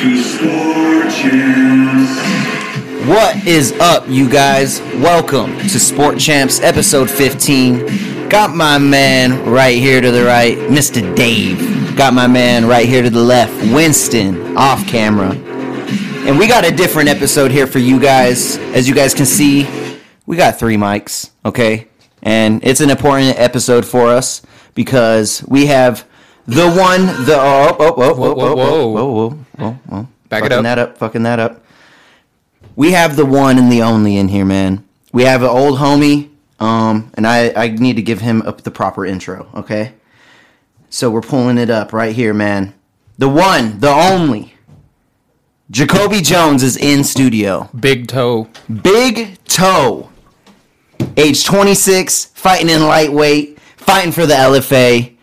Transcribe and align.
What 0.00 0.16
is 3.46 3.72
up, 3.80 4.08
you 4.08 4.30
guys? 4.30 4.80
Welcome 4.94 5.58
to 5.58 5.78
Sport 5.78 6.18
Champs 6.18 6.58
episode 6.60 7.10
15. 7.10 8.30
Got 8.30 8.56
my 8.56 8.78
man 8.78 9.44
right 9.44 9.76
here 9.76 10.00
to 10.00 10.10
the 10.10 10.24
right, 10.24 10.56
Mr. 10.56 11.14
Dave. 11.14 11.94
Got 11.98 12.14
my 12.14 12.26
man 12.26 12.64
right 12.66 12.88
here 12.88 13.02
to 13.02 13.10
the 13.10 13.22
left, 13.22 13.52
Winston, 13.74 14.56
off 14.56 14.86
camera. 14.86 15.32
And 15.32 16.38
we 16.38 16.48
got 16.48 16.64
a 16.64 16.74
different 16.74 17.10
episode 17.10 17.50
here 17.50 17.66
for 17.66 17.78
you 17.78 18.00
guys. 18.00 18.56
As 18.72 18.88
you 18.88 18.94
guys 18.94 19.12
can 19.12 19.26
see, 19.26 19.68
we 20.24 20.34
got 20.34 20.58
three 20.58 20.78
mics, 20.78 21.30
okay? 21.44 21.88
And 22.22 22.64
it's 22.64 22.80
an 22.80 22.88
important 22.88 23.38
episode 23.38 23.84
for 23.84 24.08
us 24.08 24.40
because 24.74 25.44
we 25.46 25.66
have 25.66 26.08
the 26.50 26.72
one, 26.76 27.06
the 27.24 27.36
oh, 27.36 27.76
oh, 27.78 27.78
oh, 27.78 27.94
oh, 27.96 28.14
Whoa, 28.14 28.30
oh, 28.30 28.34
whoa, 28.34 28.52
oh, 28.52 28.88
whoa. 28.88 28.98
oh, 28.98 29.38
oh, 29.58 29.58
oh, 29.58 29.78
oh. 29.92 30.08
Back 30.28 30.44
it 30.44 30.50
fucking 30.50 30.58
up. 30.58 30.62
that 30.64 30.78
up, 30.78 30.98
fucking 30.98 31.22
that 31.24 31.38
up. 31.38 31.64
We 32.76 32.92
have 32.92 33.16
the 33.16 33.26
one 33.26 33.58
and 33.58 33.70
the 33.70 33.82
only 33.82 34.16
in 34.16 34.28
here, 34.28 34.44
man. 34.44 34.84
We 35.12 35.24
have 35.24 35.42
an 35.42 35.48
old 35.48 35.78
homie, 35.78 36.30
um, 36.60 37.10
and 37.14 37.26
I, 37.26 37.52
I 37.56 37.68
need 37.68 37.96
to 37.96 38.02
give 38.02 38.20
him 38.20 38.42
up 38.42 38.62
the 38.62 38.70
proper 38.70 39.04
intro, 39.04 39.48
okay? 39.54 39.94
So 40.88 41.10
we're 41.10 41.20
pulling 41.20 41.58
it 41.58 41.70
up 41.70 41.92
right 41.92 42.14
here, 42.14 42.32
man. 42.32 42.74
The 43.18 43.28
one, 43.28 43.80
the 43.80 43.90
only. 43.90 44.54
Jacoby 45.70 46.20
Jones 46.20 46.62
is 46.62 46.76
in 46.76 47.04
studio. 47.04 47.68
Big 47.78 48.08
toe. 48.08 48.48
Big 48.82 49.36
Toe, 49.50 50.08
age 51.16 51.44
26, 51.44 52.26
fighting 52.26 52.68
in 52.70 52.86
lightweight, 52.86 53.58
fighting 53.60 54.12
for 54.12 54.24
the 54.24 54.34
LFA. 54.34 55.16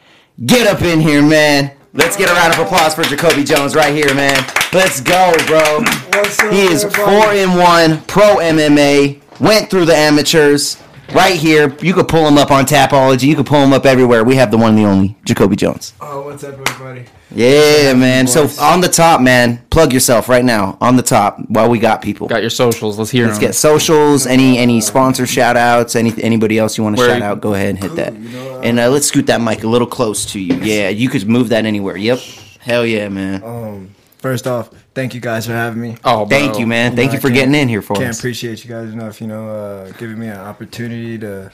Get 0.46 0.68
up 0.68 0.84
in 0.84 1.00
here, 1.00 1.24
man. 1.24 1.72
Let's 1.94 2.16
get 2.16 2.30
a 2.30 2.34
round 2.34 2.54
of 2.54 2.60
applause 2.60 2.94
for 2.94 3.02
Jacoby 3.04 3.44
Jones 3.44 3.74
right 3.74 3.92
here, 3.94 4.14
man. 4.14 4.46
Let's 4.72 5.02
go, 5.02 5.34
bro. 5.48 5.58
Up, 5.60 6.54
He 6.54 6.66
is 6.66 6.84
everybody? 6.84 7.22
four 7.22 7.34
in 7.34 7.56
one, 7.56 8.02
pro 8.04 8.36
MMA, 8.36 9.20
went 9.40 9.72
through 9.72 9.86
the 9.86 9.96
amateurs. 9.96 10.78
Right 11.14 11.36
here, 11.40 11.74
you 11.82 11.94
could 11.94 12.08
pull 12.08 12.28
him 12.28 12.38
up 12.38 12.52
on 12.52 12.66
Tapology. 12.66 13.24
You 13.24 13.36
could 13.36 13.46
pull 13.46 13.64
him 13.64 13.72
up 13.72 13.86
everywhere. 13.86 14.24
We 14.26 14.36
have 14.36 14.52
the 14.52 14.58
one 14.58 14.72
and 14.72 14.78
the 14.78 14.84
only 14.84 15.16
Jacoby 15.24 15.56
Jones. 15.56 15.94
Oh, 16.02 16.24
what's 16.24 16.44
up, 16.44 16.54
everybody? 16.60 17.06
Yeah, 17.34 17.94
man. 17.94 18.28
So 18.28 18.48
on 18.62 18.82
the 18.82 18.90
top, 18.90 19.22
man, 19.22 19.66
plug 19.70 19.94
yourself 19.94 20.28
right 20.28 20.44
now 20.44 20.78
on 20.82 20.96
the 20.98 21.02
top 21.04 21.40
while 21.50 21.70
we 21.70 21.80
got 21.80 22.02
people. 22.02 22.28
Got 22.28 22.42
your 22.42 22.50
socials. 22.50 22.98
Let's 23.00 23.10
hear 23.12 23.26
Let's 23.26 23.38
them. 23.38 23.48
get 23.48 23.56
socials. 23.56 24.28
Any 24.28 24.58
any 24.58 24.82
sponsor 24.82 25.26
shout 25.26 25.56
outs? 25.56 25.96
Any 25.96 26.14
anybody 26.22 26.58
else 26.60 26.78
you 26.78 26.84
want 26.84 26.98
to 26.98 27.02
Where- 27.02 27.10
shout 27.12 27.22
out? 27.22 27.42
Go 27.42 27.54
ahead 27.54 27.70
and 27.70 27.80
hit 27.80 27.96
that. 27.96 28.14
you 28.14 28.30
know, 28.30 28.58
uh, 28.58 28.62
And 28.62 28.80
uh, 28.80 28.90
let's 28.90 29.08
scoot 29.08 29.28
that 29.28 29.40
mic 29.42 29.64
a 29.64 29.68
little 29.68 29.88
close 29.88 30.26
to 30.34 30.40
you. 30.40 30.56
Yeah, 30.56 30.90
you 30.90 31.10
could 31.10 31.28
move 31.28 31.50
that 31.50 31.66
anywhere. 31.66 31.96
Yep. 31.98 32.20
Hell 32.60 32.86
yeah, 32.86 33.08
man. 33.08 33.44
Um, 33.44 33.96
first 34.18 34.46
off, 34.46 34.70
thank 34.98 35.14
you 35.14 35.22
guys 35.22 35.46
for 35.46 35.52
having 35.52 35.80
me. 35.80 35.96
oh, 36.04 36.26
bro. 36.26 36.26
Thank 36.26 36.58
you, 36.58 36.66
man. 36.66 36.96
Thank 36.96 37.12
know, 37.12 37.16
you 37.16 37.22
for 37.22 37.30
getting 37.30 37.54
in 37.54 37.68
here 37.68 37.84
for 37.84 37.94
us. 37.94 38.00
Can't 38.00 38.18
appreciate 38.18 38.64
you 38.64 38.70
guys 38.70 38.92
enough. 38.92 39.22
You 39.22 39.28
know, 39.28 39.48
uh, 39.48 39.92
giving 39.92 40.18
me 40.18 40.28
an 40.28 40.38
opportunity 40.38 41.20
to 41.20 41.52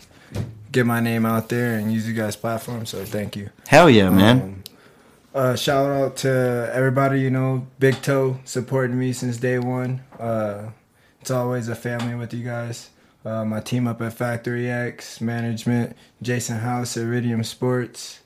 get 0.72 0.86
my 0.86 1.02
name 1.02 1.25
out 1.25 1.49
there 1.49 1.77
and 1.77 1.91
use 1.91 2.08
you 2.08 2.14
guys' 2.14 2.38
platform. 2.38 2.86
So 2.86 3.03
thank 3.03 3.36
you. 3.36 3.49
Hell 3.67 3.89
yeah, 3.89 4.09
man. 4.09 4.41
Um, 4.41 4.64
uh, 5.36 5.55
shout 5.58 5.91
out 5.91 6.16
to 6.17 6.71
everybody. 6.73 7.19
You 7.19 7.31
know, 7.31 7.67
Big 7.80 8.02
Toe 8.02 8.39
supporting 8.45 8.97
me 8.97 9.11
since 9.11 9.36
day 9.36 9.59
one. 9.59 10.02
Uh, 10.17 10.69
it's 11.19 11.31
always 11.31 11.67
a 11.67 11.75
family 11.75 12.16
with 12.16 12.33
you 12.33 12.45
guys. 12.45 12.91
Uh, 13.25 13.44
my 13.44 13.59
team 13.59 13.88
up 13.88 14.02
at 14.02 14.14
Factory 14.14 14.69
X 14.69 15.19
Management, 15.19 15.97
Jason 16.21 16.59
House, 16.59 16.95
Iridium 16.95 17.44
Sports. 17.44 18.21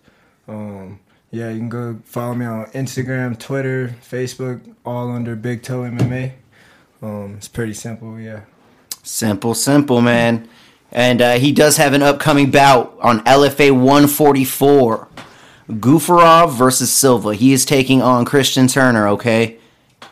Um, 0.47 0.99
yeah, 1.31 1.50
you 1.50 1.58
can 1.58 1.70
go 1.70 2.00
follow 2.06 2.33
me 2.36 2.45
on 2.45 2.66
Instagram, 2.67 3.38
Twitter, 3.38 3.95
Facebook, 4.02 4.75
all 4.86 5.11
under 5.11 5.36
Big 5.36 5.62
Toe 5.62 5.81
MMA. 5.81 6.34
Um, 7.01 7.35
it's 7.38 7.47
pretty 7.47 7.74
simple, 7.74 8.19
yeah. 8.19 8.41
Simple, 9.03 9.53
simple, 9.53 10.01
man. 10.01 10.47
And 10.91 11.22
uh, 11.22 11.34
he 11.34 11.51
does 11.51 11.78
have 11.78 11.94
an 11.94 12.01
upcoming 12.01 12.50
bout 12.50 12.97
on 13.01 13.24
LFA 13.25 13.72
144. 13.72 15.07
Gufarov 15.69 16.53
versus 16.53 16.91
Silva. 16.91 17.35
He 17.35 17.51
is 17.51 17.66
taking 17.66 18.01
on 18.01 18.24
Christian 18.24 18.68
Turner, 18.68 19.09
okay? 19.09 19.57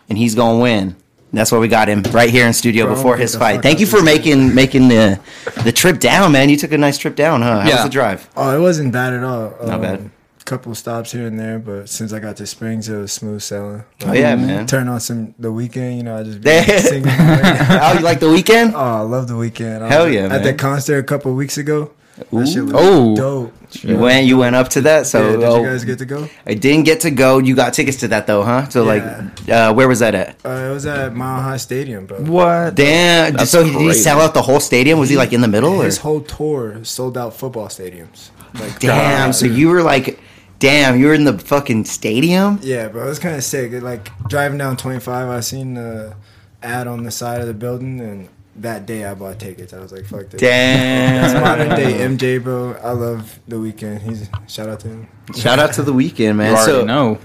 And 0.09 0.17
he's 0.17 0.35
going 0.35 0.57
to 0.57 0.61
win. 0.61 0.95
That's 1.31 1.51
why 1.51 1.57
we 1.57 1.67
got 1.67 1.89
him 1.89 2.01
right 2.11 2.29
here 2.29 2.47
in 2.47 2.53
studio 2.53 2.85
Bro, 2.85 2.95
before 2.95 3.17
his 3.17 3.35
fight. 3.35 3.61
Thank 3.61 3.79
you 3.79 3.85
for 3.85 3.97
this 3.97 4.05
making 4.05 4.55
making 4.55 4.87
the 4.87 5.19
the 5.65 5.71
trip 5.71 5.99
down, 5.99 6.31
man. 6.31 6.49
You 6.49 6.55
took 6.55 6.71
a 6.71 6.77
nice 6.77 6.97
trip 6.97 7.15
down, 7.15 7.41
huh? 7.41 7.59
How 7.59 7.71
was 7.71 7.83
the 7.83 7.89
drive? 7.89 8.29
Oh, 8.37 8.55
it 8.55 8.61
wasn't 8.61 8.93
bad 8.93 9.13
at 9.13 9.23
all. 9.23 9.53
Not 9.65 9.81
bad. 9.81 10.11
Couple 10.45 10.75
stops 10.75 11.11
here 11.11 11.25
and 11.25 11.39
there, 11.39 11.57
but 11.57 11.89
since 11.89 12.13
I 12.13 12.19
got 12.19 12.37
to 12.37 12.45
Springs, 12.45 12.87
it 12.87 12.95
was 12.95 13.11
smooth 13.11 13.41
sailing. 13.41 13.83
Oh 14.05 14.13
yeah, 14.13 14.35
man. 14.35 14.67
Turn 14.67 14.87
on 14.87 14.99
some 14.99 15.33
the 15.39 15.47
Weeknd, 15.51 15.97
you 15.97 16.03
know. 16.03 16.19
I 16.19 16.23
just 16.23 16.39
be 16.39 16.49
Yeah. 16.51 16.77
singing. 16.77 17.07
How 17.07 17.93
you 17.93 18.01
like 18.01 18.19
the 18.19 18.27
Weeknd? 18.27 18.73
oh, 18.75 18.77
I 18.77 18.99
love 18.99 19.27
the 19.27 19.33
Weeknd. 19.33 19.81
I 19.81 19.89
Hell 19.89 20.05
was 20.05 20.13
yeah, 20.13 20.25
At 20.25 20.29
man. 20.29 20.43
the 20.43 20.53
concert 20.53 20.99
a 20.99 21.03
couple 21.03 21.33
weeks 21.33 21.57
ago, 21.57 21.89
that 22.31 22.47
shit 22.47 22.63
was 22.63 22.73
Oh. 22.75 23.15
dope. 23.15 23.53
You 23.81 23.97
went 23.97 24.27
you 24.27 24.37
went 24.37 24.55
up 24.55 24.69
to 24.69 24.81
that, 24.81 25.07
so 25.07 25.19
yeah, 25.25 25.31
did 25.35 25.43
oh, 25.45 25.61
you 25.63 25.67
guys 25.67 25.83
get 25.83 25.97
to 25.97 26.05
go? 26.05 26.29
I 26.45 26.53
didn't 26.53 26.83
get 26.85 26.99
to 27.01 27.09
go. 27.09 27.39
You 27.39 27.55
got 27.55 27.73
tickets 27.73 27.97
to 28.01 28.07
that 28.09 28.27
though, 28.27 28.43
huh? 28.43 28.69
So 28.69 28.83
like, 28.83 29.01
uh, 29.49 29.73
where 29.73 29.87
was 29.87 29.97
that 29.99 30.13
at? 30.13 30.37
Uh, 30.45 30.49
it 30.69 30.73
was 30.73 30.85
at 30.85 31.15
Mile 31.15 31.41
High 31.41 31.57
Stadium, 31.57 32.05
bro. 32.05 32.19
What? 32.21 32.75
Damn. 32.75 33.33
That's 33.33 33.49
so 33.49 33.63
did 33.63 33.73
he 33.73 33.93
sell 33.93 34.21
out 34.21 34.35
the 34.35 34.43
whole 34.43 34.59
stadium? 34.59 34.99
Was 34.99 35.09
he 35.09 35.17
like 35.17 35.33
in 35.33 35.41
the 35.41 35.47
middle? 35.47 35.81
Or? 35.81 35.85
His 35.85 35.97
whole 35.97 36.21
tour 36.21 36.83
sold 36.85 37.17
out 37.17 37.33
football 37.35 37.67
stadiums. 37.67 38.29
Like 38.53 38.79
Damn. 38.79 39.33
So 39.33 39.47
you 39.47 39.69
were 39.69 39.81
like, 39.81 40.19
damn, 40.59 40.99
you 40.99 41.07
were 41.07 41.13
in 41.13 41.23
the 41.25 41.37
fucking 41.37 41.85
stadium. 41.85 42.59
Yeah, 42.61 42.87
bro, 42.87 43.05
it 43.05 43.09
was 43.09 43.19
kind 43.19 43.35
of 43.35 43.43
sick. 43.43 43.71
It, 43.73 43.83
like 43.83 44.09
driving 44.27 44.57
down 44.57 44.77
25, 44.77 45.29
I 45.29 45.39
seen 45.41 45.73
the 45.75 46.15
ad 46.63 46.87
on 46.87 47.03
the 47.03 47.11
side 47.11 47.41
of 47.41 47.47
the 47.47 47.53
building, 47.53 47.99
and 47.99 48.29
that 48.57 48.85
day 48.85 49.05
I 49.05 49.13
bought 49.15 49.39
tickets. 49.39 49.73
I 49.73 49.79
was 49.79 49.91
like, 49.91 50.05
"Fuck 50.05 50.29
this." 50.29 50.39
Damn. 50.41 51.21
That's 51.21 51.33
modern 51.43 51.69
day 51.77 51.93
MJ, 52.05 52.41
bro. 52.41 52.73
I 52.81 52.91
love 52.91 53.39
the 53.47 53.57
Weeknd. 53.57 54.01
He's 54.01 54.29
shout 54.47 54.69
out 54.69 54.79
to 54.81 54.87
him. 54.87 55.07
Shout 55.35 55.59
out 55.59 55.73
to 55.73 55.83
the 55.83 55.91
Weeknd, 55.93 56.19
You 56.19 56.33
man. 56.33 56.53
already 56.55 56.71
So, 56.71 56.85
know. 56.85 57.19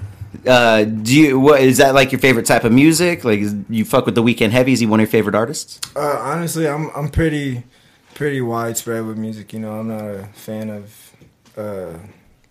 uh, 0.46 0.84
do 0.84 1.16
you 1.20 1.38
what 1.40 1.60
is 1.60 1.78
that 1.78 1.94
like 1.94 2.10
your 2.12 2.18
favorite 2.20 2.46
type 2.46 2.64
of 2.64 2.72
music? 2.72 3.24
Like, 3.24 3.38
is, 3.40 3.54
you 3.68 3.84
fuck 3.84 4.06
with 4.06 4.16
the 4.16 4.22
Weeknd 4.22 4.50
heavy? 4.50 4.72
Is 4.72 4.80
he 4.80 4.86
one 4.86 4.98
of 5.00 5.02
your 5.04 5.10
favorite 5.10 5.34
artists? 5.36 5.80
Uh, 5.94 6.00
honestly, 6.20 6.66
I'm 6.68 6.90
I'm 6.96 7.08
pretty 7.08 7.62
pretty 8.14 8.40
widespread 8.40 9.06
with 9.06 9.16
music. 9.16 9.52
You 9.52 9.60
know, 9.60 9.78
I'm 9.78 9.88
not 9.88 10.04
a 10.04 10.28
fan 10.34 10.68
of. 10.70 11.12
Uh, 11.56 11.94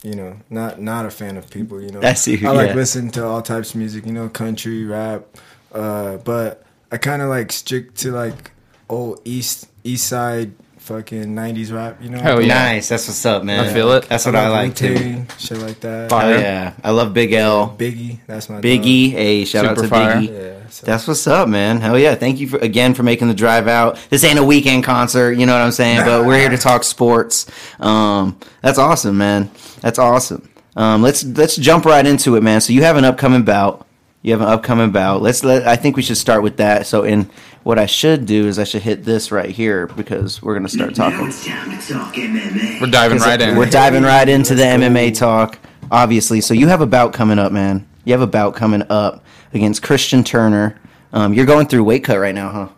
you 0.04 0.16
know, 0.16 0.38
not 0.50 0.82
not 0.82 1.06
a 1.06 1.12
fan 1.12 1.38
of 1.38 1.50
people. 1.50 1.82
You 1.82 1.92
know, 1.92 2.02
I 2.04 2.14
see, 2.14 2.46
I 2.46 2.52
like 2.52 2.70
yeah. 2.70 2.76
listen 2.76 3.10
to 3.12 3.26
all 3.26 3.42
types 3.42 3.72
of 3.72 3.76
music. 3.78 4.06
You 4.06 4.14
know, 4.14 4.30
country, 4.30 4.86
rap, 4.86 5.26
uh, 5.74 6.18
but 6.18 6.64
I 6.92 6.98
kind 6.98 7.22
of 7.22 7.30
like 7.30 7.52
stick 7.52 7.94
to 7.96 8.12
like 8.12 8.52
old 8.90 9.22
east 9.26 9.68
east 9.84 10.08
side 10.08 10.54
fucking 10.78 11.36
'90s 11.36 11.74
rap. 11.74 12.02
You 12.02 12.10
know, 12.10 12.20
Hell 12.20 12.42
yeah. 12.42 12.48
Nice. 12.48 12.90
That's 12.90 13.08
what's 13.08 13.26
up, 13.26 13.44
man. 13.44 13.66
I 13.66 13.74
feel 13.74 13.92
it. 13.92 14.08
That's 14.08 14.26
what 14.26 14.36
I, 14.36 14.48
love 14.48 14.68
like 14.68 14.76
too. 14.76 15.26
Shit 15.38 15.58
like 15.58 15.80
that. 15.82 16.10
Fire. 16.10 16.36
Oh 16.36 16.40
yeah, 16.40 16.74
I 16.84 16.92
love 16.92 17.14
Big 17.14 17.34
L, 17.34 17.76
Biggie, 17.78 18.20
that's 18.26 18.50
my 18.50 18.62
Biggie. 18.62 19.12
Hey, 19.12 19.46
shout 19.46 19.66
out 19.66 19.78
to 19.78 19.88
fire. 19.88 20.16
Biggie. 20.16 20.30
Yeah, 20.30 20.59
so. 20.72 20.85
That's 20.85 21.07
what's 21.07 21.25
up, 21.28 21.47
man. 21.47 21.81
Hell 21.81 21.97
yeah. 21.97 22.16
Thank 22.16 22.40
you 22.40 22.47
for, 22.47 22.57
again 22.57 22.94
for 22.94 23.03
making 23.03 23.28
the 23.28 23.34
drive 23.34 23.68
out. 23.68 24.00
This 24.09 24.24
ain't 24.24 24.40
a 24.40 24.44
Weeknd 24.44 24.84
concert, 24.84 25.34
you 25.34 25.46
know 25.46 25.53
what 25.53 25.62
I'm 25.62 25.72
saying? 25.72 26.06
But 26.06 26.25
we're 26.25 26.40
here 26.40 26.50
to 26.50 26.57
talk 26.57 26.84
sports. 26.84 27.50
Um, 27.80 28.40
that's 28.62 28.78
awesome, 28.78 29.18
man. 29.18 29.52
That's 29.81 30.00
awesome. 30.00 30.50
Um, 30.75 31.02
let's 31.02 31.24
let's 31.24 31.56
jump 31.56 31.85
right 31.85 32.06
into 32.06 32.35
it, 32.35 32.44
man. 32.44 32.62
So 32.62 32.74
you 32.74 32.84
have 32.84 32.96
an 32.97 33.06
upcoming 33.06 33.44
bout. 33.44 33.85
You 34.22 34.31
have 34.34 34.41
an 34.41 34.47
upcoming 34.47 34.91
bout. 34.91 35.22
Let's 35.22 35.44
let 35.44 35.68
I 35.68 35.75
think 35.75 35.96
we 35.96 36.02
should 36.02 36.18
start 36.18 36.44
with 36.44 36.57
that. 36.57 36.88
So 36.88 37.03
in 37.03 37.30
what 37.63 37.80
I 37.80 37.86
should 37.86 38.25
do 38.25 38.47
is 38.47 38.59
I 38.59 38.63
should 38.63 38.81
hit 38.81 39.03
this 39.03 39.31
right 39.31 39.50
here 39.50 39.88
because 39.88 40.41
we're 40.41 40.56
gonna 40.56 40.69
start 40.69 40.96
talking. 40.96 41.28
it's 41.28 41.46
time 41.46 41.78
to 41.80 41.94
talk 41.94 42.16
We're 42.16 42.91
diving 42.91 43.19
right 43.19 43.41
in. 43.41 43.57
We're 43.57 43.66
diving 43.69 44.04
right 44.04 44.27
into 44.27 44.56
the 44.56 44.63
MMA 44.63 45.18
talk, 45.18 45.60
obviously. 45.92 46.42
So 46.42 46.54
you 46.54 46.68
have 46.68 46.81
a 46.81 46.88
bout 46.88 47.13
coming 47.13 47.39
up, 47.39 47.51
man. 47.51 47.88
You 48.06 48.13
have 48.13 48.21
a 48.21 48.27
bout 48.27 48.56
coming 48.56 48.83
up 48.89 49.24
against 49.54 49.81
Christian 49.84 50.24
Turner. 50.24 50.80
Um, 51.13 51.34
you're 51.34 51.46
going 51.46 51.68
through 51.68 51.84
weight 51.84 52.04
cut 52.04 52.19
right 52.19 52.36
now, 52.36 52.50
huh? 52.51 52.69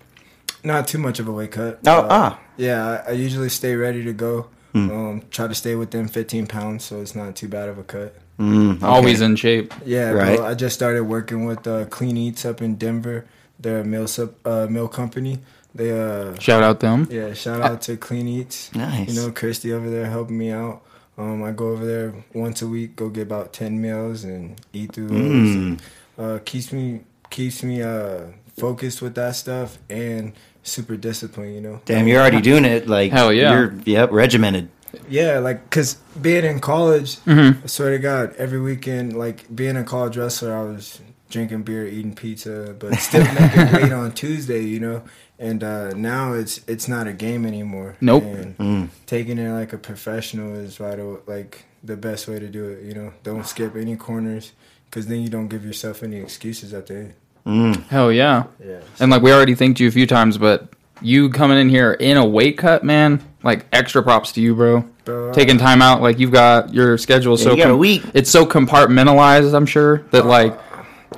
not 0.63 0.87
too 0.87 0.99
much 0.99 1.19
of 1.19 1.27
a 1.27 1.31
weight 1.31 1.51
cut. 1.51 1.79
Oh, 1.87 2.05
ah. 2.09 2.39
Yeah, 2.55 3.01
I, 3.07 3.09
I 3.09 3.11
usually 3.13 3.49
stay 3.49 3.75
ready 3.75 4.03
to 4.03 4.13
go. 4.13 4.47
Hmm. 4.73 4.91
Um, 4.91 5.23
try 5.31 5.47
to 5.47 5.55
stay 5.55 5.75
within 5.75 6.07
15 6.07 6.45
pounds, 6.47 6.85
so 6.85 7.01
it's 7.01 7.15
not 7.15 7.35
too 7.35 7.47
bad 7.47 7.67
of 7.67 7.77
a 7.79 7.83
cut. 7.83 8.15
Mm, 8.39 8.75
okay. 8.77 8.85
Always 8.85 9.21
in 9.21 9.35
shape. 9.35 9.73
Yeah, 9.85 10.11
Right. 10.11 10.37
bro. 10.37 10.45
I 10.45 10.53
just 10.53 10.75
started 10.75 11.03
working 11.03 11.45
with 11.45 11.65
uh, 11.67 11.85
Clean 11.85 12.15
Eats 12.15 12.45
up 12.45 12.61
in 12.61 12.75
Denver. 12.75 13.25
They're 13.59 13.79
a 13.81 13.83
meal 13.83 14.07
sup, 14.07 14.35
uh, 14.47 14.67
meal 14.69 14.87
company. 14.87 15.39
They 15.73 15.91
uh 15.91 16.37
Shout 16.39 16.63
out 16.63 16.79
them. 16.79 17.07
yeah, 17.09 17.33
shout 17.33 17.61
out 17.61 17.81
to 17.83 17.97
Clean 17.97 18.27
Eats. 18.27 18.73
Nice. 18.75 19.09
You 19.09 19.21
know, 19.21 19.31
Christy 19.31 19.71
over 19.73 19.89
there 19.89 20.05
helping 20.05 20.37
me 20.37 20.51
out. 20.51 20.81
Um, 21.17 21.43
I 21.43 21.51
go 21.51 21.69
over 21.69 21.85
there 21.85 22.13
once 22.33 22.61
a 22.61 22.67
week, 22.67 22.95
go 22.95 23.09
get 23.09 23.23
about 23.23 23.53
ten 23.53 23.81
meals 23.81 24.23
and 24.23 24.59
eat 24.73 24.93
through 24.93 25.07
those. 25.07 25.19
Mm. 25.19 25.79
And, 26.21 26.31
uh, 26.31 26.39
keeps 26.43 26.71
me 26.71 27.01
keeps 27.29 27.63
me 27.63 27.81
uh 27.81 28.25
focused 28.57 29.01
with 29.01 29.15
that 29.15 29.35
stuff 29.35 29.77
and 29.89 30.33
super 30.63 30.95
disciplined. 30.97 31.55
You 31.55 31.61
know. 31.61 31.81
Damn, 31.85 32.07
you're 32.07 32.19
already 32.21 32.41
doing 32.51 32.65
it. 32.65 32.87
Like 32.87 33.11
Hell 33.11 33.33
yeah. 33.33 33.53
You're 33.53 33.73
yep 33.85 34.11
regimented. 34.11 34.69
Yeah, 35.09 35.39
like 35.39 35.69
cause 35.69 35.95
being 36.21 36.43
in 36.43 36.59
college, 36.59 37.15
Mhm. 37.19 37.63
I 37.63 37.67
swear 37.67 37.91
to 37.91 37.99
God, 37.99 38.35
every 38.37 38.59
weekend, 38.59 39.17
like 39.17 39.53
being 39.55 39.77
a 39.77 39.83
college 39.85 40.17
wrestler, 40.17 40.53
I 40.53 40.63
was 40.63 40.99
drinking 41.29 41.63
beer, 41.63 41.87
eating 41.87 42.13
pizza, 42.13 42.75
but 42.77 42.95
still 42.95 43.23
making 43.39 43.71
weight 43.73 43.93
on 43.93 44.11
Tuesday, 44.11 44.61
you 44.61 44.81
know. 44.81 45.03
And 45.39 45.63
uh, 45.63 45.93
now 45.93 46.33
it's 46.33 46.59
it's 46.67 46.87
not 46.89 47.07
a 47.07 47.13
game 47.13 47.45
anymore. 47.45 47.95
Nope. 48.01 48.23
And 48.23 48.89
taking 49.07 49.37
it 49.39 49.49
like 49.51 49.71
a 49.73 49.77
professional 49.77 50.55
is 50.55 50.79
right, 50.79 50.99
like 51.25 51.65
the 51.83 51.95
best 51.95 52.27
way 52.27 52.37
to 52.37 52.47
do 52.49 52.65
it. 52.69 52.83
You 52.83 52.93
know, 52.93 53.13
don't 53.23 53.45
skip 53.47 53.75
any 53.77 53.95
corners, 53.95 54.51
because 54.91 55.07
then 55.07 55.21
you 55.21 55.29
don't 55.29 55.47
give 55.47 55.65
yourself 55.65 56.03
any 56.03 56.17
excuses 56.17 56.73
at 56.73 56.87
the 56.87 56.95
end. 56.95 57.13
Mm. 57.45 57.87
Hell 57.87 58.11
yeah. 58.11 58.43
Yeah. 58.63 58.81
And 58.99 59.09
like 59.09 59.21
we 59.21 59.31
already 59.31 59.55
thanked 59.55 59.79
you 59.79 59.87
a 59.87 59.91
few 59.91 60.05
times, 60.05 60.37
but 60.37 60.67
you 61.01 61.29
coming 61.29 61.57
in 61.57 61.69
here 61.69 61.93
in 61.93 62.17
a 62.17 62.25
weight 62.25 62.57
cut, 62.57 62.83
man, 62.83 63.23
like 63.41 63.65
extra 63.71 64.03
props 64.03 64.33
to 64.33 64.41
you, 64.41 64.53
bro. 64.53 64.81
Bro, 65.05 65.31
Taking 65.31 65.57
time 65.57 65.81
out, 65.81 66.01
like 66.01 66.19
you've 66.19 66.31
got 66.33 66.73
your 66.73 66.97
schedule 66.97 67.37
Yeah, 67.37 67.43
so 67.43 67.51
you 67.51 67.63
got 67.63 67.71
a 67.71 67.77
week. 67.77 68.03
it's 68.13 68.29
so 68.29 68.45
compartmentalized. 68.45 69.55
I'm 69.55 69.65
sure 69.65 69.99
that 70.11 70.25
like 70.25 70.53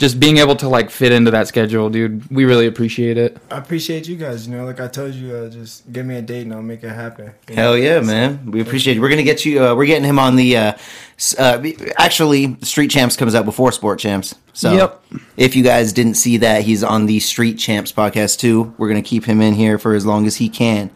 just 0.03 0.19
being 0.19 0.37
able 0.37 0.55
to 0.57 0.67
like 0.67 0.89
fit 0.89 1.13
into 1.13 1.31
that 1.31 1.47
schedule, 1.47 1.89
dude. 1.89 2.29
We 2.29 2.43
really 2.43 2.67
appreciate 2.67 3.17
it. 3.17 3.37
I 3.49 3.57
appreciate 3.57 4.05
you 4.05 4.17
guys. 4.17 4.45
You 4.45 4.57
know, 4.57 4.65
like 4.65 4.81
I 4.81 4.89
told 4.89 5.13
you, 5.13 5.33
uh, 5.33 5.49
just 5.49 5.89
give 5.91 6.05
me 6.05 6.17
a 6.17 6.21
date 6.21 6.41
and 6.41 6.53
I'll 6.53 6.61
make 6.61 6.83
it 6.83 6.89
happen. 6.89 7.33
Hell 7.47 7.71
know? 7.71 7.73
yeah, 7.75 8.01
man. 8.01 8.51
We 8.51 8.59
appreciate 8.59 8.97
it. 8.97 8.99
We're 8.99 9.09
gonna 9.09 9.23
get 9.23 9.45
you. 9.45 9.63
Uh, 9.63 9.75
we're 9.75 9.85
getting 9.85 10.03
him 10.03 10.19
on 10.19 10.35
the. 10.35 10.57
Uh, 10.57 10.73
uh, 11.39 11.65
actually, 11.97 12.57
Street 12.63 12.91
Champs 12.91 13.15
comes 13.15 13.33
out 13.33 13.45
before 13.45 13.71
Sport 13.71 13.99
Champs. 13.99 14.35
So 14.51 14.73
Yep. 14.73 15.03
if 15.37 15.55
you 15.55 15.63
guys 15.63 15.93
didn't 15.93 16.15
see 16.15 16.37
that, 16.37 16.63
he's 16.63 16.83
on 16.83 17.05
the 17.05 17.19
Street 17.21 17.57
Champs 17.57 17.93
podcast 17.93 18.39
too. 18.39 18.73
We're 18.77 18.89
gonna 18.89 19.01
keep 19.01 19.23
him 19.23 19.39
in 19.41 19.53
here 19.53 19.79
for 19.79 19.95
as 19.95 20.05
long 20.05 20.27
as 20.27 20.35
he 20.35 20.49
can. 20.49 20.91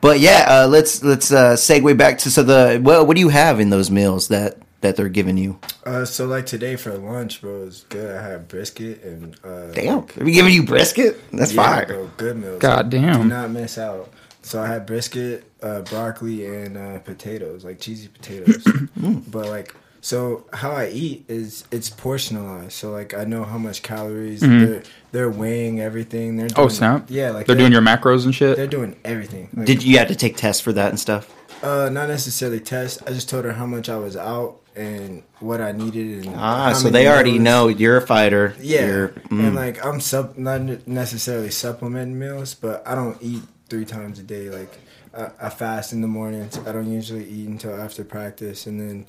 But 0.00 0.20
yeah, 0.20 0.46
uh, 0.48 0.68
let's 0.68 1.02
let's 1.02 1.32
uh, 1.32 1.54
segue 1.54 1.96
back 1.96 2.18
to 2.18 2.30
so 2.30 2.44
the 2.44 2.80
well, 2.82 3.04
what 3.04 3.16
do 3.16 3.20
you 3.20 3.30
have 3.30 3.58
in 3.58 3.70
those 3.70 3.90
meals 3.90 4.28
that 4.28 4.58
that 4.82 4.96
they're 4.96 5.08
giving 5.08 5.36
you? 5.38 5.58
Uh, 5.84 6.04
so 6.04 6.26
like 6.26 6.44
today 6.46 6.76
for 6.76 6.92
lunch, 6.96 7.40
bro, 7.40 7.62
it 7.62 7.64
was 7.64 7.84
good. 7.88 8.16
I 8.16 8.22
had 8.22 8.46
brisket 8.48 9.02
and 9.02 9.36
uh, 9.44 9.72
Damn, 9.72 9.98
are 10.00 10.24
we 10.24 10.32
giving 10.32 10.52
you 10.52 10.64
brisket? 10.64 11.18
That's 11.32 11.52
yeah, 11.52 11.62
fire. 11.62 11.86
bro, 11.86 12.10
good 12.16 12.36
meals. 12.36 12.60
God 12.60 12.90
damn. 12.90 13.22
do 13.22 13.28
not 13.28 13.50
miss 13.50 13.78
out. 13.78 14.10
So 14.42 14.60
I 14.60 14.66
had 14.66 14.86
brisket, 14.86 15.44
uh, 15.62 15.82
broccoli, 15.82 16.44
and 16.46 16.76
uh, 16.76 16.98
potatoes, 16.98 17.64
like 17.64 17.80
cheesy 17.80 18.08
potatoes. 18.08 18.62
Mm. 19.02 19.28
but 19.32 19.46
like, 19.48 19.74
so 20.00 20.44
how 20.52 20.70
I 20.72 20.88
eat 20.88 21.24
is 21.28 21.64
it's 21.72 21.90
portionalized. 21.90 22.72
So 22.72 22.90
like 22.92 23.14
I 23.14 23.24
know 23.24 23.42
how 23.44 23.58
much 23.58 23.82
calories 23.82 24.42
Mhm. 24.42 24.60
they're 24.66 24.82
they're 25.12 25.30
weighing 25.30 25.80
everything. 25.80 26.36
They're 26.36 26.48
doing, 26.48 26.66
Oh 26.66 26.68
snap! 26.68 27.06
Yeah, 27.08 27.30
like 27.30 27.46
they're 27.46 27.56
doing 27.56 27.72
your 27.72 27.82
macros 27.82 28.24
and 28.24 28.34
shit. 28.34 28.56
they're 28.56 28.66
doing 28.68 28.96
everything. 29.04 29.48
Like, 29.56 29.66
Did 29.66 29.82
you 29.82 29.98
have 29.98 30.08
to 30.08 30.14
take 30.16 30.36
tests 30.36 30.60
for 30.60 30.72
that 30.72 30.90
and 30.90 31.00
stuff? 31.00 31.32
Uh, 31.64 31.88
not 31.92 32.08
necessarily 32.08 32.58
tests. 32.60 33.00
I 33.06 33.10
just 33.10 33.28
told 33.28 33.44
her 33.44 33.52
how 33.52 33.66
much 33.66 33.88
I 33.88 33.96
was 33.96 34.16
out 34.16 34.60
and 34.76 35.22
what 35.40 35.60
I 35.60 35.72
needed. 35.72 36.26
And 36.26 36.36
Ah, 36.36 36.72
so 36.72 36.88
they 36.88 37.08
already 37.08 37.32
meals. 37.32 37.44
know 37.44 37.68
you're 37.68 37.96
a 37.98 38.06
fighter. 38.06 38.54
Yeah, 38.60 38.86
You're, 38.86 39.08
mm. 39.08 39.46
and 39.46 39.54
like 39.54 39.84
I'm 39.84 40.00
sub 40.00 40.36
not 40.38 40.86
necessarily 40.86 41.50
supplementing 41.50 42.18
meals, 42.18 42.54
but 42.54 42.82
I 42.86 42.94
don't 42.94 43.16
eat 43.20 43.42
three 43.68 43.84
times 43.84 44.18
a 44.18 44.22
day. 44.22 44.50
Like 44.50 44.78
I, 45.16 45.30
I 45.46 45.50
fast 45.50 45.92
in 45.92 46.00
the 46.00 46.08
mornings. 46.08 46.58
I 46.66 46.72
don't 46.72 46.90
usually 46.90 47.24
eat 47.28 47.48
until 47.48 47.74
after 47.80 48.04
practice, 48.04 48.66
and 48.66 48.80
then 48.80 49.06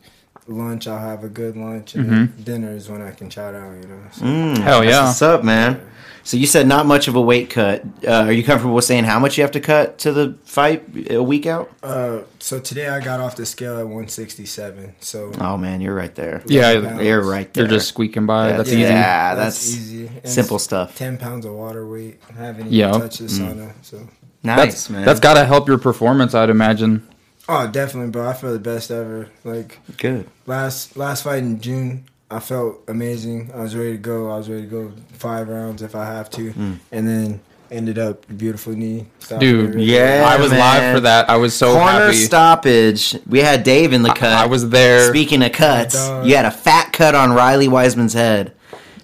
lunch 0.48 0.88
I'll 0.88 1.00
have 1.00 1.24
a 1.24 1.30
good 1.30 1.56
lunch, 1.58 1.96
and 1.96 2.10
then 2.10 2.34
dinner 2.44 2.72
is 2.72 2.90
when 2.90 3.02
I 3.02 3.12
can 3.12 3.30
chow 3.30 3.52
down. 3.52 3.82
You 3.82 3.88
know. 3.88 4.00
So, 4.12 4.26
Mm, 4.26 4.58
Hell 4.58 4.80
that's 4.82 4.92
yeah. 4.92 5.06
What's 5.06 5.22
up, 5.22 5.44
man? 5.44 5.82
So 6.26 6.38
you 6.38 6.48
said 6.48 6.68
not 6.68 6.86
much 6.86 7.10
of 7.10 7.16
a 7.16 7.22
weight 7.22 7.50
cut. 7.50 7.84
Uh, 8.08 8.12
are 8.28 8.32
you 8.32 8.46
comfortable 8.46 8.76
with 8.76 8.86
saying 8.86 9.04
how 9.04 9.20
much 9.20 9.38
you 9.38 9.42
have 9.44 9.52
to 9.52 9.60
cut 9.60 9.98
to 10.00 10.14
the 10.14 10.38
fight 10.46 10.86
a 11.12 11.22
week 11.22 11.46
out? 11.46 11.70
uh, 11.84 12.20
so 12.40 12.60
today 12.62 12.88
I 12.88 13.02
got 13.02 13.20
off 13.20 13.36
the 13.36 13.46
scale 13.46 13.74
at 13.78 13.84
167. 13.86 14.96
So 15.02 15.32
Oh 15.40 15.58
man, 15.58 15.82
you're 15.82 15.94
right 15.96 16.14
there. 16.16 16.42
Yeah, 16.46 16.80
pounds. 16.80 17.02
You're 17.04 17.22
right 17.22 17.54
there. 17.54 17.66
They're 17.66 17.78
just 17.78 17.90
squeaking 17.90 18.26
by. 18.26 18.54
That's 18.54 18.70
yeah, 18.72 18.76
easy. 18.78 18.84
Yeah, 18.94 19.36
that's, 19.36 19.68
easy. 19.76 20.08
And 20.24 20.30
simple 20.32 20.60
stuff. 20.60 20.96
Ten 20.98 21.18
pounds 21.18 21.46
of 21.46 21.54
water 21.56 21.86
weight. 21.88 22.22
I 22.30 22.42
haven't 22.42 22.68
even 22.68 22.74
Yeah. 22.74 22.92
touched 22.92 23.20
the 23.20 23.26
Mm. 23.26 23.56
sauna. 23.56 23.72
So. 23.82 24.08
Nice, 24.46 24.58
That's 24.58 24.90
man. 24.90 25.06
that's 25.06 25.20
got 25.22 25.34
to 25.36 25.46
help 25.46 25.68
your 25.70 25.78
performance, 25.78 26.34
I'd 26.36 26.50
imagine. 26.50 27.06
Oh, 27.50 27.68
definitely, 27.68 28.12
bro. 28.12 28.28
I 28.30 28.34
feel 28.34 28.54
the 28.54 28.60
best 28.60 28.90
ever. 28.92 29.30
Like 29.44 29.80
good. 29.98 30.28
last 30.46 30.96
last 30.96 31.24
fight 31.24 31.40
in 31.40 31.60
June, 31.60 32.06
I 32.32 32.40
felt 32.40 32.82
amazing. 32.88 33.52
I 33.54 33.62
was 33.62 33.76
ready 33.76 33.92
to 33.94 33.98
go. 33.98 34.32
I 34.32 34.38
was 34.38 34.50
ready 34.50 34.64
to 34.64 34.68
go 34.68 34.92
five 35.14 35.50
rounds 35.50 35.82
if 35.82 35.96
I 35.96 36.06
have 36.06 36.30
to, 36.32 36.52
Hmm. 36.52 36.74
and 36.92 37.08
then 37.08 37.40
ended 37.72 37.98
up 37.98 38.26
beautiful 38.38 38.72
knee. 38.74 39.08
stopped 39.20 39.42
Dude, 39.42 39.76
me. 39.76 39.84
yeah. 39.86 40.24
I 40.32 40.40
was 40.40 40.52
man. 40.52 40.60
live 40.60 40.96
for 40.96 41.00
that. 41.02 41.30
I 41.30 41.38
was 41.38 41.56
so 41.56 41.74
Corner 41.74 41.92
happy. 42.06 42.18
stoppage. 42.18 43.18
We 43.28 43.40
had 43.40 43.64
Dave 43.64 43.94
in 43.94 44.04
the 44.04 44.10
cut. 44.14 44.32
I 44.34 44.46
was 44.46 44.70
there. 44.70 45.10
Speaking 45.10 45.42
of 45.44 45.52
cuts, 45.54 45.96
you 46.24 46.36
had 46.36 46.46
a 46.46 46.52
fat 46.52 46.94
cut 46.94 47.16
on 47.16 47.34
Riley 47.34 47.68
Wiseman's 47.68 48.14
head. 48.14 48.54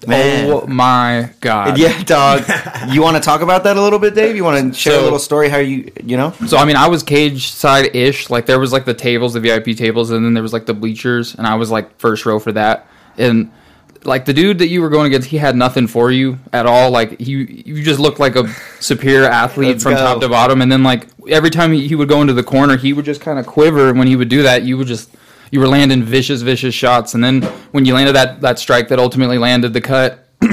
Man. 0.06 0.50
Oh 0.50 0.66
my 0.66 1.30
god. 1.40 1.78
yeah, 1.78 2.02
dog. 2.04 2.44
you 2.88 3.02
want 3.02 3.16
to 3.16 3.22
talk 3.22 3.42
about 3.42 3.64
that 3.64 3.76
a 3.76 3.82
little 3.82 3.98
bit, 3.98 4.14
Dave? 4.14 4.36
You 4.36 4.44
want 4.44 4.74
to 4.74 4.78
share 4.78 4.98
a 4.98 5.02
little 5.02 5.18
story 5.18 5.48
how 5.48 5.58
you, 5.58 5.90
you 6.02 6.16
know? 6.16 6.32
So 6.46 6.56
I 6.56 6.64
mean, 6.64 6.76
I 6.76 6.88
was 6.88 7.02
cage 7.02 7.50
side 7.50 7.94
ish. 7.94 8.30
Like 8.30 8.46
there 8.46 8.58
was 8.58 8.72
like 8.72 8.84
the 8.84 8.94
tables, 8.94 9.34
the 9.34 9.40
VIP 9.40 9.76
tables, 9.76 10.10
and 10.10 10.24
then 10.24 10.34
there 10.34 10.42
was 10.42 10.52
like 10.52 10.66
the 10.66 10.74
bleachers, 10.74 11.34
and 11.34 11.46
I 11.46 11.54
was 11.56 11.70
like 11.70 11.98
first 11.98 12.24
row 12.24 12.38
for 12.38 12.52
that. 12.52 12.86
And 13.18 13.52
like 14.04 14.24
the 14.24 14.32
dude 14.32 14.58
that 14.58 14.68
you 14.68 14.80
were 14.80 14.88
going 14.88 15.06
against, 15.06 15.28
he 15.28 15.38
had 15.38 15.56
nothing 15.56 15.86
for 15.86 16.10
you 16.10 16.38
at 16.52 16.66
all. 16.66 16.90
Like 16.90 17.18
he, 17.20 17.32
you 17.66 17.82
just 17.82 18.00
looked 18.00 18.18
like 18.18 18.36
a 18.36 18.48
superior 18.80 19.24
athlete 19.30 19.80
from 19.80 19.94
go. 19.94 19.98
top 19.98 20.20
to 20.20 20.28
bottom. 20.28 20.62
And 20.62 20.70
then 20.70 20.82
like 20.82 21.08
every 21.28 21.50
time 21.50 21.72
he, 21.72 21.86
he 21.86 21.94
would 21.94 22.08
go 22.08 22.20
into 22.20 22.32
the 22.32 22.42
corner, 22.42 22.76
he 22.76 22.92
would 22.92 23.04
just 23.04 23.20
kind 23.20 23.38
of 23.38 23.46
quiver. 23.46 23.90
And 23.90 23.98
when 23.98 24.08
he 24.08 24.16
would 24.16 24.28
do 24.28 24.42
that, 24.42 24.62
you 24.62 24.78
would 24.78 24.86
just 24.86 25.10
you 25.50 25.60
were 25.60 25.68
landing 25.68 26.02
vicious, 26.02 26.42
vicious 26.42 26.74
shots. 26.74 27.14
And 27.14 27.22
then 27.22 27.42
when 27.72 27.84
you 27.84 27.94
landed 27.94 28.14
that 28.14 28.40
that 28.40 28.58
strike 28.58 28.88
that 28.88 28.98
ultimately 28.98 29.38
landed 29.38 29.72
the 29.72 29.80
cut. 29.80 30.26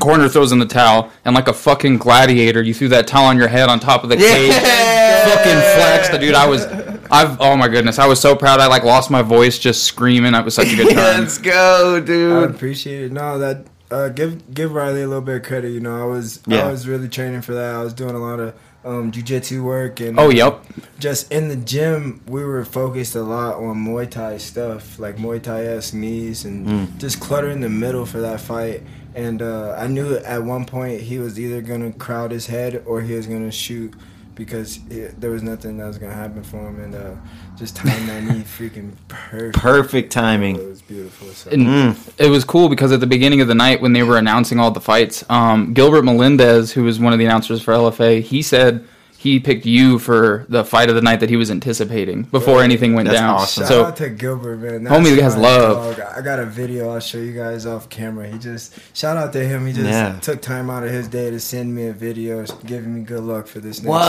Corner 0.00 0.28
throws 0.28 0.52
in 0.52 0.58
the 0.58 0.66
towel, 0.66 1.12
and 1.24 1.34
like 1.34 1.48
a 1.48 1.52
fucking 1.52 1.98
gladiator, 1.98 2.62
you 2.62 2.72
threw 2.74 2.88
that 2.88 3.06
towel 3.06 3.26
on 3.26 3.36
your 3.36 3.46
head 3.46 3.68
on 3.68 3.78
top 3.78 4.02
of 4.02 4.08
the 4.08 4.16
cage 4.16 4.50
fucking 4.50 5.60
flexed, 5.76 6.20
dude. 6.20 6.34
I 6.34 6.48
was, 6.48 6.64
I've, 7.10 7.40
oh 7.40 7.56
my 7.56 7.68
goodness, 7.68 7.98
I 7.98 8.06
was 8.06 8.20
so 8.20 8.34
proud. 8.34 8.60
I 8.60 8.66
like 8.66 8.84
lost 8.84 9.10
my 9.10 9.22
voice 9.22 9.58
just 9.58 9.84
screaming. 9.84 10.34
It 10.34 10.44
was 10.44 10.54
such 10.54 10.72
a 10.72 10.76
good 10.76 10.94
time. 10.94 11.20
Let's 11.20 11.38
go, 11.38 12.00
dude. 12.00 12.32
I 12.32 12.50
appreciate 12.50 13.04
it. 13.04 13.12
No, 13.12 13.38
that 13.38 13.66
uh, 13.90 14.08
give 14.08 14.54
give 14.54 14.72
Riley 14.72 15.02
a 15.02 15.06
little 15.06 15.22
bit 15.22 15.36
of 15.36 15.42
credit. 15.42 15.70
You 15.70 15.80
know, 15.80 16.00
I 16.00 16.06
was 16.06 16.40
Yeah. 16.46 16.66
I 16.66 16.70
was 16.70 16.88
really 16.88 17.08
training 17.08 17.42
for 17.42 17.54
that. 17.54 17.74
I 17.74 17.82
was 17.82 17.92
doing 17.92 18.14
a 18.14 18.18
lot 18.18 18.40
of 18.40 18.54
um, 18.84 19.12
jujitsu 19.12 19.62
work 19.62 20.00
and 20.00 20.18
Oh, 20.18 20.28
yep. 20.30 20.64
just 20.98 21.30
in 21.32 21.48
the 21.48 21.56
gym, 21.56 22.20
we 22.26 22.44
were 22.44 22.64
focused 22.64 23.14
a 23.14 23.22
lot 23.22 23.56
on 23.56 23.76
Muay 23.84 24.10
Thai 24.10 24.38
stuff, 24.38 24.98
like 24.98 25.16
Muay 25.18 25.40
Thai 25.42 25.64
esque 25.66 25.94
knees 25.94 26.44
and 26.44 26.66
Mm. 26.66 26.98
just 26.98 27.20
clutter 27.20 27.48
in 27.50 27.60
the 27.60 27.68
middle 27.68 28.04
for 28.06 28.20
that 28.20 28.40
fight. 28.40 28.82
And 29.14 29.42
uh, 29.42 29.76
I 29.78 29.86
knew 29.88 30.16
at 30.16 30.42
one 30.42 30.64
point 30.64 31.02
he 31.02 31.18
was 31.18 31.38
either 31.38 31.60
gonna 31.60 31.92
crowd 31.92 32.30
his 32.30 32.46
head 32.46 32.82
or 32.86 33.02
he 33.02 33.14
was 33.14 33.26
gonna 33.26 33.52
shoot 33.52 33.92
because 34.34 34.80
it, 34.90 35.20
there 35.20 35.30
was 35.30 35.42
nothing 35.42 35.76
that 35.78 35.86
was 35.86 35.98
gonna 35.98 36.14
happen 36.14 36.42
for 36.42 36.58
him. 36.68 36.80
And 36.82 36.94
uh, 36.94 37.14
just 37.56 37.76
tying 37.76 38.06
that 38.06 38.22
knee 38.24 38.40
freaking 38.42 38.92
perfect. 39.08 39.56
Perfect 39.56 40.12
timing. 40.12 40.54
It 40.54 40.58
timing. 40.58 40.70
was 40.70 40.82
beautiful. 40.82 41.28
So. 41.28 41.50
And 41.50 41.66
Mm. 41.66 42.12
it 42.18 42.28
was 42.28 42.44
cool 42.44 42.68
because 42.68 42.92
at 42.92 43.00
the 43.00 43.06
beginning 43.06 43.40
of 43.40 43.48
the 43.48 43.54
night 43.54 43.80
when 43.80 43.92
they 43.92 44.02
were 44.02 44.18
announcing 44.18 44.58
all 44.58 44.70
the 44.70 44.80
fights, 44.80 45.24
um, 45.30 45.72
Gilbert 45.74 46.02
Melendez, 46.04 46.72
who 46.72 46.84
was 46.84 46.98
one 46.98 47.12
of 47.12 47.18
the 47.18 47.24
announcers 47.24 47.60
for 47.62 47.72
LFA, 47.74 48.20
he 48.22 48.42
said 48.42 48.86
he 49.22 49.38
picked 49.38 49.64
you 49.66 49.98
for 50.00 50.44
the 50.48 50.64
fight 50.64 50.88
of 50.88 50.96
the 50.96 51.00
night 51.00 51.20
that 51.20 51.30
he 51.30 51.36
was 51.36 51.50
anticipating 51.50 52.22
before 52.24 52.56
Right. 52.56 52.64
anything 52.64 52.94
went 52.94 53.06
That's 53.08 53.20
down. 53.20 53.34
awesome. 53.36 53.62
Shout 53.62 53.68
So 53.68 53.84
out 53.84 53.96
to 53.98 54.08
Gilbert, 54.10 54.56
man. 54.58 54.84
Homie 54.84 55.16
has 55.20 55.36
love. 55.36 55.96
dog. 55.96 56.06
I 56.16 56.20
got 56.20 56.40
a 56.40 56.44
video. 56.46 56.90
I'll 56.92 56.98
show 57.00 57.18
you 57.18 57.32
guys 57.32 57.64
off 57.64 57.88
camera. 57.88 58.26
He 58.26 58.38
just 58.38 58.74
shout 58.94 59.16
out 59.16 59.32
to 59.34 59.44
him. 59.44 59.66
He 59.66 59.72
just 59.72 59.86
Yeah. 59.88 60.16
took 60.20 60.42
time 60.42 60.68
out 60.70 60.82
of 60.82 60.90
his 60.90 61.06
day 61.06 61.30
to 61.30 61.38
send 61.38 61.74
me 61.74 61.86
a 61.86 61.92
video, 61.92 62.44
giving 62.66 62.94
me 62.96 63.00
good 63.02 63.22
luck 63.22 63.46
for 63.46 63.60
this. 63.60 63.78
Next 63.78 63.88
What? 63.88 64.02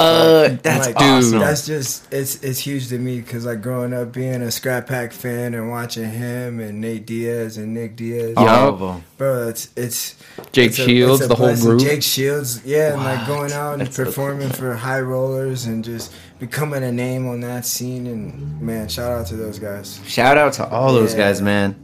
fight. 0.50 0.64
That's 0.64 0.88
like, 0.88 0.96
awesome. 1.00 1.40
That's 1.40 1.66
just 1.68 2.12
it's 2.12 2.44
it's 2.44 2.60
huge 2.60 2.88
to 2.90 2.98
me 2.98 3.22
because 3.22 3.46
like 3.46 3.62
growing 3.62 3.94
up 3.94 4.12
being 4.12 4.42
a 4.42 4.48
Skrap 4.48 4.88
Pack 4.88 5.14
fan 5.14 5.54
and 5.54 5.70
watching 5.70 6.10
him 6.10 6.60
and 6.60 6.82
Nate 6.82 7.06
Diaz 7.06 7.58
and 7.58 7.74
Nick 7.74 7.96
Diaz. 7.96 8.34
All 8.36 8.48
of 8.48 8.80
them. 8.80 9.04
Bro, 9.18 9.50
it's 9.50 9.70
it's 9.76 10.16
Jake 10.52 10.72
it's 10.72 10.80
a- 10.80 10.86
Shields, 10.86 11.22
it's 11.22 11.26
a 11.26 11.30
the 11.30 11.36
whole 11.36 11.56
group. 11.56 11.82
Jake 11.82 12.02
Shields, 12.04 12.62
yeah, 12.66 12.94
and 12.94 13.04
like 13.04 13.28
going 13.28 13.52
out 13.54 13.74
and 13.74 13.82
That's 13.84 13.96
so 13.96 14.06
performing 14.06 14.50
for 14.50 14.74
high 14.74 14.98
rollers 15.06 15.66
and 15.66 15.84
just 15.84 16.12
becoming 16.40 16.84
a 16.84 16.92
name 16.92 17.28
on 17.28 17.40
that 17.42 17.66
scene. 17.66 18.08
And 18.08 18.62
man, 18.62 18.88
shout 18.90 19.12
out 19.12 19.28
to 19.28 19.36
those 19.36 19.60
guys. 19.60 20.00
Shout 20.08 20.38
out 20.38 20.54
to 20.54 20.68
all 20.68 20.94
those 20.94 21.14
Yeah. 21.14 21.20
guys, 21.20 21.42
man. 21.42 21.76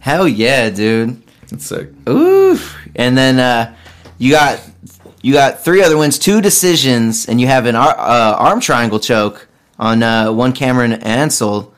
Hell 0.00 0.28
yeah, 0.28 0.70
dude. 0.70 1.22
it's 1.50 1.66
sick. 1.66 1.90
Ooh. 2.08 2.58
And 2.96 3.16
then 3.16 3.38
uh, 3.38 3.74
you 4.18 4.30
got 4.32 4.60
you 5.22 5.32
got 5.32 5.60
three 5.64 5.82
other 5.82 5.96
wins, 5.96 6.18
two 6.18 6.40
decisions, 6.40 7.26
and 7.28 7.40
you 7.40 7.46
have 7.46 7.66
an 7.66 7.76
ar- 7.76 7.98
uh, 7.98 8.34
arm 8.36 8.60
triangle 8.60 9.00
choke 9.00 9.48
on 9.78 10.02
uh, 10.02 10.30
one 10.32 10.52
Cameron 10.52 10.92
Ansel. 10.94 11.72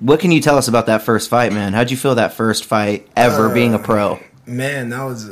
What 0.00 0.20
can 0.20 0.30
you 0.32 0.40
tell 0.40 0.56
us 0.58 0.68
about 0.68 0.86
that 0.86 1.02
first 1.02 1.28
fight, 1.30 1.52
man? 1.52 1.72
How'd 1.72 1.90
you 1.90 1.96
feel 1.96 2.14
that 2.16 2.32
first 2.34 2.64
fight 2.64 3.08
ever 3.16 3.50
Uh, 3.50 3.54
being 3.54 3.74
a 3.74 3.78
pro? 3.78 4.18
Man, 4.46 4.90
that 4.90 5.02
was 5.02 5.30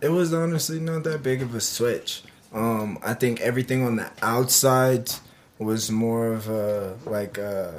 it 0.00 0.08
was 0.10 0.32
honestly 0.34 0.80
not 0.80 1.04
that 1.04 1.22
big 1.22 1.42
of 1.42 1.54
a 1.54 1.60
switch. 1.60 2.22
Um, 2.52 2.98
I 3.02 3.14
think 3.14 3.40
everything 3.40 3.84
on 3.84 3.96
the 3.96 4.10
outside 4.22 5.10
was 5.58 5.90
more 5.90 6.32
of 6.32 6.48
a 6.48 6.96
like 7.06 7.38
uh, 7.38 7.70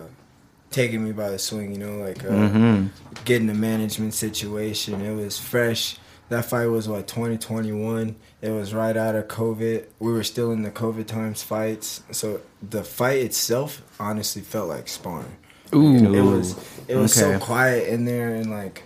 taking 0.70 1.04
me 1.04 1.12
by 1.12 1.30
the 1.30 1.40
swing, 1.40 1.72
you 1.74 1.78
know, 1.80 1.98
like 1.98 2.24
uh, 2.24 2.48
hmm 2.50 2.88
getting 3.25 3.48
the 3.48 3.54
management 3.54 4.13
situation. 4.13 5.01
It 5.01 5.13
was 5.13 5.38
fresh. 5.38 5.98
that 6.30 6.46
fight 6.46 6.68
was 6.68 6.88
what 6.88 7.08
2021. 7.08 8.16
It 8.42 8.50
was 8.50 8.74
right 8.74 8.96
out 8.96 9.16
of 9.16 9.28
COVID. 9.28 9.86
We 10.00 10.12
were 10.12 10.24
still 10.24 10.51
in 10.51 10.63
the 10.63 10.72
COVID 10.72 11.06
times 11.08 11.44
fights, 11.44 12.01
so 12.12 12.40
the 12.68 12.84
fight 12.84 13.20
itself 13.20 13.82
honestly 14.00 14.42
felt 14.42 14.70
like 14.70 14.88
sparring. 14.88 15.36
Ooh. 15.75 16.13
It 16.16 16.22
was 16.22 16.56
it 16.88 16.96
was 16.96 17.13
so 17.13 17.38
quiet 17.40 17.88
in 17.90 18.06
there, 18.06 18.34
and 18.36 18.50
like 18.50 18.84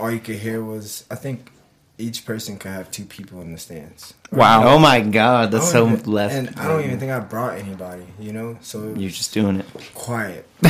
all 0.00 0.10
you 0.10 0.20
could 0.20 0.36
hear 0.36 0.62
was 0.64 1.04
I 1.10 1.14
think 1.16 1.50
each 1.98 2.24
person 2.24 2.56
could 2.58 2.70
have 2.70 2.90
two 2.90 3.04
people 3.04 3.40
in 3.42 3.52
the 3.52 3.58
stands. 3.58 4.14
Wow. 4.30 4.68
Oh 4.68 4.78
my 4.78 5.00
god, 5.00 5.50
that's 5.50 5.70
so 5.72 5.84
don't 5.86 5.98
even- 5.98 6.12
left. 6.12 6.34
And 6.34 6.48
I 6.58 6.68
don't 6.68 6.84
even 6.84 6.98
think 7.00 7.10
I 7.12 7.18
brought 7.20 7.58
anybody, 7.58 8.04
you 8.20 8.32
know. 8.32 8.56
So 8.60 8.94
You're 8.96 9.10
just 9.10 9.34
doing 9.34 9.60
it. 9.60 9.66
quiet, 9.94 10.46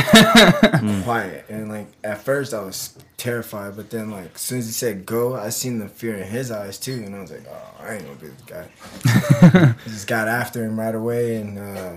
quiet, 1.03 1.45
and 1.49 1.69
like 1.69 1.87
at 2.03 2.21
first 2.23 2.53
I 2.53 2.61
was 2.61 2.97
terrified, 3.17 3.75
but 3.75 3.89
then 3.89 4.09
like 4.11 4.35
as 4.35 4.41
soon 4.41 4.59
as 4.59 4.65
he 4.67 4.71
said 4.71 5.05
go, 5.05 5.35
I 5.35 5.49
seen 5.49 5.79
the 5.79 5.87
fear 5.87 6.15
in 6.15 6.27
his 6.27 6.51
eyes 6.51 6.77
too, 6.79 7.03
and 7.05 7.15
I 7.15 7.21
was 7.21 7.31
like, 7.31 7.45
oh, 7.49 7.83
I 7.83 7.93
ain't 7.95 8.05
gonna 8.05 8.15
be 8.15 8.27
this 8.27 8.41
guy. 9.51 9.75
Just 9.85 10.07
got 10.07 10.27
after 10.27 10.63
him 10.63 10.79
right 10.79 10.95
away 10.95 11.35
and 11.37 11.57
uh, 11.59 11.91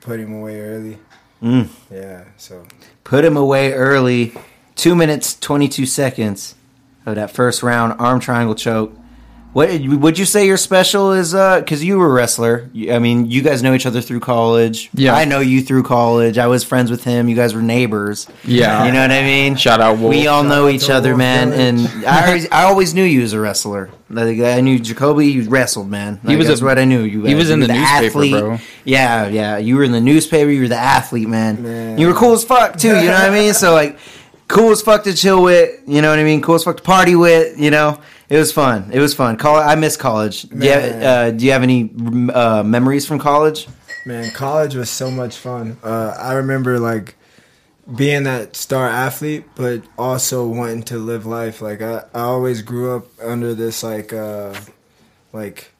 put 0.00 0.20
him 0.20 0.32
away 0.34 0.60
early. 0.60 0.98
Mm. 1.42 1.68
Yeah, 1.90 2.24
so 2.36 2.66
Put 3.04 3.24
him 3.24 3.36
away 3.36 3.72
early. 3.72 4.34
Two 4.76 4.94
minutes, 4.94 5.38
22 5.40 5.86
seconds 5.86 6.54
of 7.06 7.14
that 7.16 7.30
first 7.30 7.62
round 7.62 7.94
arm 8.00 8.20
triangle 8.20 8.54
choke. 8.54 8.96
What 9.52 9.68
would 9.80 10.16
you 10.16 10.26
say 10.26 10.46
your 10.46 10.56
special 10.56 11.10
is? 11.10 11.34
Uh, 11.34 11.58
because 11.58 11.82
you 11.82 11.98
were 11.98 12.06
a 12.06 12.12
wrestler. 12.12 12.70
I 12.88 13.00
mean, 13.00 13.28
you 13.32 13.42
guys 13.42 13.64
know 13.64 13.74
each 13.74 13.84
other 13.84 14.00
through 14.00 14.20
college. 14.20 14.90
Yeah. 14.94 15.12
I 15.12 15.24
know 15.24 15.40
you 15.40 15.60
through 15.60 15.82
college. 15.82 16.38
I 16.38 16.46
was 16.46 16.62
friends 16.62 16.88
with 16.88 17.02
him. 17.02 17.28
You 17.28 17.34
guys 17.34 17.52
were 17.52 17.60
neighbors. 17.60 18.28
Yeah. 18.44 18.86
you 18.86 18.92
know 18.92 19.00
what 19.00 19.10
I 19.10 19.22
mean. 19.22 19.56
Shout 19.56 19.80
out 19.80 19.98
Wolf. 19.98 20.10
We 20.14 20.28
all 20.28 20.44
know 20.44 20.68
Shout 20.68 20.74
out 20.76 20.82
each 20.84 20.90
other, 20.90 21.08
Wolf 21.10 21.18
man. 21.18 21.50
Village. 21.50 21.90
And 21.94 22.04
I 22.06 22.26
always, 22.28 22.50
I 22.52 22.62
always 22.62 22.94
knew 22.94 23.02
you 23.02 23.22
as 23.22 23.32
a 23.32 23.40
wrestler. 23.40 23.90
Like, 24.08 24.38
I 24.38 24.60
knew 24.60 24.78
Jacoby. 24.78 25.26
You 25.26 25.48
wrestled, 25.50 25.90
man. 25.90 26.20
Like, 26.22 26.38
was 26.38 26.46
that's 26.46 26.60
a- 26.60 26.64
what 26.64 26.78
I 26.78 26.84
knew. 26.84 27.02
You. 27.02 27.24
he 27.24 27.34
was 27.34 27.50
in 27.50 27.58
were 27.58 27.66
the 27.66 27.72
newspaper, 27.74 28.40
bro. 28.40 28.58
Yeah, 28.84 29.26
yeah. 29.26 29.58
You 29.58 29.74
were 29.74 29.82
in 29.82 29.90
the 29.90 30.00
newspaper. 30.00 30.48
You 30.50 30.60
were 30.62 30.68
the 30.68 30.76
athlete, 30.76 31.28
man. 31.28 31.60
Man. 31.60 31.98
You 31.98 32.06
were 32.06 32.14
cool 32.14 32.34
as 32.34 32.44
fuck 32.44 32.76
too. 32.76 32.88
You 32.88 33.06
know 33.06 33.14
what 33.14 33.24
I 33.24 33.30
mean? 33.30 33.52
So 33.54 33.72
like, 33.72 33.98
cool 34.50 34.70
as 34.70 34.82
fuck 34.82 35.04
to 35.04 35.14
chill 35.14 35.42
with. 35.42 35.80
You 35.86 36.02
know 36.02 36.10
what 36.10 36.18
I 36.18 36.24
mean? 36.24 36.42
Cool 36.42 36.56
as 36.56 36.64
fuck 36.64 36.76
to 36.76 36.82
party 36.82 37.14
with. 37.16 37.58
You 37.58 37.70
know, 37.70 38.00
it 38.28 38.36
was 38.36 38.52
fun. 38.52 38.90
It 38.92 38.98
was 39.00 39.14
fun. 39.14 39.36
Col- 39.36 39.56
I 39.56 39.74
miss 39.76 39.96
college. 39.96 40.42
Do 40.42 40.66
you, 40.66 40.72
have, 40.72 41.02
uh, 41.02 41.30
do 41.30 41.44
you 41.44 41.52
have 41.52 41.62
any 41.62 41.90
uh, 42.32 42.62
memories 42.62 43.06
from 43.06 43.18
college? 43.18 43.66
Man, 44.06 44.30
college 44.32 44.74
was 44.74 44.90
so 44.90 45.10
much 45.10 45.36
fun. 45.36 45.78
Uh, 45.82 46.14
I 46.18 46.34
remember 46.34 46.78
like 46.78 47.16
being 47.96 48.24
that 48.24 48.56
star 48.56 48.88
athlete, 48.88 49.44
but 49.54 49.82
also 49.98 50.46
wanting 50.46 50.82
to 50.84 50.98
live 50.98 51.26
life. 51.26 51.60
Like 51.60 51.82
I, 51.82 52.04
I 52.14 52.20
always 52.20 52.62
grew 52.62 52.96
up 52.96 53.06
under 53.22 53.54
this 53.54 53.82
like 53.82 54.12
uh, 54.12 54.54
like 55.32 55.72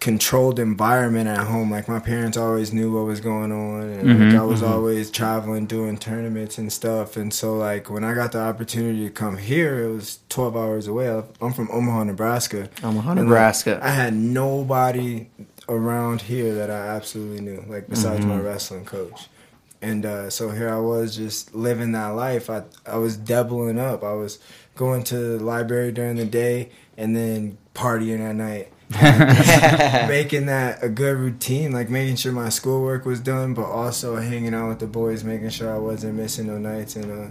controlled 0.00 0.58
environment 0.58 1.28
at 1.28 1.46
home. 1.46 1.70
Like 1.70 1.88
my 1.88 1.98
parents 1.98 2.36
always 2.36 2.72
knew 2.72 2.92
what 2.94 3.04
was 3.06 3.20
going 3.20 3.50
on, 3.52 3.80
and 3.82 4.08
like, 4.08 4.28
Mhm, 4.34 4.38
I 4.38 4.44
was 4.44 4.62
always 4.62 5.10
traveling, 5.10 5.66
doing 5.66 5.96
tournaments 5.96 6.58
and 6.58 6.72
stuff. 6.72 7.16
And 7.16 7.32
so 7.32 7.56
like 7.56 7.90
when 7.90 8.04
I 8.04 8.14
got 8.14 8.32
the 8.32 8.40
opportunity 8.40 9.04
to 9.04 9.10
come 9.10 9.36
here, 9.38 9.84
it 9.84 9.92
was 9.92 10.18
twelve 10.28 10.56
hours 10.56 10.86
away. 10.86 11.08
I'm 11.40 11.52
from 11.52 11.68
Omaha, 11.72 12.04
Nebraska. 12.04 12.68
Omaha, 12.84 13.10
And, 13.12 13.20
like, 13.20 13.24
Nebraska. 13.28 13.80
I 13.82 13.88
had 13.90 14.14
nobody 14.14 15.28
around 15.68 16.22
here 16.22 16.54
that 16.54 16.70
I 16.70 16.88
absolutely 16.88 17.40
knew, 17.40 17.64
like 17.68 17.88
besides 17.88 18.24
my 18.24 18.38
wrestling 18.38 18.84
coach. 18.84 19.28
And 19.82 20.06
uh, 20.06 20.30
so 20.30 20.50
here 20.50 20.70
I 20.72 20.78
was 20.78 21.16
just 21.16 21.54
living 21.54 21.92
that 21.92 22.08
life. 22.08 22.48
I 22.48 22.62
I 22.86 22.96
was 22.98 23.16
doubling 23.16 23.78
up. 23.78 24.04
I 24.04 24.12
was 24.12 24.38
going 24.76 25.02
to 25.04 25.16
the 25.38 25.44
library 25.44 25.90
during 25.90 26.16
the 26.16 26.24
day 26.24 26.68
and 26.96 27.16
then 27.16 27.58
partying 27.74 28.20
at 28.20 28.34
night. 28.36 28.68
making 30.08 30.46
that 30.46 30.78
a 30.82 30.88
good 30.88 31.16
routine, 31.16 31.72
like 31.72 31.90
making 31.90 32.16
sure 32.16 32.32
my 32.32 32.48
schoolwork 32.48 33.04
was 33.04 33.20
done, 33.20 33.54
but 33.54 33.64
also 33.64 34.16
hanging 34.16 34.54
out 34.54 34.68
with 34.68 34.78
the 34.78 34.86
boys, 34.86 35.24
making 35.24 35.50
sure 35.50 35.74
I 35.74 35.78
wasn't 35.78 36.14
missing 36.14 36.46
no 36.46 36.58
nights, 36.58 36.96
and 36.96 37.10
uh, 37.10 37.30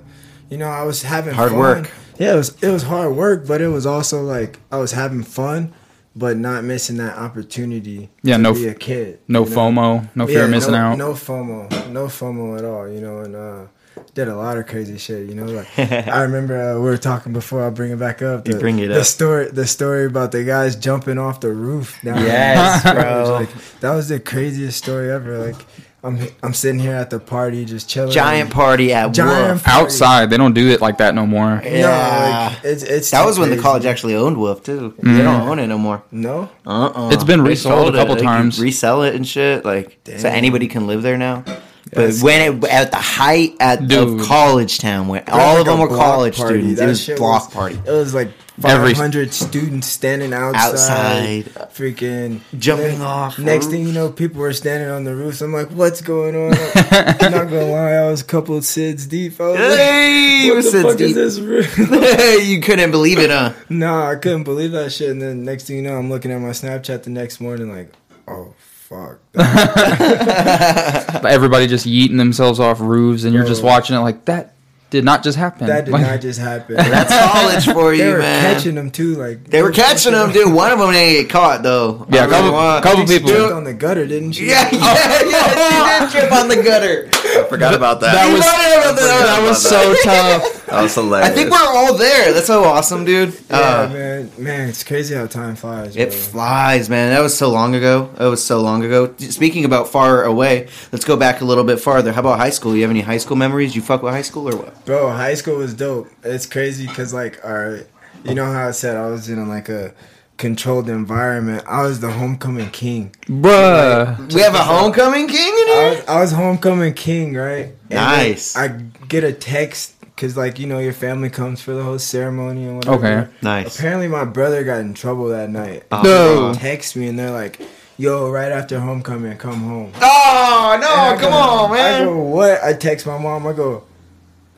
you 0.50 0.58
know 0.58 0.68
I 0.68 0.84
was 0.84 1.04
having 1.04 1.34
Hard 1.34 1.52
fun. 1.52 1.60
work. 1.60 1.92
Yeah, 2.20 2.34
it 2.34 2.38
was 2.38 2.64
it 2.64 2.70
was 2.70 2.84
hard 2.84 3.16
work, 3.16 3.48
but 3.48 3.62
it 3.62 3.70
was 3.70 3.86
also 3.86 4.22
like 4.24 4.60
I 4.72 4.78
was 4.78 4.92
having 4.92 5.24
fun, 5.24 5.74
but 6.16 6.38
not 6.38 6.64
missing 6.64 6.98
that 6.98 7.18
opportunity. 7.18 8.10
Yeah, 8.22 8.38
to 8.38 8.44
no 8.44 8.54
be 8.54 8.68
a 8.68 8.74
kid. 8.74 9.20
No 9.28 9.44
you 9.44 9.50
know? 9.50 9.56
FOMO. 9.56 10.10
No 10.16 10.28
fear 10.28 10.40
Yeah, 10.40 10.44
of 10.46 10.50
missing 10.52 10.72
no, 10.74 10.78
out. 10.78 10.98
No 10.98 11.14
FOMO. 11.14 11.90
No 11.92 12.06
FOMO 12.08 12.58
at 12.58 12.66
all. 12.66 12.90
You 12.90 13.02
know, 13.02 13.20
and 13.20 13.36
uh, 13.36 13.66
did 14.14 14.28
a 14.28 14.36
lot 14.36 14.58
of 14.58 14.66
crazy 14.68 14.98
shit. 14.98 15.28
You 15.30 15.36
know, 15.36 15.46
like 15.46 15.68
I 16.08 16.22
remember 16.24 16.60
uh, 16.60 16.76
we 16.76 16.82
were 16.86 16.98
talking 16.98 17.34
before. 17.34 17.64
I'll 17.64 17.72
bring 17.72 17.92
it 17.92 18.00
back 18.00 18.22
up. 18.22 18.48
You 18.48 18.54
The, 18.56 18.60
bring 18.60 18.80
it 18.80 18.88
the 18.88 19.00
up. 19.00 19.06
story. 19.06 19.50
The 19.50 19.68
story 19.68 20.06
about 20.06 20.32
the 20.32 20.44
guys 20.44 20.76
jumping 20.76 21.18
off 21.18 21.40
the 21.40 21.52
roof. 21.52 22.00
Down 22.04 22.18
Yes, 22.24 22.82
college. 22.84 22.98
bro. 23.04 23.34
Like, 23.34 23.80
that 23.82 23.94
was 23.94 24.10
the 24.10 24.20
craziest 24.20 24.78
story 24.78 25.12
ever. 25.12 25.38
Like 25.38 25.56
I'm 26.04 26.20
I'm 26.44 26.54
sitting 26.54 26.80
here 26.80 26.94
at 26.94 27.10
the 27.10 27.20
party 27.20 27.66
just 27.66 27.90
chilling. 27.90 28.12
Giant 28.12 28.52
party 28.52 28.94
at 28.94 29.12
Giant 29.12 29.48
Wolf. 29.50 29.64
party. 29.64 29.84
Outside, 29.86 30.30
they 30.30 30.38
don't 30.38 30.54
do 30.54 30.70
it 30.70 30.80
like 30.80 31.00
that 31.00 31.16
no 31.16 31.26
more. 31.26 31.56
No, 31.64 31.68
Yeah. 31.70 32.50
like, 32.54 32.64
it's 32.64 32.84
it's 32.84 33.10
That 33.12 33.22
too 33.22 33.26
was 33.28 33.40
when 33.40 33.50
the 33.50 33.58
college 33.58 33.86
actually 33.86 34.14
owned 34.16 34.38
Wolf 34.38 34.62
too. 34.64 34.94
They 35.00 35.10
Mhm. 35.10 35.24
don't 35.24 35.42
own 35.50 35.58
it 35.60 35.66
no 35.68 35.80
more. 35.80 36.04
No, 36.12 36.50
Uh 36.66 36.92
uh 36.94 37.10
It's 37.12 37.24
been 37.24 37.42
resold 37.42 37.96
a 37.96 37.98
couple 37.98 38.16
times. 38.18 38.60
resell 38.60 39.02
it 39.02 39.16
and 39.16 39.28
shit, 39.28 39.66
like 39.66 39.98
so 40.18 40.30
anybody 40.30 40.68
can 40.68 40.86
live 40.86 41.02
there 41.02 41.18
now. 41.18 41.44
But 41.92 41.96
That's- 41.98 42.24
when 42.24 42.42
it 42.64 42.64
at 42.66 42.90
the 42.92 42.98
height 42.98 43.54
at 43.60 43.88
Dude. 43.88 44.20
of 44.22 44.28
college 44.28 44.80
town, 44.80 45.08
when 45.08 45.24
was 45.26 45.34
all 45.34 45.52
like 45.54 45.60
of 45.60 45.66
them 45.68 45.80
were 45.80 45.88
college 45.88 46.36
party. 46.36 46.60
students, 46.76 46.80
That 46.80 46.86
it 46.86 47.12
was 47.12 47.20
block 47.20 47.52
party. 47.52 47.80
It 47.86 47.92
was 47.92 48.14
like 48.14 48.30
Every- 48.64 48.94
500 48.94 49.34
students 49.34 49.88
standing 49.88 50.34
outside, 50.34 50.72
Outside. 50.74 51.46
freaking 51.76 52.40
Jumping 52.58 53.02
off 53.02 53.38
Next 53.38 53.68
thing 53.68 53.86
you 53.86 53.92
know, 53.94 54.10
people 54.10 54.40
were 54.42 54.54
standing 54.54 54.90
on 54.90 55.04
the 55.04 55.14
roofs. 55.16 55.42
I'm 55.42 55.54
like, 55.54 55.70
what's 55.70 56.02
going 56.02 56.36
on? 56.36 56.58
I'm 56.92 57.32
not 57.32 57.50
gonna 57.50 57.66
lie, 57.72 57.92
I 57.92 58.10
was 58.10 58.22
a 58.22 58.26
couple 58.26 58.58
of 58.58 58.64
sids 58.64 59.08
deep. 59.08 59.40
I 59.40 59.48
was 59.50 59.58
Hey, 59.58 60.50
like, 60.54 60.64
what 60.64 60.72
the 60.74 60.82
fuck 60.82 60.98
deep. 60.98 61.16
is 61.18 61.46
this? 61.46 61.78
you 62.48 62.62
couldn't 62.62 62.92
believe 62.92 63.20
it, 63.20 63.30
huh? 63.30 63.54
nah, 63.70 64.10
I 64.10 64.16
couldn't 64.16 64.44
believe 64.44 64.72
that 64.72 64.92
shit. 64.92 65.12
And 65.12 65.22
then 65.22 65.44
next 65.44 65.66
thing 65.68 65.76
you 65.76 65.82
know, 65.84 65.98
I'm 65.98 66.10
looking 66.10 66.32
at 66.32 66.40
my 66.42 66.50
Snapchat 66.50 67.04
the 67.04 67.10
next 67.12 67.40
morning, 67.40 67.70
like, 67.76 67.92
oh 68.28 68.54
fuck. 68.96 69.20
Everybody 71.26 71.68
just 71.68 71.86
yeeting 71.86 72.18
themselves 72.18 72.60
off 72.60 72.80
roofs, 72.80 73.24
and 73.24 73.34
you're 73.34 73.46
just 73.46 73.64
watching 73.64 73.96
it 73.96 74.00
like 74.00 74.26
that 74.26 74.52
did 74.92 75.04
not 75.04 75.24
just 75.24 75.38
happen. 75.38 75.68
That 75.68 75.86
did 75.86 75.92
Like, 75.92 76.04
not 76.04 76.22
just 76.22 76.40
happen. 76.40 76.76
That's 76.76 77.12
college 77.34 77.66
for 77.76 77.92
you, 77.94 78.04
they 78.04 78.12
were 78.14 78.20
man. 78.20 78.54
catching 78.54 78.76
them 78.76 78.92
too, 78.92 79.16
like 79.16 79.44
They 79.46 79.62
were 79.62 79.72
catching 79.72 80.14
them, 80.14 80.32
dude. 80.32 80.54
One 80.54 80.72
of 80.72 80.80
them 80.80 80.92
didn't 80.92 81.24
get 81.24 81.30
caught 81.32 81.64
though. 81.64 82.06
Yeah, 82.10 82.22
I 82.22 82.26
a 82.26 82.30
couple- 82.30 82.38
remember 82.52 82.52
one. 82.58 82.84
couple 82.84 83.06
She 83.08 83.20
people- 83.20 83.54
on 83.54 83.64
the 83.66 83.74
gutter, 83.74 84.06
didn't 84.06 84.34
she? 84.34 84.48
Yeah, 84.48 84.70
yeah, 84.72 85.24
yeah. 85.28 86.08
She 86.08 86.14
did 86.14 86.22
trip 86.22 86.32
on 86.32 86.48
the 86.48 86.62
gutter. 86.64 87.10
I 87.36 87.44
forgot 87.48 87.74
about 87.74 88.00
that. 88.02 88.14
That 88.14 88.32
was- 88.34 88.42
wanted 88.42 88.92
about 88.92 89.26
that 89.26 89.48
was 89.48 89.62
so 89.62 89.96
tough. 90.04 90.52
That 90.66 90.82
was 90.82 90.98
I 90.98 91.30
think 91.30 91.52
we're 91.52 91.58
all 91.62 91.94
there. 91.96 92.34
That's 92.34 92.48
so 92.48 92.64
awesome, 92.66 93.06
dude. 93.06 93.34
Yeah, 93.50 93.58
Uh, 93.58 93.90
man, 93.94 94.32
man, 94.38 94.70
it's 94.70 94.84
crazy 94.84 95.16
how 95.16 95.26
time 95.28 95.56
flies. 95.56 95.96
It 95.96 96.14
flies, 96.14 96.90
man. 96.90 97.14
That 97.14 97.22
was 97.22 97.38
so 97.38 97.50
long 97.50 97.76
ago. 97.76 98.10
That 98.18 98.26
was 98.26 98.44
so 98.44 98.60
long 98.62 98.84
ago. 98.84 99.14
Speaking 99.18 99.64
about 99.64 99.88
far 99.88 100.24
away, 100.24 100.68
let's 100.92 101.06
go 101.06 101.16
back 101.16 101.40
a 101.42 101.46
little 101.46 101.64
bit 101.64 101.80
farther. 101.80 102.12
How 102.12 102.20
about 102.22 102.40
high 102.40 102.50
school? 102.50 102.76
You 102.76 102.82
have 102.82 102.92
any 102.92 103.02
high 103.02 103.20
school 103.20 103.38
memories? 103.38 103.76
You 103.76 103.82
fuck 103.84 104.02
with 104.04 104.12
high 104.12 104.24
school 104.24 104.50
or 104.50 104.58
what? 104.58 104.86
Bro, 104.86 105.12
high 105.12 105.36
school 105.36 105.58
was 105.58 105.74
dope. 105.74 106.10
It's 106.24 106.46
crazy 106.48 106.88
because, 106.88 107.14
like, 107.14 107.40
all 107.46 107.54
right, 107.54 107.86
you 108.26 108.34
know 108.34 108.52
how 108.52 108.68
I 108.68 108.72
said 108.72 108.98
I 108.98 109.06
was 109.08 109.30
in 109.30 109.48
like 109.48 109.70
a 109.70 109.94
controlled 110.38 110.90
environment. 110.90 111.64
I 111.68 111.84
was 111.84 112.00
the 112.00 112.12
homecoming 112.12 112.70
king. 112.72 113.16
Bruh. 113.28 114.34
We 114.34 114.42
have 114.42 114.56
a 114.56 114.60
homecoming 114.64 115.28
king 115.28 115.38
in 115.48 115.68
I 115.70 115.74
here. 115.76 115.90
was, 116.00 116.08
I 116.08 116.20
was 116.22 116.32
homecoming 116.32 116.94
king, 116.94 117.34
right? 117.36 117.74
And 117.90 117.92
Nice. 117.94 118.56
I 118.56 118.68
get 119.08 119.24
a 119.24 119.32
text 119.34 119.94
because, 120.02 120.36
like, 120.38 120.60
you 120.60 120.68
know, 120.68 120.80
your 120.80 120.94
family 120.94 121.30
comes 121.30 121.62
for 121.62 121.72
the 121.74 121.84
whole 121.84 122.00
ceremony 122.00 122.66
and 122.66 122.78
whatever. 122.78 122.96
Okay. 123.22 123.32
Nice. 123.42 123.78
Apparently, 123.78 124.08
my 124.08 124.26
brother 124.26 124.64
got 124.64 124.80
in 124.82 124.94
trouble 124.94 125.28
that 125.30 125.50
night. 125.50 125.84
Oh, 125.92 126.02
No. 126.04 126.54
They 126.54 126.60
text 126.60 126.96
me 126.96 127.08
and 127.08 127.18
they're 127.20 127.32
like, 127.32 127.60
"Yo, 127.98 128.30
right 128.30 128.52
after 128.52 128.80
homecoming, 128.80 129.38
come 129.38 129.62
home." 129.62 129.92
Oh 130.02 130.78
no! 130.82 131.20
Come 131.22 131.32
go- 131.32 131.38
on, 131.38 131.72
I 131.72 131.74
man. 131.74 132.06
go, 132.06 132.18
what? 132.18 132.64
I 132.64 132.74
text 132.74 133.06
my 133.06 133.18
mom. 133.18 133.46
I 133.48 133.54
go, 133.54 133.84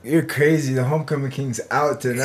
you're 0.04 0.22
crazy. 0.22 0.74
The 0.74 0.84
homecoming 0.84 1.30
king's 1.30 1.60
out 1.70 2.00
tonight. 2.00 2.24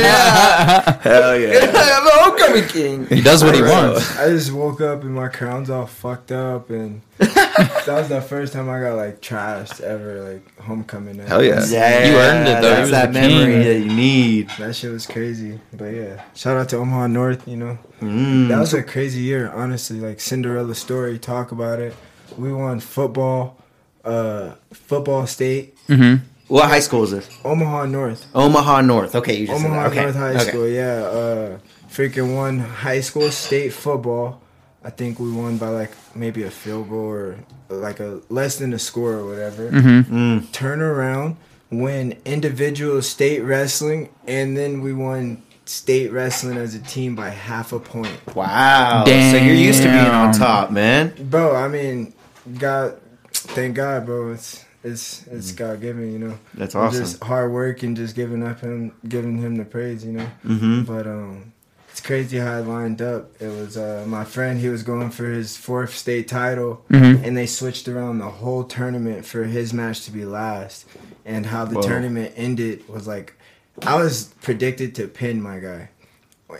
yeah. 0.00 0.98
Hell 1.02 1.38
yeah. 1.38 1.70
I'm 1.74 2.06
a 2.06 2.10
homecoming 2.22 2.68
king. 2.68 3.06
He 3.06 3.20
does 3.20 3.42
what 3.44 3.54
he 3.54 3.62
wants. 3.62 4.16
I 4.18 4.28
just 4.28 4.52
woke 4.52 4.80
up 4.80 5.02
and 5.02 5.14
my 5.14 5.28
crown's 5.28 5.68
all 5.70 5.86
fucked 5.86 6.32
up, 6.32 6.70
and 6.70 7.02
that 7.18 7.84
was 7.88 8.08
the 8.08 8.20
first 8.22 8.52
time 8.52 8.68
I 8.70 8.80
got 8.80 8.94
like 8.96 9.20
trashed 9.20 9.80
ever, 9.80 10.32
like 10.32 10.58
homecoming 10.60 11.18
night. 11.18 11.28
Hell 11.28 11.42
yeah. 11.42 11.64
Yeah, 11.66 12.06
You 12.08 12.16
earned 12.16 12.48
it, 12.48 12.62
though. 12.62 12.70
That's 12.76 12.90
that 12.90 13.12
the 13.12 13.20
memory 13.20 13.52
king. 13.52 13.62
that 13.64 13.78
you 13.80 13.92
need. 13.96 14.48
That 14.58 14.74
shit 14.76 14.92
was 14.92 15.06
crazy, 15.06 15.60
but 15.72 15.86
yeah. 15.86 16.22
Shout 16.34 16.56
out 16.56 16.68
to 16.70 16.76
Omaha 16.76 17.08
North. 17.08 17.46
You 17.48 17.56
know, 17.56 17.78
Mm. 18.00 18.48
that 18.48 18.58
was 18.58 18.74
a 18.74 18.82
crazy 18.82 19.20
year. 19.20 19.50
Honestly, 19.50 20.00
like 20.00 20.18
Cinderella 20.20 20.74
story. 20.74 21.18
Talk 21.18 21.52
about 21.52 21.78
it. 21.80 21.94
We 22.38 22.52
won 22.52 22.80
football, 22.80 23.58
uh, 24.04 24.54
football 24.72 25.26
state. 25.26 25.71
Hmm 25.86 26.14
What 26.48 26.68
high 26.68 26.80
school 26.80 27.04
is 27.04 27.10
this? 27.10 27.28
Omaha 27.44 27.86
North. 27.86 28.26
Omaha 28.34 28.80
North. 28.82 29.14
Okay, 29.14 29.36
you 29.36 29.46
just 29.46 29.60
said 29.60 29.66
Omaha 29.66 29.82
that. 29.82 29.92
Okay. 29.92 30.02
North 30.02 30.16
High 30.16 30.34
okay. 30.34 30.50
School, 30.50 30.68
yeah. 30.68 30.82
Uh, 30.82 31.58
freaking 31.88 32.34
won 32.34 32.58
high 32.58 33.00
school 33.00 33.30
state 33.30 33.72
football. 33.72 34.42
I 34.84 34.90
think 34.90 35.20
we 35.20 35.30
won 35.30 35.58
by 35.58 35.68
like 35.68 35.92
maybe 36.14 36.42
a 36.42 36.50
field 36.50 36.90
goal 36.90 37.04
or 37.04 37.38
like 37.68 38.00
a 38.00 38.20
less 38.28 38.58
than 38.58 38.72
a 38.72 38.78
score 38.78 39.12
or 39.12 39.26
whatever. 39.26 39.70
Mm. 39.70 40.50
Turn 40.52 40.82
around, 40.82 41.36
win 41.70 42.18
individual 42.24 43.00
state 43.02 43.40
wrestling, 43.40 44.08
and 44.26 44.56
then 44.56 44.82
we 44.82 44.92
won 44.92 45.42
state 45.64 46.10
wrestling 46.10 46.58
as 46.58 46.74
a 46.74 46.80
team 46.80 47.14
by 47.14 47.30
half 47.30 47.72
a 47.72 47.78
point. 47.78 48.34
Wow. 48.34 49.04
So 49.06 49.36
you're 49.36 49.54
used 49.54 49.82
to 49.82 49.88
being 49.88 49.98
on 49.98 50.32
top, 50.32 50.70
man. 50.70 51.14
Bro, 51.30 51.54
I 51.54 51.68
mean, 51.68 52.12
God, 52.58 52.98
thank 53.32 53.76
God, 53.76 54.04
bro. 54.06 54.32
It's 54.32 54.61
it's 54.84 55.26
it's 55.28 55.52
God 55.52 55.80
given, 55.80 56.12
you 56.12 56.18
know. 56.18 56.38
That's 56.54 56.74
awesome. 56.74 57.00
Just 57.02 57.22
hard 57.22 57.52
work 57.52 57.82
and 57.82 57.96
just 57.96 58.14
giving 58.14 58.42
up 58.46 58.60
him, 58.60 58.92
giving 59.08 59.38
him 59.38 59.56
the 59.56 59.64
praise, 59.64 60.04
you 60.04 60.12
know. 60.12 60.26
Mm-hmm. 60.44 60.82
But 60.82 61.06
um, 61.06 61.52
it's 61.90 62.00
crazy 62.00 62.38
how 62.38 62.58
it 62.58 62.66
lined 62.66 63.00
up. 63.02 63.30
It 63.40 63.48
was 63.48 63.76
uh, 63.76 64.04
my 64.08 64.24
friend. 64.24 64.58
He 64.60 64.68
was 64.68 64.82
going 64.82 65.10
for 65.10 65.26
his 65.26 65.56
fourth 65.56 65.94
state 65.94 66.26
title, 66.28 66.84
Mhm. 66.90 67.24
and 67.24 67.36
they 67.36 67.46
switched 67.46 67.86
around 67.88 68.18
the 68.18 68.30
whole 68.30 68.64
tournament 68.64 69.24
for 69.26 69.44
his 69.44 69.72
match 69.72 70.04
to 70.06 70.10
be 70.10 70.24
last. 70.24 70.86
And 71.24 71.46
how 71.46 71.64
the 71.66 71.76
Whoa. 71.76 71.82
tournament 71.82 72.32
ended 72.36 72.88
was 72.88 73.06
like, 73.06 73.34
I 73.82 73.96
was 73.96 74.34
predicted 74.42 74.94
to 74.96 75.06
pin 75.06 75.40
my 75.40 75.58
guy, 75.60 75.90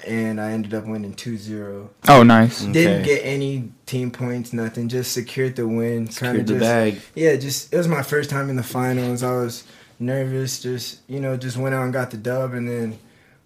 and 0.06 0.40
I 0.40 0.52
ended 0.52 0.74
up 0.74 0.84
winning 0.86 1.14
2-0. 1.14 1.88
Oh, 2.08 2.22
nice. 2.22 2.62
Didn't 2.62 3.02
Okay. 3.02 3.04
get 3.16 3.20
any 3.24 3.70
team 3.86 4.10
points, 4.10 4.52
nothing. 4.52 4.88
Just 4.88 5.12
secured 5.12 5.56
the 5.56 5.66
win. 5.66 6.08
Secured 6.10 6.40
of 6.40 6.46
the 6.46 6.54
bag. 6.58 7.00
yeah, 7.14 7.36
just 7.36 7.72
it 7.72 7.76
was 7.76 7.88
my 7.88 8.02
first 8.02 8.30
time 8.30 8.50
in 8.50 8.56
the 8.56 8.62
finals. 8.62 9.22
I 9.22 9.32
was 9.32 9.64
nervous. 9.98 10.60
Just 10.60 11.00
you 11.08 11.20
know, 11.20 11.36
just 11.36 11.56
went 11.56 11.74
out 11.74 11.84
and 11.84 11.92
got 11.92 12.10
the 12.10 12.16
dub, 12.16 12.54
and 12.54 12.68
then, 12.68 12.98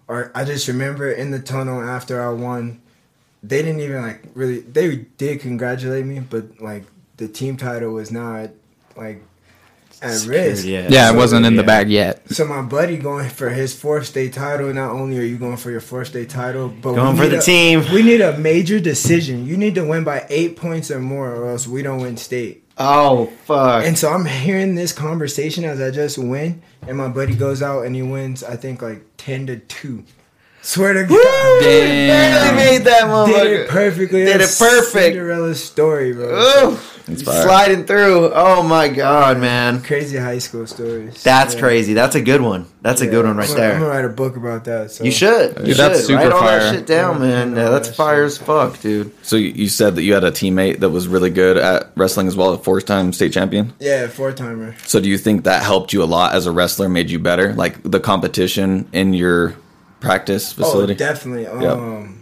or 0.07 0.31
I 0.33 0.43
just 0.43 0.67
remember 0.67 1.11
in 1.11 1.31
the 1.31 1.39
tunnel 1.39 1.81
after 1.81 2.21
I 2.21 2.29
won, 2.29 2.81
they 3.43 3.61
didn't 3.61 3.81
even 3.81 4.01
like 4.01 4.23
really. 4.33 4.59
They 4.61 5.05
did 5.17 5.41
congratulate 5.41 6.05
me, 6.05 6.19
but 6.19 6.59
like 6.61 6.85
the 7.17 7.27
team 7.27 7.57
title 7.57 7.91
was 7.91 8.11
not 8.11 8.49
like 8.95 9.21
at 10.01 10.11
Secured, 10.13 10.47
risk. 10.47 10.65
yeah. 10.65 10.87
Yeah, 10.89 11.11
it 11.11 11.15
wasn't 11.15 11.45
in 11.45 11.55
the 11.55 11.63
bag 11.63 11.89
yet. 11.89 12.29
So 12.31 12.45
my 12.45 12.61
buddy 12.61 12.97
going 12.97 13.29
for 13.29 13.49
his 13.49 13.73
fourth 13.77 14.05
state 14.07 14.33
title. 14.33 14.71
Not 14.73 14.91
only 14.91 15.17
are 15.17 15.23
you 15.23 15.37
going 15.37 15.57
for 15.57 15.71
your 15.71 15.79
fourth 15.81 16.07
state 16.09 16.29
title, 16.29 16.69
but 16.69 16.93
Going 16.95 17.15
we 17.17 17.23
for 17.23 17.27
the 17.29 17.39
a- 17.39 17.41
team. 17.41 17.83
We 17.93 18.03
need 18.03 18.21
a 18.21 18.37
major 18.37 18.79
decision. 18.79 19.45
You 19.45 19.57
need 19.57 19.75
to 19.75 19.83
win 19.85 20.03
by 20.03 20.25
eight 20.29 20.55
points 20.57 20.91
or 20.91 20.99
more, 20.99 21.33
or 21.33 21.49
else 21.49 21.67
we 21.67 21.81
don't 21.81 22.01
win 22.01 22.17
state. 22.17 22.63
Oh 22.79 23.27
fuck. 23.45 23.85
And 23.85 23.97
so 23.97 24.11
I'm 24.11 24.25
hearing 24.25 24.75
this 24.75 24.93
conversation 24.93 25.63
as 25.63 25.81
I 25.81 25.89
just 25.89 26.17
win, 26.19 26.61
and 26.87 26.95
my 26.97 27.07
buddy 27.07 27.33
goes 27.35 27.63
out 27.63 27.85
and 27.87 27.95
he 27.95 28.03
wins. 28.03 28.43
I 28.43 28.55
think 28.55 28.81
like 28.83 29.01
ten 29.17 29.47
to 29.47 29.57
two. 29.57 30.03
Swear 30.61 30.93
to 30.93 31.05
God, 31.05 31.59
Barely 31.61 32.55
made 32.55 32.83
that 32.83 33.25
did 33.27 33.47
it 33.61 33.69
perfectly. 33.69 34.25
Did 34.25 34.41
That's 34.41 34.59
it 34.61 34.63
perfect. 34.63 35.13
Cinderella's 35.15 35.63
story, 35.63 36.13
bro. 36.13 36.29
Oh, 36.31 36.83
It's 37.07 37.21
fire. 37.23 37.41
sliding 37.43 37.85
through. 37.85 38.31
Oh 38.33 38.63
my 38.63 38.89
god, 38.89 39.39
man. 39.39 39.81
Crazy 39.81 40.17
high 40.17 40.39
school 40.39 40.67
stories. 40.67 41.23
That's 41.23 41.53
Yeah. 41.53 41.59
crazy. 41.61 41.93
That's 41.93 42.15
a 42.15 42.21
good 42.21 42.41
one. 42.41 42.65
That's 42.81 43.01
a 43.01 43.07
good 43.07 43.25
one 43.25 43.37
right 43.37 43.49
I'm 43.49 43.55
gonna- 43.55 43.67
I'm 43.73 43.79
gonna 43.79 43.91
write 43.91 44.05
a 44.05 44.09
book 44.09 44.35
about 44.37 44.63
that. 44.65 44.91
So. 44.91 45.03
You 45.03 45.11
should. 45.11 45.57
You 45.59 45.65
Dude, 45.67 45.77
that's 45.77 45.99
should. 45.99 46.07
super 46.07 46.19
Write 46.23 46.31
all 46.31 46.41
that 46.41 46.61
fire. 46.63 46.73
shit 46.73 46.85
down, 46.85 47.19
man. 47.21 47.55
Yeah, 47.55 47.63
Yeah, 47.63 47.69
that's 47.69 47.87
that 47.89 47.95
fire 47.95 48.17
shit. 48.23 48.25
as 48.25 48.37
fuck, 48.39 48.81
dude. 48.81 49.11
So 49.23 49.35
you- 49.35 49.53
you 49.55 49.67
said 49.69 49.95
that 49.95 50.03
you 50.03 50.13
had 50.13 50.23
a 50.23 50.31
teammate 50.31 50.79
that 50.81 50.89
was 50.89 51.07
really 51.07 51.29
good 51.29 51.57
at 51.57 51.91
wrestling 51.95 52.27
as 52.27 52.35
well, 52.35 52.53
a 52.53 52.57
four-time 52.57 53.13
state 53.13 53.31
champion. 53.33 53.73
Yeah, 53.79 54.07
four 54.07 54.31
timer. 54.31 54.75
So 54.85 54.99
do 54.99 55.09
you 55.09 55.17
think 55.17 55.43
that 55.45 55.63
helped 55.63 55.93
you 55.93 56.03
a 56.03 56.05
lot 56.05 56.33
as 56.35 56.45
a 56.45 56.51
wrestler, 56.51 56.89
made 56.89 57.09
you 57.09 57.19
better, 57.19 57.53
like 57.53 57.75
the 57.83 57.99
competition 57.99 58.85
in 58.93 59.13
your 59.13 59.53
practice 59.99 60.51
facility? 60.53 60.93
Oh, 60.93 60.97
definitely. 60.97 61.47
Um, 61.47 62.15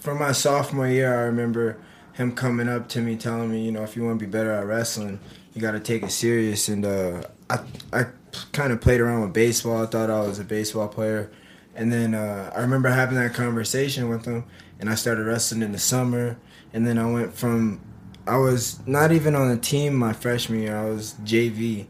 from 0.00 0.18
my 0.18 0.32
sophomore 0.32 0.86
year, 0.88 1.12
I 1.14 1.22
remember 1.22 1.76
him 2.14 2.34
coming 2.34 2.68
up 2.68 2.88
to 2.90 3.00
me, 3.00 3.16
telling 3.16 3.50
me, 3.50 3.64
you 3.64 3.72
know, 3.72 3.82
if 3.82 3.96
you 3.96 4.04
want 4.04 4.18
to 4.18 4.24
be 4.24 4.30
better 4.30 4.52
at 4.52 4.66
wrestling, 4.66 5.20
you 5.52 5.60
got 5.60 5.72
to 5.72 5.80
take 5.80 6.02
it 6.02 6.10
serious. 6.10 6.68
And 6.68 6.84
uh, 6.84 7.22
I, 7.50 7.58
I 7.92 8.06
kind 8.52 8.72
of 8.72 8.80
played 8.80 9.00
around 9.00 9.22
with 9.22 9.32
baseball. 9.32 9.82
I 9.82 9.86
thought 9.86 10.10
I 10.10 10.20
was 10.20 10.38
a 10.38 10.44
baseball 10.44 10.88
player. 10.88 11.30
And 11.74 11.92
then 11.92 12.14
uh, 12.14 12.52
I 12.54 12.60
remember 12.60 12.88
having 12.88 13.16
that 13.16 13.34
conversation 13.34 14.08
with 14.08 14.26
him, 14.26 14.44
and 14.78 14.88
I 14.88 14.94
started 14.94 15.26
wrestling 15.26 15.62
in 15.62 15.72
the 15.72 15.78
summer. 15.78 16.38
And 16.72 16.86
then 16.86 16.98
I 16.98 17.10
went 17.10 17.34
from, 17.34 17.80
I 18.26 18.36
was 18.36 18.84
not 18.86 19.10
even 19.10 19.34
on 19.34 19.48
the 19.48 19.56
team 19.56 19.94
my 19.94 20.12
freshman 20.12 20.62
year, 20.62 20.76
I 20.76 20.84
was 20.88 21.14
JV. 21.24 21.86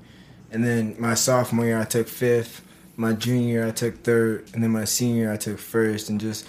And 0.51 0.65
then 0.65 0.97
my 0.99 1.15
sophomore 1.15 1.67
year, 1.67 1.81
I 1.81 1.85
took 1.85 2.09
fifth. 2.09 2.63
My 2.97 3.13
junior 3.13 3.49
year, 3.49 3.67
I 3.67 3.73
took 3.73 4.05
third. 4.05 4.51
And 4.55 4.63
then 4.63 4.71
my 4.71 4.85
senior 4.85 5.25
year, 5.25 5.33
I 5.33 5.37
took 5.37 5.59
first. 5.59 6.09
And 6.09 6.21
just, 6.21 6.47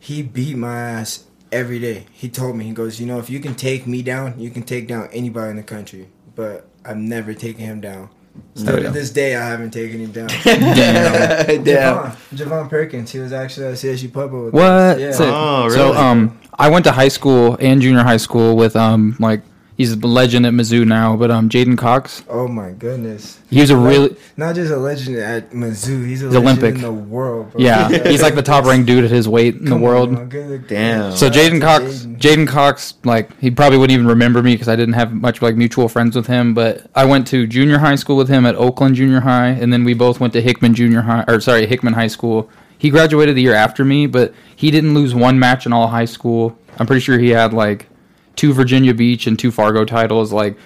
he 0.00 0.22
beat 0.22 0.56
my 0.56 0.78
ass 0.78 1.24
every 1.54 1.78
day. 1.78 2.06
He 2.12 2.28
told 2.28 2.56
me, 2.56 2.64
he 2.64 2.72
goes, 2.72 3.00
you 3.00 3.06
know, 3.06 3.18
if 3.18 3.30
you 3.30 3.40
can 3.40 3.54
take 3.54 3.86
me 3.86 4.02
down, 4.02 4.38
you 4.38 4.50
can 4.50 4.62
take 4.62 4.88
down 4.88 5.08
anybody 5.12 5.50
in 5.50 5.56
the 5.56 5.62
country. 5.62 6.08
But 6.34 6.66
I've 6.84 6.96
never 6.96 7.32
taken 7.32 7.64
him 7.64 7.80
down. 7.80 8.10
Still 8.56 8.82
to 8.82 8.90
this 8.90 9.10
day, 9.10 9.36
I 9.36 9.48
haven't 9.48 9.70
taken 9.70 10.00
him 10.00 10.10
down. 10.10 10.26
Damn. 10.44 11.64
Javon, 11.64 12.16
Javon 12.34 12.68
Perkins, 12.68 13.12
he 13.12 13.20
was 13.20 13.32
actually 13.32 13.66
at 13.66 13.74
CSU 13.74 14.12
Pueblo 14.12 14.46
with 14.46 14.54
What? 14.54 14.62
us. 14.64 14.98
Yeah. 15.00 15.12
Sick. 15.12 15.26
Oh, 15.30 15.68
So, 15.68 15.94
um, 15.94 16.38
I 16.58 16.68
went 16.68 16.84
to 16.86 16.92
high 16.92 17.08
school 17.08 17.56
and 17.60 17.80
junior 17.80 18.02
high 18.02 18.16
school 18.16 18.56
with 18.56 18.74
um, 18.76 19.16
like 19.20 19.42
he's 19.76 19.92
a 19.92 19.96
legend 19.96 20.46
at 20.46 20.52
Mizzou 20.52 20.86
now, 20.86 21.16
but 21.16 21.30
um, 21.30 21.48
J'den 21.48 21.76
Cox. 21.78 22.22
Oh 22.28 22.46
my 22.48 22.70
goodness. 22.70 23.40
He 23.50 23.60
was 23.60 23.70
a 23.70 23.76
really 23.76 24.16
Not 24.36 24.54
just 24.54 24.72
a 24.72 24.76
legend 24.76 25.16
at 25.16 25.50
Mizzou, 25.50 26.06
he's 26.06 26.22
a 26.22 26.26
He's 26.26 26.34
legend 26.34 26.36
Olympic. 26.36 26.74
in 26.76 26.80
the 26.82 26.92
world, 26.92 27.52
bro. 27.52 27.60
yeah. 27.60 27.88
He's 28.08 28.22
like 28.22 28.34
the 28.34 28.42
top 28.42 28.64
ranked 28.66 28.86
dude 28.86 29.04
at 29.04 29.10
his 29.10 29.28
weight 29.28 29.56
in 29.56 29.66
the 29.66 29.76
world. 29.76 30.14
on, 30.16 30.28
Damn. 30.66 31.12
So 31.16 31.28
J'den 31.30 31.60
Cox, 31.60 31.84
J'den. 31.84 32.18
J'den 32.18 32.48
Cox, 32.48 32.94
like 33.04 33.36
he 33.40 33.50
probably 33.50 33.78
wouldn't 33.78 33.94
even 33.94 34.06
remember 34.08 34.42
me 34.42 34.54
because 34.54 34.68
I 34.68 34.76
didn't 34.76 34.94
have 34.94 35.12
much 35.12 35.42
like 35.42 35.56
mutual 35.56 35.88
friends 35.88 36.16
with 36.16 36.26
him. 36.26 36.54
But 36.54 36.86
I 36.94 37.04
went 37.04 37.26
to 37.28 37.46
junior 37.46 37.78
high 37.78 37.96
school 37.96 38.16
with 38.16 38.28
him 38.28 38.46
at 38.46 38.54
Oakland 38.56 38.96
Junior 38.96 39.20
High, 39.20 39.48
and 39.48 39.72
then 39.72 39.84
we 39.84 39.94
both 39.94 40.20
went 40.20 40.32
to 40.34 40.40
Hickman 40.40 40.74
Junior 40.74 41.02
High, 41.02 41.24
or 41.28 41.40
sorry, 41.40 41.66
Hickman 41.66 41.94
High 41.94 42.06
School. 42.08 42.48
He 42.76 42.90
graduated 42.90 43.36
the 43.36 43.40
year 43.42 43.54
after 43.54 43.84
me, 43.84 44.06
but 44.06 44.34
he 44.56 44.70
didn't 44.70 44.94
lose 44.94 45.14
one 45.14 45.38
match 45.38 45.64
in 45.64 45.72
all 45.72 45.86
high 45.88 46.04
school. 46.04 46.58
I'm 46.78 46.86
pretty 46.86 47.00
sure 47.00 47.18
he 47.18 47.30
had 47.30 47.52
like 47.54 47.86
two 48.36 48.52
Virginia 48.52 48.94
Beach 48.94 49.26
and 49.26 49.38
two 49.38 49.50
Fargo 49.50 49.84
titles. 49.84 50.32
Like 50.32 50.56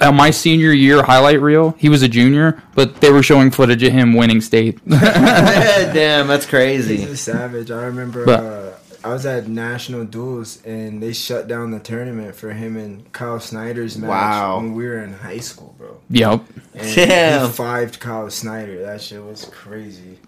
on 0.00 0.14
my 0.16 0.30
senior 0.30 0.72
year 0.72 1.02
highlight 1.02 1.40
reel, 1.40 1.74
he 1.78 1.88
was 1.88 2.02
a 2.02 2.08
junior, 2.08 2.62
but 2.74 3.00
they 3.00 3.10
were 3.10 3.22
showing 3.22 3.50
footage 3.50 3.82
of 3.82 3.92
him 3.92 4.14
winning 4.14 4.40
state. 4.40 4.78
Damn, 4.88 6.26
that's 6.28 6.44
He's 6.44 6.50
crazy. 6.50 7.02
a 7.04 7.16
savage. 7.16 7.70
I 7.70 7.84
remember 7.84 8.24
But- 8.24 8.40
uh, 8.40 8.72
I 9.04 9.08
was 9.08 9.26
at 9.26 9.48
national 9.48 10.04
duels 10.04 10.62
and 10.64 11.02
they 11.02 11.12
shut 11.12 11.48
down 11.48 11.72
the 11.72 11.80
tournament 11.80 12.36
for 12.36 12.52
him 12.52 12.76
and 12.76 13.12
Kyle 13.12 13.40
Snyder's 13.40 13.98
match 13.98 14.08
Wow. 14.08 14.58
when 14.58 14.74
we 14.74 14.84
were 14.86 15.02
in 15.02 15.12
high 15.12 15.40
school, 15.40 15.74
bro. 15.76 15.96
yep. 16.08 16.44
And 16.72 16.94
Damn. 16.94 17.46
he 17.50 17.52
fived 17.52 17.98
Kyle 17.98 18.30
Snyder. 18.30 18.80
That 18.82 19.00
shit 19.02 19.20
was 19.24 19.44
crazy. 19.46 20.18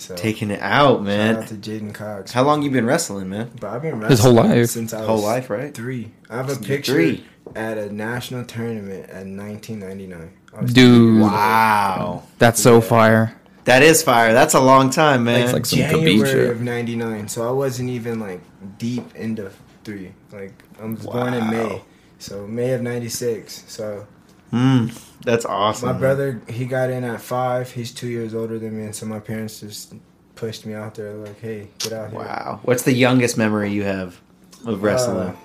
So 0.00 0.14
Taking 0.16 0.50
it 0.50 0.60
out, 0.62 0.96
shout 0.96 1.02
man. 1.04 1.36
out 1.36 1.46
to 1.48 1.54
J'den 1.54 1.92
Cox. 1.92 2.32
How 2.32 2.42
long 2.42 2.62
you 2.62 2.70
been 2.70 2.86
wrestling, 2.86 3.28
man? 3.28 3.50
But 3.60 3.70
I've 3.70 3.82
been 3.82 4.00
wrestling 4.00 4.10
His 4.10 4.20
whole 4.20 4.32
life. 4.32 4.68
since 4.70 4.94
I 4.94 5.00
was 5.00 5.06
Whole 5.06 5.18
life, 5.22 5.50
right? 5.50 5.74
three. 5.74 6.12
I 6.30 6.36
have 6.36 6.48
a 6.48 6.54
Since 6.54 6.66
picture 6.66 6.92
three. 6.94 7.24
at 7.54 7.76
a 7.76 7.92
national 7.92 8.44
tournament 8.46 9.10
at 9.10 9.26
1999. 9.26 10.30
Dude. 10.66 10.74
three 10.74 10.82
years 10.84 11.22
old. 11.22 11.32
Wow. 11.32 12.22
That's 12.38 12.62
so 12.62 12.80
fire. 12.80 13.36
That 13.64 13.82
is 13.82 14.02
fire. 14.02 14.32
That's 14.32 14.54
a 14.54 14.60
long 14.60 14.88
time, 14.90 15.24
man. 15.24 15.42
It's 15.44 15.52
like 15.52 15.66
some 15.66 15.78
January 15.80 16.18
Khabib 16.18 16.50
of 16.50 16.60
'99, 16.62 17.28
so 17.28 17.46
I 17.46 17.52
wasn't 17.52 17.90
even 17.90 18.18
like 18.18 18.40
deep 18.78 19.14
into 19.14 19.50
three. 19.84 20.12
Like 20.32 20.54
I 20.80 20.86
was 20.86 21.04
born 21.04 21.34
in 21.34 21.50
May, 21.50 21.82
so 22.18 22.46
May 22.46 22.72
of 22.72 22.80
'96. 22.80 23.64
So 23.68 24.06
Mm, 24.52 24.98
that's 25.22 25.44
awesome. 25.44 25.86
my 25.86 25.92
man. 25.92 26.00
brother, 26.00 26.42
he 26.48 26.66
got 26.66 26.90
in 26.90 27.04
at 27.04 27.20
five. 27.20 27.70
He's 27.70 27.92
two 27.92 28.08
years 28.08 28.34
older 28.34 28.58
than 28.58 28.76
me, 28.76 28.84
and 28.84 28.94
so 28.94 29.06
my 29.06 29.20
parents 29.20 29.60
just 29.60 29.94
pushed 30.34 30.64
me 30.66 30.74
out 30.74 30.94
there. 30.94 31.14
Like, 31.14 31.38
hey, 31.40 31.68
get 31.78 31.92
out 31.92 32.10
here. 32.10 32.18
Wow. 32.18 32.60
What's 32.62 32.82
the 32.82 32.94
youngest 32.94 33.36
memory 33.36 33.70
you 33.70 33.84
have 33.84 34.20
of 34.66 34.82
wrestling? 34.82 35.28
Uh, 35.28 35.36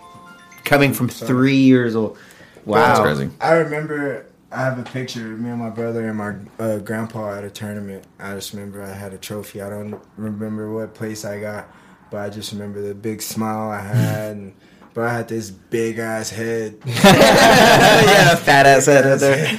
Coming 0.64 0.94
from 0.94 1.10
sorry. 1.10 1.28
three 1.28 1.58
years 1.58 1.96
old. 1.96 2.18
Wow. 2.66 2.88
That's 2.88 3.00
crazy. 3.02 3.32
I 3.40 3.54
remember 3.54 4.26
I 4.52 4.62
have 4.62 4.80
a 4.80 4.84
picture 4.84 5.34
of 5.34 5.40
me 5.40 5.50
and 5.50 5.60
my 5.60 5.70
brother 5.70 6.08
and 6.08 6.18
my 6.18 6.36
uh, 6.60 6.78
grandpa 6.80 7.36
at 7.36 7.44
a 7.44 7.50
tournament. 7.50 8.06
I 8.20 8.34
just 8.36 8.54
remember 8.54 8.82
I 8.82 8.94
had 8.94 9.14
a 9.14 9.18
trophy. 9.18 9.62
I 9.62 9.70
don't 9.70 10.02
remember 10.18 10.72
what 10.72 10.94
place 10.94 11.26
I 11.26 11.40
got, 11.40 11.70
but 12.10 12.22
I 12.22 12.30
just 12.30 12.54
remember 12.54 12.82
the 12.82 12.96
big 12.96 13.22
smile 13.22 13.70
I 13.70 13.82
had. 13.82 14.38
And, 14.38 14.54
but 14.96 15.04
I 15.04 15.14
had 15.14 15.28
this 15.28 15.52
big 15.52 16.00
ass 16.00 16.30
head. 16.30 16.78
yeah, 16.86 18.36
fat 18.36 18.66
ass 18.66 18.86
head 18.86 19.06
out 19.06 19.20
there. 19.20 19.36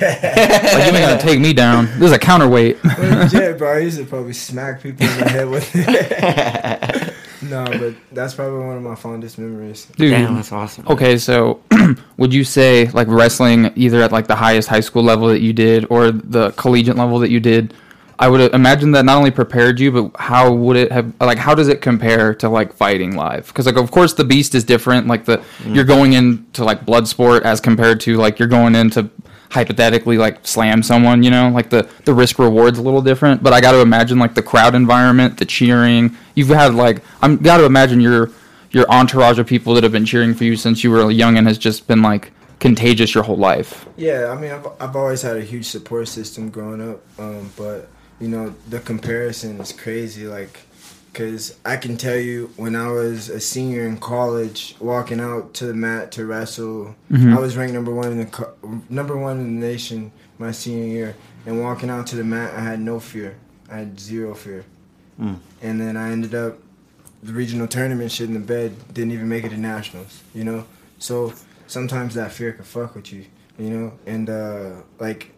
Like 0.77 0.93
you 0.93 0.99
ain't 0.99 1.07
gonna 1.07 1.21
take 1.21 1.39
me 1.39 1.53
down. 1.53 1.87
This 1.99 2.07
is 2.09 2.13
a 2.13 2.19
counterweight. 2.19 2.83
Legit, 2.99 3.59
bro. 3.59 3.75
I 3.75 3.79
used 3.81 3.99
to 3.99 4.07
probably 4.07 4.33
smack 4.33 4.83
people 4.83 5.07
in 5.07 5.19
the 5.19 5.29
head 5.29 5.49
with 5.49 5.71
it. 5.75 7.15
no, 7.43 7.65
but 7.67 7.95
that's 8.13 8.35
probably 8.35 8.67
one 8.67 8.79
of 8.79 8.83
my 8.83 8.95
fondest 8.95 9.39
memories. 9.39 9.87
Dude. 9.97 10.13
Damn, 10.13 10.37
that's 10.37 10.53
awesome. 10.53 10.87
Okay, 10.89 11.19
so 11.19 11.61
would 12.17 12.33
you 12.33 12.43
say 12.43 12.87
like 12.89 13.09
wrestling 13.09 13.71
either 13.77 14.01
at 14.01 14.13
like 14.13 14.29
the 14.29 14.37
highest 14.37 14.69
high 14.69 14.81
school 14.81 15.03
level 15.03 15.29
that 15.29 15.41
you 15.41 15.53
did 15.53 15.87
or 15.91 16.11
the 16.11 16.53
collegiate 16.53 16.97
level 16.97 17.19
that 17.19 17.31
you 17.31 17.41
did? 17.41 17.75
I 18.19 18.29
would 18.29 18.55
imagine 18.55 18.93
that 18.93 19.05
not 19.05 19.19
only 19.19 19.31
prepared 19.31 19.79
you, 19.79 19.93
but 19.93 20.21
how 20.21 20.53
would 20.53 20.77
it 20.77 20.91
have 20.91 21.13
like 21.21 21.39
how 21.39 21.55
does 21.55 21.69
it 21.69 21.83
compare 21.83 22.35
to 22.37 22.49
like 22.49 22.73
fighting 22.73 23.15
live? 23.15 23.47
Because 23.49 23.67
like 23.67 23.77
of 23.77 23.91
course 23.91 24.15
the 24.15 24.25
beast 24.25 24.55
is 24.55 24.65
different. 24.65 25.07
Like 25.07 25.27
the 25.27 25.43
you're 25.67 25.85
going 25.85 26.15
into 26.15 26.65
like 26.65 26.87
blood 26.87 27.07
sport 27.07 27.43
as 27.43 27.61
compared 27.61 28.01
to 28.03 28.17
like 28.17 28.39
you're 28.39 28.49
going 28.49 28.75
into 28.75 29.11
hypothetically 29.51 30.17
like 30.17 30.47
slam 30.47 30.83
someone. 30.83 31.23
You 31.23 31.31
know, 31.31 31.51
like 31.51 31.69
the 31.69 31.89
the 32.05 32.15
risk 32.15 32.39
reward's 32.39 32.79
a 32.79 32.83
little 32.83 33.03
different. 33.03 33.43
But 33.43 33.53
I 33.53 33.61
got 33.61 33.73
to 33.73 33.81
imagine 33.81 34.19
like 34.19 34.35
the 34.35 34.43
crowd 34.43 34.75
environment, 34.75 35.37
the 35.37 35.45
cheering. 35.45 36.17
You've 36.35 36.49
had 36.49 36.75
like 36.75 37.03
I'm 37.21 37.37
got 37.37 37.59
to 37.59 37.67
imagine 37.67 38.01
your 38.01 38.31
your 38.71 38.91
entourage 38.91 39.39
of 39.39 39.47
people 39.47 39.75
that 39.75 39.83
have 39.83 39.93
been 39.93 40.07
cheering 40.07 40.35
for 40.35 40.45
you 40.45 40.57
since 40.57 40.83
you 40.83 40.91
were 40.91 41.11
young 41.11 41.37
and 41.37 41.47
has 41.47 41.59
just 41.59 41.87
been 41.87 42.01
like 42.03 42.33
contagious 42.61 43.15
your 43.15 43.25
whole 43.25 43.37
life. 43.37 43.87
Yeah, 43.97 44.35
I 44.37 44.41
mean, 44.41 44.51
I've, 44.51 44.67
I've 44.81 44.97
always 44.97 45.23
had 45.23 45.37
a 45.37 45.43
huge 45.43 45.67
support 45.67 46.09
system 46.09 46.51
growing 46.51 46.81
up, 46.81 47.01
um, 47.19 47.51
but 47.57 47.89
you 48.21 48.29
know, 48.29 48.55
the 48.69 48.81
comparison 48.81 49.61
is 49.61 49.73
crazy. 49.73 50.27
Like, 50.27 50.61
because 51.13 51.57
I 51.65 51.77
can 51.77 51.97
tell 51.97 52.17
you, 52.19 52.51
when 52.57 52.77
I 52.77 52.89
was 52.89 53.29
a 53.31 53.41
senior 53.41 53.87
in 53.87 53.97
college, 53.99 54.77
walking 54.81 55.21
out 55.21 55.55
to 55.55 55.67
the 55.67 55.75
mat 55.75 56.13
to 56.13 56.27
wrestle, 56.27 56.95
I 57.11 57.39
was 57.39 57.57
ranked 57.57 57.73
number 57.75 57.93
one 57.95 58.13
in 58.13 58.19
the 58.19 58.27
co- 58.27 58.55
number 58.91 59.17
one 59.17 59.39
in 59.41 59.61
the 59.61 59.67
nation 59.67 60.13
my 60.39 60.53
senior 60.53 60.85
year, 60.87 61.17
and 61.47 61.61
walking 61.63 61.89
out 61.89 62.07
to 62.09 62.17
the 62.17 62.25
mat, 62.25 62.53
I 62.55 62.61
had 62.61 62.81
no 62.81 63.01
fear. 63.01 63.37
I 63.71 63.79
had 63.79 63.99
zero 63.99 64.35
fear, 64.35 64.65
and 65.19 65.81
then 65.81 65.97
I 65.97 66.11
ended 66.13 66.35
up 66.35 66.59
the 67.23 67.33
regional 67.33 67.67
tournament 67.67 68.13
shit 68.13 68.29
in 68.29 68.35
the 68.35 68.41
bed. 68.41 68.75
Didn't 68.93 69.13
even 69.13 69.29
make 69.29 69.45
it 69.45 69.49
to 69.51 69.57
nationals. 69.57 70.23
You 70.35 70.45
know, 70.45 70.67
so 70.99 71.33
sometimes 71.67 72.15
that 72.15 72.33
fear 72.33 72.53
can 72.53 72.65
fuck 72.65 72.95
with 72.95 73.11
you. 73.13 73.25
You 73.59 73.71
know, 73.71 73.93
and 74.05 74.29
uh, 74.29 74.71
like 75.01 75.33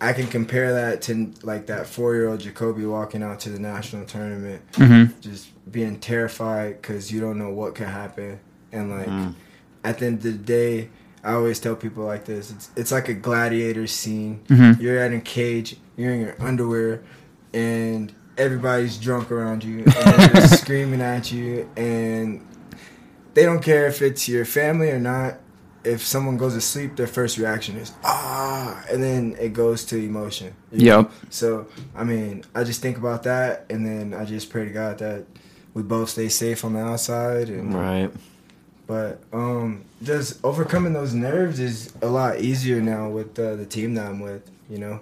I 0.00 0.12
can 0.14 0.26
compare 0.28 0.72
that 0.72 1.02
to 1.02 1.32
like 1.42 1.66
that 1.66 1.86
four 1.86 2.14
year 2.14 2.28
old 2.28 2.40
Jacoby 2.40 2.86
walking 2.86 3.22
out 3.22 3.40
to 3.40 3.50
the 3.50 3.58
national 3.58 4.06
tournament, 4.06 4.62
mm-hmm. 4.72 5.20
just 5.20 5.50
being 5.70 6.00
terrified 6.00 6.80
because 6.80 7.12
you 7.12 7.20
don't 7.20 7.38
know 7.38 7.50
what 7.50 7.74
could 7.74 7.88
happen. 7.88 8.40
And 8.72 8.90
like 8.90 9.06
mm-hmm. 9.06 9.32
at 9.84 9.98
the 9.98 10.06
end 10.06 10.18
of 10.18 10.22
the 10.22 10.32
day, 10.32 10.88
I 11.22 11.34
always 11.34 11.60
tell 11.60 11.76
people 11.76 12.04
like 12.04 12.24
this 12.24 12.50
it's, 12.50 12.70
it's 12.76 12.92
like 12.92 13.08
a 13.08 13.14
gladiator 13.14 13.86
scene. 13.86 14.40
Mm-hmm. 14.48 14.80
You're 14.80 15.04
in 15.04 15.12
a 15.12 15.20
cage, 15.20 15.76
you're 15.96 16.12
in 16.12 16.20
your 16.20 16.42
underwear, 16.42 17.02
and 17.52 18.12
everybody's 18.38 18.96
drunk 18.96 19.30
around 19.30 19.62
you 19.62 19.84
and 19.84 20.32
they're 20.32 20.48
screaming 20.48 21.02
at 21.02 21.30
you. 21.30 21.68
And 21.76 22.46
they 23.34 23.44
don't 23.44 23.62
care 23.62 23.86
if 23.86 24.00
it's 24.00 24.28
your 24.28 24.46
family 24.46 24.90
or 24.90 24.98
not 24.98 25.38
if 25.84 26.02
someone 26.02 26.36
goes 26.36 26.54
to 26.54 26.60
sleep, 26.60 26.96
their 26.96 27.06
first 27.06 27.38
reaction 27.38 27.76
is 27.76 27.92
ah, 28.04 28.84
and 28.90 29.02
then 29.02 29.36
it 29.40 29.52
goes 29.52 29.84
to 29.86 29.96
emotion. 29.96 30.54
you 30.72 30.86
know? 30.86 30.98
Yep. 31.00 31.12
So 31.30 31.66
I 31.94 32.04
mean, 32.04 32.44
I 32.54 32.64
just 32.64 32.82
think 32.82 32.98
about 32.98 33.22
that, 33.24 33.66
and 33.70 33.84
then 33.86 34.12
I 34.14 34.24
just 34.24 34.50
pray 34.50 34.64
to 34.64 34.70
God 34.70 34.98
that 34.98 35.24
we 35.74 35.82
both 35.82 36.10
stay 36.10 36.28
safe 36.28 36.64
on 36.64 36.72
the 36.74 36.80
outside. 36.80 37.48
And 37.48 37.72
Right. 37.74 38.10
but 38.86 39.20
um, 39.32 39.84
just 40.02 40.44
overcoming 40.44 40.92
those 40.92 41.14
nerves 41.14 41.60
is 41.60 41.92
a 42.02 42.08
lot 42.08 42.40
easier 42.40 42.80
now 42.80 43.08
with 43.08 43.38
uh, 43.38 43.56
the 43.56 43.66
team 43.66 43.94
that 43.94 44.06
I'm 44.06 44.20
with. 44.20 44.42
You 44.68 44.78
know, 44.78 45.00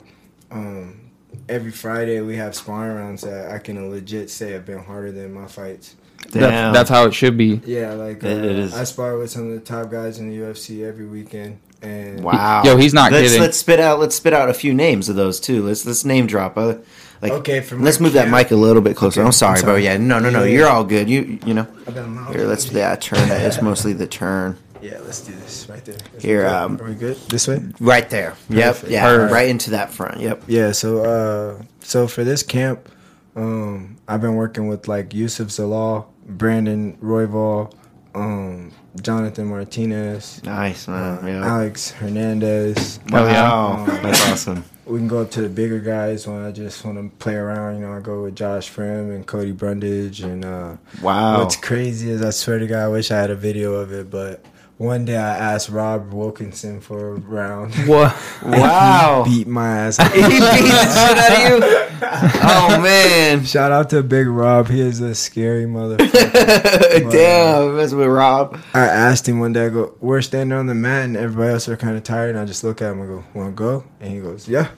um, 0.50 1.00
every 1.48 1.70
Friday 1.72 2.20
we 2.20 2.36
have 2.36 2.54
sparring 2.54 2.96
rounds 2.96 3.22
that 3.22 3.50
I 3.50 3.58
can 3.58 3.90
legit 3.90 4.30
say 4.30 4.52
have 4.52 4.64
been 4.66 4.78
harder 4.84 5.10
than 5.12 5.32
my 5.32 5.46
fights. 5.46 5.96
Damn. 6.30 6.40
That's, 6.42 6.78
that's 6.78 6.90
how 6.90 7.06
it 7.06 7.14
should 7.14 7.36
be. 7.36 7.60
Yeah, 7.64 7.92
like 7.94 8.22
uh, 8.24 8.28
It- 8.28 8.44
it 8.44 8.58
is. 8.58 8.74
I 8.74 8.84
spar 8.84 9.16
with 9.18 9.30
some 9.30 9.48
of 9.48 9.54
the 9.54 9.60
top 9.60 9.90
guys 9.90 10.18
in 10.18 10.28
the 10.28 10.36
UFC 10.38 10.84
every 10.86 11.06
weekend, 11.06 11.58
and 11.82 12.22
Wow. 12.22 12.62
Yo, 12.64 12.76
he's 12.76 12.92
not 12.94 13.12
let's 13.12 13.28
kidding. 13.28 13.40
let's 13.40 13.56
spit 13.56 13.80
out 13.80 13.98
let's 14.00 14.14
spit 14.16 14.32
out 14.32 14.48
a 14.50 14.54
few 14.54 14.74
names 14.74 15.08
of 15.08 15.16
those 15.16 15.40
too. 15.40 15.62
Let's 15.64 15.86
let's 15.86 16.04
name 16.04 16.26
drop. 16.26 16.56
Uh, 16.58 16.76
like 17.22 17.32
Okay, 17.32 17.60
from 17.60 17.82
let's 17.82 17.98
my 17.98 18.04
move 18.04 18.12
that 18.12 18.28
mic 18.30 18.50
a 18.50 18.56
little 18.56 18.82
bit 18.82 18.96
closer. 18.96 19.20
Okay, 19.20 19.26
I'm 19.26 19.32
sorry, 19.32 19.58
I'm 19.58 19.64
bro. 19.64 19.76
Yeah, 19.76 19.96
no, 19.96 20.18
no, 20.18 20.30
no. 20.30 20.44
Yeah. 20.44 20.52
You're 20.58 20.68
all 20.68 20.84
good. 20.84 21.08
You 21.10 21.38
you 21.46 21.54
know. 21.54 21.66
I 21.86 21.90
got 21.92 22.04
'em 22.04 22.18
out. 22.18 22.34
Here, 22.34 22.46
let's 22.46 22.70
yeah 22.70 22.94
turn 22.96 23.28
that. 23.28 23.42
It's 23.46 23.60
mostly 23.62 23.92
the 23.92 24.06
turn 24.06 24.56
Yeah, 24.82 24.98
let's 25.04 25.22
do 25.22 25.32
this 25.32 25.66
right 25.68 25.84
there. 25.84 25.96
Is 26.16 26.22
Here, 26.22 26.38
we 26.38 26.44
good? 26.44 26.52
um, 26.54 26.80
are 26.80 26.84
we 26.84 26.94
good? 26.94 27.16
This 27.28 27.48
way. 27.48 27.60
right 27.80 28.08
there. 28.10 28.34
Yep. 28.50 28.74
Perfect. 28.74 28.92
Yeah. 28.92 29.04
Perfect. 29.04 29.32
Right 29.32 29.48
into 29.48 29.70
that 29.70 29.90
front. 29.92 30.20
Yep. 30.20 30.42
Yeah. 30.46 30.70
So, 30.72 31.02
uh, 31.04 31.62
so 31.80 32.06
for 32.06 32.22
this 32.22 32.44
camp, 32.44 32.88
um, 33.34 33.96
I've 34.06 34.20
been 34.20 34.34
working 34.36 34.68
with 34.68 34.86
like 34.86 35.12
Youssef 35.14 35.48
Zalal, 35.48 36.06
Brandon 36.28 36.96
Royval, 37.02 37.72
um, 38.14 38.72
Jonathan 39.00 39.46
Martinez, 39.46 40.42
Nice 40.44 40.88
man. 40.88 41.26
Yeah. 41.26 41.46
Alex 41.46 41.90
Hernandez. 41.92 43.00
Hell 43.10 43.26
yeah. 43.26 43.42
Wow. 43.50 43.84
That's 44.02 44.30
awesome. 44.30 44.64
We 44.86 44.98
can 44.98 45.08
go 45.08 45.20
up 45.20 45.30
to 45.32 45.42
the 45.42 45.48
bigger 45.50 45.80
guys 45.80 46.26
when 46.26 46.42
I 46.44 46.50
just 46.50 46.84
want 46.84 46.96
to 46.98 47.14
play 47.18 47.34
around. 47.34 47.74
You 47.76 47.86
know, 47.86 47.92
I 47.92 48.00
go 48.00 48.22
with 48.22 48.34
Josh 48.36 48.70
Fremd 48.72 49.14
and 49.14 49.26
Cody 49.26 49.52
Brundage. 49.52 50.20
And 50.22 50.44
uh, 50.44 50.76
Wow. 51.02 51.40
what's 51.40 51.56
crazy 51.56 52.10
is 52.10 52.22
I 52.22 52.30
swear 52.30 52.58
to 52.58 52.66
God, 52.66 52.84
I 52.84 52.88
wish 52.88 53.10
I 53.10 53.18
had 53.20 53.30
a 53.30 53.34
video 53.36 53.74
of 53.74 53.92
it. 53.92 54.10
But 54.10 54.42
one 54.78 55.04
day 55.04 55.18
I 55.18 55.36
asked 55.54 55.68
Rob 55.68 56.12
Wilkinson 56.14 56.80
for 56.80 57.10
a 57.10 57.14
round. 57.16 57.74
What? 57.86 58.16
Wow. 58.42 59.24
Beat 59.26 59.46
my 59.46 59.68
ass. 59.78 59.96
he 60.14 60.22
beat 60.22 60.38
the 60.38 60.48
shit 60.48 61.18
out 61.18 61.52
of 61.62 61.62
you. 61.62 61.84
Oh 62.40 62.80
man. 62.80 63.44
Shout 63.44 63.72
out 63.72 63.90
to 63.90 64.02
Big 64.02 64.26
Rob. 64.26 64.68
He 64.68 64.80
is 64.80 65.00
a 65.00 65.14
scary 65.14 65.64
motherfucker. 65.64 66.12
Damn. 67.10 67.76
That's 67.76 67.92
with 67.92 68.08
Rob. 68.08 68.58
I 68.74 68.86
asked 68.86 69.28
him 69.28 69.40
one 69.40 69.52
day, 69.52 69.66
I 69.66 69.68
go, 69.68 69.94
we're 70.00 70.22
standing 70.22 70.56
on 70.56 70.66
the 70.66 70.74
mat 70.74 71.04
and 71.04 71.16
everybody 71.16 71.52
else 71.52 71.68
are 71.68 71.76
kind 71.76 71.96
of 71.96 72.04
tired. 72.04 72.30
And 72.30 72.38
I 72.38 72.44
just 72.44 72.64
look 72.64 72.80
at 72.80 72.92
him 72.92 73.00
and 73.00 73.08
go, 73.08 73.24
want 73.34 73.50
to 73.50 73.54
go? 73.54 73.84
And 74.00 74.12
he 74.12 74.20
goes, 74.20 74.48
yeah. 74.48 74.68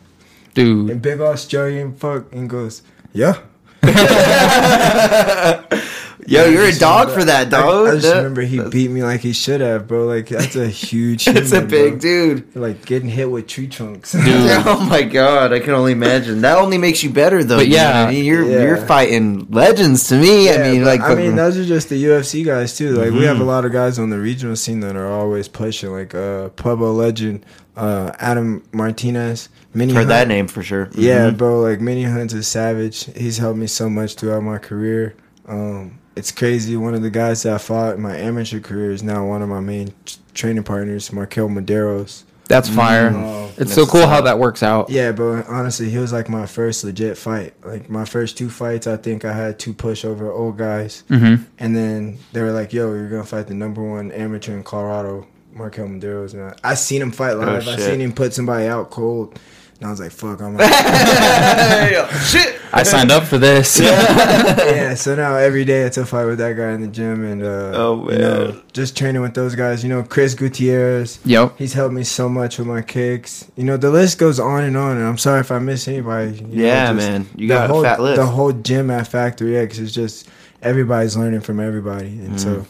Dude. 0.54 0.90
And 0.90 1.02
big 1.02 1.20
Australian 1.20 1.94
fuck 1.94 2.33
and 2.33 2.48
goes, 2.48 2.83
yeah. 3.12 3.40
Yo, 6.26 6.44
you're 6.46 6.64
a 6.66 6.74
dog 6.78 7.11
for 7.11 7.24
that, 7.24 7.50
dog. 7.50 7.88
I 7.88 7.90
just 7.92 8.06
That- 8.06 8.16
remember 8.18 8.42
he 8.42 8.61
beat 8.68 8.90
me 8.90 9.02
like 9.02 9.20
he 9.20 9.33
should 9.33 9.61
have, 9.61 9.87
bro. 9.88 10.06
Like, 10.06 10.28
that's 10.28 10.56
a 10.56 10.66
huge 10.68 11.26
It's 11.28 11.52
a 11.52 11.61
big 11.62 11.92
bro. 11.92 11.98
dude. 12.00 12.56
Like, 12.56 12.85
getting 12.87 13.09
hit 13.09 13.30
with 13.30 13.46
tree 13.46 13.66
trunks. 13.68 14.14
Oh 14.72 14.87
my 14.88 15.02
god, 15.02 15.52
I 15.52 15.61
can 15.61 15.74
only 15.74 15.92
imagine. 15.92 16.42
That 16.42 16.59
only 16.59 16.78
makes 16.78 17.02
you 17.02 17.11
better 17.11 17.42
though. 17.44 17.59
But 17.59 17.68
yeah. 17.68 18.06
I 18.06 18.11
mean, 18.11 18.24
you're 18.24 18.44
Yeah. 18.44 18.62
you're 18.62 18.76
fighting 18.76 19.46
legends 19.50 20.09
to 20.09 20.16
me. 20.20 20.50
I 20.50 20.59
mean, 20.70 20.85
like 20.85 21.00
I 21.00 21.14
mean, 21.14 21.37
those 21.37 21.56
are 21.59 21.64
just 21.64 21.88
the 21.88 22.02
UFC 22.02 22.44
guys 22.44 22.76
too. 22.76 22.92
Like 22.92 23.11
we 23.12 23.24
have 23.24 23.37
Mm-hmm. 23.37 23.42
a 23.42 23.46
lot 23.46 23.64
of 23.64 23.72
guys 23.72 23.98
on 23.98 24.11
the 24.11 24.18
regional 24.18 24.56
scene 24.56 24.80
that 24.80 24.96
are 24.96 25.06
always 25.11 25.48
pushing. 25.48 25.90
Like 25.92 26.14
uh, 26.14 26.48
Pueblo 26.50 26.92
legend 26.92 27.44
uh, 27.76 28.12
Adam 28.18 28.62
Martinez. 28.72 29.48
Mini 29.72 29.92
heard 29.94 30.09
that 30.09 30.26
name 30.28 30.48
for 30.48 30.62
sure. 30.62 30.90
Yeah, 30.94 31.30
Mhm. 31.30 31.37
bro. 31.38 31.61
Like 31.61 31.80
Mini 31.80 32.02
Hunt's 32.04 32.35
a 32.35 32.42
savage. 32.42 33.04
He's 33.16 33.38
helped 33.38 33.59
me 33.59 33.66
so 33.68 33.88
much 33.88 34.16
throughout 34.16 34.42
my 34.42 34.59
career. 34.59 35.14
Um, 35.48 35.98
it's 36.20 36.30
crazy. 36.30 36.76
One 36.76 36.94
of 36.94 37.02
the 37.02 37.11
guys 37.11 37.42
that 37.42 37.54
I 37.54 37.59
fought 37.59 37.96
in 37.96 38.02
my 38.02 38.16
amateur 38.16 38.61
career 38.61 38.90
is 38.92 39.02
now 39.02 39.26
one 39.26 39.42
of 39.42 39.48
my 39.48 39.61
main 39.61 39.92
t- 40.04 40.18
training 40.35 40.62
partners, 40.64 41.11
Marquel 41.12 41.48
Mederos. 41.48 42.24
That's 42.46 42.68
fire. 42.68 43.11
Oh, 43.14 43.50
It's 43.59 43.72
so 43.72 43.87
cool 43.87 44.06
how 44.09 44.20
that 44.22 44.38
works 44.38 44.62
out. 44.62 44.90
Yeah, 44.90 45.12
but 45.12 45.46
honestly, 45.48 45.88
he 45.88 45.98
was 45.98 46.12
like 46.12 46.28
my 46.28 46.46
first 46.46 46.83
legit 46.85 47.16
fight. 47.16 47.54
Like 47.64 47.88
my 47.88 48.04
first 48.04 48.37
two 48.37 48.50
fights, 48.50 48.87
I 48.88 48.96
think 48.96 49.24
I 49.24 49.33
had 49.33 49.59
two 49.59 49.72
pushover 49.72 50.30
old 50.37 50.59
guys, 50.59 51.04
Mm-hmm. 51.09 51.44
and 51.59 51.76
then 51.76 52.18
they 52.33 52.42
were 52.42 52.50
like, 52.52 52.72
"Yo, 52.72 52.92
you're 52.92 53.09
gonna 53.09 53.24
fight 53.24 53.46
the 53.46 53.54
number 53.54 53.83
one 53.83 54.11
amateur 54.12 54.54
in 54.56 54.64
Colorado, 54.64 55.26
Marquel 55.52 55.87
Mederos." 55.88 56.35
And 56.35 56.42
I, 56.42 56.70
I 56.72 56.74
seen 56.74 57.00
him 57.00 57.12
fight 57.12 57.35
live. 57.35 57.66
I 57.68 57.76
seen 57.76 58.00
him 58.00 58.12
put 58.12 58.35
somebody 58.35 58.66
out 58.66 58.90
cold, 58.90 59.38
and 59.78 59.87
I 59.87 59.90
was 59.90 60.00
like, 60.00 60.11
"Fuck, 60.11 60.42
I'm." 60.42 60.59
Shit. 62.26 62.60
I 62.72 62.83
signed 62.85 63.11
up 63.11 63.24
for 63.24 63.37
this. 63.38 63.78
yeah, 63.80 64.94
so 64.94 65.14
now 65.14 65.37
every 65.37 65.64
day 65.64 65.83
it's 65.83 65.96
a 65.96 66.06
fight 66.06 66.24
with 66.26 66.38
that 66.38 66.56
guy 66.56 66.70
in 66.72 66.80
the 66.80 66.87
gym, 66.88 67.24
and 67.24 67.42
uh, 67.42 67.72
Oh, 67.74 68.11
you 68.11 68.18
know, 68.18 68.62
just 68.72 68.96
training 68.96 69.22
with 69.22 69.35
those 69.35 69.54
guys. 69.54 69.83
You 69.83 69.88
know, 69.90 70.02
Chris 70.02 70.35
Gutierrez. 70.35 71.18
Yep. 71.24 71.54
He's 71.59 71.72
helped 71.72 71.94
me 71.94 72.04
so 72.04 72.28
much 72.28 72.59
with 72.59 72.66
my 72.68 72.83
kicks. 72.83 73.50
You 73.56 73.64
know, 73.64 73.76
the 73.76 73.90
list 73.90 74.18
goes 74.18 74.38
on 74.38 74.64
and 74.64 74.76
on, 74.76 74.96
and 74.96 75.06
I'm 75.06 75.18
sorry 75.18 75.40
if 75.40 75.50
I 75.50 75.59
miss 75.59 75.88
anybody. 75.88 76.37
You 76.37 76.42
know, 76.46 76.48
Yeah, 76.64 76.92
just 76.92 77.09
man. 77.09 77.26
You 77.37 77.48
got 77.48 77.70
whole, 77.70 77.80
a 77.80 77.85
fat 77.85 78.00
list. 78.00 78.16
The 78.20 78.26
whole 78.26 78.52
gym 78.52 78.90
at 78.90 79.06
Factory 79.09 79.56
X 79.56 79.78
is 79.78 79.92
just 79.94 80.28
everybody's 80.62 81.16
learning 81.16 81.40
from 81.40 81.61
everybody, 81.61 82.06
and 82.09 82.35
Mm. 82.37 82.40
so 82.40 82.66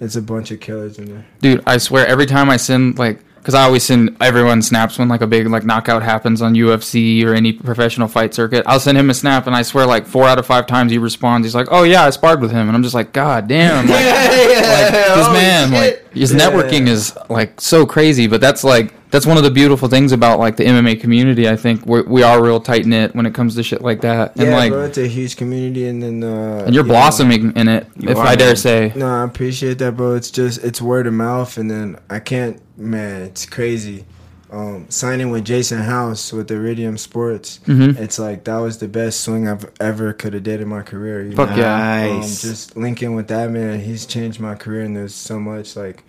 it's 0.00 0.16
a 0.16 0.22
bunch 0.22 0.50
of 0.50 0.60
killers 0.60 0.98
in 0.98 1.06
there. 1.06 1.26
Dude, 1.40 1.62
I 1.66 1.78
swear 1.78 2.06
every 2.06 2.26
time 2.26 2.50
I 2.50 2.56
send 2.56 2.98
like 2.98 3.20
because 3.48 3.58
I 3.58 3.64
always 3.64 3.82
send 3.82 4.14
everyone 4.20 4.60
snaps 4.60 4.98
when 4.98 5.08
like 5.08 5.22
a 5.22 5.26
big 5.26 5.46
like 5.48 5.64
knockout 5.64 6.02
happens 6.02 6.42
on 6.42 6.52
UFC 6.52 7.24
or 7.24 7.32
any 7.32 7.50
professional 7.54 8.06
fight 8.06 8.34
circuit. 8.34 8.62
I'll 8.66 8.78
send 8.78 8.98
him 8.98 9.08
a 9.08 9.14
snap 9.14 9.46
and 9.46 9.56
I 9.56 9.62
swear 9.62 9.86
like 9.86 10.04
four 10.04 10.24
out 10.24 10.38
of 10.38 10.44
five 10.44 10.66
times 10.66 10.92
he 10.92 10.98
responds. 10.98 11.46
He's 11.46 11.54
like, 11.54 11.68
"Oh 11.70 11.82
yeah, 11.84 12.04
I 12.04 12.10
sparred 12.10 12.42
with 12.42 12.50
him," 12.50 12.68
and 12.68 12.76
I'm 12.76 12.82
just 12.82 12.94
like, 12.94 13.14
"God 13.14 13.48
damn!" 13.48 13.86
Like, 13.86 14.04
like 14.04 14.92
this 14.92 15.26
Holy 15.26 15.32
man, 15.38 15.70
shit. 15.70 15.78
like 16.04 16.12
his 16.14 16.34
Yeah. 16.34 16.40
networking 16.40 16.88
is 16.88 17.16
like 17.30 17.58
so 17.58 17.86
crazy. 17.86 18.26
But 18.26 18.42
that's 18.42 18.64
like 18.64 18.92
that's 19.10 19.24
one 19.24 19.38
of 19.38 19.44
the 19.44 19.50
beautiful 19.50 19.88
things 19.88 20.12
about 20.12 20.38
like 20.38 20.58
the 20.58 20.64
MMA 20.64 21.00
community. 21.00 21.48
I 21.48 21.56
think 21.56 21.86
we 21.86 22.02
we 22.02 22.22
are 22.22 22.44
real 22.44 22.60
tight 22.60 22.84
knit 22.84 23.16
when 23.16 23.24
it 23.24 23.32
comes 23.32 23.54
to 23.54 23.62
shit 23.62 23.80
like 23.80 24.02
that, 24.02 24.36
and 24.36 24.48
yeah, 24.50 24.56
like 24.56 24.72
bro, 24.72 24.84
it's 24.84 24.98
a 24.98 25.08
huge 25.08 25.38
community, 25.38 25.88
and 25.88 26.02
then 26.02 26.22
uh, 26.22 26.64
and 26.66 26.74
you're 26.74 26.84
you 26.84 26.88
know, 26.88 26.92
blossoming 26.92 27.56
in 27.56 27.66
it, 27.68 27.86
if 27.96 28.18
are, 28.18 28.26
I 28.26 28.36
dare 28.36 28.48
man. 28.48 28.56
say. 28.56 28.92
No, 28.94 29.06
I 29.08 29.24
appreciate 29.24 29.78
that, 29.78 29.96
bro. 29.96 30.16
It's 30.16 30.30
just 30.30 30.62
it's 30.62 30.82
word 30.82 31.06
of 31.06 31.14
mouth, 31.14 31.56
and 31.56 31.70
then 31.70 31.98
I 32.10 32.20
can't 32.20 32.60
man, 32.78 33.22
it's 33.22 33.44
crazy. 33.46 34.04
Um, 34.50 34.86
signing 34.88 35.30
with 35.30 35.44
Jason 35.44 35.80
House 35.82 36.32
with 36.32 36.50
Iridium 36.50 36.96
Sports, 36.96 37.60
Mhm. 37.66 37.98
it's 37.98 38.18
like 38.18 38.44
that 38.44 38.56
was 38.56 38.78
the 38.78 38.88
best 38.88 39.20
swing 39.20 39.46
I've 39.46 39.66
ever 39.78 40.14
could 40.14 40.32
have 40.32 40.42
did 40.42 40.62
in 40.62 40.68
my 40.68 40.80
career. 40.80 41.22
You 41.22 41.36
Fuck 41.36 41.50
know? 41.50 41.56
yeah. 41.56 42.06
Um, 42.10 42.20
Nice. 42.20 42.40
just 42.40 42.74
linking 42.74 43.14
with 43.14 43.28
that 43.28 43.50
man, 43.50 43.80
he's 43.80 44.06
changed 44.06 44.40
my 44.40 44.54
career, 44.54 44.80
and 44.82 44.96
there's 44.96 45.14
so 45.14 45.38
much 45.38 45.76
like 45.76 46.02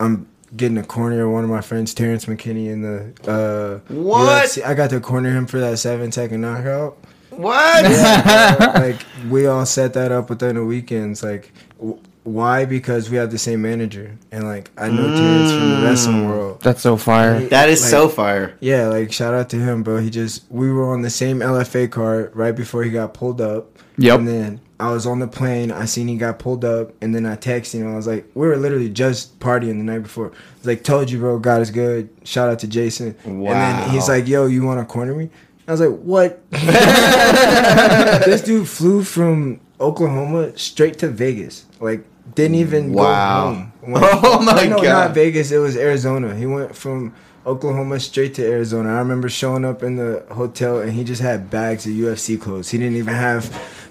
I'm 0.00 0.26
getting 0.56 0.78
a 0.78 0.82
corner 0.82 1.24
of 1.26 1.30
one 1.30 1.44
of 1.44 1.50
my 1.50 1.60
friends, 1.60 1.94
Terrence 1.94 2.24
McKinney, 2.24 2.70
in 2.72 2.82
the 2.82 3.30
uh, 3.30 3.78
What? 3.92 4.46
UFC. 4.48 4.64
I 4.64 4.74
got 4.74 4.90
to 4.90 4.98
corner 5.00 5.30
him 5.30 5.46
for 5.46 5.60
that 5.60 5.78
seven 5.78 6.10
second 6.10 6.40
knockout. 6.40 6.96
What? 7.30 7.84
like 8.74 8.96
we 9.28 9.46
all 9.46 9.64
set 9.66 9.92
that 9.94 10.10
up 10.10 10.28
within 10.30 10.56
the 10.56 10.64
weekends. 10.64 11.22
Like, 11.22 11.52
w- 11.78 11.98
why? 12.26 12.64
Because 12.64 13.08
we 13.08 13.16
have 13.16 13.30
the 13.30 13.38
same 13.38 13.62
manager, 13.62 14.18
and 14.32 14.44
like 14.44 14.70
I 14.76 14.88
know 14.88 15.14
Terrence 15.14 15.50
from 15.52 15.70
the 15.70 15.80
wrestling 15.82 16.24
mm. 16.24 16.28
world. 16.28 16.60
That's 16.60 16.82
so 16.82 16.96
fire. 16.96 17.40
that 17.40 17.68
is 17.68 17.82
Like, 17.82 17.90
so 17.90 18.08
fire. 18.08 18.56
Yeah, 18.60 18.88
like 18.88 19.12
shout 19.12 19.34
out 19.34 19.48
to 19.50 19.56
him, 19.56 19.82
bro. 19.82 19.98
He 19.98 20.10
just 20.10 20.44
we 20.50 20.70
were 20.70 20.92
on 20.92 21.02
the 21.02 21.10
same 21.10 21.40
LFA 21.40 21.90
card 21.90 22.34
right 22.34 22.54
before 22.54 22.82
he 22.82 22.90
got 22.90 23.14
pulled 23.14 23.40
up. 23.40 23.78
Yep. 23.98 24.18
And 24.18 24.28
then 24.28 24.60
I 24.78 24.90
was 24.90 25.06
on 25.06 25.20
the 25.20 25.28
plane. 25.28 25.72
I 25.72 25.86
seen 25.86 26.08
he 26.08 26.16
got 26.16 26.38
pulled 26.38 26.64
up, 26.64 26.92
and 27.00 27.14
then 27.14 27.24
I 27.24 27.36
texted 27.36 27.80
him. 27.80 27.92
I 27.92 27.96
was 27.96 28.06
like, 28.06 28.26
we 28.34 28.46
were 28.46 28.56
literally 28.56 28.90
just 28.90 29.38
partying 29.38 29.78
the 29.78 29.84
night 29.84 30.02
before. 30.02 30.26
I 30.26 30.58
was 30.58 30.66
like, 30.66 30.84
told 30.84 31.10
you, 31.10 31.18
bro. 31.18 31.38
God 31.38 31.62
is 31.62 31.70
good. 31.70 32.10
Shout 32.24 32.50
out 32.50 32.58
to 32.58 32.68
Jason. 32.68 33.16
Wow. 33.24 33.52
And 33.52 33.82
then 33.84 33.90
he's 33.90 34.08
like, 34.08 34.28
yo, 34.28 34.46
you 34.46 34.64
want 34.64 34.80
to 34.80 34.84
corner 34.84 35.14
me? 35.14 35.30
I 35.66 35.72
was 35.72 35.80
like, 35.80 35.98
what? 35.98 36.42
this 36.50 38.42
dude 38.42 38.68
flew 38.68 39.02
from 39.02 39.60
Oklahoma 39.80 40.56
straight 40.56 40.98
to 41.00 41.08
Vegas. 41.08 41.66
Like, 41.80 42.04
didn't 42.34 42.56
even 42.56 42.92
Wow. 42.92 43.50
go 43.50 43.54
home. 43.54 43.72
Oh 43.86 43.90
went- 43.92 44.04
Oh 44.24 44.42
my 44.42 44.66
no, 44.66 44.76
God. 44.76 44.84
not 44.84 45.14
Vegas. 45.14 45.52
It 45.52 45.58
was 45.58 45.76
Arizona. 45.76 46.34
He 46.34 46.44
went 46.46 46.74
from 46.74 47.14
Oklahoma 47.46 48.00
straight 48.00 48.34
to 48.34 48.44
Arizona. 48.44 48.94
I 48.94 48.98
remember 48.98 49.28
showing 49.28 49.64
up 49.64 49.82
in 49.84 49.94
the 49.96 50.24
hotel 50.32 50.80
and 50.80 50.92
he 50.92 51.04
just 51.04 51.22
had 51.22 51.50
bags 51.50 51.86
of 51.86 51.92
UFC 51.92 52.40
clothes. 52.40 52.70
He 52.70 52.78
didn't 52.78 52.96
even 52.96 53.14
have 53.14 53.44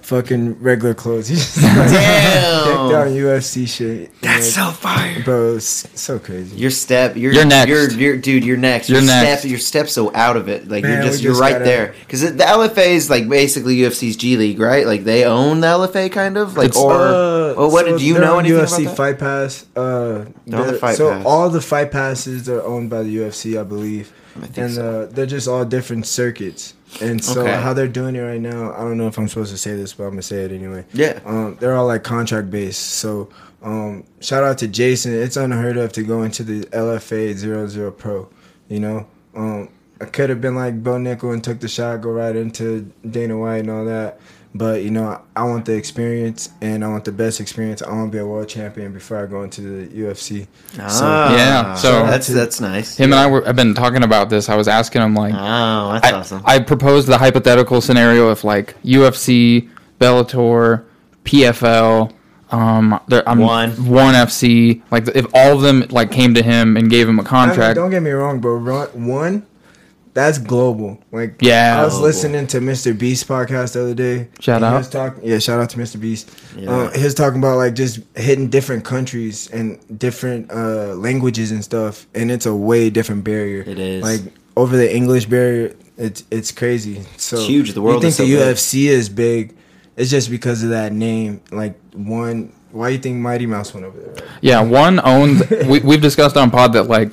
fucking 0.05 0.61
regular 0.61 0.93
clothes. 0.93 1.27
He 1.29 1.35
just 1.35 1.57
like, 1.61 1.73
Damn. 1.89 1.89
decked 2.89 2.93
out 2.95 3.07
in 3.07 3.13
UFC 3.13 3.67
shit. 3.67 4.11
That's 4.21 4.55
Like, 4.57 4.65
so 4.65 4.71
fire. 4.71 5.23
bro. 5.23 5.55
It's 5.55 5.87
so 5.99 6.19
crazy. 6.19 6.55
Your 6.57 6.69
step, 6.71 7.15
you're, 7.17 7.33
You're 7.33 7.45
next. 7.45 7.69
You're, 7.69 7.91
you're, 7.91 8.17
dude, 8.17 8.43
you're 8.45 8.57
next. 8.57 8.89
You're 8.89 8.99
your 8.99 9.07
next. 9.07 9.39
Step, 9.41 9.49
your 9.49 9.59
step's 9.59 9.93
so 9.93 10.13
out 10.15 10.37
of 10.37 10.47
it. 10.49 10.67
Like 10.67 10.83
Man, 10.83 10.91
you're 10.93 11.01
we 11.03 11.09
just, 11.09 11.23
you're 11.23 11.35
right 11.35 11.53
gotta- 11.53 11.65
there. 11.65 11.95
Because 12.01 12.21
the 12.21 12.43
LFA 12.43 12.87
is 12.87 13.09
like 13.09 13.27
basically 13.27 13.77
UFC's 13.77 14.15
G 14.15 14.37
League, 14.37 14.59
right? 14.59 14.85
Like 14.85 15.03
they 15.03 15.25
own 15.25 15.59
the 15.61 15.67
LFA, 15.67 16.11
kind 16.11 16.37
of. 16.37 16.55
Like 16.55 16.75
or, 16.75 16.93
Uh, 16.93 17.53
well, 17.57 17.71
what 17.71 17.85
so 17.85 17.97
do 17.97 18.05
you 18.05 18.13
know 18.19 18.37
on 18.37 18.45
anything 18.45 18.63
UFC 18.63 18.81
about 18.83 18.89
that? 18.89 18.95
Fight 18.97 19.19
Pass. 19.19 19.65
Uh, 19.75 20.25
the 20.45 20.57
they're- 20.63 20.73
Fight 20.75 20.95
so 20.97 21.09
Pass. 21.11 21.25
all 21.25 21.49
the 21.49 21.61
fight 21.61 21.91
passes 21.91 22.47
are 22.47 22.61
owned 22.63 22.89
by 22.89 23.01
the 23.03 23.17
UFC, 23.17 23.59
I 23.59 23.63
believe, 23.63 24.13
I 24.35 24.41
think 24.41 24.57
and 24.57 24.73
so. 24.75 25.01
uh, 25.01 25.05
they're 25.07 25.25
just 25.25 25.47
all 25.47 25.65
different 25.65 26.05
circuits. 26.05 26.73
And 27.01 27.23
so 27.23 27.41
Okay. 27.41 27.55
how 27.55 27.73
they're 27.73 27.87
doing 27.87 28.15
it 28.15 28.21
right 28.21 28.39
now, 28.41 28.73
I 28.73 28.79
don't 28.79 28.97
know 28.97 29.07
if 29.07 29.17
I'm 29.17 29.27
supposed 29.27 29.51
to 29.51 29.57
say 29.57 29.75
this, 29.75 29.93
but 29.93 30.03
I'm 30.05 30.11
gonna 30.11 30.21
say 30.21 30.43
it 30.45 30.51
anyway. 30.51 30.85
Yeah. 30.93 31.19
Um, 31.25 31.57
they're 31.59 31.75
all 31.75 31.87
like 31.87 32.03
contract 32.03 32.49
based. 32.49 32.81
So 32.81 33.29
um, 33.63 34.03
shout 34.21 34.43
out 34.43 34.57
to 34.59 34.67
Jason. 34.67 35.13
It's 35.13 35.37
unheard 35.37 35.77
of 35.77 35.91
to 35.93 36.03
go 36.03 36.23
into 36.23 36.43
the 36.43 36.65
LFA 36.67 37.33
00 37.35 37.91
Pro. 37.91 38.29
You 38.69 38.79
know, 38.79 39.07
um, 39.35 39.69
I 39.99 40.05
could 40.05 40.29
have 40.29 40.39
been 40.41 40.55
like 40.55 40.83
Bo 40.83 40.93
Nickal 40.95 41.33
and 41.33 41.43
took 41.43 41.59
the 41.59 41.67
shot, 41.67 42.01
go 42.01 42.11
right 42.11 42.35
into 42.35 42.91
Dana 43.09 43.37
White 43.37 43.59
and 43.59 43.69
all 43.71 43.85
that. 43.85 44.19
But 44.57 44.83
you 44.83 44.89
know, 44.89 45.21
I 45.35 45.43
want 45.43 45.65
the 45.65 45.73
experience, 45.73 46.47
and 46.61 46.85
I 46.85 46.87
want 46.87 47.03
the 47.03 47.11
best 47.11 47.41
experience. 47.41 47.81
I 47.81 47.91
want 47.91 48.09
to 48.09 48.15
be 48.15 48.21
a 48.21 48.25
world 48.25 48.47
champion 48.47 48.93
before 48.93 49.21
I 49.21 49.25
go 49.25 49.43
into 49.43 49.59
the 49.59 49.87
UFC. 49.87 50.47
Ah, 50.79 51.35
Yeah, 51.35 51.73
so- 51.75 52.05
that's 52.05 52.27
that's 52.27 52.61
nice. 52.61 52.95
Him 52.95 53.11
and 53.11 53.19
I 53.19 53.27
were. 53.27 53.45
I've 53.45 53.57
been 53.57 53.73
talking 53.73 54.01
about 54.03 54.29
this. 54.29 54.47
I 54.47 54.55
was 54.55 54.69
asking 54.69 55.01
him 55.01 55.13
like, 55.13 55.33
Oh, 55.35 55.91
that's 55.93 56.07
I, 56.07 56.11
awesome. 56.13 56.41
I 56.45 56.59
proposed 56.59 57.07
the 57.09 57.17
hypothetical 57.17 57.81
scenario 57.81 58.31
if 58.31 58.45
like 58.45 58.81
UFC, 58.83 59.67
Bellator, 59.99 60.85
PFL, 61.25 62.13
um, 62.51 62.99
there, 63.09 63.27
I'm 63.27 63.39
One. 63.39 63.71
one 63.89 64.13
FC, 64.13 64.81
like 64.89 65.07
if 65.15 65.25
all 65.33 65.51
of 65.53 65.61
them 65.63 65.83
like 65.89 66.11
came 66.11 66.33
to 66.33 66.41
him 66.41 66.77
and 66.77 66.89
gave 66.89 67.09
him 67.09 67.17
a 67.19 67.23
I 67.23 67.23
mean, 67.23 67.27
contract. 67.27 67.75
don't 67.75 67.89
get 67.91 68.03
me 68.03 68.11
wrong, 68.11 68.39
bro. 68.39 68.85
One, 68.93 69.45
that's 70.15 70.39
global. 70.39 70.97
Like, 71.11 71.35
Yeah. 71.41 71.79
I 71.79 71.83
was 71.83 71.93
Global. 71.93 72.07
listening 72.07 72.47
to 72.47 72.59
Mr. 72.61 72.97
Beast 72.97 73.27
podcast 73.27 73.73
the 73.73 73.81
other 73.83 73.93
day. 73.93 74.29
Shout 74.39 74.63
and 74.63 74.65
he 74.65 74.73
out. 74.73 74.77
was 74.79 74.89
talk- 74.89 75.17
yeah, 75.21 75.37
shout 75.39 75.59
out 75.59 75.69
to 75.71 75.77
Mr. 75.77 75.99
Beast. 75.99 76.31
Yeah. 76.57 76.71
Uh, 76.71 76.91
he 76.97 77.03
was 77.03 77.13
talking 77.13 77.37
about 77.39 77.57
like 77.57 77.75
just 77.75 77.99
hitting 78.15 78.49
different 78.49 78.83
countries 78.85 79.47
and 79.51 79.77
different 79.99 80.49
uh, 80.51 80.95
languages 80.95 81.51
and 81.51 81.63
stuff, 81.63 82.07
and 82.15 82.31
it's 82.31 82.45
a 82.47 82.55
way 82.55 82.89
different 82.89 83.23
barrier. 83.23 83.63
It 83.67 83.77
is. 83.77 84.01
like 84.03 84.21
over 84.57 84.75
the 84.75 84.89
English 84.95 85.25
barrier. 85.27 85.75
It's 85.97 86.23
it's 86.31 86.51
crazy. 86.51 87.03
So 87.17 87.37
It's 87.37 87.45
huge. 87.47 87.73
The 87.73 87.81
world 87.81 88.01
You 88.03 88.09
is 88.09 88.17
think 88.17 88.29
so 88.29 88.35
the 88.35 88.43
big. 88.45 88.55
UFC 88.57 88.87
is 88.89 89.07
big? 89.09 89.55
It's 89.97 90.09
just 90.11 90.29
because 90.29 90.63
of 90.63 90.69
that 90.71 90.91
name. 90.91 91.41
Like 91.51 91.79
one. 91.93 92.51
Why 92.71 92.87
do 92.89 92.93
you 92.95 92.99
think 92.99 93.17
Mighty 93.17 93.45
Mouse 93.45 93.73
went 93.73 93.85
over 93.85 93.97
there? 93.97 94.27
Yeah, 94.41 94.61
one 94.61 94.99
owns. 94.99 95.41
we, 95.67 95.79
we've 95.79 96.01
discussed 96.01 96.35
on 96.35 96.51
pod 96.51 96.73
that 96.73 96.83
like 96.87 97.09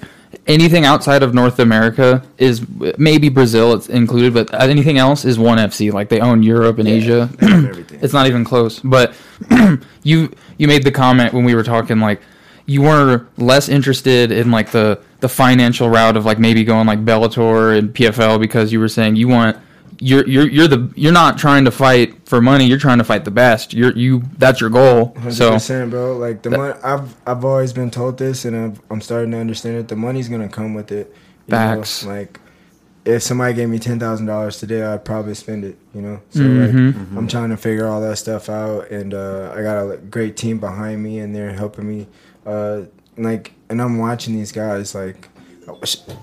anything 0.47 0.85
outside 0.85 1.23
of 1.23 1.35
North 1.35 1.59
America 1.59 2.23
is 2.39 2.67
maybe 2.99 3.29
Brazil 3.29 3.75
it's 3.75 3.89
included, 3.89 4.35
but 4.35 4.53
anything 4.61 4.99
else 4.99 5.25
is 5.25 5.39
one 5.39 5.59
FC. 5.59 5.93
Like 5.93 6.09
they 6.09 6.21
own 6.21 6.43
Europe 6.43 6.79
and 6.79 6.89
Asia. 6.89 7.27
Have 7.41 7.65
everything. 7.69 8.01
it's 8.03 8.13
not 8.13 8.27
even 8.27 8.45
close. 8.45 8.81
But 8.81 9.15
you 10.03 10.33
you 10.59 10.69
made 10.69 10.85
the 10.85 10.93
comment 10.93 11.33
when 11.33 11.45
we 11.45 11.55
were 11.55 11.63
talking 11.65 11.99
like 12.01 12.21
you 12.67 12.83
were 12.83 13.27
less 13.37 13.69
interested 13.69 14.31
in 14.31 14.51
like 14.51 14.71
the 14.71 15.01
the 15.21 15.29
financial 15.29 15.89
route 15.89 16.17
of 16.17 16.25
like 16.25 16.39
maybe 16.39 16.65
going 16.65 16.87
like 16.87 17.05
Bellator 17.05 17.77
and 17.77 17.95
PFL 17.95 18.41
because 18.41 18.73
you 18.73 18.81
were 18.81 18.89
saying 18.89 19.17
you 19.17 19.29
want 19.29 19.57
you're 20.03 20.27
you're 20.27 20.49
you're 20.49 20.69
the 20.69 20.93
you're 20.97 21.12
not 21.12 21.38
trying 21.38 21.65
to 21.65 21.71
fight 21.71 22.29
for 22.29 22.41
money. 22.41 22.67
You're 22.67 22.79
trying 22.79 22.99
to 22.99 23.05
fight 23.05 23.25
the 23.25 23.31
best. 23.31 23.73
You're 23.73 23.93
you 23.97 24.23
that's 24.38 24.61
your 24.61 24.71
goal. 24.71 25.15
Hundred 25.17 25.35
So 25.35 25.53
percent, 25.53 25.91
bro. 25.91 26.17
Like 26.17 26.43
the 26.43 26.51
That- 26.51 26.59
money, 26.59 26.75
I've 26.83 27.15
I've 27.27 27.45
always 27.45 27.73
been 27.73 27.91
told 27.91 28.19
this, 28.19 28.45
and 28.45 28.57
I've, 28.57 28.81
I'm 28.91 29.01
starting 29.01 29.31
to 29.31 29.38
understand 29.38 29.77
it. 29.77 29.88
The 29.88 29.97
money's 29.97 30.29
gonna 30.29 30.49
come 30.49 30.75
with 30.75 30.91
it. 30.93 31.15
you 31.47 31.53
know? 31.53 31.57
Facts. 31.57 32.05
Like, 32.05 32.41
if 33.05 33.23
somebody 33.23 33.55
gave 33.55 33.69
me 33.69 33.79
ten 33.79 33.99
thousand 34.01 34.27
dollars 34.27 34.59
today, 34.59 34.83
I'd 34.83 35.05
probably 35.05 35.35
spend 35.35 35.65
it. 35.65 35.77
You 35.95 36.03
know. 36.03 36.21
So 36.31 36.41
Mhm. 36.41 36.95
like, 36.95 37.19
I'm 37.19 37.29
trying 37.29 37.51
to 37.51 37.57
figure 37.57 37.87
all 37.87 38.01
that 38.01 38.17
stuff 38.19 38.49
out, 38.49 38.91
and 38.91 39.15
uh, 39.15 39.53
I 39.57 39.62
got 39.62 39.79
a 39.88 39.97
great 39.99 40.37
team 40.37 40.59
behind 40.59 41.03
me, 41.03 41.19
and 41.21 41.35
they're 41.35 41.53
helping 41.53 41.87
me. 41.88 42.09
Uh, 42.45 42.83
like, 43.17 43.53
and 43.69 43.81
I'm 43.81 43.99
watching 43.99 44.35
these 44.35 44.53
guys. 44.53 44.95
Like, 44.95 45.29
sh- 45.85 45.97
damn. 46.09 46.17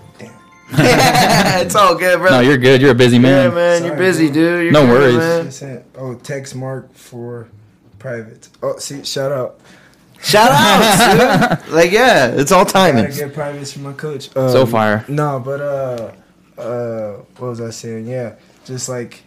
It's 0.72 1.74
all 1.74 1.94
good, 1.96 2.18
bro. 2.18 2.30
no, 2.30 2.40
you're 2.40 2.58
good. 2.58 2.80
You're 2.80 2.92
a 2.92 2.94
busy 2.94 3.16
yeah, 3.16 3.22
man. 3.48 3.54
man. 3.54 3.84
You're 3.84 3.96
busy, 3.96 4.26
bro. 4.26 4.34
dude. 4.34 4.62
You're 4.64 4.72
No 4.72 4.86
good, 4.86 4.90
worries. 4.90 5.16
man. 5.16 5.44
Just 5.46 5.58
sent- 5.58 5.84
Oh, 5.96 6.14
text 6.14 6.54
Mark 6.54 6.94
for 6.94 7.48
private. 7.98 8.48
Oh, 8.62 8.78
see, 8.78 9.02
shout 9.04 9.32
out. 9.32 9.60
Shout 10.22 10.50
out, 10.52 11.58
dude. 11.64 11.72
Like, 11.74 11.90
yeah, 11.90 12.28
it's 12.28 12.52
all 12.52 12.64
Gotta 12.64 12.92
timing. 12.92 13.10
get 13.12 13.32
privates 13.34 13.72
from 13.72 13.82
my 13.84 13.92
coach. 13.92 14.30
So 14.32 14.62
Um, 14.62 14.66
fire. 14.68 15.04
No, 15.08 15.40
but 15.40 15.60
uh, 15.60 16.12
uh, 16.60 17.12
what 17.38 17.48
was 17.48 17.60
I 17.60 17.70
saying? 17.70 18.06
Yeah, 18.06 18.34
just 18.64 18.88
like 18.88 19.22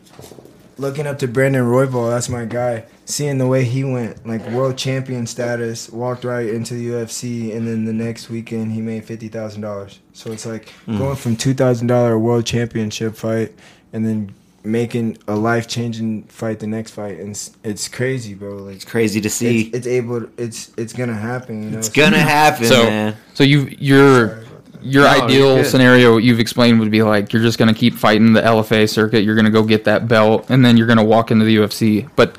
looking 0.77 1.07
up 1.07 1.19
to 1.19 1.27
Brandon 1.27 1.63
Royval. 1.63 2.09
That's 2.11 2.29
my 2.29 2.45
guy. 2.45 2.85
Seeing 3.05 3.37
the 3.37 3.47
way 3.47 3.65
he 3.65 3.83
went, 3.83 4.25
like 4.25 4.47
world 4.51 4.77
champion 4.77 5.27
status, 5.27 5.89
walked 5.89 6.23
right 6.23 6.47
into 6.47 6.73
the 6.75 6.87
UFC, 6.87 7.53
and 7.55 7.67
then 7.67 7.83
the 7.83 7.91
next 7.91 8.29
weekend 8.29 8.71
he 8.71 8.81
made 8.81 9.03
fifty 9.03 9.27
thousand 9.27 9.61
dollars. 9.61 9.99
So 10.13 10.31
it's 10.31 10.45
like 10.45 10.71
Mm. 10.87 10.97
going 10.99 11.15
from 11.17 11.35
two 11.35 11.53
thousand 11.53 11.87
dollar 11.87 12.17
world 12.17 12.45
championship 12.45 13.15
fight, 13.15 13.51
and 13.91 14.05
then 14.05 14.33
making 14.63 15.17
a 15.27 15.35
life 15.35 15.67
changing 15.67 16.23
fight 16.23 16.59
the 16.59 16.67
next 16.67 16.91
fight, 16.91 17.19
and 17.19 17.31
it's, 17.31 17.51
it's 17.65 17.89
crazy, 17.89 18.33
bro. 18.33 18.55
Like 18.55 18.75
It's 18.75 18.85
crazy 18.85 19.19
to 19.19 19.29
see. 19.29 19.63
it's, 19.63 19.77
it's 19.79 19.87
able, 19.87 20.21
to, 20.21 20.29
it's 20.37 20.71
it's 20.77 20.93
gonna 20.93 21.13
happen. 21.13 21.63
You 21.63 21.69
know, 21.71 21.79
It's 21.79 21.89
gonna 21.89 22.17
happen, 22.39 22.65
So 22.67 22.83
man. 22.85 23.17
so 23.33 23.43
you 23.43 23.67
your 23.79 24.29
Sorry 24.29 24.41
about 24.43 24.65
that. 24.71 24.83
your 24.85 25.03
No, 25.03 25.09
ideal 25.25 25.55
good. 25.57 25.65
scenario 25.65 26.15
you've 26.15 26.39
explained 26.39 26.79
would 26.79 26.89
be 26.91 27.03
like 27.03 27.33
you're 27.33 27.41
just 27.41 27.59
gonna 27.59 27.73
keep 27.73 27.95
fighting 27.95 28.31
the 28.31 28.41
LFA 28.41 28.89
circuit. 28.89 29.25
You're 29.25 29.35
gonna 29.35 29.49
go 29.51 29.63
get 29.63 29.83
that 29.83 30.07
belt, 30.07 30.45
and 30.49 30.63
then 30.63 30.77
you're 30.77 30.87
gonna 30.87 31.03
walk 31.03 31.31
into 31.31 31.43
the 31.43 31.57
UFC. 31.57 32.07
But 32.15 32.37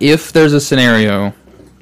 if 0.00 0.32
there's 0.32 0.52
a 0.52 0.60
scenario 0.60 1.32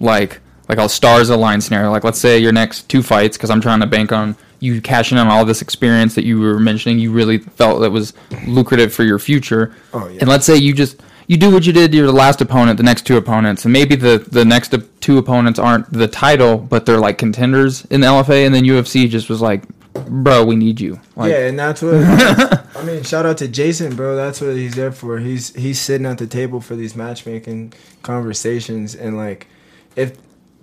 like 0.00 0.40
like 0.68 0.78
a 0.78 0.88
stars 0.88 1.30
align 1.30 1.60
scenario, 1.60 1.90
like 1.90 2.04
let's 2.04 2.18
say 2.18 2.38
your 2.38 2.52
next 2.52 2.88
two 2.88 3.02
fights, 3.02 3.36
because 3.36 3.50
I'm 3.50 3.60
trying 3.60 3.80
to 3.80 3.86
bank 3.86 4.12
on 4.12 4.36
you 4.60 4.80
cashing 4.80 5.18
in 5.18 5.26
on 5.26 5.30
all 5.30 5.44
this 5.44 5.62
experience 5.62 6.14
that 6.14 6.24
you 6.24 6.40
were 6.40 6.58
mentioning, 6.58 6.98
you 6.98 7.12
really 7.12 7.38
felt 7.38 7.80
that 7.80 7.90
was 7.90 8.14
lucrative 8.46 8.92
for 8.92 9.04
your 9.04 9.18
future. 9.18 9.74
Oh, 9.92 10.08
yeah. 10.08 10.20
And 10.20 10.28
let's 10.28 10.46
say 10.46 10.56
you 10.56 10.72
just 10.72 11.00
you 11.26 11.36
do 11.36 11.50
what 11.50 11.66
you 11.66 11.72
did 11.72 11.90
to 11.92 11.96
your 11.96 12.10
last 12.10 12.40
opponent, 12.40 12.76
the 12.76 12.82
next 12.82 13.06
two 13.06 13.16
opponents, 13.16 13.64
and 13.64 13.72
maybe 13.72 13.96
the 13.96 14.18
the 14.30 14.44
next 14.44 14.74
two 15.00 15.18
opponents 15.18 15.58
aren't 15.58 15.92
the 15.92 16.08
title, 16.08 16.58
but 16.58 16.86
they're 16.86 16.98
like 16.98 17.18
contenders 17.18 17.84
in 17.86 18.00
the 18.00 18.06
LFA, 18.06 18.46
and 18.46 18.54
then 18.54 18.64
UFC 18.64 19.08
just 19.08 19.28
was 19.28 19.40
like, 19.40 19.62
bro, 20.08 20.44
we 20.44 20.56
need 20.56 20.80
you. 20.80 21.00
Like, 21.14 21.30
yeah, 21.30 21.46
and 21.46 21.58
that's 21.58 21.82
what 21.82 21.94
I 22.76 22.82
mean. 22.84 23.02
Shout 23.02 23.26
out 23.26 23.38
to 23.38 23.48
Jason, 23.48 23.96
bro. 23.96 24.16
That's 24.16 24.40
what 24.40 24.54
he's 24.54 24.74
there 24.74 24.92
for. 24.92 25.18
He's 25.18 25.54
he's 25.54 25.80
sitting 25.80 26.06
at 26.06 26.18
the 26.18 26.26
table 26.26 26.60
for 26.60 26.76
these 26.76 26.96
matchmaking 26.96 27.72
conversations, 28.02 28.94
and 28.94 29.16
like, 29.16 29.46
if 29.94 30.16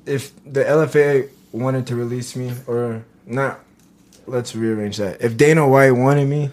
if 0.06 0.32
the 0.46 0.63
LFA 0.63 1.30
wanted 1.52 1.88
to 1.88 1.96
release 1.96 2.36
me 2.36 2.52
or 2.67 3.06
not, 3.26 3.60
let's 4.26 4.56
rearrange 4.56 4.98
that. 4.98 5.22
If 5.22 5.38
Dana 5.38 5.67
White 5.67 5.91
wanted 5.91 6.28
me, 6.28 6.52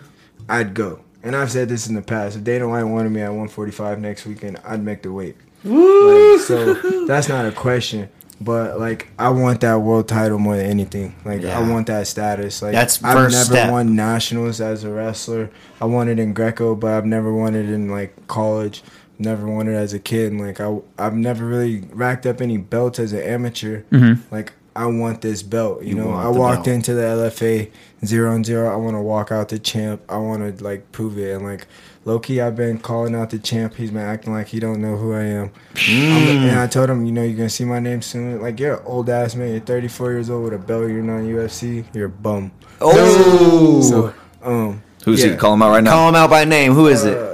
I'd 0.49 0.75
go. 0.75 1.01
And 1.23 1.37
I've 1.37 1.51
said 1.51 1.69
this 1.69 1.87
in 1.87 1.95
the 1.95 2.03
past. 2.03 2.37
If 2.37 2.45
Dana 2.45 2.69
White 2.69 2.85
wanted 2.85 3.11
me 3.11 3.21
at 3.21 3.29
145 3.29 4.01
next 4.01 4.27
weekend, 4.27 4.59
I'd 4.65 4.83
make 4.83 5.03
the 5.03 5.13
weight. 5.13 5.37
Like, 5.65 6.41
so 6.41 6.75
that's 7.07 7.29
not 7.29 7.45
a 7.45 7.53
question. 7.53 8.09
But 8.41 8.81
like, 8.81 9.09
I 9.19 9.29
want 9.29 9.61
that 9.61 9.77
world 9.83 10.09
title 10.09 10.39
more 10.39 10.57
than 10.57 10.67
anything. 10.67 11.15
Like, 11.25 11.43
Yeah. 11.43 11.59
I 11.59 11.69
want 11.69 11.89
that 11.89 12.07
status. 12.07 12.63
Like, 12.63 12.73
That's 12.73 13.03
I've 13.05 13.13
first 13.15 13.35
never 13.37 13.45
step. 13.53 13.71
won 13.71 13.95
nationals 13.95 14.61
as 14.63 14.83
a 14.85 14.91
wrestler. 14.91 15.51
I 15.81 15.85
won 15.85 16.09
it 16.09 16.19
in 16.19 16.33
Greco, 16.33 16.75
but 16.75 16.93
I've 16.93 17.05
never 17.05 17.33
won 17.35 17.55
it 17.55 17.69
in 17.69 17.91
like 17.91 18.27
college. 18.29 18.83
Never 19.19 19.47
won 19.47 19.69
it 19.69 19.75
as 19.75 19.93
a 19.93 19.99
kid. 19.99 20.33
And, 20.33 20.41
like, 20.41 20.59
I 20.61 20.79
I've 20.99 21.15
never 21.15 21.45
really 21.45 21.81
racked 21.93 22.25
up 22.25 22.41
any 22.41 22.57
belts 22.57 22.99
as 22.99 23.13
an 23.13 23.21
amateur. 23.21 23.83
Mm-hmm. 23.93 24.35
Like, 24.35 24.55
I 24.75 24.87
want 24.87 25.21
this 25.21 25.43
belt. 25.43 25.83
You, 25.83 25.89
You 25.91 25.95
know, 25.97 26.11
I 26.13 26.29
walked 26.29 26.65
belt. 26.65 26.75
into 26.77 26.95
the 26.95 27.03
LFA 27.03 27.71
zero 28.07 28.35
and 28.35 28.47
zero. 28.47 28.73
I 28.73 28.77
want 28.77 28.97
to 28.97 29.03
walk 29.03 29.31
out 29.31 29.51
the 29.51 29.59
champ. 29.59 30.01
I 30.09 30.17
want 30.17 30.57
to 30.59 30.65
like 30.65 30.91
prove 30.93 31.19
it. 31.19 31.35
And 31.35 31.45
like 31.45 31.67
low 32.05 32.19
key, 32.19 32.41
I've 32.41 32.57
been 32.57 32.79
calling 32.79 33.15
out 33.15 33.31
the 33.31 33.39
champ. 33.39 33.75
He's 33.75 33.91
been 33.91 34.01
acting 34.03 34.33
like 34.33 34.49
he 34.49 34.59
don't 34.61 34.81
know 34.81 34.97
who 34.97 35.13
I 35.13 35.23
am. 35.25 35.51
I'm- 35.77 36.49
and 36.49 36.59
I 36.59 36.67
told 36.67 36.91
him, 36.91 37.05
you 37.07 37.13
know, 37.13 37.23
you're 37.23 37.37
gonna 37.37 37.49
see 37.51 37.65
my 37.65 37.79
name 37.81 38.03
soon. 38.03 38.41
Like 38.41 38.59
you're 38.61 38.75
an 38.77 38.83
old 38.87 39.09
ass 39.11 39.35
man. 39.35 39.51
You're 39.51 39.61
34 39.61 40.13
years 40.13 40.31
old 40.31 40.45
with 40.45 40.55
a 40.55 40.59
belt. 40.59 40.89
You're 40.89 41.03
not 41.03 41.21
UFC. 41.23 41.85
You're 41.95 42.07
a 42.07 42.09
bum. 42.09 42.53
Oh, 42.81 43.81
So 43.83 44.15
um, 44.43 44.83
Who's 45.05 45.23
yeah. 45.25 45.33
he? 45.33 45.37
Call 45.37 45.55
him 45.55 45.63
out 45.63 45.71
right 45.71 45.85
now. 45.85 45.93
call 45.93 46.09
him 46.09 46.15
out 46.15 46.31
by 46.31 46.45
name. 46.45 46.73
Who 46.73 46.87
is 46.89 47.05
it? 47.05 47.17
Uh, 47.17 47.27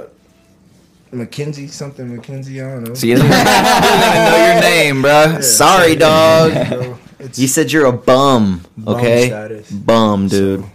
McKenzie 1.13 1.69
something 1.69 2.05
McKenzie. 2.17 2.65
I 2.65 2.73
don't 2.73 2.83
know. 2.83 2.93
See, 2.93 3.07
he 3.09 3.13
doesn't 3.15 3.31
even 3.31 3.43
know 3.45 4.51
your 4.53 4.61
name, 4.61 5.01
bro. 5.01 5.39
Sorry, 5.41 5.95
dog. 5.95 6.51
So, 6.51 6.97
You 7.35 7.47
said 7.47 7.71
you're 7.71 7.85
a 7.85 7.93
bum. 7.93 8.65
bum 8.77 8.95
Okay, 8.95 9.27
status. 9.27 9.71
bum, 9.71 10.27
dude. 10.27 10.65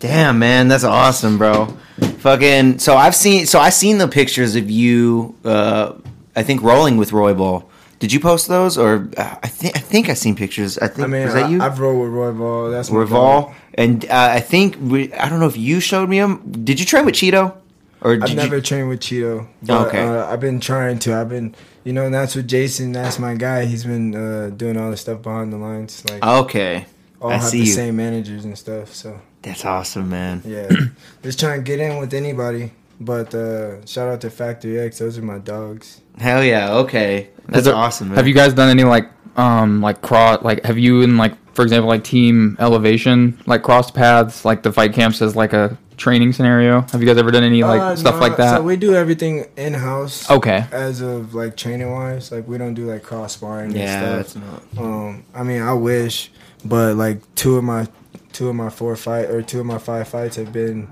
Damn, 0.00 0.38
man, 0.40 0.66
that's 0.68 0.84
awesome, 0.84 1.38
bro. 1.38 1.76
Fucking. 2.26 2.80
So 2.80 2.96
I've 2.96 3.14
seen. 3.14 3.46
So 3.46 3.60
I 3.60 3.70
seen 3.70 3.98
the 3.98 4.08
pictures 4.08 4.56
of 4.56 4.68
you. 4.68 5.36
Uh, 5.44 5.92
I 6.34 6.42
think 6.42 6.60
rolling 6.60 6.96
with 6.96 7.12
Roy 7.12 7.34
Ball. 7.34 7.68
Did 8.00 8.12
you 8.12 8.18
post 8.18 8.48
those, 8.48 8.76
or 8.76 9.08
uh, 9.16 9.36
I 9.44 9.46
think 9.46 9.76
I 9.76 9.78
think 9.78 10.08
I 10.08 10.14
seen 10.14 10.34
pictures. 10.34 10.76
I 10.78 10.88
think 10.88 11.06
I 11.06 11.06
mean, 11.06 11.24
was 11.24 11.34
that 11.34 11.50
you? 11.50 11.60
I, 11.60 11.64
have 11.64 11.78
rolled 11.78 12.02
with 12.02 12.10
Roy 12.10 12.32
Ball. 12.32 12.70
That's 12.70 12.90
Roy. 12.90 13.06
Ball, 13.06 13.54
and 13.74 14.04
uh, 14.06 14.30
I 14.32 14.40
think 14.40 14.76
we, 14.80 15.12
I 15.14 15.28
don't 15.28 15.38
know 15.38 15.46
if 15.46 15.56
you 15.56 15.78
showed 15.78 16.08
me 16.08 16.18
him. 16.18 16.42
Did 16.64 16.80
you 16.80 16.84
train 16.84 17.04
with 17.06 17.14
Cheeto, 17.14 17.56
or 18.00 18.16
did 18.16 18.24
I've 18.24 18.30
you? 18.30 18.36
never 18.36 18.60
trained 18.60 18.88
with 18.88 19.00
Cheeto. 19.00 19.46
But, 19.62 19.86
Okay. 19.86 20.04
Uh, 20.04 20.26
I've 20.26 20.40
been 20.40 20.58
trying 20.58 20.98
to. 20.98 21.14
I've 21.14 21.28
been, 21.28 21.54
you 21.84 21.92
know, 21.92 22.06
and 22.06 22.12
that's 22.12 22.34
with 22.34 22.48
Jason. 22.48 22.90
That's 22.90 23.20
my 23.20 23.34
guy. 23.36 23.66
He's 23.66 23.84
been 23.84 24.16
uh, 24.16 24.50
doing 24.50 24.76
all 24.76 24.90
the 24.90 24.96
stuff 24.96 25.22
behind 25.22 25.52
the 25.52 25.58
lines. 25.58 26.04
Like, 26.10 26.24
Okay, 26.24 26.86
all 27.20 27.30
I 27.30 27.36
have 27.36 27.52
the 27.52 27.60
you. 27.60 27.66
same 27.66 27.94
managers 27.96 28.44
and 28.44 28.58
stuff. 28.58 28.92
So, 28.94 29.20
That's 29.46 29.64
awesome, 29.64 30.10
man. 30.10 30.42
yeah. 30.44 30.68
Just 31.22 31.40
trying 31.40 31.60
to 31.60 31.64
get 31.64 31.80
in 31.80 31.96
with 31.98 32.12
anybody. 32.12 32.72
But 33.00 33.34
uh, 33.34 33.84
shout 33.86 34.08
out 34.08 34.20
to 34.22 34.30
Factory 34.30 34.78
X. 34.80 34.98
Those 34.98 35.16
are 35.18 35.22
my 35.22 35.38
dogs. 35.38 36.00
Hell 36.18 36.42
yeah. 36.44 36.72
Okay, 36.74 37.28
that's 37.48 37.64
there- 37.66 37.74
awesome. 37.74 38.08
Man. 38.08 38.16
Have 38.16 38.26
you 38.26 38.34
guys 38.34 38.52
done 38.54 38.68
any 38.70 38.84
like 38.84 39.10
um 39.36 39.82
like 39.82 40.00
cross 40.00 40.42
like 40.42 40.64
have 40.64 40.78
you 40.78 41.02
in 41.02 41.18
like 41.18 41.34
for 41.54 41.62
example 41.62 41.88
like 41.88 42.02
team 42.02 42.56
elevation 42.58 43.38
like 43.44 43.62
crossed 43.62 43.92
paths 43.94 44.46
like 44.46 44.62
the 44.62 44.72
fight 44.72 44.94
camps 44.94 45.20
as 45.20 45.36
like 45.36 45.52
a 45.52 45.76
training 45.98 46.32
scenario? 46.32 46.80
Have 46.90 47.02
you 47.02 47.06
guys 47.06 47.18
ever 47.18 47.30
done 47.30 47.44
any 47.44 47.62
like 47.62 47.80
Uh, 47.82 47.96
stuff 47.96 48.14
no, 48.14 48.20
like 48.22 48.36
that? 48.38 48.56
So 48.58 48.62
we 48.62 48.76
do 48.76 48.94
everything 48.94 49.44
in 49.58 49.74
house. 49.74 50.30
okay. 50.30 50.64
As 50.72 51.02
of 51.02 51.34
like 51.34 51.54
training 51.56 51.92
wise, 51.92 52.32
like 52.32 52.48
we 52.48 52.56
don't 52.56 52.72
do 52.74 52.86
like 52.90 53.02
cross 53.02 53.34
sparring 53.34 53.72
Yeah, 53.72 54.02
and 54.04 54.18
that's 54.18 54.36
not. 54.36 54.62
Um, 54.78 55.24
I 55.34 55.42
mean, 55.42 55.60
I 55.60 55.74
wish, 55.74 56.30
but 56.64 56.96
like 56.96 57.18
two 57.34 57.56
of 57.56 57.64
my 57.64 57.88
two 58.36 58.48
of 58.50 58.54
my 58.54 58.68
four 58.70 58.94
fight 58.96 59.30
or 59.30 59.40
two 59.42 59.60
of 59.60 59.66
my 59.66 59.78
five 59.78 60.06
fights 60.08 60.36
have 60.36 60.52
been 60.52 60.88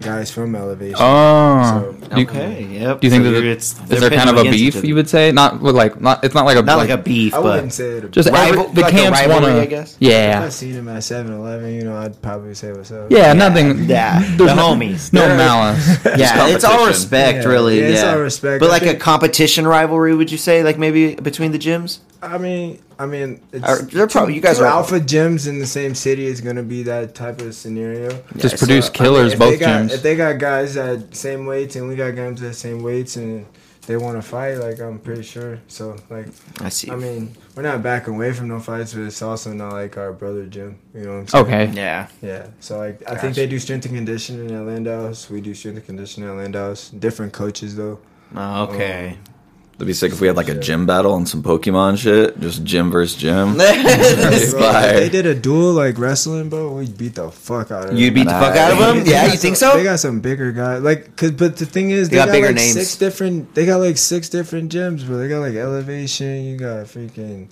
guys 0.00 0.30
from 0.30 0.54
Elevation. 0.54 0.96
Oh. 0.98 1.96
So- 2.00 2.08
Do 2.14 2.20
you- 2.20 2.26
Okay. 2.28 2.66
Yep. 2.70 3.00
Do 3.00 3.06
you 3.06 3.10
think 3.10 3.24
So 3.24 3.30
that 3.32 3.44
it's, 3.44 3.72
it's- 3.74 3.90
is 3.92 4.00
there 4.00 4.10
kind 4.10 4.28
of 4.30 4.36
a 4.36 4.50
beef 4.50 4.84
you 4.84 4.94
would 4.94 5.08
say? 5.08 5.32
Not 5.32 5.60
with 5.60 5.74
like 5.74 6.00
not 6.00 6.22
it's 6.24 6.34
not 6.34 6.44
like 6.44 6.56
a 6.58 6.62
Not 6.62 6.76
like, 6.78 6.90
like, 6.90 6.98
a 7.00 7.02
beef, 7.02 7.32
I 7.34 7.38
but 7.38 7.44
wouldn't 7.44 7.72
say 7.72 7.88
it. 7.98 8.10
just 8.10 8.28
Rival- 8.30 8.64
every, 8.64 8.74
the 8.74 8.80
like 8.82 8.92
camps 8.92 9.18
rivalry, 9.20 9.42
want 9.42 9.56
I 9.56 9.64
to 9.64 9.70
guess? 9.70 9.92
If 9.94 10.02
yeah 10.02 10.42
I 10.44 10.48
seen 10.50 10.72
him 10.74 10.88
at 10.88 11.02
7-Eleven, 11.02 11.72
you 11.74 11.84
know, 11.84 11.96
I'd 11.96 12.20
probably 12.22 12.52
say 12.54 12.72
what's 12.72 12.90
up. 12.92 13.10
yeah 13.10 13.32
nothing 13.32 13.84
Yeah, 13.84 14.18
the 14.36 14.44
there's 14.44 14.56
no- 14.56 14.74
homies. 14.74 15.12
no 15.14 15.20
They're- 15.28 15.36
malice 15.36 15.98
Yeah, 16.16 16.48
it's 16.48 16.64
all 16.64 16.86
respect, 16.86 17.42
Yeah, 17.44 17.48
really. 17.48 17.80
yeah, 17.80 17.86
Yeah, 17.88 17.94
it's 17.94 18.04
all 18.04 18.18
respect. 18.20 18.60
But 18.60 18.66
I 18.68 18.72
like 18.72 18.82
a 18.86 18.94
competition 18.96 19.66
rivalry, 19.66 20.14
would 20.14 20.30
you 20.30 20.38
say? 20.38 20.62
Like 20.62 20.78
maybe 20.78 21.14
between 21.14 21.52
the 21.52 21.58
gyms? 21.58 21.98
I 22.22 22.36
mean, 22.38 22.80
I 22.98 23.06
mean, 23.06 23.40
it's 23.52 23.82
they're 23.92 24.06
probably- 24.06 24.34
you 24.34 24.40
guys 24.40 24.58
two 24.58 24.64
are- 24.64 24.68
alpha 24.68 25.00
gyms 25.00 25.46
in 25.46 25.58
the 25.58 25.66
same 25.66 25.94
city 25.94 26.26
is 26.26 26.40
gonna 26.40 26.62
be 26.62 26.82
that 26.84 27.14
type 27.14 27.40
of 27.42 27.54
scenario. 27.54 28.08
just 28.36 28.54
Yeah, 28.54 28.58
produce 28.58 28.86
so, 28.86 28.92
I 28.92 28.92
mean, 28.92 28.92
killers 28.92 29.32
if 29.34 29.38
both 29.38 29.50
they 29.52 29.58
got, 29.58 29.68
gyms. 29.82 29.92
If 29.92 30.02
they 30.02 30.16
got 30.16 30.38
guys 30.38 30.76
at 30.76 31.14
same 31.14 31.44
weights 31.46 31.76
and 31.76 31.88
we 31.88 31.94
got 31.96 32.14
guys 32.16 32.42
at 32.42 32.54
same 32.54 32.82
weights 32.82 33.16
and 33.16 33.44
they 33.86 33.96
want 33.96 34.16
to 34.16 34.22
fight, 34.22 34.54
like 34.56 34.80
I'm 34.80 34.98
pretty 34.98 35.22
sure. 35.22 35.60
So 35.68 35.96
like, 36.10 36.26
I 36.60 36.70
see. 36.70 36.90
I 36.90 36.96
mean, 36.96 37.36
we're 37.54 37.62
not 37.62 37.82
backing 37.82 38.14
away 38.14 38.32
from 38.32 38.48
no 38.48 38.58
fights, 38.60 38.94
but 38.94 39.02
it's 39.02 39.22
also 39.22 39.52
not 39.52 39.72
like 39.74 39.96
our 39.96 40.12
brother 40.12 40.44
gym. 40.46 40.78
You 40.94 41.02
know 41.02 41.10
what 41.10 41.18
I'm 41.18 41.28
saying? 41.28 41.44
okay. 41.46 41.70
yeah. 41.76 42.08
Yeah. 42.22 42.46
So 42.60 42.78
like, 42.78 43.02
I 43.02 43.10
Gotcha. 43.10 43.20
think 43.20 43.34
they 43.36 43.46
do 43.46 43.58
strength 43.58 43.84
and 43.86 43.94
conditioning 43.94 44.50
at 44.56 44.62
Landau's. 44.64 45.28
We 45.30 45.40
do 45.40 45.54
strength 45.54 45.76
and 45.76 45.86
conditioning 45.86 46.28
at 46.30 46.34
Landau's. 46.36 46.88
Different 46.90 47.32
coaches 47.32 47.76
though. 47.76 47.98
Oh, 48.34 48.64
okay. 48.64 49.10
Um, 49.10 49.34
It'd 49.76 49.86
be 49.86 49.92
sick 49.92 50.10
if 50.12 50.22
we 50.22 50.26
had 50.26 50.36
like 50.36 50.48
a 50.48 50.58
gym 50.58 50.86
battle 50.86 51.14
and 51.16 51.28
some 51.28 51.42
Pokemon 51.42 51.98
shit. 51.98 52.40
Just 52.40 52.64
gym 52.64 52.90
versus 52.90 53.14
gym. 53.20 53.54
Bro, 53.56 53.64
Inspired. 53.66 54.96
they 55.00 55.08
did 55.10 55.26
a 55.26 55.34
duel 55.34 55.74
like 55.74 55.98
wrestling, 55.98 56.48
bro. 56.48 56.72
We 56.72 56.86
beat 56.90 57.16
the 57.16 57.30
fuck 57.30 57.70
out 57.70 57.82
of 57.84 57.88
them. 57.90 57.98
You'd 57.98 58.14
beat 58.14 58.24
the 58.24 58.30
fuck 58.30 58.56
out 58.56 58.72
of 58.72 58.78
them? 58.78 59.04
They 59.04 59.10
Yeah, 59.10 59.26
got 59.26 59.32
you 59.32 59.38
think 59.38 59.56
some- 59.56 59.72
so? 59.72 59.76
They 59.76 59.84
got 59.84 60.00
some 60.00 60.20
bigger 60.20 60.50
guys. 60.52 60.80
Like, 60.82 61.14
cause, 61.16 61.32
but 61.32 61.58
the 61.58 61.66
thing 61.66 61.90
is, 61.90 62.08
They 62.08 62.16
they, 62.16 62.20
got 62.22 62.26
got, 62.28 62.32
bigger 62.32 62.46
like 62.46 62.56
names. 62.56 62.72
six 62.72 62.96
different. 62.96 63.54
They 63.54 63.66
got 63.66 63.80
like 63.80 63.98
six 63.98 64.30
different 64.30 64.72
gyms, 64.72 65.04
bro. 65.06 65.18
They 65.18 65.28
got 65.28 65.40
like 65.40 65.54
elevation. 65.56 66.44
You 66.44 66.56
got 66.56 66.86
freaking 66.86 67.48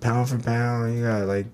pound 0.00 0.30
for 0.30 0.38
pound. 0.38 0.96
You 0.96 1.04
got 1.04 1.26
like. 1.26 1.44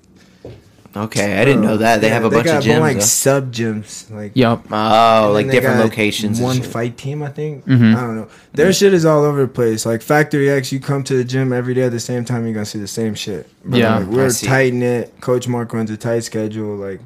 Okay, 0.94 1.40
I 1.40 1.44
didn't 1.46 1.62
know 1.62 1.78
that. 1.78 2.02
They 2.02 2.08
Yeah, 2.08 2.14
have 2.14 2.24
a 2.24 2.30
bunch 2.30 2.46
of 2.48 2.52
got 2.52 2.62
gyms. 2.64 2.80
like 2.80 2.94
though. 2.96 3.00
sub 3.02 3.50
gyms. 3.52 4.10
Like 4.10 4.32
yep. 4.34 4.60
oh, 4.70 5.30
like 5.32 5.50
different 5.50 5.78
got 5.78 5.84
locations. 5.84 6.38
and 6.38 6.44
One 6.44 6.56
shit. 6.56 6.66
fight 6.66 6.96
team, 6.98 7.22
I 7.22 7.28
think. 7.30 7.64
Mhm. 7.66 7.96
I 7.96 8.00
don't 8.02 8.16
know. 8.16 8.28
Their 8.52 8.72
shit 8.74 8.92
is 8.92 9.06
all 9.06 9.24
over 9.24 9.40
the 9.42 9.48
place. 9.48 9.86
Like 9.86 10.02
Factory 10.02 10.50
X, 10.50 10.70
you 10.70 10.80
come 10.80 11.02
to 11.04 11.14
the 11.16 11.24
gym 11.24 11.50
every 11.52 11.72
day 11.72 11.82
at 11.84 11.92
the 11.92 12.00
same 12.00 12.24
time, 12.26 12.44
you're 12.44 12.52
gonna 12.52 12.66
see 12.66 12.78
the 12.78 12.86
same 12.86 13.14
shit. 13.14 13.48
Bro, 13.64 13.78
Yeah. 13.78 13.98
like, 13.98 14.06
we're 14.08 14.28
see. 14.30 14.46
tight 14.46 14.74
knit. 14.74 15.18
Coach 15.22 15.48
Mark 15.48 15.72
runs 15.72 15.90
a 15.90 15.96
tight 15.96 16.24
schedule. 16.24 16.76
Like, 16.76 17.00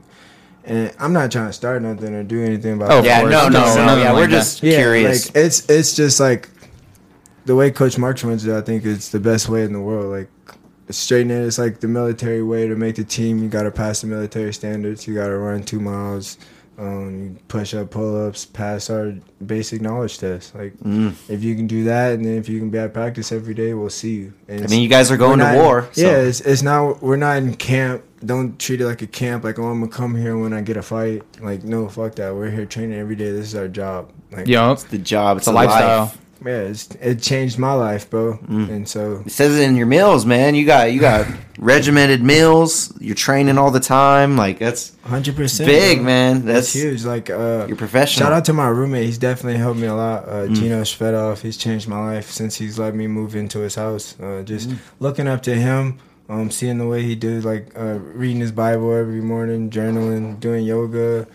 and 0.65 0.91
I'm 0.99 1.13
not 1.13 1.31
trying 1.31 1.47
to 1.47 1.53
start 1.53 1.81
nothing 1.83 2.13
or 2.13 2.25
do 2.25 2.43
anything 2.43 2.73
about. 2.73 2.91
Oh, 2.91 2.99
it. 2.99 3.05
Yeah, 3.05 3.23
no, 3.23 3.49
no, 3.49 3.51
No, 3.77 3.87
no. 3.87 3.97
Yeah, 4.03 4.13
we're 4.15 4.27
just 4.27 4.65
Yeah, 4.65 4.79
curious. 4.79 5.27
like 5.29 5.37
it's 5.45 5.65
it's 5.71 5.95
just 5.95 6.19
like 6.19 6.49
the 7.45 7.55
way 7.55 7.71
Coach 7.71 7.99
Marks 7.99 8.25
runs 8.25 8.45
it. 8.45 8.53
I 8.53 8.63
think 8.63 8.85
it's 8.85 9.11
the 9.11 9.21
best 9.21 9.49
way 9.49 9.63
in 9.63 9.73
the 9.73 9.81
world. 9.81 10.07
Like 10.11 10.29
straighten 10.91 11.31
it. 11.31 11.45
It's 11.47 11.59
like 11.59 11.81
the 11.81 11.89
military 11.89 12.43
way 12.43 12.67
to 12.69 12.77
make 12.77 12.97
the 12.97 13.05
team. 13.05 13.43
You 13.43 13.49
got 13.49 13.65
to 13.65 13.71
pass 13.71 14.01
the 14.03 14.07
military 14.07 14.53
standards. 14.55 15.07
You 15.07 15.15
got 15.15 15.29
to 15.29 15.37
run 15.37 15.63
two 15.63 15.81
miles. 15.81 16.39
Um, 16.79 17.39
push 17.49 17.73
up, 17.73 17.91
pull 17.91 18.27
ups, 18.29 18.45
pass 18.45 18.91
our 18.91 19.15
basic 19.47 19.81
knowledge 19.81 20.19
test. 20.19 20.55
Like 20.55 20.77
Mm. 20.81 21.15
if 21.31 21.43
you 21.43 21.55
can 21.57 21.67
do 21.67 21.85
that, 21.85 22.13
and 22.13 22.23
then 22.23 22.37
if 22.37 22.51
you 22.51 22.59
can 22.59 22.69
be 22.69 22.77
at 22.77 22.93
practice 22.93 23.33
every 23.33 23.55
day, 23.55 23.73
we'll 23.73 23.89
see 23.89 24.15
you. 24.17 24.35
And 24.47 24.63
I 24.63 24.67
mean, 24.67 24.83
you 24.83 24.89
guys 24.91 25.11
are 25.11 25.17
going 25.17 25.39
we're 25.41 25.53
to 25.55 25.59
war. 25.59 25.89
So. 25.93 26.03
Yeah, 26.03 26.19
it's, 26.19 26.41
it's 26.43 26.61
not. 26.61 27.03
We're 27.03 27.17
not 27.17 27.39
in 27.39 27.55
camp. 27.55 28.03
Don't 28.23 28.59
treat 28.59 28.83
it 28.83 28.87
like 28.87 29.01
a 29.01 29.07
camp. 29.07 29.43
Like, 29.45 29.59
oh, 29.59 29.65
I'm 29.69 29.81
gonna 29.81 29.91
come 29.91 30.15
here 30.17 30.37
when 30.37 30.53
I 30.53 30.61
get 30.61 30.77
a 30.77 30.83
fight. 30.83 31.23
Like, 31.41 31.65
no, 31.65 31.89
fuck 31.89 32.15
that. 32.17 32.35
We're 32.35 32.51
here 32.51 32.67
training 32.67 32.99
every 32.99 33.17
day. 33.17 33.31
This 33.33 33.47
is 33.47 33.55
our 33.55 33.69
job. 33.69 34.13
Like, 34.31 34.47
it's 34.47 34.83
the 34.85 34.99
job. 34.99 35.39
It's, 35.39 35.45
It's 35.47 35.49
a 35.49 35.53
a 35.53 35.55
lifestyle. 35.55 35.99
lifestyle. 36.01 36.23
Yeah, 36.45 36.59
it's, 36.61 36.89
it 37.01 37.23
changed 37.23 37.59
my 37.59 37.73
life, 37.73 38.09
bro. 38.11 38.39
Mm. 38.39 38.69
And 38.71 38.89
so, 38.89 39.23
It 39.27 39.33
says 39.33 39.59
it 39.59 39.63
in 39.63 39.77
your 39.77 39.87
meals, 39.87 40.27
man. 40.27 40.55
You 40.55 40.67
got 40.67 40.93
you 40.93 41.01
got 41.01 41.27
regimented 41.59 42.23
meals. 42.23 42.93
You're 43.01 43.15
training 43.15 43.59
all 43.59 43.71
the 43.71 43.81
time. 43.81 44.37
Like 44.37 44.59
that's 44.59 44.97
hundred 45.05 45.37
percent, 45.37 45.67
big, 45.69 46.03
man. 46.03 46.45
That's 46.45 46.73
That's 46.73 46.73
huge. 46.73 47.05
Like, 47.05 47.31
uh, 47.31 47.65
you're 47.69 47.77
professional. 47.77 48.27
shout 48.27 48.33
out 48.33 48.45
to 48.47 48.53
my 48.53 48.69
roommate. 48.69 49.07
He's 49.07 49.19
definitely 49.19 49.59
helped 49.59 49.81
me 49.81 49.87
a 49.87 49.95
lot. 49.95 50.29
Uh, 50.29 50.33
Mm. 50.47 50.55
Gino 50.55 50.83
Shvedov. 50.83 51.41
He's 51.41 51.57
changed 51.57 51.89
my 51.89 51.99
life 52.15 52.31
since 52.31 52.57
he's 52.57 52.79
let 52.79 52.95
me 52.95 53.07
move 53.07 53.35
into 53.35 53.61
his 53.61 53.75
house. 53.75 54.15
Uh, 54.21 54.43
just 54.43 54.69
Mm. 54.71 54.79
looking 55.01 55.27
up 55.29 55.43
to 55.45 55.55
him. 55.55 55.99
Um, 56.29 56.51
seeing 56.51 56.79
the 56.79 56.87
way 56.89 57.03
he 57.05 57.15
did, 57.15 57.45
like 57.45 57.69
uh, 57.79 58.01
reading 58.01 58.41
his 58.41 58.51
Bible 58.51 58.93
every 58.93 59.21
morning, 59.21 59.71
journaling, 59.71 60.41
doing 60.41 60.65
yoga, 60.65 61.29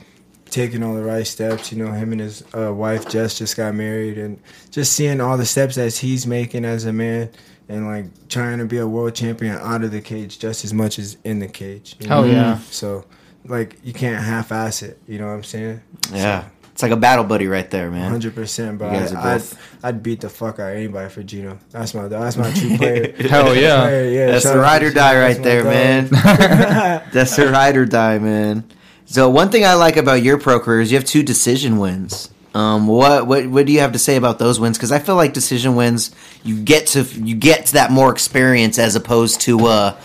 taking 0.51 0.83
all 0.83 0.93
the 0.93 1.01
right 1.01 1.25
steps. 1.25 1.71
You 1.71 1.83
know, 1.83 1.91
him 1.91 2.11
and 2.11 2.21
his 2.21 2.43
uh, 2.55 2.71
wife 2.73 3.09
Jess 3.09 3.37
just 3.37 3.57
got 3.57 3.73
married, 3.73 4.17
and 4.17 4.39
just 4.69 4.93
seeing 4.93 5.19
all 5.19 5.37
the 5.37 5.45
steps 5.45 5.75
that 5.75 5.95
he's 5.95 6.27
making 6.27 6.65
as 6.65 6.85
a 6.85 6.93
man, 6.93 7.31
and 7.67 7.87
like 7.87 8.27
trying 8.27 8.59
to 8.59 8.65
be 8.65 8.77
a 8.77 8.87
world 8.87 9.15
champion 9.15 9.57
out 9.57 9.83
of 9.83 9.91
the 9.91 10.01
cage 10.01 10.37
just 10.37 10.63
as 10.63 10.73
much 10.73 10.99
as 10.99 11.17
in 11.23 11.39
the 11.39 11.47
cage. 11.47 11.95
you 11.99 12.07
Hell 12.07 12.27
yeah. 12.27 12.59
So, 12.69 13.05
like, 13.45 13.77
you 13.83 13.93
can't 13.93 14.23
half-ass 14.23 14.83
it. 14.83 14.99
You 15.07 15.17
know 15.17 15.27
what 15.27 15.33
I'm 15.33 15.43
saying? 15.43 15.81
yeah, 16.13 16.45
it's 16.73 16.83
like 16.83 16.91
a 16.91 16.97
battle 16.97 17.23
buddy 17.25 17.47
right 17.47 17.69
there, 17.69 17.91
man. 17.91 18.09
Hundred 18.09 18.35
percent, 18.35 18.77
bro. 18.77 18.91
You 18.91 18.99
guys 18.99 19.13
I, 19.13 19.19
are 19.19 19.35
I'd, 19.35 19.43
I'd 19.83 20.03
beat 20.03 20.21
the 20.21 20.29
fuck 20.29 20.59
out 20.59 20.71
of 20.71 20.77
anybody 20.77 21.09
for 21.09 21.23
Gino. 21.23 21.59
That's 21.69 21.93
my 21.93 22.07
that's 22.07 22.37
my 22.37 22.51
true 22.53 22.77
player. 22.77 23.13
Hell 23.29 23.55
yeah. 23.55 23.81
Player, 23.81 24.09
yeah 24.09 24.25
That's 24.31 24.43
shout 24.43 24.53
the 24.55 24.59
ride 24.59 24.83
or 24.83 24.91
die 24.91 25.19
right 25.19 25.41
there, 25.41 25.63
dog. 25.63 25.71
man. 25.71 26.07
That's 27.13 27.35
the 27.35 27.51
ride 27.51 27.77
or 27.77 27.85
die, 27.85 28.19
man. 28.19 28.63
So 29.11 29.29
one 29.29 29.49
thing 29.49 29.65
I 29.65 29.73
like 29.73 29.97
about 29.97 30.23
your 30.23 30.37
pro 30.37 30.61
career 30.61 30.79
is 30.79 30.89
you 30.89 30.97
have 30.97 31.03
two 31.03 31.21
decision 31.21 31.79
wins. 31.79 32.29
Um, 32.55 32.87
what 32.87 33.27
what 33.27 33.45
what 33.45 33.65
do 33.65 33.73
you 33.73 33.81
have 33.81 33.91
to 33.91 33.99
say 33.99 34.15
about 34.15 34.39
those 34.39 34.57
wins? 34.57 34.77
Because 34.77 34.93
I 34.93 34.99
feel 34.99 35.15
like 35.15 35.33
decision 35.33 35.75
wins, 35.75 36.11
you 36.45 36.57
get 36.57 36.87
to 36.87 37.03
you 37.03 37.35
get 37.35 37.65
to 37.65 37.73
that 37.73 37.91
more 37.91 38.09
experience 38.09 38.79
as 38.79 38.95
opposed 38.95 39.41
to 39.41 39.65
uh, 39.65 39.99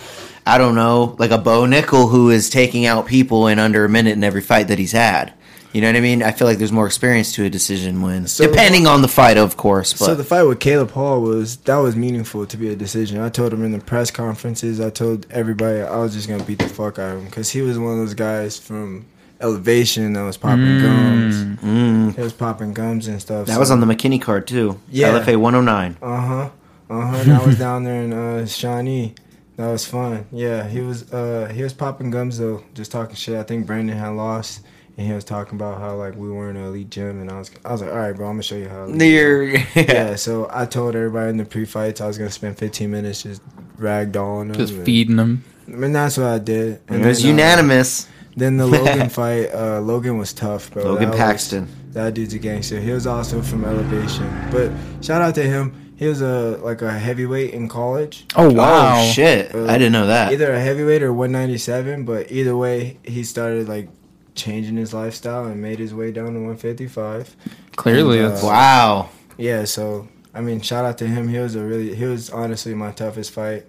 I 0.44 0.58
don't 0.58 0.74
know, 0.74 1.14
like 1.20 1.30
a 1.30 1.38
Bo 1.38 1.66
Nickal 1.66 2.10
who 2.10 2.30
is 2.30 2.50
taking 2.50 2.84
out 2.84 3.06
people 3.06 3.46
in 3.46 3.60
under 3.60 3.84
a 3.84 3.88
minute 3.88 4.14
in 4.14 4.24
every 4.24 4.40
fight 4.40 4.66
that 4.68 4.78
he's 4.80 4.90
had. 4.90 5.32
You 5.72 5.80
know 5.82 5.88
what 5.88 5.96
I 5.96 6.00
mean? 6.00 6.22
I 6.22 6.32
feel 6.32 6.46
like 6.46 6.58
there's 6.58 6.72
more 6.72 6.86
experience 6.86 7.32
to 7.34 7.44
a 7.44 7.50
decision 7.50 8.00
win, 8.02 8.26
So- 8.26 8.46
depending 8.46 8.86
on 8.86 9.02
the 9.02 9.08
fight, 9.08 9.36
of 9.36 9.56
course. 9.56 9.92
But 9.92 10.06
So 10.06 10.14
the 10.14 10.24
fight 10.24 10.44
with 10.44 10.58
Caleb 10.60 10.92
Hall 10.92 11.20
was 11.20 11.56
that 11.58 11.76
was 11.76 11.94
meaningful 11.96 12.46
to 12.46 12.56
be 12.56 12.68
a 12.70 12.76
decision. 12.76 13.20
I 13.20 13.28
told 13.28 13.52
him 13.52 13.64
in 13.64 13.72
the 13.72 13.78
press 13.78 14.10
conferences. 14.10 14.80
I 14.80 14.90
told 14.90 15.26
everybody 15.30 15.80
I 15.82 15.96
was 15.98 16.14
just 16.14 16.28
gonna 16.28 16.44
beat 16.44 16.58
the 16.60 16.68
fuck 16.68 16.98
out 16.98 17.12
of 17.14 17.18
him 17.20 17.24
because 17.26 17.50
he 17.50 17.60
was 17.62 17.78
one 17.78 17.92
of 17.92 17.98
those 17.98 18.14
guys 18.14 18.58
from 18.58 19.04
Elevation 19.40 20.14
that 20.14 20.22
was 20.22 20.38
popping 20.38 20.80
gums. 20.80 21.36
mm, 21.62 22.14
He 22.16 22.22
was 22.22 22.32
popping 22.32 22.72
gums 22.72 23.06
and 23.06 23.20
stuff. 23.20 23.46
that 23.48 23.58
was 23.58 23.70
on 23.70 23.80
the 23.80 23.86
McKinney 23.86 24.20
card 24.20 24.46
too. 24.46 24.80
Yeah. 24.90 25.08
LFA 25.12 25.36
109. 25.36 25.96
Uh 26.00 26.20
huh. 26.20 26.48
Uh 26.88 27.00
huh. 27.06 27.16
And 27.18 27.32
I 27.42 27.44
was 27.46 27.58
down 27.58 27.84
there 27.84 28.02
in 28.02 28.12
uh, 28.14 28.46
Shawnee. 28.46 29.14
That 29.56 29.68
was 29.70 29.84
fun. 29.86 30.26
Yeah, 30.32 30.66
he 30.68 30.80
was. 30.80 31.12
Uh, 31.12 31.50
he 31.54 31.62
was 31.62 31.72
popping 31.72 32.10
gums 32.10 32.38
though, 32.38 32.62
just 32.74 32.90
talking 32.92 33.14
shit. 33.14 33.36
I 33.36 33.42
think 33.42 33.66
Brandon 33.66 33.96
had 33.96 34.08
lost, 34.10 34.60
and 34.98 35.06
he 35.06 35.12
was 35.12 35.24
talking 35.24 35.56
about 35.56 35.78
how 35.80 35.96
like 35.96 36.14
we 36.16 36.30
were 36.30 36.48
in 36.50 36.56
an 36.56 36.64
elite 36.64 36.90
gym, 36.90 37.20
and 37.20 37.30
I 37.30 37.38
was. 37.38 37.50
I 37.64 37.72
was 37.72 37.80
like, 37.82 37.90
all 37.90 37.98
right, 37.98 38.14
bro, 38.14 38.26
I'm 38.26 38.34
gonna 38.34 38.42
show 38.42 38.56
you 38.56 38.68
how. 38.68 38.84
elite 38.84 38.96
we 38.98 39.18
are." 39.20 39.42
Near, 39.42 39.66
yeah, 39.74 40.14
so 40.16 40.48
I 40.50 40.66
told 40.66 40.94
everybody 40.96 41.30
in 41.30 41.36
the 41.36 41.44
pre-fights 41.44 42.00
I 42.00 42.06
was 42.06 42.18
gonna 42.18 42.30
spend 42.30 42.58
15 42.58 42.90
minutes 42.90 43.22
just 43.22 43.42
ragdolling 43.78 44.48
them. 44.48 44.56
Just 44.56 44.74
and- 44.74 44.84
feeding 44.84 45.16
them. 45.16 45.44
And 45.68 45.94
that's 45.94 46.16
what 46.16 46.26
I 46.28 46.38
did. 46.38 46.80
And 46.88 47.02
it 47.02 47.06
was 47.06 47.22
then, 47.22 47.32
uh, 47.32 47.42
unanimous. 47.42 48.08
then 48.36 48.56
the 48.56 48.66
Logan 48.66 49.08
fight, 49.20 49.46
uh, 49.52 49.80
Logan 49.80 50.16
was 50.16 50.32
tough, 50.32 50.70
bro. 50.70 50.84
Logan 50.84 51.04
That 51.06 51.10
was- 51.10 51.18
Paxton. 51.18 51.68
that 51.92 52.14
dude's 52.14 52.34
a 52.34 52.38
gangster. 52.38 52.78
He 52.80 52.92
was 52.92 53.06
also 53.06 53.42
from 53.42 53.64
Elevation, 53.64 54.30
but 54.52 54.70
shout 55.04 55.20
out 55.22 55.34
to 55.34 55.42
him. 55.42 55.74
He 55.96 56.06
was 56.06 56.20
a 56.20 56.60
like 56.62 56.82
a 56.82 56.92
heavyweight 56.92 57.54
in 57.54 57.68
college. 57.68 58.26
Oh 58.36 58.52
wow! 58.52 59.00
Oh 59.00 59.10
shit! 59.12 59.54
Uh, 59.54 59.64
I 59.64 59.78
didn't 59.78 59.92
know 59.92 60.06
that. 60.08 60.30
Either 60.30 60.52
a 60.52 60.60
heavyweight 60.60 61.02
or 61.02 61.10
197, 61.12 62.04
but 62.04 62.30
either 62.30 62.54
way, 62.54 62.98
he 63.02 63.24
started 63.24 63.66
like 63.66 63.88
changing 64.36 64.76
his 64.76 64.92
lifestyle 64.94 65.44
and 65.46 65.60
made 65.60 65.78
his 65.78 65.92
way 65.94 66.12
down 66.12 66.26
to 66.34 66.40
155. 66.40 67.34
Clearly, 67.76 68.20
And, 68.20 68.34
uh, 68.34 68.40
Wow. 68.42 69.08
Yeah, 69.38 69.64
so 69.64 70.08
I 70.34 70.40
mean, 70.42 70.60
shout 70.60 70.84
out 70.84 70.98
to 70.98 71.06
him. 71.06 71.28
He 71.28 71.38
was 71.38 71.54
a 71.56 71.64
really, 71.64 71.94
he 71.94 72.04
was 72.04 72.30
honestly 72.30 72.74
my 72.74 72.90
toughest 72.92 73.30
fight. 73.32 73.64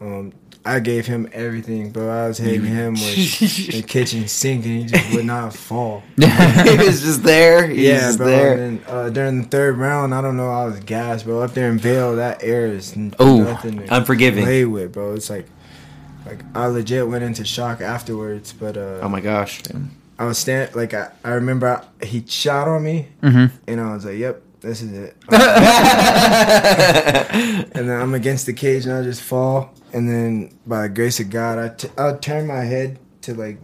Um, 0.00 0.32
I 0.64 0.78
gave 0.78 1.06
him 1.06 1.28
everything, 1.32 1.90
bro. 1.90 2.08
I 2.08 2.28
was 2.28 2.38
hitting 2.38 2.64
him 2.80 2.94
with 2.94 3.72
the 3.72 3.82
kitchen 3.86 4.28
sink, 4.28 4.64
and 4.64 4.78
he 4.78 4.84
just 4.84 5.12
would 5.12 5.24
not 5.24 5.52
fall. 5.54 6.04
he 6.16 6.24
was 6.76 7.02
just 7.02 7.24
there. 7.24 7.66
He 7.66 7.88
yeah, 7.88 7.98
just 8.02 8.18
bro. 8.18 8.26
there. 8.28 8.52
And 8.52 8.78
then 8.80 8.84
uh, 8.88 9.10
during 9.10 9.42
the 9.42 9.48
third 9.48 9.76
round, 9.76 10.14
I 10.14 10.20
don't 10.22 10.36
know, 10.36 10.48
I 10.50 10.66
was 10.66 10.78
gassed, 10.80 11.24
bro. 11.24 11.42
Up 11.42 11.52
there 11.54 11.68
in 11.68 11.78
Vail, 11.78 12.14
that 12.16 12.44
air 12.44 12.66
is 12.68 12.96
n- 12.96 13.12
Ooh, 13.20 13.42
nothing 13.42 13.78
to 13.78 13.92
unforgiving. 13.96 14.44
play 14.44 14.64
with, 14.64 14.92
bro. 14.92 15.14
It's 15.14 15.28
like, 15.30 15.46
like 16.26 16.44
I 16.54 16.66
legit 16.66 17.08
went 17.08 17.24
into 17.24 17.44
shock 17.44 17.80
afterwards, 17.80 18.52
but 18.52 18.76
uh, 18.76 19.00
Oh 19.02 19.08
my 19.08 19.20
gosh. 19.20 19.62
I 20.22 20.24
was 20.24 20.38
stand 20.38 20.72
like 20.76 20.94
I, 20.94 21.10
I 21.24 21.30
remember 21.30 21.66
I, 22.00 22.04
he 22.04 22.24
shot 22.24 22.68
on 22.68 22.84
me, 22.84 23.08
Mhm. 23.24 23.50
and 23.66 23.80
I 23.80 23.92
was 23.92 24.04
like, 24.04 24.18
"Yep, 24.18 24.40
this 24.60 24.80
is 24.80 24.92
it." 24.92 25.16
and 27.74 27.88
then 27.88 28.00
I'm 28.00 28.14
against 28.14 28.46
the 28.46 28.52
cage, 28.52 28.86
and 28.86 28.94
I 28.94 29.02
just 29.02 29.20
fall. 29.20 29.74
And 29.92 30.08
then 30.08 30.56
by 30.64 30.82
the 30.82 30.88
grace 30.90 31.18
of 31.18 31.28
God, 31.28 31.58
I 31.58 31.68
t- 31.70 31.88
I 31.98 32.12
turned 32.14 32.46
my 32.46 32.60
head 32.62 33.00
to 33.22 33.34
like 33.34 33.58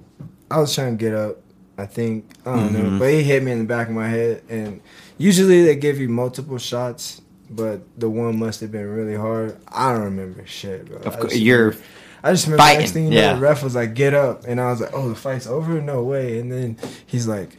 I 0.51 0.59
was 0.59 0.75
trying 0.75 0.99
to 0.99 1.05
get 1.05 1.15
up. 1.15 1.37
I 1.79 1.87
think 1.87 2.25
I 2.45 2.57
don't 2.57 2.73
know, 2.73 2.99
but 2.99 3.13
he 3.13 3.23
hit 3.23 3.45
me 3.45 3.53
in 3.53 3.61
the 3.61 3.65
back 3.65 3.87
of 3.89 3.95
my 3.95 4.09
head. 4.09 4.43
And 4.49 4.81
usually 5.17 5.65
they 5.65 5.77
give 5.77 6.01
you 6.01 6.09
multiple 6.09 6.59
shots, 6.59 7.23
but 7.49 7.83
the 7.97 8.11
one 8.11 8.37
must 8.37 8.61
have 8.63 8.73
been 8.73 8.89
really 8.89 9.15
hard. 9.15 9.57
I 9.69 9.93
don't 9.93 10.03
remember 10.03 10.45
shit, 10.45 10.87
bro. 10.87 10.97
Of 10.99 11.21
course, 11.21 11.37
you're 11.37 11.77
I 12.29 12.33
just 12.33 12.47
remember 12.47 12.63
Fighting, 12.63 12.81
next 12.81 12.93
thing 12.93 13.07
you 13.13 13.19
yeah. 13.19 13.31
know, 13.33 13.37
the 13.37 13.41
ref 13.43 13.63
was 13.63 13.75
like, 13.75 13.95
"Get 13.95 14.15
up," 14.15 14.45
and 14.47 14.61
I 14.61 14.71
was 14.71 14.81
like, 14.81 14.91
"Oh, 14.93 15.09
the 15.09 15.15
fight's 15.15 15.47
over? 15.47 15.81
No 15.81 16.03
way!" 16.03 16.39
And 16.39 16.51
then 16.53 16.77
he's 17.07 17.27
like, 17.27 17.57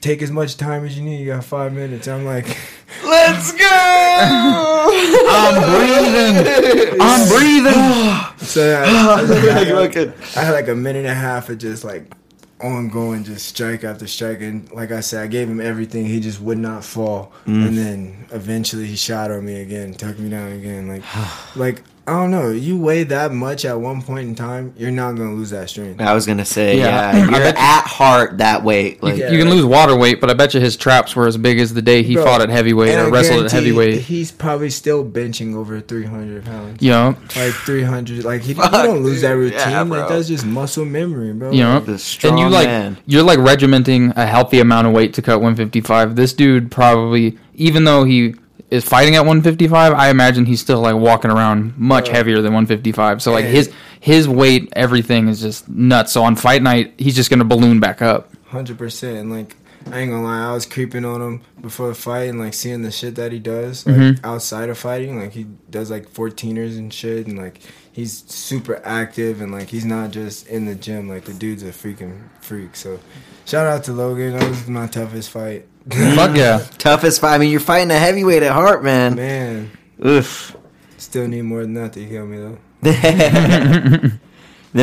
"Take 0.00 0.22
as 0.22 0.30
much 0.30 0.56
time 0.56 0.84
as 0.84 0.96
you 0.98 1.04
need. 1.04 1.20
You 1.20 1.26
got 1.26 1.44
five 1.44 1.72
minutes." 1.72 2.08
I'm 2.08 2.24
like, 2.24 2.46
Let's 3.04 3.52
go. 3.52 3.58
I'm 5.30 5.54
breathing. 5.62 7.00
I'm 7.00 7.28
breathing. 7.34 8.38
so 8.46 8.82
I, 8.82 9.18
I, 9.18 9.22
was 9.22 9.30
like, 9.72 9.94
had, 9.94 10.14
I 10.36 10.40
had 10.44 10.52
like 10.52 10.68
a 10.68 10.74
minute 10.74 11.00
and 11.00 11.08
a 11.08 11.14
half 11.14 11.48
of 11.48 11.58
just 11.58 11.84
like 11.84 12.12
ongoing, 12.60 13.24
just 13.24 13.46
strike 13.46 13.84
after 13.84 14.06
strike, 14.06 14.40
and 14.40 14.70
like 14.72 14.90
I 14.90 15.00
said, 15.00 15.22
I 15.22 15.26
gave 15.26 15.48
him 15.48 15.60
everything. 15.60 16.06
He 16.06 16.20
just 16.20 16.40
would 16.40 16.58
not 16.58 16.84
fall, 16.84 17.32
Mm. 17.46 17.68
and 17.68 17.78
then 17.78 18.26
eventually 18.32 18.86
he 18.86 18.96
shot 18.96 19.30
on 19.30 19.44
me 19.44 19.60
again, 19.60 19.94
took 19.94 20.18
me 20.18 20.28
down 20.28 20.52
again. 20.52 20.88
Like, 20.88 21.02
like 21.56 21.82
I 22.08 22.12
don't 22.12 22.30
know. 22.30 22.50
You 22.50 22.78
weigh 22.78 23.02
that 23.04 23.32
much 23.32 23.64
at 23.66 23.78
one 23.80 24.00
point 24.02 24.28
in 24.28 24.34
time, 24.34 24.72
you're 24.76 24.90
not 24.90 25.12
gonna 25.16 25.34
lose 25.34 25.50
that 25.50 25.68
strength. 25.68 26.00
I 26.00 26.14
was 26.14 26.24
gonna 26.26 26.44
say, 26.44 26.78
Yeah. 26.78 27.12
yeah, 27.14 27.18
I 27.18 27.18
you're 27.20 27.30
bet 27.32 27.56
at 27.56 27.84
heart 27.86 28.38
that 28.38 28.64
weight. 28.64 29.02
Like, 29.02 29.16
Yeah. 29.18 29.30
You 29.30 29.38
can 29.38 29.50
lose 29.50 29.64
water 29.64 29.94
weight, 29.96 30.20
but 30.20 30.30
I 30.30 30.34
bet 30.34 30.54
you 30.54 30.60
his 30.60 30.76
traps 30.76 31.14
were 31.14 31.26
as 31.26 31.36
big 31.36 31.58
as 31.60 31.74
the 31.74 31.82
day 31.82 32.02
he 32.02 32.14
Bro, 32.14 32.24
fought 32.24 32.40
at 32.40 32.48
heavyweight 32.48 32.94
or 32.96 33.06
I 33.06 33.08
wrestled 33.10 33.44
at 33.44 33.52
heavyweight. 33.52 34.00
He's 34.00 34.32
probably 34.32 34.70
still 34.70 35.04
benching 35.04 35.54
over 35.54 35.80
300 35.80 36.44
pounds. 36.44 36.82
You 36.82 36.90
know, 36.92 37.16
Like 37.36 37.52
300. 37.52 38.24
Like, 38.24 38.40
he, 38.42 38.54
you 38.54 38.54
don't 38.70 39.02
lose 39.04 39.20
that 39.22 39.32
routine. 39.36 39.58
Yeah, 39.58 39.82
like, 39.82 40.08
that's 40.08 40.28
just 40.28 40.46
muscle 40.46 40.84
memory, 40.86 41.32
bro. 41.34 41.50
you 41.50 41.62
know, 41.62 41.80
The 41.80 41.98
strong 41.98 42.32
and 42.32 42.40
you 42.40 42.48
like 42.48 42.66
man. 42.68 42.96
you're 43.06 43.22
like 43.22 43.38
regimenting 43.38 44.12
a 44.16 44.24
healthy 44.26 44.60
amount 44.60 44.86
of 44.86 44.92
weight 44.94 45.12
to 45.14 45.22
cut 45.22 45.40
155. 45.40 46.16
This 46.16 46.32
dude 46.32 46.70
probably, 46.70 47.36
even 47.54 47.84
though 47.84 48.04
he 48.04 48.34
is 48.70 48.84
fighting 48.84 49.14
at 49.16 49.20
155, 49.20 49.92
I 49.92 50.10
imagine 50.10 50.44
he's 50.46 50.60
still 50.60 50.80
like 50.80 50.94
walking 50.94 51.30
around 51.30 51.76
much 51.78 52.08
heavier 52.08 52.36
than 52.36 52.52
155. 52.52 53.22
So 53.22 53.32
like 53.32 53.46
his 53.46 53.70
his 54.00 54.28
weight, 54.28 54.68
everything 54.74 55.28
is 55.28 55.40
just 55.40 55.68
nuts. 55.68 56.12
So 56.12 56.22
on 56.22 56.36
fight 56.36 56.62
night, 56.62 56.94
he's 56.98 57.16
just 57.16 57.30
gonna 57.30 57.44
balloon 57.44 57.80
back 57.80 58.00
up. 58.02 58.30
100%. 58.50 59.20
And, 59.20 59.30
like, 59.30 59.56
I 59.90 60.00
ain't 60.00 60.10
gonna 60.10 60.22
lie, 60.24 60.48
I 60.50 60.52
was 60.54 60.64
creeping 60.66 61.04
on 61.04 61.20
him 61.20 61.40
before 61.60 61.88
the 61.88 61.94
fight 61.94 62.28
and, 62.30 62.38
like, 62.38 62.54
seeing 62.54 62.82
the 62.82 62.90
shit 62.90 63.14
that 63.16 63.32
he 63.32 63.38
does, 63.38 63.86
like, 63.86 63.96
Mhm. 63.96 64.20
outside 64.24 64.68
of 64.70 64.78
fighting. 64.78 65.18
Like, 65.18 65.32
he 65.32 65.46
does, 65.70 65.90
like, 65.90 66.08
14ers 66.08 66.78
and 66.78 66.92
shit. 66.92 67.26
And, 67.26 67.38
like, 67.38 67.60
he's 67.92 68.24
super 68.26 68.80
active 68.84 69.40
and, 69.42 69.52
like, 69.52 69.68
he's 69.68 69.84
not 69.84 70.10
just 70.12 70.46
in 70.48 70.64
the 70.66 70.74
gym. 70.74 71.08
Like, 71.08 71.24
the 71.24 71.34
dude's 71.34 71.62
a 71.62 71.66
freaking 71.72 72.20
freak. 72.40 72.74
So, 72.76 73.00
shout 73.44 73.66
out 73.66 73.84
to 73.84 73.92
Logan. 73.92 74.38
That 74.38 74.48
was 74.48 74.66
my 74.68 74.86
toughest 74.86 75.30
fight. 75.30 75.66
Fuck 75.90 76.36
yeah. 76.36 76.64
toughest 76.78 77.20
fight. 77.20 77.34
I 77.34 77.38
mean, 77.38 77.50
you're 77.50 77.60
fighting 77.60 77.90
a 77.90 77.98
heavyweight 77.98 78.42
at 78.42 78.52
heart, 78.52 78.84
man. 78.84 79.16
Man, 79.16 79.70
Oof. 80.04 80.56
still 80.96 81.26
need 81.26 81.42
more 81.42 81.62
than 81.62 81.74
that 81.74 81.92
to 81.94 82.06
kill 82.06 82.26
me, 82.26 82.38
though. 82.38 82.58
then 82.82 84.20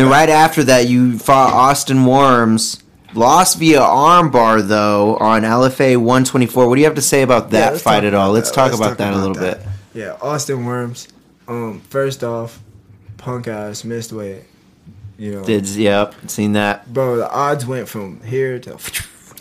right 0.09 0.29
after 0.29 0.63
that, 0.63 0.87
you 0.87 1.17
fought 1.19 1.53
Austin 1.53 2.05
Worms. 2.05 2.81
Lost 3.13 3.59
via 3.59 3.79
armbar 3.79 4.67
though 4.67 5.15
on 5.17 5.43
LFA 5.43 5.95
124. 5.95 6.67
What 6.67 6.75
do 6.75 6.81
you 6.81 6.85
have 6.85 6.95
to 6.95 7.01
say 7.01 7.21
about 7.21 7.51
that 7.51 7.73
let's 7.73 7.83
fight 7.83 8.03
at 8.03 8.13
all? 8.13 8.33
Let's 8.33 8.49
that. 8.49 8.55
talk 8.55 8.65
Let's 8.71 8.77
about 8.77 8.89
talk 8.89 8.97
that 8.97 9.13
a 9.13 9.17
little 9.17 9.35
that. 9.35 9.59
bit. 9.59 9.67
Yeah, 9.93 10.17
Austin 10.21 10.65
Worms. 10.65 11.07
Um, 11.47 11.79
first 11.89 12.25
off, 12.25 12.61
punk 13.15 13.47
ass 13.47 13.85
missed 13.85 14.11
weight. 14.11 14.41
You 15.17 15.35
know, 15.35 15.45
Did 15.45 15.65
yep, 15.69 16.13
seen 16.27 16.51
that. 16.53 16.91
bro, 16.93 17.15
the 17.15 17.31
odds 17.31 17.65
went 17.65 17.87
from 17.87 18.19
here 18.21 18.59
to 18.59 18.77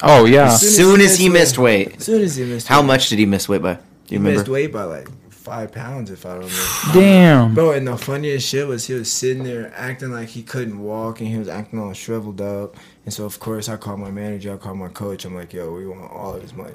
Oh 0.03 0.25
yeah. 0.25 0.47
As 0.53 0.77
soon 0.77 1.01
as 1.01 1.19
he 1.19 1.29
missed 1.29 1.59
weight. 1.59 1.97
as 1.97 2.05
soon 2.05 2.23
as 2.23 2.37
he 2.37 2.45
missed. 2.45 2.67
How 2.69 2.81
weight. 2.81 2.87
much 2.87 3.09
did 3.09 3.19
he 3.19 3.27
miss 3.27 3.49
weight 3.49 3.63
by? 3.63 3.75
Do 3.75 3.81
He 4.09 4.15
you 4.17 4.21
missed 4.21 4.49
weight 4.49 4.73
by 4.73 4.85
like 4.85 5.09
five 5.31 5.73
pounds, 5.73 6.11
if 6.11 6.25
I 6.27 6.39
don't. 6.39 6.51
Damn. 6.95 7.55
Bro, 7.55 7.73
and 7.73 7.87
the 7.87 7.97
funniest 7.97 8.49
shit 8.49 8.67
was 8.67 8.87
he 8.87 8.95
was 8.95 9.11
sitting 9.11 9.45
there 9.45 9.73
acting 9.77 10.11
like 10.11 10.29
he 10.31 10.43
couldn't 10.43 10.79
walk, 10.79 11.21
and 11.21 11.29
he 11.29 11.37
was 11.39 11.49
acting 11.49 11.79
all 11.79 11.93
shriveled 11.93 12.41
up. 12.41 12.77
And 13.05 13.13
so 13.13 13.25
of 13.25 13.39
course 13.41 13.69
I 13.69 13.77
called 13.77 14.01
my 14.01 14.11
manager, 14.11 14.55
I 14.55 14.57
called 14.57 14.79
my 14.79 14.89
coach. 14.89 15.25
I'm 15.25 15.35
like, 15.35 15.53
yo, 15.53 15.73
we 15.73 15.87
want 15.87 16.11
all 16.11 16.35
of 16.35 16.43
his 16.43 16.55
money. 16.55 16.73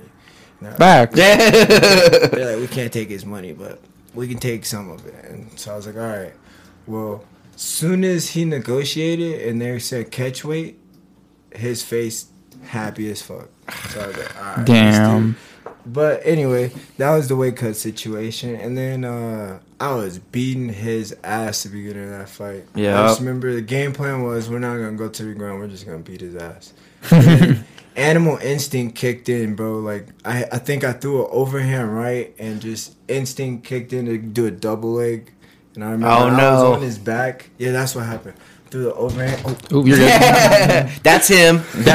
And 0.62 0.62
they're 0.62 0.72
like- 0.72 0.80
Back. 0.80 1.12
They're 2.32 2.56
like, 2.58 2.70
we 2.70 2.74
can't 2.74 2.94
take 2.94 3.10
his 3.10 3.26
money, 3.26 3.54
but 3.54 3.80
we 4.14 4.28
can 4.28 4.38
take 4.38 4.66
some 4.66 4.90
of 4.92 5.06
it. 5.06 5.26
And 5.26 5.58
so 5.60 5.74
I 5.74 5.76
was 5.76 5.88
like, 5.88 5.96
all 5.96 6.02
right. 6.02 6.34
Well, 6.86 7.24
soon 7.56 8.04
as 8.04 8.30
he 8.32 8.46
negotiated 8.46 9.48
and 9.48 9.62
they 9.62 9.78
said 9.80 10.12
catch 10.12 10.44
weight, 10.46 10.80
his 11.56 11.82
face 11.84 12.28
happy 12.64 13.10
as 13.12 13.22
fuck. 13.22 13.48
So 13.90 14.02
I 14.02 14.08
was 14.08 14.18
like, 14.18 14.36
right. 14.42 14.66
Damn. 14.66 15.38
But 15.86 16.22
anyway, 16.24 16.72
that 16.98 17.16
was 17.16 17.28
the 17.30 17.36
weight 17.36 17.56
cut 17.58 17.76
situation. 17.76 18.56
And 18.56 18.78
then 18.78 19.04
uh, 19.06 19.60
I 19.80 19.94
was 19.96 20.20
beating 20.20 20.70
his 20.70 21.16
ass 21.24 21.64
to 21.64 21.70
begin 21.70 22.02
of 22.04 22.10
that 22.10 22.30
fight. 22.30 22.66
Yeah. 22.76 23.02
I 23.02 23.08
just 23.08 23.22
remember 23.22 23.54
the 23.54 23.62
game 23.62 23.94
plan 23.94 24.24
was 24.24 24.50
we're 24.50 24.60
not 24.60 24.76
to 24.92 24.98
go 24.98 25.10
to 25.10 25.24
the 25.24 25.34
ground. 25.34 25.60
We're 25.60 25.68
just 25.68 25.86
to 26.04 26.12
beat 26.12 26.22
his 26.22 26.36
ass. 26.36 26.74
Animal 27.96 28.38
instinct 28.38 28.96
kicked 28.96 29.30
in, 29.30 29.56
bro. 29.56 29.80
Like 29.80 30.08
I, 30.24 30.46
I 30.52 30.58
think 30.60 30.84
I 30.84 30.94
threw 30.94 31.24
an 31.26 31.30
overhand 31.32 31.94
right, 31.96 32.34
and 32.40 32.62
just 32.62 32.96
instinct 33.08 33.66
kicked 33.66 33.92
in 33.92 34.06
to 34.06 34.18
do 34.18 34.46
a 34.46 34.52
double 34.52 34.94
leg. 34.94 35.32
And 35.76 35.84
I 35.84 35.92
remember 35.92 36.08
Oh, 36.08 36.28
I 36.28 36.38
no. 36.38 36.54
was 36.54 36.64
on 36.78 36.82
his 36.82 36.98
back. 36.98 37.50
Yeah, 37.58 37.72
that's 37.72 37.96
what 37.96 38.06
happened. 38.06 38.36
Threw 38.70 38.84
the 38.84 38.94
overhand. 38.94 39.42
Oh, 39.72 39.78
Ooh, 39.78 39.88
you're 39.88 39.98
good. 39.98 40.10
That's 41.04 41.28
him. 41.28 41.58
and 41.76 41.86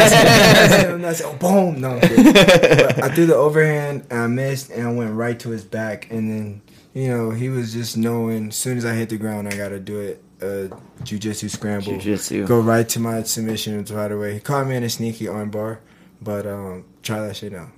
that's 1.05 1.21
him. 1.21 1.29
oh, 1.33 1.37
boom. 1.39 1.81
No, 1.81 1.97
I 1.99 3.11
threw 3.15 3.27
the 3.27 3.37
overhand 3.37 4.07
and 4.11 4.21
I 4.21 4.27
missed 4.27 4.71
and 4.71 4.87
I 4.87 4.93
went 4.93 5.15
right 5.15 5.39
to 5.41 5.51
his 5.51 5.65
back 5.65 6.11
and 6.11 6.31
then 6.31 6.63
you 6.93 7.09
know 7.09 7.31
he 7.31 7.49
was 7.49 7.73
just 7.73 7.97
knowing 7.97 8.49
as 8.49 8.57
soon 8.57 8.79
as 8.79 8.85
I 8.85 8.95
hit 8.95 9.09
the 9.09 9.17
ground 9.19 9.49
I 9.49 9.57
gotta 9.57 9.81
do 9.81 10.01
it. 10.01 10.23
Uh, 10.43 10.69
jujitsu 11.05 11.49
scramble. 11.49 11.93
Jiu-jitsu. 11.93 12.47
Go 12.47 12.61
right 12.61 12.87
to 12.91 13.01
my 13.01 13.23
submission 13.23 13.83
right 13.85 14.13
away. 14.13 14.35
He 14.35 14.41
caught 14.41 14.67
me 14.67 14.77
in 14.77 14.83
a 14.83 14.91
sneaky 14.91 15.27
arm 15.27 15.51
bar, 15.51 15.81
but 16.21 16.47
um, 16.47 16.85
try 17.03 17.21
that 17.27 17.37
shit 17.37 17.55
out. 17.55 17.69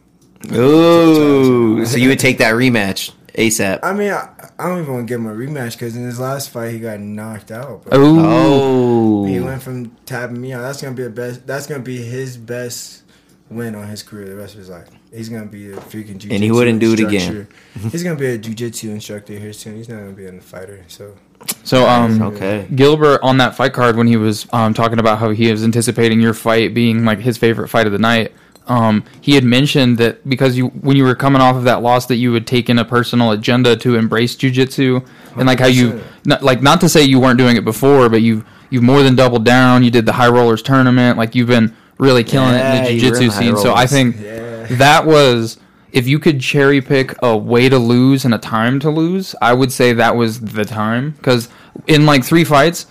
Ooh. 0.52 1.84
So 1.86 1.96
you 1.96 2.08
would 2.08 2.18
take 2.18 2.38
that 2.38 2.54
rematch 2.54 3.12
ASAP. 3.36 3.80
I 3.82 3.92
mean, 3.92 4.10
I, 4.10 4.50
I 4.58 4.68
don't 4.68 4.80
even 4.82 4.94
want 4.94 5.06
to 5.06 5.12
give 5.12 5.20
him 5.20 5.26
a 5.26 5.34
rematch 5.34 5.72
because 5.72 5.96
in 5.96 6.04
his 6.04 6.18
last 6.18 6.50
fight 6.50 6.72
he 6.72 6.78
got 6.80 7.00
knocked 7.00 7.50
out. 7.50 7.84
Bro. 7.84 8.16
Oh. 8.18 9.24
He 9.26 9.40
went 9.40 9.62
from 9.62 9.90
tapping 10.06 10.40
me 10.40 10.52
out. 10.52 10.62
That's 10.62 10.80
gonna 10.80 10.94
be 10.94 11.04
a 11.04 11.10
best. 11.10 11.46
That's 11.46 11.66
gonna 11.66 11.82
be 11.82 11.98
his 12.02 12.36
best 12.36 13.02
win 13.50 13.74
on 13.74 13.86
his 13.88 14.02
career 14.02 14.28
the 14.28 14.36
rest 14.36 14.54
of 14.54 14.60
his 14.60 14.70
life. 14.70 14.88
He's 15.12 15.28
gonna 15.28 15.46
be 15.46 15.70
a 15.70 15.76
freaking 15.76 16.18
jiu-jitsu 16.18 16.34
And 16.34 16.42
he 16.42 16.50
wouldn't 16.50 16.80
do 16.80 16.92
it 16.94 17.00
again. 17.00 17.46
He's 17.90 18.02
gonna 18.02 18.18
be 18.18 18.26
a 18.26 18.38
jiu-jitsu 18.38 18.90
instructor 18.90 19.38
here 19.38 19.52
soon. 19.52 19.76
He's 19.76 19.88
not 19.88 19.98
gonna 19.98 20.12
be 20.12 20.26
a 20.26 20.40
fighter. 20.40 20.84
So 20.88 21.14
So 21.62 21.86
um, 21.86 22.20
Okay. 22.22 22.66
Gilbert 22.74 23.20
on 23.22 23.38
that 23.38 23.54
fight 23.54 23.72
card 23.72 23.96
when 23.96 24.06
he 24.06 24.16
was 24.16 24.46
um, 24.52 24.74
talking 24.74 24.98
about 24.98 25.18
how 25.18 25.30
he 25.30 25.50
was 25.50 25.62
anticipating 25.62 26.20
your 26.20 26.34
fight 26.34 26.74
being 26.74 27.04
like 27.04 27.20
his 27.20 27.38
favorite 27.38 27.68
fight 27.68 27.86
of 27.86 27.92
the 27.92 27.98
night. 27.98 28.32
Um, 28.68 29.04
he 29.20 29.34
had 29.36 29.44
mentioned 29.44 29.98
that 29.98 30.28
because 30.28 30.56
you 30.56 30.68
when 30.68 30.96
you 30.96 31.04
were 31.04 31.14
coming 31.14 31.40
off 31.40 31.54
of 31.56 31.64
that 31.64 31.82
loss 31.82 32.06
that 32.06 32.16
you 32.16 32.32
had 32.34 32.46
taken 32.46 32.78
a 32.78 32.84
personal 32.84 33.30
agenda 33.30 33.76
to 33.76 33.94
embrace 33.94 34.34
jujitsu 34.34 35.06
and 35.36 35.46
like 35.46 35.60
how 35.60 35.66
you 35.66 36.02
not, 36.24 36.42
like 36.42 36.62
not 36.62 36.80
to 36.80 36.88
say 36.88 37.02
you 37.04 37.20
weren't 37.20 37.38
doing 37.38 37.56
it 37.56 37.64
before, 37.64 38.08
but 38.08 38.22
you've 38.22 38.44
you've 38.70 38.82
more 38.82 39.02
than 39.04 39.14
doubled 39.14 39.44
down. 39.44 39.84
You 39.84 39.90
did 39.92 40.04
the 40.04 40.12
high 40.12 40.28
rollers 40.28 40.62
tournament, 40.62 41.16
like 41.16 41.34
you've 41.36 41.46
been 41.48 41.76
really 41.98 42.24
killing 42.24 42.54
Yeah, 42.54 42.74
it 42.82 42.90
in 42.90 42.98
the 42.98 43.04
jujitsu 43.04 43.30
scene. 43.30 43.56
So 43.56 43.72
I 43.74 43.86
think 43.86 44.16
Yeah. 44.20 44.66
that 44.72 45.06
was 45.06 45.58
if 45.92 46.08
you 46.08 46.18
could 46.18 46.40
cherry 46.40 46.80
pick 46.80 47.14
a 47.22 47.36
way 47.36 47.68
to 47.68 47.78
lose 47.78 48.24
and 48.24 48.34
a 48.34 48.38
time 48.38 48.80
to 48.80 48.90
lose, 48.90 49.34
I 49.40 49.54
would 49.54 49.70
say 49.72 49.92
that 49.92 50.16
was 50.16 50.40
the 50.40 50.64
time 50.64 51.12
because 51.12 51.48
in 51.86 52.04
like 52.04 52.24
three 52.24 52.44
fights, 52.44 52.86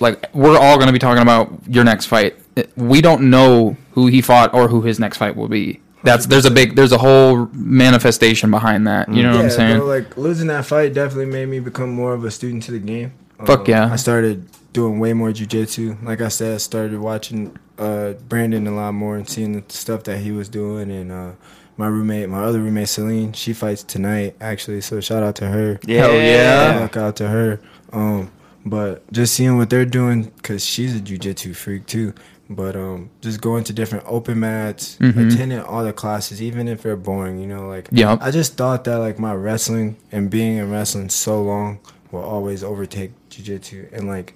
like 0.00 0.26
we're 0.34 0.58
all 0.58 0.76
going 0.76 0.86
to 0.86 0.92
be 0.92 0.98
talking 0.98 1.22
about 1.22 1.52
your 1.68 1.84
next 1.84 2.06
fight. 2.06 2.36
We 2.76 3.00
don't 3.00 3.30
know 3.30 3.76
who 3.92 4.06
he 4.06 4.20
fought 4.20 4.52
or 4.54 4.68
who 4.68 4.82
his 4.82 4.98
next 4.98 5.18
fight 5.18 5.36
will 5.36 5.48
be. 5.48 5.80
That's 6.04 6.26
there's 6.26 6.44
a 6.46 6.50
big 6.50 6.74
there's 6.74 6.90
a 6.92 6.98
whole 6.98 7.46
manifestation 7.52 8.50
behind 8.50 8.86
that. 8.88 9.08
You 9.12 9.22
know 9.22 9.36
what 9.36 9.44
I'm 9.44 9.50
saying? 9.50 9.78
bro, 9.78 9.86
like 9.86 10.16
losing 10.16 10.48
that 10.48 10.66
fight 10.66 10.94
definitely 10.94 11.26
made 11.32 11.46
me 11.48 11.60
become 11.60 11.90
more 11.90 12.12
of 12.12 12.24
a 12.24 12.30
student 12.30 12.64
to 12.64 12.72
the 12.72 12.80
game. 12.80 13.12
Fuck 13.44 13.60
Um, 13.60 13.66
yeah. 13.68 13.92
I 13.92 13.96
started 13.96 14.46
doing 14.72 14.98
way 14.98 15.12
more 15.12 15.30
jujitsu. 15.30 16.02
Like 16.02 16.20
I 16.20 16.28
said, 16.28 16.54
I 16.54 16.58
started 16.58 16.98
watching 16.98 17.56
uh, 17.78 18.14
Brandon 18.28 18.66
a 18.66 18.74
lot 18.74 18.92
more 18.92 19.16
and 19.16 19.28
seeing 19.28 19.52
the 19.52 19.64
stuff 19.68 20.04
that 20.04 20.18
he 20.18 20.32
was 20.32 20.48
doing. 20.48 20.90
And 20.90 21.12
uh, 21.12 21.32
my 21.76 21.86
roommate, 21.86 22.28
my 22.28 22.42
other 22.42 22.60
roommate 22.60 22.88
Celine, 22.88 23.32
she 23.32 23.52
fights 23.52 23.82
tonight 23.84 24.34
actually. 24.40 24.80
So 24.80 25.00
shout 25.00 25.22
out 25.22 25.36
to 25.36 25.46
her. 25.46 25.78
Hell 25.86 26.12
yeah. 26.14 26.78
Shout 26.88 26.96
out 26.96 27.16
to 27.16 27.28
her. 27.28 27.60
Um, 27.92 28.32
but 28.64 29.10
just 29.12 29.34
seeing 29.34 29.56
what 29.56 29.70
they're 29.70 29.84
doing, 29.84 30.30
cause 30.42 30.64
she's 30.64 30.96
a 30.96 31.00
jujitsu 31.00 31.54
freak 31.54 31.86
too. 31.86 32.14
But 32.50 32.76
um, 32.76 33.08
just 33.22 33.40
going 33.40 33.64
to 33.64 33.72
different 33.72 34.04
open 34.06 34.40
mats, 34.40 34.96
Mhm. 35.00 35.32
attending 35.32 35.60
all 35.60 35.84
the 35.84 35.92
classes, 35.92 36.42
even 36.42 36.68
if 36.68 36.82
they're 36.82 36.96
boring, 36.96 37.38
you 37.38 37.46
know, 37.46 37.66
like 37.68 37.88
Yep. 37.92 38.18
I 38.20 38.30
just 38.30 38.56
thought 38.56 38.84
that 38.84 38.96
like 38.98 39.18
my 39.18 39.32
wrestling 39.34 39.96
and 40.10 40.28
being 40.28 40.56
in 40.58 40.70
wrestling 40.70 41.08
so 41.08 41.42
long 41.42 41.78
will 42.10 42.20
always 42.22 42.62
overtake 42.62 43.12
jujitsu, 43.30 43.86
and 43.92 44.06
like 44.06 44.34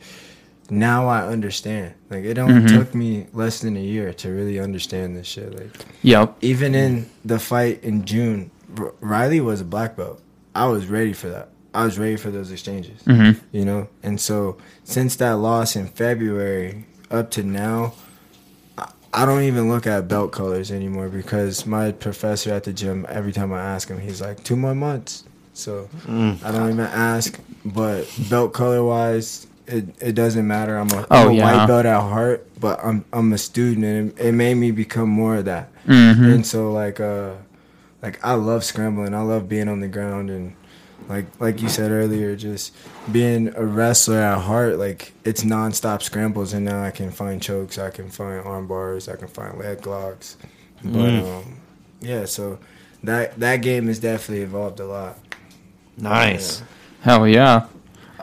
now 0.71 1.07
I 1.09 1.27
understand. 1.27 1.93
Like 2.11 2.25
it 2.25 2.39
only 2.39 2.63
Mhm. 2.63 2.69
took 2.69 2.95
me 2.95 3.27
less 3.35 3.61
than 3.61 3.77
a 3.77 3.81
year 3.81 4.13
to 4.15 4.31
really 4.31 4.59
understand 4.59 5.15
this 5.17 5.27
shit. 5.27 5.55
Like 5.55 5.71
Yep. 6.03 6.37
even 6.41 6.75
in 6.75 7.07
the 7.25 7.39
fight 7.39 7.81
in 7.85 8.05
June, 8.05 8.51
R- 8.81 8.93
Riley 9.01 9.41
was 9.41 9.61
a 9.61 9.65
black 9.65 9.97
belt. 9.97 10.21
I 10.55 10.67
was 10.69 10.87
ready 10.87 11.13
for 11.13 11.29
that. 11.29 11.51
I 11.75 11.85
was 11.85 11.99
ready 11.99 12.17
for 12.17 12.31
those 12.31 12.51
exchanges. 12.51 13.03
hmm 13.05 13.33
You 13.53 13.65
know, 13.67 13.89
and 14.03 14.19
so 14.19 14.57
since 14.85 15.17
that 15.17 15.33
loss 15.39 15.77
in 15.77 15.87
February 15.89 16.85
up 17.11 17.31
to 17.33 17.43
now, 17.43 17.95
I- 19.13 19.25
don't 19.25 19.43
even 19.45 19.69
look 19.69 19.87
at 19.87 20.09
belt 20.09 20.33
colors 20.33 20.71
anymore 20.71 21.09
because 21.09 21.65
my 21.67 21.93
professor 21.93 22.53
at 22.53 22.65
the 22.65 22.73
gym, 22.73 23.07
every 23.09 23.33
time 23.33 23.53
I 23.53 23.61
ask 23.63 23.89
him, 23.89 23.99
he's 23.99 24.21
like, 24.21 24.43
two 24.45 24.57
more 24.57 24.75
months. 24.75 25.25
So 25.55 25.89
Mm. 26.07 26.45
I 26.45 26.53
don't 26.53 26.69
even 26.71 26.81
ask. 26.81 27.39
But 27.65 28.07
belt 28.29 28.53
color 28.53 28.85
wise, 28.85 29.47
it, 29.67 29.87
it 30.01 30.13
doesn't 30.15 30.47
matter. 30.47 30.77
I'm 30.77 30.91
a, 30.91 31.07
Oh, 31.11 31.23
I'm 31.23 31.29
a 31.29 31.33
yeah. 31.33 31.57
white 31.59 31.67
belt 31.67 31.87
at 31.87 32.01
heart, 32.01 32.47
but 32.61 32.79
I'm 32.85 33.05
I'm 33.13 33.33
a 33.33 33.39
student, 33.39 33.85
and 33.85 34.13
it, 34.19 34.27
it 34.29 34.33
made 34.33 34.55
me 34.55 34.71
become 34.71 35.09
more 35.09 35.37
of 35.37 35.47
that. 35.47 35.71
Mhm. 35.87 36.35
And 36.35 36.47
so 36.47 36.71
like 36.73 37.01
uh, 37.01 37.31
like 38.03 38.23
I 38.25 38.35
love 38.35 38.65
scrambling. 38.65 39.15
I 39.15 39.23
love 39.23 39.49
being 39.49 39.69
on 39.69 39.81
the 39.81 39.89
ground 39.89 40.29
and 40.31 40.53
like 41.09 41.27
like 41.41 41.63
you 41.63 41.69
said 41.69 41.91
earlier, 41.91 42.37
just 42.37 42.75
being 43.11 43.53
a 43.57 43.65
wrestler 43.65 44.19
at 44.19 44.41
heart, 44.41 44.79
like 44.79 45.13
it's 45.25 45.45
nonstop 45.45 46.03
scrambles, 46.03 46.53
and 46.53 46.65
now 46.65 46.83
I 46.83 46.91
can 46.91 47.11
find 47.11 47.41
chokes, 47.41 47.79
I 47.79 47.91
can 47.91 48.11
find 48.11 48.45
arm 48.47 48.67
bars, 48.67 49.09
I 49.09 49.17
can 49.17 49.29
find 49.29 49.59
leg 49.59 49.87
locks, 49.87 50.37
but 50.83 51.25
um, 51.25 51.61
yeah, 52.01 52.25
so 52.25 52.59
that 53.05 53.39
that 53.39 53.57
game 53.59 53.87
has 53.87 53.99
definitely 53.99 54.43
evolved 54.45 54.81
a 54.81 54.87
lot. 54.87 55.19
Nice. 55.97 56.63
Hell 57.03 57.27
yeah. 57.27 57.67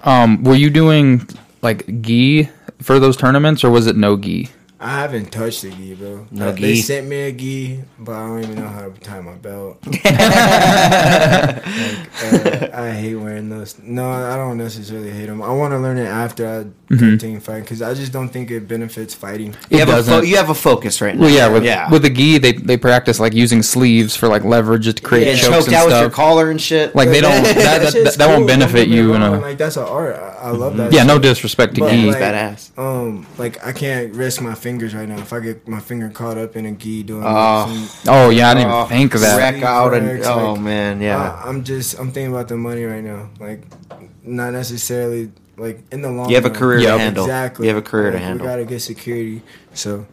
Um, 0.03 0.43
were 0.43 0.55
you 0.55 0.69
doing 0.69 1.27
like 1.61 2.01
gi 2.01 2.49
for 2.81 2.99
those 2.99 3.15
tournaments 3.15 3.63
or 3.63 3.71
was 3.71 3.87
it 3.87 3.95
no 3.95 4.17
gi? 4.17 4.49
I 4.83 4.99
haven't 4.99 5.31
touched 5.31 5.61
the 5.61 5.69
gi, 5.71 5.93
bro. 5.95 6.27
No 6.31 6.49
Uh, 6.49 6.51
They 6.51 6.75
sent 6.75 7.07
me 7.07 7.21
a 7.23 7.31
gi, 7.31 7.79
but 7.99 8.13
I 8.15 8.27
don't 8.27 8.43
even 8.43 8.55
know 8.55 8.67
how 8.67 8.81
to 8.89 8.99
tie 8.99 9.21
my 9.21 9.33
belt. 9.35 9.77
like, 9.87 10.05
uh, 12.23 12.69
I 12.73 12.91
hate 12.91 13.15
wearing 13.15 13.49
those. 13.49 13.77
No, 13.81 14.09
I 14.09 14.35
don't 14.35 14.57
necessarily 14.57 15.11
hate 15.11 15.27
them. 15.27 15.41
I 15.41 15.51
want 15.51 15.71
to 15.73 15.79
learn 15.79 15.97
it 15.97 16.07
after 16.07 16.47
I 16.47 16.65
Mm-hmm. 16.93 17.09
continue 17.09 17.39
fighting 17.39 17.63
because 17.63 17.81
I 17.81 17.95
just 17.95 18.11
don't 18.13 18.29
think 18.29 18.51
it 18.51 18.67
benefits 18.67 19.15
fighting. 19.15 19.55
You 19.71 19.79
It 19.79 19.87
have, 19.87 19.89
a 19.97 20.03
fo- 20.03 20.21
you 20.21 20.35
have 20.37 20.51
a 20.51 20.53
focus 20.53 21.01
right 21.01 21.15
now. 21.15 21.21
Well, 21.21 21.31
yeah, 21.31 21.47
with 21.47 21.63
yeah. 21.63 21.89
with 21.89 22.03
the 22.03 22.09
gi, 22.11 22.37
they 22.37 22.51
they 22.51 22.77
practice 22.77 23.19
like 23.19 23.33
using 23.33 23.63
sleeves 23.63 24.15
for 24.15 24.27
like 24.27 24.43
leverage 24.43 24.85
to 24.93 25.01
create 25.01 25.23
Getting 25.23 25.39
chokes 25.41 25.55
choked 25.65 25.67
and 25.69 25.75
out 25.75 25.85
with 25.87 25.99
your 26.01 26.09
collar 26.11 26.51
and 26.51 26.61
shit. 26.61 26.93
Like 26.93 27.09
they 27.09 27.19
don't 27.19 27.41
that 27.45 27.55
that, 27.55 27.93
that, 27.93 28.13
that 28.19 28.27
won't 28.27 28.41
cool, 28.41 28.47
don't 28.47 28.59
benefit 28.59 28.75
get 28.85 28.89
me 28.89 28.95
you 28.97 29.13
in 29.15 29.21
wrong, 29.21 29.35
a 29.37 29.39
like 29.39 29.57
that's 29.57 29.75
an 29.77 29.85
art. 29.85 30.15
I, 30.17 30.49
I 30.49 30.51
love 30.51 30.77
that. 30.77 30.93
yeah. 30.93 31.03
No 31.03 31.17
disrespect 31.17 31.73
to 31.75 31.81
But, 31.81 31.91
gi. 31.93 32.11
like, 32.11 32.17
badass. 32.21 32.77
Um, 32.77 33.25
like 33.39 33.65
I 33.65 33.71
can't 33.71 34.13
risk 34.13 34.39
my 34.39 34.53
fingers 34.53 34.72
right 34.81 35.07
now. 35.07 35.17
If 35.19 35.31
I 35.33 35.39
get 35.39 35.67
my 35.67 35.79
finger 35.79 36.09
caught 36.09 36.37
up 36.37 36.55
in 36.55 36.65
a 36.65 36.71
gi 36.71 37.03
doing 37.03 37.23
Oh. 37.25 37.87
some 37.87 38.13
oh 38.13 38.29
yeah, 38.29 38.49
I 38.49 38.53
didn't 38.53 38.67
even 38.69 38.79
oh, 38.81 38.85
think 38.85 39.13
of 39.15 39.21
that. 39.21 39.37
Wreck 39.37 39.63
out 39.63 39.93
and 39.93 40.23
oh 40.23 40.53
like, 40.53 40.61
man, 40.61 41.01
yeah. 41.01 41.17
I, 41.33 41.47
I'm 41.49 41.63
just 41.63 41.99
I'm 41.99 42.11
thinking 42.11 42.33
about 42.33 42.47
the 42.47 42.57
money 42.57 42.83
right 42.83 43.03
now. 43.03 43.29
Like 43.39 43.63
not 44.23 44.53
necessarily 44.53 45.31
like 45.57 45.81
in 45.91 46.01
the 46.01 46.11
long. 46.11 46.29
You 46.29 46.35
have 46.35 46.45
a 46.45 46.49
run. 46.49 46.57
career 46.57 46.79
to 46.81 46.97
handle. 46.97 47.25
Exactly. 47.25 47.67
You 47.67 47.73
have 47.73 47.83
a 47.83 47.87
career 47.87 48.11
to 48.11 48.17
Like, 48.17 48.23
handle. 48.23 48.45
We 48.47 48.51
gotta 48.51 48.65
get 48.65 48.81
security. 48.81 49.41
So 49.73 50.05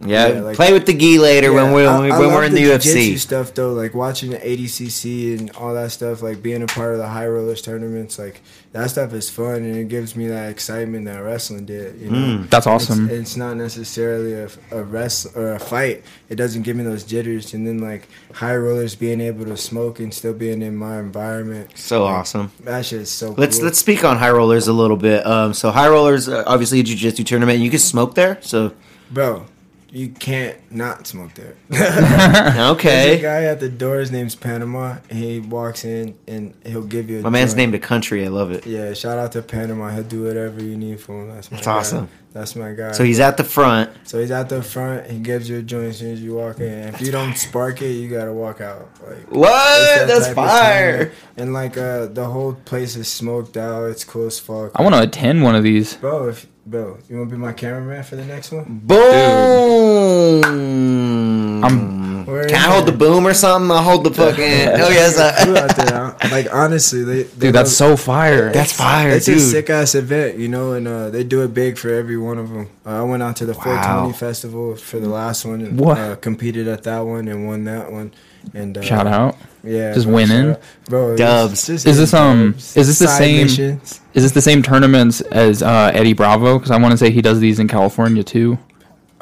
yeah, 0.00 0.28
yeah, 0.28 0.40
like- 0.40 0.56
play 0.56 0.72
with 0.72 0.86
the 0.86 0.94
gi 0.94 1.18
later 1.18 1.52
when 1.52 1.72
we're 1.72 1.86
when, 1.86 2.12
I 2.12 2.18
when 2.18 2.28
we're 2.28 2.44
in 2.44 2.52
the, 2.52 2.60
jiu-jitsu 2.60 3.14
UFC. 3.14 3.18
stuff 3.18 3.54
though. 3.54 3.72
Like 3.72 3.94
watching 3.94 4.30
the 4.30 4.38
ADCC 4.38 5.38
and 5.38 5.50
all 5.52 5.74
that 5.74 5.92
stuff. 5.92 6.22
Like 6.22 6.42
being 6.42 6.62
a 6.62 6.66
part 6.66 6.92
of 6.92 6.98
the 6.98 7.08
high 7.08 7.26
rollers 7.26 7.62
tournaments. 7.62 8.18
Like 8.18 8.42
that 8.72 8.90
stuff 8.90 9.12
is 9.12 9.30
fun 9.30 9.56
and 9.56 9.76
it 9.76 9.88
gives 9.88 10.16
me 10.16 10.26
that 10.28 10.50
excitement 10.50 11.04
that 11.06 11.18
wrestling 11.18 11.64
did. 11.64 12.00
You 12.00 12.10
know. 12.10 12.16
Mm. 12.16 12.50
That's 12.50 12.66
awesome. 12.66 13.04
It's, 13.08 13.12
it's 13.12 13.36
not 13.36 13.56
necessarily 13.56 14.34
a, 14.34 14.48
a 14.72 14.82
wrest 14.82 15.28
or 15.36 15.52
a 15.52 15.60
fight. 15.60 16.02
It 16.28 16.36
doesn't 16.36 16.62
give 16.62 16.76
me 16.76 16.84
those 16.84 17.04
jitters. 17.04 17.54
And 17.54 17.66
then 17.66 17.78
like 17.78 18.08
high 18.32 18.56
rollers 18.56 18.94
being 18.94 19.20
able 19.20 19.44
to 19.46 19.56
smoke 19.56 20.00
and 20.00 20.12
still 20.12 20.34
being 20.34 20.62
in 20.62 20.76
my 20.76 20.98
environment. 20.98 21.76
So 21.76 22.04
like, 22.04 22.14
awesome. 22.14 22.52
That 22.60 22.84
shit 22.84 23.02
is 23.02 23.10
so. 23.10 23.30
Let's 23.30 23.58
cool. 23.58 23.66
let's 23.66 23.78
speak 23.78 24.04
on 24.04 24.18
high 24.18 24.30
rollers 24.30 24.68
a 24.68 24.72
little 24.72 24.96
bit. 24.96 25.24
Um, 25.26 25.54
so 25.54 25.70
high 25.70 25.88
rollers, 25.88 26.28
uh, 26.28 26.44
obviously 26.46 26.80
a 26.80 26.82
jiu-jitsu 26.82 27.24
tournament. 27.24 27.60
You 27.60 27.70
can 27.70 27.78
smoke 27.78 28.14
there. 28.14 28.38
So 28.42 28.72
bro. 29.10 29.46
You 29.94 30.08
can't 30.08 30.56
not 30.72 31.06
smoke 31.06 31.32
there. 31.34 31.54
Okay. 31.70 31.76
There's 31.78 32.56
a 32.58 32.70
okay, 32.72 33.20
guy 33.22 33.44
at 33.44 33.60
the 33.60 33.68
door. 33.68 33.98
His 33.98 34.10
name's 34.10 34.34
Panama. 34.34 34.96
And 35.08 35.18
he 35.18 35.38
walks 35.40 35.84
in 35.84 36.18
and 36.26 36.52
he'll 36.66 36.82
give 36.82 37.08
you. 37.08 37.20
A 37.20 37.22
my 37.22 37.30
man's 37.30 37.52
joint. 37.52 37.58
named 37.58 37.74
a 37.76 37.78
country. 37.78 38.24
I 38.24 38.28
love 38.28 38.50
it. 38.50 38.66
Yeah, 38.66 38.92
shout 38.94 39.18
out 39.18 39.30
to 39.32 39.42
Panama. 39.42 39.90
He'll 39.90 40.02
do 40.02 40.24
whatever 40.24 40.60
you 40.62 40.76
need 40.76 41.00
for 41.00 41.22
him. 41.22 41.28
That's 41.34 41.50
my 41.50 41.56
That's 41.58 41.66
guy. 41.66 41.72
awesome. 41.78 42.08
That's 42.32 42.56
my 42.56 42.72
guy. 42.72 42.90
So 42.90 43.04
he's 43.04 43.20
at 43.20 43.36
the 43.36 43.44
front. 43.44 43.90
So 44.02 44.18
he's 44.20 44.32
at 44.32 44.48
the 44.48 44.60
front. 44.60 45.08
He 45.08 45.20
gives 45.20 45.48
you 45.48 45.58
a 45.58 45.62
joint 45.62 45.90
as 45.90 45.98
soon 45.98 46.12
as 46.14 46.20
you 46.20 46.34
walk 46.34 46.58
in. 46.58 46.88
If 46.88 47.00
you 47.00 47.12
don't 47.12 47.36
spark 47.38 47.80
it, 47.80 47.92
you 47.92 48.08
gotta 48.10 48.32
walk 48.32 48.60
out. 48.60 48.88
Like 49.06 49.18
it's 49.18 49.26
What? 49.30 49.48
that 49.52 50.06
That's 50.08 50.32
fire. 50.34 51.12
And 51.36 51.52
like 51.52 51.76
uh, 51.78 52.06
the 52.06 52.24
whole 52.24 52.54
place 52.54 52.96
is 52.96 53.06
smoked 53.06 53.56
out. 53.56 53.84
It's 53.90 54.02
cool 54.02 54.26
as 54.26 54.40
fuck. 54.40 54.72
I 54.74 54.82
want 54.82 54.96
to 54.96 55.02
attend 55.02 55.44
one 55.44 55.54
of 55.54 55.62
these. 55.62 55.94
bro. 55.94 56.28
If 56.30 56.48
bro, 56.66 56.98
you 57.08 57.18
want 57.18 57.30
to 57.30 57.36
be 57.36 57.40
my 57.40 57.52
cameraman 57.52 58.02
for 58.02 58.16
the 58.16 58.24
next 58.24 58.50
one? 58.50 58.80
Boom. 58.84 58.98
I'm 59.00 59.83
Um, 61.64 62.26
We're 62.26 62.46
can 62.46 62.56
I 62.56 62.72
hold 62.72 62.86
the 62.86 62.92
boom 62.92 63.26
or 63.26 63.34
something? 63.34 63.70
I'll 63.70 63.82
hold 63.82 64.04
the 64.04 64.10
fucking. 64.14 64.42
oh 64.42 64.88
yes, 64.90 65.14
Crew 65.44 65.54
uh, 65.56 65.60
out 65.60 65.76
there, 65.76 65.94
huh? 65.94 66.28
like 66.30 66.52
honestly, 66.52 67.02
they, 67.04 67.22
they 67.24 67.46
Dude, 67.46 67.54
that's 67.54 67.72
so 67.76 67.96
fire. 67.96 68.52
that's 68.52 68.72
fire, 68.72 69.10
It's 69.10 69.26
dude. 69.26 69.38
a 69.38 69.40
sick 69.40 69.70
ass 69.70 69.94
event, 69.94 70.38
you 70.38 70.48
know, 70.48 70.72
and 70.72 70.86
uh, 70.88 71.10
they 71.10 71.24
do 71.24 71.42
it 71.42 71.54
big 71.54 71.78
for 71.78 71.88
every 71.90 72.16
one 72.16 72.38
of 72.38 72.50
them. 72.50 72.68
Uh, 72.86 73.00
I 73.00 73.02
went 73.02 73.22
out 73.22 73.36
to 73.36 73.46
the 73.46 73.54
420 73.54 74.12
festival 74.14 74.76
for 74.76 74.98
the 75.00 75.08
last 75.08 75.44
one 75.44 75.60
and 75.60 75.78
What? 75.78 75.98
Uh, 75.98 76.16
competed 76.16 76.68
at 76.68 76.82
that 76.84 77.00
one 77.00 77.28
and 77.28 77.46
won 77.46 77.64
that 77.64 77.90
one. 77.92 78.12
And 78.52 78.76
uh, 78.76 78.82
Shout 78.82 79.06
out. 79.06 79.36
yeah, 79.62 79.94
Just 79.94 80.04
bro, 80.06 80.14
winning? 80.16 80.56
bro. 80.86 81.12
it's 81.12 81.18
Dubs. 81.18 81.66
just 81.66 81.86
Is 81.86 81.96
this, 81.96 82.12
um, 82.12 82.52
dubs. 82.52 82.76
is 82.76 82.86
this 82.88 82.98
the 82.98 83.06
Side 83.08 83.18
same- 83.18 83.42
missions. 83.46 84.00
Is 84.12 84.22
this 84.22 84.32
the 84.32 84.42
same 84.42 84.62
tournaments 84.62 85.22
as 85.22 85.62
uh, 85.62 85.90
Eddie 85.94 86.12
Bravo? 86.12 86.58
Because 86.58 86.70
I 86.70 86.76
want 86.78 86.92
to 86.92 86.98
say 86.98 87.10
he 87.10 87.22
does 87.22 87.40
these 87.40 87.58
in 87.58 87.68
California 87.68 88.22
too. 88.22 88.58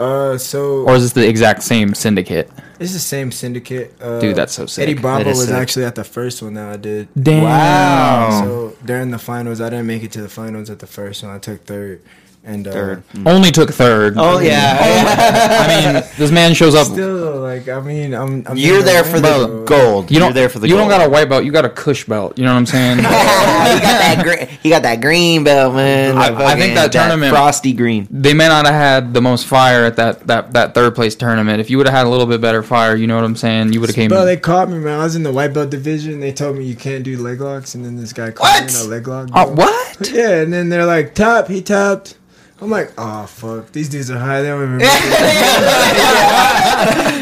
Uh, 0.02 0.38
so 0.38 0.84
Or 0.86 0.94
is 0.96 1.02
this 1.02 1.12
the 1.12 1.28
exact 1.28 1.62
same 1.62 1.94
syndicate? 1.94 2.50
it's 2.80 2.92
the 2.92 2.98
same 2.98 3.30
syndicate. 3.30 3.94
Uh, 4.00 4.18
Dude, 4.20 4.34
that's 4.34 4.52
so 4.54 4.66
sick. 4.66 4.82
Eddie 4.82 4.94
Bravo 5.00 5.28
was 5.28 5.44
sick. 5.46 5.54
actually 5.54 5.84
at 5.84 5.94
the 5.94 6.02
first 6.04 6.42
one 6.42 6.54
that 6.54 6.68
I 6.72 6.76
did. 6.76 7.08
Damn. 7.20 7.44
Wow. 7.44 8.40
So 8.44 8.76
during 8.84 9.10
the 9.12 9.18
finals, 9.18 9.60
I 9.60 9.70
didn't 9.70 9.86
make 9.86 10.02
it 10.02 10.10
to 10.12 10.22
the 10.22 10.28
finals 10.28 10.68
at 10.70 10.80
the 10.80 10.86
first 10.88 11.22
one. 11.22 11.32
I 11.32 11.38
took 11.38 11.64
third. 11.64 12.02
And 12.44 12.66
uh, 12.66 12.72
Third. 12.72 13.02
Only 13.24 13.52
took 13.52 13.70
third. 13.70 14.14
Oh 14.16 14.40
yeah, 14.40 14.76
I 14.80 15.92
mean, 15.92 16.02
this 16.18 16.32
man 16.32 16.54
shows 16.54 16.74
up. 16.74 16.88
Still, 16.88 17.40
like, 17.40 17.68
I 17.68 17.80
mean, 17.80 18.12
I'm. 18.14 18.44
I'm 18.48 18.56
you're 18.56 18.80
in 18.80 18.84
there 18.84 19.04
for 19.04 19.20
the 19.20 19.46
bro. 19.46 19.64
gold. 19.64 20.10
You 20.10 20.16
You're 20.16 20.26
don't. 20.26 20.34
there 20.34 20.48
for 20.48 20.58
the. 20.58 20.66
you 20.66 20.74
gold. 20.74 20.88
don't 20.90 20.98
got 20.98 21.06
a 21.06 21.08
white 21.08 21.28
belt. 21.28 21.44
You 21.44 21.52
got 21.52 21.64
a 21.64 21.68
cush 21.68 22.04
belt. 22.04 22.36
You 22.36 22.44
know 22.44 22.50
what 22.52 22.58
I'm 22.58 22.66
saying? 22.66 22.96
he 22.98 23.02
got 23.04 23.80
that 23.80 24.20
green. 24.24 24.48
He 24.60 24.70
got 24.70 24.82
that 24.82 25.00
green 25.00 25.44
belt, 25.44 25.74
man. 25.76 26.18
I- 26.18 26.22
I 26.22 26.26
think 26.28 26.38
fucking- 26.38 26.74
that 26.74 26.90
tournament- 26.90 27.30
frosty 27.32 27.72
green. 27.72 28.08
they 28.10 28.34
may 28.34 28.48
not 28.48 28.66
have 28.66 28.74
had 28.74 29.14
the 29.14 29.22
most 29.22 29.46
fire 29.46 29.84
at 29.84 29.94
that 29.96 30.26
that 30.26 30.52
that 30.54 30.74
third 30.74 30.96
place 30.96 31.14
tournament. 31.14 31.60
If 31.60 31.70
you 31.70 31.76
would 31.76 31.86
have 31.86 31.94
had 31.94 32.06
a 32.06 32.10
little 32.10 32.26
bit 32.26 32.40
better 32.40 32.64
fire, 32.64 32.96
you 32.96 33.06
know 33.06 33.14
what 33.14 33.24
I'm 33.24 33.36
saying? 33.36 33.72
You 33.72 33.78
would 33.80 33.88
have 33.88 33.94
came. 33.94 34.08
Bro, 34.08 34.24
they 34.24 34.36
caught 34.36 34.68
me, 34.68 34.78
man. 34.78 34.98
I 34.98 35.04
was 35.04 35.14
in 35.14 35.22
the 35.22 35.32
white 35.32 35.52
belt 35.54 35.70
division. 35.70 36.18
They 36.18 36.32
told 36.32 36.56
me 36.56 36.64
you 36.64 36.74
can't 36.74 37.04
do 37.04 37.16
leg 37.22 37.40
locks, 37.40 37.76
and 37.76 37.84
then 37.84 37.94
this 37.96 38.12
guy 38.12 38.32
caught 38.32 38.64
me 38.66 38.68
in 38.80 38.84
a 38.84 38.88
leg 38.90 39.06
lock. 39.06 39.28
Bro. 39.30 39.52
what? 39.52 40.10
Yeah, 40.12 40.40
and 40.42 40.52
then 40.52 40.70
they're 40.70 40.86
like, 40.86 41.14
tap. 41.14 41.46
He 41.46 41.62
tapped. 41.62 42.18
I'm 42.62 42.70
like, 42.70 42.92
oh 42.96 43.26
fuck, 43.26 43.72
these 43.72 43.88
dudes 43.88 44.08
are 44.10 44.18
high. 44.18 44.40
They 44.42 44.48
don't 44.48 44.62
even. 44.62 44.78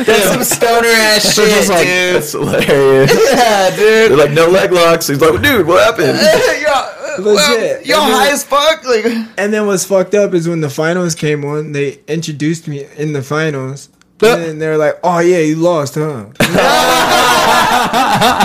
That's 0.04 0.24
some 0.32 0.44
stoner 0.44 0.86
ass 0.88 1.34
They're 1.36 1.46
shit, 1.48 1.54
just 1.56 1.68
like, 1.70 1.86
dude. 1.86 2.14
that's 2.16 2.32
hilarious. 2.32 3.12
Yeah, 3.32 3.70
dude. 3.70 3.78
They're 3.78 4.08
dude. 4.10 4.18
like, 4.18 4.30
no 4.32 4.46
leg 4.48 4.72
locks. 4.72 5.06
He's 5.08 5.20
like, 5.20 5.40
dude, 5.42 5.66
what 5.66 5.84
happened? 5.84 6.18
y'all, 6.62 7.24
well, 7.24 7.34
Legit. 7.58 7.86
y'all 7.86 8.00
And 8.02 8.12
then- 8.12 8.18
high 8.20 8.30
as 8.32 8.44
fuck. 8.44 8.84
Like, 8.84 9.04
and 9.38 9.52
then 9.52 9.66
what's 9.66 9.84
fucked 9.84 10.14
up 10.14 10.34
is 10.34 10.48
when 10.48 10.60
the 10.60 10.70
finals 10.70 11.14
came 11.14 11.44
on, 11.44 11.72
they 11.72 12.00
introduced 12.08 12.68
me 12.68 12.86
in 12.96 13.12
the 13.12 13.22
finals. 13.22 13.88
And 14.22 14.42
then 14.42 14.58
they're 14.58 14.76
like, 14.76 14.98
"Oh 15.02 15.20
yeah, 15.20 15.38
you 15.38 15.56
lost, 15.56 15.94
huh?" 15.94 16.26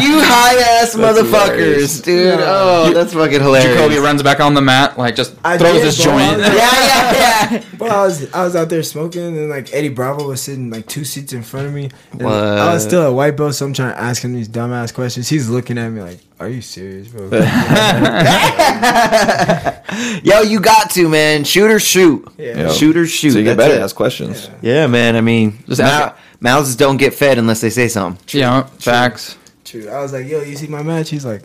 You 0.01 0.21
high 0.21 0.55
ass 0.81 0.95
motherfuckers, 0.95 1.55
hilarious. 1.55 2.01
dude. 2.01 2.39
Yeah. 2.39 2.45
Oh, 2.47 2.91
that's 2.93 3.13
fucking 3.13 3.41
hilarious. 3.41 3.77
Jacoby 3.77 3.97
runs 3.97 4.23
back 4.23 4.39
on 4.39 4.53
the 4.53 4.61
mat, 4.61 4.97
like 4.97 5.15
just 5.15 5.35
I 5.43 5.57
throws 5.57 5.73
did, 5.73 5.85
his 5.85 5.97
joint. 5.97 6.39
Yeah, 6.39 6.53
yeah, 6.53 7.51
yeah. 7.51 7.63
But 7.77 7.91
I 7.91 8.05
was 8.05 8.33
I 8.33 8.43
was 8.43 8.55
out 8.55 8.69
there 8.69 8.83
smoking, 8.83 9.21
and 9.37 9.49
like 9.49 9.73
Eddie 9.73 9.89
Bravo 9.89 10.27
was 10.27 10.41
sitting 10.41 10.69
like 10.69 10.87
two 10.87 11.03
seats 11.05 11.33
in 11.33 11.43
front 11.43 11.67
of 11.67 11.73
me. 11.73 11.89
And 12.13 12.23
What? 12.23 12.33
I 12.33 12.73
was 12.73 12.83
still 12.83 13.03
a 13.05 13.13
white 13.13 13.35
belt, 13.37 13.55
so 13.55 13.65
I'm 13.65 13.73
trying 13.73 13.93
to 13.93 13.99
ask 13.99 14.23
him 14.23 14.33
these 14.33 14.49
dumbass 14.49 14.93
questions. 14.93 15.27
He's 15.29 15.49
looking 15.49 15.77
at 15.77 15.89
me 15.89 16.01
like, 16.01 16.19
"Are 16.39 16.47
you 16.49 16.61
serious, 16.61 17.07
bro?" 17.09 17.29
Yo, 20.23 20.41
you 20.41 20.59
got 20.59 20.89
to 20.91 21.07
man. 21.09 21.43
Shoot 21.43 21.71
or 21.71 21.79
shoot. 21.79 22.27
Yeah. 22.37 22.67
Yo. 22.67 22.73
Shoot 22.73 22.97
or 22.97 23.07
shoot. 23.07 23.31
So 23.31 23.37
you 23.39 23.43
get 23.45 23.57
That's 23.57 23.69
better 23.69 23.79
it. 23.79 23.83
ask 23.83 23.95
questions. 23.95 24.49
Yeah, 24.61 24.87
man. 24.87 25.15
I 25.15 25.21
mean, 25.21 25.63
Just 25.67 25.81
mou- 25.81 25.87
ask 25.87 26.15
mouths 26.45 26.75
don't 26.75 26.97
get 26.97 27.13
fed 27.13 27.37
unless 27.37 27.59
they 27.61 27.69
say 27.71 27.87
something. 27.87 28.23
Yeah, 28.39 28.63
facts. 28.63 29.37
True. 29.63 29.89
I 29.89 29.99
was 30.01 30.13
like, 30.13 30.27
"Yo, 30.27 30.41
you 30.41 30.55
see 30.55 30.67
my 30.67 30.83
match?" 30.83 31.09
He's 31.09 31.25
like, 31.25 31.41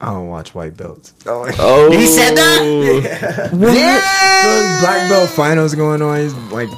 "I 0.00 0.06
don't 0.06 0.28
watch 0.28 0.54
white 0.54 0.76
belts." 0.76 1.12
I'm 1.26 1.40
like, 1.46 1.56
Oh, 1.58 1.90
He 1.90 2.06
said 2.06 2.34
that. 2.36 3.50
So 3.50 4.52
there's 4.52 4.80
black 4.80 5.08
belt 5.10 5.28
finals 5.30 5.74
going 5.74 6.00
on. 6.00 6.20
He's 6.20 6.34
like 6.52 6.68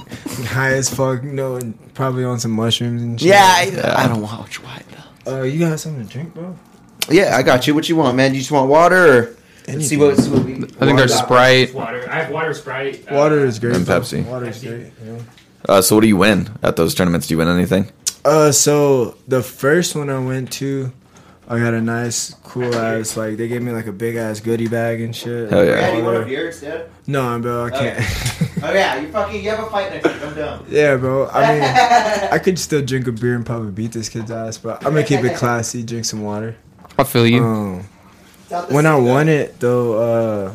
high 0.46 0.72
as 0.72 0.88
fuck, 0.88 1.22
you 1.22 1.32
know, 1.32 1.56
and 1.56 1.74
probably 1.94 2.24
on 2.24 2.40
some 2.40 2.52
mushrooms 2.52 3.02
and 3.02 3.20
shit. 3.20 3.28
Yeah, 3.30 3.42
I, 3.44 4.04
I 4.04 4.08
don't 4.08 4.22
watch 4.22 4.62
white 4.62 4.84
belt. 4.90 5.06
Uh, 5.26 5.42
you 5.42 5.58
got 5.58 5.78
something 5.78 6.06
to 6.06 6.10
drink, 6.10 6.32
bro? 6.34 6.56
Yeah, 7.10 7.36
I 7.36 7.42
got 7.42 7.66
you. 7.66 7.74
What 7.74 7.88
you 7.88 7.96
want, 7.96 8.16
man? 8.16 8.32
You 8.32 8.40
just 8.40 8.50
want 8.50 8.70
water 8.70 9.18
or? 9.18 9.36
Let's 9.66 9.86
see 9.88 9.98
what. 9.98 10.16
see 10.16 10.30
what 10.30 10.44
we, 10.44 10.54
I 10.54 10.86
think 10.86 10.96
there's 10.96 11.14
Sprite. 11.14 11.74
Water. 11.74 12.08
I 12.08 12.22
have 12.22 12.32
water 12.32 12.54
Sprite. 12.54 13.04
Uh, 13.10 13.14
Water 13.16 13.44
is 13.44 13.58
great. 13.58 13.76
And. 13.76 13.86
Pepsi. 13.86 14.24
Water 14.24 14.46
is 14.46 14.62
great. 14.62 14.92
You 15.04 15.12
know? 15.12 15.20
Uh, 15.68 15.80
so 15.80 15.96
what 15.96 16.02
do 16.02 16.08
you 16.08 16.16
win 16.16 16.50
at 16.62 16.76
those 16.76 16.94
tournaments? 16.94 17.26
Do 17.26 17.34
you 17.34 17.38
win 17.38 17.48
anything? 17.48 17.90
Uh, 18.24 18.52
so 18.52 19.16
the 19.26 19.42
first 19.42 19.96
one 19.96 20.10
I 20.10 20.18
went 20.18 20.52
to, 20.54 20.92
I 21.48 21.58
got 21.58 21.72
a 21.72 21.80
nice, 21.80 22.34
cool 22.44 22.74
ass 22.74 23.16
like 23.16 23.36
they 23.38 23.48
gave 23.48 23.62
me 23.62 23.72
like 23.72 23.86
a 23.86 23.92
big 23.92 24.16
ass 24.16 24.40
goodie 24.40 24.68
bag 24.68 25.00
and 25.00 25.14
shit. 25.16 25.50
Hell 25.50 25.64
yeah. 25.64 25.80
Yeah, 25.80 25.92
you 25.92 26.04
All 26.04 26.12
want 26.12 26.22
a 26.24 26.26
beer 26.26 26.48
instead? 26.48 26.90
No, 27.06 27.38
bro, 27.40 27.66
I 27.66 27.70
can't. 27.70 28.04
Oh 28.60 28.72
yeah, 28.72 29.00
you 29.00 29.06
fucking 29.12 29.40
you 29.44 29.50
have 29.50 29.60
a 29.60 29.70
fight 29.70 29.92
next 29.92 30.04
week. 30.04 30.20
I'm 30.20 30.34
done. 30.34 30.64
yeah, 30.68 30.96
bro. 30.96 31.28
I 31.28 31.52
mean, 31.52 31.62
I 32.32 32.40
could 32.40 32.58
still 32.58 32.84
drink 32.84 33.06
a 33.06 33.12
beer 33.12 33.36
and 33.36 33.46
probably 33.46 33.70
beat 33.70 33.92
this 33.92 34.08
kid's 34.08 34.32
ass, 34.32 34.58
but 34.58 34.84
I'm 34.84 34.94
gonna 34.94 35.04
keep 35.04 35.22
it 35.22 35.36
classy. 35.36 35.84
Drink 35.84 36.04
some 36.04 36.22
water. 36.22 36.56
I 36.98 37.04
feel 37.04 37.24
you. 37.24 37.44
Um, 37.44 37.84
when 38.70 38.84
I 38.84 38.96
won 38.96 39.28
it 39.28 39.60
though, 39.60 39.92
uh, 40.48 40.54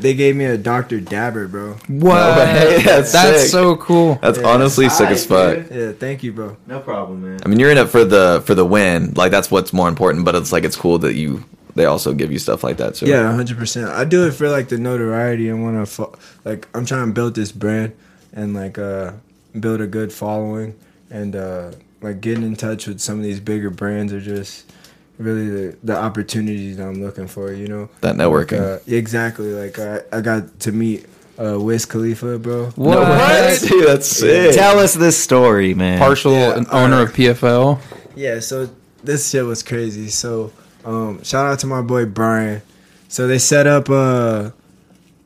they 0.00 0.14
gave 0.14 0.36
me 0.36 0.44
a 0.44 0.56
Dr. 0.56 1.00
Dabber, 1.00 1.48
bro. 1.48 1.74
what? 1.88 2.36
way. 2.38 2.82
That's 2.84 3.12
That's 3.12 3.50
so 3.50 3.76
cool. 3.76 4.18
That's 4.22 4.38
Yeah. 4.38 4.46
honestly 4.48 4.88
sick 4.88 5.10
as 5.10 5.24
fuck. 5.26 5.56
Alright, 5.58 5.72
Yeah, 5.72 5.92
thank 5.92 6.22
you, 6.22 6.32
bro. 6.32 6.56
No 6.66 6.80
problem, 6.80 7.22
man. 7.22 7.40
I 7.44 7.48
mean, 7.48 7.58
you're 7.58 7.70
in 7.70 7.78
it 7.78 7.88
for 7.88 8.04
the 8.04 8.42
for 8.46 8.54
the 8.54 8.64
win. 8.64 9.12
Like 9.14 9.30
that's 9.30 9.50
what's 9.50 9.72
more 9.72 9.88
important. 9.88 10.24
But 10.24 10.34
it's 10.34 10.52
like 10.52 10.64
it's 10.64 10.76
cool 10.76 10.98
that 11.00 11.14
you 11.14 11.44
they 11.74 11.84
also 11.84 12.14
give 12.14 12.32
you 12.32 12.38
stuff 12.38 12.64
like 12.64 12.78
that 12.78 12.94
too. 12.94 13.06
Yeah, 13.06 13.30
hundred 13.34 13.58
percent. 13.58 13.90
I 13.90 14.04
do 14.04 14.26
it 14.26 14.32
for 14.32 14.48
like 14.48 14.68
the 14.68 14.78
notoriety 14.78 15.48
and 15.48 15.62
want 15.62 15.76
to 15.76 15.86
fo- 15.86 16.14
like 16.44 16.66
I'm 16.74 16.86
trying 16.86 17.06
to 17.08 17.12
build 17.12 17.34
this 17.34 17.52
brand 17.52 17.92
and 18.32 18.54
like 18.54 18.78
uh 18.78 19.12
build 19.58 19.80
a 19.80 19.86
good 19.86 20.12
following 20.12 20.74
and 21.10 21.34
uh 21.36 21.72
like 22.02 22.20
getting 22.20 22.44
in 22.44 22.56
touch 22.56 22.86
with 22.86 23.00
some 23.00 23.18
of 23.18 23.24
these 23.24 23.40
bigger 23.40 23.70
brands 23.70 24.12
are 24.12 24.20
just 24.20 24.70
really 25.18 25.48
the, 25.48 25.76
the 25.84 25.96
opportunities 25.96 26.76
that 26.76 26.86
I'm 26.86 27.02
looking 27.02 27.26
for. 27.26 27.52
You 27.52 27.68
know, 27.68 27.88
that 28.00 28.16
networking. 28.16 28.60
uh, 28.60 28.78
exactly. 28.86 29.52
Like 29.52 29.78
I 29.78 30.00
I 30.12 30.20
got 30.20 30.60
to 30.60 30.72
meet 30.72 31.06
uh 31.38 31.58
Wiz 31.60 31.84
Khalifa, 31.86 32.38
bro. 32.38 32.66
What? 32.76 33.60
Dude, 33.68 33.86
that's 33.86 34.06
sick. 34.08 34.54
Tell 34.54 34.78
us 34.78 34.94
this 34.94 35.16
story, 35.22 35.74
man. 35.74 35.98
Partial 35.98 36.32
Yeah, 36.32 36.64
owner 36.70 36.96
alright. 36.96 37.08
of 37.08 37.14
PFL. 37.14 37.80
Yeah, 38.14 38.40
so 38.40 38.68
this 39.04 39.28
shit 39.30 39.44
was 39.44 39.62
crazy. 39.62 40.08
So, 40.08 40.52
um, 40.84 41.22
shout 41.22 41.46
out 41.46 41.58
to 41.60 41.66
my 41.66 41.82
boy 41.82 42.06
Brian. 42.06 42.62
So 43.08 43.26
they 43.28 43.38
set 43.38 43.66
up 43.66 43.88
uh 43.90 44.50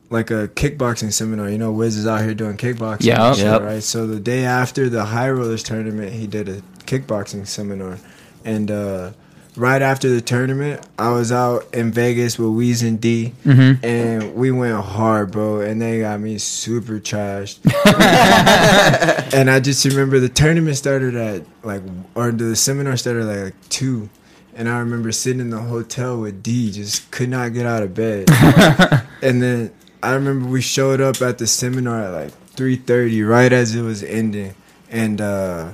like 0.09 0.29
a 0.29 0.49
kickboxing 0.49 1.13
seminar. 1.13 1.49
You 1.49 1.57
know, 1.57 1.71
Wiz 1.71 1.95
is 1.95 2.05
out 2.05 2.21
here 2.21 2.33
doing 2.33 2.57
kickboxing. 2.57 3.05
Yeah. 3.05 3.31
shit, 3.33 3.45
Yep. 3.45 3.61
right. 3.61 3.81
So 3.83 4.05
the 4.07 4.19
day 4.19 4.43
after 4.43 4.89
the 4.89 5.05
High 5.05 5.29
Rollers 5.31 5.63
tournament, 5.63 6.11
he 6.11 6.27
did 6.27 6.49
a 6.49 6.61
kickboxing 6.85 7.47
seminar, 7.47 7.97
and 8.43 8.69
uh, 8.69 9.11
right 9.55 9.81
after 9.81 10.09
the 10.09 10.21
tournament, 10.21 10.85
I 10.97 11.11
was 11.11 11.31
out 11.31 11.73
in 11.73 11.91
Vegas 11.91 12.37
with 12.39 12.49
Weez 12.49 12.87
and 12.87 12.99
D, 13.01 13.33
Mm-hmm. 13.45 13.83
and 13.85 14.35
we 14.35 14.51
went 14.51 14.77
hard, 14.83 15.31
bro. 15.31 15.61
And 15.61 15.81
they 15.81 15.99
got 15.99 16.19
me 16.19 16.37
super 16.37 16.99
trashed. 16.99 17.59
and 19.33 19.49
I 19.49 19.59
just 19.59 19.85
remember 19.85 20.19
the 20.19 20.29
tournament 20.29 20.77
started 20.77 21.15
at 21.15 21.43
like, 21.63 21.81
or 22.15 22.31
the 22.31 22.55
seminar 22.55 22.97
started 22.97 23.27
at 23.27 23.43
like 23.45 23.69
two. 23.69 24.09
And 24.53 24.67
I 24.67 24.79
remember 24.79 25.11
sitting 25.11 25.39
in 25.39 25.49
the 25.49 25.61
hotel 25.61 26.19
with 26.19 26.43
D, 26.43 26.71
just 26.71 27.09
could 27.11 27.29
not 27.29 27.53
get 27.53 27.65
out 27.65 27.83
of 27.83 27.93
bed. 27.93 28.27
and 29.21 29.41
then 29.41 29.71
I 30.03 30.13
remember 30.13 30.47
we 30.49 30.61
showed 30.61 30.99
up 30.99 31.21
at 31.21 31.37
the 31.37 31.47
seminar 31.47 32.01
at 32.03 32.09
like 32.09 32.31
three 32.49 32.75
thirty, 32.75 33.23
right 33.23 33.51
as 33.51 33.73
it 33.75 33.81
was 33.81 34.03
ending. 34.03 34.53
And 34.89 35.21
uh, 35.21 35.71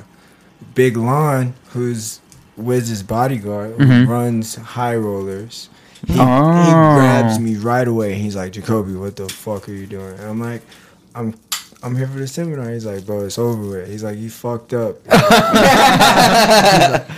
Big 0.76 0.96
Lon, 0.96 1.56
who's 1.70 2.20
Wiz's 2.58 3.04
bodyguard, 3.04 3.76
who 3.78 3.86
Mhm. 3.86 4.08
runs 4.08 4.56
high 4.56 4.96
rollers. 4.96 5.70
He, 6.08 6.16
Oh. 6.20 6.64
he 6.64 6.72
grabs 6.72 7.40
me 7.40 7.56
right 7.56 7.88
away. 7.88 8.16
He's 8.16 8.36
like, 8.36 8.52
Jacoby, 8.54 8.94
what 8.94 9.16
the 9.16 9.28
fuck 9.30 9.68
are 9.70 9.74
you 9.74 9.86
doing? 9.88 10.14
And 10.20 10.30
I'm 10.30 10.40
like, 10.40 10.62
I'm 11.16 11.34
I'm 11.84 11.96
here 11.96 12.08
for 12.08 12.18
the 12.18 12.28
seminar. 12.28 12.72
He's 12.72 12.86
like, 12.86 13.06
bro, 13.06 13.26
it's 13.26 13.38
over 13.38 13.62
with. 13.62 13.88
He's 13.90 14.04
like, 14.04 14.18
you 14.18 14.30
fucked 14.32 14.74
up. 14.74 14.96
like, 15.08 15.18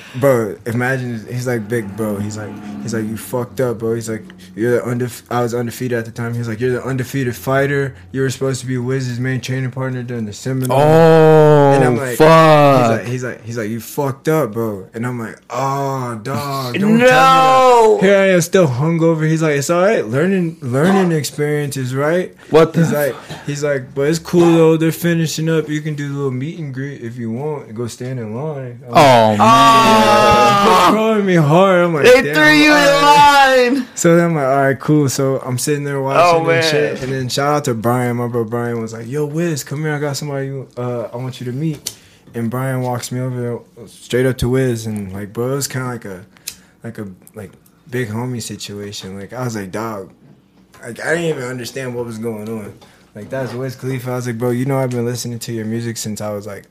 bro, 0.19 0.57
imagine 0.65 1.25
he's 1.27 1.47
like 1.47 1.67
big 1.67 1.95
bro. 1.95 2.17
He's 2.17 2.37
like 2.37 2.51
he's 2.81 2.93
like 2.93 3.05
you 3.05 3.17
fucked 3.17 3.59
up, 3.61 3.79
bro. 3.79 3.95
He's 3.95 4.09
like 4.09 4.23
you're 4.55 4.79
the 4.79 4.81
undefe- 4.81 5.23
I 5.31 5.41
was 5.41 5.53
undefeated 5.53 5.97
at 5.97 6.05
the 6.05 6.11
time. 6.11 6.33
He's 6.33 6.47
like 6.47 6.59
you're 6.59 6.73
the 6.73 6.83
undefeated 6.83 7.35
fighter. 7.35 7.95
You 8.11 8.21
were 8.21 8.29
supposed 8.29 8.61
to 8.61 8.67
be 8.67 8.77
Wiz's 8.77 9.19
main 9.19 9.41
training 9.41 9.71
partner 9.71 10.03
during 10.03 10.25
the 10.25 10.33
seminar. 10.33 10.77
Oh, 10.77 11.71
And 11.73 11.83
I'm 11.83 11.95
like, 11.97 12.17
fuck. 12.17 12.99
He's 12.99 12.99
like, 12.99 13.07
he's 13.07 13.23
like, 13.23 13.43
he's 13.45 13.57
like, 13.57 13.69
you 13.69 13.79
fucked 13.79 14.27
up, 14.27 14.51
bro. 14.53 14.89
And 14.93 15.05
I'm 15.07 15.19
like, 15.19 15.37
oh, 15.49 16.19
dog, 16.21 16.77
don't 16.77 16.97
No. 16.97 17.07
tell 17.07 17.95
me. 17.95 18.01
Here 18.01 18.17
I 18.17 18.25
am, 18.31 18.41
still 18.41 18.67
hungover. 18.67 19.27
He's 19.27 19.41
like, 19.41 19.57
it's 19.57 19.69
all 19.69 19.81
right. 19.83 20.05
Learning, 20.05 20.57
learning 20.61 21.11
experiences, 21.17 21.95
right? 21.95 22.35
What 22.49 22.73
the 22.73 22.79
He's 22.81 22.91
like, 22.93 23.15
he's 23.45 23.63
like, 23.63 23.93
but 23.95 24.07
it's 24.09 24.19
cool 24.19 24.48
though. 24.55 24.77
They're 24.77 24.91
finishing 24.91 25.49
up. 25.49 25.69
You 25.69 25.81
can 25.81 25.95
do 25.95 26.07
a 26.07 26.13
little 26.13 26.31
meet 26.31 26.59
and 26.59 26.73
greet 26.73 27.01
if 27.01 27.17
you 27.17 27.31
want. 27.31 27.73
Go 27.73 27.87
stand 27.87 28.19
in 28.19 28.33
line. 28.35 28.81
I'm 28.85 28.91
like, 28.91 29.39
oh, 29.39 30.65
"They're 30.65 30.91
throwing 30.91 31.25
me 31.25 31.35
hard. 31.35 31.85
I'm 31.85 31.93
like, 31.93 32.03
They 32.05 32.33
threw 32.33 32.49
you 32.51 32.71
all 32.71 32.77
right." 32.77 33.67
in 33.67 33.75
line. 33.75 33.87
So 33.95 34.15
then 34.15 34.25
I'm 34.27 34.35
like, 34.35 34.45
all 34.45 34.57
right, 34.61 34.79
cool. 34.79 35.09
So 35.09 35.39
I'm 35.39 35.57
sitting 35.57 35.83
there 35.83 36.01
watching 36.01 36.45
Oh, 36.45 36.49
and 36.49 36.63
shit. 36.65 37.01
And 37.03 37.11
then 37.11 37.29
shout 37.29 37.53
out 37.53 37.65
to 37.65 37.73
Brian. 37.73 38.17
My 38.17 38.27
bro 38.27 38.43
Brian 38.45 38.79
was 38.81 38.93
like, 38.93 39.07
yo, 39.07 39.25
Wiz, 39.25 39.63
come 39.63 39.81
here. 39.81 39.93
I 39.93 39.99
got 39.99 40.15
somebody 40.17 40.47
you, 40.47 40.67
uh, 40.77 41.09
I 41.11 41.17
want 41.17 41.39
you 41.39 41.45
to 41.45 41.51
meet. 41.51 41.97
And 42.33 42.49
Brian 42.51 42.81
walks 42.81 43.11
me 43.11 43.19
over 43.19 43.41
there, 43.41 43.87
straight 43.87 44.25
up 44.25 44.37
to 44.37 44.49
Wiz. 44.49 44.85
And 44.85 45.11
like, 45.11 45.33
bro, 45.33 45.51
it 45.51 45.55
was 45.55 45.67
kind 45.67 45.85
of 45.85 45.91
like 45.91 46.05
a, 46.05 46.25
like 46.83 46.97
a, 46.99 47.11
like 47.33 47.51
big 47.89 48.09
homie 48.09 48.41
situation. 48.41 49.19
Like, 49.19 49.33
I 49.33 49.43
was 49.43 49.55
like, 49.55 49.71
dog, 49.71 50.13
like, 50.81 50.99
I 50.99 51.15
didn't 51.15 51.25
even 51.25 51.43
understand 51.43 51.95
what 51.95 52.05
was 52.05 52.19
going 52.19 52.47
on. 52.47 52.77
Like, 53.19 53.29
that's 53.29 53.51
Wiz 53.53 53.75
Khalifa. 53.75 54.11
I 54.11 54.15
was 54.15 54.27
like, 54.27 54.37
bro, 54.37 54.51
you 54.51 54.63
know, 54.63 54.77
I've 54.79 54.91
been 54.91 55.03
listening 55.03 55.39
to 55.39 55.51
your 55.51 55.65
music 55.65 55.97
since 55.97 56.21
I 56.21 56.31
was 56.31 56.47
like 56.47 56.67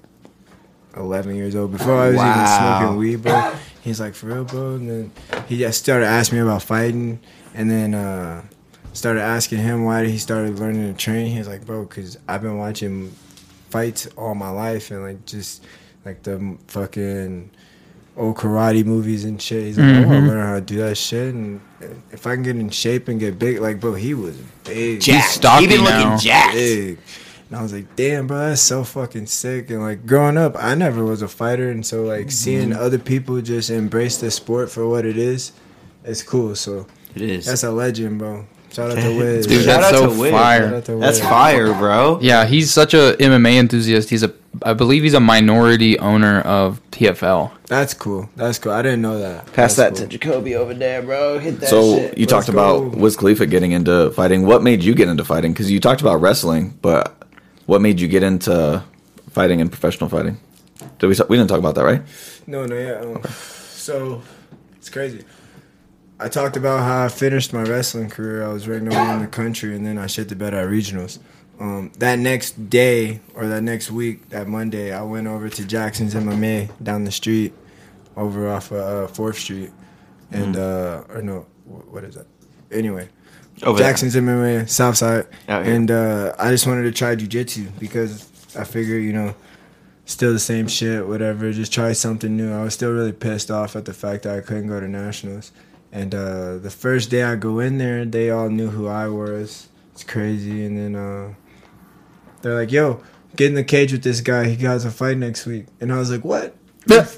11 0.96 1.36
years 1.36 1.54
old. 1.54 1.72
Before 1.72 1.92
I 1.92 2.08
was 2.08 2.16
Wow. 2.16 2.30
even 2.32 2.46
smoking 2.88 2.96
weed, 2.98 3.16
bro. 3.22 3.54
He's 3.82 4.00
like, 4.00 4.14
for 4.14 4.28
real, 4.28 4.44
bro? 4.44 4.76
And 4.76 4.88
then 4.88 5.12
he 5.46 5.58
just 5.58 5.78
started 5.78 6.06
asking 6.06 6.38
me 6.38 6.42
about 6.44 6.62
fighting. 6.62 7.20
And 7.54 7.70
then 7.70 7.94
uh, 7.94 8.42
started 8.94 9.20
asking 9.20 9.58
him 9.58 9.84
why 9.84 10.06
he 10.06 10.16
started 10.16 10.58
learning 10.58 10.90
to 10.90 10.98
train. 10.98 11.26
He's 11.36 11.46
like, 11.46 11.66
bro, 11.66 11.84
because 11.84 12.16
I've 12.26 12.40
been 12.40 12.56
watching 12.56 13.10
fights 13.68 14.06
all 14.16 14.34
my 14.34 14.48
life 14.48 14.90
and 14.90 15.02
like 15.02 15.26
just 15.26 15.62
like 16.06 16.22
the 16.22 16.56
fucking 16.68 17.50
old 18.18 18.36
karate 18.36 18.84
movies 18.84 19.24
and 19.24 19.40
shit. 19.40 19.62
He's 19.64 19.78
like, 19.78 19.86
I 19.94 20.00
want 20.04 20.24
to 20.26 20.30
learn 20.32 20.46
how 20.46 20.54
to 20.56 20.60
do 20.60 20.76
that 20.78 20.96
shit. 20.96 21.32
And 21.34 21.60
if 22.10 22.26
I 22.26 22.34
can 22.34 22.42
get 22.42 22.56
in 22.56 22.68
shape 22.70 23.08
and 23.08 23.18
get 23.18 23.38
big, 23.38 23.60
like, 23.60 23.80
bro, 23.80 23.94
he 23.94 24.12
was 24.14 24.36
big. 24.64 25.00
Jacked. 25.00 25.28
stocky 25.30 25.66
He 25.66 25.76
been 25.76 25.84
now. 25.84 26.04
looking 26.12 26.18
jacked. 26.18 26.54
big. 26.54 26.98
And 27.48 27.56
I 27.58 27.62
was 27.62 27.72
like, 27.72 27.96
damn, 27.96 28.26
bro, 28.26 28.38
that's 28.50 28.60
so 28.60 28.84
fucking 28.84 29.26
sick. 29.26 29.70
And 29.70 29.80
like 29.80 30.04
growing 30.04 30.36
up, 30.36 30.54
I 30.62 30.74
never 30.74 31.02
was 31.04 31.22
a 31.22 31.28
fighter. 31.28 31.70
And 31.70 31.86
so 31.86 32.02
like 32.02 32.30
seeing 32.30 32.70
Mm-hmm. 32.70 32.82
other 32.82 32.98
people 32.98 33.40
just 33.40 33.70
embrace 33.70 34.18
the 34.18 34.30
sport 34.30 34.70
for 34.70 34.86
what 34.86 35.06
it 35.06 35.16
is, 35.16 35.52
it's 36.04 36.22
cool. 36.22 36.54
So 36.56 36.86
It 37.14 37.22
is. 37.22 37.46
that's 37.46 37.62
a 37.62 37.70
legend, 37.70 38.18
bro. 38.18 38.46
Shout 38.70 38.90
out 38.90 38.96
to 38.98 39.16
Wiz. 39.18 39.46
Dude, 39.46 39.64
Shout 39.64 39.80
that's 39.80 39.94
out 39.96 40.10
so 40.12 40.22
to 40.24 40.30
fire. 40.30 40.82
Shout 40.84 41.00
That's 41.00 41.20
fire, 41.20 41.72
bro. 41.72 42.18
Yeah, 42.20 42.44
he's 42.44 42.70
such 42.70 42.92
a 42.92 43.16
MMA 43.18 43.54
enthusiast. 43.58 44.10
He's 44.10 44.22
a, 44.22 44.34
I 44.62 44.72
believe 44.72 45.02
he's 45.04 45.14
a 45.14 45.20
minority 45.20 45.98
owner 45.98 46.40
of 46.40 46.80
PFL. 46.90 47.52
That's 47.66 47.94
cool. 47.94 48.28
That's 48.34 48.58
cool. 48.58 48.72
I 48.72 48.82
didn't 48.82 49.02
know 49.02 49.18
that. 49.18 49.46
Pass 49.52 49.76
That's 49.76 49.76
that 49.76 49.88
cool. 50.00 50.08
to 50.08 50.18
Jacoby 50.18 50.54
over 50.56 50.74
there, 50.74 51.02
bro. 51.02 51.38
Hit 51.38 51.60
that 51.60 51.68
So 51.68 51.96
shit. 51.96 52.18
you 52.18 52.26
talked 52.26 52.48
Let's 52.48 52.54
about 52.54 52.92
go. 52.92 52.98
Wiz 52.98 53.16
Khalifa 53.16 53.46
getting 53.46 53.72
into 53.72 54.10
fighting. 54.12 54.46
What 54.46 54.62
made 54.62 54.82
you 54.82 54.94
get 54.94 55.08
into 55.08 55.24
fighting? 55.24 55.52
Because 55.52 55.70
you 55.70 55.78
talked 55.80 56.00
about 56.00 56.16
wrestling, 56.16 56.76
but 56.82 57.22
what 57.66 57.80
made 57.82 58.00
you 58.00 58.08
get 58.08 58.22
into 58.22 58.82
fighting 59.30 59.60
and 59.60 59.70
professional 59.70 60.08
fighting? 60.10 60.38
Did 60.98 61.06
we? 61.08 61.14
We 61.28 61.36
didn't 61.36 61.48
talk 61.48 61.58
about 61.58 61.74
that, 61.76 61.84
right? 61.84 62.02
No, 62.46 62.64
no, 62.66 62.76
yeah. 62.76 63.00
Um, 63.00 63.22
so 63.24 64.22
it's 64.76 64.88
crazy. 64.90 65.24
I 66.18 66.28
talked 66.28 66.56
about 66.56 66.80
how 66.80 67.04
I 67.04 67.08
finished 67.08 67.52
my 67.52 67.62
wrestling 67.62 68.08
career. 68.08 68.44
I 68.44 68.48
was 68.48 68.66
ranked 68.66 68.86
number 68.86 68.98
one 68.98 69.16
in 69.16 69.22
the 69.22 69.28
country, 69.28 69.76
and 69.76 69.86
then 69.86 69.98
I 69.98 70.06
shit 70.08 70.28
the 70.28 70.34
bed 70.34 70.54
at 70.54 70.66
regionals. 70.68 71.18
Um, 71.60 71.90
that 71.98 72.18
next 72.20 72.70
day 72.70 73.20
or 73.34 73.46
that 73.48 73.62
next 73.62 73.90
week, 73.90 74.28
that 74.28 74.46
Monday, 74.46 74.92
I 74.92 75.02
went 75.02 75.26
over 75.26 75.48
to 75.48 75.64
Jackson's 75.66 76.14
MMA 76.14 76.70
down 76.82 77.04
the 77.04 77.10
street, 77.10 77.52
over 78.16 78.48
off 78.48 78.70
of 78.70 79.10
Fourth 79.10 79.38
Street, 79.38 79.70
and 80.30 80.56
uh, 80.56 81.02
or 81.08 81.20
no, 81.22 81.46
wh- 81.64 81.92
what 81.92 82.04
is 82.04 82.14
that? 82.14 82.26
Anyway, 82.70 83.08
Over 83.64 83.78
there. 83.78 83.88
Jackson's 83.88 84.14
MMA 84.14 84.68
Southside, 84.68 85.26
Out 85.48 85.66
and 85.66 85.90
uh, 85.90 86.34
I 86.38 86.50
just 86.50 86.66
wanted 86.66 86.82
to 86.84 86.92
try 86.92 87.16
jujitsu 87.16 87.76
because 87.80 88.28
I 88.56 88.62
figured, 88.62 89.02
you 89.02 89.12
know, 89.12 89.34
still 90.04 90.32
the 90.32 90.38
same 90.38 90.68
shit, 90.68 91.08
whatever. 91.08 91.50
Just 91.52 91.72
try 91.72 91.92
something 91.92 92.36
new. 92.36 92.52
I 92.52 92.62
was 92.62 92.74
still 92.74 92.92
really 92.92 93.12
pissed 93.12 93.50
off 93.50 93.74
at 93.74 93.84
the 93.84 93.94
fact 93.94 94.22
that 94.24 94.36
I 94.36 94.42
couldn't 94.42 94.68
go 94.68 94.78
to 94.78 94.86
nationals. 94.86 95.50
And 95.90 96.14
uh, 96.14 96.58
the 96.58 96.70
first 96.70 97.10
day 97.10 97.22
I 97.24 97.34
go 97.34 97.58
in 97.58 97.78
there, 97.78 98.04
they 98.04 98.30
all 98.30 98.48
knew 98.48 98.68
who 98.68 98.86
I 98.86 99.08
was. 99.08 99.68
It's 99.92 100.04
crazy. 100.04 100.64
And 100.64 100.76
then 100.78 100.94
uh, 100.94 101.34
they're 102.42 102.54
like, 102.54 102.70
"Yo, 102.72 103.00
get 103.36 103.48
in 103.48 103.54
the 103.54 103.64
cage 103.64 103.92
with 103.92 104.02
this 104.02 104.20
guy. 104.20 104.44
He 104.48 104.56
got 104.56 104.84
a 104.84 104.90
fight 104.90 105.16
next 105.18 105.46
week." 105.46 105.66
And 105.80 105.92
I 105.92 105.98
was 105.98 106.10
like, 106.10 106.24
"What?" 106.24 106.54
hey, 106.88 107.04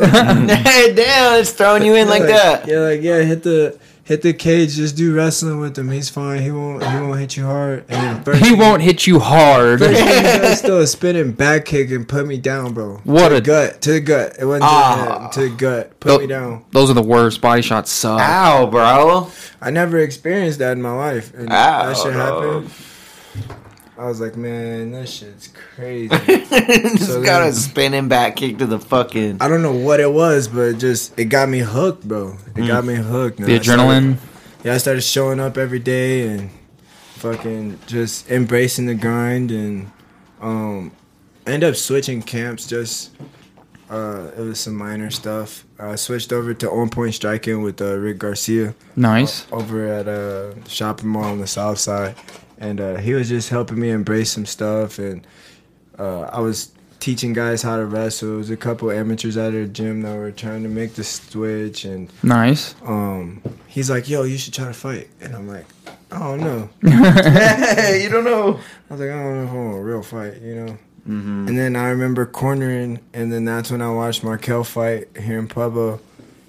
damn, 0.94 1.34
it's 1.40 1.52
throwing 1.52 1.84
you 1.84 1.94
in 1.94 2.08
like 2.08 2.22
They're 2.22 2.30
that. 2.32 2.66
Yeah, 2.68 2.78
like 2.80 3.02
yeah, 3.02 3.20
hit 3.22 3.42
the 3.44 3.78
hit 4.02 4.22
the 4.22 4.32
cage. 4.32 4.74
Just 4.74 4.96
do 4.96 5.14
wrestling 5.14 5.60
with 5.60 5.78
him. 5.78 5.88
He's 5.90 6.08
fine. 6.08 6.42
He 6.42 6.50
won't 6.50 6.82
he 6.82 6.96
won't 6.96 7.20
hit 7.20 7.36
you 7.36 7.44
hard. 7.44 7.84
And 7.88 8.02
then 8.02 8.24
first 8.24 8.40
He 8.44 8.50
thing- 8.50 8.58
won't 8.58 8.82
hit 8.82 9.06
you 9.06 9.20
hard. 9.20 9.78
First 9.78 10.00
thing 10.00 10.56
still 10.56 10.80
a 10.82 10.86
spinning 10.88 11.30
back 11.32 11.66
kick 11.66 11.90
and 11.92 12.08
put 12.08 12.26
me 12.26 12.36
down, 12.38 12.72
bro. 12.74 13.00
What 13.04 13.28
to 13.28 13.36
a- 13.36 13.40
the 13.40 13.40
gut 13.46 13.80
to 13.82 13.92
the 13.92 14.00
gut. 14.00 14.36
It 14.40 14.44
wasn't 14.44 14.64
Ah. 14.64 14.94
to 14.94 15.04
the 15.04 15.20
head, 15.20 15.32
to 15.32 15.40
the 15.40 15.56
gut. 15.56 16.00
Put 16.00 16.08
Tho- 16.08 16.18
me 16.18 16.26
down. 16.26 16.64
Those 16.72 16.90
are 16.90 16.94
the 16.94 17.02
worst. 17.02 17.40
Body 17.40 17.62
shots 17.62 17.92
suck. 17.92 18.20
Ow, 18.20 18.66
bro. 18.66 19.30
I 19.60 19.70
never 19.70 19.98
experienced 19.98 20.58
that 20.58 20.72
in 20.72 20.82
my 20.82 20.92
life. 20.96 21.32
And 21.34 21.48
Ow. 21.52 21.86
that 21.86 21.96
shit 21.96 22.12
happened. 22.12 22.70
I 24.00 24.06
was 24.06 24.18
like, 24.20 24.34
man, 24.36 24.92
that 24.92 25.08
shit's 25.10 25.48
crazy. 25.48 26.08
Just 26.98 27.06
So 27.06 27.22
got 27.22 27.46
a 27.46 27.52
spinning 27.52 28.08
back 28.08 28.36
kick 28.36 28.56
to 28.58 28.66
the 28.66 28.78
fucking. 28.78 29.36
I 29.40 29.48
don't 29.48 29.60
know 29.62 29.74
what 29.74 30.00
it 30.00 30.10
was, 30.10 30.48
but 30.48 30.60
it 30.62 30.78
just 30.78 31.18
it 31.18 31.26
got 31.26 31.48
me 31.50 31.58
hooked, 31.58 32.08
bro. 32.08 32.36
It 32.56 32.66
got 32.66 32.84
me 32.84 32.94
hooked. 32.94 33.36
The 33.38 33.54
I 33.54 33.58
started- 33.58 33.80
adrenaline. 33.80 34.16
yeah, 34.64 34.74
I 34.74 34.78
started 34.78 35.02
showing 35.02 35.38
up 35.38 35.58
every 35.58 35.80
day 35.80 36.26
and 36.28 36.50
fucking 37.16 37.78
just 37.86 38.30
embracing 38.30 38.86
the 38.86 38.94
grind 38.94 39.50
and 39.50 39.90
um 40.40 40.92
I 41.46 41.50
ended 41.52 41.68
up 41.68 41.76
switching 41.76 42.22
camps 42.22 42.66
just 42.66 43.10
uh 43.90 44.30
it 44.34 44.40
was 44.40 44.60
some 44.60 44.76
minor 44.76 45.10
stuff. 45.10 45.66
I 45.78 45.96
switched 45.96 46.32
over 46.32 46.54
to 46.54 46.70
On 46.70 46.88
Point 46.88 47.14
Striking 47.14 47.60
with 47.62 47.82
uh, 47.82 47.96
Rick 47.98 48.16
Garcia 48.18 48.74
Nice. 48.96 49.46
over 49.52 49.86
at 49.88 50.08
a 50.08 50.54
shopping 50.68 51.08
mall 51.10 51.24
on 51.24 51.38
the 51.40 51.46
south 51.46 51.78
side 51.78 52.14
and 52.60 52.80
uh, 52.80 52.96
he 52.98 53.14
was 53.14 53.28
just 53.28 53.48
helping 53.48 53.80
me 53.80 53.90
embrace 53.90 54.30
some 54.30 54.46
stuff 54.46 54.98
and 54.98 55.26
uh, 55.98 56.22
I 56.32 56.40
was 56.40 56.70
teaching 57.00 57.32
guys 57.32 57.62
how 57.62 57.76
to 57.78 57.86
wrestle. 57.86 58.28
There 58.28 58.36
was 58.38 58.50
a 58.50 58.56
couple 58.56 58.90
amateurs 58.90 59.36
at 59.36 59.54
our 59.54 59.64
gym 59.66 60.02
that 60.02 60.14
were 60.16 60.30
trying 60.30 60.62
to 60.64 60.68
make 60.68 60.94
the 60.94 61.02
switch 61.04 61.84
and 61.84 62.10
Nice. 62.22 62.74
um, 62.84 63.42
he's 63.66 63.88
like, 63.90 64.08
"Yo, 64.08 64.22
you 64.24 64.36
should 64.38 64.52
try 64.54 64.66
to 64.66 64.74
fight," 64.74 65.08
and 65.20 65.34
I'm 65.34 65.48
like, 65.48 65.66
"I 66.12 66.18
don't 66.18 66.40
know." 66.40 66.68
You 66.82 68.08
don't 68.08 68.24
know. 68.24 68.58
I 68.90 68.92
was 68.94 69.00
like, 69.00 69.10
"I 69.10 69.14
don't 69.22 69.34
know 69.34 69.44
if 69.44 69.50
I 69.50 69.54
want 69.54 69.76
a 69.78 69.82
real 69.82 70.02
fight," 70.02 70.40
you 70.42 70.54
know. 70.54 70.78
And 71.06 71.58
then 71.58 71.74
I 71.74 71.88
remember 71.88 72.24
cornering, 72.24 73.00
and 73.14 73.32
then 73.32 73.44
that's 73.44 73.70
when 73.72 73.82
I 73.82 73.90
watched 73.90 74.22
Marquel 74.22 74.62
fight 74.62 75.08
here 75.18 75.38
in 75.40 75.48
Pueblo, 75.48 75.98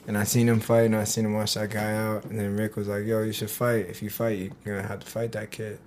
and 0.08 0.16
I 0.18 0.24
seen 0.24 0.48
him 0.48 0.60
fight, 0.60 0.82
and 0.86 0.96
I 0.96 1.06
seen 1.06 1.26
him 1.26 1.34
watch 1.34 1.56
that 1.56 1.72
guy 1.72 1.96
out, 1.96 2.26
and 2.26 2.38
then 2.38 2.56
Rick 2.58 2.76
was 2.76 2.88
like, 2.88 3.06
"Yo, 3.06 3.24
you 3.24 3.32
should 3.32 3.50
fight. 3.50 3.88
If 3.90 4.04
you 4.04 4.10
fight, 4.12 4.52
you're 4.64 4.76
gonna 4.76 4.88
have 4.88 5.00
to 5.00 5.08
fight 5.08 5.32
that 5.32 5.50
kid." 5.52 5.80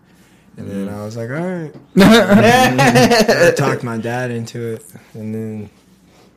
And 0.56 0.70
then 0.70 0.88
I 0.88 1.04
was 1.04 1.16
like, 1.16 1.30
"All 1.30 1.36
right." 1.36 1.74
I 1.96 3.52
talked 3.56 3.82
my 3.82 3.98
dad 3.98 4.30
into 4.30 4.74
it, 4.74 4.84
and 5.14 5.34
then 5.34 5.70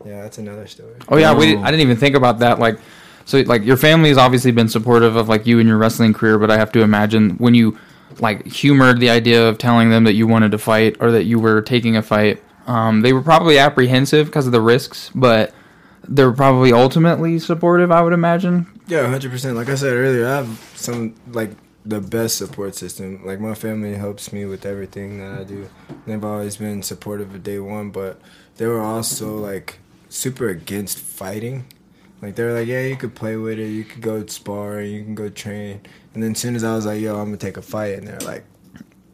yeah, 0.05 0.23
that's 0.23 0.37
another 0.37 0.67
story. 0.67 0.95
Oh 1.09 1.17
yeah, 1.17 1.33
we. 1.33 1.55
I 1.55 1.65
didn't 1.65 1.81
even 1.81 1.97
think 1.97 2.15
about 2.15 2.39
that. 2.39 2.59
Like, 2.59 2.79
so 3.25 3.39
like 3.41 3.63
your 3.63 3.77
family 3.77 4.09
has 4.09 4.17
obviously 4.17 4.51
been 4.51 4.69
supportive 4.69 5.15
of 5.15 5.29
like 5.29 5.45
you 5.45 5.59
and 5.59 5.67
your 5.67 5.77
wrestling 5.77 6.13
career, 6.13 6.39
but 6.39 6.49
I 6.49 6.57
have 6.57 6.71
to 6.73 6.81
imagine 6.81 7.31
when 7.37 7.53
you 7.53 7.77
like 8.19 8.45
humored 8.45 8.99
the 8.99 9.09
idea 9.09 9.47
of 9.47 9.57
telling 9.57 9.89
them 9.89 10.03
that 10.05 10.13
you 10.13 10.27
wanted 10.27 10.51
to 10.51 10.57
fight 10.57 10.97
or 10.99 11.11
that 11.11 11.25
you 11.25 11.39
were 11.39 11.61
taking 11.61 11.95
a 11.95 12.01
fight, 12.01 12.41
um, 12.65 13.01
they 13.01 13.13
were 13.13 13.21
probably 13.21 13.59
apprehensive 13.59 14.27
because 14.27 14.45
of 14.45 14.51
the 14.51 14.61
risks, 14.61 15.11
but 15.13 15.53
they're 16.07 16.31
probably 16.31 16.71
ultimately 16.71 17.37
supportive. 17.37 17.91
I 17.91 18.01
would 18.01 18.13
imagine. 18.13 18.65
Yeah, 18.87 19.07
hundred 19.07 19.31
percent. 19.31 19.55
Like 19.55 19.69
I 19.69 19.75
said 19.75 19.93
earlier, 19.93 20.25
I 20.25 20.37
have 20.37 20.71
some 20.75 21.15
like 21.31 21.51
the 21.87 22.01
best 22.01 22.37
support 22.37 22.75
system. 22.75 23.25
Like 23.25 23.39
my 23.39 23.53
family 23.53 23.95
helps 23.95 24.33
me 24.33 24.45
with 24.45 24.65
everything 24.65 25.19
that 25.19 25.39
I 25.39 25.43
do. 25.43 25.69
They've 26.05 26.23
always 26.23 26.57
been 26.57 26.83
supportive 26.83 27.33
of 27.33 27.43
day 27.43 27.59
one, 27.59 27.91
but 27.91 28.19
they 28.57 28.65
were 28.67 28.81
also 28.81 29.37
like 29.37 29.79
super 30.09 30.49
against 30.49 30.97
fighting. 30.99 31.65
Like 32.21 32.35
they 32.35 32.43
were 32.43 32.53
like, 32.53 32.67
yeah, 32.67 32.81
you 32.81 32.95
could 32.95 33.13
play 33.15 33.35
with 33.37 33.59
it, 33.59 33.67
you 33.69 33.83
could 33.83 34.01
go 34.01 34.25
spar, 34.25 34.81
you 34.81 35.03
can 35.03 35.15
go 35.15 35.29
train. 35.29 35.81
And 36.13 36.23
then 36.23 36.31
as 36.31 36.39
soon 36.39 36.55
as 36.55 36.63
I 36.63 36.75
was 36.75 36.85
like, 36.85 36.99
yo, 36.99 37.15
I'm 37.17 37.25
gonna 37.25 37.37
take 37.37 37.57
a 37.57 37.61
fight, 37.61 37.97
and 37.99 38.07
they're 38.07 38.19
like, 38.21 38.43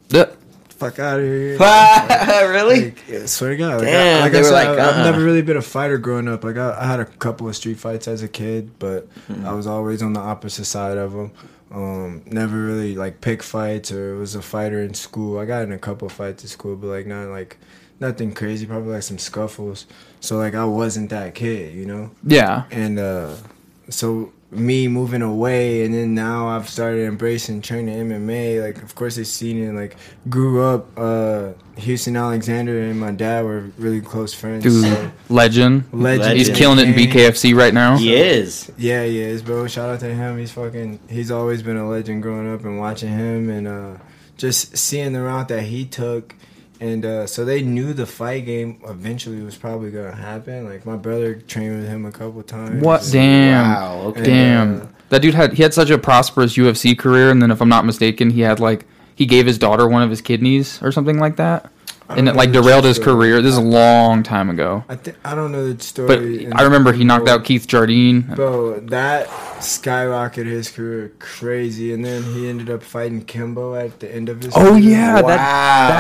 Yeah. 0.10 0.28
fuck 0.70 1.00
out 1.00 1.20
of 1.20 1.26
here. 1.26 1.58
really? 2.50 2.86
Like, 2.86 3.04
yeah, 3.10 3.26
swear 3.26 3.50
to 3.52 3.58
God. 3.58 3.80
Like, 3.80 3.88
Damn, 3.88 4.18
I, 4.18 4.22
like 4.22 4.32
they 4.32 4.38
I 4.38 4.42
were 4.42 4.48
said, 4.48 4.54
like, 4.54 4.68
I, 4.68 4.82
uh-uh. 4.82 4.90
I've 5.00 5.06
never 5.06 5.22
really 5.24 5.42
been 5.42 5.58
a 5.58 5.62
fighter 5.62 5.98
growing 5.98 6.30
up. 6.30 6.44
Like 6.46 6.56
I, 6.58 6.78
I 6.80 6.86
had 6.88 7.02
a 7.02 7.06
couple 7.06 7.48
of 7.50 7.56
street 7.58 7.78
fights 7.78 8.08
as 8.08 8.24
a 8.24 8.28
kid, 8.30 8.80
but 8.80 9.08
Hmm. 9.28 9.46
I 9.46 9.54
was 9.54 9.68
always 9.68 10.02
on 10.02 10.14
the 10.14 10.22
opposite 10.22 10.66
side 10.66 10.98
of 10.98 11.12
them. 11.12 11.32
Um, 11.74 12.22
never 12.28 12.56
really 12.56 12.96
like 12.96 13.20
pick 13.22 13.42
fights 13.42 13.92
or 13.92 14.16
was 14.16 14.36
a 14.36 14.42
fighter 14.42 14.82
in 14.82 14.94
school. 14.94 15.40
I 15.40 15.46
got 15.46 15.64
in 15.64 15.72
a 15.72 15.80
couple 15.80 16.08
fights 16.10 16.44
at 16.44 16.50
school, 16.52 16.76
but 16.76 16.88
like 16.88 17.08
not 17.08 17.30
like 17.30 17.58
nothing 18.00 18.34
crazy. 18.34 18.66
Probably 18.68 18.94
like 18.94 19.04
some 19.04 19.18
scuffles. 19.18 19.88
So 20.20 20.38
like 20.38 20.54
I 20.56 20.66
wasn't 20.66 21.10
that 21.10 21.34
kid, 21.36 21.74
you 21.76 21.86
know 21.86 22.12
Yeah. 22.24 22.66
and 22.72 23.00
uh 23.00 23.36
so 23.90 24.32
me 24.56 24.88
moving 24.88 25.22
away 25.22 25.84
and 25.86 25.94
then 25.94 26.14
now 26.14 26.48
I've 26.48 26.70
started 26.70 27.06
embracing 27.08 27.62
training 27.62 27.96
MMA 28.10 28.62
like 28.62 28.82
of 28.84 28.96
course 28.96 29.16
they 29.16 29.24
seen 29.24 29.64
it 29.64 29.74
like 29.74 29.96
grew 30.30 30.62
up 30.64 30.88
uh 30.98 31.54
Houston 31.78 32.16
Alexander 32.16 32.80
and 32.82 33.00
my 33.00 33.12
dad 33.12 33.44
were 33.46 33.70
really 33.78 34.02
close 34.02 34.34
friends 34.34 34.64
Dude, 34.64 34.84
so 34.86 35.12
legend. 35.30 35.86
legend 35.92 36.38
He's 36.38 36.50
killing 36.50 36.80
it 36.80 36.88
in. 36.90 36.94
BKFC 36.94 37.56
right 37.56 37.74
now. 37.74 37.98
He 37.98 38.14
is. 38.16 38.72
yeah 38.78 39.04
he 39.04 39.20
is 39.20 39.42
bro 39.42 39.68
shout 39.68 39.90
out 39.90 40.00
to 40.02 40.14
him 40.14 40.38
he's 40.38 40.52
fucking 40.52 41.00
he's 41.10 41.32
always 41.32 41.62
been 41.64 41.78
a 41.78 41.88
legend 41.90 42.22
growing 42.24 42.52
up 42.54 42.64
and 42.64 42.80
watching 42.80 43.10
him 43.10 43.50
and 43.50 43.68
uh 43.68 43.98
just 44.38 44.76
seeing 44.78 45.14
the 45.14 45.22
route 45.22 45.48
that 45.50 45.64
he 45.64 45.86
took 45.86 46.36
and 46.84 47.06
uh, 47.06 47.26
so 47.26 47.46
they 47.46 47.62
knew 47.62 47.94
the 47.94 48.06
fight 48.06 48.46
game 48.46 48.82
eventually 48.86 49.42
was 49.42 49.56
probably 49.56 49.90
gonna 49.90 50.14
happen. 50.14 50.66
Like 50.66 50.86
my 50.86 50.98
brother 50.98 51.36
trained 51.36 51.80
with 51.80 51.88
him 51.88 52.06
a 52.06 52.12
couple 52.12 52.44
times. 52.44 52.84
What? 52.84 53.08
Damn. 53.10 53.72
Wow. 53.72 54.02
Okay. 54.08 54.24
Damn. 54.24 54.82
uh, 54.82 54.88
that 55.08 55.22
dude 55.22 55.34
had 55.34 55.54
he 55.54 55.64
had 55.64 55.74
such 55.74 55.90
a 55.90 55.98
prosperous 55.98 56.58
UFC 56.58 56.98
career, 56.98 57.32
and 57.32 57.42
then 57.42 57.52
if 57.52 57.62
I'm 57.62 57.70
not 57.70 57.86
mistaken, 57.86 58.30
he 58.32 58.42
had 58.42 58.60
like 58.60 58.86
he 59.16 59.26
gave 59.26 59.46
his 59.46 59.58
daughter 59.58 59.88
one 59.88 60.02
of 60.02 60.10
his 60.10 60.20
kidneys 60.20 60.82
or 60.84 60.92
something 60.92 61.20
like 61.20 61.38
that, 61.38 61.66
I 61.66 61.70
and 62.18 62.28
it 62.30 62.36
like 62.36 62.52
derailed 62.52 62.86
his 62.86 63.00
career. 63.00 63.42
This 63.42 63.52
is 63.54 63.58
a 63.58 63.62
long 63.62 64.24
time 64.24 64.50
ago, 64.50 64.84
I 64.90 64.96
think 64.96 65.18
I 65.26 65.36
don't 65.36 65.52
know 65.52 65.72
the 65.74 65.84
story. 65.84 66.46
but 66.48 66.56
I 66.60 66.64
remember 66.64 66.94
he 66.94 67.04
knocked 67.04 67.28
out 67.30 67.44
Keith 67.46 67.68
Jardine. 67.68 68.22
Bro, 68.22 68.82
that 68.88 69.28
skyrocketed 69.60 70.46
his 70.46 70.70
career 70.70 71.12
crazy, 71.20 71.94
and 71.94 72.04
then 72.04 72.24
he 72.24 72.48
ended 72.50 72.70
up 72.70 72.84
fighting 72.84 73.24
Kimbo 73.26 73.76
at 73.76 74.00
the 74.00 74.14
end 74.14 74.30
of 74.30 74.42
his. 74.42 74.54
Oh 74.56 74.72
career. 74.72 74.80
yeah, 74.80 75.22
Wow. 75.22 75.28
that 75.28 75.38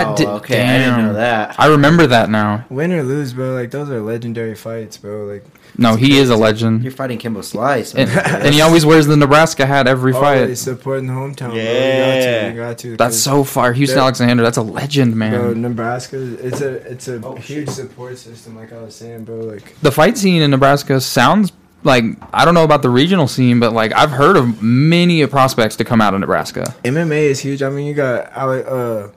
that 0.07 0.17
did. 0.17 0.27
okay, 0.27 0.61
I 0.61 0.77
didn't 0.79 1.05
know 1.07 1.13
that. 1.13 1.55
I 1.59 1.67
remember 1.67 2.07
that 2.07 2.29
now. 2.29 2.65
Win 2.69 2.91
or 2.91 3.03
lose, 3.03 3.33
bro. 3.33 3.53
Like 3.53 3.71
those 3.71 3.89
are 3.89 4.01
legendary 4.01 4.55
fights, 4.55 4.97
bro. 4.97 5.25
Like 5.25 5.45
No, 5.77 5.95
he 5.95 6.17
is 6.17 6.29
a 6.29 6.35
legend, 6.35 6.83
You're 6.83 6.91
fighting 6.91 7.17
Kimbo 7.17 7.41
Slice. 7.41 7.95
and, 7.95 8.09
and 8.09 8.53
he 8.53 8.61
always 8.61 8.85
wears 8.85 9.07
the 9.07 9.17
Nebraska 9.17 9.65
hat 9.65 9.87
every 9.87 10.13
always 10.13 10.47
fight. 10.49 10.57
supporting 10.57 11.07
the 11.07 11.13
hometown. 11.13 11.55
Yeah. 11.55 12.41
bro. 12.41 12.49
You 12.49 12.53
got 12.53 12.53
to. 12.53 12.53
You 12.53 12.57
got 12.57 12.77
to. 12.79 12.97
That's 12.97 13.15
'cause, 13.15 13.23
so 13.23 13.43
far. 13.43 13.73
Houston 13.73 13.99
Alexander, 13.99 14.43
that's 14.43 14.57
a 14.57 14.61
legend, 14.61 15.13
Bro, 15.13 15.17
man. 15.17 15.61
Nebraska, 15.61 16.17
it's 16.45 16.61
a 16.61 16.73
it's 16.91 17.07
a 17.07 17.19
Oh, 17.25 17.35
huge 17.35 17.69
support 17.69 18.17
system. 18.19 18.55
Like 18.55 18.71
I 18.71 18.81
was 18.83 18.95
saying, 18.95 19.23
bro. 19.23 19.37
Like 19.37 19.75
The 19.81 19.91
fight 19.91 20.17
scene 20.17 20.41
in 20.41 20.51
Nebraska 20.51 21.01
sounds 21.01 21.51
like 21.83 22.03
I 22.31 22.45
don't 22.45 22.53
know 22.53 22.63
about 22.63 22.81
the 22.83 22.89
regional 22.89 23.27
scene, 23.27 23.59
but 23.59 23.73
like 23.73 23.93
I've 23.93 24.11
heard 24.11 24.37
of 24.37 24.61
many 24.61 25.25
prospects 25.27 25.75
to 25.77 25.83
come 25.83 26.01
out 26.01 26.13
of 26.13 26.19
Nebraska. 26.19 26.75
MMA 26.85 27.23
is 27.31 27.39
huge. 27.39 27.63
I 27.63 27.69
mean, 27.69 27.87
you 27.87 27.93
got 27.95 28.31
Ale- 28.37 28.65
uh, 28.67 29.07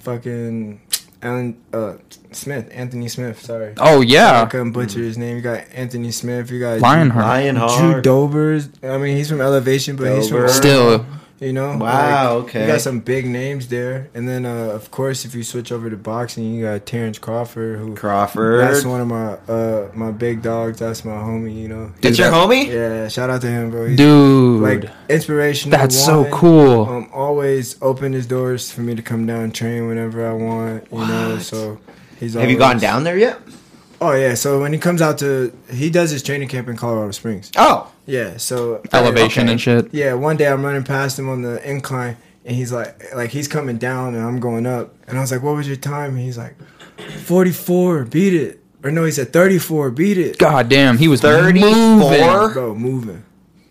fucking 0.00 0.80
Alan 1.22 1.60
uh 1.72 1.94
Smith, 2.32 2.68
Anthony 2.72 3.08
Smith. 3.08 3.40
Sorry. 3.40 3.74
Oh 3.78 4.00
I 4.00 4.04
yeah, 4.04 4.46
couldn't 4.46 4.72
butcher 4.72 5.00
his 5.00 5.18
name. 5.18 5.36
You 5.36 5.42
got 5.42 5.64
Anthony 5.72 6.10
Smith. 6.12 6.50
You 6.50 6.60
got 6.60 6.80
Lionheart. 6.80 7.24
Drew 7.24 7.30
Lionheart. 7.30 8.04
Dobers. 8.04 8.68
I 8.82 8.96
mean, 8.98 9.16
he's 9.16 9.28
from 9.28 9.40
Elevation, 9.40 9.96
but 9.96 10.14
he's 10.16 10.28
from 10.28 10.38
Dober. 10.38 10.48
Still, 10.52 11.06
you 11.40 11.52
know. 11.52 11.76
Wow, 11.78 12.36
Like, 12.36 12.44
okay. 12.44 12.60
You 12.62 12.66
got 12.66 12.80
some 12.82 13.00
big 13.00 13.26
names 13.26 13.68
there, 13.68 14.08
and 14.14 14.28
then 14.28 14.44
uh, 14.46 14.66
of 14.68 14.90
course, 14.90 15.24
if 15.24 15.34
you 15.34 15.42
switch 15.42 15.72
over 15.72 15.88
to 15.90 15.96
boxing, 15.96 16.54
you 16.54 16.64
got 16.64 16.86
Terrence 16.86 17.18
Crawford, 17.18 17.78
who 17.78 17.94
Crawford. 17.96 18.60
that's 18.60 18.84
one 18.84 19.00
of 19.00 19.08
my 19.08 19.32
uh 19.52 19.90
my 19.94 20.10
big 20.12 20.42
dogs. 20.42 20.78
That's 20.78 21.04
my 21.04 21.12
homie. 21.12 21.56
You 21.60 21.68
know. 21.68 21.92
That's 22.00 22.18
your 22.18 22.30
that- 22.30 22.36
homie? 22.36 22.66
Yeah, 22.68 23.08
shout 23.08 23.30
out 23.30 23.40
to 23.40 23.48
him, 23.48 23.70
bro. 23.70 23.86
He's 23.86 23.96
dude, 23.96 24.62
like 24.62 24.90
inspirational. 25.08 25.78
that's 25.78 25.96
so 25.98 26.30
cool. 26.30 26.84
Um, 26.86 27.08
always 27.12 27.76
open 27.82 28.12
his 28.12 28.26
doors 28.26 28.70
for 28.70 28.82
me 28.82 28.94
to 28.94 29.02
come 29.02 29.26
down 29.26 29.42
and 29.44 29.54
train 29.54 29.86
whenever 29.88 30.26
I 30.28 30.32
want. 30.34 30.86
You 30.92 30.98
know, 30.98 31.38
so 31.38 31.78
he's. 32.18 32.34
Have 32.34 32.50
you 32.50 32.58
gone 32.58 32.78
down 32.78 33.04
there 33.04 33.18
yet? 33.18 33.38
Oh 34.02 34.12
yeah, 34.12 34.32
so 34.34 34.60
when 34.60 34.72
he 34.72 34.78
comes 34.78 35.02
out 35.02 35.18
to, 35.18 35.52
he 35.70 35.90
does 35.90 36.10
his 36.10 36.22
training 36.22 36.48
camp 36.48 36.68
in 36.68 36.76
Colorado 36.78 37.10
Springs. 37.10 37.50
Oh, 37.58 37.92
Yeah, 38.10 38.36
so 38.38 38.82
Elevation 38.92 39.44
okay. 39.44 39.52
and 39.52 39.60
shit. 39.60 39.94
Yeah, 39.94 40.14
one 40.14 40.36
day 40.36 40.48
I'm 40.48 40.64
running 40.64 40.82
past 40.84 41.18
him 41.18 41.28
on 41.28 41.42
the 41.42 41.62
incline, 41.68 42.16
and 42.44 42.56
he's 42.56 42.72
like, 42.72 43.14
like 43.14 43.30
he's 43.30 43.46
coming 43.48 43.78
down, 43.78 44.14
and 44.14 44.24
I'm 44.24 44.40
going 44.40 44.66
up, 44.66 44.94
and 45.06 45.16
I 45.16 45.20
was 45.20 45.30
like, 45.30 45.42
"What 45.42 45.54
was 45.54 45.68
your 45.68 45.76
time?" 45.76 46.10
And 46.16 46.20
he's 46.20 46.36
like, 46.38 46.56
"44, 47.24 48.04
beat 48.04 48.34
it." 48.34 48.60
Or 48.82 48.90
no, 48.90 49.04
he 49.04 49.10
said 49.12 49.30
34, 49.32 49.90
beat 49.90 50.16
it. 50.16 50.38
God 50.38 50.68
damn, 50.70 50.96
he 50.96 51.06
was 51.06 51.20
34? 51.20 51.70
moving. 51.70 52.52
Bro, 52.54 52.74
moving. 52.76 53.24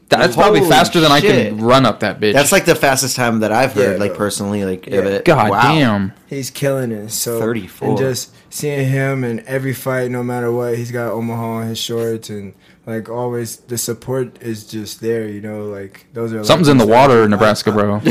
That's 0.08 0.36
probably 0.36 0.60
Holy 0.60 0.72
faster 0.72 1.00
than 1.00 1.12
I 1.12 1.20
can 1.22 1.58
run 1.60 1.86
up 1.86 2.00
that 2.00 2.20
bitch. 2.20 2.34
that's 2.34 2.52
like 2.52 2.66
the 2.66 2.76
fastest 2.76 3.16
time 3.16 3.40
that 3.42 3.52
I've 3.52 3.74
heard, 3.74 3.94
Yeah, 3.94 4.00
like 4.00 4.16
personally, 4.16 4.66
like 4.66 4.88
Yeah. 4.88 5.00
of 5.00 5.06
it. 5.06 5.26
God 5.26 5.52
wow. 5.52 5.62
damn. 5.62 6.14
He's 6.28 6.50
killing 6.50 6.92
it. 6.92 7.10
So 7.10 7.40
34. 7.40 7.88
and 7.90 7.98
just 7.98 8.34
seeing 8.52 8.88
him 8.88 9.24
in 9.24 9.44
every 9.48 9.74
fight, 9.74 10.10
no 10.10 10.24
matter 10.24 10.52
what, 10.52 10.78
he's 10.78 10.92
got 10.92 11.12
Omaha 11.12 11.44
on 11.44 11.68
his 11.68 11.78
shorts, 11.80 12.30
and 12.30 12.54
like 12.90 13.08
always, 13.10 13.58
the 13.58 13.78
support 13.78 14.42
is 14.42 14.66
just 14.66 15.00
there. 15.02 15.28
You 15.28 15.42
know, 15.42 15.66
like 15.66 16.06
those 16.14 16.34
are 16.34 16.44
Something's 16.44 16.68
in 16.70 16.78
the 16.78 16.88
water 16.88 17.24
in 17.24 17.30
Nebraska, 17.32 17.72
bro. 17.72 18.00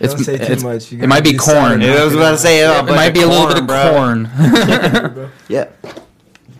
Don't 0.00 0.12
It's, 0.14 0.24
say 0.24 0.36
too 0.38 0.44
it's- 0.44 0.62
much. 0.62 0.92
You 0.92 1.02
it 1.02 1.06
might 1.08 1.24
be 1.24 1.34
corn. 1.36 1.80
not 1.80 1.88
I 1.90 2.04
was 2.04 2.14
about 2.14 2.30
to 2.32 2.38
say, 2.38 2.64
oh, 2.64 2.80
it 2.80 2.86
might 2.86 3.12
be 3.12 3.20
a 3.22 3.26
little 3.26 3.46
bit 3.48 3.58
of 3.62 3.66
corn. 3.94 5.30
Yeah. 5.48 5.68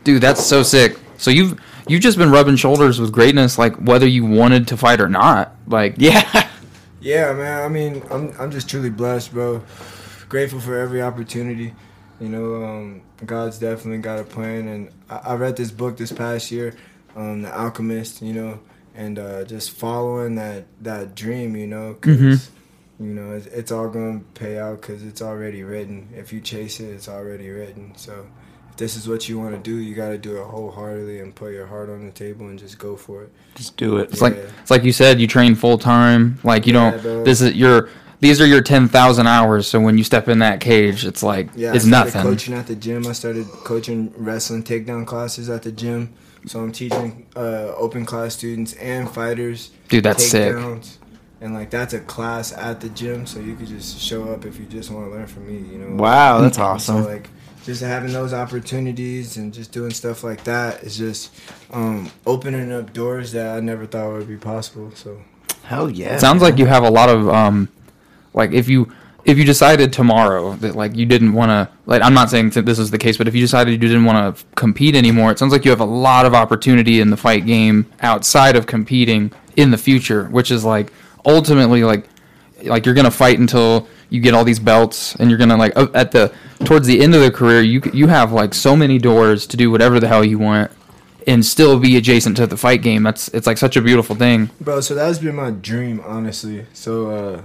Dude, 0.04 0.20
that's 0.22 0.44
so 0.44 0.62
sick. 0.62 0.98
So 1.16 1.30
you've 1.30 1.58
you've 1.88 2.02
just 2.02 2.18
been 2.18 2.30
rubbing 2.30 2.56
shoulders 2.56 3.00
with 3.00 3.12
greatness, 3.12 3.58
like 3.58 3.74
whether 3.76 4.06
you 4.06 4.24
wanted 4.26 4.68
to 4.68 4.76
fight 4.76 5.00
or 5.00 5.08
not. 5.08 5.54
Like, 5.66 5.94
Yeah. 5.98 6.48
Yeah, 7.02 7.32
man. 7.32 7.64
I 7.64 7.68
mean, 7.68 8.02
I'm 8.11 8.34
I'm 8.38 8.50
just 8.50 8.68
truly 8.68 8.90
blessed, 8.90 9.32
bro. 9.32 9.62
Grateful 10.28 10.61
for 10.61 10.76
every 10.78 11.00
opportunity. 11.00 11.72
You 12.20 12.28
know, 12.28 12.62
um, 12.62 13.00
God's 13.25 13.59
definitely 13.59 13.99
got 14.03 14.18
a 14.18 14.25
plan, 14.25 14.68
and 14.68 14.91
I, 15.09 15.16
I 15.16 15.35
read 15.35 15.57
this 15.57 15.71
book 15.71 15.97
this 15.97 16.12
past 16.12 16.51
year, 16.51 16.75
um, 17.16 17.43
The 17.43 17.55
Alchemist. 17.57 18.23
You 18.23 18.33
know, 18.33 18.61
and 18.95 19.18
uh, 19.18 19.45
just 19.45 19.71
following 19.73 20.35
that 20.37 20.64
that 20.83 21.14
dream. 21.14 21.57
You 21.57 21.66
know, 21.66 21.95
'cause, 22.01 22.16
Mhm. 22.16 22.49
you 23.01 23.07
know 23.14 23.33
it's, 23.33 23.47
it's 23.47 23.73
all 23.73 23.89
going 23.89 24.21
to 24.21 24.27
pay 24.41 24.59
out 24.59 24.81
because 24.81 25.03
it's 25.05 25.21
already 25.23 25.62
written. 25.62 26.09
If 26.16 26.33
you 26.33 26.41
chase 26.41 26.81
it, 26.81 26.87
it's 26.91 27.09
already 27.09 27.49
written. 27.51 27.93
So. 27.97 28.27
If 28.71 28.77
this 28.77 28.97
is 28.97 29.09
what 29.09 29.29
you 29.29 29.39
want 29.39 29.53
to 29.53 29.61
do, 29.61 29.77
you 29.77 29.95
got 29.97 30.11
to 30.11 30.16
do 30.16 30.37
it 30.41 30.45
wholeheartedly 30.45 31.18
and 31.18 31.35
put 31.35 31.53
your 31.53 31.66
heart 31.66 31.91
on 31.91 32.07
the 32.07 32.12
table 32.12 32.47
and 32.47 32.57
just 32.59 32.79
go 32.79 32.97
for 32.97 33.25
it. 33.25 33.33
Just 33.57 33.77
do 33.77 33.99
it. 33.99 34.11
it's 34.12 34.23
like 34.23 34.37
it's 34.37 34.71
like 34.71 34.85
you 34.85 34.93
said, 34.93 35.21
you 35.21 35.27
train 35.27 35.55
full 35.57 35.77
time. 35.77 36.39
Like 36.45 36.66
you 36.68 36.73
Yeah, 36.75 36.93
don't. 36.97 37.25
This 37.25 37.41
is 37.43 37.53
your. 37.55 37.89
These 38.21 38.41
are 38.41 38.47
your 38.47 38.61
ten 38.62 38.89
thousand 38.89 39.27
hours. 39.27 39.66
So 39.66 39.81
when 39.81 39.97
you 39.99 40.05
step 40.05 40.29
in 40.29 40.39
that 40.41 40.61
cage, 40.61 41.05
it's 41.07 41.23
like 41.23 41.49
Yeah, 41.57 41.75
it's 41.75 41.85
I 41.87 41.89
started 41.89 42.12
nothing. 42.14 42.23
coaching 42.23 42.55
at 42.55 42.66
the 42.66 42.77
gym. 42.77 43.07
I 43.07 43.12
started 43.12 43.47
coaching 43.49 44.12
wrestling 44.16 44.62
takedown 44.62 45.07
classes 45.07 45.49
at 45.49 45.62
the 45.62 45.73
gym. 45.73 46.12
So 46.47 46.61
I'm 46.61 46.73
teaching 46.73 47.27
uh, 47.37 47.75
open 47.77 48.07
class 48.07 48.35
students 48.35 48.73
and 48.75 49.11
fighters. 49.11 49.71
Dude, 49.89 50.05
that's 50.05 50.27
sick. 50.27 50.55
takedowns. 50.55 50.97
And 51.43 51.55
like 51.55 51.71
that's 51.71 51.95
a 51.95 52.01
class 52.01 52.53
at 52.53 52.81
the 52.81 52.91
gym, 52.91 53.27
so 53.27 53.41
you 53.41 53.55
could 53.57 53.66
just 53.68 53.99
show 54.01 54.25
up 54.33 54.45
if 54.45 54.59
you 54.59 54.66
just 54.66 54.91
want 54.91 55.07
to 55.07 55.11
learn 55.16 55.27
from 55.27 55.47
me. 55.47 55.73
You 55.73 55.79
know. 55.79 55.97
Wow, 56.03 56.41
that's 56.43 56.57
So 56.59 56.62
awesome. 56.62 57.05
like 57.05 57.29
just 57.64 57.81
having 57.83 58.12
those 58.12 58.33
opportunities 58.35 59.37
and 59.39 59.53
just 59.53 59.73
doing 59.73 59.91
stuff 59.91 60.23
like 60.25 60.45
that 60.45 60.83
is 60.83 60.97
just 60.99 61.31
um, 61.73 62.11
opening 62.27 62.73
up 62.73 62.93
doors 62.93 63.33
that 63.33 63.57
I 63.57 63.61
never 63.61 63.87
thought 63.87 64.12
would 64.12 64.29
be 64.29 64.37
possible. 64.37 64.91
So 64.95 65.21
Hell 65.64 65.91
yeah. 65.91 66.14
It 66.16 66.21
sounds 66.21 66.43
like 66.43 66.59
you 66.59 66.66
have 66.66 66.83
a 66.85 66.91
lot 66.91 67.09
of 67.09 67.29
um, 67.29 67.68
like 68.35 68.53
if 68.53 68.68
you 68.68 68.93
if 69.24 69.39
you 69.39 69.45
decided 69.45 69.93
tomorrow 69.93 70.55
that 70.57 70.74
like 70.74 70.97
you 70.97 71.07
didn't 71.07 71.33
want 71.33 71.51
to 71.51 71.68
like 71.87 72.03
I'm 72.03 72.14
not 72.14 72.31
saying 72.31 72.51
that 72.51 72.66
this 72.66 72.78
is 72.78 72.91
the 72.91 72.99
case, 72.99 73.16
but 73.16 73.28
if 73.28 73.35
you 73.35 73.41
decided 73.41 73.72
you 73.72 73.78
didn't 73.78 74.05
want 74.05 74.37
to 74.37 74.45
compete 74.55 74.95
anymore, 74.95 75.31
it 75.31 75.39
sounds 75.39 75.53
like 75.53 75.64
you 75.64 75.70
have 75.70 75.81
a 75.81 75.85
lot 75.85 76.26
of 76.26 76.35
opportunity 76.35 77.01
in 77.01 77.11
the 77.11 77.16
fight 77.16 77.47
game 77.47 77.87
outside 78.01 78.57
of 78.57 78.66
competing 78.66 79.33
in 79.57 79.70
the 79.70 79.78
future, 79.78 80.24
which 80.26 80.51
is 80.51 80.64
like 80.64 80.93
ultimately 81.24 81.85
like 81.85 82.09
like 82.64 82.85
you're 82.85 82.95
gonna 82.95 83.11
fight 83.11 83.39
until 83.39 83.89
you 84.11 84.20
get 84.20 84.35
all 84.35 84.45
these 84.45 84.59
belts 84.59 85.14
and 85.16 85.31
you're 85.31 85.39
gonna 85.39 85.57
like 85.57 85.76
uh, 85.76 85.89
at 85.95 86.12
the 86.12 86.33
towards 86.64 86.87
the 86.87 87.01
end 87.01 87.14
of 87.14 87.20
the 87.22 87.31
career 87.31 87.61
you 87.61 87.81
you 87.93 88.07
have 88.07 88.33
like 88.33 88.53
so 88.53 88.76
many 88.76 88.99
doors 88.99 89.47
to 89.47 89.57
do 89.57 89.70
whatever 89.70 89.99
the 90.01 90.09
hell 90.09 90.24
you 90.24 90.39
want 90.39 90.70
and 91.26 91.45
still 91.45 91.78
be 91.78 91.97
adjacent 91.97 92.37
to 92.37 92.47
the 92.47 92.57
fight 92.57 92.83
game 92.83 93.03
that's 93.03 93.28
it's 93.28 93.47
like 93.47 93.57
such 93.57 93.76
a 93.76 93.81
beautiful 93.81 94.14
thing 94.16 94.51
Bro, 94.61 94.81
so 94.83 94.95
that's 94.95 95.18
been 95.18 95.37
my 95.37 95.51
dream, 95.51 96.03
honestly. 96.05 96.66
So 96.72 97.11
uh 97.11 97.43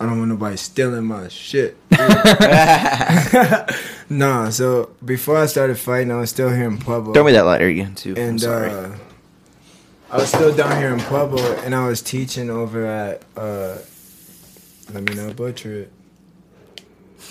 I 0.00 0.06
don't 0.06 0.18
want 0.18 0.30
nobody 0.30 0.56
stealing 0.56 1.04
my 1.04 1.28
shit. 1.28 1.76
nah, 4.10 4.50
so 4.50 4.90
before 5.04 5.36
I 5.36 5.46
started 5.46 5.78
fighting, 5.78 6.10
I 6.10 6.16
was 6.16 6.30
still 6.30 6.50
here 6.50 6.66
in 6.66 6.78
Pueblo. 6.78 7.14
Throw 7.14 7.22
me 7.24 7.32
that 7.32 7.46
lighter 7.46 7.68
again, 7.68 7.94
too. 7.94 8.14
I'm 8.16 8.22
and 8.22 8.40
sorry. 8.40 8.70
uh 8.70 8.96
I 10.10 10.18
was 10.18 10.28
still 10.28 10.54
down 10.54 10.76
here 10.78 10.94
in 10.94 11.00
Pueblo 11.00 11.42
and 11.64 11.74
I 11.74 11.88
was 11.88 12.00
teaching 12.00 12.48
over 12.48 12.86
at 12.86 13.22
uh 13.36 13.78
let 14.92 15.02
me 15.02 15.14
not 15.14 15.34
butcher 15.34 15.72
it. 15.74 15.92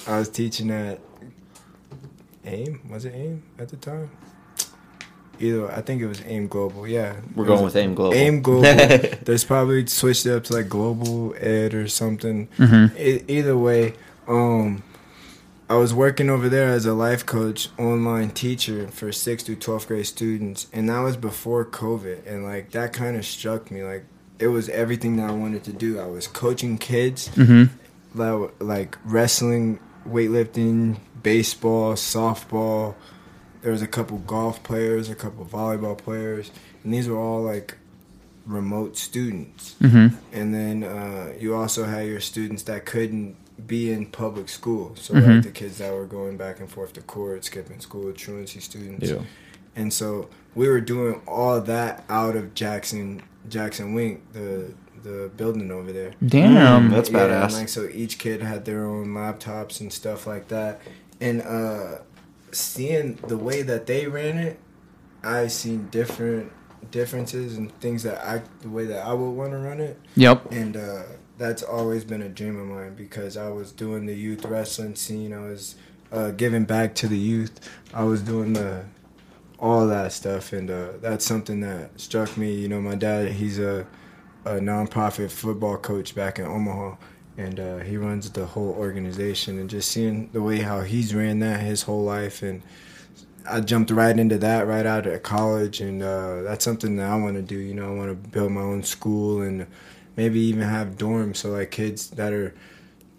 I 0.07 0.17
was 0.19 0.27
teaching 0.27 0.69
at 0.71 0.99
AIM. 2.45 2.81
Was 2.89 3.05
it 3.05 3.13
AIM 3.15 3.43
at 3.57 3.69
the 3.69 3.77
time? 3.77 4.09
Either 5.43 5.69
I 5.71 5.81
think 5.81 6.01
it 6.01 6.07
was 6.07 6.21
AIM 6.25 6.47
Global. 6.47 6.87
Yeah, 6.87 7.15
We're 7.35 7.45
going 7.45 7.63
with 7.63 7.75
AIM 7.75 7.95
Global. 7.95 8.15
AIM 8.17 8.41
Global. 8.41 8.61
There's 9.25 9.43
probably 9.43 9.85
switched 9.87 10.25
up 10.27 10.43
to 10.45 10.53
like 10.53 10.69
Global 10.69 11.35
Ed 11.39 11.73
or 11.73 11.87
something. 11.87 12.47
E- 12.97 13.21
either 13.27 13.57
way, 13.57 13.93
um, 14.27 14.83
I 15.69 15.75
was 15.75 15.93
working 15.93 16.29
over 16.29 16.49
there 16.49 16.69
as 16.69 16.85
a 16.85 16.93
life 16.93 17.25
coach, 17.25 17.69
online 17.77 18.29
teacher 18.31 18.87
for 18.89 19.11
sixth 19.11 19.45
through 19.47 19.55
twelfth 19.57 19.87
grade 19.87 20.05
students, 20.05 20.67
and 20.71 20.87
that 20.89 20.99
was 20.99 21.17
before 21.17 21.65
COVID. 21.65 22.25
And 22.27 22.43
like 22.43 22.71
that 22.71 22.93
kind 22.93 23.17
of 23.17 23.25
struck 23.25 23.69
me. 23.71 23.83
Like 23.83 24.05
it 24.39 24.47
was 24.47 24.69
everything 24.69 25.17
that 25.17 25.29
I 25.29 25.33
wanted 25.33 25.63
to 25.65 25.73
do. 25.73 25.99
I 25.99 26.05
was 26.05 26.27
coaching 26.27 26.77
kids, 26.77 27.29
Mm-hmm. 27.29 28.17
that- 28.19 28.51
like 28.59 28.97
wrestling, 29.03 29.79
weightlifting, 30.07 30.97
baseball, 31.21 31.93
softball. 31.93 32.95
There 33.63 33.71
was 33.71 33.81
a 33.81 33.87
couple 33.87 34.17
golf 34.19 34.61
players, 34.61 35.09
a 35.09 35.15
couple 35.15 35.43
volleyball 35.45 35.97
players, 35.97 36.51
and 36.83 36.93
these 36.93 37.07
were 37.07 37.17
all 37.17 37.41
like 37.41 37.77
remote 38.45 38.97
students. 38.97 39.75
Mm-hmm. 39.81 40.15
And 40.33 40.53
then 40.53 40.83
uh, 40.83 41.33
you 41.39 41.55
also 41.55 41.85
had 41.85 42.05
your 42.07 42.19
students 42.19 42.63
that 42.63 42.85
couldn't 42.85 43.35
be 43.65 43.91
in 43.91 44.05
public 44.07 44.49
school. 44.49 44.95
So 44.95 45.13
Mhm. 45.13 45.35
like 45.35 45.43
the 45.43 45.51
kids 45.51 45.77
that 45.77 45.93
were 45.93 46.05
going 46.05 46.35
back 46.37 46.59
and 46.59 46.69
forth 46.69 46.93
to 46.93 47.01
court, 47.01 47.45
skipping 47.45 47.79
school, 47.79 48.11
truancy 48.11 48.59
students. 48.59 49.09
Yeah. 49.09 49.19
And 49.75 49.93
so 49.93 50.27
we 50.55 50.67
were 50.67 50.81
doing 50.81 51.21
all 51.27 51.61
that 51.61 52.03
out 52.09 52.35
of 52.35 52.53
Jackson 52.53 53.21
Jackson 53.49 53.93
Wink, 53.93 54.21
the 54.33 54.73
the 55.03 55.29
building 55.35 55.69
over 55.71 55.91
there. 55.91 56.11
Damn. 56.25 56.89
That's 56.89 57.09
Yeah, 57.09 57.23
and, 57.25 57.31
badass. 57.51 57.53
like 57.53 57.69
so 57.69 57.87
each 57.93 58.17
kid 58.17 58.41
had 58.41 58.63
their 58.65 58.85
own 58.85 59.07
laptops 59.07 59.79
and 59.81 59.91
stuff 59.91 60.25
like 60.27 60.47
that. 60.49 60.81
And 61.21 61.41
uh 61.41 61.99
seeing 62.53 63.15
the 63.27 63.37
way 63.37 63.61
that 63.61 63.85
they 63.85 64.07
ran 64.07 64.37
it, 64.37 64.59
I 65.23 65.47
seen 65.47 65.89
different 65.89 66.51
differences 66.91 67.57
and 67.57 67.71
things 67.79 68.03
that 68.03 68.25
I 68.25 68.41
the 68.61 68.69
way 68.69 68.85
that 68.85 69.05
I 69.05 69.13
would 69.13 69.31
want 69.31 69.51
to 69.51 69.57
run 69.57 69.79
it. 69.79 69.99
Yep. 70.15 70.51
And 70.51 70.77
uh 70.77 71.03
that's 71.37 71.63
always 71.63 72.03
been 72.03 72.21
a 72.21 72.29
dream 72.29 72.59
of 72.59 72.67
mine 72.67 72.95
because 72.95 73.37
I 73.37 73.49
was 73.49 73.71
doing 73.71 74.05
the 74.05 74.13
youth 74.13 74.45
wrestling 74.45 74.95
scene. 74.95 75.33
I 75.33 75.39
was 75.39 75.75
uh, 76.11 76.31
giving 76.31 76.65
back 76.65 76.93
to 76.95 77.07
the 77.07 77.17
youth. 77.17 77.59
I 77.93 78.03
was 78.03 78.21
doing 78.21 78.53
the 78.53 78.85
all 79.59 79.87
that 79.87 80.11
stuff, 80.11 80.53
and 80.53 80.69
uh, 80.69 80.89
that's 81.01 81.25
something 81.25 81.61
that 81.61 81.99
struck 81.99 82.37
me. 82.37 82.53
You 82.53 82.67
know, 82.67 82.81
my 82.81 82.95
dad, 82.95 83.31
he's 83.31 83.59
a, 83.59 83.87
a 84.45 84.55
nonprofit 84.55 85.31
football 85.31 85.77
coach 85.77 86.13
back 86.13 86.37
in 86.37 86.45
Omaha, 86.45 86.97
and 87.37 87.59
uh, 87.59 87.77
he 87.79 87.97
runs 87.97 88.29
the 88.29 88.45
whole 88.45 88.71
organization. 88.71 89.59
And 89.59 89.69
just 89.69 89.91
seeing 89.91 90.29
the 90.33 90.41
way 90.41 90.59
how 90.59 90.81
he's 90.81 91.13
ran 91.13 91.39
that 91.39 91.61
his 91.61 91.83
whole 91.83 92.03
life, 92.03 92.41
and 92.41 92.61
I 93.49 93.61
jumped 93.61 93.91
right 93.91 94.17
into 94.17 94.37
that 94.39 94.67
right 94.67 94.85
out 94.85 95.05
of 95.05 95.23
college, 95.23 95.81
and 95.81 96.01
uh, 96.01 96.43
that's 96.43 96.63
something 96.63 96.95
that 96.97 97.09
I 97.09 97.15
want 97.17 97.35
to 97.35 97.41
do. 97.41 97.57
You 97.57 97.73
know, 97.73 97.91
I 97.91 97.95
want 97.95 98.09
to 98.09 98.29
build 98.29 98.51
my 98.51 98.61
own 98.61 98.83
school 98.83 99.41
and 99.41 99.67
maybe 100.15 100.39
even 100.39 100.63
have 100.63 100.97
dorms 100.97 101.37
so 101.37 101.49
like 101.49 101.71
kids 101.71 102.11
that 102.11 102.33
are 102.33 102.53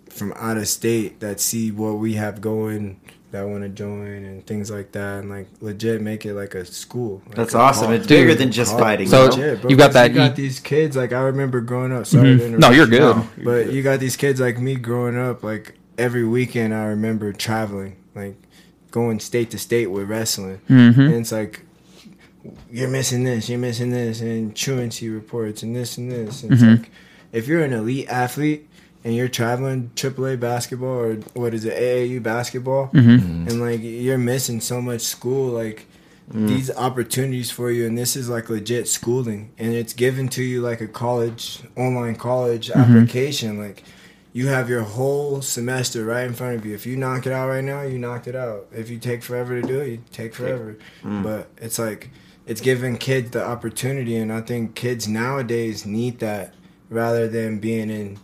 from 0.09 0.33
out 0.37 0.57
of 0.57 0.69
state 0.69 1.21
that 1.21 1.41
see 1.41 1.71
what 1.71 1.95
we 1.95 2.15
have 2.15 2.41
going 2.41 3.01
that 3.35 3.49
want 3.49 3.65
to 3.65 3.69
join 3.69 4.07
and 4.25 4.47
things 4.47 4.71
like 4.71 4.93
that 4.93 5.19
and 5.21 5.29
like 5.29 5.49
legit 5.61 6.01
make 6.01 6.25
it 6.25 6.35
like 6.35 6.55
a 6.55 6.65
school 6.65 7.21
like 7.27 7.35
That's 7.35 7.55
a 7.55 7.59
awesome. 7.59 7.87
college. 7.87 7.99
It's 8.03 8.07
bigger 8.09 8.29
Dude. 8.31 8.39
than 8.39 8.53
just 8.53 8.71
College. 8.71 8.85
fighting. 8.85 9.09
So- 9.09 9.23
you 9.25 9.29
know? 9.29 9.35
Legit, 9.37 9.61
bro, 9.63 9.71
you 9.71 9.77
got 9.77 9.85
'cause 9.87 9.95
that 9.95 10.11
You 10.11 10.15
got 10.17 10.39
e- 10.39 10.43
these 10.43 10.61
kids 10.61 10.97
like 10.97 11.13
I 11.13 11.21
remember 11.23 11.61
growing 11.61 11.93
up. 11.93 12.07
Sorry, 12.07 12.39
to 12.39 12.45
Mhm. 12.45 12.59
No, 12.59 12.71
you're 12.71 12.87
interrupt 12.87 13.19
you. 13.39 13.45
good. 13.45 13.45
But 13.45 13.73
you 13.73 13.83
got 13.83 13.99
these 13.99 14.17
kids 14.17 14.41
like 14.41 14.61
me 14.61 14.77
growing 14.77 15.19
up. 15.19 15.43
Like 15.43 15.75
every 15.99 16.25
weekend, 16.25 16.73
I 16.73 16.85
remember 16.87 17.33
traveling, 17.33 17.97
like 18.15 18.37
going 18.93 19.19
state 19.19 19.51
to 19.51 19.59
state 19.59 19.91
with 19.91 20.09
wrestling, 20.09 20.61
Mm-hmm. 20.71 21.01
and 21.01 21.15
it's 21.15 21.33
like 21.33 21.63
you're 22.71 22.89
missing 22.89 23.25
this, 23.25 23.49
you're 23.49 23.59
missing 23.59 23.91
this, 23.91 24.21
and 24.21 24.55
truancy 24.55 25.09
reports, 25.09 25.63
and 25.63 25.75
this 25.75 25.97
and 25.99 26.13
this. 26.13 26.43
And 26.43 26.53
Mhm. 26.53 26.55
It's 26.55 26.63
like 26.83 26.91
if 27.33 27.49
you're 27.49 27.63
an 27.65 27.73
elite 27.73 28.07
athlete 28.09 28.69
and 29.05 29.15
you're 29.15 29.29
traveling 29.29 29.91
AAA 29.95 30.41
basketball 30.41 30.89
or 30.89 31.15
what 31.35 31.55
is 31.55 31.65
it 31.65 31.79
AAU 31.79 32.23
basketball, 32.23 32.89
mm-hmm. 32.89 33.11
mm-hmm. 33.11 33.49
and 33.49 33.61
like 33.61 33.81
you're 33.83 34.19
missing 34.19 34.61
so 34.61 34.81
much 34.81 35.03
school 35.03 35.51
like 35.51 35.87
mm. 36.33 36.49
these 36.49 36.75
opportunities 36.75 37.51
for 37.51 37.71
you 37.71 37.87
and 37.87 37.97
this 37.97 38.17
is 38.17 38.29
like 38.29 38.49
legit 38.49 38.89
schooling 38.89 39.53
and 39.59 39.75
it's 39.75 39.93
given 39.93 40.29
to 40.29 40.43
you 40.43 40.63
like 40.63 40.81
a 40.81 40.89
college 40.89 41.61
online 41.77 42.17
college 42.17 42.69
mm-hmm. 42.69 42.81
application 42.81 43.59
like 43.59 43.85
you 44.33 44.49
have 44.49 44.69
your 44.69 44.83
whole 44.83 45.41
semester 45.43 46.05
right 46.05 46.25
in 46.25 46.33
front 46.35 46.57
of 46.57 46.67
you. 46.67 46.75
If 46.75 46.87
you 46.87 46.97
knock 46.97 47.25
it 47.25 47.33
out 47.33 47.49
right 47.49 47.63
now 47.63 47.83
you 47.83 47.99
knocked 47.99 48.27
it 48.27 48.35
out. 48.35 48.67
If 48.73 48.91
you 48.91 48.99
take 48.99 49.23
forever 49.23 49.61
to 49.61 49.67
do 49.67 49.81
it 49.81 49.89
you 49.89 50.01
take 50.11 50.35
forever. 50.35 50.77
Mm. 51.03 51.23
But 51.23 51.51
it's 51.59 51.79
like 51.79 52.11
it's 52.47 52.61
giving 52.61 52.97
kids 52.97 53.31
the 53.31 53.45
opportunity 53.45 54.17
and 54.17 54.33
i 54.33 54.41
think 54.41 54.75
kids 54.75 55.09
nowadays 55.09 55.87
need 55.87 56.19
that 56.19 56.55
rather 56.91 57.27
than 57.29 57.59
being 57.59 57.91
in 57.91 58.19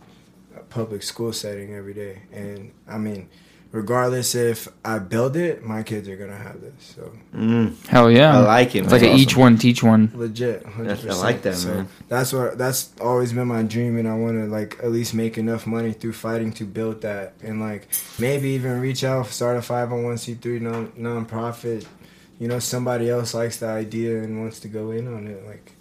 public 0.71 1.03
school 1.03 1.31
setting 1.33 1.73
every 1.75 1.93
day 1.93 2.21
and 2.33 2.71
i 2.87 2.97
mean 2.97 3.29
regardless 3.71 4.35
if 4.35 4.67
i 4.83 4.97
build 4.99 5.37
it 5.37 5.63
my 5.63 5.81
kids 5.83 6.07
are 6.09 6.17
gonna 6.17 6.35
have 6.35 6.59
this 6.61 6.73
so 6.95 7.11
Mm, 7.33 7.87
Hell 7.87 8.11
yeah. 8.11 8.37
I 8.37 8.39
like 8.43 8.75
it. 8.75 8.83
It's 8.83 8.91
like 8.91 9.01
man. 9.03 9.11
a 9.15 9.15
each 9.15 9.37
one 9.37 9.57
teach 9.57 9.81
one. 9.81 10.11
legit 10.13 10.65
100%. 10.65 11.09
I 11.09 11.15
like 11.15 11.41
that, 11.43 11.55
so 11.55 11.69
man. 11.73 11.87
that's 12.09 12.33
what 12.33 12.57
that's 12.57 12.91
always 12.99 13.31
been 13.31 13.47
my 13.47 13.63
dream 13.63 13.97
and 13.97 14.07
i 14.07 14.13
want 14.13 14.35
to 14.37 14.45
like 14.47 14.77
at 14.83 14.91
least 14.91 15.13
make 15.13 15.37
enough 15.37 15.65
money 15.65 15.93
through 15.93 16.11
fighting 16.13 16.51
to 16.59 16.65
build 16.65 17.01
that 17.03 17.33
and 17.41 17.61
like 17.61 17.87
maybe 18.19 18.49
even 18.49 18.81
reach 18.81 19.03
out 19.05 19.27
start 19.27 19.55
a 19.55 19.61
501c3 19.61 20.61
non 20.61 20.91
non-profit 20.97 21.87
you 22.39 22.47
know 22.49 22.59
somebody 22.59 23.09
else 23.09 23.33
likes 23.33 23.57
the 23.57 23.67
idea 23.67 24.21
and 24.23 24.39
wants 24.41 24.59
to 24.59 24.67
go 24.67 24.91
in 24.91 25.07
on 25.07 25.27
it 25.27 25.45
like 25.47 25.71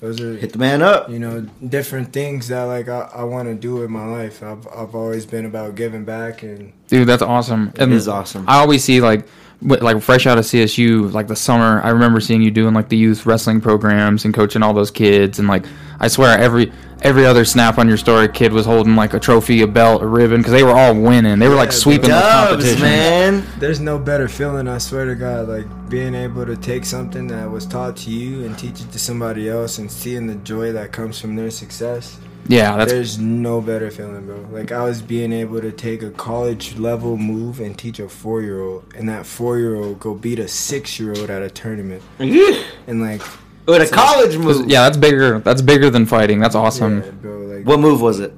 those 0.00 0.20
are 0.20 0.34
Hit 0.36 0.52
the 0.52 0.58
man 0.58 0.82
up. 0.82 1.08
you 1.08 1.18
know 1.18 1.46
different 1.66 2.12
things 2.12 2.48
that 2.48 2.64
like 2.64 2.88
i, 2.88 3.08
I 3.14 3.24
want 3.24 3.48
to 3.48 3.54
do 3.54 3.82
in 3.82 3.90
my 3.90 4.06
life 4.06 4.42
I've, 4.42 4.66
I've 4.68 4.94
always 4.94 5.24
been 5.26 5.46
about 5.46 5.74
giving 5.74 6.04
back 6.04 6.42
and 6.42 6.72
Dude, 6.88 7.08
that's 7.08 7.22
awesome. 7.22 7.72
It 7.76 7.90
is 7.90 8.06
awesome. 8.06 8.44
I 8.48 8.58
always 8.60 8.84
see 8.84 9.00
like 9.00 9.20
wi- 9.20 9.32
like 9.62 10.02
fresh 10.02 10.26
out 10.26 10.38
of 10.38 10.44
CSU, 10.44 11.12
like 11.12 11.28
the 11.28 11.36
summer. 11.36 11.80
I 11.82 11.90
remember 11.90 12.20
seeing 12.20 12.42
you 12.42 12.50
doing 12.50 12.74
like 12.74 12.88
the 12.88 12.96
youth 12.96 13.26
wrestling 13.26 13.60
programs 13.60 14.24
and 14.24 14.34
coaching 14.34 14.62
all 14.62 14.72
those 14.74 14.90
kids. 14.90 15.38
And 15.38 15.48
like 15.48 15.64
I 15.98 16.08
swear, 16.08 16.38
every 16.38 16.72
every 17.02 17.24
other 17.26 17.44
snap 17.44 17.78
on 17.78 17.88
your 17.88 17.96
story, 17.96 18.28
kid 18.28 18.52
was 18.52 18.66
holding 18.66 18.96
like 18.96 19.14
a 19.14 19.20
trophy, 19.20 19.62
a 19.62 19.66
belt, 19.66 20.02
a 20.02 20.06
ribbon 20.06 20.38
because 20.40 20.52
they 20.52 20.62
were 20.62 20.72
all 20.72 20.94
winning. 20.94 21.38
They 21.38 21.48
were 21.48 21.54
like 21.54 21.68
Yeah, 21.70 21.74
sweeping 21.76 22.02
the 22.02 22.08
Dubs, 22.08 22.50
competitions. 22.50 22.80
man. 22.82 23.46
there's 23.58 23.80
no 23.80 23.98
better 23.98 24.28
feeling 24.28 24.66
i 24.68 24.78
swear 24.78 25.04
to 25.06 25.14
god 25.14 25.48
like 25.48 25.66
being 25.90 26.14
able 26.14 26.44
to 26.46 26.56
take 26.56 26.84
something 26.84 27.26
that 27.28 27.50
was 27.50 27.66
taught 27.66 27.96
to 27.96 28.10
you 28.10 28.44
and 28.44 28.58
teach 28.58 28.80
it 28.80 28.90
to 28.92 28.98
somebody 28.98 29.48
else 29.48 29.78
and 29.78 29.90
seeing 29.90 30.26
the 30.26 30.34
joy 30.36 30.72
that 30.72 30.92
comes 30.92 31.20
from 31.20 31.36
their 31.36 31.50
success 31.50 32.18
Yeah, 32.48 32.76
that's 32.76 32.92
there's 32.92 33.18
no 33.18 33.60
better 33.60 33.90
feeling 33.90 34.26
bro 34.26 34.46
like 34.52 34.70
i 34.72 34.82
was 34.84 35.02
being 35.02 35.32
able 35.32 35.60
to 35.60 35.72
take 35.72 36.02
a 36.02 36.10
college 36.10 36.76
level 36.78 37.16
move 37.16 37.60
and 37.60 37.76
teach 37.78 37.98
a 37.98 38.08
four 38.08 38.42
year 38.42 38.60
old 38.60 38.92
and 38.94 39.08
that 39.08 39.26
four 39.26 39.58
year 39.58 39.74
old 39.76 39.98
go 40.00 40.14
beat 40.14 40.38
a 40.38 40.48
six 40.48 40.98
year 41.00 41.10
old 41.16 41.30
at 41.30 41.42
a 41.42 41.50
tournament 41.50 42.02
and 42.18 43.00
like 43.00 43.22
With 43.66 43.90
a 43.90 43.92
college 43.92 44.36
move. 44.38 44.68
yeah, 44.68 44.82
that's 44.84 44.96
bigger. 44.96 45.40
That's 45.40 45.60
bigger 45.60 45.90
than 45.90 46.06
fighting. 46.06 46.38
That's 46.38 46.54
awesome. 46.54 47.02
yeah, 47.02 47.10
bro 47.10 47.38
like 47.40 47.66
What 47.66 47.80
move 47.80 48.00
was 48.00 48.20
it? 48.20 48.32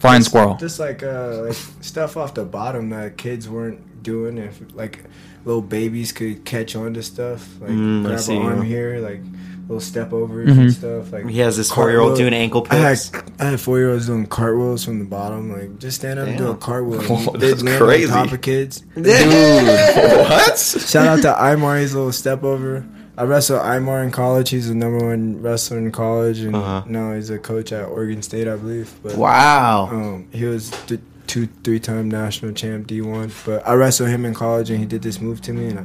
Flying 0.00 0.20
just- 0.20 0.30
squirrel. 0.30 0.54
just 0.56 0.78
like 0.80 1.02
uh 1.02 1.42
like 1.46 1.56
stuff 1.80 2.16
off 2.16 2.34
the 2.34 2.44
bottom 2.44 2.90
that 2.90 3.16
kids 3.16 3.48
weren't 3.48 4.02
doing 4.02 4.38
if 4.38 4.60
like 4.74 5.04
little 5.44 5.62
babies 5.62 6.10
could 6.12 6.44
catch 6.44 6.74
on 6.76 6.94
to 6.94 7.02
stuff 7.02 7.60
like 7.60 7.70
Mm, 7.70 8.04
grab 8.04 8.28
an 8.28 8.42
arm 8.42 8.62
here 8.62 8.98
like 8.98 9.20
little 9.68 9.80
step 9.80 10.12
overs 10.12 10.48
Mhm. 10.50 10.58
and 10.60 10.72
stuff 10.72 11.12
like 11.12 11.28
He 11.28 11.40
has 11.40 11.56
this 11.56 11.70
four-year-old 11.72 12.16
doing 12.16 12.32
ankle 12.32 12.66
I 12.70 12.76
had. 12.76 12.98
I 13.40 13.44
had 13.50 13.60
four 13.60 13.78
year 13.78 13.90
olds 13.90 14.06
doing 14.06 14.26
cartwheels 14.26 14.84
from 14.84 14.98
the 15.00 15.04
bottom, 15.04 15.52
like 15.52 15.78
just 15.78 15.98
stand 15.98 16.18
up 16.20 16.28
and 16.28 16.38
do 16.38 16.48
a 16.50 16.54
cartwheel. 16.56 17.00
Whoa, 17.08 17.32
They 17.36 17.48
that's 17.50 17.62
land 17.62 17.82
on 17.82 17.88
crazy. 17.88 18.06
top 18.12 18.32
of 18.32 18.40
kids. 18.40 18.80
Dude, 18.94 19.04
what? 19.06 20.58
Shout 20.58 21.06
out 21.06 21.22
to 21.22 21.32
Imar, 21.32 21.80
he's 21.80 21.92
a 21.94 21.96
little 21.98 22.12
step 22.12 22.42
over. 22.44 22.84
I 23.18 23.24
wrestled 23.24 23.60
Imar 23.62 24.04
in 24.04 24.10
college. 24.10 24.50
He's 24.50 24.68
the 24.68 24.74
number 24.74 25.04
one 25.06 25.40
wrestler 25.40 25.78
in 25.78 25.90
college, 25.90 26.40
and 26.40 26.54
Uh-huh. 26.54 26.82
now 26.86 27.14
he's 27.14 27.30
a 27.30 27.38
coach 27.38 27.72
at 27.72 27.86
Oregon 27.88 28.22
State, 28.22 28.46
I 28.46 28.56
believe. 28.56 28.90
But 29.02 29.16
Wow. 29.16 29.88
um, 29.90 30.24
he 30.32 30.44
was 30.44 30.70
the 30.86 31.00
two, 31.26 31.48
three 31.64 31.80
time 31.80 32.10
national 32.10 32.52
champ 32.52 32.86
D 32.86 33.00
one. 33.00 33.32
But 33.46 33.66
I 33.66 33.72
wrestled 33.74 34.10
him 34.10 34.24
in 34.26 34.34
college, 34.34 34.68
and 34.70 34.78
he 34.78 34.84
did 34.86 35.02
this 35.02 35.20
move 35.20 35.40
to 35.42 35.52
me, 35.54 35.68
and 35.68 35.78
I, 35.80 35.84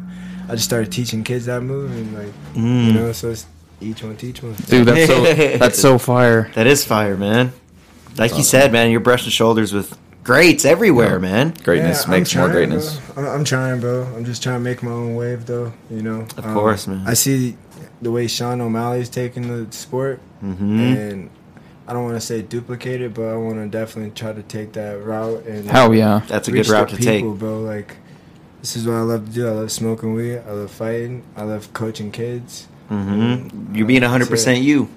I 0.50 0.56
just 0.56 0.66
started 0.66 0.92
teaching 0.92 1.24
kids 1.24 1.46
that 1.46 1.62
move, 1.64 1.90
and 1.92 2.14
like 2.14 2.34
you 2.54 2.62
Mm. 2.62 2.94
know, 2.96 3.12
so 3.14 3.30
it's 3.30 3.46
each 3.82 4.04
one 4.04 4.16
teach 4.18 4.42
one. 4.44 4.54
Dude, 4.68 4.88
that's 4.88 5.08
so 5.08 5.24
that's 5.58 5.80
so 5.80 5.98
fire. 5.98 6.52
That 6.56 6.68
is 6.68 6.84
fire, 6.86 7.18
man. 7.18 7.52
Like 8.18 8.36
you 8.38 8.44
said, 8.44 8.72
man, 8.72 8.92
you're 8.92 9.00
brushing 9.00 9.30
shoulders 9.32 9.74
with 9.74 9.98
greats 10.24 10.66
everywhere, 10.66 11.20
man. 11.20 11.54
Greatness 11.64 12.04
I'm 12.06 12.12
makes 12.12 12.36
more 12.36 12.46
trying, 12.48 12.56
greatness. 12.56 13.00
bro. 13.00 13.24
I'm, 13.26 13.40
I'm 13.40 13.44
trying, 13.46 13.80
bro. 13.80 14.04
I'm 14.16 14.26
just 14.26 14.44
trying 14.44 14.58
to 14.58 14.64
make 14.64 14.84
my 14.84 14.92
own 14.92 15.16
wave, 15.16 15.46
though. 15.46 15.74
You 15.90 16.02
know. 16.02 16.22
Of 16.38 16.46
Um, 16.46 16.54
course, 16.54 16.88
man. 16.88 17.04
I 17.08 17.14
see 17.14 17.58
the 18.02 18.12
way 18.12 18.28
Sean 18.28 18.60
O'Malley's 18.62 19.10
taking 19.10 19.48
the 19.48 19.72
sport, 19.72 20.20
Mm-hmm. 20.44 20.80
and 20.80 21.30
I 21.88 21.94
don't 21.94 22.04
want 22.04 22.16
to 22.16 22.22
say 22.22 22.42
duplicate 22.42 23.02
it, 23.02 23.14
but 23.14 23.24
I 23.28 23.36
want 23.36 23.56
to 23.58 23.68
definitely 23.68 24.12
try 24.12 24.34
to 24.34 24.44
take 24.44 24.74
that 24.74 25.04
route 25.04 25.46
and 25.46 25.70
Hell 25.70 25.94
yeah. 25.94 26.22
That's 26.28 26.48
a 26.48 26.52
reach 26.52 26.68
good 26.68 26.72
route 26.74 26.90
the 26.90 26.98
to 26.98 27.04
take. 27.04 27.20
people, 27.20 27.36
bro. 27.36 27.60
Like, 27.62 27.98
this 28.62 28.76
is 28.76 28.86
what 28.88 28.96
I 28.96 29.02
love 29.02 29.26
to 29.28 29.32
do. 29.32 29.48
I 29.48 29.52
love 29.52 29.72
smoking 29.72 30.14
weed. 30.14 30.38
I 30.40 30.52
love 30.52 30.72
fighting. 30.72 31.24
I 31.36 31.44
love 31.44 31.72
coaching 31.74 32.12
kids. 32.12 32.68
Mm-hmm. 32.92 33.76
You're 33.76 33.88
being 33.88 34.02
100 34.02 34.28
percent 34.30 34.62
you. 34.64 34.90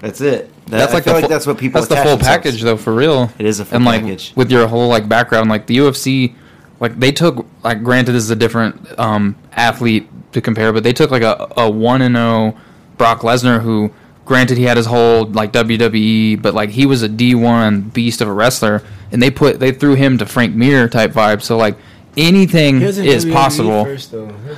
That's 0.00 0.20
it. 0.20 0.50
That, 0.66 0.78
That's 0.78 0.92
I 0.92 0.94
like 0.96 1.04
feel 1.04 1.12
like 1.14 1.28
that's 1.28 1.46
what 1.46 1.58
people. 1.58 1.80
That's 1.80 1.88
the 1.88 1.96
full 1.96 2.16
themselves- 2.16 2.24
package, 2.24 2.62
though, 2.62 2.76
for 2.76 2.94
real. 2.94 3.30
It 3.38 3.46
is 3.46 3.60
a 3.60 3.64
full 3.64 3.76
and 3.76 3.84
like 3.84 4.00
package. 4.02 4.32
with 4.34 4.50
your 4.50 4.66
whole 4.66 4.88
like 4.88 5.08
background, 5.08 5.50
like 5.50 5.66
the 5.66 5.76
UFC, 5.78 6.34
like 6.80 6.98
they 6.98 7.12
took 7.12 7.46
like 7.62 7.82
granted 7.82 8.12
this 8.12 8.24
is 8.24 8.30
a 8.30 8.36
different 8.36 8.98
um, 8.98 9.36
athlete 9.52 10.08
to 10.32 10.40
compare, 10.40 10.72
but 10.72 10.82
they 10.82 10.92
took 10.92 11.10
like 11.10 11.22
a 11.22 11.52
a 11.56 11.70
one 11.70 12.02
and 12.02 12.16
zero 12.16 12.56
Brock 12.96 13.20
Lesnar 13.20 13.60
who, 13.60 13.92
granted 14.24 14.56
he 14.58 14.64
had 14.64 14.76
his 14.78 14.86
whole 14.86 15.26
like 15.26 15.52
WWE, 15.52 16.40
but 16.40 16.54
like 16.54 16.70
he 16.70 16.86
was 16.86 17.02
a 17.02 17.08
D 17.08 17.34
one 17.34 17.82
beast 17.82 18.20
of 18.22 18.28
a 18.28 18.32
wrestler, 18.32 18.82
and 19.12 19.22
they 19.22 19.30
put 19.30 19.60
they 19.60 19.70
threw 19.72 19.94
him 19.94 20.16
to 20.18 20.26
Frank 20.26 20.54
Mir 20.54 20.88
type 20.88 21.12
vibe. 21.12 21.42
So 21.42 21.56
like 21.58 21.76
anything 22.16 22.80
He 22.80 22.86
was 22.86 22.98
in 22.98 23.04
is 23.06 23.24
WWE 23.24 23.32
possible. 23.32 23.84
First, 23.84 24.14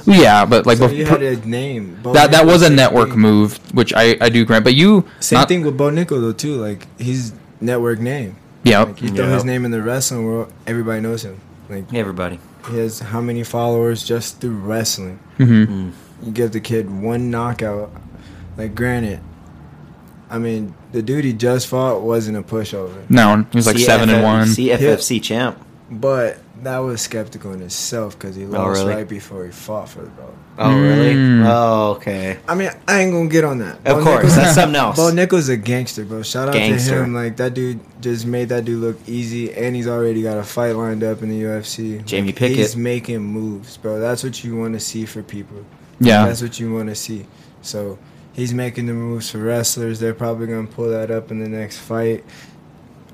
Yeah, 0.07 0.45
but 0.45 0.67
like 0.67 0.79
so 0.79 0.89
bef- 0.89 0.97
you 0.97 1.05
had 1.07 1.23
a 1.23 1.37
name. 1.47 1.99
Bo 2.03 2.13
that 2.13 2.31
that 2.33 2.47
was 2.47 2.63
a 2.63 2.71
network 2.71 3.11
thing. 3.11 3.19
move, 3.21 3.59
which 3.75 3.93
I 3.95 4.17
I 4.21 4.29
do 4.29 4.45
grant. 4.45 4.65
But 4.65 4.75
you 4.75 5.05
Same 5.21 5.39
not- 5.41 5.49
thing 5.49 5.65
with 5.65 5.77
Bo 5.77 5.91
Nickal 5.91 6.21
though 6.21 6.33
too. 6.33 6.57
Like 6.57 6.87
he's 6.99 7.33
network 7.61 7.99
name. 8.01 8.37
Yeah, 8.65 8.83
Like 8.83 9.01
you 9.01 9.09
throw 9.11 9.27
Yeah. 9.29 9.35
his 9.35 9.45
name 9.45 9.65
in 9.65 9.71
the 9.71 9.81
wrestling 9.83 10.25
world, 10.25 10.53
everybody 10.67 11.01
knows 11.01 11.25
him. 11.25 11.41
Like 11.71 11.93
Everybody. 11.95 12.39
he 12.71 12.79
has 12.79 12.99
how 13.01 13.21
many 13.21 13.43
followers 13.45 14.03
just 14.05 14.41
through 14.41 14.57
wrestling? 14.57 15.19
hmm 15.37 15.91
You 16.23 16.33
give 16.33 16.53
the 16.53 16.61
kid 16.61 16.91
one 16.91 17.31
knockout. 17.31 17.93
Like 18.57 18.75
granted, 18.75 19.21
I 20.31 20.39
mean 20.39 20.75
the 20.93 21.03
dude 21.03 21.25
he 21.25 21.33
just 21.33 21.69
fought 21.69 22.03
wasn't 22.03 22.37
a 22.39 22.43
pushover, 22.43 23.09
no, 23.09 23.45
he 23.53 23.57
was 23.59 23.67
like 23.67 23.79
seven 23.79 24.11
and 24.11 24.23
one. 24.25 24.49
CFFC 24.49 25.23
champ. 25.23 25.59
but 25.91 26.39
that 26.63 26.79
was 26.79 27.01
skeptical 27.01 27.53
in 27.53 27.63
itself 27.63 28.19
because 28.19 28.35
he 28.37 28.45
Oh, 28.45 28.49
lost 28.49 28.81
really? 28.81 28.95
right 28.95 29.09
before 29.09 29.45
he 29.45 29.51
fought 29.53 29.89
for 29.89 30.01
the 30.03 30.09
belt. 30.11 30.35
Oh 30.59 30.79
really? 30.81 31.15
Mm. 31.15 31.45
Oh 31.47 31.91
okay. 31.97 32.39
I 32.49 32.55
mean, 32.55 32.71
I 32.89 33.03
ain't 33.03 33.13
gonna 33.13 33.29
get 33.29 33.45
on 33.45 33.59
that. 33.59 33.77
Of 33.79 33.99
Bo 33.99 34.03
course, 34.05 34.15
Nickal's- 34.23 34.37
that's 34.37 34.55
something 34.55 34.77
else. 34.77 34.97
Bo 34.97 35.11
Nickal's 35.11 35.49
a 35.51 35.57
gangster, 35.57 36.05
bro. 36.05 36.23
Shout 36.23 36.49
out 36.49 36.55
Gangster. 36.55 36.93
to 36.97 37.03
him. 37.05 37.15
Like 37.15 37.37
that 37.37 37.53
dude 37.55 37.81
just 38.01 38.25
made 38.27 38.49
that 38.49 38.65
dude 38.65 38.81
look 38.81 38.97
easy, 39.07 39.53
and 39.53 39.77
he's 39.77 39.87
already 39.87 40.23
got 40.23 40.39
a 40.39 40.43
fight 40.43 40.73
lined 40.77 41.05
up 41.05 41.23
in 41.23 41.29
the 41.29 41.43
UFC. 41.43 42.03
Jamie 42.07 42.29
Like, 42.29 42.37
Pickett. 42.37 42.57
He's 42.57 42.77
making 42.77 43.21
moves, 43.21 43.77
bro. 43.77 44.01
That's 44.01 44.25
what 44.25 44.43
you 44.43 44.57
want 44.57 44.73
to 44.75 44.81
see 44.81 45.05
for 45.05 45.23
people. 45.23 45.59
Yeah. 46.01 46.27
that's 46.27 46.41
what 46.43 46.59
you 46.59 46.73
want 46.73 46.89
to 46.89 46.95
see. 46.95 47.27
So 47.63 47.99
he's 48.33 48.53
making 48.55 48.87
the 48.87 48.93
moves 48.95 49.31
for 49.31 49.39
wrestlers. 49.39 50.01
They're 50.01 50.15
probably 50.15 50.47
gonna 50.47 50.67
pull 50.67 50.89
that 50.91 51.11
up 51.11 51.31
in 51.31 51.39
the 51.39 51.49
next 51.49 51.79
fight, 51.79 52.25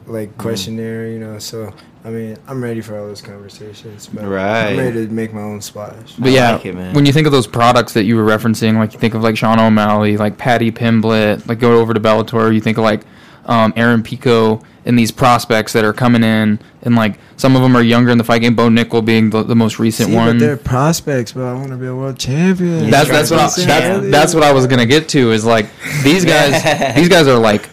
Mm. 0.07 0.13
like 0.13 0.39
questionnaire, 0.39 1.09
you 1.09 1.19
know. 1.19 1.39
So 1.39 1.73
I 2.05 2.11
mean, 2.11 2.37
I'm 2.49 2.63
ready 2.63 2.81
for 2.81 2.99
all 2.99 3.07
those 3.07 3.21
conversations. 3.23 4.09
But 4.13 4.25
Right. 4.27 4.71
I'm 4.73 4.79
ready 4.79 5.07
to 5.07 5.13
make 5.13 5.33
my 5.33 5.41
own 5.43 5.61
splash. 5.61 6.15
But 6.19 6.31
I 6.31 6.33
yeah, 6.33 6.53
like 6.53 6.67
it, 6.67 6.75
man. 6.75 6.95
when 6.95 7.07
you 7.07 7.13
think 7.13 7.27
of 7.27 7.33
those 7.33 7.47
products 7.47 7.93
that 7.95 8.05
you 8.05 8.17
were 8.17 8.25
referencing, 8.25 8.77
like 8.77 8.93
you 8.93 8.99
think 8.99 9.15
of 9.15 9.23
like 9.23 9.37
Sean 9.37 9.61
O'Malley, 9.61 10.17
like 10.17 10.37
Paddy 10.37 10.73
Pimblett, 10.73 11.47
like 11.49 11.61
go 11.61 11.79
over 11.81 11.95
to 11.95 12.01
Bellator, 12.01 12.53
you 12.53 12.61
think 12.61 12.77
of 12.79 12.83
like 12.85 13.03
um, 13.47 13.73
Aaron 13.77 14.03
Pico 14.03 14.63
and 14.85 14.99
these 14.99 15.13
prospects 15.13 15.73
that 15.75 15.85
are 15.85 15.93
coming 15.93 16.25
in, 16.25 16.59
and 16.83 16.97
like 16.97 17.19
some 17.37 17.55
of 17.55 17.63
them 17.63 17.77
are 17.77 17.83
younger 17.83 18.11
in 18.11 18.19
the 18.19 18.25
fight 18.25 18.41
game. 18.41 18.57
Bo 18.57 18.69
Nickal 18.69 19.05
being 19.05 19.31
the, 19.31 19.45
the 19.45 19.55
most 19.55 19.79
recent 19.79 20.09
See, 20.11 20.15
one. 20.17 20.39
but 20.39 20.45
they're 20.45 20.57
prospects, 20.57 21.33
but 21.33 21.45
I 21.45 21.55
want 21.55 21.69
to 21.69 21.77
be 21.77 21.87
a 21.87 21.95
world 21.95 22.19
champion. 22.19 22.91
that's 22.91 23.09
that's 23.09 23.31
what 23.31 23.39
I, 23.41 23.47
Champ. 23.49 23.67
that's, 23.69 24.11
that's 24.11 24.35
what 24.35 24.43
I 24.43 24.53
was 24.53 24.67
gonna 24.67 24.87
get 24.87 25.09
to 25.11 25.31
is 25.31 25.45
like 25.45 25.67
these 26.03 26.25
guys 26.35 26.95
these 26.97 27.09
guys 27.09 27.29
are 27.29 27.39
like 27.39 27.69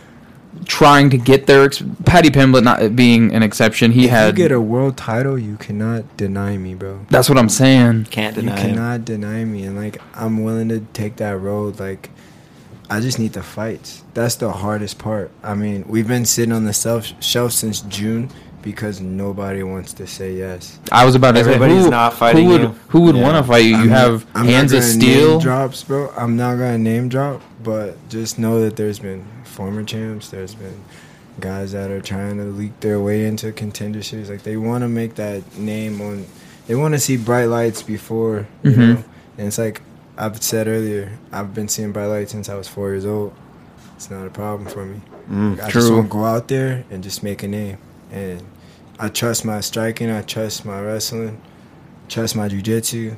trying 0.70 1.09
to 1.09 1.17
get 1.17 1.47
their 1.47 1.65
ex- 1.65 1.82
Paddy 2.05 2.30
Pimblett 2.30 2.63
not 2.63 2.95
being 2.95 3.34
an 3.34 3.41
exception. 3.43 3.91
He 3.91 4.05
if 4.05 4.11
had 4.11 4.28
you 4.28 4.43
get 4.43 4.51
a 4.51 4.61
world 4.61 4.95
title, 4.95 5.38
you 5.38 5.57
cannot 5.57 6.15
deny 6.15 6.57
me, 6.57 6.76
bro. 6.76 7.05
that's 7.09 7.28
what 7.28 7.38
I'm 7.38 7.49
saying. 7.49 8.05
Can't 8.05 8.36
You 8.36 8.43
deny 8.43 8.59
him. 8.59 8.76
cannot 8.76 9.03
deny 9.05 9.43
me, 9.45 9.63
and 9.63 9.76
like 9.76 9.99
I'm 10.13 10.43
willing 10.43 10.70
to 10.70 10.82
take 10.93 11.17
that 11.17 11.38
road. 11.39 11.80
Like 11.80 12.11
I 12.89 12.99
just 13.01 13.20
need 13.20 13.34
the 13.34 13.43
fights. 13.43 14.03
That's 14.13 14.36
the 14.36 14.51
hardest 14.51 14.97
part. 14.99 15.32
I 15.43 15.55
mean, 15.55 15.86
we've 15.88 16.07
been 16.07 16.26
sitting 16.26 16.53
on 16.53 16.65
the 16.65 16.74
shelf 16.74 17.11
shelf 17.22 17.51
since 17.53 17.82
June 17.82 18.30
because 18.61 18.99
nobody 19.01 19.63
wants 19.63 19.93
to 19.93 20.05
say 20.05 20.34
yes. 20.34 20.80
I 20.91 21.05
was 21.05 21.15
about 21.15 21.32
to 21.32 21.43
say 21.43 21.53
Everybody's 21.53 21.86
who, 21.86 21.89
not 21.91 22.13
fighting 22.13 22.45
who 22.45 22.51
would 22.51 22.61
you. 22.61 22.76
who 22.89 23.01
would 23.01 23.15
Yeah. 23.15 23.24
want 23.24 23.38
to 23.38 23.49
fight 23.51 23.63
you? 23.65 23.72
You 23.72 23.84
I'm 23.84 23.89
have 23.89 24.26
I'm 24.36 24.45
hands 24.45 24.72
not 24.74 24.80
of 24.80 24.84
steel. 24.84 25.30
Name 25.32 25.39
drops, 25.39 25.84
bro. 25.84 26.11
I'm 26.15 26.36
not 26.38 26.55
gonna 26.57 26.78
name 26.78 27.09
drop, 27.09 27.41
but 27.63 27.95
just 28.09 28.38
know 28.38 28.61
that 28.61 28.76
there's 28.76 28.99
been 28.99 29.24
former 29.60 29.84
champs. 29.84 30.30
There's 30.30 30.55
been 30.55 30.80
guys 31.41 31.74
that 31.74 31.91
are 31.91 31.99
trying 31.99 32.38
to 32.38 32.45
leak 32.45 32.80
their 32.80 32.97
way 33.01 33.26
into 33.26 33.51
contender 33.51 34.01
series. 34.01 34.30
Like 34.30 34.43
they 34.43 34.55
want 34.55 34.84
to 34.84 34.88
make 34.88 35.16
that 35.16 35.41
name 35.57 35.99
on. 35.99 36.26
They 36.68 36.76
want 36.76 36.93
to 36.93 36.99
see 36.99 37.18
bright 37.18 37.47
lights 37.47 37.84
before, 37.84 38.47
you 38.64 38.72
Mhm. 38.72 38.78
know. 38.78 39.03
And 39.38 39.47
it's 39.47 39.57
like 39.57 39.82
I've 40.18 40.41
said 40.41 40.70
earlier. 40.70 41.12
I've 41.34 41.53
been 41.53 41.68
seeing 41.68 41.91
bright 41.91 42.05
lights 42.07 42.32
since 42.32 42.47
I 42.47 42.55
was 42.55 42.70
four 42.70 42.91
years 42.91 43.05
old. 43.05 43.34
It's 43.97 44.10
not 44.10 44.26
a 44.26 44.30
problem 44.30 44.70
for 44.70 44.86
me. 44.86 45.01
Mm. 45.30 45.62
I 45.62 45.70
just 45.70 45.91
want 45.91 46.05
to 46.05 46.10
go 46.18 46.24
out 46.24 46.47
there 46.47 46.86
and 46.89 47.03
just 47.03 47.22
make 47.22 47.43
a 47.43 47.47
name. 47.49 47.78
And 48.14 48.41
I 48.97 49.10
trust 49.10 49.43
my 49.43 49.60
striking. 49.60 50.10
I 50.10 50.22
trust 50.22 50.64
my 50.66 50.80
wrestling. 50.82 51.41
Trust 52.07 52.34
my 52.34 52.47
jujitsu. 52.47 53.18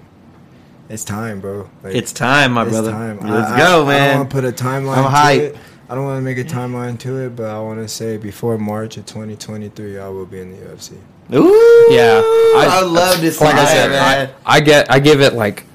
It's 0.89 1.05
time, 1.05 1.39
bro. 1.39 1.69
Like, 1.83 1.95
It's 1.95 2.11
time, 2.11 2.53
my 2.53 2.63
it's 2.63 2.71
brother. 2.71 2.91
time. 2.91 3.19
Let's 3.19 3.51
I- 3.51 3.57
go, 3.59 3.81
I, 3.81 3.83
I 3.83 3.87
man. 3.87 4.09
don't 4.09 4.17
want 4.17 4.29
to 4.31 4.35
put 4.35 4.45
a 4.45 4.51
timeline 4.51 4.97
I'm 4.97 5.03
to 5.03 5.09
hype. 5.09 5.41
it. 5.41 5.55
I 5.91 5.95
don't 5.95 6.05
want 6.05 6.19
to 6.19 6.21
make 6.21 6.37
a 6.37 6.45
timeline 6.45 6.97
to 6.99 7.17
it, 7.17 7.35
but 7.35 7.49
I 7.49 7.59
want 7.59 7.79
to 7.81 7.87
say 7.89 8.15
before 8.15 8.57
March 8.57 8.95
of 8.95 9.05
2023, 9.07 9.99
I 9.99 10.07
will 10.07 10.25
be 10.25 10.39
in 10.39 10.51
the 10.51 10.57
UFC. 10.65 10.93
Ooh, 11.33 11.87
Yeah, 11.93 12.21
I, 12.23 12.79
I- 12.79 12.81
love 12.81 13.19
this. 13.19 13.41
like 13.41 13.55
I 13.55 13.65
said, 13.65 13.89
man. 13.89 14.29
I, 14.45 14.55
I 14.55 14.59
get 14.61 14.89
I 14.89 14.99
give 14.99 15.19
it 15.19 15.33
like 15.33 15.65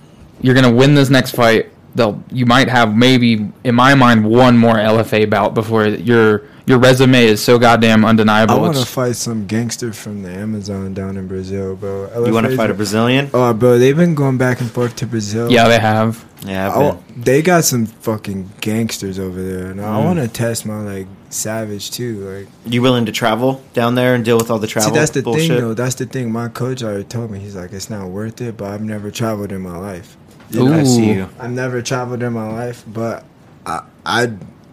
you're 0.41 0.55
gonna 0.55 0.73
win 0.73 0.95
this 0.95 1.11
next 1.11 1.33
fight. 1.33 1.71
They'll 1.95 2.23
you 2.33 2.47
might 2.47 2.71
have 2.71 2.97
maybe 2.97 3.51
in 3.62 3.75
my 3.75 3.95
mind 3.95 4.25
one 4.25 4.57
more 4.57 4.77
LFA 4.77 5.29
bout 5.29 5.53
before 5.53 5.87
your 5.87 6.45
your 6.67 6.79
resume 6.79 7.25
is 7.25 7.43
so 7.43 7.59
goddamn 7.59 8.05
undeniable. 8.05 8.55
I 8.55 8.57
undeniable. 8.57 8.62
want 8.62 8.77
to 8.77 8.93
fight 8.93 9.17
some 9.17 9.47
gangster 9.47 9.93
from 9.93 10.23
the 10.23 10.31
Amazon 10.31 10.95
down 10.95 11.17
in 11.17 11.27
Brazil, 11.29 11.77
bro. 11.77 12.11
you 12.27 12.33
want 12.33 12.47
to 12.47 12.57
fight 12.57 12.71
a 12.71 12.75
Brazilian? 12.75 13.31
Oh, 13.33 13.53
bro, 13.55 13.79
they've 13.79 13.97
been 13.97 14.14
going 14.14 14.37
back 14.39 14.61
and 14.61 14.71
forth 14.71 14.97
to 14.97 15.07
Brazil. 15.07 15.51
yeah, 15.51 15.69
they 15.69 15.79
have. 15.79 16.25
Yeah, 16.45 16.69
I've 16.71 16.77
I, 16.77 16.91
been. 16.91 17.21
they 17.23 17.43
got 17.43 17.64
some 17.64 17.87
fucking 17.87 18.51
gangsters 18.61 19.19
over 19.19 19.43
there, 19.43 19.67
and 19.71 19.81
I 19.81 19.85
Mm. 20.01 20.05
want 20.05 20.19
to 20.21 20.29
test 20.29 20.67
my 20.67 20.81
like 20.81 21.07
savage 21.31 21.91
too. 21.91 22.19
Like, 22.29 22.49
You 22.73 22.83
willing 22.83 23.07
to 23.07 23.12
travel 23.12 23.62
down 23.75 23.95
there 23.95 24.14
and 24.14 24.25
deal 24.25 24.37
with 24.39 24.51
all 24.51 24.59
the 24.59 24.67
travel? 24.67 24.91
see, 24.93 24.99
that's 24.99 25.11
the 25.12 25.23
bullshit? 25.23 25.49
thing, 25.49 25.61
though. 25.61 25.75
That's 25.75 25.95
the 25.97 26.07
thing. 26.07 26.31
My 26.33 26.49
coach 26.49 26.83
already 26.83 27.05
told 27.05 27.31
me. 27.31 27.39
He's 27.41 27.57
like, 27.57 27.73
it's 27.73 27.91
not 27.91 28.09
worth 28.09 28.41
it. 28.41 28.57
But 28.57 28.71
I've 28.71 28.83
never 28.83 29.11
traveled 29.11 29.51
in 29.53 29.61
my 29.62 29.77
life. 29.79 30.17
Ooh. 30.55 30.73
I 30.73 30.85
see 30.85 31.12
you. 31.12 31.29
I've 31.41 31.51
never 31.51 31.83
traveled 31.83 32.23
in 32.23 32.33
my 32.33 32.49
life, 32.53 32.85
but 32.87 33.25
I, 33.64 33.83
I, 34.05 34.23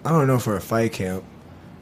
I 0.06 0.10
don't 0.10 0.28
know 0.28 0.38
for 0.38 0.56
a 0.56 0.62
fight 0.62 0.94
camp, 0.94 1.24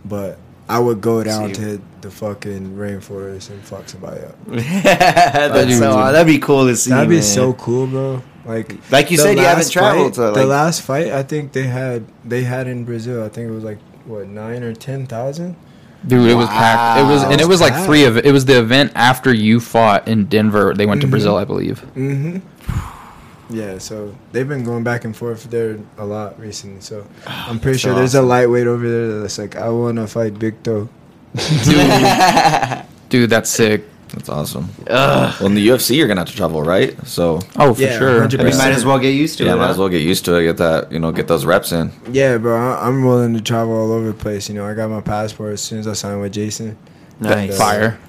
but 0.06 0.38
I 0.70 0.80
would 0.80 1.02
go 1.02 1.24
down 1.24 1.54
See. 1.54 1.62
to 1.62 1.82
the 2.02 2.12
fucking 2.12 2.76
rainforest 2.78 3.50
and 3.50 3.62
fuck 3.62 3.88
somebody 3.90 4.22
up. 4.22 4.36
That's 4.48 5.68
Dude. 5.70 5.78
so, 5.80 5.94
that'd 6.12 6.26
be 6.28 6.40
cool 6.40 6.68
to 6.68 6.76
see. 6.76 6.90
That'd 6.92 7.10
be 7.10 7.16
man. 7.16 7.24
so 7.24 7.54
cool, 7.54 7.88
bro. 7.88 8.24
Like, 8.46 8.76
Like 8.92 9.12
you 9.12 9.18
said, 9.18 9.34
you 9.38 9.44
haven't 9.44 9.60
last 9.66 9.72
traveled 9.72 10.16
fight- 10.16 10.34
to 10.34 10.40
the 10.40 10.46
last 10.46 10.82
fight, 10.82 11.08
I 11.12 11.22
think 11.24 11.52
they 11.52 11.64
had 11.64 12.06
they 12.26 12.44
had 12.44 12.68
in 12.68 12.86
Brazil. 12.86 13.24
I 13.24 13.30
think 13.30 13.50
it 13.50 13.52
was 13.54 13.64
like 13.64 13.80
what 14.06 14.28
nine 14.28 14.64
or 14.64 14.74
ten 14.74 15.06
thousand. 15.06 15.56
Dude, 16.08 16.28
it 16.32 16.34
was 16.34 16.48
packed. 16.48 17.00
It 17.02 17.04
was 17.04 17.22
and 17.24 17.40
it 17.40 17.48
was 17.48 17.62
like 17.62 17.74
Packed. 17.74 17.86
three 17.86 18.06
of 18.06 18.18
it. 18.18 18.26
It 18.26 18.32
was 18.32 18.46
the 18.46 18.58
event 18.58 18.94
after 18.96 19.32
you 19.32 19.60
fought 19.60 20.08
in 20.08 20.26
Denver. 20.26 20.74
They 20.74 20.88
went 20.88 21.02
to 21.02 21.08
Mhm. 21.08 21.12
Brazil, 21.12 21.36
I 21.38 21.44
believe. 21.46 21.82
Mm-hmm. 21.96 22.40
Yeah, 23.52 23.78
so 23.78 24.16
they've 24.32 24.48
been 24.48 24.64
going 24.64 24.84
back 24.84 25.04
and 25.06 25.16
forth 25.16 25.50
there 25.52 25.78
a 25.98 26.06
lot 26.06 26.40
recently. 26.40 26.82
So 26.82 27.06
I'm 27.28 27.60
pretty 27.60 27.74
That's 27.74 27.82
sure 27.82 27.94
there's 27.96 28.16
a 28.16 28.22
lightweight 28.22 28.68
over 28.68 28.88
there 28.90 29.20
that's 29.20 29.38
like, 29.38 29.56
I 29.56 29.70
want 29.70 29.98
to 29.98 30.08
fight 30.08 30.40
Big 30.40 30.62
Toe. 30.64 30.90
Dude, 33.10 33.30
that's 33.30 33.50
sick. 33.50 33.84
That's 34.10 34.28
awesome. 34.28 34.68
Ugh. 34.88 35.36
Well, 35.40 35.48
in 35.48 35.56
the 35.56 35.66
UFC, 35.70 35.96
you're 35.96 36.08
gonna 36.08 36.20
have 36.22 36.28
to 36.30 36.36
travel, 36.36 36.62
right? 36.64 36.96
So 37.08 37.40
Oh, 37.56 37.74
for 37.74 37.82
Yeah, 37.82 37.98
sure. 37.98 38.28
100%. 38.28 38.52
You 38.52 38.58
might 38.58 38.72
as 38.74 38.84
well 38.84 39.00
get 39.00 39.12
used 39.12 39.38
to 39.38 39.46
yeah, 39.46 39.54
it. 39.54 39.58
might 39.58 39.70
as 39.70 39.78
well 39.78 39.88
get 39.88 40.02
used 40.02 40.26
to 40.26 40.36
it. 40.36 40.44
Get 40.44 40.58
that, 40.58 40.92
you 40.92 41.00
know, 41.00 41.12
get 41.14 41.28
those 41.30 41.46
reps 41.46 41.72
in. 41.72 41.92
Yeah, 42.12 42.38
bro, 42.38 42.58
I- 42.58 42.88
I'm 42.88 43.06
willing 43.06 43.34
to 43.36 43.42
travel 43.42 43.74
all 43.74 43.92
over 43.94 44.08
the 44.08 44.14
place. 44.14 44.50
You 44.50 44.56
know, 44.56 44.66
I 44.66 44.74
got 44.74 44.90
my 44.90 45.00
passport 45.02 45.54
as 45.54 45.62
soon 45.62 45.80
as 45.80 45.88
I 45.88 45.94
signed 45.94 46.20
with 46.20 46.34
Jason. 46.34 46.78
Nice. 47.22 47.54
Uh, 47.54 47.58
Fire. 47.58 48.00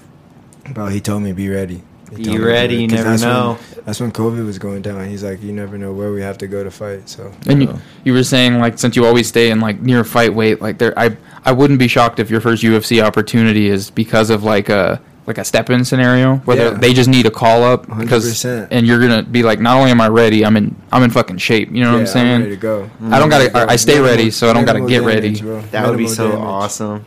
Bro, 0.70 0.88
he 0.88 1.00
told 1.00 1.22
me 1.22 1.32
be 1.32 1.48
ready. 1.48 1.82
He 2.12 2.18
Be 2.18 2.24
told 2.24 2.40
ready, 2.40 2.74
you 2.76 2.88
'cause 2.88 2.98
never 2.98 3.10
that's 3.10 3.22
when- 3.22 3.32
know. 3.32 3.58
that's 3.86 4.00
when 4.00 4.12
COVID 4.12 4.44
was 4.44 4.58
going 4.58 4.82
down. 4.82 5.08
He's 5.08 5.24
like, 5.24 5.42
you 5.42 5.52
never 5.52 5.78
know 5.78 5.92
where 5.92 6.12
we 6.12 6.20
have 6.20 6.36
to 6.38 6.46
go 6.46 6.62
to 6.62 6.70
fight. 6.70 7.08
So 7.08 7.32
And 7.46 7.62
you, 7.62 7.68
Yeah. 7.68 7.76
you 8.04 8.12
were 8.12 8.22
saying 8.22 8.58
like 8.60 8.78
since 8.78 8.96
you 8.96 9.06
always 9.06 9.26
stay 9.28 9.50
in 9.50 9.60
like 9.60 9.80
near 9.80 10.04
fight 10.04 10.34
weight, 10.34 10.60
like 10.60 10.76
there, 10.78 10.92
I 10.98 11.16
I 11.44 11.52
wouldn't 11.52 11.78
be 11.78 11.88
shocked 11.88 12.20
if 12.20 12.30
your 12.30 12.40
first 12.40 12.62
UFC 12.62 13.00
opportunity 13.00 13.68
is 13.68 13.88
because 13.90 14.28
of 14.30 14.44
like 14.44 14.68
a 14.68 15.00
like 15.26 15.38
a 15.38 15.44
step 15.44 15.70
in 15.70 15.84
scenario 15.84 16.36
where 16.44 16.56
Yeah. 16.56 16.70
they 16.70 16.88
they 16.88 16.92
just 16.92 17.08
need 17.08 17.24
a 17.26 17.30
call 17.30 17.62
up 17.64 17.86
because 17.98 18.24
100%. 18.26 18.68
and 18.70 18.86
you're 18.86 19.00
gonna 19.00 19.22
be 19.22 19.42
like 19.42 19.60
not 19.60 19.76
only 19.78 19.90
am 19.90 20.00
I 20.00 20.08
ready, 20.08 20.44
I'm 20.44 20.56
in 20.56 20.74
I'm 20.92 21.02
in 21.04 21.10
fucking 21.10 21.38
shape. 21.38 21.70
You 21.72 21.82
know 21.84 21.92
what 21.96 22.14
yeah, 22.14 22.20
I'm 22.20 22.40
ready 22.40 22.44
to 22.44 22.50
saying? 22.50 22.58
go. 22.60 22.90
I 23.10 23.18
don't 23.18 23.30
gotta 23.30 23.56
I, 23.56 23.72
I 23.72 23.76
stay 23.76 23.92
Minimal- 23.94 24.10
ready, 24.10 24.30
so 24.30 24.50
I 24.50 24.52
don't 24.52 24.64
gotta 24.66 24.80
get 24.80 25.00
damage, 25.00 25.14
ready. 25.14 25.40
bro. 25.40 25.62
That 25.70 25.88
would 25.88 25.96
be 25.98 26.08
so 26.08 26.28
damage. 26.32 26.44
awesome. 26.44 27.04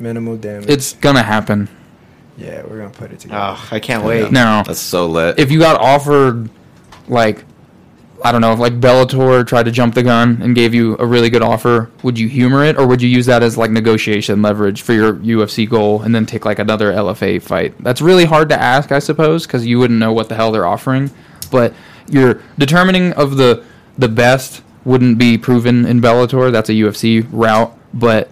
minimal 0.00 0.36
damage. 0.36 0.68
It's 0.68 0.92
gonna 0.94 1.22
happen. 1.22 1.68
Yeah, 2.36 2.62
we're 2.68 2.78
gonna 2.78 2.90
put 2.90 3.12
it 3.12 3.20
together. 3.20 3.40
Oh, 3.56 3.68
I 3.70 3.80
can't 3.80 4.04
wait. 4.04 4.30
No, 4.32 4.62
That's 4.66 4.80
so 4.80 5.06
lit. 5.06 5.38
if 5.38 5.50
you 5.50 5.58
got 5.58 5.80
offered, 5.80 6.48
like, 7.08 7.44
I 8.24 8.32
don't 8.32 8.40
know, 8.40 8.52
if 8.52 8.58
like 8.58 8.80
Bellator 8.80 9.46
tried 9.46 9.64
to 9.64 9.70
jump 9.70 9.94
the 9.94 10.02
gun 10.02 10.40
and 10.42 10.54
gave 10.54 10.72
you 10.74 10.96
a 10.98 11.04
really 11.06 11.28
good 11.30 11.42
offer, 11.42 11.90
would 12.02 12.18
you 12.18 12.26
humor 12.28 12.64
it 12.64 12.78
or 12.78 12.86
would 12.86 13.02
you 13.02 13.08
use 13.08 13.26
that 13.26 13.42
as 13.42 13.58
like 13.58 13.70
negotiation 13.70 14.40
leverage 14.40 14.82
for 14.82 14.94
your 14.94 15.14
UFC 15.16 15.68
goal 15.68 16.00
and 16.02 16.14
then 16.14 16.24
take 16.24 16.44
like 16.46 16.58
another 16.58 16.90
LFA 16.92 17.42
fight? 17.42 17.74
That's 17.82 18.00
really 18.00 18.24
hard 18.24 18.48
to 18.48 18.60
ask, 18.60 18.92
I 18.92 18.98
suppose, 18.98 19.46
because 19.46 19.66
you 19.66 19.78
wouldn't 19.78 19.98
know 20.00 20.12
what 20.12 20.28
the 20.28 20.34
hell 20.36 20.52
they're 20.52 20.66
offering. 20.66 21.10
But 21.50 21.74
your 22.08 22.40
determining 22.58 23.12
of 23.12 23.36
the 23.36 23.62
the 23.98 24.08
best 24.08 24.62
wouldn't 24.84 25.18
be 25.18 25.36
proven 25.38 25.84
in 25.86 26.00
Bellator. 26.00 26.50
That's 26.50 26.68
a 26.68 26.72
UFC 26.72 27.26
route, 27.30 27.76
but 27.92 28.30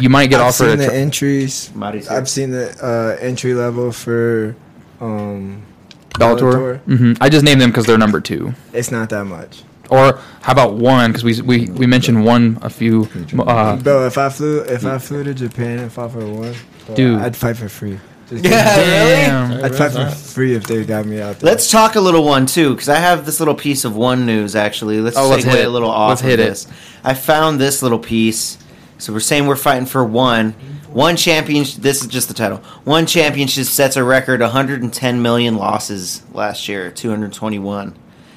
you 0.00 0.08
might 0.08 0.26
get 0.28 0.40
I've 0.40 0.48
offered. 0.48 0.70
seen 0.70 0.72
a 0.72 0.76
the 0.76 0.86
tr- 0.86 0.92
entries. 0.92 1.70
Marty's. 1.74 2.08
I've 2.08 2.28
seen 2.28 2.50
the 2.50 2.70
uh, 2.82 3.22
entry 3.22 3.54
level 3.54 3.92
for 3.92 4.56
um, 5.00 5.62
Bellator. 6.10 6.78
hmm 6.80 7.12
I 7.20 7.28
just 7.28 7.44
named 7.44 7.60
them 7.60 7.70
because 7.70 7.86
they're 7.86 7.98
number 7.98 8.20
two. 8.20 8.54
It's 8.72 8.90
not 8.90 9.10
that 9.10 9.24
much. 9.24 9.62
Or 9.90 10.20
how 10.42 10.52
about 10.52 10.74
one? 10.74 11.10
Because 11.10 11.24
we, 11.24 11.40
we 11.42 11.68
we 11.70 11.86
mentioned 11.86 12.24
one 12.24 12.58
a 12.62 12.70
few. 12.70 13.08
Uh, 13.38 13.76
Bro, 13.76 14.06
if 14.06 14.18
I 14.18 14.28
flew 14.28 14.60
if 14.60 14.84
I 14.84 14.98
flew 14.98 15.24
to 15.24 15.34
Japan 15.34 15.80
and 15.80 15.92
fought 15.92 16.12
for 16.12 16.20
one, 16.26 16.54
bro, 16.86 16.94
Dude. 16.94 17.20
I'd 17.20 17.36
fight 17.36 17.56
for 17.56 17.68
free. 17.68 17.98
Just 18.28 18.44
Yeah, 18.44 18.76
damn. 18.76 19.50
really? 19.50 19.62
I'd 19.64 19.74
fight 19.74 19.90
for 19.90 20.08
free 20.14 20.54
if 20.54 20.62
they 20.64 20.84
got 20.84 21.06
me 21.06 21.20
out 21.20 21.40
there. 21.40 21.50
Let's 21.50 21.68
talk 21.68 21.96
a 21.96 22.00
little 22.00 22.22
one 22.22 22.46
too, 22.46 22.70
because 22.74 22.88
I 22.88 22.98
have 22.98 23.26
this 23.26 23.40
little 23.40 23.56
piece 23.56 23.84
of 23.84 23.96
one 23.96 24.26
news 24.26 24.54
actually. 24.54 25.00
Let's 25.00 25.16
Oh, 25.16 25.28
let's 25.28 25.44
segue 25.44 25.50
hit 25.56 25.64
a 25.66 25.70
little 25.70 25.90
off 25.90 26.10
Let's 26.10 26.20
of 26.22 26.28
hit 26.28 26.38
it. 26.38 26.50
this. 26.50 26.68
I 27.02 27.14
found 27.14 27.60
this 27.60 27.82
little 27.82 27.98
piece. 27.98 28.58
So 29.00 29.12
we're 29.12 29.20
saying 29.20 29.46
we're 29.46 29.56
fighting 29.56 29.86
for 29.86 30.04
one. 30.04 30.52
One 30.92 31.16
championship. 31.16 31.82
This 31.82 32.00
is 32.02 32.08
just 32.08 32.28
the 32.28 32.34
title. 32.34 32.58
One 32.84 33.06
championship 33.06 33.64
sets 33.66 33.96
a 33.96 34.02
record 34.04 34.40
110 34.40 35.22
million 35.22 35.56
losses 35.56 36.22
last 36.34 36.68
year. 36.68 36.90
221. 36.90 37.94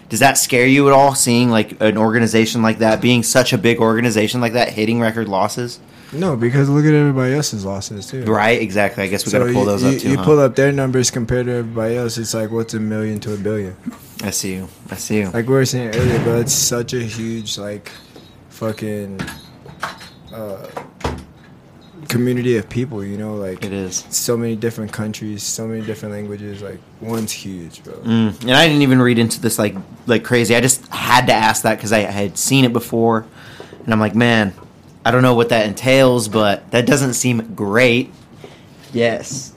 Does 0.10 0.19
that 0.19 0.38
scare 0.38 0.68
you 0.68 0.88
at 0.88 0.94
all? 0.94 1.15
Seeing 1.15 1.49
like 1.49 1.81
an 1.81 1.98
organization 1.98 2.61
like 2.61 2.77
that, 2.80 3.02
being 3.02 3.23
such 3.23 3.53
a 3.53 3.57
big 3.57 3.80
organization 3.80 4.40
like 4.41 4.53
that, 4.53 4.69
hitting 4.69 4.99
record 5.02 5.27
losses. 5.27 5.80
no, 6.11 6.35
because 6.35 6.69
look 6.69 6.85
at 6.85 6.94
everybody 6.94 7.34
else's 7.34 7.65
losses 7.65 8.06
too. 8.06 8.23
Right. 8.26 8.61
Exactly. 8.61 9.03
I 9.03 9.07
guess 9.07 9.26
we 9.26 9.31
So 9.31 9.40
got 9.40 9.48
to 9.48 9.53
pull 9.53 9.65
those 9.65 9.81
you, 9.81 9.90
up 9.90 9.98
too. 9.98 10.10
you 10.11 10.18
huh? 10.18 10.23
pull 10.23 10.40
up 10.40 10.56
their 10.56 10.72
numbers 10.72 11.10
compared 11.10 11.48
to 11.48 11.53
everybody 11.53 11.95
else. 11.98 12.19
It's 12.19 12.35
like 12.35 12.52
what's 12.52 12.76
a 12.76 12.80
million 12.80 13.19
to 13.22 13.34
a 13.34 13.38
billion. 13.38 13.76
I 14.23 14.30
see 14.30 14.53
you. 14.53 14.68
I 14.91 14.95
see 14.95 15.18
you. 15.18 15.30
Like 15.31 15.48
we 15.48 15.53
were 15.53 15.65
saying 15.65 15.95
earlier, 15.95 16.19
but 16.23 16.41
It's 16.41 16.53
such 16.53 16.94
a 16.94 17.02
huge 17.02 17.57
like 17.57 17.90
fucking 18.49 19.19
uh, 20.34 20.68
community 22.10 22.57
of 22.57 22.69
people. 22.69 23.03
You 23.03 23.18
know, 23.18 23.35
like 23.35 23.64
It 23.64 23.73
is. 23.73 24.05
so 24.10 24.35
many 24.38 24.55
different 24.55 24.91
countries, 24.91 25.43
so 25.43 25.68
many 25.68 25.85
different 25.85 26.14
languages. 26.14 26.61
Like 26.61 26.80
one's 27.01 27.31
huge, 27.31 27.84
bro. 27.84 27.93
Mm. 27.93 28.41
And 28.41 28.51
I 28.51 28.68
didn't 28.68 28.81
even 28.81 29.01
read 29.01 29.19
into 29.19 29.39
this 29.39 29.57
like 29.60 29.76
like 30.07 30.23
crazy. 30.23 30.55
I 30.55 30.61
just 30.61 30.85
had 30.88 31.27
to 31.27 31.34
ask 31.34 31.64
that 31.64 31.77
because 31.77 31.93
I 31.93 31.99
had 31.99 32.38
seen 32.38 32.65
it 32.65 32.73
before, 32.73 33.26
and 33.85 33.93
I'm 33.93 33.99
like, 33.99 34.15
man, 34.15 34.53
I 35.05 35.11
don't 35.11 35.22
know 35.22 35.35
what 35.35 35.49
that 35.49 35.68
entails, 35.68 36.27
but 36.27 36.69
that 36.72 36.85
doesn't 36.85 37.14
seem 37.14 37.53
great. 37.55 38.11
Yes. 38.93 39.51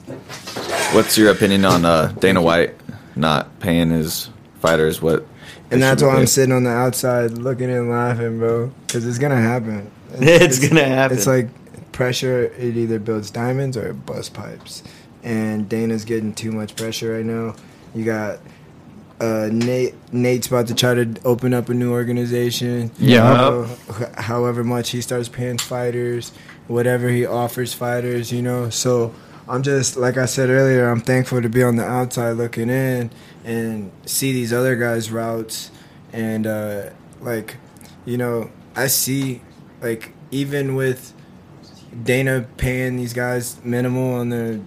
What's 0.93 1.17
your 1.17 1.31
opinion 1.31 1.63
on 1.65 1.85
uh, 1.85 2.13
Dana 2.19 2.41
White 2.41 2.73
not 3.15 3.59
paying 3.59 3.91
his 3.91 4.29
fighters 4.59 5.01
what? 5.01 5.25
And 5.69 5.83
that's 5.83 6.01
why 6.01 6.15
I'm 6.15 6.27
sitting 6.27 6.53
on 6.55 6.63
the 6.63 6.69
outside 6.71 7.31
looking 7.31 7.69
and 7.69 7.89
laughing, 7.89 8.39
bro. 8.39 8.71
Because 8.87 9.05
it's 9.05 9.19
gonna 9.19 9.39
happen. 9.41 9.91
It's 10.19 10.59
gonna 10.65 10.83
happen. 10.83 11.17
It's 11.17 11.27
like 11.27 11.49
pressure. 11.91 12.45
It 12.57 12.77
either 12.77 12.99
builds 12.99 13.31
diamonds 13.31 13.75
or 13.77 13.89
it 13.89 14.05
busts 14.05 14.29
pipes. 14.29 14.83
And 15.23 15.67
Dana's 15.67 16.05
getting 16.05 16.33
too 16.33 16.51
much 16.51 16.75
pressure 16.75 17.13
right 17.13 17.25
now. 17.25 17.55
You 17.93 18.05
got 18.05 18.39
uh, 19.19 19.49
Nate. 19.51 19.95
Nate's 20.13 20.47
about 20.47 20.67
to 20.67 20.75
try 20.75 20.93
to 20.93 21.15
open 21.25 21.53
up 21.53 21.69
a 21.69 21.73
new 21.73 21.91
organization. 21.91 22.91
Yeah. 22.99 23.67
H- 23.99 24.07
however 24.15 24.63
much 24.63 24.91
he 24.91 25.01
starts 25.01 25.27
paying 25.27 25.57
fighters, 25.57 26.31
whatever 26.67 27.09
he 27.09 27.25
offers 27.25 27.73
fighters, 27.73 28.31
you 28.31 28.41
know. 28.41 28.69
So 28.69 29.13
I'm 29.49 29.63
just 29.63 29.97
like 29.97 30.17
I 30.17 30.25
said 30.25 30.49
earlier. 30.49 30.89
I'm 30.89 31.01
thankful 31.01 31.41
to 31.41 31.49
be 31.49 31.63
on 31.63 31.75
the 31.77 31.85
outside 31.85 32.31
looking 32.33 32.69
in 32.69 33.09
and 33.43 33.91
see 34.05 34.33
these 34.33 34.53
other 34.53 34.75
guys' 34.75 35.11
routes, 35.11 35.71
and 36.13 36.45
uh, 36.45 36.89
like, 37.21 37.55
you 38.05 38.17
know, 38.17 38.51
I 38.75 38.87
see 38.87 39.41
like 39.81 40.11
even 40.31 40.75
with 40.75 41.13
Dana 42.03 42.45
paying 42.57 42.97
these 42.97 43.13
guys 43.13 43.57
minimal 43.63 44.13
on 44.15 44.29
their 44.29 44.59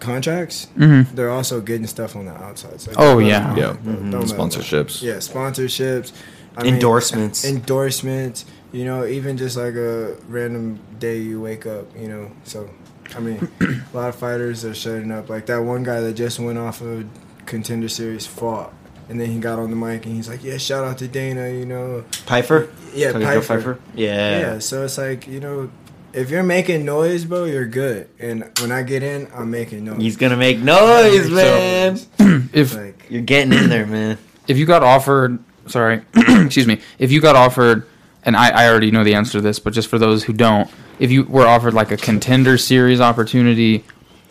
contracts, 0.00 0.68
Mhm. 0.78 1.06
they're 1.14 1.30
also 1.30 1.60
getting 1.60 1.86
stuff 1.86 2.14
on 2.16 2.26
the 2.26 2.32
outside. 2.32 2.80
So 2.80 2.92
Oh, 2.96 3.18
yeah. 3.18 3.48
them- 3.54 3.56
Yeah. 3.58 3.64
don't- 3.84 4.10
don't 4.10 4.24
Sponsorships. 4.28 5.02
Yeah, 5.02 5.14
sponsorships. 5.16 6.12
I 6.56 6.64
Endorsements. 6.66 7.44
endorsements. 7.44 8.44
You 8.72 8.84
know, 8.84 9.06
even 9.06 9.36
just 9.36 9.56
like 9.56 9.74
a 9.74 10.14
random 10.28 10.78
day 10.98 11.18
you 11.18 11.40
wake 11.40 11.66
up. 11.66 11.86
You 12.00 12.08
know, 12.08 12.30
so 12.44 12.68
I 13.16 13.20
mean, 13.20 13.48
a 13.60 13.96
lot 13.96 14.08
of 14.10 14.16
fighters 14.16 14.64
are 14.64 14.74
shutting 14.74 15.10
up. 15.10 15.28
Like 15.30 15.46
that 15.46 15.62
one 15.64 15.82
guy 15.82 16.00
that 16.00 16.12
just 16.14 16.38
went 16.38 16.58
off 16.58 16.80
of 16.80 17.04
contender 17.46 17.88
series 17.88 18.26
fought. 18.26 18.72
And 19.08 19.18
then 19.20 19.30
he 19.30 19.38
got 19.38 19.58
on 19.58 19.70
the 19.70 19.76
mic 19.76 20.04
and 20.04 20.14
he's 20.14 20.28
like, 20.28 20.44
"Yeah, 20.44 20.58
shout 20.58 20.84
out 20.84 20.98
to 20.98 21.08
Dana, 21.08 21.48
you 21.50 21.64
know, 21.64 22.04
Pyfer. 22.26 22.68
yeah, 22.94 23.12
Talking 23.12 23.26
Joe 23.26 23.40
Pyfer. 23.40 23.78
Yeah. 23.94 24.40
Yeah, 24.40 24.58
so 24.58 24.84
it's 24.84 24.98
like, 24.98 25.26
you 25.26 25.40
know, 25.40 25.70
if 26.12 26.28
you're 26.30 26.42
making 26.42 26.84
noise, 26.84 27.24
bro, 27.24 27.44
you're 27.44 27.66
good. 27.66 28.08
And 28.18 28.50
when 28.60 28.70
I 28.70 28.82
get 28.82 29.02
in, 29.02 29.28
I'm 29.34 29.50
making 29.50 29.84
noise. 29.84 30.00
He's 30.00 30.16
gonna 30.18 30.36
make 30.36 30.58
noise, 30.58 31.26
So- 31.26 31.34
man. 31.34 31.98
if 32.52 32.74
like, 32.76 33.06
You're 33.08 33.22
getting 33.22 33.52
in 33.54 33.68
there, 33.70 33.86
man. 33.86 34.18
if 34.46 34.58
you 34.58 34.66
got 34.66 34.82
offered, 34.82 35.38
sorry, 35.66 36.02
excuse 36.14 36.66
me, 36.66 36.80
if 36.98 37.10
you 37.10 37.20
got 37.22 37.34
offered, 37.36 37.86
and 38.24 38.36
I, 38.36 38.50
I 38.50 38.68
already 38.68 38.90
know 38.90 39.04
the 39.04 39.14
answer 39.14 39.32
to 39.32 39.40
this, 39.40 39.58
but 39.58 39.72
just 39.72 39.88
for 39.88 39.98
those 39.98 40.24
who 40.24 40.32
don't, 40.34 40.68
if 40.98 41.10
you 41.10 41.22
were 41.24 41.46
offered 41.46 41.72
like 41.72 41.90
a 41.92 41.96
contender 41.96 42.58
series 42.58 43.00
opportunity, 43.00 43.84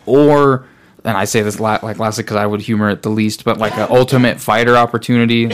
or 0.06 0.66
and 1.08 1.16
I 1.16 1.24
say 1.24 1.42
this 1.42 1.58
la- 1.58 1.78
like 1.82 1.98
lastly 1.98 2.22
because 2.24 2.36
I 2.36 2.46
would 2.46 2.60
humor 2.60 2.90
it 2.90 3.02
the 3.02 3.08
least, 3.10 3.44
but 3.44 3.58
like 3.58 3.76
an 3.76 3.88
ultimate 3.90 4.40
fighter 4.40 4.76
opportunity, 4.76 5.50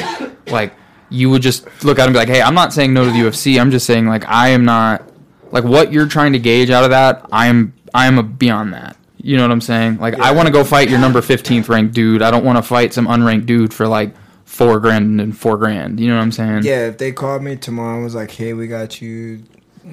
like 0.48 0.74
you 1.10 1.30
would 1.30 1.42
just 1.42 1.64
look 1.84 1.98
at 1.98 2.02
him 2.02 2.08
and 2.08 2.14
be 2.14 2.18
like, 2.18 2.28
hey, 2.28 2.42
I'm 2.42 2.54
not 2.54 2.72
saying 2.72 2.92
no 2.92 3.04
to 3.04 3.10
the 3.10 3.18
UFC. 3.18 3.60
I'm 3.60 3.70
just 3.70 3.86
saying 3.86 4.06
like 4.06 4.28
I 4.28 4.48
am 4.48 4.64
not 4.64 5.02
like 5.52 5.64
what 5.64 5.92
you're 5.92 6.08
trying 6.08 6.32
to 6.34 6.38
gauge 6.38 6.70
out 6.70 6.84
of 6.84 6.90
that. 6.90 7.26
I'm 7.32 7.72
I'm 7.94 8.18
a 8.18 8.22
beyond 8.22 8.72
that. 8.74 8.96
You 9.18 9.36
know 9.36 9.42
what 9.44 9.52
I'm 9.52 9.60
saying? 9.60 9.98
Like 9.98 10.14
I 10.20 10.32
want 10.32 10.46
to 10.46 10.52
go 10.52 10.64
fight 10.64 10.90
your 10.90 10.98
number 10.98 11.20
15th 11.20 11.68
ranked 11.68 11.94
dude. 11.94 12.20
I 12.20 12.30
don't 12.30 12.44
want 12.44 12.58
to 12.58 12.62
fight 12.62 12.92
some 12.92 13.06
unranked 13.06 13.46
dude 13.46 13.72
for 13.72 13.86
like 13.88 14.14
four 14.44 14.78
grand 14.80 15.20
and 15.20 15.36
four 15.36 15.56
grand. 15.56 15.98
You 16.00 16.08
know 16.08 16.16
what 16.16 16.22
I'm 16.22 16.32
saying? 16.32 16.64
yeah, 16.64 16.88
if 16.88 16.98
they 16.98 17.10
called 17.12 17.42
me 17.42 17.56
tomorrow 17.56 17.94
and 17.94 18.04
was 18.04 18.14
like, 18.14 18.30
hey, 18.30 18.52
we 18.52 18.66
got 18.66 19.00
you, 19.00 19.42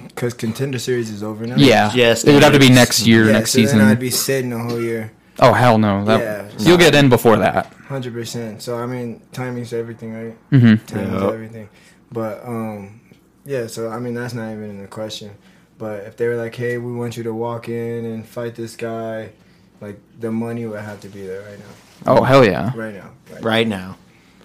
because 0.08 0.34
contender 0.34 0.78
series 0.80 1.10
is 1.10 1.24
over 1.24 1.48
now. 1.48 1.56
Yeah. 1.58 1.92
Yes, 1.96 2.24
It 2.26 2.34
would 2.34 2.44
have 2.44 2.54
to 2.54 2.60
be 2.60 2.70
next 2.70 3.08
year, 3.08 3.26
Yeah, 3.26 3.32
next 3.34 3.52
so 3.52 3.60
season. 3.60 3.80
then 3.80 3.88
I'd 3.88 4.00
be 4.00 4.10
sitting 4.12 4.50
the 4.52 4.60
whole 4.60 4.82
year, 4.82 5.12
oh 5.40 5.54
hell 5.54 5.78
no. 5.78 6.06
That, 6.06 6.20
Yeah. 6.20 6.50
You'll 6.60 6.78
get 6.78 6.94
in 6.96 7.10
before 7.10 7.38
that. 7.38 7.74
hundred 7.88 8.14
percent. 8.14 8.62
So 8.62 8.78
I 8.78 8.86
mean, 8.86 9.22
timing's 9.32 9.74
everything, 9.74 10.14
right? 10.14 10.50
Mm-hmm. 10.52 10.86
Timing's 10.86 11.22
Yep. 11.24 11.34
everything. 11.34 11.70
But 12.12 12.46
um, 12.46 13.02
yeah. 13.46 13.68
So 13.68 13.90
I 13.90 14.00
mean, 14.00 14.14
that's 14.14 14.34
not 14.34 14.52
even 14.52 14.70
in 14.70 14.82
the 14.82 14.88
question. 14.88 15.32
But 15.78 16.04
if 16.06 16.16
they 16.18 16.28
were 16.28 16.36
like, 16.36 16.54
hey, 16.56 16.78
we 16.78 16.94
want 16.94 17.18
you 17.18 17.24
to 17.24 17.34
walk 17.34 17.68
in 17.70 18.06
and 18.06 18.24
fight 18.28 18.54
this 18.56 18.76
guy, 18.76 19.32
like 19.80 20.00
the 20.20 20.32
money 20.32 20.66
would 20.68 20.82
have 20.82 21.00
to 21.02 21.08
be 21.10 21.26
there 21.26 21.42
right 21.42 21.58
now. 21.60 22.14
Oh 22.18 22.24
hell 22.24 22.46
yeah. 22.46 22.72
Right 22.76 22.94
now. 22.94 23.12
Right. 23.32 23.44
Right 23.44 23.68
now, 23.68 23.98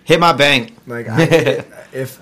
hit 0.05 0.19
my 0.21 0.33
bank. 0.33 0.75
Like 0.87 1.09
I, 1.09 1.23
if 1.93 2.21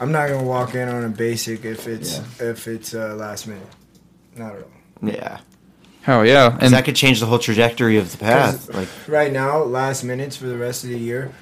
I'm 0.00 0.12
not 0.12 0.28
gonna 0.28 0.44
walk 0.44 0.74
in 0.74 0.88
on 0.88 1.04
a 1.04 1.08
basic 1.08 1.64
if 1.64 1.86
it's 1.86 2.18
if 2.40 2.66
it's 2.68 2.94
uh, 2.94 3.14
last 3.16 3.46
minute, 3.46 3.66
not 4.36 4.54
at 4.56 4.62
all. 4.62 4.70
Yeah, 5.08 5.40
Hell 6.04 6.24
yeah, 6.26 6.56
And 6.60 6.72
that 6.74 6.84
could 6.84 6.96
change 6.96 7.18
the 7.20 7.26
whole 7.26 7.38
trajectory 7.38 7.96
of 7.96 8.12
the 8.12 8.18
path. 8.18 8.72
Like, 8.72 8.88
right 9.08 9.32
now, 9.32 9.62
last 9.62 10.04
minutes 10.04 10.36
for 10.36 10.46
the 10.46 10.56
rest 10.56 10.84
of 10.84 10.90
the 10.90 10.98
year 10.98 11.32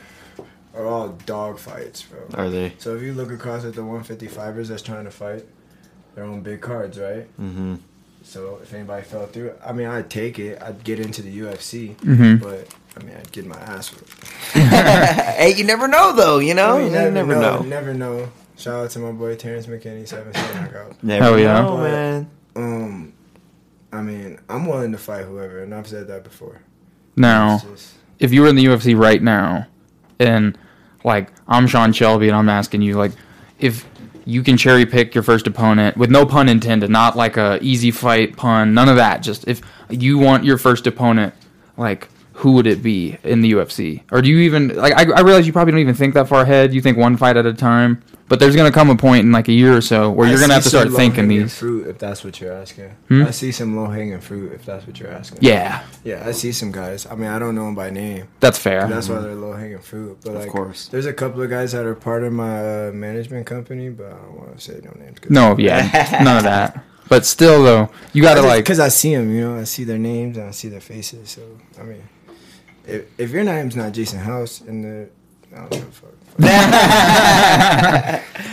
are 0.74 0.86
all 0.86 1.09
dog 1.26 1.59
fights, 1.59 2.02
bro. 2.02 2.20
are 2.34 2.48
they? 2.48 2.72
So 2.78 2.94
if 2.97 3.02
you 3.02 3.12
look 3.12 3.30
across 3.32 3.64
at 3.64 3.74
the 3.74 3.82
155ers 3.82 4.68
that's 4.68 4.82
trying 4.82 5.05
to 5.05 5.10
fight, 5.10 5.44
their 6.14 6.24
own 6.24 6.43
big 6.43 6.60
cards, 6.60 6.98
right? 6.98 7.24
Mm-hmm. 7.40 7.74
So 8.22 8.60
if 8.62 8.72
anybody 8.72 9.02
fell 9.02 9.26
through, 9.26 9.52
I 9.66 9.72
mean, 9.72 9.89
I'd 9.89 10.09
take 10.09 10.39
it. 10.39 10.62
I'd 10.62 10.84
get 10.84 11.01
into 11.01 11.22
the 11.22 11.40
UFC, 11.40 11.97
Mhm. 11.97 12.40
but 12.40 12.68
I 12.97 13.05
mean, 13.05 13.16
I'd 13.16 13.32
get 13.32 13.44
my 13.47 13.56
ass 13.56 13.89
whipped. 13.89 14.28
hey, 14.52 15.55
you 15.56 15.64
never 15.64 15.89
know 15.89 16.12
though. 16.14 16.39
You 16.39 16.55
know, 16.55 16.76
I 16.76 16.82
mean, 16.84 16.93
you 16.93 17.10
never, 17.10 17.34
know. 17.34 17.62
Never 17.62 17.93
know. 17.94 18.28
Shout 18.56 18.84
out 18.84 18.90
to 18.90 19.01
my 19.01 19.10
boy 19.10 19.34
Terrence 19.34 19.66
McKinney, 19.66 20.06
seven 20.06 20.32
star 20.32 20.55
knockout. 20.55 21.02
Never 21.02 21.24
Hell 21.24 21.39
yeah. 21.40 21.62
know, 21.62 21.76
man. 21.78 22.30
Um, 22.55 23.12
I 23.93 24.01
mean, 24.02 24.39
I'm 24.48 24.66
willing 24.66 24.93
to 24.93 24.98
fight 24.98 25.24
whoever, 25.27 25.62
and 25.62 25.74
I've 25.74 25.86
said 25.86 26.09
that 26.09 26.24
before. 26.24 26.60
now, 27.16 27.59
just- 27.59 27.94
if 28.19 28.32
you 28.32 28.40
were 28.43 28.48
in 28.48 28.56
the 28.56 28.64
UFC 28.64 28.94
right 28.94 29.23
now, 29.23 29.66
and 30.19 30.56
like 31.05 31.28
I'm 31.48 31.66
Sean 31.66 31.93
Shelby, 31.93 32.28
and 32.28 32.36
I'm 32.36 32.48
asking 32.48 32.82
you, 32.82 32.94
like, 32.94 33.12
if 33.59 33.85
you 34.24 34.43
can 34.43 34.56
cherry 34.56 34.86
pick 34.86 35.14
your 35.14 35.23
first 35.24 35.47
opponent 35.48 35.97
with 35.97 36.09
no 36.10 36.24
pun 36.24 36.48
intended, 36.48 36.89
not 36.90 37.16
like 37.16 37.36
a 37.36 37.59
easy 37.60 37.90
fight 37.90 38.36
pun, 38.36 38.73
none 38.73 38.89
of 38.89 38.97
that. 38.97 39.23
Just 39.23 39.47
if 39.48 39.60
you 39.90 40.19
want 40.19 40.44
your 40.44 40.56
first 40.59 40.86
opponent, 40.86 41.35
like 41.77 42.09
who 42.35 42.52
would 42.52 42.66
it 42.66 42.82
be 42.82 43.19
in 43.24 43.40
the 43.40 43.52
UFC? 43.52 44.02
Or 44.10 44.23
do 44.23 44.28
you 44.31 44.39
even 44.39 44.69
like? 44.77 44.94
I, 44.94 45.12
I 45.12 45.20
realize 45.23 45.47
you 45.47 45.52
probably 45.52 45.73
don't 45.73 45.81
even 45.81 45.94
think 45.94 46.14
that 46.14 46.28
far 46.28 46.43
ahead. 46.43 46.73
You 46.73 46.81
think 46.81 46.97
one 46.97 47.16
fight 47.16 47.36
at 47.36 47.44
a 47.47 47.52
time, 47.52 48.02
but 48.28 48.39
there's 48.40 48.57
gonna 48.57 48.73
come 48.73 48.90
a 48.90 48.97
point 48.97 49.24
in 49.24 49.32
like 49.32 49.49
a 49.49 49.53
year 49.53 49.77
or 49.77 49.81
so 49.81 50.11
where 50.11 50.28
you're 50.28 50.40
gonna 50.40 50.55
have 50.55 50.62
to 50.62 50.69
start 50.69 50.86
some 50.86 50.97
thinking 50.97 51.28
these. 51.28 51.57
fruit 51.57 51.86
if 51.86 51.99
that's 51.99 52.24
what 52.24 52.40
you're 52.40 52.53
asking. 52.53 52.90
Hmm? 53.09 53.24
I 53.24 53.31
see 53.31 53.53
some 53.53 53.77
low 53.77 53.86
hanging 53.86 54.20
fruit 54.20 54.53
if 54.53 54.65
that's 54.65 54.86
what 54.86 54.99
you're 54.99 55.11
asking. 55.11 55.39
Yeah, 55.40 55.85
yeah, 56.05 56.27
I 56.27 56.32
see 56.32 56.53
some 56.53 56.73
guys. 56.73 57.07
I 57.07 57.15
mean, 57.15 57.28
I 57.28 57.39
don't 57.39 57.55
know 57.55 57.66
them 57.66 57.74
by 57.74 57.90
name. 57.90 58.28
that's 58.40 58.59
fair. 58.59 58.89
That's 58.89 59.09
why 59.09 59.20
they're 59.20 59.35
low 59.35 59.53
hanging 59.53 59.81
fruit. 59.81 60.19
But 60.24 60.35
like, 60.35 60.49
course. 60.49 60.89
there's 60.89 61.07
a 61.07 61.12
couple 61.12 61.43
of 61.43 61.51
guys 61.51 61.73
that 61.73 61.85
are 61.85 61.94
part 61.94 62.24
of 62.24 62.32
my 62.32 62.89
uh, 62.89 62.93
management 62.93 63.47
company, 63.47 63.90
but 63.90 64.07
I 64.07 64.16
don't 64.16 64.39
want 64.39 64.59
to 64.59 64.61
say 64.61 64.81
no 64.82 64.93
names. 64.93 65.19
no, 65.28 65.57
yeah, 65.59 66.20
none 66.23 66.39
of 66.39 66.44
that. 66.44 66.85
But 67.09 67.27
still, 67.27 67.62
though, 67.62 67.90
you 68.15 68.23
gotta 68.23 68.40
like. 68.40 68.65
because 68.65 68.81
I 68.81 68.89
see 68.89 69.15
them, 69.15 69.31
you 69.35 69.43
know, 69.43 69.59
I 69.59 69.65
see 69.65 69.85
their 69.85 69.99
names 69.99 70.39
and 70.39 70.49
I 70.49 70.53
see 70.53 70.69
their 70.69 70.81
faces. 70.81 71.31
So 71.31 71.43
I 71.78 71.82
mean, 71.82 72.03
if 72.86 73.05
if 73.19 73.31
your 73.31 73.44
name's 73.44 73.77
not 73.77 73.93
Jason 73.93 74.20
House 74.20 74.61
and 74.62 74.85
the 74.85 75.09
I 75.55 75.61
don't 75.61 75.70
give 75.70 75.89
a 75.89 75.93
fuck. 75.93 76.11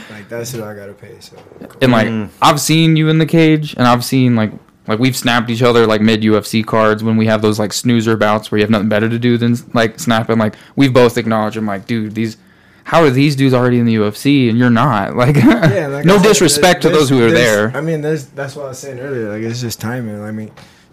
like 0.09 0.29
that's 0.29 0.51
who 0.51 0.63
I 0.63 0.75
gotta 0.75 0.93
pay. 0.93 1.19
So 1.19 1.37
And 1.81 1.91
like 1.91 2.07
Mm. 2.07 2.29
I've 2.41 2.59
seen 2.59 2.95
you 2.95 3.09
in 3.09 3.17
the 3.19 3.25
cage, 3.25 3.73
and 3.75 3.87
I've 3.87 4.03
seen 4.03 4.35
like 4.35 4.51
like 4.87 4.99
we've 4.99 5.15
snapped 5.15 5.49
each 5.49 5.61
other 5.61 5.85
like 5.85 6.01
mid 6.01 6.21
UFC 6.21 6.65
cards 6.65 7.03
when 7.03 7.15
we 7.15 7.27
have 7.27 7.41
those 7.41 7.59
like 7.59 7.71
snoozer 7.73 8.17
bouts 8.17 8.51
where 8.51 8.57
you 8.57 8.63
have 8.63 8.71
nothing 8.71 8.89
better 8.89 9.07
to 9.07 9.19
do 9.19 9.37
than 9.37 9.55
like 9.73 9.99
snapping. 9.99 10.39
Like 10.39 10.55
we've 10.75 10.93
both 10.93 11.17
acknowledged, 11.17 11.57
I'm 11.57 11.65
like, 11.67 11.85
dude, 11.85 12.15
these 12.15 12.37
how 12.85 13.03
are 13.03 13.11
these 13.11 13.35
dudes 13.35 13.53
already 13.53 13.77
in 13.77 13.85
the 13.85 13.95
UFC 13.95 14.49
and 14.49 14.57
you're 14.57 14.71
not? 14.71 15.15
Like, 15.19 15.35
yeah, 15.35 15.87
like 15.87 16.05
no 16.05 16.17
said, 16.17 16.23
disrespect 16.23 16.81
to 16.81 16.89
those 16.89 17.09
who 17.09 17.23
are 17.23 17.29
there. 17.31 17.71
I 17.75 17.81
mean, 17.81 18.01
there's 18.01 18.25
that's 18.27 18.55
what 18.55 18.65
I 18.65 18.69
was 18.69 18.79
saying 18.79 18.99
earlier. 18.99 19.29
Like 19.29 19.43
it's 19.43 19.61
just 19.61 19.79
timing. 19.79 20.21
I 20.23 20.31
mean, 20.31 20.47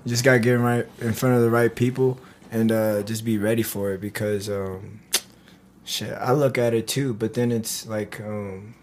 you 0.05 0.09
just 0.11 0.23
gotta 0.25 0.41
get 0.41 0.53
right 0.55 0.87
in 1.01 1.15
front 1.15 1.37
of 1.37 1.43
the 1.43 1.51
right 1.51 1.75
people 1.75 2.19
and 2.53 2.71
uh, 2.71 3.03
just 3.03 3.25
be 3.25 3.39
ready 3.39 3.63
for 3.63 3.93
it 3.93 4.01
because 4.01 4.51
um, 4.51 5.01
shit, 5.87 6.13
I 6.21 6.33
look 6.33 6.59
at 6.59 6.75
it 6.75 6.87
too. 6.87 7.15
But 7.15 7.33
then 7.33 7.51
it's 7.51 7.87
like 7.87 8.21
um, 8.21 8.75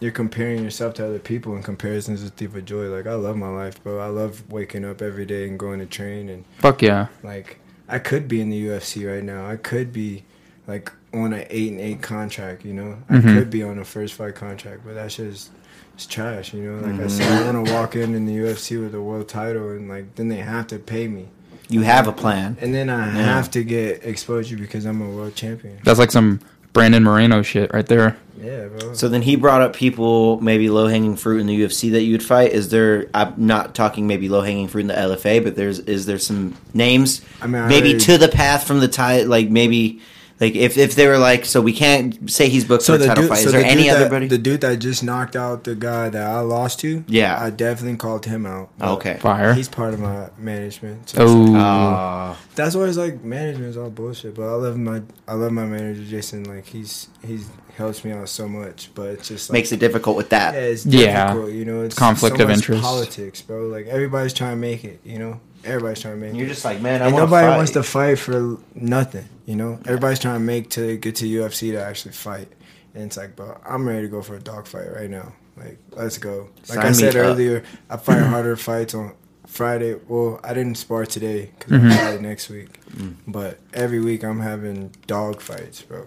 you're 0.00 0.12
comparing 0.12 0.62
yourself 0.62 0.92
to 0.94 1.06
other 1.06 1.18
people, 1.18 1.54
and 1.54 1.64
comparisons 1.64 2.22
is 2.22 2.28
a 2.28 2.32
thief 2.32 2.54
of 2.54 2.64
joy. 2.66 2.88
Like 2.88 3.06
I 3.06 3.14
love 3.14 3.36
my 3.36 3.48
life, 3.48 3.82
bro. 3.82 3.98
I 3.98 4.08
love 4.08 4.42
waking 4.50 4.84
up 4.84 5.00
every 5.00 5.24
day 5.24 5.48
and 5.48 5.58
going 5.58 5.78
to 5.78 5.86
train 5.86 6.28
and 6.28 6.44
Fuck 6.58 6.82
yeah. 6.82 7.06
like 7.22 7.58
I 7.88 7.98
could 7.98 8.28
be 8.28 8.40
in 8.40 8.50
the 8.50 8.66
UFC 8.66 9.10
right 9.10 9.24
now. 9.24 9.46
I 9.48 9.56
could 9.56 9.92
be 9.92 10.24
like 10.66 10.92
on 11.14 11.32
an 11.32 11.46
eight 11.48 11.70
and 11.72 11.80
eight 11.80 12.02
contract. 12.02 12.64
You 12.64 12.74
know, 12.74 12.98
I 13.08 13.14
Mhm. 13.18 13.34
could 13.38 13.50
be 13.50 13.62
on 13.62 13.78
a 13.78 13.84
first 13.84 14.14
fight 14.14 14.34
contract, 14.34 14.82
but 14.84 14.94
that's 14.94 15.16
just 15.16 15.50
it's 15.94 16.06
trash. 16.06 16.52
You 16.52 16.62
know, 16.72 16.86
like 16.86 17.00
I 17.00 17.06
said, 17.06 17.32
I 17.46 17.50
want 17.50 17.66
to 17.66 17.72
walk 17.72 17.96
in 17.96 18.14
in 18.14 18.26
the 18.26 18.34
UFC 18.36 18.76
with 18.78 18.94
a 18.94 19.00
world 19.00 19.28
title, 19.28 19.70
and 19.70 19.88
like 19.88 20.16
then 20.16 20.28
they 20.28 20.36
have 20.36 20.66
to 20.66 20.78
pay 20.78 21.08
me, 21.08 21.28
You 21.68 21.80
have 21.82 22.06
a 22.06 22.12
plan. 22.12 22.56
and 22.60 22.74
then 22.74 22.88
I 22.90 23.06
Yeah. 23.06 23.22
have 23.34 23.50
to 23.52 23.64
get 23.64 24.04
exposure 24.04 24.56
because 24.56 24.84
I'm 24.84 25.00
a 25.02 25.08
world 25.08 25.34
champion. 25.34 25.78
That's 25.84 25.98
like 25.98 26.12
some 26.12 26.40
Brandon 26.72 27.02
Moreno 27.02 27.42
shit 27.42 27.72
right 27.74 27.86
there. 27.86 28.16
Yeah, 28.42 28.66
bro. 28.66 28.92
So 28.92 29.08
then 29.08 29.22
he 29.22 29.34
brought 29.34 29.62
up 29.62 29.74
people 29.74 30.38
maybe 30.42 30.68
low 30.68 30.88
hanging 30.88 31.16
fruit 31.16 31.40
in 31.40 31.46
the 31.46 31.54
UFC 31.62 31.90
that 31.92 32.02
you 32.02 32.12
would 32.12 32.22
fight. 32.22 32.52
Is 32.52 32.68
there? 32.68 33.06
I'm 33.14 33.32
not 33.38 33.74
talking 33.74 34.06
maybe 34.06 34.28
low 34.28 34.42
hanging 34.42 34.68
fruit 34.68 34.82
in 34.82 34.86
the 34.88 34.94
LFA, 34.98 35.40
but 35.42 35.56
there's 35.56 35.78
is 35.80 36.04
there 36.06 36.18
some 36.18 36.54
names 36.74 37.22
I 37.40 37.46
mean, 37.46 37.62
I 37.62 37.66
maybe 37.68 37.88
already- 37.90 38.04
to 38.04 38.18
the 38.18 38.28
path 38.28 38.64
from 38.66 38.80
the 38.80 38.88
tie? 38.88 39.22
Like 39.22 39.48
maybe 39.50 40.00
like 40.40 40.54
if 40.54 40.76
if 40.76 40.94
they 40.94 41.06
were 41.06 41.18
like 41.18 41.44
so 41.44 41.60
we 41.62 41.72
can't 41.72 42.30
say 42.30 42.48
he's 42.48 42.64
booked 42.64 42.82
so 42.84 42.96
for 42.98 43.04
a 43.04 43.06
title 43.06 43.28
fight. 43.28 43.44
Is 43.46 43.52
there 43.52 43.60
the 43.62 43.66
any 43.66 43.88
other 43.88 44.00
that, 44.00 44.10
buddy? 44.10 44.28
The 44.28 44.38
dude 44.38 44.60
that 44.60 44.78
just 44.78 45.02
knocked 45.02 45.34
out 45.36 45.64
the 45.64 45.74
guy 45.74 46.08
that 46.10 46.26
I 46.26 46.40
lost 46.40 46.80
to. 46.80 47.04
Yeah. 47.08 47.38
I 47.40 47.50
definitely 47.50 47.96
called 47.96 48.26
him 48.26 48.44
out. 48.46 48.70
Oh, 48.80 48.94
okay. 48.96 49.16
Fire. 49.18 49.54
He's 49.54 49.68
part 49.68 49.94
of 49.94 50.00
my 50.00 50.28
management. 50.38 51.08
so 51.08 51.22
it's 51.22 51.32
like- 51.32 51.48
Oh, 51.52 51.56
Uh, 51.56 52.36
That's 52.54 52.74
why 52.74 52.84
it's 52.84 52.96
like 52.98 53.22
management 53.24 53.70
is 53.70 53.76
all 53.76 53.90
bullshit. 53.90 54.34
But 54.34 54.44
I 54.48 54.54
love 54.54 54.76
my 54.78 55.02
I 55.26 55.34
love 55.34 55.52
my 55.52 55.64
manager 55.64 56.04
Jason. 56.04 56.44
Like 56.44 56.66
he's 56.66 57.08
he's 57.24 57.48
helps 57.76 58.04
me 58.04 58.12
out 58.12 58.28
so 58.28 58.48
much. 58.48 58.90
But 58.94 59.08
it's 59.08 59.28
just 59.28 59.50
like, 59.50 59.54
makes 59.54 59.72
it 59.72 59.80
difficult 59.80 60.16
with 60.16 60.30
that. 60.30 60.54
yeah, 60.54 60.60
it's 60.60 60.86
Yeah. 60.86 61.46
You 61.46 61.64
know, 61.64 61.82
it's 61.82 61.94
Conflict 61.94 62.36
so 62.36 62.42
of 62.42 62.48
much 62.48 62.58
interest. 62.58 62.82
Politics, 62.82 63.42
bro. 63.42 63.66
Like 63.68 63.86
everybody's 63.86 64.32
trying 64.32 64.52
to 64.52 64.56
make 64.56 64.84
it. 64.84 65.00
You 65.04 65.18
know, 65.18 65.40
everybody's 65.66 66.00
trying 66.00 66.14
to 66.14 66.20
make 66.20 66.30
And 66.30 66.38
you're 66.38 66.46
it. 66.46 66.50
just 66.50 66.64
like, 66.64 66.80
man, 66.80 67.02
I 67.02 67.06
and 67.06 67.14
want 67.14 67.26
nobody 67.26 67.46
fight. 67.48 67.56
wants 67.56 67.70
to 67.72 67.82
fight 67.82 68.18
for 68.18 68.58
nothing. 68.74 69.24
You 69.46 69.56
know, 69.56 69.78
everybody's 69.86 70.18
trying 70.18 70.36
to 70.36 70.40
make 70.44 70.70
to 70.70 70.96
get 70.96 71.16
to 71.16 71.24
UFC 71.26 71.72
to 71.72 71.82
actually 71.82 72.12
fight. 72.12 72.48
And 72.94 73.04
it's 73.04 73.16
like, 73.16 73.36
bro, 73.36 73.58
I'm 73.66 73.86
ready 73.86 74.02
to 74.02 74.08
go 74.08 74.22
for 74.22 74.34
a 74.36 74.40
dog 74.40 74.66
fight 74.66 74.90
right 74.92 75.10
now. 75.10 75.32
Like, 75.56 75.78
let's 75.92 76.18
go. 76.18 76.48
Like 76.68 76.78
Sign 76.78 76.86
I 76.86 76.92
said 76.92 77.14
earlier, 77.16 77.62
I 77.90 77.96
fight 77.96 78.22
harder 78.22 78.56
fights 78.56 78.94
on 78.94 79.14
Friday. 79.46 79.96
Well, 80.08 80.40
I 80.44 80.54
didn't 80.54 80.76
spar 80.76 81.06
today 81.06 81.52
because 81.58 81.72
Mhm. 81.80 81.90
I'm 81.90 81.96
fighting 81.98 82.22
next 82.22 82.48
week. 82.48 82.80
But 83.26 83.58
every 83.74 84.00
week 84.00 84.22
I'm 84.24 84.40
having 84.40 84.92
dog 85.06 85.40
fights, 85.40 85.82
bro. 85.82 86.06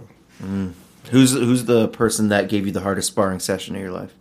Who's 1.12 1.32
who's 1.34 1.66
the 1.66 1.88
person 1.88 2.30
that 2.30 2.50
gave 2.50 2.66
you 2.66 2.72
the 2.72 2.82
hardest 2.82 3.08
sparring 3.08 3.40
session 3.40 3.76
of 3.76 3.82
your 3.82 3.92
life? 3.92 4.14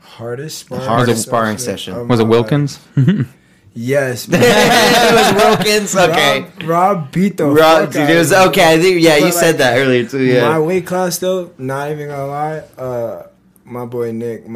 Hardest 0.00 0.58
sparring 0.60 0.84
hardest 0.86 1.22
sparring 1.26 1.58
session. 1.58 1.94
of 1.94 2.08
was 2.08 2.20
it 2.20 2.26
Wilkins? 2.28 2.78
Yes. 3.76 4.26
it 4.30 4.32
was 4.32 5.34
Wilkins. 5.34 5.94
Okay. 5.94 6.40
Rob, 6.40 6.62
Rob 6.64 7.12
beat 7.12 7.36
the 7.36 7.44
Rob, 7.46 7.92
dude, 7.92 8.08
it 8.08 8.16
was 8.16 8.32
okay. 8.32 8.72
I 8.72 8.80
think, 8.80 9.02
yeah, 9.02 9.16
you 9.16 9.26
But, 9.26 9.34
said 9.34 9.58
that 9.58 9.76
earlier 9.76 10.08
too. 10.08 10.24
Yeah. 10.24 10.48
My 10.48 10.58
weight 10.58 10.86
class 10.86 11.18
though, 11.18 11.52
not 11.58 11.90
even 11.90 12.08
gonna 12.08 12.26
lie, 12.26 12.58
uh, 12.78 13.26
my 13.64 13.84
boy 13.84 14.12
Nick 14.12 14.46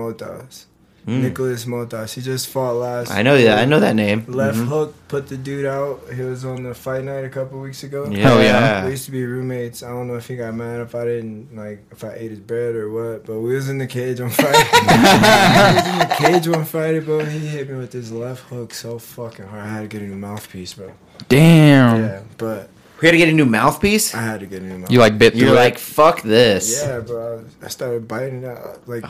Motas. 1.06 1.22
Nicholas 1.22 1.64
Motas. 1.64 2.12
He 2.14 2.20
just 2.20 2.48
fought 2.48 2.72
last. 2.74 3.10
I 3.10 3.22
know 3.22 3.36
that. 3.40 3.58
I 3.58 3.64
know 3.64 3.80
that 3.80 3.94
name. 3.96 4.24
Left 4.28 4.58
Mhm. 4.58 4.66
hook 4.68 4.94
put 5.08 5.28
the 5.28 5.36
dude 5.36 5.64
out. 5.66 6.00
He 6.14 6.22
was 6.22 6.44
on 6.44 6.62
the 6.62 6.74
fight 6.74 7.04
night 7.04 7.24
a 7.24 7.28
couple 7.28 7.58
weeks 7.60 7.82
ago. 7.82 8.04
Hell 8.10 8.42
yeah. 8.42 8.84
We 8.84 8.90
used 8.92 9.06
to 9.06 9.10
be 9.10 9.24
roommates. 9.24 9.82
I 9.82 9.88
don't 9.88 10.08
know 10.08 10.16
if 10.16 10.28
he 10.28 10.36
got 10.36 10.54
mad 10.54 10.80
if 10.80 10.94
I 10.94 11.04
didn't 11.04 11.56
like 11.56 11.84
if 11.90 12.04
I 12.04 12.12
ate 12.14 12.30
his 12.30 12.38
bread 12.40 12.74
or 12.74 12.90
what, 12.90 13.24
but 13.26 13.40
we 13.40 13.54
was 13.54 13.68
in 13.68 13.78
the 13.78 13.86
cage 13.86 14.20
on 14.20 14.30
Friday. 14.30 14.58
we 14.72 14.86
was 14.86 15.86
in 15.86 15.98
the 15.98 16.14
cage 16.18 16.48
on 16.48 16.64
Friday, 16.64 17.00
bro. 17.00 17.24
He 17.24 17.38
hit 17.46 17.68
me 17.70 17.76
with 17.78 17.92
his 17.92 18.12
left 18.12 18.42
hook 18.50 18.74
so 18.74 18.98
fucking 18.98 19.46
hard. 19.46 19.62
I 19.62 19.68
had 19.68 19.80
to 19.82 19.88
get 19.88 20.02
a 20.02 20.06
new 20.06 20.16
mouthpiece, 20.16 20.74
bro. 20.74 20.92
Damn. 21.28 22.02
Yeah, 22.02 22.20
but 22.38 22.68
We 23.00 23.06
had 23.06 23.12
to 23.12 23.18
get 23.18 23.28
a 23.30 23.32
new 23.32 23.46
mouthpiece. 23.46 24.14
I 24.14 24.20
had 24.22 24.40
to 24.40 24.46
get 24.46 24.60
a 24.60 24.64
new 24.66 24.74
mouthpiece. 24.78 24.92
You 24.92 25.00
like 25.00 25.16
bit 25.18 25.32
through 25.32 25.42
You're 25.42 25.52
it. 25.52 25.56
like, 25.56 25.78
fuck 25.78 26.20
this. 26.22 26.82
Yeah, 26.82 27.00
bro. 27.00 27.44
I 27.62 27.68
started 27.68 28.06
biting 28.06 28.42
it 28.42 28.48
out. 28.48 28.86
Like, 28.86 29.04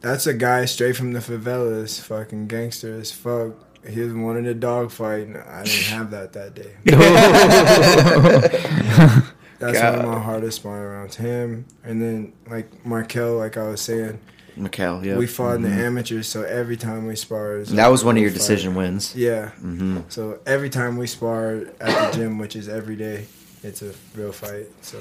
that's 0.00 0.26
a 0.26 0.34
guy 0.34 0.64
straight 0.64 0.96
from 0.96 1.12
the 1.12 1.20
favelas, 1.20 2.00
fucking 2.00 2.48
gangster 2.48 2.94
as 2.98 3.12
fuck. 3.12 3.52
He 3.88 4.00
was 4.00 4.12
wanting 4.12 4.46
a 4.46 4.54
dog 4.54 4.90
fight, 4.90 5.26
and 5.28 5.36
I 5.36 5.62
didn't 5.64 5.84
have 5.86 6.10
that 6.10 6.32
that 6.32 6.54
day. 6.54 6.72
That's 9.58 9.80
one 9.80 9.94
of 10.00 10.04
my 10.04 10.20
hardest 10.20 10.56
sparring 10.56 10.92
rounds. 10.92 11.16
Him, 11.16 11.64
and 11.82 12.02
then, 12.02 12.32
like, 12.50 12.84
Marquel, 12.84 13.38
like 13.38 13.56
I 13.56 13.68
was 13.68 13.80
saying, 13.80 14.18
Mikhail, 14.54 15.04
yeah. 15.04 15.16
we 15.16 15.26
fought 15.26 15.56
in 15.56 15.62
the 15.62 15.70
amateurs, 15.70 16.28
so 16.28 16.42
every 16.42 16.76
time 16.76 17.06
we 17.06 17.16
sparred, 17.16 17.62
is 17.62 17.72
that 17.72 17.88
was 17.88 18.04
one 18.04 18.16
of 18.16 18.22
your 18.22 18.30
fight. 18.30 18.38
decision 18.38 18.74
wins. 18.74 19.14
Yeah. 19.16 19.50
hmm 19.52 20.00
So 20.08 20.40
every 20.46 20.68
time 20.68 20.96
we 20.98 21.06
spar 21.06 21.62
at 21.80 22.12
the 22.12 22.18
gym, 22.18 22.38
which 22.38 22.54
is 22.56 22.68
every 22.68 22.96
day, 22.96 23.26
it's 23.62 23.80
a 23.82 23.92
real 24.14 24.32
fight. 24.32 24.66
So 24.82 24.98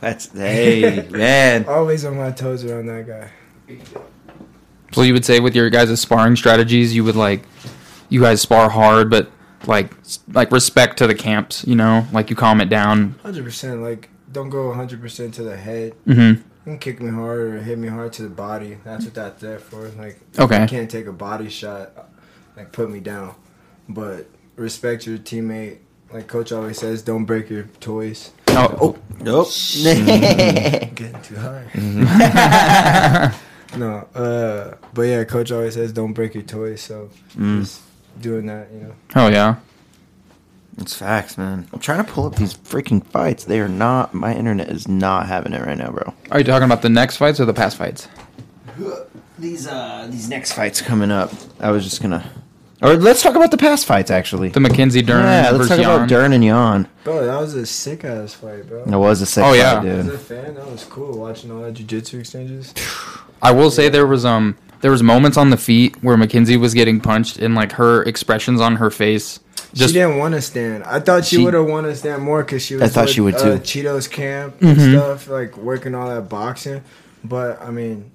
That's 0.00 0.30
hey 0.32 1.08
man. 1.10 1.66
always 1.66 2.04
on 2.04 2.16
my 2.16 2.30
toes 2.30 2.64
around 2.64 2.86
that 2.86 3.06
guy. 3.06 3.30
So 4.92 5.02
you 5.02 5.12
would 5.12 5.24
say 5.24 5.40
with 5.40 5.54
your 5.54 5.68
guys' 5.70 6.00
sparring 6.00 6.36
strategies, 6.36 6.94
you 6.94 7.04
would 7.04 7.16
like, 7.16 7.42
you 8.08 8.20
guys 8.20 8.40
spar 8.40 8.70
hard, 8.70 9.10
but 9.10 9.30
like, 9.66 9.92
like 10.32 10.50
respect 10.50 10.96
to 10.98 11.06
the 11.06 11.14
camps. 11.14 11.66
You 11.66 11.76
know, 11.76 12.06
like 12.12 12.30
you 12.30 12.36
calm 12.36 12.60
it 12.60 12.68
down. 12.68 13.14
Hundred 13.22 13.44
percent. 13.44 13.82
Like, 13.82 14.08
don't 14.32 14.48
go 14.50 14.72
hundred 14.72 15.00
percent 15.00 15.34
to 15.34 15.42
the 15.42 15.56
head. 15.56 15.94
Mm-hmm. 16.06 16.20
You 16.40 16.44
can 16.64 16.78
kick 16.78 17.00
me 17.00 17.10
hard 17.10 17.38
or 17.40 17.58
hit 17.62 17.78
me 17.78 17.88
hard 17.88 18.12
to 18.14 18.22
the 18.22 18.28
body. 18.30 18.78
That's 18.84 19.04
what 19.04 19.14
that's 19.14 19.40
there 19.40 19.58
for. 19.58 19.88
Like, 19.90 20.18
Okay. 20.38 20.62
you 20.62 20.68
can't 20.68 20.90
take 20.90 21.06
a 21.06 21.12
body 21.12 21.48
shot, 21.50 22.10
like 22.56 22.72
put 22.72 22.90
me 22.90 23.00
down. 23.00 23.34
But 23.88 24.26
respect 24.56 25.06
your 25.06 25.18
teammate. 25.18 25.78
Like 26.12 26.26
coach 26.26 26.52
always 26.52 26.78
says, 26.78 27.02
don't 27.02 27.26
break 27.26 27.50
your 27.50 27.64
toys. 27.80 28.32
Oh, 28.48 28.76
oh. 28.80 28.98
Nope. 29.20 29.48
Getting 29.82 31.20
too 31.22 31.36
high. 31.36 33.34
no, 33.76 34.06
uh, 34.14 34.74
but 34.94 35.02
yeah, 35.02 35.24
coach 35.24 35.50
always 35.52 35.74
says, 35.74 35.92
don't 35.92 36.12
break 36.12 36.34
your 36.34 36.42
toys. 36.44 36.80
So 36.80 37.10
Mm. 37.36 37.60
just 37.60 37.82
doing 38.20 38.46
that, 38.46 38.68
you 38.72 38.80
know. 38.80 38.92
Oh 39.16 39.28
yeah. 39.28 39.56
It's 40.80 40.94
facts, 40.94 41.36
man. 41.36 41.66
I'm 41.72 41.80
trying 41.80 42.04
to 42.04 42.10
pull 42.12 42.24
up 42.26 42.36
these 42.36 42.54
freaking 42.54 43.04
fights. 43.04 43.44
They 43.44 43.58
are 43.58 43.68
not. 43.68 44.14
My 44.14 44.32
internet 44.32 44.68
is 44.68 44.86
not 44.86 45.26
having 45.26 45.52
it 45.52 45.60
right 45.66 45.76
now, 45.76 45.90
bro. 45.90 46.14
Are 46.30 46.38
you 46.38 46.44
talking 46.44 46.66
about 46.66 46.82
the 46.82 46.88
next 46.88 47.16
fights 47.16 47.40
or 47.40 47.46
the 47.46 47.52
past 47.54 47.76
fights? 47.76 48.06
These 49.40 49.66
uh 49.66 50.06
these 50.10 50.28
next 50.28 50.52
fights 50.52 50.80
coming 50.80 51.10
up. 51.10 51.32
I 51.60 51.70
was 51.72 51.82
just 51.84 52.00
gonna 52.00 52.28
Or 52.80 52.94
let's 52.96 53.22
talk 53.22 53.34
about 53.34 53.50
the 53.50 53.56
past 53.56 53.86
fights, 53.86 54.10
actually. 54.10 54.50
The 54.50 54.60
Mackenzie 54.60 55.02
Dern 55.02 55.24
yeah, 55.24 55.50
let's 55.50 55.56
versus 55.56 55.68
talk 55.68 55.78
about 55.80 55.98
Yan. 56.00 56.08
Dern 56.08 56.32
and 56.32 56.44
Yan. 56.44 56.88
Bro, 57.02 57.26
that 57.26 57.40
was 57.40 57.54
a 57.54 57.66
sick 57.66 58.04
ass 58.04 58.34
fight, 58.34 58.68
bro. 58.68 58.84
It 58.84 58.90
was 58.96 59.20
a 59.20 59.26
sick 59.26 59.42
Oh, 59.44 59.48
fight, 59.50 59.56
yeah. 59.56 59.82
As 59.82 60.06
dude. 60.06 60.14
a 60.14 60.18
fan, 60.18 60.54
that 60.54 60.70
was 60.70 60.84
cool 60.84 61.18
watching 61.18 61.50
all 61.50 61.62
that 61.62 61.74
jujitsu 61.74 62.20
exchanges. 62.20 62.72
I 63.42 63.50
will 63.52 63.70
say 63.70 63.88
there 63.88 64.06
was 64.06 64.24
um 64.24 64.56
there 64.80 64.90
was 64.92 65.02
moments 65.02 65.36
on 65.36 65.50
the 65.50 65.56
feet 65.56 65.96
where 66.04 66.16
Mackenzie 66.16 66.56
was 66.56 66.72
getting 66.74 67.00
punched 67.00 67.38
and 67.38 67.54
like 67.56 67.72
her 67.72 68.02
expressions 68.04 68.60
on 68.60 68.76
her 68.76 68.90
face 68.90 69.40
just 69.74 69.92
she 69.92 69.98
didn't 70.00 70.16
want 70.18 70.34
to 70.34 70.40
stand. 70.40 70.84
I 70.84 71.00
thought 71.00 71.24
she, 71.24 71.36
She- 71.36 71.44
would 71.44 71.54
have 71.54 71.66
wanted 71.66 71.88
to 71.88 71.96
stand 71.96 72.22
more 72.22 72.42
because 72.44 72.64
she 72.64 72.74
was. 72.74 72.84
I 72.84 72.88
thought 72.88 73.06
with, 73.06 73.10
she 73.14 73.20
would, 73.20 73.34
uh, 73.34 73.58
too. 73.58 73.82
Cheetos 73.82 74.08
camp 74.10 74.62
and 74.62 74.80
stuff, 74.80 75.28
like 75.28 75.56
working 75.56 75.94
all 75.94 76.08
that 76.08 76.28
boxing. 76.28 76.82
But 77.24 77.60
I 77.60 77.70
mean, 77.70 78.10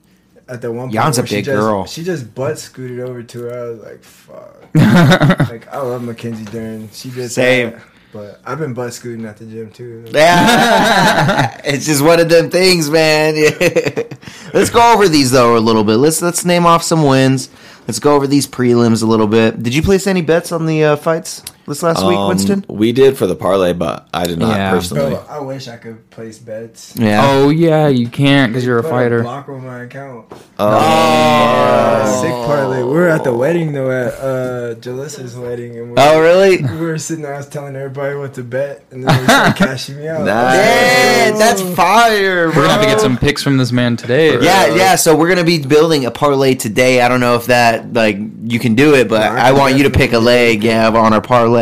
at 0.53 0.61
the 0.61 0.71
one 0.71 0.85
point, 0.85 0.93
Yan's 0.93 1.17
a 1.17 1.21
where 1.21 1.27
she 1.27 1.35
big 1.37 1.45
just, 1.45 1.59
girl. 1.59 1.85
She 1.85 2.03
just 2.03 2.35
butt 2.35 2.59
scooted 2.59 2.99
over 2.99 3.23
to 3.23 3.39
her. 3.41 3.53
I 3.53 3.69
was 3.69 3.79
like, 3.81 4.03
"Fuck!" 4.03 4.69
like 5.49 5.67
I 5.67 5.79
love 5.79 6.03
Mackenzie 6.03 6.45
Dern. 6.45 6.89
She 6.91 7.09
did 7.09 7.29
Same. 7.29 7.71
that. 7.71 7.81
But 8.11 8.39
I've 8.45 8.59
been 8.59 8.75
butt 8.75 8.93
scooting 8.93 9.25
at 9.25 9.37
the 9.37 9.45
gym 9.45 9.71
too. 9.71 10.05
Yeah, 10.11 11.59
it's 11.65 11.87
just 11.87 12.03
one 12.03 12.19
of 12.19 12.29
them 12.29 12.51
things, 12.51 12.87
man. 12.87 13.33
let's 14.53 14.69
go 14.69 14.93
over 14.93 15.07
these 15.07 15.31
though 15.31 15.57
a 15.57 15.59
little 15.59 15.83
bit. 15.83 15.95
Let's 15.95 16.21
let's 16.21 16.45
name 16.45 16.67
off 16.67 16.83
some 16.83 17.03
wins. 17.03 17.49
Let's 17.87 17.99
go 17.99 18.15
over 18.15 18.27
these 18.27 18.45
prelims 18.45 19.01
a 19.01 19.07
little 19.07 19.27
bit. 19.27 19.63
Did 19.63 19.73
you 19.73 19.81
place 19.81 20.05
any 20.05 20.21
bets 20.21 20.51
on 20.51 20.67
the 20.67 20.83
uh, 20.83 20.95
fights 20.95 21.41
this 21.67 21.81
last 21.83 22.05
week, 22.05 22.17
Um, 22.17 22.27
Winston? 22.29 22.65
We 22.67 22.91
did 22.91 23.17
for 23.17 23.25
the 23.27 23.35
parlay, 23.35 23.73
but 23.73 24.07
I 24.13 24.25
did 24.25 24.37
not 24.39 24.55
Yeah. 24.57 24.71
personally. 24.71 25.11
Bro, 25.11 25.23
I 25.29 25.39
wish 25.39 25.67
I 25.67 25.77
could 25.77 26.09
place 26.09 26.37
bets. 26.39 26.93
Yeah. 26.95 27.21
Oh 27.25 27.49
yeah, 27.49 27.87
you 27.87 28.07
can't 28.07 28.51
because 28.51 28.65
you're 28.65 28.79
a 28.79 28.83
Put 28.83 28.91
fighter. 28.91 29.23
block 29.23 29.47
on 29.49 29.65
my 29.65 29.83
account. 29.83 30.25
Oh. 30.59 30.67
Uh, 30.67 32.21
sick 32.21 32.31
parlay. 32.31 32.77
We 32.83 32.89
were 32.93 33.07
at 33.09 33.23
the 33.23 33.33
wedding 33.33 33.73
though 33.73 33.89
at 33.91 34.13
uh, 34.19 34.73
Jalissa's 34.79 35.35
wedding, 35.35 35.77
and 35.77 35.91
we 35.91 35.95
Oh, 35.97 36.19
really? 36.19 36.57
we 36.61 36.85
were 36.85 36.97
sitting 36.97 37.23
there. 37.23 37.33
I 37.33 37.37
was 37.37 37.47
telling 37.47 37.75
everybody 37.75 38.15
what 38.15 38.33
to 38.35 38.43
bet, 38.43 38.83
and 38.91 39.03
then 39.03 39.17
they 39.17 39.23
started 39.23 39.55
cashing 39.55 39.97
me 39.97 40.07
out. 40.07 40.21
Nice. 40.25 40.55
Yeah, 40.57 41.31
that's 41.37 41.61
fire, 41.61 42.47
bro. 42.51 42.55
We're 42.57 42.67
gonna 42.67 42.73
have 42.73 42.81
to 42.81 42.87
get 42.87 43.01
some 43.01 43.17
picks 43.17 43.41
from 43.41 43.57
this 43.57 43.71
man 43.71 43.95
today. 43.97 44.37
Yeah, 44.41 44.75
yeah. 44.75 44.95
So 44.95 45.15
we're 45.15 45.29
gonna 45.29 45.43
be 45.43 45.59
building 45.59 46.05
a 46.05 46.11
parlay 46.11 46.55
today. 46.55 47.01
I 47.01 47.07
don't 47.07 47.19
know 47.21 47.35
if 47.35 47.45
that 47.47 47.93
like 47.93 48.17
you 48.45 48.59
can 48.59 48.75
do 48.75 48.93
it, 48.95 49.07
but 49.07 49.21
No, 49.21 49.39
I 49.39 49.49
I 49.49 49.51
want 49.53 49.75
you 49.77 49.83
to 49.83 49.89
pick 49.89 50.09
a 50.09 50.13
definitely 50.13 50.25
leg, 50.25 50.63
yeah, 50.63 50.89
on 50.89 51.13
our 51.13 51.21
parlay. 51.21 51.52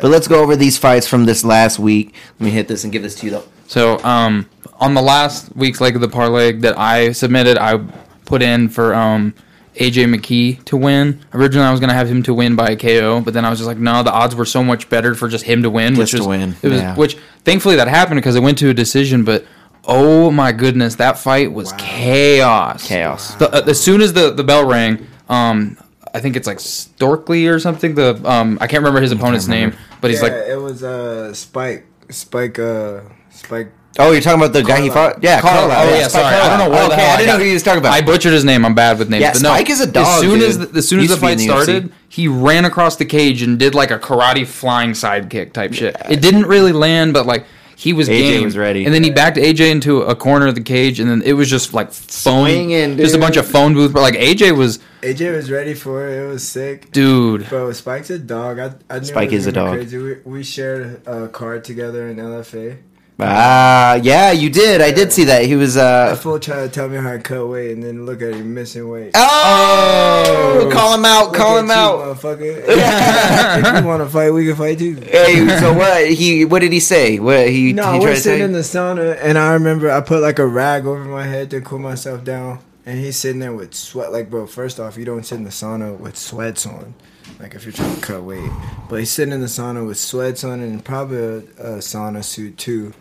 But 0.00 0.10
let's 0.10 0.28
go 0.28 0.42
over 0.42 0.56
these 0.56 0.78
fights 0.78 1.06
from 1.06 1.24
this 1.26 1.44
last 1.44 1.78
week. 1.78 2.14
Let 2.38 2.44
me 2.46 2.50
hit 2.50 2.68
this 2.68 2.84
and 2.84 2.92
give 2.92 3.02
this 3.02 3.14
to 3.16 3.26
you 3.26 3.32
though. 3.32 3.44
So 3.66 3.98
um 4.04 4.48
on 4.80 4.94
the 4.94 5.02
last 5.02 5.54
week's 5.56 5.80
leg 5.80 5.94
of 5.94 6.00
the 6.00 6.08
parlay 6.08 6.52
that 6.52 6.78
I 6.78 7.12
submitted, 7.12 7.58
I 7.58 7.78
put 8.24 8.42
in 8.42 8.68
for 8.68 8.94
um 8.94 9.34
AJ 9.76 10.14
McKee 10.14 10.62
to 10.66 10.76
win. 10.76 11.20
Originally, 11.32 11.66
I 11.66 11.70
was 11.70 11.80
gonna 11.80 11.94
have 11.94 12.08
him 12.08 12.22
to 12.24 12.34
win 12.34 12.56
by 12.56 12.70
a 12.70 12.76
KO, 12.76 13.20
but 13.20 13.32
then 13.32 13.44
I 13.44 13.50
was 13.50 13.58
just 13.58 13.66
like, 13.68 13.78
no, 13.78 14.02
the 14.02 14.12
odds 14.12 14.34
were 14.34 14.44
so 14.44 14.62
much 14.62 14.88
better 14.90 15.14
for 15.14 15.28
just 15.28 15.44
him 15.44 15.62
to 15.62 15.70
win, 15.70 15.94
Just 15.94 15.98
which 15.98 16.10
to 16.12 16.18
was 16.18 16.26
win, 16.26 16.54
It 16.62 16.68
was 16.68 16.80
yeah. 16.80 16.94
which 16.94 17.16
thankfully 17.44 17.76
that 17.76 17.88
happened 17.88 18.18
because 18.18 18.36
it 18.36 18.42
went 18.42 18.58
to 18.58 18.68
a 18.70 18.74
decision, 18.74 19.24
but. 19.24 19.44
Oh 19.84 20.30
my 20.30 20.52
goodness, 20.52 20.94
that 20.94 21.18
fight 21.18 21.52
was 21.52 21.72
chaos. 21.76 22.86
Chaos. 22.86 23.34
The, 23.34 23.50
uh, 23.52 23.64
as 23.66 23.80
soon 23.80 24.00
as 24.00 24.12
the, 24.12 24.30
the 24.30 24.44
bell 24.44 24.64
rang, 24.64 25.08
um, 25.28 25.76
I 26.14 26.20
think 26.20 26.36
it's 26.36 26.46
like 26.46 26.58
Storkley 26.58 27.50
or 27.52 27.58
something. 27.58 27.94
The 27.94 28.20
um, 28.30 28.58
I 28.60 28.66
can't 28.66 28.82
remember 28.82 29.00
his 29.00 29.12
opponent's 29.12 29.48
name, 29.48 29.74
but 30.00 30.10
he's 30.10 30.20
yeah, 30.22 30.28
like 30.28 30.48
it 30.48 30.56
was 30.60 30.82
uh 30.82 31.32
Spike, 31.34 31.86
Spike, 32.10 32.58
uh 32.58 33.00
Spike. 33.30 33.72
Oh, 33.98 34.10
you're 34.12 34.22
talking 34.22 34.40
about 34.40 34.54
the 34.54 34.62
guy 34.62 34.80
he 34.80 34.88
fought? 34.88 35.22
Yeah, 35.22 35.40
Carl. 35.42 35.68
Carlyle. 35.68 35.86
Oh 35.86 35.90
yeah, 35.94 36.08
Spike 36.08 36.22
sorry. 36.22 36.34
I 36.36 36.48
don't 36.48 36.58
know 36.58 36.64
Carlyle. 36.64 36.70
where 36.70 36.88
the 36.88 36.94
okay, 36.94 37.02
hell 37.02 37.12
I 37.14 37.16
didn't 37.18 37.26
got- 37.26 37.32
know 37.34 37.38
who 37.40 37.44
he 37.48 37.52
was 37.54 37.62
talking 37.62 37.78
about. 37.78 37.92
I 37.92 38.00
butchered 38.00 38.32
his 38.32 38.44
name. 38.44 38.64
I'm 38.64 38.74
bad 38.74 38.98
with 38.98 39.10
names. 39.10 39.20
Yeah, 39.22 39.32
but 39.34 39.42
no, 39.42 39.48
Spike 39.50 39.70
is 39.70 39.80
a 39.82 39.86
dog, 39.92 40.06
As 40.06 40.20
soon 40.20 40.38
dude. 40.38 40.48
as 40.48 40.58
the, 40.58 40.78
as 40.78 40.88
soon 40.88 41.00
as 41.00 41.08
the 41.08 41.14
to 41.16 41.20
be 41.20 41.26
in 41.32 41.38
fight 41.38 41.38
the 41.38 41.46
UFC. 41.46 41.62
started, 41.62 41.92
he 42.08 42.26
ran 42.28 42.64
across 42.64 42.96
the 42.96 43.04
cage 43.04 43.42
and 43.42 43.58
did 43.58 43.74
like 43.74 43.90
a 43.90 43.98
karate 43.98 44.46
flying 44.46 44.90
sidekick 44.92 45.52
type 45.52 45.74
shit. 45.74 45.94
It 46.08 46.22
didn't 46.22 46.44
really 46.46 46.72
land, 46.72 47.12
but 47.12 47.26
like 47.26 47.44
he 47.76 47.92
was 47.92 48.08
AJ 48.08 48.18
game. 48.18 48.44
was 48.44 48.56
ready. 48.56 48.84
And 48.84 48.94
then 48.94 49.02
he 49.02 49.10
backed 49.10 49.36
AJ 49.36 49.70
into 49.70 50.02
a 50.02 50.14
corner 50.14 50.46
of 50.46 50.54
the 50.54 50.62
cage, 50.62 51.00
and 51.00 51.10
then 51.10 51.22
it 51.22 51.32
was 51.34 51.48
just 51.50 51.72
like 51.74 51.92
phone, 51.92 52.46
Swinging, 52.46 52.96
just 52.96 53.14
a 53.14 53.18
bunch 53.18 53.36
of 53.36 53.46
phone 53.46 53.74
booth. 53.74 53.92
But 53.92 54.00
like 54.02 54.14
AJ 54.14 54.56
was, 54.56 54.78
AJ 55.02 55.34
was 55.34 55.50
ready 55.50 55.74
for 55.74 56.06
it. 56.08 56.22
It 56.22 56.26
was 56.26 56.46
sick. 56.46 56.90
dude. 56.92 57.48
Bro, 57.48 57.72
Spike's 57.72 58.10
a 58.10 58.18
dog. 58.18 58.58
I, 58.58 58.74
I 58.88 58.98
knew 58.98 59.06
Spike 59.06 59.32
is 59.32 59.46
a 59.46 59.52
dog. 59.52 59.74
Crazy. 59.74 59.98
We, 59.98 60.14
we 60.24 60.42
shared 60.42 61.06
a 61.06 61.28
card 61.28 61.64
together 61.64 62.08
in 62.08 62.16
LFA. 62.16 62.78
Ah, 63.20 63.94
yeah, 64.02 64.32
you 64.32 64.50
did. 64.50 64.80
I 64.80 64.90
did 64.90 65.12
see 65.12 65.24
that. 65.24 65.44
He 65.44 65.54
was 65.54 65.74
That 65.74 66.12
uh 66.12 66.16
fool 66.16 66.40
tried 66.40 66.62
to 66.62 66.68
tell 66.68 66.88
me 66.88 66.96
how 66.96 67.12
to 67.12 67.18
cut 67.20 67.46
weight, 67.46 67.70
and 67.72 67.82
then 67.82 68.04
look 68.04 68.20
at 68.20 68.34
him 68.34 68.52
missing 68.54 68.88
weight. 68.88 69.12
Oh, 69.14 70.68
call 70.72 70.94
him 70.94 71.04
out, 71.04 71.26
Look 71.26 71.34
call 71.36 71.56
at 71.58 71.60
him 71.60 71.66
you, 71.66 71.72
out. 71.72 71.98
motherfucker. 72.16 72.62
if 72.66 73.80
you 73.82 73.86
want 73.86 74.02
to 74.02 74.08
fight, 74.08 74.30
we 74.30 74.46
can 74.46 74.56
fight 74.56 74.78
too. 74.78 74.94
Hey, 74.96 75.46
so 75.60 75.72
what 75.72 76.08
he 76.10 76.44
what 76.44 76.60
did 76.60 76.72
he 76.72 76.80
say? 76.80 77.18
What 77.18 77.48
he 77.48 77.72
No, 77.72 77.92
he 77.92 77.98
we're 77.98 78.06
tried 78.06 78.14
to 78.14 78.16
say? 78.16 78.22
sitting 78.22 78.44
in 78.46 78.52
the 78.52 78.60
sauna, 78.60 79.16
and 79.20 79.38
I 79.38 79.52
remember 79.54 79.90
I 79.90 80.00
put 80.00 80.20
like 80.22 80.38
a 80.38 80.46
rag 80.46 80.86
over 80.86 81.04
my 81.04 81.24
head 81.24 81.50
to 81.50 81.60
cool 81.60 81.78
myself 81.78 82.24
down, 82.24 82.58
and 82.86 82.98
he's 82.98 83.16
sitting 83.16 83.40
there 83.40 83.52
with 83.52 83.74
sweat. 83.74 84.10
Like, 84.10 84.30
bro, 84.30 84.46
first 84.46 84.80
off, 84.80 84.96
you 84.96 85.04
don't 85.04 85.24
sit 85.24 85.36
in 85.36 85.44
the 85.44 85.50
sauna 85.50 85.96
with 85.96 86.16
sweats 86.16 86.66
on, 86.66 86.94
like 87.42 87.54
if 87.54 87.64
you're 87.64 87.72
trying 87.72 87.94
to 87.96 88.00
cut 88.00 88.22
weight. 88.22 88.50
But 88.88 89.00
he's 89.00 89.10
sitting 89.10 89.34
in 89.34 89.40
the 89.40 89.46
sauna 89.48 89.86
with 89.86 89.98
sweats 89.98 90.44
on 90.44 90.60
and 90.60 90.82
probably 90.82 91.18
a, 91.18 91.36
a 91.38 91.78
sauna 91.78 92.22
suit 92.24 92.56
too. 92.56 92.94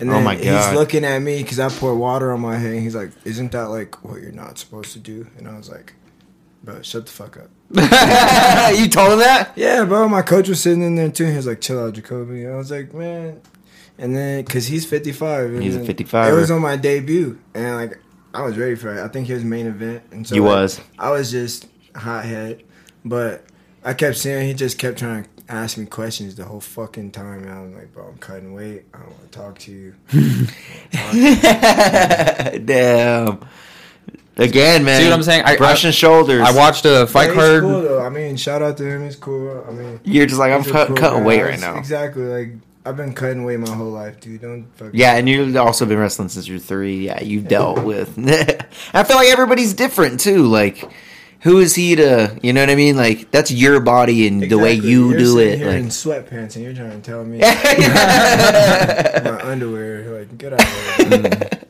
And 0.00 0.10
Oh 0.10 0.14
then 0.14 0.24
my 0.24 0.34
he's 0.34 0.72
looking 0.72 1.04
at 1.04 1.20
me 1.20 1.40
because 1.42 1.60
I 1.60 1.68
pour 1.68 1.94
water 1.96 2.32
on 2.32 2.40
my 2.40 2.56
head. 2.56 2.72
And 2.72 2.82
he's 2.82 2.96
like, 2.96 3.12
"Isn't 3.24 3.52
that 3.52 3.68
like 3.68 4.04
what 4.04 4.20
you're 4.20 4.32
not 4.32 4.58
supposed 4.58 4.92
to 4.94 4.98
do?" 4.98 5.28
And 5.38 5.46
I 5.46 5.56
was 5.56 5.70
like, 5.70 5.94
"Bro, 6.64 6.82
shut 6.82 7.06
the 7.06 7.12
fuck 7.12 7.36
up." 7.36 7.50
you 8.76 8.88
told 8.88 9.12
him 9.12 9.18
that? 9.20 9.52
Yeah, 9.54 9.84
bro. 9.84 10.08
My 10.08 10.22
coach 10.22 10.48
was 10.48 10.60
sitting 10.60 10.82
in 10.82 10.96
there 10.96 11.10
too. 11.10 11.26
He 11.26 11.36
was 11.36 11.46
like, 11.46 11.60
"Chill 11.60 11.78
out, 11.78 11.94
Jacoby." 11.94 12.46
I 12.48 12.56
was 12.56 12.72
like, 12.72 12.92
"Man," 12.92 13.40
and 13.96 14.16
then 14.16 14.44
because 14.44 14.66
he's 14.66 14.84
fifty 14.84 15.12
five. 15.12 15.60
He's 15.60 15.76
a 15.76 15.80
55er. 15.80 16.30
It 16.30 16.34
was 16.34 16.50
on 16.50 16.60
my 16.60 16.74
debut, 16.76 17.38
and 17.54 17.76
like 17.76 18.00
I 18.34 18.42
was 18.42 18.58
ready 18.58 18.74
for 18.74 18.92
it. 18.92 19.04
I 19.04 19.06
think 19.06 19.28
he 19.28 19.32
was 19.34 19.44
main 19.44 19.66
event, 19.66 20.02
and 20.10 20.26
so 20.26 20.34
You 20.34 20.42
like, 20.42 20.50
was. 20.50 20.80
I 20.98 21.10
was 21.12 21.30
just 21.30 21.68
hot 21.94 22.24
head, 22.24 22.64
but 23.04 23.44
I 23.84 23.94
kept 23.94 24.16
seeing 24.16 24.46
he 24.46 24.54
just 24.54 24.78
kept 24.78 24.98
trying 24.98 25.24
to 25.24 25.28
ask 25.48 25.76
me 25.76 25.86
questions 25.86 26.36
the 26.36 26.44
whole 26.44 26.60
fucking 26.60 27.10
time. 27.10 27.42
And 27.42 27.50
I'm 27.50 27.74
like, 27.74 27.92
"Bro, 27.92 28.08
I'm 28.08 28.18
cutting 28.18 28.54
weight. 28.54 28.84
I 28.94 28.98
don't 28.98 29.10
want 29.10 29.32
to 29.32 29.38
talk 29.38 29.58
to 29.60 29.72
you." 29.72 29.94
Damn. 32.64 33.40
Again, 34.36 34.84
man. 34.84 35.00
See 35.00 35.06
what 35.08 35.14
I'm 35.14 35.22
saying? 35.22 35.44
I- 35.44 35.56
brushing 35.56 35.88
I- 35.88 35.92
shoulders. 35.92 36.42
I 36.42 36.52
watched 36.52 36.84
a 36.86 37.06
fight 37.06 37.28
But 37.28 37.34
he's 37.34 37.36
card. 37.36 37.62
cool 37.62 37.82
though. 37.82 38.02
I 38.04 38.08
mean, 38.08 38.36
shout 38.36 38.62
out 38.62 38.76
to 38.78 38.84
him. 38.84 39.04
He's 39.04 39.16
cool. 39.16 39.64
I 39.68 39.72
mean, 39.72 40.00
You're 40.04 40.26
just 40.26 40.40
like 40.40 40.52
I'm 40.52 40.62
he's 40.62 40.72
cut, 40.72 40.88
cool 40.88 40.96
cutting 40.96 41.20
guy. 41.20 41.24
weight 41.26 41.42
right 41.42 41.60
now. 41.60 41.78
Exactly. 41.78 42.24
Like 42.24 42.52
I've 42.84 42.96
been 42.96 43.12
cutting 43.14 43.44
weight 43.44 43.60
my 43.60 43.70
whole 43.70 43.90
life, 43.92 44.18
dude. 44.20 44.40
Don't 44.40 44.66
fuck. 44.76 44.90
Yeah, 44.92 45.14
and 45.16 45.28
you've 45.28 45.56
also 45.56 45.86
been 45.86 45.98
wrestling 45.98 46.28
since 46.30 46.48
you're 46.48 46.58
three. 46.58 47.06
Yeah, 47.06 47.22
you've 47.22 47.46
dealt 47.48 47.84
with. 47.84 48.18
I 48.92 49.04
feel 49.04 49.16
like 49.16 49.28
everybody's 49.28 49.72
different 49.72 50.18
too. 50.18 50.46
Like, 50.46 50.90
who 51.44 51.58
is 51.60 51.74
he 51.76 51.94
to? 51.96 52.36
You 52.42 52.52
know 52.52 52.60
what 52.62 52.70
I 52.70 52.74
mean? 52.74 52.96
Like, 52.96 53.30
that's 53.30 53.50
your 53.52 53.78
body 53.80 54.26
and 54.26 54.42
the 54.42 54.58
way 54.58 54.74
you 54.74 55.10
You're 55.10 55.18
do 55.18 55.38
it. 55.38 55.58
Here 55.58 55.70
in 55.70 55.84
Like, 55.84 55.92
sweatpants, 55.92 56.56
and 56.56 56.64
you're 56.64 56.74
trying 56.74 56.90
to 56.90 57.00
tell 57.00 57.24
me 57.24 57.38
my 58.28 59.40
underwear. 59.44 60.18
Like, 60.18 60.36
get 60.38 60.54
out 60.54 60.62
of 60.62 60.68
here. 61.12 61.50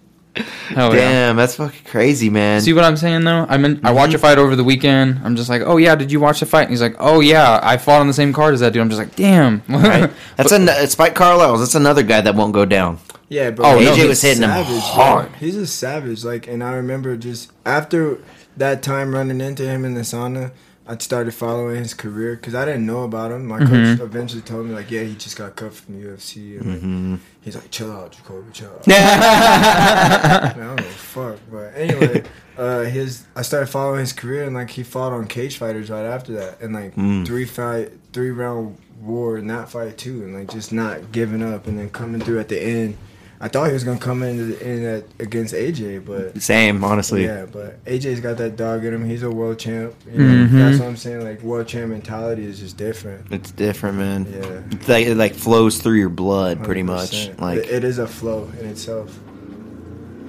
Hell 0.69 0.93
yeah. 0.95 1.01
Damn, 1.01 1.37
that's 1.37 1.55
fucking 1.57 1.85
crazy, 1.85 2.31
man. 2.31 2.61
See 2.61 2.73
what 2.73 2.85
I'm 2.85 2.97
saying 2.97 3.23
though? 3.23 3.47
I 3.49 3.59
mean, 3.59 3.81
I 3.85 3.93
watch 3.93 4.09
Mm-hmm. 4.09 4.17
a 4.17 4.19
fight 4.19 4.39
over 4.39 4.57
the 4.57 4.65
weekend. 4.65 5.21
I'm 5.23 5.37
just 5.37 5.49
like, 5.49 5.63
oh 5.65 5.77
yeah, 5.77 5.95
did 5.95 6.11
you 6.11 6.19
watch 6.19 6.41
the 6.41 6.47
fight? 6.47 6.63
And 6.63 6.71
he's 6.71 6.81
like, 6.83 6.97
oh 6.99 7.21
yeah, 7.21 7.61
I 7.63 7.77
fought 7.77 8.01
on 8.01 8.09
the 8.09 8.13
same 8.15 8.33
card 8.33 8.55
as 8.55 8.61
that 8.61 8.73
dude. 8.73 8.83
I'm 8.83 8.89
just 8.89 8.99
like, 8.99 9.15
damn. 9.15 9.63
Right? 9.69 10.11
That's 10.37 10.51
a 10.51 10.87
Spike 10.89 11.15
Carlyle. 11.15 11.57
That's 11.59 11.77
another 11.77 12.03
guy 12.03 12.21
that 12.23 12.35
won't 12.35 12.53
go 12.53 12.65
down. 12.65 12.99
Yeah, 13.29 13.51
bro. 13.51 13.67
Oh, 13.67 13.79
he's 13.79 13.91
no, 13.91 13.95
AJ 13.97 14.09
was 14.09 14.23
hitting 14.23 14.43
him 14.43 14.51
savage, 14.51 14.69
bro. 14.71 14.81
hard. 14.81 15.33
He's 15.37 15.57
a 15.57 15.67
savage. 15.67 16.25
Like, 16.25 16.49
and 16.49 16.65
I 16.65 16.73
remember 16.75 17.17
just 17.17 17.53
after 17.65 18.19
that 18.56 18.82
time 18.82 19.14
running 19.14 19.40
into 19.40 19.62
him 19.64 19.85
in 19.85 19.94
the 19.94 20.02
sauna, 20.02 20.52
I 20.86 20.98
started 20.98 21.32
following 21.32 21.76
his 21.76 21.94
career 21.94 22.36
because 22.36 22.55
I 22.55 22.66
didn't 22.66 22.85
know 22.85 23.05
about 23.05 23.31
him. 23.32 23.47
My 23.47 23.59
Mm-hmm. 23.60 23.97
coach 23.97 24.01
eventually 24.06 24.43
told 24.43 24.66
me 24.66 24.74
like, 24.74 24.90
yeah, 24.90 25.02
he 25.02 25.14
just 25.14 25.36
got 25.36 25.56
cut 25.56 25.72
from 25.72 25.98
the 26.01 26.06
UFC, 26.09 26.59
and 26.60 26.66
like, 26.70 26.78
Mm-hmm. 26.81 27.14
he's 27.40 27.55
like, 27.56 27.70
chill 27.70 27.90
out, 27.90 28.12
Jacoby, 28.12 28.51
chill 28.52 28.68
out. 28.70 28.82
I 28.89 30.52
don't 30.56 30.76
give 30.76 30.86
fuck. 30.86 31.39
But 31.51 31.72
anyway, 31.74 32.22
uh, 32.59 32.82
his 32.82 33.24
I 33.35 33.43
started 33.43 33.66
following 33.68 34.01
his 34.01 34.12
career 34.12 34.44
and 34.44 34.55
like 34.55 34.70
he 34.70 34.82
fought 34.82 35.12
on 35.12 35.26
Cage 35.26 35.56
Fighters 35.59 35.90
right 35.90 36.05
after 36.05 36.32
that, 36.35 36.60
and 36.60 36.74
like 36.74 36.94
Mm. 36.97 37.26
three 37.26 37.47
fight, 37.47 37.93
three 38.12 38.31
round 38.31 38.76
war 39.01 39.39
in 39.39 39.47
that 39.48 39.68
fight 39.70 39.97
too, 39.98 40.22
and 40.22 40.35
like 40.35 40.48
just 40.51 40.72
not 40.72 41.12
giving 41.12 41.43
up 41.43 41.66
and 41.66 41.78
then 41.78 41.90
coming 41.90 42.20
through 42.20 42.40
at 42.40 42.48
the 42.48 42.60
end. 42.62 42.97
I 43.45 43.49
thought 43.49 43.66
he 43.66 43.75
was 43.75 43.85
gonna 43.85 43.99
come 44.01 44.23
in, 44.23 44.55
in 44.55 44.85
at, 44.87 45.05
against 45.19 45.53
AJ, 45.53 46.07
but 46.07 46.41
Same, 46.41 46.83
honestly. 46.83 47.25
yeah, 47.25 47.45
but 47.45 47.85
AJ's 47.85 48.21
got 48.21 48.39
that 48.39 48.57
dog 48.57 48.87
in 48.87 48.95
him. 48.95 49.05
He's 49.05 49.23
a 49.23 49.31
world 49.31 49.59
champ. 49.59 49.95
You 50.11 50.19
know, 50.19 50.47
Mhm. 50.47 50.53
That's 50.53 50.79
what 50.79 50.89
I'm 50.89 50.97
saying. 50.97 51.23
Like 51.25 51.43
world 51.43 51.69
champ 51.69 51.91
mentality 51.91 52.47
is 52.47 52.59
just 52.59 52.79
different. 52.79 53.27
It's 53.31 53.51
different, 53.51 53.99
man. 53.99 54.27
Yeah. 54.33 54.61
It's 54.75 54.89
like, 54.89 55.07
it 55.07 55.16
like 55.19 55.35
flows 55.35 55.77
through 55.77 55.99
your 55.99 56.09
blood, 56.09 56.65
pretty 56.65 56.83
much. 56.83 57.29
100%. 57.29 57.39
Like 57.41 57.59
it, 57.59 57.69
it 57.71 57.85
is 57.85 57.99
a 57.99 58.07
flow 58.07 58.51
in 58.59 58.65
itself. 58.66 59.15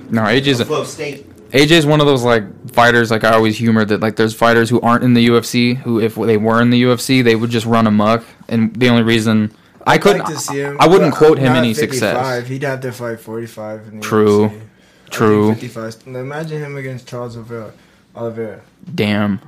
no, 0.09 0.21
AJ's 0.23 0.59
a, 0.59 0.65
flow 0.65 0.83
state. 0.83 1.25
AJ's 1.51 1.85
one 1.85 2.01
of 2.01 2.07
those 2.07 2.23
like 2.23 2.43
fighters. 2.73 3.11
Like 3.11 3.23
I 3.23 3.31
always 3.33 3.57
humor 3.57 3.85
that 3.85 4.01
like 4.01 4.17
there's 4.17 4.35
fighters 4.35 4.69
who 4.69 4.81
aren't 4.81 5.05
in 5.05 5.13
the 5.13 5.27
UFC 5.27 5.77
who 5.77 6.01
if 6.01 6.15
they 6.15 6.35
were 6.35 6.61
in 6.61 6.69
the 6.69 6.83
UFC 6.83 7.23
they 7.23 7.37
would 7.37 7.49
just 7.49 7.65
run 7.65 7.87
amok, 7.87 8.25
and 8.49 8.75
the 8.75 8.89
only 8.89 9.03
reason 9.03 9.53
I 9.87 9.93
I'd 9.93 10.01
couldn't, 10.01 10.23
like 10.23 10.33
to 10.33 10.39
see 10.39 10.59
him, 10.61 10.77
I 10.79 10.87
wouldn't 10.87 11.13
quote 11.13 11.37
him 11.37 11.53
any 11.53 11.73
55. 11.73 11.99
success. 11.99 12.47
He'd 12.47 12.63
have 12.63 12.81
to 12.81 12.91
fight 12.91 13.19
45. 13.19 13.87
In 13.87 13.99
the 13.99 14.01
True. 14.05 14.49
UFC. 14.49 14.61
True. 15.11 15.53
55. 15.53 15.95
Imagine 16.07 16.59
him 16.59 16.75
against 16.77 17.07
Charles 17.07 17.35
Oliveira. 17.37 17.71
Oliveira. 18.15 18.61
Damn, 18.93 19.39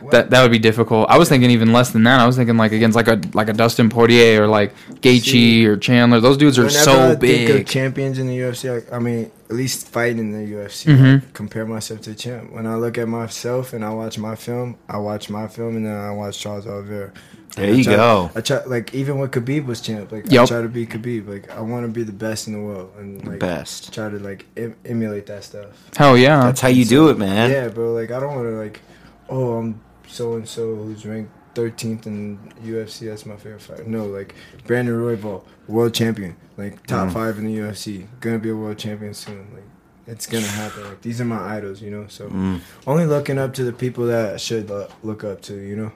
What? 0.00 0.12
that 0.12 0.30
that 0.30 0.42
would 0.42 0.52
be 0.52 0.58
difficult. 0.60 1.10
I 1.10 1.18
was 1.18 1.28
thinking 1.28 1.50
even 1.50 1.72
less 1.72 1.90
than 1.90 2.04
that. 2.04 2.20
I 2.20 2.26
was 2.26 2.36
thinking 2.36 2.56
like 2.56 2.70
against 2.70 2.94
like 2.94 3.08
a 3.08 3.20
like 3.32 3.48
a 3.48 3.52
Dustin 3.52 3.90
Poirier 3.90 4.44
or 4.44 4.46
like 4.46 4.72
Gaethje 5.00 5.22
See, 5.24 5.66
or 5.66 5.76
Chandler. 5.76 6.20
Those 6.20 6.36
dudes 6.36 6.56
are 6.58 6.70
so 6.70 6.92
I 7.10 7.14
think 7.16 7.50
of 7.50 7.56
big. 7.56 7.66
champions 7.66 8.18
in 8.20 8.28
the 8.28 8.38
UFC, 8.38 8.72
like, 8.72 8.92
I 8.92 9.00
mean, 9.00 9.30
at 9.50 9.56
least 9.56 9.88
fighting 9.88 10.18
in 10.18 10.32
the 10.32 10.46
UFC, 10.52 10.86
Mhm. 10.96 11.22
I 11.22 11.24
compare 11.32 11.66
myself 11.66 12.02
to 12.02 12.12
a 12.12 12.14
champ. 12.14 12.52
When 12.52 12.66
I 12.68 12.76
look 12.76 12.98
at 12.98 13.08
myself 13.08 13.72
and 13.72 13.84
I 13.84 13.90
watch 13.90 14.16
my 14.16 14.36
film, 14.36 14.76
I 14.88 14.98
watch 14.98 15.28
my 15.28 15.48
film 15.48 15.76
and 15.76 15.84
then 15.86 15.96
I 15.96 16.12
watch 16.12 16.38
Charles 16.38 16.66
Oliveira. 16.68 17.10
There 17.56 17.72
you 17.72 17.84
try- 17.84 17.96
go. 17.96 18.30
I 18.34 18.40
try 18.40 18.64
like 18.64 18.94
even 18.94 19.18
when 19.18 19.28
Khabib 19.28 19.66
was 19.66 19.80
champ, 19.80 20.10
like 20.12 20.32
I 20.32 20.44
try 20.46 20.60
to 20.62 20.68
be 20.68 20.86
Khabib. 20.86 21.28
Like 21.28 21.50
I 21.50 21.60
want 21.60 21.86
to 21.86 21.92
be 21.92 22.02
the 22.02 22.12
best 22.12 22.46
in 22.48 22.52
the 22.54 22.60
world 22.60 22.92
and 22.98 23.24
like 23.26 23.38
Best. 23.40 23.92
try 23.94 24.08
to 24.08 24.18
like 24.18 24.46
em- 24.56 24.76
emulate 24.84 25.26
that 25.26 25.44
stuff. 25.44 25.68
Hell 25.96 26.16
yeah, 26.16 26.40
That's 26.42 26.60
how 26.60 26.68
you 26.68 26.84
do 26.84 27.08
it, 27.10 27.18
man. 27.18 27.50
Yeah, 27.50 27.68
bro. 27.68 27.92
Like 27.92 28.10
I 28.10 28.18
don't 28.20 28.34
want 28.34 28.48
to 28.48 28.56
like, 28.56 28.80
oh, 29.28 29.58
I'm 29.58 29.80
so 30.06 30.34
and 30.34 30.48
so 30.48 30.74
who's 30.76 31.06
ranked 31.06 31.30
13th 31.54 32.06
in 32.06 32.38
UFC. 32.64 33.06
That's 33.08 33.24
my 33.26 33.36
favorite 33.36 33.62
fighter. 33.62 33.84
No, 33.84 34.06
like 34.06 34.34
Brandon 34.66 34.94
Royval, 34.96 35.44
world 35.68 35.94
champion, 35.94 36.36
like 36.56 36.84
top 36.86 37.08
Mm. 37.08 37.12
five 37.12 37.38
in 37.38 37.44
the 37.46 37.56
UFC, 37.58 38.06
gonna 38.20 38.38
be 38.40 38.50
a 38.50 38.56
world 38.56 38.78
champion 38.78 39.14
soon. 39.14 39.46
Like 39.54 39.62
it's 40.08 40.26
gonna 40.26 40.44
happen. 40.46 40.82
Like 40.84 41.02
these 41.02 41.20
are 41.20 41.24
my 41.24 41.56
idols, 41.56 41.80
you 41.80 41.90
know. 41.92 42.06
So 42.08 42.28
Mm. 42.28 42.60
only 42.88 43.06
looking 43.06 43.38
up 43.38 43.54
to 43.54 43.62
the 43.64 43.72
people 43.72 44.06
that 44.06 44.34
I 44.34 44.36
should 44.38 44.68
lo- 44.68 44.88
look 45.04 45.22
up 45.22 45.40
to, 45.42 45.54
you 45.54 45.76
know. 45.76 45.92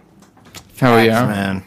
Hell 0.78 0.94
Facts, 0.94 1.06
yeah. 1.06 1.26
man. 1.26 1.64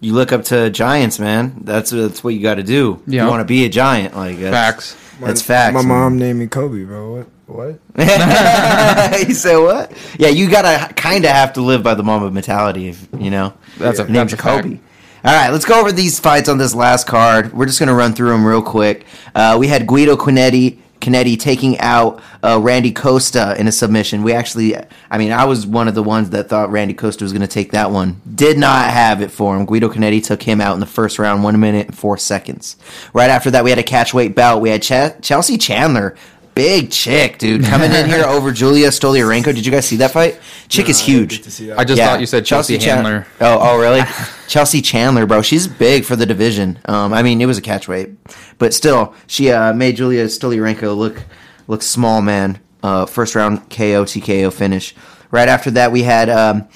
You 0.00 0.12
look 0.12 0.32
up 0.32 0.44
to 0.44 0.70
giants, 0.70 1.18
man. 1.18 1.62
That's 1.62 1.90
that's 1.90 2.22
what 2.22 2.34
you 2.34 2.40
got 2.42 2.56
to 2.56 2.62
do. 2.62 3.02
Yeah. 3.06 3.24
You 3.24 3.30
want 3.30 3.40
to 3.40 3.44
be 3.44 3.64
a 3.64 3.68
giant, 3.68 4.14
like 4.14 4.38
that's, 4.38 4.52
Facts. 4.54 4.96
My, 5.18 5.28
That's 5.28 5.40
facts. 5.40 5.72
My 5.72 5.80
man. 5.80 5.88
mom 5.88 6.18
named 6.18 6.38
me 6.40 6.46
Kobe, 6.46 6.84
bro. 6.84 7.16
What? 7.16 7.26
What? 7.46 7.80
you 9.28 9.34
say 9.34 9.56
what? 9.56 9.92
Yeah, 10.18 10.28
you 10.28 10.50
gotta 10.50 10.92
kind 10.92 11.24
of 11.24 11.30
have 11.30 11.54
to 11.54 11.62
live 11.62 11.82
by 11.82 11.94
the 11.94 12.02
Mamba 12.02 12.30
mentality, 12.30 12.88
if, 12.88 13.08
you 13.18 13.30
know. 13.30 13.54
That's 13.78 13.98
a 13.98 14.04
Named 14.04 14.30
that's 14.30 14.34
Kobe. 14.34 14.76
fact. 14.76 14.82
All 15.24 15.34
right, 15.34 15.50
let's 15.50 15.64
go 15.64 15.80
over 15.80 15.90
these 15.90 16.20
fights 16.20 16.48
on 16.50 16.58
this 16.58 16.74
last 16.74 17.06
card. 17.06 17.54
We're 17.54 17.64
just 17.66 17.78
gonna 17.78 17.94
run 17.94 18.12
through 18.12 18.28
them 18.30 18.44
real 18.44 18.62
quick. 18.62 19.06
Uh, 19.34 19.56
we 19.58 19.68
had 19.68 19.86
Guido 19.86 20.16
Cannetti. 20.16 20.80
Cannetti 21.00 21.38
taking 21.38 21.78
out 21.78 22.22
uh, 22.42 22.58
Randy 22.60 22.92
Costa 22.92 23.54
in 23.58 23.68
a 23.68 23.72
submission. 23.72 24.22
We 24.22 24.32
actually, 24.32 24.76
I 25.10 25.18
mean, 25.18 25.32
I 25.32 25.44
was 25.44 25.66
one 25.66 25.88
of 25.88 25.94
the 25.94 26.02
ones 26.02 26.30
that 26.30 26.48
thought 26.48 26.70
Randy 26.70 26.94
Costa 26.94 27.24
was 27.24 27.32
going 27.32 27.42
to 27.42 27.46
take 27.46 27.72
that 27.72 27.90
one. 27.90 28.20
Did 28.34 28.58
not 28.58 28.90
have 28.90 29.20
it 29.20 29.30
for 29.30 29.56
him. 29.56 29.66
Guido 29.66 29.88
Cannetti 29.88 30.24
took 30.24 30.42
him 30.42 30.60
out 30.60 30.74
in 30.74 30.80
the 30.80 30.86
first 30.86 31.18
round, 31.18 31.44
one 31.44 31.58
minute 31.60 31.88
and 31.88 31.96
four 31.98 32.16
seconds. 32.16 32.76
Right 33.12 33.30
after 33.30 33.50
that, 33.50 33.64
we 33.64 33.70
had 33.70 33.78
a 33.78 33.82
catchweight 33.82 34.34
bout. 34.34 34.60
We 34.60 34.70
had 34.70 34.82
Ch- 34.82 35.22
Chelsea 35.22 35.58
Chandler, 35.58 36.16
big 36.56 36.90
chick, 36.90 37.38
dude, 37.38 37.62
coming 37.64 37.92
in 37.92 38.06
here 38.08 38.24
over 38.26 38.50
Julia 38.50 38.88
Stoliarenko. 38.88 39.54
Did 39.54 39.64
you 39.64 39.70
guys 39.70 39.86
see 39.86 39.96
that 39.96 40.10
fight? 40.10 40.40
Chick 40.68 40.88
is 40.88 40.98
Nah, 40.98 41.04
I 41.04 41.06
huge. 41.06 41.30
get 41.30 41.42
to 41.44 41.50
see 41.52 41.66
that. 41.66 41.78
I 41.78 41.84
just 41.84 42.02
thought 42.02 42.18
you 42.18 42.26
said 42.26 42.44
Chelsea, 42.44 42.78
Chan- 42.78 42.96
Handler. 43.04 43.26
oh, 43.40 43.58
oh, 43.60 43.78
really? 43.78 44.00
Chelsea 44.48 44.80
Chandler, 44.82 45.26
bro. 45.26 45.42
She's 45.42 45.68
big 45.68 46.04
for 46.04 46.16
the 46.16 46.26
division. 46.26 46.78
Um, 46.86 47.12
I 47.12 47.22
mean, 47.22 47.40
it 47.40 47.46
was 47.46 47.58
a 47.58 47.62
catch 47.62 47.86
weight, 47.86 48.10
but 48.58 48.74
still, 48.74 49.14
she 49.28 49.52
uh, 49.52 49.72
made 49.72 49.96
Julia 49.96 50.24
Stoliarenko 50.24 50.96
look 50.96 51.22
look 51.68 51.82
small, 51.82 52.22
man. 52.22 52.58
Uh, 52.82 53.06
first 53.06 53.34
round 53.34 53.58
KO 53.70 54.04
TKO 54.04 54.52
finish. 54.52 54.94
Right 55.30 55.48
after 55.48 55.70
that, 55.72 55.92
we 55.92 56.02
had 56.04 56.30
um, 56.30 56.68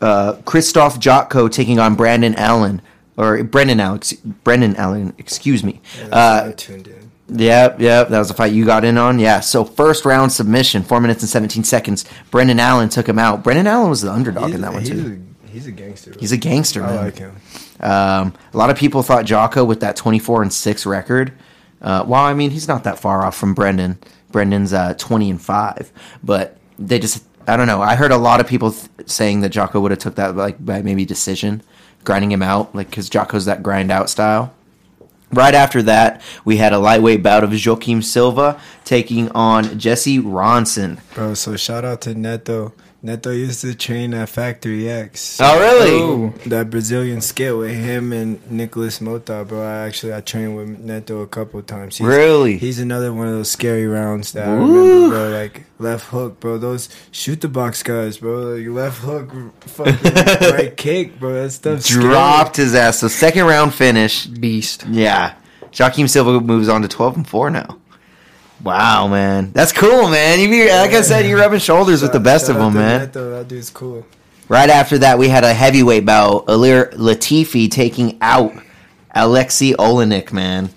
uh, 0.00 0.34
Christoph 0.44 0.98
Jotko 0.98 1.50
taking 1.50 1.78
on 1.78 1.94
Brandon 1.94 2.34
Allen 2.34 2.80
or 3.16 3.42
Brendan 3.44 3.78
Alex 3.80 4.12
Brendan 4.14 4.74
Allen. 4.76 5.12
Excuse 5.18 5.62
me. 5.62 5.80
Yeah, 5.98 6.06
Uh, 6.06 6.46
I 6.48 6.52
tuned 6.52 6.88
in. 6.88 6.99
Yep, 7.32 7.80
yep. 7.80 8.08
That 8.08 8.18
was 8.18 8.28
the 8.28 8.34
fight 8.34 8.52
you 8.52 8.64
got 8.64 8.84
in 8.84 8.98
on. 8.98 9.18
Yeah. 9.18 9.40
So 9.40 9.64
first 9.64 10.04
round 10.04 10.32
submission, 10.32 10.82
four 10.82 11.00
minutes 11.00 11.22
and 11.22 11.30
seventeen 11.30 11.62
seconds. 11.64 12.04
Brendan 12.30 12.58
Allen 12.58 12.88
took 12.88 13.08
him 13.08 13.18
out. 13.18 13.44
Brendan 13.44 13.66
Allen 13.66 13.88
was 13.88 14.02
the 14.02 14.10
underdog 14.10 14.46
He's, 14.46 14.54
in 14.56 14.60
that 14.62 14.72
one 14.72 14.82
he's 14.82 14.90
too. 14.90 15.22
A, 15.44 15.48
he's 15.48 15.66
a 15.66 15.72
gangster. 15.72 16.14
He's 16.18 16.32
a 16.32 16.36
gangster, 16.36 16.82
I 16.82 16.96
like 16.96 17.18
him. 17.18 17.36
Um, 17.78 18.34
a 18.52 18.56
lot 18.56 18.68
of 18.70 18.76
people 18.76 19.02
thought 19.02 19.24
Jocko 19.24 19.64
with 19.64 19.80
that 19.80 19.96
twenty 19.96 20.18
four 20.18 20.42
and 20.42 20.52
six 20.52 20.84
record. 20.84 21.32
Uh, 21.80 22.04
well, 22.06 22.24
I 22.24 22.34
mean, 22.34 22.50
he's 22.50 22.68
not 22.68 22.84
that 22.84 22.98
far 22.98 23.24
off 23.24 23.36
from 23.36 23.54
Brendan. 23.54 23.98
Brendan's 24.32 24.72
uh, 24.72 24.94
twenty 24.98 25.30
and 25.30 25.40
five, 25.40 25.92
but 26.22 26.56
they 26.78 26.98
just. 26.98 27.24
I 27.46 27.56
don't 27.56 27.66
know. 27.66 27.80
I 27.80 27.96
heard 27.96 28.10
a 28.12 28.18
lot 28.18 28.40
of 28.40 28.46
people 28.46 28.70
th- 28.70 28.88
saying 29.06 29.40
that 29.40 29.48
Jocko 29.48 29.80
would 29.80 29.90
have 29.90 29.98
took 29.98 30.16
that 30.16 30.36
like 30.36 30.64
by 30.64 30.82
maybe 30.82 31.04
decision, 31.04 31.62
grinding 32.04 32.30
him 32.30 32.42
out, 32.42 32.74
like 32.74 32.90
because 32.90 33.08
Jocko's 33.08 33.46
that 33.46 33.62
grind 33.62 33.90
out 33.90 34.10
style. 34.10 34.52
Right 35.32 35.54
after 35.54 35.82
that, 35.84 36.22
we 36.44 36.56
had 36.56 36.72
a 36.72 36.78
lightweight 36.78 37.22
bout 37.22 37.44
of 37.44 37.52
Joaquim 37.52 38.02
Silva 38.02 38.60
taking 38.84 39.30
on 39.30 39.78
Jesse 39.78 40.18
Ronson. 40.18 40.98
Bro, 41.14 41.34
so 41.34 41.56
shout 41.56 41.84
out 41.84 42.00
to 42.02 42.14
Neto. 42.14 42.72
Neto 43.02 43.30
used 43.30 43.62
to 43.62 43.74
train 43.74 44.12
at 44.12 44.28
Factory 44.28 44.90
X. 44.90 45.38
Oh, 45.40 45.58
really? 45.58 45.90
Ooh. 46.00 46.34
That 46.50 46.68
Brazilian 46.68 47.22
skill 47.22 47.60
with 47.60 47.70
him 47.74 48.12
and 48.12 48.38
Nicholas 48.50 49.00
Mota, 49.00 49.42
bro. 49.48 49.62
I 49.62 49.86
actually 49.86 50.12
I 50.12 50.20
trained 50.20 50.54
with 50.54 50.78
Neto 50.80 51.20
a 51.22 51.26
couple 51.26 51.62
times. 51.62 51.96
He's, 51.96 52.06
Really? 52.06 52.58
He's 52.58 52.78
another 52.78 53.10
one 53.14 53.26
of 53.26 53.32
those 53.32 53.50
scary 53.50 53.86
rounds 53.86 54.32
that 54.32 54.46
I 54.48 54.54
Woo. 54.54 54.66
remember, 54.84 55.16
bro. 55.16 55.30
Like 55.30 55.64
left 55.78 56.06
hook, 56.08 56.40
bro. 56.40 56.58
Those 56.58 56.90
shoot 57.10 57.40
the 57.40 57.48
box 57.48 57.82
guys, 57.82 58.18
bro. 58.18 58.54
Like 58.56 58.66
left 58.68 58.98
hook, 59.00 59.30
fucking 59.60 59.94
right 60.54 60.76
kick, 60.76 61.18
bro. 61.18 61.42
That 61.42 61.50
stuff 61.52 61.84
Dropped 61.86 62.56
his 62.56 62.74
ass. 62.74 62.98
So 62.98 63.08
second 63.08 63.46
round 63.46 63.72
finish. 63.72 64.26
Beast. 64.26 64.84
Yeah. 64.90 65.36
Joaquim 65.78 66.06
Silva 66.08 66.38
moves 66.40 66.68
on 66.68 66.82
to 66.82 66.88
12 66.88 67.16
and 67.16 67.26
4 67.28 67.48
now. 67.50 67.78
Wow, 68.62 69.08
man. 69.08 69.52
That's 69.52 69.72
cool, 69.72 70.08
man. 70.08 70.38
You 70.40 70.48
be, 70.48 70.68
like 70.70 70.92
I 70.92 71.00
said, 71.00 71.26
you're 71.26 71.38
rubbing 71.38 71.60
shoulders 71.60 72.02
with 72.02 72.12
the 72.12 72.20
best 72.20 72.48
of 72.48 72.56
them, 72.56 72.74
man. 72.74 73.00
Neto, 73.06 73.30
that 73.30 73.48
dude's 73.48 73.70
cool. 73.70 74.06
Right 74.48 74.68
after 74.68 74.98
that, 74.98 75.18
we 75.18 75.28
had 75.28 75.44
a 75.44 75.54
heavyweight 75.54 76.04
bout. 76.04 76.46
Ilir 76.46 76.92
Latifi 76.94 77.70
taking 77.70 78.18
out 78.20 78.52
Alexei 79.14 79.72
Oleinik, 79.72 80.32
man. 80.32 80.70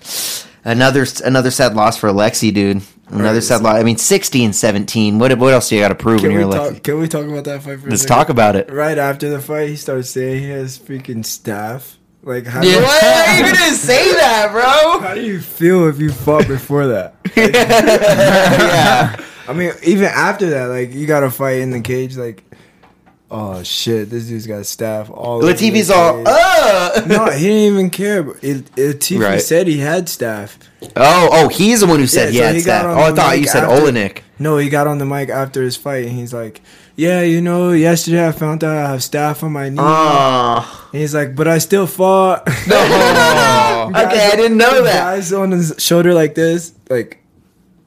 Another 0.64 1.04
another 1.24 1.50
sad 1.50 1.74
loss 1.74 1.96
for 1.98 2.08
Alexei, 2.08 2.50
dude. 2.50 2.82
Another 3.08 3.34
Right. 3.34 3.42
sad 3.42 3.62
loss. 3.62 3.76
I 3.76 3.82
mean, 3.82 3.98
16 3.98 4.54
17. 4.54 5.18
What, 5.18 5.36
what 5.38 5.52
else 5.52 5.68
do 5.68 5.74
you 5.74 5.82
got 5.82 5.88
to 5.88 5.94
prove 5.94 6.20
Can 6.20 6.30
in 6.30 6.36
we, 6.36 6.40
your 6.40 6.48
Alexei? 6.50 6.74
talk, 6.74 6.82
can 6.84 6.98
we 7.00 7.08
talk 7.08 7.26
about 7.26 7.44
that 7.44 7.62
fight 7.62 7.80
for 7.80 7.90
Let's 7.90 8.04
talk 8.06 8.28
about 8.30 8.56
it. 8.56 8.72
Right 8.72 8.96
after 8.96 9.28
the 9.28 9.40
fight, 9.40 9.68
he 9.68 9.76
started 9.76 10.04
saying 10.04 10.42
he 10.42 10.48
has 10.48 10.78
freaking 10.78 11.24
staff. 11.24 11.98
Like, 12.24 12.46
how, 12.46 12.62
Yeah. 12.62 12.80
What? 12.82 13.38
You 13.38 13.44
didn't 13.54 13.76
say 13.76 14.12
that, 14.14 14.48
bro. 14.50 15.00
how 15.06 15.14
do 15.14 15.20
you 15.22 15.40
feel 15.40 15.88
if 15.88 15.98
you 16.00 16.10
fought 16.10 16.48
before 16.48 16.86
that? 16.88 17.14
yeah. 17.36 19.16
I 19.46 19.52
mean, 19.52 19.72
even 19.82 20.06
after 20.06 20.50
that, 20.50 20.66
like, 20.66 20.92
you 20.94 21.06
got 21.06 21.20
to 21.20 21.30
fight 21.30 21.58
in 21.58 21.70
the 21.70 21.80
cage. 21.80 22.16
Like, 22.16 22.42
oh 23.30 23.62
shit, 23.62 24.08
this 24.08 24.26
dude's 24.26 24.46
got 24.46 24.64
staff 24.64 25.10
all. 25.10 25.38
over 25.44 25.52
Latifi's 25.52 25.90
all, 25.90 26.16
cage. 26.18 26.26
uh. 26.28 27.02
No, 27.06 27.26
he 27.30 27.46
didn't 27.46 27.74
even 27.74 27.90
care. 27.90 28.22
But 28.22 28.42
it, 28.42 28.64
Latifi 28.74 29.20
Right. 29.20 29.40
said 29.40 29.66
he 29.66 29.78
had 29.78 30.08
staff. 30.08 30.58
Oh, 30.96 31.28
oh, 31.32 31.48
he's 31.48 31.80
the 31.80 31.86
one 31.86 31.98
who 31.98 32.06
said 32.06 32.32
Yeah, 32.32 32.32
he 32.32 32.38
so 32.38 32.44
had 32.46 32.54
he 32.54 32.60
staff. 32.62 32.84
Oh, 32.86 33.00
I 33.02 33.12
thought 33.12 33.32
mic 33.32 33.40
you 33.40 33.46
said 33.48 33.64
after- 33.64 33.84
Oleinik. 33.86 34.18
No, 34.38 34.56
he 34.56 34.68
got 34.68 34.86
on 34.86 34.98
the 34.98 35.04
mic 35.06 35.28
after 35.28 35.62
his 35.62 35.76
fight, 35.76 36.06
and 36.06 36.12
he's 36.18 36.32
like, 36.34 36.60
"Yeah, 36.96 37.22
you 37.22 37.40
know, 37.40 37.72
yesterday 37.72 38.26
I 38.26 38.32
found 38.32 38.62
out 38.64 38.76
I 38.76 38.90
have 38.90 39.02
staff 39.02 39.42
on 39.42 39.52
my 39.52 39.68
knee." 39.68 39.76
Oh. 39.78 40.88
And 40.92 41.00
he's 41.00 41.14
like, 41.14 41.34
"But 41.34 41.48
I 41.48 41.58
still 41.58 41.86
fought." 41.86 42.46
Oh. 43.86 43.90
Okay, 43.90 44.30
I 44.32 44.36
didn't 44.36 44.56
know 44.56 44.82
that. 44.82 44.94
Guys 44.94 45.32
on 45.32 45.50
his 45.50 45.74
shoulder 45.78 46.14
like 46.14 46.34
this, 46.34 46.72
like 46.88 47.22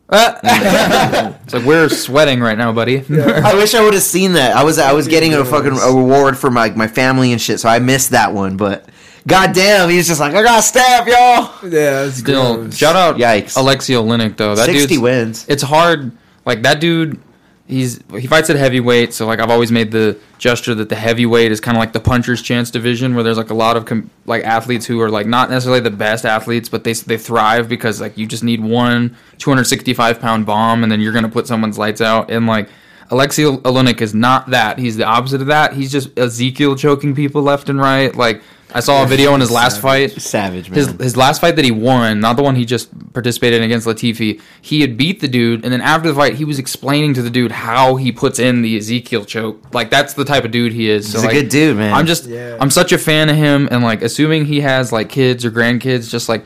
it's 0.14 1.54
like 1.54 1.66
we're 1.66 1.90
sweating 1.90 2.40
right 2.40 2.58
now, 2.58 2.72
buddy. 2.72 3.00
I 3.00 3.54
wish 3.56 3.74
I 3.74 3.84
would 3.84 3.94
have 3.94 4.04
seen 4.04 4.34
that. 4.34 4.56
I 4.56 4.64
was 4.64 4.80
I 4.80 4.94
was 4.94 5.08
getting 5.08 5.34
a 5.34 5.44
fucking 5.44 5.74
a 5.78 5.88
reward 5.88 6.38
for 6.38 6.50
my 6.50 6.70
my 6.70 6.88
family 6.88 7.32
and 7.32 7.42
shit, 7.42 7.60
so 7.60 7.68
I 7.68 7.80
missed 7.80 8.12
that 8.12 8.32
one. 8.34 8.56
But 8.58 8.88
goddamn, 9.28 9.90
he's 9.90 10.08
just 10.08 10.20
like 10.22 10.34
I 10.34 10.44
got 10.44 10.62
stabbed, 10.62 11.08
y'all. 11.10 11.54
yeah, 11.64 12.04
that's 12.04 12.18
Still, 12.18 12.58
gross. 12.58 12.78
shout 12.78 12.96
out 12.96 13.16
Yikes. 13.18 13.58
Alexei 13.58 13.94
Oleinik 13.94 14.38
though. 14.38 14.56
That 14.56 14.66
Sixty 14.68 14.88
dude's, 14.88 15.02
wins. 15.02 15.46
It's 15.50 15.64
hard. 15.64 16.12
Like 16.46 16.62
that 16.62 16.80
dude, 16.80 17.20
he's 17.68 18.00
he 18.12 18.28
fights 18.28 18.50
at 18.50 18.56
heavyweight. 18.56 19.14
So 19.14 19.26
like 19.26 19.40
I've 19.40 19.50
always 19.50 19.72
made 19.72 19.92
the 19.92 20.18
gesture 20.38 20.74
that 20.76 20.90
the 20.90 20.96
heavyweight 20.96 21.52
is 21.52 21.60
kind 21.60 21.78
of 21.78 21.80
like 21.80 21.94
the 21.94 22.00
puncher's 22.00 22.42
chance 22.42 22.72
division, 22.72 23.14
where 23.16 23.24
there's 23.24 23.38
like 23.38 23.50
a 23.50 23.56
lot 23.56 23.78
of 23.78 23.86
com- 23.86 24.10
like 24.26 24.44
athletes 24.44 24.86
who 24.86 25.00
are 25.02 25.10
like 25.10 25.28
not 25.28 25.50
necessarily 25.50 25.82
the 25.82 25.92
best 25.92 26.26
athletes, 26.26 26.70
but 26.70 26.84
they 26.84 26.94
they 26.94 27.18
thrive 27.18 27.68
because 27.70 28.02
like 28.02 28.18
you 28.18 28.26
just 28.26 28.44
need 28.44 28.62
one 28.62 29.16
265 29.38 30.20
pound 30.20 30.46
bomb, 30.46 30.84
and 30.84 30.92
then 30.92 31.02
you're 31.02 31.14
gonna 31.14 31.30
put 31.30 31.48
someone's 31.48 31.78
lights 31.78 32.02
out. 32.02 32.32
And 32.32 32.48
like 32.48 32.70
Alexei 33.10 33.44
Oleinik 33.44 34.02
is 34.02 34.14
not 34.14 34.50
that. 34.50 34.80
He's 34.80 34.98
the 34.98 35.06
opposite 35.06 35.42
of 35.42 35.48
that. 35.48 35.74
He's 35.74 35.92
just 35.92 36.18
Ezekiel 36.18 36.76
choking 36.76 37.16
people 37.16 37.42
left 37.42 37.70
and 37.70 37.80
right. 37.80 38.14
Like 38.14 38.42
I 38.74 38.82
saw 38.82 39.04
a 39.04 39.08
video 39.08 39.34
in 39.34 39.40
his 39.40 39.50
last 39.50 39.80
fight. 39.80 40.12
Savage, 40.22 40.70
man. 40.70 40.76
His 40.78 40.88
his 41.00 41.18
last 41.18 41.40
fight 41.40 41.56
that 41.56 41.64
he 41.64 41.72
won, 41.72 42.20
not 42.20 42.36
the 42.36 42.44
one 42.44 42.56
he 42.56 42.66
just 42.66 42.90
participated 43.14 43.60
in 43.60 43.64
against 43.64 43.88
Latifi. 43.88 44.42
He 44.62 44.82
had 44.82 44.98
beat 44.98 45.22
the 45.22 45.28
dude, 45.30 45.64
and 45.64 45.72
then 45.72 45.80
after 45.80 46.10
the 46.10 46.16
fight, 46.16 46.34
he 46.36 46.44
was 46.44 46.60
explaining 46.60 47.14
to 47.14 47.22
the 47.22 47.30
dude 47.30 47.54
how 47.54 47.96
he 47.96 48.12
puts 48.12 48.40
in 48.40 48.62
the 48.64 48.78
Ezekiel 48.78 49.24
choke. 49.24 49.74
Like 49.74 49.90
that's 49.90 50.14
the 50.14 50.26
type 50.26 50.44
of 50.44 50.52
dude 50.52 50.74
he 50.74 50.90
is. 50.90 51.10
So 51.10 51.22
He's 51.22 51.30
a 51.30 51.34
good 51.34 51.50
dude, 51.50 51.78
man. 51.78 51.94
I'm 51.94 52.06
just 52.06 52.26
Yeah. 52.26 52.58
I'm 52.60 52.70
such 52.70 52.92
a 52.92 52.98
fan 52.98 53.30
of 53.30 53.38
him, 53.38 53.70
and 53.72 53.84
like 53.84 54.02
assuming 54.02 54.46
he 54.46 54.60
has 54.62 54.92
like 54.92 55.10
kids 55.10 55.46
or 55.46 55.52
grandkids, 55.52 56.10
just 56.10 56.28
like. 56.28 56.46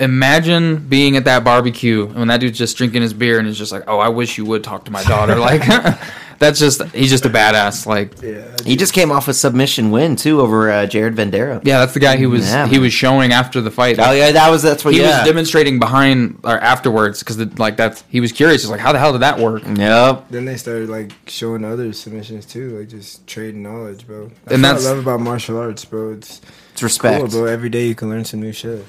Imagine 0.00 0.76
being 0.88 1.16
at 1.16 1.24
that 1.26 1.44
barbecue 1.44 2.06
and 2.06 2.16
when 2.16 2.28
that 2.28 2.40
dude's 2.40 2.58
just 2.58 2.76
drinking 2.76 3.02
his 3.02 3.12
beer 3.12 3.38
and 3.38 3.46
he's 3.46 3.58
just 3.58 3.70
like, 3.72 3.84
"Oh, 3.86 3.98
I 3.98 4.08
wish 4.08 4.38
you 4.38 4.44
would 4.46 4.64
talk 4.64 4.84
to 4.86 4.90
my 4.90 5.02
daughter." 5.04 5.36
Like, 5.40 5.62
that's 6.38 6.58
just 6.58 6.82
he's 6.94 7.10
just 7.10 7.26
a 7.26 7.28
badass. 7.28 7.84
Like, 7.84 8.20
Yeah, 8.22 8.56
he 8.64 8.76
just 8.76 8.94
came 8.94 9.12
off 9.12 9.28
a 9.28 9.34
submission 9.34 9.90
win 9.90 10.16
too 10.16 10.40
over 10.40 10.70
uh, 10.70 10.86
Jared 10.86 11.14
Vanderaa. 11.14 11.60
yeah, 11.64 11.80
that's 11.80 11.92
the 11.92 12.00
guy 12.00 12.16
he 12.16 12.24
was 12.26 12.48
Yeah, 12.50 12.64
he 12.66 12.72
man. 12.72 12.80
was 12.82 12.92
showing 12.94 13.32
after 13.32 13.60
the 13.60 13.70
fight. 13.70 13.98
Oh 13.98 14.12
yeah, 14.12 14.32
that 14.32 14.48
was 14.50 14.62
that's 14.62 14.82
what 14.84 14.94
he 14.94 15.00
yeah. 15.00 15.18
was 15.18 15.28
demonstrating 15.28 15.78
behind 15.78 16.40
or 16.44 16.58
afterwards 16.58 17.18
because 17.20 17.38
like 17.58 17.76
that's 17.76 18.02
he 18.08 18.20
was 18.20 18.32
curious. 18.32 18.62
He's 18.62 18.70
like, 18.70 18.80
how 18.80 18.92
the 18.92 18.98
hell 18.98 19.12
did 19.12 19.20
that 19.20 19.38
work? 19.38 19.62
Yep. 19.66 20.28
Then 20.30 20.46
they 20.46 20.56
started 20.56 20.88
like 20.88 21.12
showing 21.26 21.62
other 21.64 21.92
submissions 21.92 22.46
too, 22.46 22.78
like 22.78 22.88
just 22.88 23.26
trading 23.26 23.62
knowledge, 23.62 24.06
bro. 24.06 24.28
That's 24.44 24.54
And 24.54 24.62
what 24.62 24.68
that's- 24.68 24.86
I 24.86 24.90
love 24.90 24.98
about 25.00 25.20
martial 25.20 25.58
arts, 25.58 25.84
bro. 25.84 26.12
It's 26.14 26.40
It's 26.72 26.82
respect. 26.82 27.20
cool, 27.20 27.28
bro. 27.28 27.44
Every 27.44 27.68
day 27.68 27.86
you 27.86 27.94
can 27.94 28.08
learn 28.08 28.24
some 28.24 28.40
new 28.40 28.52
shit. 28.52 28.84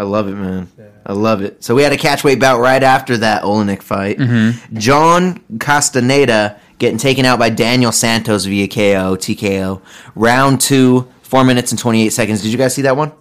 I 0.00 0.04
love 0.04 0.28
it, 0.28 0.34
man. 0.34 0.66
I 1.04 1.12
love 1.12 1.42
it. 1.42 1.62
So 1.62 1.74
we 1.74 1.82
had 1.82 1.92
a 1.92 1.96
catchweight 1.98 2.40
bout 2.40 2.58
right 2.58 2.82
after 2.82 3.18
that 3.18 3.42
Oleinik 3.42 3.82
fight. 3.82 4.16
Mm-hmm. 4.16 4.78
John 4.78 5.44
Castaneda 5.58 6.58
getting 6.78 6.96
taken 6.96 7.26
out 7.26 7.38
by 7.38 7.50
Daniel 7.50 7.92
Santos 7.92 8.46
via 8.46 8.66
KO, 8.66 9.16
TKO. 9.16 9.82
Round 10.14 10.58
two, 10.58 11.06
four 11.20 11.44
minutes 11.44 11.70
and 11.70 11.78
twenty 11.78 12.06
eight 12.06 12.14
seconds. 12.14 12.40
Did 12.40 12.50
you 12.50 12.56
guys 12.56 12.74
see 12.74 12.80
that 12.80 12.96
one? 12.96 13.12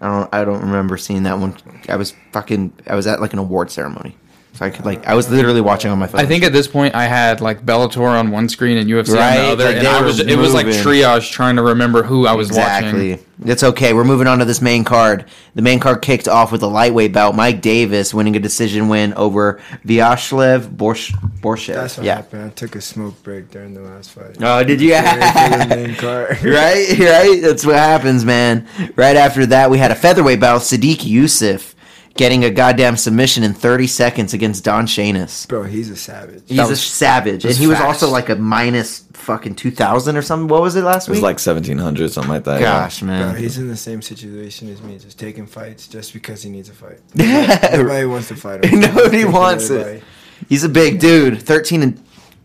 I 0.00 0.08
don't. 0.08 0.34
I 0.34 0.44
don't 0.44 0.62
remember 0.62 0.96
seeing 0.96 1.22
that 1.22 1.38
one. 1.38 1.56
I 1.88 1.94
was 1.94 2.14
fucking. 2.32 2.72
I 2.88 2.96
was 2.96 3.06
at 3.06 3.20
like 3.20 3.32
an 3.32 3.38
award 3.38 3.70
ceremony, 3.70 4.16
so 4.54 4.66
I 4.66 4.70
could 4.70 4.84
like. 4.84 5.06
I 5.06 5.14
was 5.14 5.30
literally 5.30 5.62
watching 5.62 5.90
on 5.90 5.98
my 5.98 6.06
phone. 6.06 6.20
I 6.20 6.26
think 6.26 6.44
at 6.44 6.52
this 6.52 6.68
point 6.68 6.94
I 6.94 7.06
had 7.06 7.40
like 7.40 7.64
Bellator 7.64 8.18
on 8.18 8.30
one 8.30 8.48
screen 8.50 8.76
and 8.76 8.88
UFC 8.88 9.10
on 9.10 9.14
the 9.14 9.52
other, 9.52 9.64
like, 9.64 9.76
and 9.76 9.88
I 9.88 10.00
were 10.00 10.06
was 10.06 10.20
it 10.20 10.36
was 10.38 10.52
like 10.52 10.66
triage 10.66 11.30
trying 11.30 11.56
to 11.56 11.62
remember 11.62 12.02
who 12.02 12.26
I 12.26 12.34
was 12.34 12.50
watching. 12.50 12.62
Exactly. 12.62 13.10
watching. 13.12 13.26
It's 13.44 13.62
okay. 13.62 13.92
We're 13.92 14.04
moving 14.04 14.26
on 14.26 14.38
to 14.38 14.44
this 14.44 14.60
main 14.60 14.84
card. 14.84 15.24
The 15.54 15.62
main 15.62 15.80
card 15.80 16.02
kicked 16.02 16.28
off 16.28 16.52
with 16.52 16.62
a 16.62 16.66
lightweight 16.66 17.12
bout. 17.12 17.34
Mike 17.34 17.60
Davis 17.62 18.12
winning 18.14 18.36
a 18.36 18.40
decision 18.40 18.88
win 18.88 19.14
over 19.14 19.60
Vyashlev 19.86 20.76
Borsh- 20.76 21.12
Borshev. 21.40 21.74
That's 21.74 21.96
what 21.96 22.06
yeah. 22.06 22.16
happened. 22.16 22.44
I 22.44 22.48
took 22.50 22.76
a 22.76 22.80
smoke 22.80 23.20
break 23.22 23.50
during 23.50 23.74
the 23.74 23.80
last 23.80 24.10
fight. 24.10 24.36
Oh, 24.40 24.62
did 24.62 24.80
you? 24.80 24.92
The 25.02 25.66
main 25.68 25.94
card. 25.96 26.30
right, 26.44 26.98
right. 26.98 27.40
That's 27.40 27.64
what 27.64 27.76
happens, 27.76 28.24
man. 28.24 28.68
Right 28.96 29.16
after 29.16 29.46
that, 29.46 29.70
we 29.70 29.78
had 29.78 29.90
a 29.90 29.94
featherweight 29.94 30.40
bout. 30.40 30.60
Sodiq 30.60 30.98
Yusuff 30.98 31.71
getting 32.14 32.44
a 32.44 32.50
goddamn 32.50 32.96
submission 32.96 33.42
in 33.42 33.54
30 33.54 33.86
seconds 33.86 34.34
against 34.34 34.64
Don 34.64 34.86
Shainis. 34.86 35.48
Bro, 35.48 35.64
he's 35.64 35.88
a 35.90 35.96
savage. 35.96 36.42
He's 36.46 36.58
a 36.58 36.76
savage, 36.76 37.44
and 37.44 37.50
was 37.50 37.58
he 37.58 37.66
was 37.66 37.80
also 37.80 38.08
like 38.10 38.28
a 38.28 38.36
minus 38.36 39.00
fucking 39.14 39.54
2,000 39.54 40.16
or 40.16 40.22
something. 40.22 40.48
What 40.48 40.62
was 40.62 40.76
it 40.76 40.82
last 40.82 41.08
week? 41.08 41.10
It 41.10 41.10
was 41.12 41.18
week? 41.18 41.22
like 41.24 41.38
seventeen 41.38 41.78
hundred, 41.78 42.10
something 42.12 42.30
like 42.32 42.44
that. 42.44 42.60
yeah. 42.60 42.82
Gosh, 42.82 43.00
Bro, 43.00 43.08
man. 43.08 43.36
he's 43.36 43.56
in 43.58 43.68
the 43.68 43.76
same 43.76 44.02
situation 44.02 44.68
as 44.70 44.82
me, 44.82 44.98
just 44.98 45.18
taking 45.18 45.46
fights 45.46 45.86
just 45.88 46.12
because 46.12 46.42
he 46.42 46.50
needs 46.50 46.68
a 46.68 46.72
fight. 46.72 46.98
Nobody 47.14 48.06
wants 48.06 48.28
to 48.28 48.36
fight 48.36 48.64
him. 48.64 48.80
Nobody 48.80 49.10
Taking 49.18 49.32
wants 49.32 49.70
it. 49.70 50.02
He's 50.48 50.64
a 50.64 50.68
big 50.68 50.98
dude. 51.00 51.40
Thirteen 51.42 51.82
and 51.82 52.02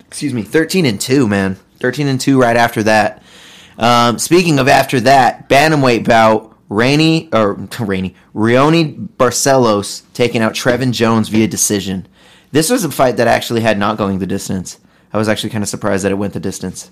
excuse 0.08 0.34
me, 0.34 0.44
thirteen 0.44 0.86
and 0.86 1.02
two, 1.02 1.28
man. 1.28 1.56
Thirteen 1.80 2.08
and 2.08 2.20
two 2.22 2.40
right 2.40 2.56
after 2.56 2.84
that. 2.84 3.24
Um, 3.78 4.18
speaking 4.20 4.60
of 4.60 4.68
after 4.68 5.00
that, 5.02 5.50
bantamweight 5.50 6.06
bout. 6.06 6.47
Rainy 6.70 7.30
or 7.34 7.54
Rainy 7.80 8.16
Raoni 8.36 9.08
Barcelos 9.18 10.04
taking 10.14 10.42
out 10.42 10.54
Trevin 10.54 10.92
Jones 10.92 11.30
via 11.30 11.48
decision. 11.48 12.08
This 12.52 12.70
was 12.70 12.84
a 12.84 12.92
fight 12.92 13.18
that 13.18 13.28
actually 13.28 13.62
had 13.62 13.78
not 13.78 13.98
going 13.98 14.20
the 14.20 14.28
distance. 14.28 14.80
I 15.12 15.18
was 15.18 15.28
actually 15.28 15.50
kind 15.50 15.64
of 15.64 15.70
surprised 15.70 16.04
that 16.06 16.12
it 16.12 16.16
went 16.16 16.34
the 16.34 16.40
distance. 16.40 16.92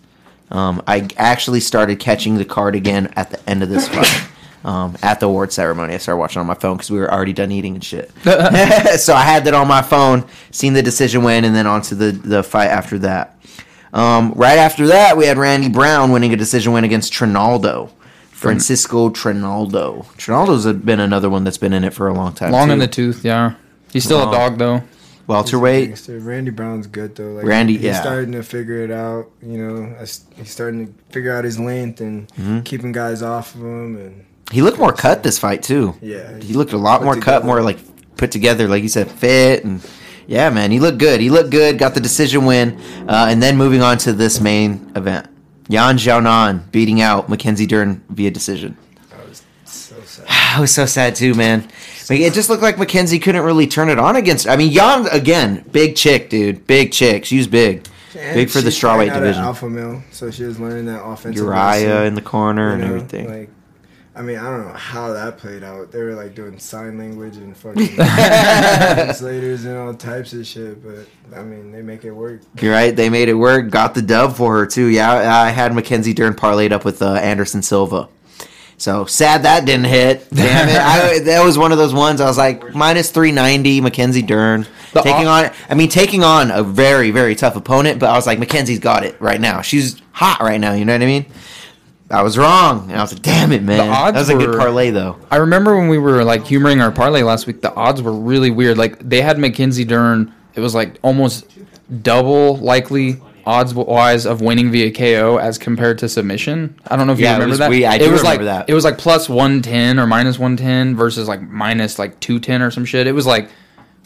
Um, 0.51 0.83
I 0.87 1.07
actually 1.17 1.59
started 1.59 1.99
catching 1.99 2.37
the 2.37 2.45
card 2.45 2.75
again 2.75 3.11
at 3.15 3.31
the 3.31 3.49
end 3.49 3.63
of 3.63 3.69
this 3.69 3.87
fight. 3.87 4.29
Um, 4.65 4.97
at 5.03 5.19
the 5.19 5.27
award 5.27 5.53
ceremony, 5.53 5.93
I 5.93 5.97
started 5.97 6.17
watching 6.17 6.39
on 6.39 6.47
my 6.47 6.55
phone 6.55 6.77
because 6.77 6.89
we 6.89 6.97
were 6.97 7.13
already 7.13 7.33
done 7.33 7.51
eating 7.51 7.75
and 7.75 7.83
shit. 7.83 8.11
so 8.23 9.13
I 9.13 9.21
had 9.21 9.45
that 9.45 9.53
on 9.53 9.67
my 9.67 9.83
phone, 9.83 10.25
seen 10.49 10.73
the 10.73 10.81
decision 10.81 11.23
win, 11.23 11.45
and 11.45 11.55
then 11.55 11.67
on 11.67 11.83
to 11.83 11.93
the, 11.93 12.11
the 12.11 12.41
fight 12.41 12.69
after 12.69 12.97
that. 12.97 13.37
Um, 13.93 14.33
right 14.35 14.57
after 14.57 14.87
that, 14.87 15.17
we 15.17 15.27
had 15.27 15.37
Randy 15.37 15.69
Brown 15.69 16.11
winning 16.11 16.33
a 16.33 16.35
decision 16.35 16.73
win 16.73 16.83
against 16.83 17.13
Trinaldo. 17.13 17.91
Francisco 18.39 19.09
Trinaldo. 19.09 20.05
Trinaldo's 20.17 20.71
been 20.73 20.99
another 20.99 21.29
one 21.29 21.43
that's 21.43 21.57
been 21.57 21.73
in 21.73 21.83
it 21.83 21.93
for 21.93 22.07
a 22.07 22.13
long 22.13 22.33
time. 22.33 22.51
Long 22.51 22.67
too. 22.67 22.73
in 22.73 22.79
the 22.79 22.87
tooth, 22.87 23.23
yeah. 23.23 23.55
He's 23.93 24.03
still 24.03 24.19
Long. 24.19 24.33
a 24.33 24.37
dog 24.37 24.57
though. 24.57 24.83
welterweight. 25.27 25.87
Gangster. 25.87 26.19
Randy 26.19 26.51
Brown's 26.51 26.85
good 26.87 27.15
though. 27.15 27.31
Like, 27.33 27.45
Randy, 27.45 27.73
he's 27.73 27.83
yeah. 27.83 28.01
starting 28.01 28.33
to 28.33 28.43
figure 28.43 28.83
it 28.83 28.91
out. 28.91 29.31
You 29.41 29.57
know, 29.57 29.95
As- 29.97 30.25
he's 30.35 30.51
starting 30.51 30.87
to 30.87 30.93
figure 31.13 31.33
out 31.35 31.43
his 31.45 31.57
length 31.59 32.01
and 32.01 32.27
Mm-hmm. 32.33 32.59
keeping 32.61 32.91
guys 32.91 33.21
off 33.21 33.55
of 33.55 33.61
him. 33.61 33.95
And 33.97 34.25
He 34.51 34.61
looked 34.61 34.77
more 34.79 34.91
cut 34.93 35.23
this 35.23 35.39
fight 35.39 35.63
too. 35.63 35.95
Yeah, 36.01 36.37
he 36.39 36.53
looked 36.53 36.73
a 36.73 36.77
lot 36.77 36.99
put 36.99 37.05
more 37.05 37.13
cut, 37.15 37.19
together. 37.39 37.45
more 37.45 37.61
like 37.63 37.79
put 38.17 38.31
together, 38.31 38.67
like 38.67 38.83
you 38.83 38.89
said, 38.89 39.09
fit 39.09 39.63
and 39.63 39.81
yeah, 40.27 40.49
man, 40.49 40.71
he 40.71 40.79
looked 40.79 40.97
good. 40.97 41.21
He 41.21 41.29
looked 41.29 41.51
good. 41.51 41.77
Got 41.77 41.93
the 41.93 41.99
decision 42.01 42.45
win, 42.45 42.79
uh, 43.07 43.27
and 43.29 43.41
then 43.41 43.55
moving 43.57 43.81
on 43.83 43.97
to 43.99 44.11
this 44.13 44.41
main 44.41 44.91
event, 44.95 45.27
Yan 45.67 45.97
Xiaonan 45.97 46.71
beating 46.71 47.01
out 47.01 47.27
Mackenzie 47.29 47.65
Dern 47.65 48.03
via 48.09 48.31
decision. 48.31 48.77
I 49.11 49.27
was 49.27 49.43
so 49.65 49.95
sad. 50.01 50.25
I 50.27 50.59
was 50.59 50.73
so 50.73 50.85
sad 50.85 51.15
too, 51.15 51.33
man. 51.33 51.67
It 52.09 52.33
just 52.33 52.49
looked 52.49 52.61
like 52.61 52.77
Mackenzie 52.77 53.17
couldn't 53.17 53.41
really 53.43 53.65
turn 53.65 53.89
it 53.89 53.97
on 53.97 54.15
against. 54.15 54.47
I 54.47 54.57
mean, 54.57 54.71
Yan 54.71 55.07
again, 55.07 55.65
big 55.71 55.95
chick, 55.95 56.29
dude, 56.29 56.67
big 56.67 56.91
chick. 56.91 57.25
She 57.25 57.37
was 57.37 57.47
big, 57.47 57.87
big 58.13 58.49
for 58.49 58.61
the 58.61 58.69
strawweight 58.69 59.11
division. 59.11 59.43
Alpha 59.43 59.67
male, 59.67 60.03
so 60.11 60.29
she 60.29 60.43
was 60.43 60.59
learning 60.59 60.85
that 60.85 61.03
offensive. 61.03 61.43
Urijah 61.43 61.49
wrestling, 61.49 62.07
in 62.07 62.13
the 62.13 62.21
corner 62.21 62.67
you 62.67 62.73
and 62.73 62.81
know, 62.81 62.87
everything. 62.87 63.27
Like, 63.27 63.49
I 64.17 64.21
mean, 64.21 64.37
I 64.37 64.43
don't 64.49 64.65
know 64.65 64.73
how 64.73 65.11
that 65.11 65.37
played 65.37 65.61
out. 65.61 65.91
They 65.91 66.01
were 66.01 66.13
like 66.13 66.35
doing 66.35 66.57
sign 66.57 66.97
language 66.97 67.35
and 67.35 67.55
fucking 67.55 67.87
translators 67.95 69.65
and 69.65 69.77
all 69.77 69.93
types 69.93 70.31
of 70.33 70.47
shit. 70.47 70.81
But 70.83 71.07
I 71.37 71.43
mean, 71.43 71.71
they 71.71 71.81
make 71.81 72.05
it 72.05 72.11
work. 72.11 72.41
You're 72.61 72.71
right. 72.71 72.95
They 72.95 73.09
made 73.09 73.27
it 73.27 73.33
work. 73.33 73.69
Got 73.69 73.93
the 73.93 74.01
dub 74.01 74.35
for 74.35 74.57
her 74.57 74.65
too. 74.65 74.85
Yeah, 74.85 75.11
I 75.11 75.49
had 75.49 75.73
Mackenzie 75.75 76.13
Dern 76.13 76.33
parlayed 76.33 76.71
up 76.71 76.85
with 76.85 77.01
uh, 77.01 77.15
Anderson 77.15 77.61
Silva. 77.61 78.07
So 78.77 79.05
sad 79.05 79.43
that 79.43 79.65
didn't 79.65 79.85
hit. 79.85 80.29
Damn 80.33 80.69
it! 80.69 80.77
I, 80.77 81.19
that 81.19 81.43
was 81.43 81.57
one 81.57 81.71
of 81.71 81.77
those 81.77 81.93
ones. 81.93 82.19
I 82.19 82.25
was 82.25 82.37
like 82.37 82.73
minus 82.75 83.09
three 83.11 83.31
ninety. 83.31 83.79
Mackenzie 83.81 84.21
Dern 84.21 84.65
The 84.93 85.01
taking 85.01 85.27
op- 85.27 85.45
on. 85.45 85.57
I 85.69 85.75
mean, 85.75 85.89
taking 85.89 86.23
on 86.23 86.51
a 86.51 86.63
very 86.63 87.11
very 87.11 87.35
tough 87.35 87.55
opponent. 87.55 87.99
But 87.99 88.09
I 88.09 88.13
was 88.13 88.25
like, 88.27 88.39
Mackenzie's 88.39 88.79
got 88.79 89.03
it 89.05 89.19
right 89.21 89.39
now. 89.39 89.61
She's 89.61 90.01
hot 90.11 90.39
right 90.41 90.59
now. 90.59 90.73
You 90.73 90.85
know 90.85 90.93
what 90.93 91.01
I 91.01 91.05
mean? 91.05 91.25
I 92.09 92.21
was 92.21 92.37
wrong, 92.37 92.89
and 92.91 92.99
I 92.99 93.01
was 93.01 93.13
like, 93.13 93.23
"Damn 93.23 93.51
it, 93.51 93.63
man!" 93.63 93.89
odds 93.89 94.13
that 94.13 94.19
was 94.19 94.29
a 94.29 94.35
good 94.35 94.49
were- 94.51 94.57
parlay, 94.59 94.91
though. 94.91 95.17
I 95.31 95.37
remember 95.37 95.75
when 95.77 95.87
we 95.87 95.97
were 95.97 96.23
like 96.23 96.45
humoring 96.45 96.79
our 96.81 96.91
parlay 96.91 97.23
last 97.23 97.47
week, 97.47 97.61
the 97.61 97.73
odds 97.73 98.01
were 98.01 98.11
really 98.13 98.51
weird. 98.51 98.77
Like 98.77 98.99
they 98.99 99.21
had 99.21 99.39
Mackenzie 99.39 99.85
Dern, 99.85 100.31
it 100.53 100.59
was 100.59 100.75
like 100.75 100.99
almost 101.01 101.45
double 102.03 102.57
likely 102.57 103.21
odds 103.47 103.73
wise 103.75 104.25
of 104.25 104.41
winning 104.41 104.71
via 104.71 104.91
KO 104.91 105.37
as 105.37 105.57
compared 105.57 105.97
to 105.99 106.09
submission. 106.09 106.75
I 106.87 106.95
don't 106.95 107.05
know 107.07 107.13
if 107.13 107.19
you 107.19 107.25
Yeah, 107.25 107.31
it 107.31 107.33
remember 107.35 107.49
was 107.51 107.59
that. 107.59 107.69
we- 107.69 107.85
I 107.85 107.95
it 107.95 107.99
do 107.99 108.11
was 108.11 108.21
remember 108.21 108.43
like 108.43 108.65
that. 108.65 108.69
it 108.69 108.73
was 108.73 108.83
like 108.83 108.97
plus 108.97 109.29
one 109.29 109.61
ten 109.61 109.99
or 109.99 110.07
minus 110.07 110.39
one 110.39 110.57
ten 110.57 110.95
versus 110.95 111.27
like 111.27 111.41
minus 111.41 111.99
like 111.99 112.19
two 112.19 112.39
ten 112.39 112.61
or 112.61 112.71
some 112.71 112.85
shit. 112.85 113.05
It 113.07 113.11
was 113.13 113.25
like, 113.27 113.49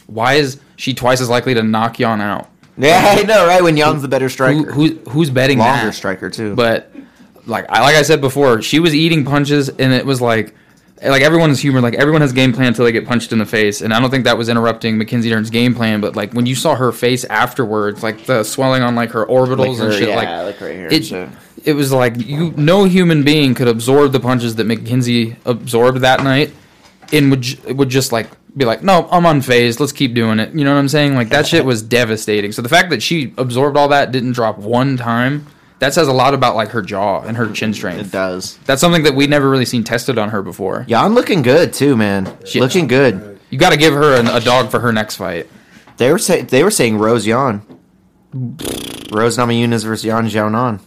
why 0.06 0.34
is 0.34 0.58
she 0.76 0.92
twice 0.94 1.20
as 1.20 1.28
likely 1.30 1.54
to 1.54 1.62
knock 1.62 1.98
Yan 1.98 2.20
out? 2.20 2.48
Yeah, 2.78 3.14
I 3.18 3.22
know, 3.24 3.46
right? 3.46 3.62
When 3.62 3.76
Young's 3.76 4.02
the 4.02 4.08
better 4.08 4.24
Who, 4.26 4.30
striker, 4.30 4.72
who 4.72 4.88
who's 5.10 5.28
betting 5.30 5.58
longer 5.58 5.86
that? 5.86 5.94
striker 5.94 6.28
too. 6.30 6.54
But 6.54 6.92
like 7.50 7.66
I 7.68 7.82
like 7.82 7.96
I 7.96 8.02
said 8.02 8.20
before, 8.20 8.62
she 8.62 8.78
was 8.78 8.94
eating 8.94 9.24
punches, 9.24 9.68
and 9.68 9.92
it 9.92 10.06
was 10.06 10.20
like 10.20 10.54
like 11.02 11.22
everyone's 11.22 11.60
humor. 11.60 11.80
Like 11.80 11.94
everyone 11.94 12.22
has 12.22 12.32
game 12.32 12.52
plan 12.52 12.68
until 12.68 12.84
they 12.84 12.92
get 12.92 13.06
punched 13.06 13.32
in 13.32 13.38
the 13.38 13.46
face, 13.46 13.82
and 13.82 13.92
I 13.92 14.00
don't 14.00 14.10
think 14.10 14.24
that 14.24 14.38
was 14.38 14.48
interrupting 14.48 14.98
Mackenzie 14.98 15.30
Dern's 15.30 15.50
game 15.50 15.74
plan. 15.74 16.00
But 16.00 16.16
like 16.16 16.32
when 16.32 16.46
you 16.46 16.54
saw 16.54 16.74
her 16.74 16.92
face 16.92 17.24
afterwards, 17.24 18.02
like 18.02 18.24
the 18.24 18.44
swelling 18.44 18.82
on 18.82 18.94
like 18.94 19.10
her 19.10 19.26
orbitals 19.26 19.78
Like 19.78 19.88
and 19.88 19.92
shit, 19.94 20.08
yeah, 20.08 20.16
like, 20.16 20.28
like 20.28 20.60
right 20.60 20.74
here 20.74 20.88
it. 20.90 21.04
shit. 21.04 21.28
It 21.64 21.74
was 21.74 21.92
like 21.92 22.16
you, 22.16 22.52
no 22.56 22.84
human 22.84 23.22
being 23.22 23.54
could 23.54 23.68
absorb 23.68 24.12
the 24.12 24.20
punches 24.20 24.56
that 24.56 24.64
Mackenzie 24.64 25.36
absorbed 25.44 26.00
that 26.00 26.22
night, 26.22 26.52
and 27.12 27.30
would 27.30 27.76
would 27.76 27.88
just 27.88 28.12
like 28.12 28.28
be 28.56 28.64
like, 28.64 28.82
no, 28.82 29.08
I'm 29.10 29.24
unfazed. 29.24 29.80
Let's 29.80 29.92
keep 29.92 30.14
doing 30.14 30.38
it. 30.38 30.54
You 30.54 30.64
know 30.64 30.72
what 30.72 30.80
I'm 30.80 30.88
saying? 30.88 31.14
Like 31.14 31.28
that 31.30 31.46
shit 31.46 31.64
was 31.64 31.82
devastating. 31.82 32.52
So 32.52 32.62
the 32.62 32.68
fact 32.68 32.90
that 32.90 33.02
she 33.02 33.32
absorbed 33.36 33.76
all 33.76 33.88
that, 33.88 34.12
didn't 34.12 34.32
drop 34.32 34.58
one 34.58 34.96
time, 34.96 35.46
that 35.80 35.92
says 35.92 36.08
a 36.08 36.12
lot 36.12 36.32
about 36.34 36.54
like 36.56 36.68
her 36.70 36.80
jaw 36.82 37.22
and 37.22 37.36
her 37.36 37.50
chin 37.52 37.74
strength. 37.74 38.00
it 38.06 38.12
does. 38.12 38.56
That's 38.66 38.80
something 38.80 39.02
that 39.02 39.14
we'd 39.14 39.28
never 39.30 39.50
really 39.50 39.64
seen 39.64 39.82
tested 39.84 40.16
on 40.18 40.30
her 40.30 40.40
before. 40.42 40.84
Yan 40.88 41.14
looking 41.14 41.42
good 41.42 41.72
too, 41.72 41.96
man. 41.96 42.32
She- 42.46 42.60
looking 42.60 42.86
good. 42.86 43.38
You 43.50 43.58
got 43.58 43.70
to 43.70 43.76
give 43.76 43.92
her 43.94 44.14
an, 44.14 44.28
a 44.28 44.38
dog 44.38 44.70
for 44.70 44.78
her 44.78 44.92
next 44.92 45.16
fight. 45.16 45.48
They 45.96 46.12
were 46.12 46.18
say, 46.18 46.42
they 46.42 46.62
were 46.62 46.70
saying 46.70 46.98
Rose 46.98 47.26
Yan. 47.26 47.62
Rose 48.32 49.36
Namajunas 49.36 49.84
versus 49.84 50.04
Yan 50.04 50.28
Xiaonan. 50.28 50.80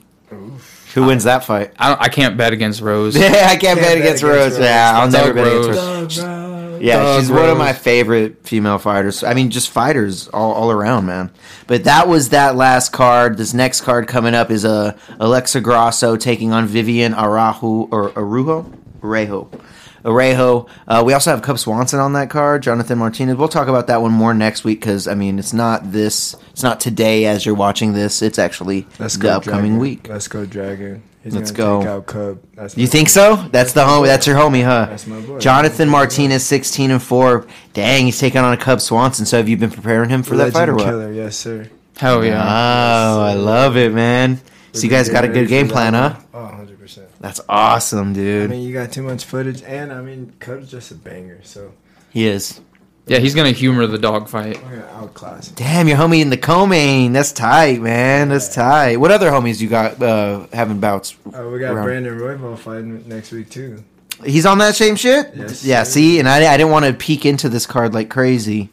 Who 0.93 1.03
wins 1.05 1.25
that 1.25 1.43
fight? 1.43 1.73
I, 1.77 1.95
I 1.99 2.07
can't 2.09 2.37
bet 2.37 2.53
against 2.53 2.79
Rose. 2.79 3.15
Yeah, 3.19 3.47
I 3.49 3.57
can't, 3.57 3.79
bet 3.79 3.95
bet 3.95 3.97
against 3.97 4.23
against 4.23 4.23
Rose. 4.23 4.51
Rose. 4.53 4.59
Yeah, 4.59 4.91
I'll 4.95 5.11
Doug 5.11 5.25
never 5.25 5.33
bet 5.33 5.47
against 5.47 6.19
Rose. 6.21 6.42
Rose. 6.83 6.89
Yeah, 6.89 7.19
she's 7.19 7.31
one 7.31 7.49
of 7.49 7.57
my 7.57 7.73
favorite 7.73 8.45
female 8.45 8.77
fighters. 8.77 9.23
I 9.23 9.33
mean, 9.33 9.49
just 9.51 9.69
fighters 9.69 10.27
all, 10.27 10.53
all 10.53 10.71
around, 10.71 11.05
man. 11.05 11.31
But 11.67 11.85
that 11.85 12.07
was 12.07 12.29
that 12.29 12.55
last 12.55 12.89
card. 12.91 13.37
This 13.37 13.53
next 13.53 13.81
card 13.81 14.07
coming 14.07 14.33
up 14.33 14.51
is 14.51 14.65
uh, 14.65 14.97
Alexa 15.19 15.61
Grasso 15.61 16.17
taking 16.17 16.51
on 16.51 16.65
Vivian 16.65 17.13
Arahu 17.13 17.87
or 17.91 18.09
Arujo, 18.11 18.71
Arejo. 19.01 19.61
Arejo. 20.03 20.67
Uh, 20.85 21.01
we 21.05 21.13
also 21.13 21.31
have 21.31 21.41
Cub 21.41 21.57
Swanson 21.57 21.99
on 21.99 22.13
that 22.13 22.29
card. 22.29 22.61
Jonathan 22.63 22.97
Martinez. 22.99 23.37
We'll 23.37 23.47
talk 23.47 23.69
about 23.69 23.87
that 23.87 24.01
one 24.01 24.11
more 24.11 24.33
next 24.33 24.63
week 24.65 24.81
because 24.81 25.07
I 25.07 25.15
mean, 25.15 25.39
it's 25.39 25.53
not 25.53 25.91
this. 25.91 26.35
It's 26.51 26.63
not 26.63 26.79
today 26.81 27.25
as 27.25 27.45
you're 27.45 27.55
watching 27.55 27.93
this. 27.93 28.21
It's 28.21 28.37
actually 28.37 28.85
Let's 28.99 29.15
the 29.15 29.33
upcoming 29.33 29.77
Dragon. 29.77 29.79
week. 29.79 30.09
Let's 30.09 30.27
go, 30.27 30.45
Dragon. 30.45 31.03
He's 31.23 31.33
Let's 31.33 31.51
go. 31.51 31.79
Take 31.79 31.87
out 31.87 32.05
Cub. 32.05 32.39
That's 32.53 32.77
You 32.77 32.85
think 32.85 33.07
boy. 33.07 33.11
so? 33.11 33.35
That's 33.51 33.71
the 33.71 33.81
homie. 33.85 34.07
That's 34.07 34.27
your 34.27 34.35
homie, 34.35 34.63
huh? 34.63 34.87
That's 34.89 35.07
my 35.07 35.21
boy. 35.21 35.39
Jonathan 35.39 35.87
Martinez, 35.87 36.45
sixteen 36.45 36.91
and 36.91 37.01
four. 37.01 37.47
Dang, 37.73 38.05
he's 38.05 38.19
taking 38.19 38.41
on 38.41 38.51
a 38.51 38.57
Cub 38.57 38.81
Swanson. 38.81 39.25
So 39.25 39.37
have 39.37 39.47
you 39.47 39.55
been 39.55 39.71
preparing 39.71 40.09
him 40.09 40.23
for 40.23 40.35
that 40.37 40.51
fight 40.51 40.67
or 40.67 40.75
what? 40.75 40.83
Killer, 40.83 41.13
yes 41.13 41.37
sir. 41.37 41.69
Hell 41.97 42.25
yeah. 42.25 42.41
Oh, 42.43 43.21
I 43.21 43.35
love 43.35 43.77
it, 43.77 43.93
man. 43.93 44.41
So 44.73 44.81
you 44.83 44.89
guys 44.89 45.07
got 45.07 45.23
a 45.23 45.29
good 45.29 45.47
game 45.47 45.69
plan, 45.69 45.93
huh? 45.93 46.19
Oh, 46.33 46.43
100 46.43 46.79
percent. 46.79 47.07
That's 47.21 47.39
awesome, 47.47 48.11
dude. 48.11 48.43
I 48.43 48.47
mean, 48.47 48.67
you 48.67 48.73
got 48.73 48.91
too 48.91 49.03
much 49.03 49.23
footage, 49.23 49.61
and 49.63 49.93
I 49.93 50.01
mean, 50.01 50.33
Cub's 50.39 50.69
just 50.69 50.91
a 50.91 50.95
banger, 50.95 51.39
so 51.43 51.71
He 52.09 52.25
is. 52.27 52.59
Yeah, 53.05 53.19
he's 53.19 53.35
gonna 53.35 53.51
humor 53.51 53.85
the 53.85 53.97
dog 53.97 54.29
fight. 54.29 54.63
we're 54.63 54.69
gonna 54.79 54.91
outclass. 54.93 55.49
Damn, 55.49 55.87
your 55.89 55.97
homie 55.97 56.21
in 56.21 56.29
the 56.29 56.37
co-main. 56.37 57.11
That's 57.11 57.33
tight, 57.33 57.81
man. 57.81 58.29
That's 58.29 58.53
tight. 58.53 58.97
What 58.97 59.11
other 59.11 59.29
homies 59.29 59.59
you 59.59 59.67
got 59.67 60.01
uh, 60.01 60.47
having 60.53 60.79
bouts? 60.79 61.15
Uh, 61.25 61.49
we 61.51 61.59
got 61.59 61.73
Around. 61.73 61.85
Brandon 61.85 62.17
Royval 62.17 62.57
fighting 62.57 63.07
next 63.07 63.31
week 63.33 63.49
too. 63.49 63.83
He's 64.23 64.45
on 64.45 64.59
that 64.59 64.75
same 64.75 64.95
shit. 64.95 65.35
Yes, 65.35 65.65
yeah. 65.65 65.83
sir. 65.83 65.91
See, 65.91 66.19
and 66.19 66.29
I, 66.29 66.53
I 66.53 66.55
didn't 66.55 66.71
want 66.71 66.85
to 66.85 66.93
peek 66.93 67.25
into 67.25 67.49
this 67.49 67.65
card 67.65 67.93
like 67.93 68.09
crazy, 68.09 68.69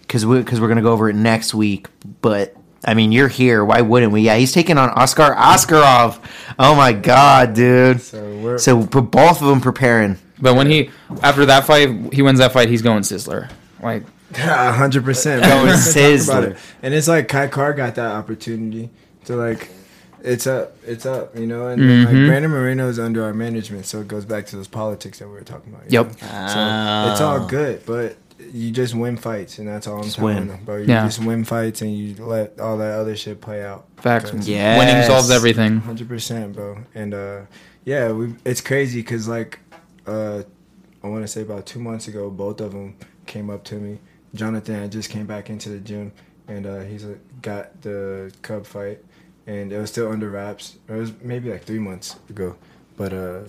because 0.00 0.24
we 0.24 0.38
because 0.38 0.58
we're 0.58 0.68
gonna 0.68 0.82
go 0.82 0.92
over 0.92 1.10
it 1.10 1.16
next 1.16 1.52
week. 1.52 1.88
But 2.22 2.56
I 2.86 2.94
mean, 2.94 3.12
you're 3.12 3.28
here. 3.28 3.62
Why 3.64 3.82
wouldn't 3.82 4.12
we? 4.12 4.22
Yeah, 4.22 4.36
he's 4.36 4.52
taking 4.52 4.78
on 4.78 4.90
Askar 4.96 5.34
Askarov. 5.34 6.20
Oh 6.58 6.74
my 6.74 6.94
god, 6.94 7.52
dude. 7.52 8.00
So 8.00 8.38
we're 8.38 8.58
So 8.58 8.82
but 8.82 9.02
both 9.02 9.42
of 9.42 9.48
them 9.48 9.60
preparing. 9.60 10.18
But 10.40 10.54
when 10.54 10.68
he 10.70 10.90
after 11.22 11.46
that 11.46 11.64
fight, 11.66 12.12
he 12.12 12.22
wins 12.22 12.38
that 12.38 12.52
fight. 12.52 12.68
He's 12.68 12.82
going 12.82 13.02
Sizzler. 13.02 13.50
Like 13.82 14.04
hundred 14.34 15.04
percent. 15.04 15.42
Going 15.42 15.72
Sizzler. 15.74 16.58
And 16.82 16.92
it's 16.94 17.08
like 17.08 17.28
Kai 17.28 17.48
Carr 17.48 17.72
got 17.72 17.94
that 17.94 18.12
opportunity 18.12 18.90
to 19.24 19.36
like, 19.36 19.70
it's 20.22 20.46
up, 20.46 20.76
it's 20.84 21.06
up, 21.06 21.36
you 21.38 21.46
know. 21.46 21.68
And 21.68 21.80
then, 21.82 22.04
like. 22.04 22.12
Brandon 22.28 22.50
Moreno 22.50 22.88
is 22.88 22.98
under 22.98 23.24
our 23.24 23.32
management, 23.34 23.86
so 23.86 24.00
it 24.00 24.08
goes 24.08 24.24
back 24.24 24.46
to 24.46 24.56
those 24.56 24.68
politics 24.68 25.18
that 25.20 25.28
we 25.28 25.34
were 25.34 25.40
talking 25.42 25.72
about. 25.72 25.90
Yep. 25.90 26.06
know? 26.06 26.12
So 26.48 27.12
it's 27.12 27.20
all 27.20 27.46
good, 27.46 27.84
but 27.86 28.16
you 28.52 28.70
just 28.70 28.94
win 28.94 29.16
fights, 29.16 29.58
and 29.58 29.66
that's 29.68 29.86
all 29.86 29.98
I'm 29.98 30.02
Just 30.04 30.16
telling 30.16 30.48
win. 30.48 30.64
bro. 30.64 30.76
You 30.78 30.84
Yeah. 30.84 31.04
just 31.06 31.22
win 31.22 31.44
fights, 31.44 31.80
and 31.82 31.96
you 31.96 32.16
let 32.24 32.58
all 32.60 32.76
that 32.78 32.98
other 32.98 33.16
shit 33.16 33.40
play 33.40 33.64
out. 33.64 33.86
facts. 33.96 34.32
Yes. 34.46 34.78
Winning 34.78 35.02
solves 35.04 35.30
everything. 35.30 35.78
Hundred 35.78 36.08
percent, 36.08 36.54
bro. 36.54 36.78
And 36.94 37.14
uh, 37.14 37.40
yeah, 37.84 38.10
we 38.12 38.34
it's 38.44 38.60
crazy 38.60 39.00
because 39.00 39.26
like 39.28 39.60
uh, 40.06 40.42
I 41.02 41.08
want 41.08 41.22
to 41.22 41.28
say 41.28 41.42
about 41.42 41.66
two 41.66 41.78
months 41.78 42.08
ago, 42.08 42.30
both 42.30 42.60
of 42.60 42.72
them 42.72 42.96
came 43.26 43.50
up 43.50 43.64
to 43.64 43.76
me. 43.76 43.98
Jonathan 44.34 44.90
just 44.90 45.10
came 45.10 45.26
back 45.26 45.50
into 45.50 45.68
the 45.68 45.78
gym, 45.78 46.12
and 46.48 46.66
uh, 46.66 46.80
he's 46.80 47.04
uh, 47.04 47.14
got 47.42 47.80
the 47.82 48.32
Cub 48.42 48.66
fight, 48.66 49.04
and 49.46 49.72
it 49.72 49.78
was 49.78 49.90
still 49.90 50.10
under 50.10 50.30
wraps. 50.30 50.78
It 50.88 50.92
was 50.92 51.12
maybe 51.22 51.50
like 51.50 51.64
three 51.64 51.78
months 51.78 52.16
ago, 52.28 52.56
but 52.96 53.12
uh, 53.12 53.40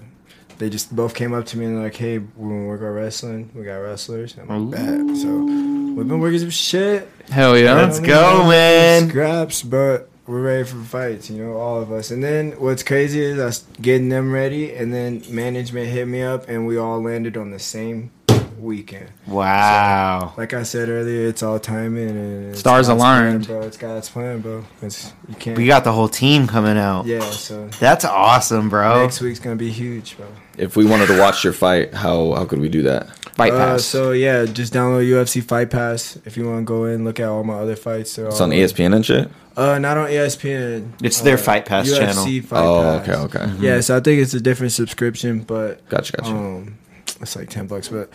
they 0.57 0.69
just 0.69 0.95
both 0.95 1.13
came 1.13 1.34
up 1.34 1.45
to 1.47 1.57
me 1.57 1.65
and 1.65 1.75
they're 1.75 1.84
like, 1.84 1.95
"Hey, 1.95 2.17
we 2.19 2.25
want 2.38 2.63
to 2.63 2.67
work 2.67 2.81
on 2.81 2.88
wrestling. 2.88 3.49
We 3.53 3.63
got 3.63 3.77
wrestlers." 3.77 4.35
I'm 4.38 4.69
like, 4.69 4.79
"Bet." 4.79 5.17
So 5.17 5.29
we've 5.29 6.07
been 6.07 6.19
working 6.19 6.39
some 6.39 6.49
shit. 6.49 7.09
Hell 7.29 7.57
yeah. 7.57 7.73
Let's 7.73 7.99
go, 7.99 8.47
man. 8.47 9.09
Scraps, 9.09 9.63
but 9.63 10.09
we're 10.27 10.41
ready 10.41 10.65
for 10.65 10.83
fights, 10.83 11.29
you 11.29 11.41
know, 11.41 11.53
all 11.53 11.81
of 11.81 11.91
us. 11.91 12.11
And 12.11 12.23
then 12.23 12.51
what's 12.59 12.83
crazy 12.83 13.21
is 13.21 13.39
us 13.39 13.65
getting 13.81 14.09
them 14.09 14.33
ready, 14.33 14.73
and 14.75 14.93
then 14.93 15.23
management 15.29 15.87
hit 15.87 16.07
me 16.07 16.21
up, 16.21 16.47
and 16.49 16.67
we 16.67 16.77
all 16.77 17.01
landed 17.01 17.37
on 17.37 17.51
the 17.51 17.59
same 17.59 18.11
weekend. 18.59 19.09
Wow. 19.25 20.34
Like 20.38 20.53
I 20.53 20.63
said 20.63 20.89
earlier, 20.89 21.27
it's 21.27 21.43
all 21.43 21.59
timing 21.59 22.09
and 22.09 22.49
it's 22.51 22.59
Stars 22.59 22.88
God's 22.88 22.99
aligned. 23.01 23.45
plan, 23.45 23.59
bro. 23.59 23.67
It's 23.67 23.77
God's 23.77 24.09
plan, 24.09 24.39
bro. 24.41 24.65
It's 24.81 25.13
you 25.29 25.35
can't. 25.35 25.57
We 25.57 25.67
got 25.67 25.84
the 25.84 25.91
whole 25.93 26.09
team 26.09 26.47
coming 26.47 26.77
out. 26.77 27.05
yeah. 27.05 27.19
So 27.31 27.67
That's 27.79 28.05
awesome, 28.05 28.69
bro. 28.69 29.01
next 29.03 29.21
week's 29.21 29.39
gonna 29.39 29.55
be 29.55 29.71
huge, 29.71 30.17
bro. 30.17 30.27
If 30.57 30.75
we 30.75 30.85
wanted 30.85 31.07
to 31.07 31.19
watch 31.19 31.43
your 31.43 31.53
fight, 31.53 31.93
how 31.93 32.34
how 32.34 32.45
could 32.45 32.59
we 32.59 32.69
do 32.69 32.84
that? 32.84 33.07
Fight 33.35 33.53
Uh, 33.53 33.57
pass. 33.73 33.85
so 33.85 34.11
yeah, 34.11 34.45
just 34.45 34.73
download 34.73 35.07
UFC 35.07 35.43
Fight 35.43 35.69
Pass 35.69 36.17
if 36.25 36.35
you 36.38 36.45
want 36.47 36.59
to 36.59 36.63
go 36.65 36.85
in 36.85 37.03
look 37.05 37.19
at 37.19 37.27
all 37.27 37.43
my 37.43 37.53
other 37.59 37.75
fights. 37.75 38.15
They're 38.15 38.27
It's 38.27 38.41
on 38.41 38.49
ESPN 38.49 38.95
and 38.95 39.05
shit. 39.05 39.29
Uh, 39.55 39.77
not 39.79 39.97
on 39.97 40.07
ESPN. 40.09 40.93
It's 41.03 41.21
their 41.21 41.35
Uh, 41.35 41.38
Fight 41.38 41.65
Pass 41.65 41.88
UFC 41.88 41.97
channel. 41.97 42.23
Fight 42.47 42.63
Oh, 42.63 43.01
Pass. 43.05 43.09
okay, 43.09 43.39
okay. 43.39 43.51
Yeah, 43.59 43.79
so 43.81 43.97
I 43.97 43.99
think 43.99 44.21
it's 44.21 44.34
a 44.34 44.39
different 44.41 44.71
subscription, 44.71 45.41
but 45.41 45.88
Gotcha, 45.89 46.13
gotcha. 46.17 46.29
um, 46.31 46.77
it's 47.21 47.35
like 47.35 47.49
ten 47.51 47.67
bucks. 47.67 47.89
But 47.89 48.11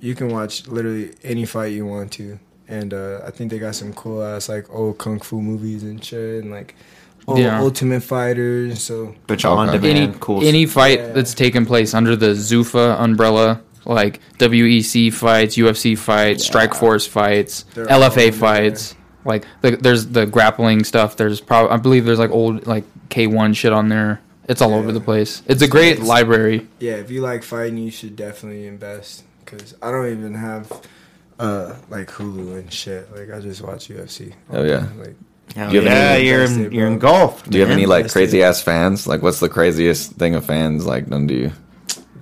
you 0.00 0.14
can 0.14 0.28
watch 0.28 0.66
literally 0.68 1.12
any 1.24 1.44
fight 1.44 1.72
you 1.72 1.86
want 1.86 2.12
to, 2.12 2.38
and 2.68 2.92
uh, 2.94 3.20
I 3.26 3.30
think 3.30 3.50
they 3.50 3.58
got 3.58 3.74
some 3.74 3.92
cool 3.92 4.22
ass 4.22 4.48
like 4.48 4.66
old 4.72 4.98
kung 4.98 5.20
fu 5.20 5.40
movies 5.40 5.82
and 5.82 6.02
shit, 6.04 6.42
and 6.44 6.50
like 6.52 6.74
old 7.26 7.38
Yeah. 7.38 7.60
Ultimate 7.60 8.02
Fighters. 8.02 8.82
So 8.82 9.14
But 9.26 9.44
on 9.44 9.68
Okay. 9.68 9.78
demand. 9.78 9.98
any 10.10 10.16
cool. 10.20 10.44
any 10.44 10.66
fight 10.66 10.98
Yeah. 11.00 11.12
that's 11.12 11.34
taken 11.34 11.66
place 11.66 11.94
under 11.94 12.14
the 12.16 12.28
Zuffa 12.34 13.00
umbrella, 13.00 13.60
like 13.84 14.20
WEC 14.38 15.10
fights, 15.12 15.56
UFC 15.56 15.94
fights, 15.96 16.44
Strike 16.44 16.74
Force 16.74 17.06
fights, 17.06 17.64
They're 17.74 17.86
LFA 17.86 18.26
in 18.28 18.32
fights. 18.32 18.94
Like 19.24 19.44
the, 19.62 19.72
there's 19.76 20.06
the 20.06 20.24
grappling 20.26 20.84
stuff. 20.84 21.16
There's 21.16 21.40
probably 21.40 21.72
I 21.72 21.78
believe 21.78 22.04
there's 22.04 22.18
like 22.20 22.30
old 22.30 22.66
like 22.66 22.84
K1 23.10 23.56
shit 23.56 23.72
on 23.72 23.88
there. 23.88 24.20
It's 24.48 24.62
all 24.62 24.74
over 24.74 24.92
the 24.92 25.00
place. 25.00 25.42
It's 25.46 25.62
a 25.62 25.66
great 25.66 25.94
It's- 25.94 26.06
library. 26.06 26.68
yeah, 26.78 26.92
if 26.94 27.10
you 27.10 27.20
like 27.22 27.42
fighting, 27.42 27.78
you 27.78 27.90
should 27.90 28.14
definitely 28.14 28.68
invest 28.68 29.24
because 29.46 29.74
I 29.80 29.90
don't 29.90 30.10
even 30.12 30.34
have 30.34 30.70
uh 31.38 31.74
like 31.88 32.08
Hulu 32.08 32.58
and 32.58 32.70
shit. 32.72 33.10
Like 33.16 33.30
I 33.30 33.40
just 33.40 33.62
watch 33.62 33.88
UFC. 33.88 34.34
Oh, 34.50 34.62
yeah. 34.64 34.88
Like 34.98 35.14
Hell 35.54 35.70
Do 35.70 35.76
you 35.76 35.82
have 35.82 35.90
yeah, 35.92 36.14
any- 36.16 36.26
you're 36.28 36.40
Invested, 36.42 36.72
you're 36.72 36.86
bro. 36.86 36.92
engulfed. 36.92 37.50
Do 37.50 37.56
you 37.58 37.64
have 37.64 37.72
any 37.72 37.86
like 37.86 38.10
crazy 38.10 38.42
ass 38.42 38.60
fans? 38.60 39.06
Like, 39.06 39.22
what's 39.22 39.40
the 39.40 39.48
craziest 39.48 40.12
thing 40.12 40.34
a 40.34 40.40
fans 40.42 40.84
like 40.86 41.06
done 41.08 41.28
to 41.28 41.34
you? 41.34 41.52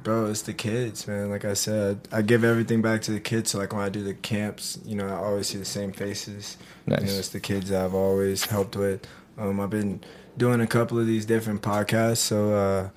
Bro, 0.03 0.27
it's 0.27 0.43
the 0.43 0.53
kids, 0.53 1.09
man. 1.09 1.31
Like 1.31 1.47
I 1.47 1.55
said, 1.55 2.07
I 2.13 2.21
give 2.21 2.45
everything 2.45 2.83
back 2.83 3.01
to 3.03 3.13
the 3.13 3.21
kids. 3.21 3.51
So 3.51 3.59
like 3.59 3.73
when 3.73 3.81
I 3.83 3.89
do 3.89 4.03
the 4.05 4.13
camps, 4.13 4.79
you 4.85 4.95
know, 4.95 5.07
I 5.09 5.15
always 5.17 5.47
see 5.47 5.57
the 5.57 5.65
same 5.65 5.93
faces. 5.93 6.59
You 6.87 6.91
know, 6.93 6.97
Nice. 7.01 7.19
it's 7.19 7.29
the 7.31 7.41
kids 7.41 7.71
that 7.71 7.83
I've 7.83 7.95
always 7.95 8.45
helped 8.45 8.77
with. 8.77 9.07
Um, 9.39 9.59
I've 9.61 9.71
been 9.71 10.03
doing 10.37 10.61
a 10.61 10.67
couple 10.67 10.99
of 10.99 11.07
these 11.07 11.25
different 11.25 11.63
podcasts. 11.63 12.19
So 12.19 12.53
uh, 12.55 12.89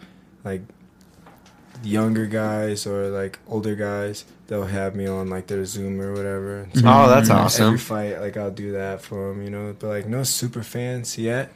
like 0.43 0.61
younger 1.83 2.25
guys 2.25 2.85
or 2.87 3.09
like 3.09 3.39
older 3.47 3.75
guys, 3.75 4.25
they'll 4.47 4.65
have 4.65 4.95
me 4.95 5.07
on 5.07 5.29
like 5.29 5.47
their 5.47 5.65
Zoom 5.65 5.99
or 6.01 6.13
whatever. 6.13 6.67
So 6.73 6.81
Oh, 6.85 7.09
that's 7.09 7.29
awesome. 7.29 7.65
every 7.67 7.77
fight, 7.79 8.19
like 8.19 8.37
I'll 8.37 8.51
do 8.51 8.73
that 8.73 9.01
for 9.01 9.29
them, 9.29 9.43
you 9.43 9.49
know. 9.49 9.75
But 9.77 9.87
like 9.87 10.07
no 10.07 10.23
super 10.23 10.63
fans 10.63 11.17
yet. 11.17 11.51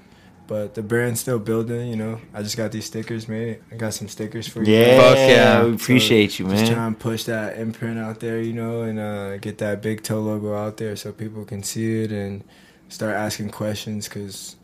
But 0.47 0.75
the 0.75 0.81
brand's 0.81 1.21
still 1.21 1.39
building, 1.39 1.87
you 1.89 1.95
know. 1.95 2.19
I 2.33 2.41
just 2.43 2.57
got 2.57 2.73
these 2.73 2.83
stickers 2.85 3.29
made. 3.29 3.59
I 3.71 3.75
got 3.77 3.93
some 3.93 4.09
stickers 4.09 4.49
for 4.49 4.61
you. 4.63 4.75
Yeah. 4.75 4.97
Fuck 4.99 5.15
yeah. 5.17 5.63
we 5.63 5.73
appreciate 5.75 6.39
you, 6.39 6.45
man. 6.45 6.57
Just 6.57 6.71
trying 6.73 6.93
to 6.93 6.99
push 6.99 7.23
that 7.25 7.57
imprint 7.57 7.97
out 7.97 8.19
there, 8.19 8.41
you 8.41 8.51
know, 8.51 8.81
and 8.81 8.99
uh, 8.99 9.37
get 9.37 9.59
that 9.59 9.81
big 9.81 10.03
toe 10.03 10.19
logo 10.19 10.53
out 10.53 10.75
there 10.75 10.97
so 10.97 11.13
people 11.13 11.45
can 11.45 11.63
see 11.63 12.03
it 12.03 12.11
and 12.11 12.43
start 12.89 13.15
asking 13.15 13.51
questions. 13.51 14.09
Because 14.09 14.57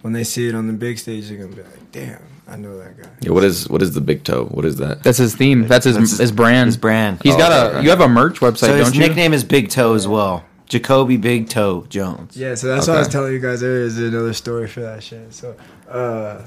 when 0.00 0.14
they 0.14 0.24
see 0.24 0.48
it 0.48 0.54
on 0.54 0.66
the 0.66 0.72
big 0.72 0.98
stage, 0.98 1.28
they're 1.28 1.36
gonna 1.36 1.54
be 1.54 1.62
like, 1.62 1.92
"Damn, 1.92 2.22
I 2.48 2.56
know 2.56 2.78
that 2.78 3.00
guy." 3.00 3.08
Yeah, 3.22 3.30
what 3.32 3.44
is 3.44 3.68
what 3.68 3.82
is 3.82 3.92
the 3.94 4.00
big 4.00 4.24
toe? 4.24 4.44
What 4.46 4.64
is 4.64 4.76
that? 4.76 5.02
That's 5.02 5.18
his 5.18 5.34
theme. 5.34 5.66
That's 5.68 5.84
his 5.84 5.96
That's 5.96 6.18
his, 6.18 6.32
brand. 6.32 6.66
His 6.66 6.76
brand. 6.76 7.20
He's 7.22 7.34
Oh, 7.34 7.38
got 7.38 7.52
a. 7.52 7.76
okay. 7.76 7.84
You 7.84 7.90
have 7.90 8.00
a 8.00 8.08
merch 8.08 8.40
website, 8.40 8.58
so 8.58 8.76
his 8.76 8.86
don't 8.88 8.94
you? 8.94 9.00
nickname 9.08 9.32
is 9.32 9.44
Big 9.44 9.70
Toe 9.70 9.94
as 9.94 10.06
well. 10.08 10.44
Jacoby 10.66 11.16
Big 11.18 11.48
Toe 11.48 11.84
Jones. 11.88 12.36
Yeah, 12.36 12.54
so 12.54 12.68
that's 12.68 12.86
what 12.88 12.96
I 12.96 12.98
was 13.00 13.08
Okay. 13.08 13.12
telling 13.12 13.32
you 13.34 13.38
guys 13.38 13.62
earlier. 13.62 13.82
Is 13.84 13.98
another 13.98 14.32
story 14.32 14.66
for 14.66 14.80
that 14.80 15.02
shit. 15.02 15.32
So, 15.34 15.54
uh, 15.88 16.40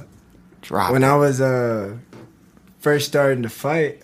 Drop. 0.62 0.92
when. 0.92 1.04
I 1.04 1.16
was 1.16 1.40
uh, 1.40 1.96
first 2.80 3.08
starting 3.08 3.44
to 3.44 3.50
fight, 3.50 4.02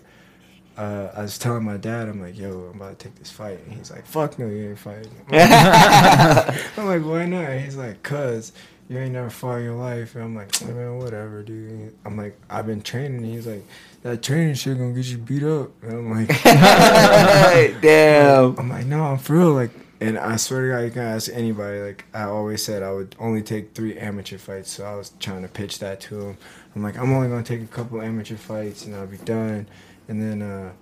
uh, 0.78 1.10
I 1.16 1.22
was 1.24 1.38
telling 1.40 1.64
my 1.64 1.78
dad, 1.78 2.10
I'm 2.10 2.22
like, 2.22 2.38
"Yo, 2.38 2.70
I'm 2.72 2.80
about 2.80 2.98
to 3.00 3.06
take 3.08 3.16
this 3.16 3.32
fight," 3.32 3.60
and 3.66 3.74
he's 3.76 3.90
like, 3.92 4.06
"Fuck 4.06 4.38
no, 4.40 4.46
you 4.48 4.70
ain't 4.70 4.80
fighting." 4.80 5.12
I'm 5.32 6.86
like, 6.86 7.04
"Why 7.04 7.26
not?" 7.26 7.52
He's 7.60 7.76
like, 7.76 8.02
"Cause." 8.04 8.52
You 8.90 9.00
ain't 9.00 9.14
never 9.14 9.30
fought 9.30 9.58
in 9.60 9.64
your 9.64 9.76
life, 9.76 10.16
and 10.16 10.24
I'm 10.24 10.36
like, 10.36 10.54
"Hey, 10.56 10.72
man, 10.72 10.98
whatever, 10.98 11.42
dude. 11.42 11.96
I'm 12.06 12.18
like, 12.18 12.38
I've 12.50 12.66
been 12.68 12.82
training. 12.82 13.24
And 13.24 13.26
he's 13.26 13.48
like, 13.48 13.64
that 14.04 14.22
training 14.22 14.56
shit 14.56 14.78
gonna 14.78 14.94
get 14.94 15.06
you 15.06 15.18
beat 15.18 15.44
up. 15.44 15.72
And 15.82 15.94
I'm 15.94 16.12
like, 16.12 16.44
Damn. 17.82 18.58
I'm 18.60 18.70
like, 18.70 18.86
no, 18.86 19.04
I'm 19.04 19.18
for 19.18 19.38
real. 19.38 19.54
Like, 19.54 19.72
And 20.02 20.20
I 20.20 20.36
swear 20.36 20.64
to 20.64 20.70
God, 20.76 20.80
you 20.84 20.92
can 20.92 21.02
ask 21.04 21.32
anybody. 21.34 21.80
Like 21.82 22.06
I 22.14 22.24
always 22.24 22.62
said, 22.64 22.84
I 22.84 22.92
would 22.92 23.16
only 23.20 23.42
take 23.42 23.74
three 23.74 23.98
amateur 23.98 24.38
fights. 24.38 24.70
So 24.72 24.84
I 24.86 24.96
was 24.96 25.14
trying 25.20 25.44
to 25.44 25.48
pitch 25.48 25.80
that 25.80 26.02
to 26.02 26.20
him. 26.22 26.38
I'm 26.76 26.84
like, 26.84 26.98
I'm 26.98 27.14
only 27.14 27.30
gonna 27.30 27.44
take 27.44 27.62
a 27.62 27.68
couple 27.68 28.02
amateur 28.02 28.36
fights 28.36 28.86
and 28.86 28.94
I'll 28.96 29.08
be 29.08 29.18
done. 29.18 29.66
And 30.10 30.22
then 30.22 30.42
uh, 30.42 30.74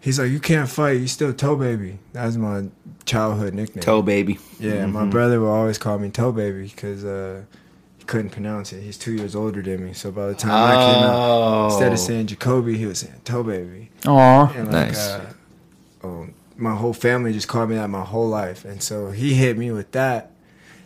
he's 0.00 0.18
like, 0.18 0.30
you 0.30 0.40
can't 0.40 0.68
fight. 0.68 1.00
You 1.00 1.08
still 1.08 1.32
toe 1.32 1.56
baby. 1.56 1.98
That 2.12 2.26
was 2.26 2.36
my 2.38 2.64
childhood 3.04 3.54
nickname. 3.54 3.82
Toe 3.82 4.02
baby. 4.02 4.38
Yeah, 4.60 4.86
my 4.86 5.06
brother 5.06 5.40
would 5.40 5.48
always 5.48 5.78
call 5.78 5.98
me 5.98 6.10
toe 6.10 6.32
baby 6.32 6.64
because 6.64 7.04
uh, 7.04 7.42
he 7.98 8.04
couldn't 8.04 8.30
pronounce 8.30 8.72
it. 8.72 8.82
He's 8.82 8.98
two 8.98 9.12
years 9.12 9.34
older 9.34 9.62
than 9.62 9.84
me. 9.84 9.92
So 9.92 10.10
by 10.10 10.26
the 10.28 10.34
time 10.34 10.50
I 10.52 10.74
came 10.74 11.04
out, 11.04 11.64
instead 11.70 11.92
of 11.92 11.98
saying 11.98 12.26
Jacoby, 12.28 12.76
he 12.76 12.86
was 12.86 13.00
saying 13.00 13.20
toe 13.24 13.42
baby. 13.42 13.90
Aw. 14.06 14.42
Like, 14.56 14.68
Nice. 14.70 15.08
uh, 15.08 15.32
um, 16.04 16.34
my 16.56 16.74
whole 16.74 16.92
family 16.92 17.32
just 17.32 17.48
called 17.48 17.70
me 17.70 17.76
that 17.76 17.88
my 17.88 18.04
whole 18.04 18.28
life, 18.28 18.64
and 18.64 18.82
so 18.82 19.10
he 19.10 19.34
hit 19.34 19.56
me 19.56 19.70
with 19.70 19.92
that. 19.92 20.32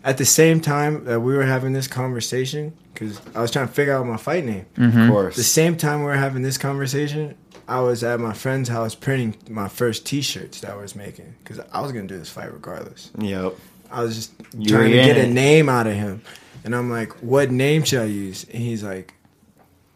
At 0.05 0.19
the 0.19 0.25
same 0.25 0.61
time 0.61 1.05
that 1.05 1.21
we 1.21 1.33
were 1.35 1.45
having 1.45 1.73
this 1.73 1.87
conversation, 1.87 2.73
because 2.93 3.21
I 3.35 3.41
was 3.41 3.51
trying 3.53 3.69
to 3.69 3.73
figure 3.73 3.97
out 3.97 4.05
my 4.07 4.17
fight 4.17 4.45
name. 4.45 4.67
Of 4.77 5.09
course. 5.09 5.37
The 5.37 5.45
same 5.45 5.77
time 5.77 6.01
we 6.01 6.07
were 6.07 6.17
having 6.17 6.43
this 6.43 6.59
conversation, 6.59 7.37
I 7.69 7.81
was 7.81 8.03
at 8.05 8.21
my 8.21 8.33
friend's 8.33 8.69
house 8.69 8.95
printing 8.95 9.37
my 9.49 9.69
first 9.69 10.07
T-shirts 10.07 10.61
that 10.61 10.71
I 10.71 10.77
was 10.77 10.95
making, 10.95 11.35
because 11.43 11.61
I 11.73 11.81
was 11.81 11.93
gonna 11.93 12.07
do 12.07 12.19
this 12.19 12.31
fight 12.31 12.53
regardless. 12.53 13.11
Yep. 13.19 13.55
I 13.91 14.03
was 14.03 14.15
just 14.17 14.33
You 14.59 14.69
trying 14.69 14.91
to 14.91 14.97
get 14.97 15.17
a 15.19 15.27
name 15.27 15.69
out 15.69 15.87
of 15.87 15.95
him. 15.95 16.23
And 16.65 16.75
I'm 16.75 16.91
like, 16.91 17.13
what 17.23 17.51
name 17.51 17.83
should 17.85 18.01
I 18.01 18.05
use? 18.05 18.45
And 18.45 18.63
he's 18.63 18.83
like, 18.85 19.15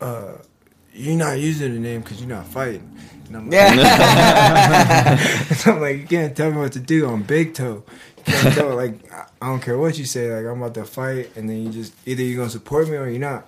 uh, 0.00 0.32
you're 0.92 1.16
not 1.16 1.38
using 1.38 1.74
a 1.76 1.78
name 1.78 2.00
because 2.02 2.20
you're 2.20 2.28
not 2.28 2.46
fighting. 2.46 2.90
And 3.28 3.36
I'm 3.36 3.50
like, 3.50 3.78
so 5.56 5.72
I'm 5.72 5.80
like, 5.80 5.96
you 5.98 6.06
can't 6.06 6.36
tell 6.36 6.50
me 6.50 6.58
what 6.58 6.72
to 6.72 6.80
do 6.80 7.06
on 7.06 7.22
Big 7.22 7.54
Toe. 7.54 7.84
You 8.18 8.22
can't 8.32 8.54
tell, 8.54 8.74
like, 8.74 9.12
I- 9.12 9.24
I 9.42 9.48
don't 9.48 9.60
care 9.60 9.76
what 9.76 9.98
you 9.98 10.06
say. 10.06 10.32
Like, 10.34 10.46
I'm 10.50 10.62
about 10.62 10.74
to 10.74 10.84
fight, 10.84 11.30
and 11.36 11.48
then 11.48 11.62
you 11.62 11.70
just 11.70 11.92
either 12.06 12.22
you're 12.22 12.38
gonna 12.38 12.50
support 12.50 12.88
me 12.88 12.96
or 12.96 13.06
you're 13.08 13.20
not. 13.20 13.46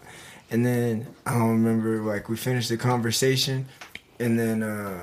And 0.50 0.64
then 0.64 1.06
I 1.26 1.32
don't 1.32 1.48
remember. 1.62 2.02
Like, 2.02 2.28
we 2.28 2.36
finished 2.36 2.68
the 2.68 2.76
conversation, 2.76 3.66
and 4.20 4.38
then 4.38 4.62
uh, 4.62 5.00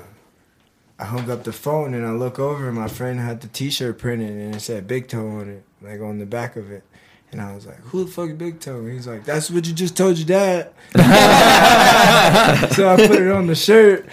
I 0.98 1.04
hung 1.04 1.30
up 1.30 1.44
the 1.44 1.52
phone, 1.52 1.94
and 1.94 2.06
I 2.06 2.10
look 2.12 2.38
over, 2.38 2.66
and 2.68 2.76
my 2.76 2.88
friend 2.88 3.18
had 3.20 3.40
the 3.40 3.48
T-shirt 3.48 3.98
printed, 3.98 4.30
and 4.30 4.54
it 4.54 4.60
said 4.60 4.86
Big 4.86 5.08
Toe 5.08 5.26
on 5.28 5.48
it, 5.48 5.64
like 5.82 6.00
on 6.00 6.18
the 6.18 6.26
back 6.26 6.56
of 6.56 6.70
it. 6.70 6.82
And 7.32 7.40
I 7.40 7.54
was 7.54 7.66
like, 7.66 7.78
"Who 7.86 8.04
the 8.04 8.10
fuck 8.10 8.30
is 8.30 8.36
Big 8.36 8.60
Toe?" 8.60 8.78
And 8.78 8.92
he's 8.92 9.06
like, 9.08 9.24
"That's 9.24 9.50
what 9.50 9.66
you 9.66 9.72
just 9.74 9.96
told 9.96 10.16
your 10.16 10.26
dad." 10.28 10.70
so 10.94 12.88
I 12.88 12.96
put 12.96 13.20
it 13.20 13.30
on 13.32 13.46
the 13.48 13.54
shirt. 13.56 14.06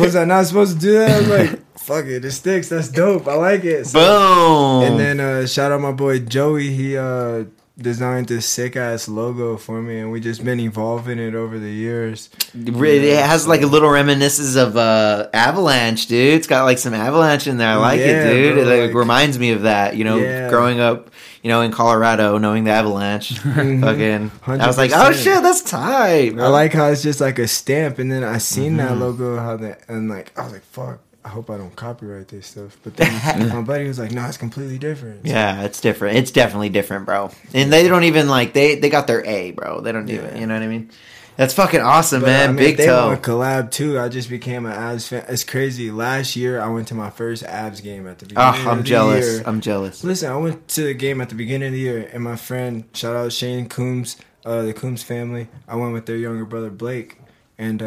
Was 0.00 0.16
I 0.16 0.24
not 0.24 0.46
supposed 0.46 0.74
to 0.74 0.80
do 0.80 0.92
that? 0.98 1.10
I 1.10 1.18
was 1.20 1.28
like, 1.28 1.78
"Fuck 1.78 2.06
it, 2.06 2.24
it 2.24 2.30
sticks. 2.32 2.68
That's 2.68 2.88
dope. 2.88 3.28
I 3.28 3.34
like 3.34 3.64
it." 3.64 3.86
So- 3.86 4.00
Boom. 4.00 4.82
and 4.92 4.98
then 5.00 5.20
uh, 5.20 5.46
shout 5.46 5.70
out 5.72 5.80
my 5.80 5.92
boy 5.92 6.18
Joey. 6.18 6.70
He 6.70 6.96
uh, 6.96 7.44
designed 7.78 8.28
this 8.28 8.46
sick 8.46 8.76
ass 8.76 9.08
logo 9.08 9.56
for 9.56 9.80
me, 9.80 9.98
and 10.00 10.12
we 10.12 10.20
just 10.20 10.44
been 10.44 10.60
evolving 10.60 11.18
it 11.18 11.34
over 11.34 11.58
the 11.58 11.70
years. 11.70 12.28
Really, 12.54 13.08
it 13.10 13.24
has 13.24 13.46
like 13.48 13.62
a 13.62 13.66
little 13.66 13.88
reminiscence 13.90 14.56
of 14.56 14.76
uh, 14.76 15.28
Avalanche, 15.32 16.06
dude. 16.06 16.34
It's 16.34 16.46
got 16.46 16.64
like 16.64 16.78
some 16.78 16.94
Avalanche 16.94 17.46
in 17.46 17.56
there. 17.56 17.68
I 17.68 17.76
like 17.76 18.00
Yeah, 18.00 18.06
it, 18.06 18.34
dude. 18.34 18.54
bro, 18.54 18.62
it 18.62 18.66
like, 18.66 18.88
like- 18.88 18.96
reminds 18.96 19.38
me 19.38 19.52
of 19.52 19.62
that. 19.62 19.96
You 19.96 20.04
know, 20.04 20.18
Yeah. 20.18 20.50
growing 20.50 20.78
up, 20.80 21.10
you 21.42 21.48
know, 21.48 21.62
in 21.62 21.72
Colorado, 21.72 22.36
knowing 22.38 22.64
the 22.64 22.70
Avalanche. 22.72 23.38
Fucking, 23.40 24.30
I 24.46 24.66
was 24.66 24.76
like, 24.78 24.90
oh 24.94 25.12
shit, 25.12 25.42
that's 25.42 25.62
tight. 25.62 26.38
I 26.38 26.48
like 26.48 26.72
how 26.74 26.86
it's 26.86 27.02
just 27.02 27.20
like 27.20 27.38
a 27.38 27.48
stamp, 27.48 27.98
and 27.98 28.10
then 28.12 28.24
I 28.24 28.38
seen 28.38 28.76
that 28.76 28.90
Mm-hmm. 28.90 29.00
logo, 29.00 29.36
how 29.38 29.56
that, 29.56 29.82
and 29.88 30.08
like 30.10 30.38
I 30.38 30.42
was 30.44 30.52
like, 30.52 30.64
"Fuck." 30.64 30.98
I 31.24 31.28
hope 31.28 31.50
I 31.50 31.58
don't 31.58 31.74
copyright 31.76 32.28
this 32.28 32.46
stuff. 32.46 32.78
But 32.82 32.96
then 32.96 33.48
my 33.54 33.60
buddy 33.62 33.86
was 33.86 33.98
like, 33.98 34.10
"No, 34.12 34.24
it's 34.26 34.36
completely 34.38 34.78
different." 34.78 35.26
Yeah, 35.26 35.62
it's 35.64 35.80
different. 35.80 36.16
It's 36.16 36.30
definitely 36.30 36.70
different, 36.70 37.04
bro. 37.06 37.30
And 37.52 37.72
they 37.72 37.86
don't 37.88 38.04
even 38.04 38.28
like 38.28 38.52
they 38.54 38.76
they 38.76 38.88
got 38.88 39.06
their 39.06 39.24
A, 39.24 39.50
bro. 39.52 39.80
They 39.80 39.92
don't 39.92 40.06
do 40.06 40.20
it. 40.20 40.36
You 40.38 40.46
know 40.46 40.54
what 40.54 40.62
I 40.62 40.66
mean? 40.66 40.90
That's 41.36 41.54
fucking 41.54 41.80
awesome, 41.80 42.20
But, 42.20 42.26
man. 42.26 42.42
I 42.50 42.52
mean, 42.52 42.56
Big 42.56 42.76
they 42.76 42.86
toe. 42.86 43.08
want 43.08 43.22
to 43.22 43.30
collab 43.30 43.70
too. 43.70 43.98
I 43.98 44.08
just 44.10 44.28
became 44.28 44.66
an 44.66 44.72
Avs 44.72 45.08
fan. 45.08 45.24
It's 45.28 45.44
crazy. 45.44 45.90
Last 45.90 46.36
year, 46.36 46.60
I 46.60 46.68
went 46.68 46.88
to 46.88 46.94
my 46.94 47.08
first 47.08 47.44
Avs 47.44 47.82
game 47.82 48.06
at 48.06 48.18
the 48.18 48.26
beginning. 48.26 48.54
Oh, 48.54 48.60
of 48.60 48.66
I'm 48.66 48.76
the 48.78 48.82
jealous. 48.84 49.26
year. 49.26 49.42
I'm 49.46 49.60
jealous. 49.62 50.04
Listen, 50.04 50.30
I 50.32 50.36
went 50.36 50.68
to 50.68 50.82
the 50.82 50.92
game 50.94 51.20
at 51.22 51.30
the 51.30 51.34
beginning 51.34 51.68
of 51.68 51.72
the 51.72 51.78
year, 51.80 52.10
and 52.12 52.22
my 52.22 52.36
friend, 52.36 52.84
shout 52.92 53.16
out 53.16 53.32
Shane 53.32 53.68
Coombs, 53.70 54.16
uh, 54.44 54.62
the 54.62 54.74
Coombs 54.74 55.02
family. 55.02 55.48
I 55.66 55.76
went 55.76 55.94
with 55.94 56.04
their 56.04 56.16
younger 56.16 56.44
brother 56.44 56.68
Blake, 56.70 57.18
and 57.56 57.80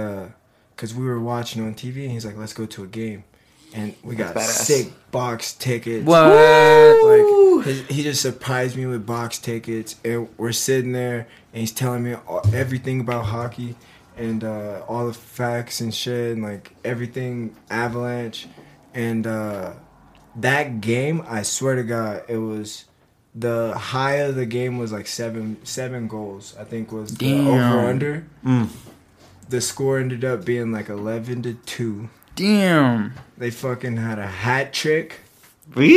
because 0.76 0.94
we 0.94 1.06
were 1.06 1.20
watching 1.20 1.64
on 1.64 1.74
TV, 1.74 2.04
and 2.04 2.12
he's 2.12 2.26
like, 2.26 2.38
"Let's 2.38 2.54
go 2.54 2.66
to 2.66 2.84
a 2.84 2.88
game," 2.88 3.24
and 3.74 3.96
we 4.04 4.16
got 4.16 4.36
badass. 4.36 4.66
sick 4.66 5.12
box 5.12 5.54
tickets. 5.54 6.06
What? 6.06 6.20
Like 6.24 7.66
his, 7.66 7.88
he 7.88 8.04
just 8.04 8.22
surprised 8.22 8.76
me 8.76 8.86
with 8.86 9.06
box 9.06 9.40
tickets, 9.40 9.96
and 10.04 10.28
we're 10.38 10.52
sitting 10.52 10.92
there, 10.92 11.28
and 11.54 11.60
he's 11.60 11.72
telling 11.72 12.04
me 12.04 12.16
all, 12.28 12.42
everything 12.54 13.00
about 13.00 13.26
hockey, 13.26 13.76
and 14.18 14.44
uh, 14.44 14.84
all 14.88 15.08
the 15.08 15.14
facts 15.14 15.82
and 15.82 15.94
shit, 15.94 16.34
and 16.34 16.44
like 16.44 16.76
everything 16.84 17.56
Avalanche, 17.70 18.48
and 18.94 19.26
uh, 19.26 19.74
that 20.36 20.82
game, 20.82 21.24
I 21.28 21.44
swear 21.44 21.76
to 21.76 21.84
God, 21.84 22.24
it 22.28 22.38
was 22.38 22.86
the 23.36 23.74
high 23.76 24.16
of 24.16 24.36
the 24.36 24.46
game 24.46 24.78
was 24.78 24.92
like 24.92 25.08
seven 25.08 25.58
seven 25.66 26.08
goals. 26.08 26.56
I 26.60 26.64
think 26.64 26.92
was 26.92 27.16
the 27.16 27.34
over 27.40 27.80
under. 27.80 28.26
Mm. 28.46 28.70
The 29.54 29.62
score 29.62 30.00
ended 30.00 30.26
up 30.26 30.46
being 30.46 30.72
like 30.72 30.90
eleven 30.90 31.44
to 31.44 31.54
two. 31.54 32.10
Damn. 32.36 33.14
They 33.38 33.52
fucking 33.52 33.98
had 33.98 34.18
a 34.18 34.26
hat 34.26 34.74
trick. 34.74 35.20
Wee, 35.76 35.94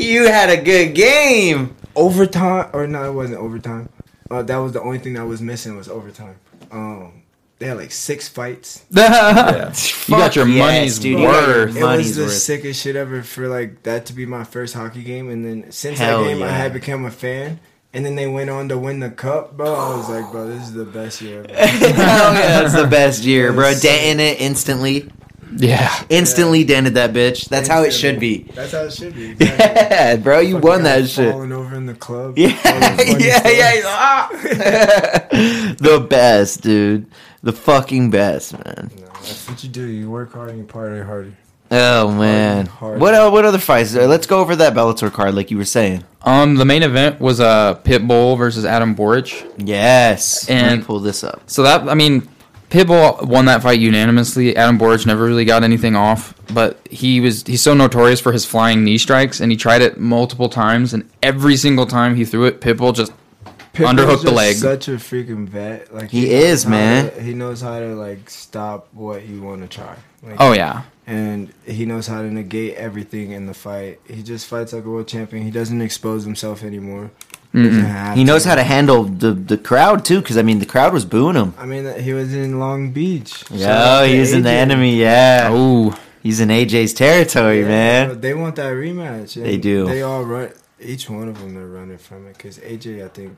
you 0.00 0.28
had 0.28 0.48
a 0.48 0.62
good 0.62 0.94
game. 0.94 1.74
overtime 1.96 2.70
or 2.72 2.86
no, 2.86 3.10
it 3.10 3.14
wasn't 3.14 3.40
overtime. 3.40 3.88
Uh, 4.30 4.42
that 4.42 4.58
was 4.58 4.70
the 4.74 4.80
only 4.80 5.00
thing 5.00 5.14
that 5.14 5.26
was 5.26 5.42
missing 5.42 5.76
was 5.76 5.88
overtime. 5.88 6.36
Um, 6.70 7.24
they 7.58 7.66
had 7.66 7.78
like 7.78 7.90
six 7.90 8.28
fights. 8.28 8.84
you 8.90 9.02
got 9.02 10.36
your 10.36 10.46
yes, 10.46 10.58
money's 10.64 10.98
dude, 11.00 11.18
you 11.18 11.26
got 11.26 11.48
your 11.48 11.56
worth. 11.66 11.76
It 11.76 11.80
Money's 11.80 12.06
was 12.06 12.16
the 12.16 12.22
worth. 12.26 12.32
sickest 12.32 12.80
shit 12.80 12.94
ever 12.94 13.24
for 13.24 13.48
like 13.48 13.82
that 13.82 14.06
to 14.06 14.12
be 14.12 14.24
my 14.24 14.44
first 14.44 14.74
hockey 14.74 15.02
game, 15.02 15.30
and 15.30 15.44
then 15.44 15.72
since 15.72 15.98
Hell 15.98 16.22
that 16.22 16.28
game, 16.28 16.44
I 16.44 16.46
yeah. 16.46 16.56
had 16.56 16.72
become 16.72 17.04
a 17.04 17.10
fan. 17.10 17.58
And 17.94 18.04
then 18.04 18.16
they 18.16 18.26
went 18.26 18.50
on 18.50 18.68
to 18.68 18.76
win 18.78 19.00
the 19.00 19.10
cup, 19.10 19.56
bro. 19.56 19.74
I 19.74 19.96
was 19.96 20.10
like, 20.10 20.30
bro, 20.30 20.46
this 20.46 20.62
is 20.64 20.74
the 20.74 20.84
best 20.84 21.22
year 21.22 21.46
ever. 21.48 21.54
Hell 21.94 22.34
yeah, 22.34 22.60
that's 22.60 22.74
the 22.74 22.86
best 22.90 23.24
year, 23.24 23.52
bro. 23.52 23.70
Yes. 23.70 23.80
Denting 23.80 24.26
it 24.26 24.40
instantly. 24.40 25.10
Yeah. 25.56 26.04
Instantly 26.10 26.64
dented 26.64 26.94
that 26.94 27.14
bitch. 27.14 27.48
That's 27.48 27.66
how 27.66 27.82
it 27.82 27.92
should 27.92 28.20
be. 28.20 28.42
That's 28.54 28.72
how 28.72 28.82
it 28.82 28.92
should 28.92 29.14
be. 29.14 29.30
Exactly. 29.40 29.96
Yeah, 29.96 30.16
bro, 30.16 30.40
you 30.40 30.56
Fucking 30.56 30.68
won 30.68 30.82
that 30.82 31.08
shit. 31.08 31.32
Falling 31.32 31.52
over 31.52 31.74
in 31.74 31.86
the 31.86 31.94
club. 31.94 32.36
Yeah, 32.36 32.48
the 32.96 33.16
yeah, 33.18 33.38
stuff. 33.38 33.52
yeah. 33.56 33.82
ah. 33.86 34.28
the 35.80 36.06
best, 36.08 36.60
dude. 36.62 37.06
The 37.42 37.52
fucking 37.52 38.10
best, 38.10 38.52
man. 38.52 38.90
No, 38.98 39.06
that's 39.06 39.48
what 39.48 39.64
you 39.64 39.70
do. 39.70 39.86
You 39.86 40.10
work 40.10 40.34
hard 40.34 40.50
and 40.50 40.58
you 40.58 40.64
party 40.64 41.02
harder. 41.02 41.32
Oh 41.70 42.10
man. 42.12 42.66
hard. 42.66 43.00
What 43.00 43.14
uh, 43.14 43.30
what 43.30 43.44
other 43.44 43.58
fights? 43.58 43.94
Uh, 43.94 44.06
Let's 44.06 44.26
go 44.26 44.40
over 44.40 44.56
that 44.56 44.74
Bellator 44.74 45.12
card, 45.12 45.34
like 45.34 45.50
you 45.50 45.58
were 45.58 45.64
saying. 45.64 46.04
Um, 46.22 46.56
the 46.56 46.64
main 46.64 46.82
event 46.82 47.20
was 47.20 47.40
uh 47.40 47.74
Pitbull 47.84 48.36
versus 48.38 48.64
Adam 48.64 48.94
Borics. 48.96 49.50
Yes. 49.58 50.48
Let 50.48 50.62
me 50.62 50.68
And- 50.74 50.84
pull 50.86 51.00
this 51.00 51.22
up. 51.22 51.42
So 51.46 51.62
that 51.64 51.88
I 51.88 51.94
mean, 51.94 52.26
Pitbull 52.70 53.22
won 53.26 53.44
that 53.46 53.62
fight 53.62 53.80
unanimously. 53.80 54.56
Adam 54.56 54.78
Borics 54.78 55.04
never 55.06 55.24
really 55.24 55.44
got 55.44 55.62
anything 55.62 55.94
off, 55.96 56.34
but 56.52 56.78
he 56.90 57.20
was 57.20 57.42
he's 57.46 57.62
so 57.62 57.74
notorious 57.74 58.20
for 58.20 58.32
his 58.32 58.44
flying 58.46 58.82
knee 58.84 58.98
strikes, 58.98 59.40
and 59.40 59.50
he 59.52 59.56
tried 59.56 59.82
it 59.82 59.98
multiple 60.00 60.48
times, 60.48 60.94
and 60.94 61.08
every 61.22 61.56
single 61.56 61.86
time 61.86 62.14
he 62.16 62.24
threw 62.24 62.44
it, 62.46 62.60
Pitbull 62.62 62.94
just 62.94 63.12
Pitbull's 63.74 63.92
Underhook 63.92 64.22
the 64.24 64.32
leg. 64.32 64.56
Such 64.56 64.88
a 64.88 64.92
freaking 64.92 65.46
vet. 65.48 65.94
Like 65.94 66.10
He 66.10 66.22
knows 66.22 66.32
is, 66.44 66.66
man. 66.66 67.10
to- 67.12 67.22
he 67.22 67.34
knows 67.34 67.60
how 67.60 67.78
to 67.78 67.94
like 67.94 68.28
stop 68.30 68.88
what 68.92 69.24
you 69.26 69.40
want 69.42 69.60
to 69.62 69.68
try. 69.68 69.94
Like, 70.22 70.36
oh 70.38 70.52
yeah, 70.52 70.82
and 71.06 71.52
he 71.64 71.86
knows 71.86 72.06
how 72.06 72.22
to 72.22 72.30
negate 72.30 72.74
everything 72.74 73.30
in 73.32 73.46
the 73.46 73.54
fight. 73.54 74.00
He 74.06 74.22
just 74.22 74.46
fights 74.46 74.72
like 74.72 74.84
a 74.84 74.88
world 74.90 75.08
champion. 75.08 75.44
He 75.44 75.50
doesn't 75.50 75.80
expose 75.80 76.24
himself 76.24 76.62
anymore. 76.62 77.10
He, 77.52 77.62
doesn't 77.62 78.16
He 78.16 78.24
knows 78.24 78.44
how 78.44 78.56
to 78.56 78.62
handle 78.62 79.04
the 79.04 79.32
the 79.32 79.56
crowd 79.56 80.04
too, 80.04 80.20
because 80.20 80.36
I 80.36 80.42
mean 80.42 80.58
the 80.58 80.66
crowd 80.66 80.92
was 80.92 81.04
booing 81.04 81.36
him. 81.36 81.54
I 81.56 81.64
mean, 81.66 81.98
he 82.00 82.12
was 82.12 82.34
in 82.34 82.58
Long 82.58 82.90
Beach. 82.92 83.28
Shout 83.38 83.50
Yeah, 83.52 83.84
out 83.84 84.00
to 84.02 84.08
he's 84.08 84.32
in 84.32 84.42
the 84.42 84.50
enemy. 84.50 84.96
Yeah, 85.00 85.48
oh 85.50 85.98
he's 86.22 86.40
in 86.40 86.48
AJ's 86.50 86.92
territory, 86.94 87.60
Yeah, 87.60 87.68
man. 87.68 88.20
They 88.20 88.34
want 88.34 88.56
that 88.56 88.72
rematch. 88.72 89.40
They 89.40 89.56
do. 89.56 89.86
They 89.86 90.02
all 90.02 90.24
run. 90.24 90.50
Each 90.80 91.08
one 91.08 91.28
of 91.28 91.38
them 91.40 91.54
they're 91.54 91.66
running 91.66 91.98
from 91.98 92.26
it 92.26 92.36
because 92.36 92.58
AJ, 92.58 93.04
I 93.04 93.08
think, 93.08 93.36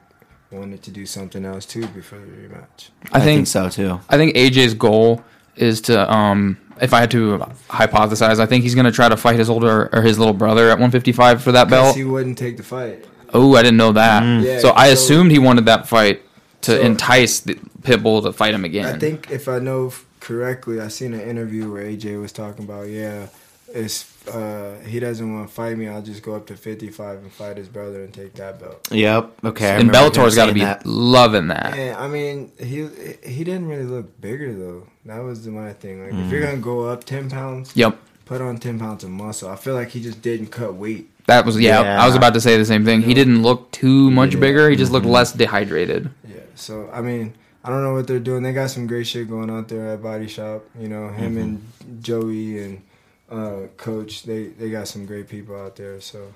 wanted 0.50 0.82
to 0.82 0.90
do 0.90 1.06
something 1.06 1.44
else 1.44 1.64
too 1.64 1.86
before 1.88 2.18
the 2.18 2.26
rematch. 2.26 2.88
I 3.12 3.20
think 3.20 3.46
so 3.46 3.68
too. 3.68 4.00
I 4.08 4.16
think 4.16 4.34
AJ's 4.34 4.74
goal 4.74 5.22
is 5.56 5.80
to 5.82 6.12
um 6.12 6.56
if 6.80 6.94
I 6.94 7.00
had 7.00 7.10
to 7.10 7.38
hypothesize, 7.68 8.40
I 8.40 8.46
think 8.46 8.62
he's 8.64 8.74
gonna 8.74 8.92
try 8.92 9.08
to 9.08 9.16
fight 9.16 9.36
his 9.36 9.50
older 9.50 9.88
or 9.92 10.02
his 10.02 10.18
little 10.18 10.32
brother 10.34 10.64
at 10.70 10.78
155 10.78 11.42
for 11.42 11.52
that 11.52 11.64
Because 11.64 11.84
belt. 11.84 11.96
he 11.96 12.04
wouldn't 12.04 12.38
take 12.38 12.56
the 12.56 12.62
fight. 12.62 13.04
Oh, 13.34 13.54
I 13.54 13.62
didn't 13.62 13.76
know 13.76 13.92
that. 13.92 14.22
Yeah, 14.42 14.58
so 14.60 14.70
I 14.72 14.86
so- 14.88 14.92
assumed 14.94 15.30
he 15.30 15.38
wanted 15.38 15.66
that 15.66 15.86
fight 15.88 16.22
to 16.62 16.72
So- 16.72 16.80
entice 16.80 17.40
the 17.40 17.54
Pitbull 17.82 18.22
to 18.24 18.32
fight 18.32 18.54
him 18.54 18.64
again. 18.64 18.86
I 18.94 18.98
think 18.98 19.30
if 19.30 19.48
I 19.48 19.58
know 19.58 19.92
correctly, 20.20 20.80
I 20.80 20.88
seen 20.88 21.14
an 21.14 21.20
interview 21.20 21.70
where 21.72 21.82
AJ 21.84 22.20
was 22.20 22.32
talking 22.32 22.64
about, 22.64 22.88
yeah, 22.88 23.26
it's 23.72 24.26
uh, 24.28 24.78
he 24.86 25.00
doesn't 25.00 25.32
want 25.32 25.48
to 25.48 25.54
fight 25.54 25.76
me, 25.76 25.88
I'll 25.88 26.02
just 26.02 26.22
go 26.22 26.34
up 26.34 26.46
to 26.48 26.56
55 26.56 27.18
and 27.18 27.32
fight 27.32 27.56
his 27.56 27.68
brother 27.68 28.04
and 28.04 28.12
take 28.12 28.34
that 28.34 28.60
belt. 28.60 28.88
Yep. 28.90 29.44
Okay. 29.44 29.66
I 29.66 29.68
and 29.74 29.88
remember 29.88 30.06
him 30.06 30.12
Bellator's 30.12 30.36
got 30.36 30.46
to 30.46 30.54
be 30.54 30.60
that. 30.60 30.84
loving 30.84 31.48
that. 31.48 31.74
And 31.74 31.96
I 31.96 32.08
mean, 32.08 32.52
he 32.58 32.88
he 33.22 33.44
didn't 33.44 33.66
really 33.66 33.84
look 33.84 34.20
bigger 34.20 34.52
though. 34.54 34.86
That 35.06 35.20
was 35.20 35.44
the, 35.44 35.50
my 35.50 35.72
thing. 35.72 36.02
Like, 36.02 36.12
if 36.12 36.30
you're 36.30 36.40
hmm. 36.40 36.46
gonna 36.46 36.58
go 36.58 36.84
up 36.86 37.04
10 37.04 37.30
pounds, 37.30 37.74
Yep. 37.76 37.96
put 38.24 38.40
on 38.40 38.58
10 38.58 38.78
pounds 38.78 39.04
of 39.04 39.10
muscle. 39.10 39.48
I 39.48 39.56
feel 39.56 39.74
like 39.74 39.88
he 39.88 40.02
just 40.02 40.20
didn't 40.22 40.48
cut 40.48 40.74
weight. 40.74 41.08
That 41.26 41.46
was 41.46 41.58
yeah, 41.58 41.82
Yeah. 41.82 42.02
I 42.02 42.06
was 42.06 42.16
about 42.16 42.34
to 42.34 42.40
say 42.40 42.56
the 42.56 42.64
same 42.64 42.84
thing. 42.84 43.02
He 43.02 43.14
didn't 43.14 43.42
look 43.42 43.70
too 43.70 44.10
much 44.10 44.38
bigger. 44.38 44.68
He 44.68 44.76
just 44.76 44.92
looked 44.92 45.04
mm-hmm. 45.04 45.14
less 45.14 45.32
dehydrated. 45.32 46.10
Yeah. 46.28 46.40
So 46.54 46.90
I 46.92 47.00
mean, 47.00 47.34
I 47.64 47.68
don't 47.70 47.82
know 47.82 47.94
what 47.94 48.06
they're 48.06 48.20
doing. 48.20 48.42
They 48.42 48.52
got 48.52 48.70
some 48.70 48.86
great 48.86 49.06
shit 49.06 49.28
going 49.28 49.50
out 49.50 49.68
there 49.68 49.92
at 49.92 50.02
Body 50.02 50.28
Shop. 50.28 50.64
You 50.78 50.88
know, 50.88 51.08
him 51.08 51.36
mm-hmm. 51.36 51.38
and 51.38 52.02
Joey 52.02 52.62
and 52.62 52.82
uh, 53.30 53.66
Coach. 53.76 54.24
They 54.24 54.44
they 54.44 54.70
got 54.70 54.88
some 54.88 55.06
great 55.06 55.28
people 55.28 55.56
out 55.56 55.76
there. 55.76 56.00
So 56.00 56.32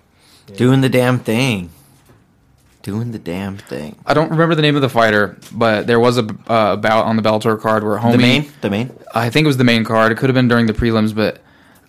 yeah. 0.49 0.57
Doing 0.57 0.81
the 0.81 0.89
damn 0.89 1.19
thing. 1.19 1.71
Doing 2.83 3.13
the 3.13 3.19
damn 3.19 3.57
thing. 3.57 3.97
I 4.05 4.13
don't 4.13 4.31
remember 4.31 4.55
the 4.55 4.61
name 4.61 4.77
of 4.77 4.83
the 4.83 4.91
fighter, 4.91 5.39
but 5.53 5.87
there 5.87 5.99
was 5.99 6.19
a 6.19 6.37
uh, 6.47 6.77
bout 6.77 7.07
on 7.07 7.17
the 7.17 7.23
Bellator 7.23 7.59
card 7.59 7.83
where 7.83 7.99
homie. 7.99 8.13
The 8.13 8.19
main. 8.19 8.53
The 8.61 8.71
main. 8.71 8.99
I 9.15 9.31
think 9.31 9.45
it 9.45 9.47
was 9.47 9.57
the 9.57 9.65
main 9.65 9.85
card. 9.85 10.13
It 10.13 10.19
could 10.19 10.29
have 10.29 10.35
been 10.35 10.49
during 10.49 10.67
the 10.67 10.75
prelims, 10.75 11.15
but 11.15 11.41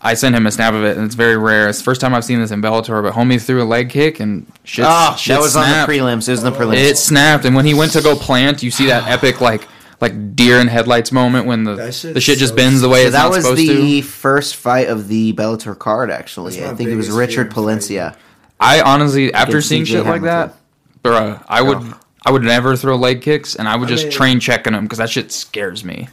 I 0.01 0.13
sent 0.13 0.35
him 0.35 0.47
a 0.47 0.51
snap 0.51 0.73
of 0.73 0.85
it, 0.85 0.95
and 0.95 1.05
it's 1.05 1.15
very 1.15 1.35
rare. 1.35 1.67
It's 1.67 1.79
the 1.79 1.83
first 1.83 1.99
time 1.99 2.13
I've 2.13 2.23
seen 2.23 2.39
this 2.39 2.51
in 2.51 2.61
Bellator. 2.61 3.03
But 3.03 3.13
homie 3.13 3.41
threw 3.41 3.61
a 3.61 3.65
leg 3.65 3.89
kick 3.89 4.21
and 4.21 4.49
shit. 4.63 4.85
Oh, 4.87 5.15
shit 5.17 5.35
that 5.35 5.41
was 5.41 5.51
snapped. 5.51 5.89
on 5.89 5.95
the 5.95 6.01
prelims. 6.01 6.29
It 6.29 6.31
was 6.31 6.43
the 6.43 6.51
prelims. 6.51 6.75
It 6.77 6.97
snapped, 6.97 7.43
and 7.43 7.55
when 7.57 7.65
he 7.65 7.73
went 7.73 7.91
to 7.91 8.01
go 8.01 8.15
plant, 8.15 8.63
you 8.63 8.71
see 8.71 8.85
that 8.85 9.05
epic 9.09 9.41
like 9.41 9.67
like 10.01 10.35
deer 10.35 10.59
in 10.59 10.67
headlights 10.67 11.11
moment 11.11 11.45
when 11.47 11.63
the 11.63 11.75
the 11.75 12.21
shit 12.21 12.37
just 12.37 12.49
so 12.51 12.55
bends 12.55 12.81
the 12.81 12.89
way 12.89 13.01
So 13.03 13.07
it's 13.07 13.15
that 13.15 13.23
not 13.23 13.29
was 13.31 13.43
supposed 13.43 13.61
the 13.61 14.01
to. 14.01 14.07
first 14.07 14.55
fight 14.55 14.87
of 14.87 15.07
the 15.07 15.33
Bellator 15.33 15.77
card. 15.77 16.11
Actually, 16.11 16.53
That's 16.55 16.67
I 16.67 16.71
my 16.71 16.77
think 16.77 16.89
it 16.89 16.95
was 16.95 17.07
biggest 17.07 17.17
Richard 17.19 17.53
fear 17.53 17.63
Palencia. 17.63 18.15
I 18.59 18.81
honestly, 18.81 19.33
after 19.33 19.51
Against 19.53 19.69
seeing 19.69 19.83
CJ 19.83 19.87
shit 19.87 20.05
like 20.05 20.21
that, 20.23 20.55
bruh, 21.03 21.43
I 21.47 21.61
would 21.61 21.93
I 22.25 22.31
would 22.31 22.43
never 22.43 22.75
throw 22.75 22.95
leg 22.95 23.21
kicks, 23.21 23.55
and 23.55 23.67
I 23.67 23.75
would 23.75 23.87
I 23.87 23.91
just 23.91 24.05
mean- 24.05 24.11
train 24.13 24.39
checking 24.39 24.73
them 24.73 24.83
because 24.85 24.97
that 24.97 25.09
shit 25.09 25.31
scares 25.31 25.83
me. 25.85 26.07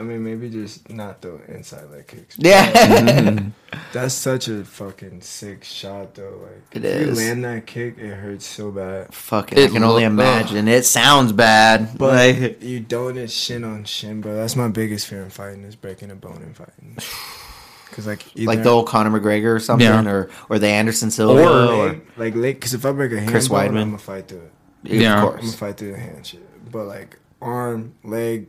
I 0.00 0.02
mean, 0.02 0.24
maybe 0.24 0.48
just 0.48 0.88
not 0.88 1.20
the 1.20 1.34
inside 1.54 1.90
leg 1.90 2.06
kicks. 2.06 2.34
Yeah. 2.38 3.40
That's 3.92 4.14
such 4.14 4.48
a 4.48 4.64
fucking 4.64 5.20
sick 5.20 5.62
shot 5.62 6.14
though. 6.14 6.40
Like 6.42 6.62
It 6.72 6.84
if 6.86 7.08
is. 7.08 7.20
you 7.20 7.26
land 7.26 7.44
that 7.44 7.66
kick, 7.66 7.98
it 7.98 8.14
hurts 8.14 8.46
so 8.46 8.70
bad. 8.70 9.12
Fucking, 9.12 9.58
I 9.58 9.62
It 9.62 9.72
can 9.72 9.84
only 9.84 10.04
look- 10.04 10.12
imagine. 10.12 10.68
It 10.68 10.86
sounds 10.86 11.32
bad, 11.32 11.98
But 11.98 12.14
like 12.14 12.62
you 12.62 12.80
don't 12.80 13.18
it's 13.18 13.32
shin 13.34 13.62
on 13.62 13.84
shin, 13.84 14.22
bro. 14.22 14.34
That's 14.36 14.56
my 14.56 14.68
biggest 14.68 15.06
fear 15.06 15.22
in 15.22 15.28
fighting 15.28 15.64
is 15.64 15.76
breaking 15.76 16.10
a 16.10 16.14
bone 16.14 16.42
in 16.42 16.54
fighting. 16.54 16.96
Cause 17.92 18.06
like 18.06 18.24
either, 18.36 18.46
like 18.46 18.62
the 18.62 18.68
old 18.70 18.86
Conor 18.86 19.10
McGregor 19.20 19.54
or 19.54 19.60
something, 19.60 19.86
Yeah. 19.86 20.08
or 20.08 20.30
or 20.48 20.58
the 20.60 20.68
Anderson 20.68 21.10
Silva, 21.10 21.42
Or- 21.42 21.48
or, 21.48 21.88
leg, 21.88 22.00
like 22.16 22.34
leg. 22.36 22.60
Cause 22.60 22.72
if 22.72 22.86
I 22.86 22.92
break 22.92 23.12
a 23.12 23.18
hand 23.18 23.30
Chris 23.30 23.48
bone, 23.48 23.58
Weidman. 23.58 23.80
I'm 23.82 23.88
gonna 23.90 23.98
fight 23.98 24.28
through 24.28 24.48
it. 24.84 24.92
Yeah. 25.02 25.16
of 25.16 25.22
course 25.22 25.34
I'm 25.34 25.46
gonna 25.46 25.56
fight 25.58 25.76
through 25.76 25.92
the 25.92 25.98
hand 25.98 26.26
shit. 26.26 26.70
But 26.72 26.84
like 26.84 27.18
arm, 27.42 27.94
leg, 28.04 28.46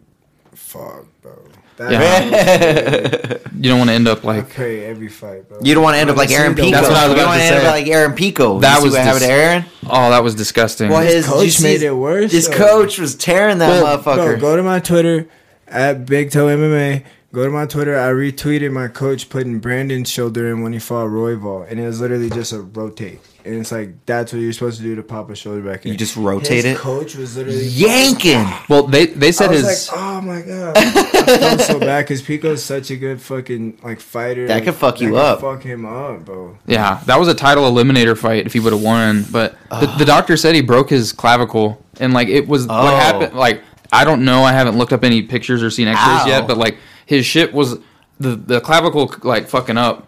fuck, 0.61 1.05
bro. 1.21 1.33
That 1.77 1.91
Yeah. 1.91 3.37
You 3.61 3.69
don't 3.69 3.77
want 3.77 3.89
to 3.91 3.93
end 3.93 4.07
up 4.07 4.23
I 4.25 4.37
like 4.37 4.49
pray 4.49 4.85
every 4.85 5.07
fight, 5.07 5.47
bro. 5.47 5.59
You 5.61 5.75
don't 5.75 5.83
want 5.83 5.93
to 5.95 5.99
end 5.99 6.09
up 6.09 6.17
like 6.17 6.31
Aaron 6.31 6.55
Pico. 6.55 6.71
That's 6.71 6.87
what 6.89 6.97
I 6.97 7.07
was 7.07 7.11
you 7.11 7.15
don't 7.17 7.25
about 7.25 7.27
want 7.29 7.41
to 7.41 7.47
to 7.47 7.53
end 7.53 7.55
up 7.57 7.61
say. 7.61 7.69
like 7.69 7.87
Aaron 7.87 8.13
Pico. 8.15 8.59
That 8.59 8.71
you 8.73 8.77
see 8.79 8.83
was 8.85 8.93
what 8.93 9.01
happened 9.03 9.23
to 9.25 9.31
Aaron. 9.31 9.65
oh 9.87 10.09
that 10.09 10.23
was 10.23 10.33
disgusting. 10.35 10.89
Well, 10.89 11.01
his 11.01 11.27
coach 11.27 11.49
see 11.51 11.63
made 11.63 11.81
it 11.83 11.91
worse, 11.91 12.31
His 12.31 12.47
though. 12.47 12.55
coach 12.57 12.97
was 12.97 13.13
tearing 13.15 13.59
that 13.59 13.69
Well, 13.83 13.97
motherfucker. 13.99 14.39
Bro, 14.39 14.39
go 14.39 14.55
to 14.55 14.63
my 14.63 14.79
Twitter 14.79 15.27
at 15.67 16.05
Big 16.07 16.31
Toe 16.31 16.47
MMA. 16.47 17.03
Go 17.33 17.45
to 17.45 17.49
my 17.49 17.65
Twitter. 17.65 17.97
I 17.97 18.09
retweeted 18.09 18.73
my 18.73 18.89
coach 18.89 19.29
putting 19.29 19.59
Brandon's 19.59 20.09
shoulder 20.09 20.49
in 20.51 20.61
when 20.61 20.73
he 20.73 20.79
fought 20.79 21.07
Royval, 21.07 21.65
and 21.69 21.79
it 21.79 21.85
was 21.85 22.01
literally 22.01 22.29
just 22.29 22.51
a 22.51 22.59
rotate. 22.61 23.21
And 23.45 23.55
it's 23.55 23.71
like 23.71 24.05
that's 24.05 24.33
what 24.33 24.39
you're 24.39 24.51
supposed 24.53 24.77
to 24.77 24.83
do 24.83 24.95
to 24.97 25.01
pop 25.01 25.29
a 25.29 25.35
shoulder 25.35 25.61
back 25.61 25.85
in. 25.85 25.93
You 25.93 25.97
just 25.97 26.15
rotate 26.17 26.65
His 26.65 26.75
it? 26.75 26.77
Coach 26.77 27.15
was 27.15 27.37
literally 27.37 27.63
Yanking. 27.65 28.45
well, 28.69 28.83
they 28.83 29.05
they 29.07 29.29
I 29.29 29.31
said 29.31 29.49
was 29.49 29.61
his 29.61 29.89
like, 29.89 29.97
oh 29.99 30.21
my 30.21 30.41
god, 30.41 30.77
I 30.77 31.37
felt 31.37 31.61
so 31.61 31.79
bad 31.79 32.01
because 32.03 32.21
Pico's 32.21 32.63
such 32.63 32.91
a 32.91 32.97
good 32.97 33.21
fucking 33.21 33.79
like 33.81 33.99
fighter. 34.01 34.47
That 34.47 34.63
could 34.63 34.75
fuck 34.75 34.99
you 34.99 35.11
could 35.11 35.17
up. 35.19 35.39
Fuck 35.41 35.63
him 35.63 35.85
up, 35.85 36.25
bro. 36.25 36.57
Yeah, 36.67 37.01
that 37.05 37.17
was 37.17 37.29
a 37.29 37.33
title 37.33 37.63
eliminator 37.63 38.15
fight 38.17 38.45
if 38.45 38.53
he 38.53 38.59
would 38.59 38.73
have 38.73 38.83
won. 38.83 39.23
But 39.31 39.57
the, 39.69 39.87
the 39.97 40.05
doctor 40.05 40.35
said 40.37 40.53
he 40.53 40.61
broke 40.61 40.89
his 40.89 41.13
clavicle, 41.13 41.83
and 41.99 42.13
like 42.13 42.27
it 42.27 42.47
was 42.47 42.67
Oh. 42.69 42.83
what 42.83 42.93
happened. 42.93 43.33
Like 43.35 43.63
I 43.91 44.03
don't 44.03 44.23
know, 44.23 44.43
I 44.43 44.51
haven't 44.51 44.77
looked 44.77 44.93
up 44.93 45.03
any 45.03 45.21
pictures 45.23 45.63
or 45.63 45.69
seen 45.71 45.87
X-rays 45.87 46.21
Ow. 46.21 46.27
yet. 46.27 46.47
But 46.47 46.57
like 46.57 46.77
his 47.11 47.25
shit 47.25 47.53
was 47.53 47.77
the 48.19 48.35
the 48.35 48.61
clavicle 48.61 49.13
like 49.23 49.47
fucking 49.49 49.77
up 49.77 50.07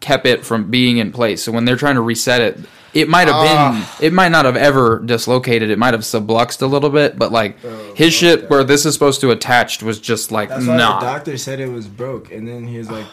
kept 0.00 0.26
it 0.26 0.44
from 0.46 0.70
being 0.70 0.96
in 0.98 1.12
place. 1.12 1.42
So 1.42 1.52
when 1.52 1.64
they're 1.66 1.76
trying 1.76 1.96
to 1.96 2.00
reset 2.00 2.40
it, 2.40 2.58
it 2.94 3.08
might 3.08 3.28
have 3.28 3.36
Ah. 3.36 3.88
been 4.00 4.06
it 4.06 4.12
might 4.12 4.30
not 4.30 4.44
have 4.46 4.56
ever 4.56 4.98
dislocated. 5.04 5.68
It 5.70 5.78
might 5.78 5.92
have 5.94 6.02
subluxed 6.02 6.62
a 6.62 6.66
little 6.66 6.90
bit, 6.90 7.18
but 7.18 7.30
like 7.32 7.58
his 7.96 8.14
shit 8.14 8.48
where 8.48 8.64
this 8.64 8.86
is 8.86 8.94
supposed 8.94 9.20
to 9.20 9.30
attached 9.30 9.82
was 9.82 10.00
just 10.00 10.32
like 10.32 10.48
That's 10.48 10.64
nah. 10.64 11.00
the 11.00 11.06
doctor 11.06 11.36
said 11.36 11.60
it 11.60 11.68
was 11.70 11.86
broke, 11.86 12.32
and 12.32 12.48
then 12.48 12.66
he's 12.66 12.88
like, 12.90 13.06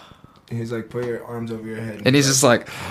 He's 0.49 0.71
like, 0.71 0.89
put 0.91 1.05
your 1.05 1.25
arms 1.25 1.51
over 1.51 1.67
your 1.67 1.81
head. 1.81 2.03
and 2.05 2.15
he's 2.15 2.27
just 2.27 2.43
like, 2.43 2.69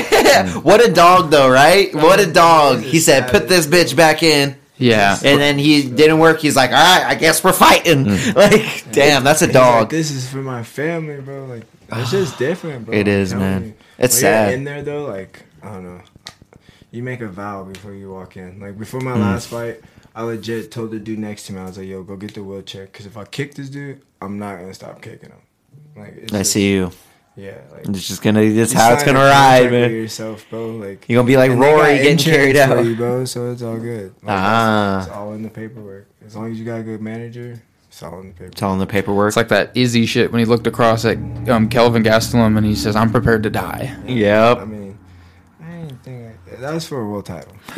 what 0.62 0.80
a 0.86 0.90
dog, 0.92 1.30
though, 1.30 1.48
right? 1.50 1.94
What 1.94 2.20
a 2.20 2.26
dog. 2.32 2.80
He 2.80 3.00
said, 3.00 3.28
"Put 3.30 3.48
this 3.48 3.66
bitch 3.66 3.94
back 3.94 4.22
in," 4.22 4.56
yeah. 4.78 5.18
and 5.24 5.40
then 5.40 5.58
he 5.58 5.88
didn't 5.88 6.18
work. 6.18 6.40
He's 6.40 6.56
like, 6.56 6.70
"All 6.70 6.76
right, 6.76 7.04
I 7.06 7.14
guess 7.14 7.42
we're 7.42 7.52
fighting." 7.52 8.04
Mm. 8.04 8.34
Like, 8.36 8.92
damn, 8.92 9.24
that's 9.24 9.42
a 9.42 9.46
He's 9.46 9.54
like, 9.54 9.64
dog. 9.64 9.90
this 9.90 10.10
is 10.10 10.28
for 10.28 10.38
my 10.38 10.62
family, 10.62 11.20
bro. 11.20 11.46
Like 11.46 11.64
it's 11.88 12.10
just 12.10 12.38
different, 12.38 12.86
bro. 12.86 12.94
It 12.94 13.08
is, 13.08 13.34
man. 13.34 13.64
you. 13.64 13.74
It's 13.98 14.14
When 14.16 14.20
sad. 14.20 14.54
In 14.54 14.64
there 14.64 14.82
though, 14.82 15.04
like 15.06 15.44
I 15.62 15.72
don't 15.72 15.84
know. 15.84 16.02
You 16.90 17.02
make 17.02 17.20
a 17.20 17.28
vow 17.28 17.64
before 17.64 17.92
you 17.92 18.10
walk 18.10 18.36
in. 18.36 18.60
Like 18.60 18.78
before 18.78 19.00
my 19.00 19.12
mm. 19.12 19.20
last 19.20 19.48
fight, 19.48 19.80
I 20.14 20.22
legit 20.22 20.70
told 20.70 20.90
the 20.92 20.98
dude 20.98 21.18
next 21.18 21.46
to 21.46 21.52
me, 21.52 21.60
I 21.60 21.64
was 21.64 21.78
like, 21.78 21.86
"Yo, 21.86 22.02
go 22.02 22.16
get 22.16 22.34
the 22.34 22.42
wheelchair, 22.42 22.86
because 22.86 23.06
if 23.06 23.16
I 23.16 23.24
kick 23.24 23.54
this 23.54 23.68
dude, 23.68 24.02
I'm 24.20 24.38
not 24.38 24.58
gonna 24.58 24.74
stop 24.74 25.02
kicking 25.02 25.30
him." 25.30 25.38
Like 25.96 26.14
it's 26.16 26.32
I 26.32 26.38
just- 26.38 26.52
see 26.52 26.70
you. 26.70 26.92
Yeah, 27.36 27.58
like 27.70 27.86
It's 27.88 28.08
just 28.08 28.22
gonna. 28.22 28.40
This 28.40 28.72
how 28.72 28.94
it's 28.94 29.04
sign 29.04 29.14
gonna 29.14 29.26
ride, 29.26 29.70
man. 29.70 29.90
Yourself, 29.90 30.46
bro. 30.48 30.70
Like 30.70 31.04
You're 31.08 31.18
gonna 31.18 31.26
be 31.26 31.36
like 31.36 31.50
and 31.50 31.62
they 31.62 31.66
got 31.66 31.74
Rory 31.76 31.96
getting 31.98 32.12
insurance 32.12 32.36
carried 32.36 32.56
out. 32.56 32.84
you, 32.86 32.96
bro. 32.96 33.24
So 33.26 33.50
it's 33.52 33.62
all 33.62 33.76
good. 33.78 34.14
Like, 34.22 34.28
Ah. 34.28 34.98
it's, 34.98 35.06
it's 35.08 35.16
all 35.16 35.32
in 35.34 35.42
the 35.42 35.50
paperwork. 35.50 36.06
As 36.26 36.34
long 36.34 36.50
as 36.50 36.58
you 36.58 36.64
got 36.64 36.80
a 36.80 36.82
good 36.82 37.02
manager, 37.02 37.60
it's 37.88 38.02
all 38.02 38.20
in 38.20 38.28
the 38.28 38.32
paperwork. 38.32 38.52
It's 38.52 38.62
all 38.62 38.72
in 38.72 38.78
the 38.78 38.86
paperwork. 38.86 39.28
It's 39.28 39.36
like 39.36 39.48
that 39.48 39.70
Izzy 39.76 40.06
shit 40.06 40.32
when 40.32 40.38
he 40.38 40.44
looked 40.46 40.66
across 40.66 41.04
at 41.04 41.18
um, 41.50 41.68
Kelvin 41.68 42.02
Gastelum 42.02 42.56
and 42.56 42.64
he 42.64 42.74
says, 42.74 42.96
"I'm 42.96 43.10
prepared 43.10 43.42
to 43.42 43.50
die." 43.50 43.94
I 44.06 44.08
yep. 44.10 44.56
I 44.58 44.64
didn't 44.64 44.85
think 46.56 46.64
I, 46.64 46.68
that 46.68 46.74
was 46.74 46.86
for 46.86 47.00
a 47.00 47.06
world 47.08 47.26
title. 47.26 47.52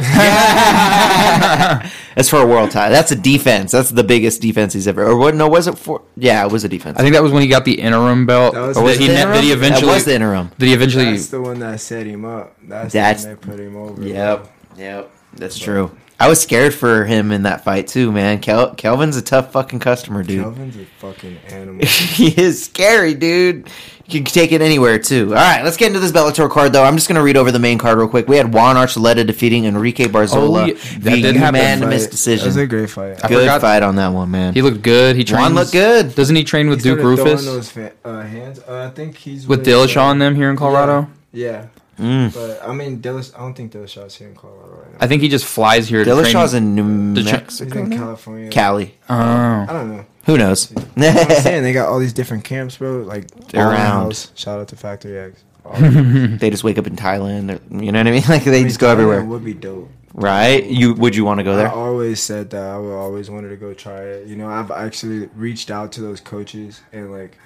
That's 2.14 2.28
for 2.28 2.40
a 2.42 2.46
world 2.46 2.70
title. 2.70 2.92
That's 2.92 3.10
a 3.12 3.16
defense. 3.16 3.72
That's 3.72 3.90
the 3.90 4.04
biggest 4.04 4.40
defense 4.42 4.72
he's 4.72 4.88
ever. 4.88 5.04
Or 5.04 5.16
what? 5.16 5.34
No, 5.34 5.48
was 5.48 5.66
it 5.66 5.78
for? 5.78 6.02
Yeah, 6.16 6.44
it 6.44 6.52
was 6.52 6.64
a 6.64 6.68
defense. 6.68 6.98
I 6.98 7.02
think 7.02 7.14
that 7.14 7.22
was 7.22 7.32
when 7.32 7.42
he 7.42 7.48
got 7.48 7.64
the 7.64 7.80
interim 7.80 8.26
belt. 8.26 8.54
That 8.54 8.66
was 8.66 8.76
or 8.76 8.84
the 8.90 8.96
he, 8.96 9.10
interim? 9.10 9.32
did 9.34 9.44
he 9.44 9.52
eventually? 9.52 9.86
That 9.86 9.94
was 9.94 10.04
the 10.04 10.14
interim. 10.14 10.50
Did 10.58 10.66
he 10.66 10.72
eventually? 10.74 11.04
That's 11.12 11.28
the 11.28 11.40
one 11.40 11.58
that 11.60 11.80
set 11.80 12.06
him 12.06 12.24
up. 12.24 12.56
That's, 12.62 12.92
That's- 12.92 13.22
the 13.24 13.30
one 13.30 13.36
that 13.40 13.46
put 13.46 13.60
him 13.60 13.76
over. 13.76 14.02
Yep. 14.02 14.52
Yep. 14.76 15.10
That's 15.34 15.58
true. 15.58 15.96
I 16.20 16.28
was 16.28 16.40
scared 16.40 16.74
for 16.74 17.04
him 17.04 17.30
in 17.30 17.44
that 17.44 17.62
fight 17.62 17.86
too, 17.86 18.10
man. 18.10 18.40
Kel- 18.40 18.74
Kelvin's 18.74 19.16
a 19.16 19.22
tough 19.22 19.52
fucking 19.52 19.78
customer, 19.78 20.24
dude. 20.24 20.42
Kelvin's 20.42 20.76
a 20.76 20.84
fucking 20.98 21.36
animal. 21.48 21.86
he 21.86 22.28
is 22.40 22.64
scary, 22.64 23.14
dude. 23.14 23.68
You 24.10 24.20
can 24.22 24.32
take 24.32 24.52
it 24.52 24.62
anywhere 24.62 24.98
too. 24.98 25.28
All 25.28 25.34
right, 25.34 25.62
let's 25.62 25.76
get 25.76 25.88
into 25.88 26.00
this 26.00 26.12
Bellator 26.12 26.48
card 26.48 26.72
though. 26.72 26.82
I'm 26.82 26.96
just 26.96 27.08
gonna 27.08 27.22
read 27.22 27.36
over 27.36 27.50
the 27.52 27.58
main 27.58 27.76
card 27.76 27.98
real 27.98 28.08
quick. 28.08 28.26
We 28.26 28.36
had 28.38 28.54
Juan 28.54 28.76
Archuleta 28.76 29.26
defeating 29.26 29.66
Enrique 29.66 30.06
Barzola 30.06 30.62
Oh, 30.62 30.64
yeah, 30.64 30.72
that 30.72 30.80
via 31.00 31.16
did 31.22 31.36
happen. 31.36 31.60
unanimous 31.60 32.04
Fight. 32.04 32.10
decision. 32.10 32.44
That 32.44 32.48
was 32.48 32.56
a 32.56 32.66
great 32.66 32.88
fight. 32.88 33.22
I 33.22 33.28
Good 33.28 33.40
forgot- 33.40 33.60
fight 33.60 33.82
on 33.82 33.96
that 33.96 34.08
one, 34.08 34.30
man. 34.30 34.54
he 34.54 34.62
looked 34.62 34.80
good. 34.80 35.14
He 35.16 35.24
trains. 35.24 35.40
Juan 35.42 35.54
looked 35.54 35.72
good. 35.72 36.14
Doesn't 36.14 36.34
he 36.36 36.42
train 36.44 36.70
with 36.70 36.82
He 36.82 36.88
Duke 36.88 37.00
Roufus? 37.00 37.44
Those 37.44 37.68
fa- 37.68 37.92
uh, 38.02 38.22
hands. 38.22 38.60
Uh, 38.66 38.88
I 38.90 38.94
think 38.94 39.16
he's 39.16 39.46
with 39.46 39.66
Dillashaw 39.66 40.10
and 40.10 40.22
them 40.22 40.34
here 40.36 40.48
in 40.50 40.56
Colorado? 40.56 41.08
Yeah, 41.30 41.66
Mm. 42.00 42.32
but 42.32 42.66
I 42.66 42.72
mean, 42.72 43.00
Dillas. 43.02 43.34
I 43.36 43.40
don't 43.40 43.52
think 43.54 43.72
Dillashaw's 43.72 44.14
here 44.14 44.28
in 44.28 44.34
Colorado 44.36 44.70
right 44.84 44.92
now. 44.92 44.98
I 45.02 45.06
think 45.06 45.20
he 45.20 45.28
just 45.28 45.44
flies 45.44 45.86
here. 45.86 46.02
to 46.02 46.10
Dillashaw's 46.10 46.52
train. 46.52 46.62
in 46.78 47.12
New 47.12 47.14
The 47.14 47.28
tra- 47.28 47.40
He's 47.40 47.60
Mexico, 47.60 47.78
in? 47.80 47.90
California. 47.90 48.48
Cali. 48.50 48.94
Oh, 49.10 49.14
I 49.14 49.66
don't 49.68 49.90
know. 49.94 50.04
Who 50.28 50.36
knows? 50.36 50.70
I'm 50.76 50.92
saying 51.40 51.62
they 51.62 51.72
got 51.72 51.88
all 51.88 51.98
these 51.98 52.12
different 52.12 52.44
camps, 52.44 52.76
bro. 52.76 52.98
Like 52.98 53.24
all 53.54 53.60
around. 53.62 54.04
house. 54.04 54.30
Shout 54.34 54.60
out 54.60 54.68
to 54.68 54.76
Factory 54.76 55.18
X. 55.18 55.42
All 55.64 55.72
they 55.80 56.50
just 56.50 56.62
wake 56.64 56.76
up 56.76 56.86
in 56.86 56.96
Thailand. 56.96 57.50
Or, 57.50 57.82
you 57.82 57.92
know 57.92 57.98
what 58.00 58.06
I 58.06 58.10
mean? 58.10 58.22
Like 58.28 58.44
they 58.44 58.50
I 58.58 58.58
mean, 58.60 58.68
just 58.68 58.78
go 58.78 58.88
Thailand 58.88 58.92
everywhere, 58.92 59.24
Would 59.24 59.42
be 59.44 59.54
dope. 59.54 59.90
right? 60.12 60.62
You 60.64 60.92
would 60.94 61.16
you 61.16 61.24
want 61.24 61.38
to 61.40 61.44
go 61.44 61.56
there? 61.56 61.68
I 61.68 61.70
there? 61.70 61.78
always 61.78 62.20
said 62.22 62.50
that 62.50 62.62
I 62.62 62.76
would 62.78 62.92
always 62.94 63.30
wanted 63.30 63.48
to 63.48 63.56
go 63.56 63.72
try 63.72 64.02
it. 64.02 64.26
You 64.26 64.36
know, 64.36 64.48
I've 64.48 64.70
actually 64.70 65.28
reached 65.34 65.70
out 65.70 65.92
to 65.92 66.02
those 66.02 66.20
coaches 66.20 66.82
and 66.92 67.10
like 67.10 67.38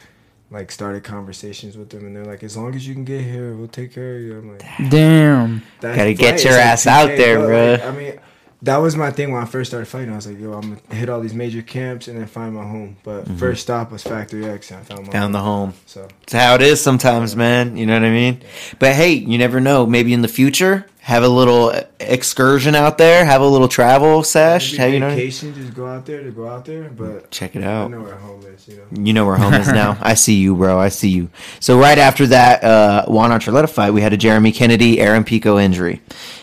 like 0.51 0.73
started 0.73 1.05
conversations 1.05 1.79
with 1.79 1.89
them 1.91 2.05
and 2.05 2.15
they're 2.17 2.25
like, 2.27 2.43
as 2.43 2.57
long 2.57 2.75
as 2.75 2.87
you 2.87 2.95
can 2.95 3.05
get 3.05 3.23
here, 3.23 3.55
we'll 3.55 3.69
take 3.69 3.95
care 3.95 4.17
of 4.17 4.23
you. 4.23 4.39
I'm 4.39 4.53
like, 4.53 4.91
damn. 4.91 5.63
that's 5.81 5.97
Gotta 5.97 6.15
get 6.15 6.43
your 6.45 6.55
ass 6.55 6.87
out 6.87 7.07
there, 7.07 7.39
like, 7.39 7.83
I 7.83 7.91
mean, 7.93 8.21
that 8.63 8.77
was 8.79 8.97
my 8.97 9.11
thing 9.11 9.33
when 9.33 9.43
I 9.43 9.47
first 9.47 9.71
started 9.71 9.87
fighting. 9.87 10.13
I 10.13 10.17
was 10.17 10.27
like, 10.27 10.39
yo, 10.39 10.53
I'm 10.53 10.75
gonna 10.75 10.95
hit 10.95 11.09
all 11.09 11.21
these 11.21 11.35
major 11.35 11.63
camps 11.63 12.09
and 12.09 12.19
then 12.19 12.27
find 12.27 12.55
my 12.55 12.63
home. 12.63 12.97
But 13.03 13.27
first 13.39 13.63
stop 13.63 13.91
was 13.91 14.03
Factory 14.03 14.45
X, 14.47 14.71
and 14.71 14.81
I 14.81 14.83
found 14.85 15.01
my 15.01 15.05
Mm-hmm. 15.05 15.13
Found 15.13 15.35
the 15.35 15.41
home. 15.41 15.75
So 15.87 16.09
It's 16.23 16.33
how 16.33 16.55
it 16.55 16.63
is 16.63 16.81
sometimes, 16.81 17.35
man. 17.37 17.77
You 17.77 17.87
know 17.87 17.95
what 17.95 18.05
I 18.05 18.11
mean? 18.11 18.41
But 18.79 18.95
hey, 18.95 19.13
you 19.15 19.37
never 19.39 19.61
know. 19.61 19.85
Maybe 19.87 20.13
in 20.13 20.23
the 20.23 20.29
future, 20.29 20.87
have 21.01 21.25
a 21.25 21.29
little 21.29 21.73
excursion 21.99 22.77
out 22.77 22.99
there, 22.99 23.25
have 23.25 23.41
a 23.41 23.47
little 23.47 23.67
travel 23.69 24.23
sesh. 24.23 24.73
maybe 24.73 24.79
How 24.83 24.87
you 24.87 25.01
know? 25.01 25.09
vacation, 25.11 25.55
just 25.55 25.75
go 25.75 25.87
out 25.89 26.07
there 26.07 26.23
to 26.23 26.31
go 26.31 26.49
out 26.49 26.65
there. 26.65 26.89
But 26.89 27.31
Check 27.33 27.57
it 27.57 27.65
I 27.65 27.67
out. 27.67 27.91
know 27.91 28.01
where 28.03 28.15
home 28.15 28.45
is. 28.47 28.69
You 28.69 28.77
know. 28.77 29.05
You 29.05 29.13
know 29.13 29.27
where 29.27 29.37
home 29.37 29.55
is 29.55 29.67
now. 29.67 29.99
I 30.03 30.15
see 30.15 30.35
you, 30.35 30.55
bro. 30.55 30.79
I 30.79 30.89
see 30.91 31.09
you. 31.09 31.31
So 31.59 31.81
right 31.81 31.99
after 31.99 32.29
that 32.29 32.63
uh, 32.63 33.07
Juan 33.07 33.31
Archuleta 33.33 33.69
fight, 33.69 33.91
we 33.91 34.03
had 34.03 34.13
a 34.13 34.17
Jeremy 34.17 34.53
Kennedy, 34.53 35.01
Aaron 35.01 35.25
Pico 35.25 35.59
injury. 35.59 36.01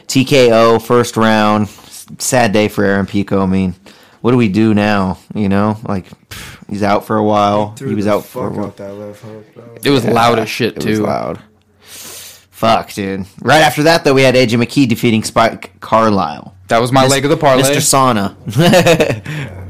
TKO, 0.07 0.81
first 0.81 1.15
round. 1.15 1.69
S- 2.17 2.25
Sad 2.25 2.51
day 2.53 2.67
for 2.67 2.83
Aaron 2.83 3.05
Pico. 3.05 3.41
I 3.41 3.45
mean, 3.45 3.75
what 4.21 4.31
do 4.31 4.37
we 4.37 4.49
do 4.49 4.73
now? 4.73 5.17
You 5.33 5.49
know, 5.49 5.77
like 5.87 6.07
pff, 6.29 6.69
he's 6.69 6.83
out 6.83 7.05
for 7.05 7.17
a 7.17 7.23
while. 7.23 7.73
Threw 7.75 7.89
He 7.89 7.95
was 7.95 8.07
out 8.07 8.25
for 8.25 8.47
a 8.47 8.49
fuck 8.49 8.57
while. 8.59 8.71
that 8.71 8.93
left 8.93 9.21
hook. 9.21 9.45
It 9.83 9.89
was 9.89 10.05
loud 10.05 10.39
as 10.39 10.49
shit 10.49 10.77
It 10.77 10.81
too. 10.81 10.89
was 10.89 10.99
loud. 11.01 11.39
Fuck, 11.81 12.91
dude. 12.93 13.25
Right 13.41 13.61
after 13.61 13.83
that, 13.83 14.03
though, 14.03 14.13
we 14.13 14.23
had 14.23 14.35
AJ 14.35 14.61
McKee 14.61 14.87
defeating 14.87 15.23
Spike 15.23 15.79
Carlyle. 15.79 16.53
That 16.67 16.79
was 16.81 16.91
my 16.91 17.07
leg 17.07 17.23
of 17.23 17.31
the 17.31 17.37
parlay. 17.37 17.63
Mr. 17.63 17.77
Sauna. 17.77 18.35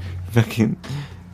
Fucking. 0.32 0.76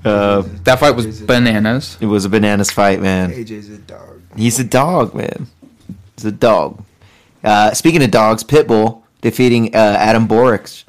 Uh, 0.03 0.44
That 0.65 0.80
fight 0.80 0.91
was 0.95 1.22
bananas. 1.22 1.98
it 2.02 2.06
was 2.06 2.26
a 2.26 2.30
bananas 2.30 2.72
fight, 2.72 3.02
man. 3.02 3.32
AJ's 3.32 3.69
a 3.69 3.77
dog. 3.80 4.22
He's 4.36 4.60
a 4.60 4.64
dog, 4.64 5.15
man. 5.15 5.48
He's 6.18 6.26
a 6.26 6.32
dog. 6.32 6.84
Uh, 7.44 7.73
speaking 7.73 8.03
of 8.03 8.11
dogs, 8.11 8.44
Pitbull 8.44 9.02
defeating 9.22 9.73
uh, 9.76 9.77
Adam 9.99 10.27
Boric 10.27 10.84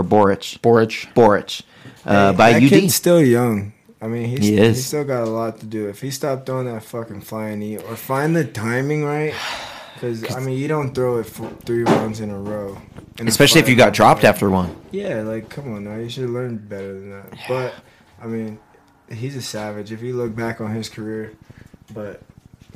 or 0.00 0.02
Boric 0.02 0.58
Boric. 0.62 1.08
Boric 1.14 1.60
uh, 2.04 2.32
Hey, 2.32 2.36
by 2.36 2.52
that 2.52 2.62
UD. 2.62 2.68
kid's 2.68 2.94
still 2.94 3.20
young. 3.22 3.72
I 4.02 4.06
mean, 4.08 4.28
he's, 4.30 4.38
He 4.40 4.52
he 4.52 4.58
is. 4.58 4.86
still 4.86 5.04
got 5.04 5.24
a 5.24 5.30
lot 5.30 5.60
to 5.60 5.66
do. 5.66 5.86
If 5.88 6.00
he 6.00 6.10
stopped 6.10 6.46
throwing 6.46 6.66
that 6.66 6.82
fucking 6.82 7.20
flying 7.20 7.58
knee 7.60 7.76
or 7.76 7.96
find 7.96 8.34
the 8.34 8.44
timing 8.44 9.04
right, 9.04 9.34
because 9.94 10.34
I 10.34 10.40
mean, 10.40 10.56
you 10.56 10.68
don't 10.68 10.94
throw 10.94 11.18
it 11.18 11.26
for 11.26 11.50
three 11.66 11.82
rounds 11.82 12.20
in 12.20 12.30
a 12.30 12.38
row. 12.38 12.78
Especially 13.18 13.60
if 13.60 13.68
you 13.68 13.76
got 13.76 13.92
dropped 13.92 14.24
after 14.24 14.48
one. 14.48 14.74
Yeah, 14.90 15.20
like 15.20 15.50
come 15.50 15.74
on 15.74 15.84
now, 15.84 15.96
you 15.96 16.08
should 16.08 16.30
learn 16.30 16.56
better 16.56 16.94
than 16.94 17.10
that. 17.10 17.38
But 17.46 17.74
I 18.22 18.26
mean, 18.26 18.58
he's 19.12 19.36
a 19.36 19.42
savage. 19.42 19.92
If 19.92 20.00
you 20.00 20.16
look 20.16 20.34
back 20.34 20.62
on 20.62 20.74
his 20.74 20.88
career, 20.88 21.34
but 21.92 22.22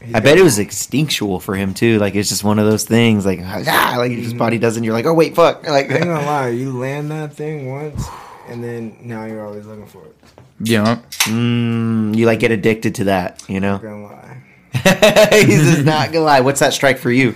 he's 0.04 0.14
I 0.14 0.20
bet 0.20 0.38
it 0.38 0.42
was 0.42 0.58
instinctual 0.58 1.40
for 1.40 1.54
him 1.54 1.74
too. 1.74 1.98
Like 1.98 2.14
it's 2.14 2.28
just 2.28 2.44
one 2.44 2.58
of 2.58 2.66
those 2.66 2.84
things. 2.84 3.24
Like 3.26 3.40
ah, 3.42 3.94
like 3.98 4.12
his 4.12 4.34
body 4.34 4.58
doesn't. 4.58 4.84
You're 4.84 4.92
like, 4.94 5.06
oh 5.06 5.14
wait, 5.14 5.34
fuck. 5.34 5.66
Like 5.66 5.90
I 5.90 5.94
ain't 5.96 6.04
gonna 6.04 6.26
lie, 6.26 6.48
you 6.48 6.76
land 6.78 7.10
that 7.10 7.32
thing 7.34 7.70
once, 7.70 8.06
and 8.48 8.62
then 8.62 8.96
now 9.02 9.24
you're 9.24 9.44
always 9.44 9.66
looking 9.66 9.86
for 9.86 10.04
it. 10.04 10.16
Yeah. 10.60 11.00
mm, 11.24 12.16
you 12.16 12.26
like 12.26 12.38
get 12.40 12.50
addicted 12.52 12.94
to 12.96 13.04
that. 13.04 13.42
You 13.48 13.60
know. 13.60 13.72
Not 13.72 13.82
gonna 13.82 14.02
lie. 14.04 14.20
He's 15.32 15.62
just 15.72 15.84
not 15.84 16.12
gonna 16.12 16.24
lie. 16.24 16.40
What's 16.40 16.60
that 16.60 16.72
strike 16.74 16.98
for 16.98 17.10
you? 17.10 17.34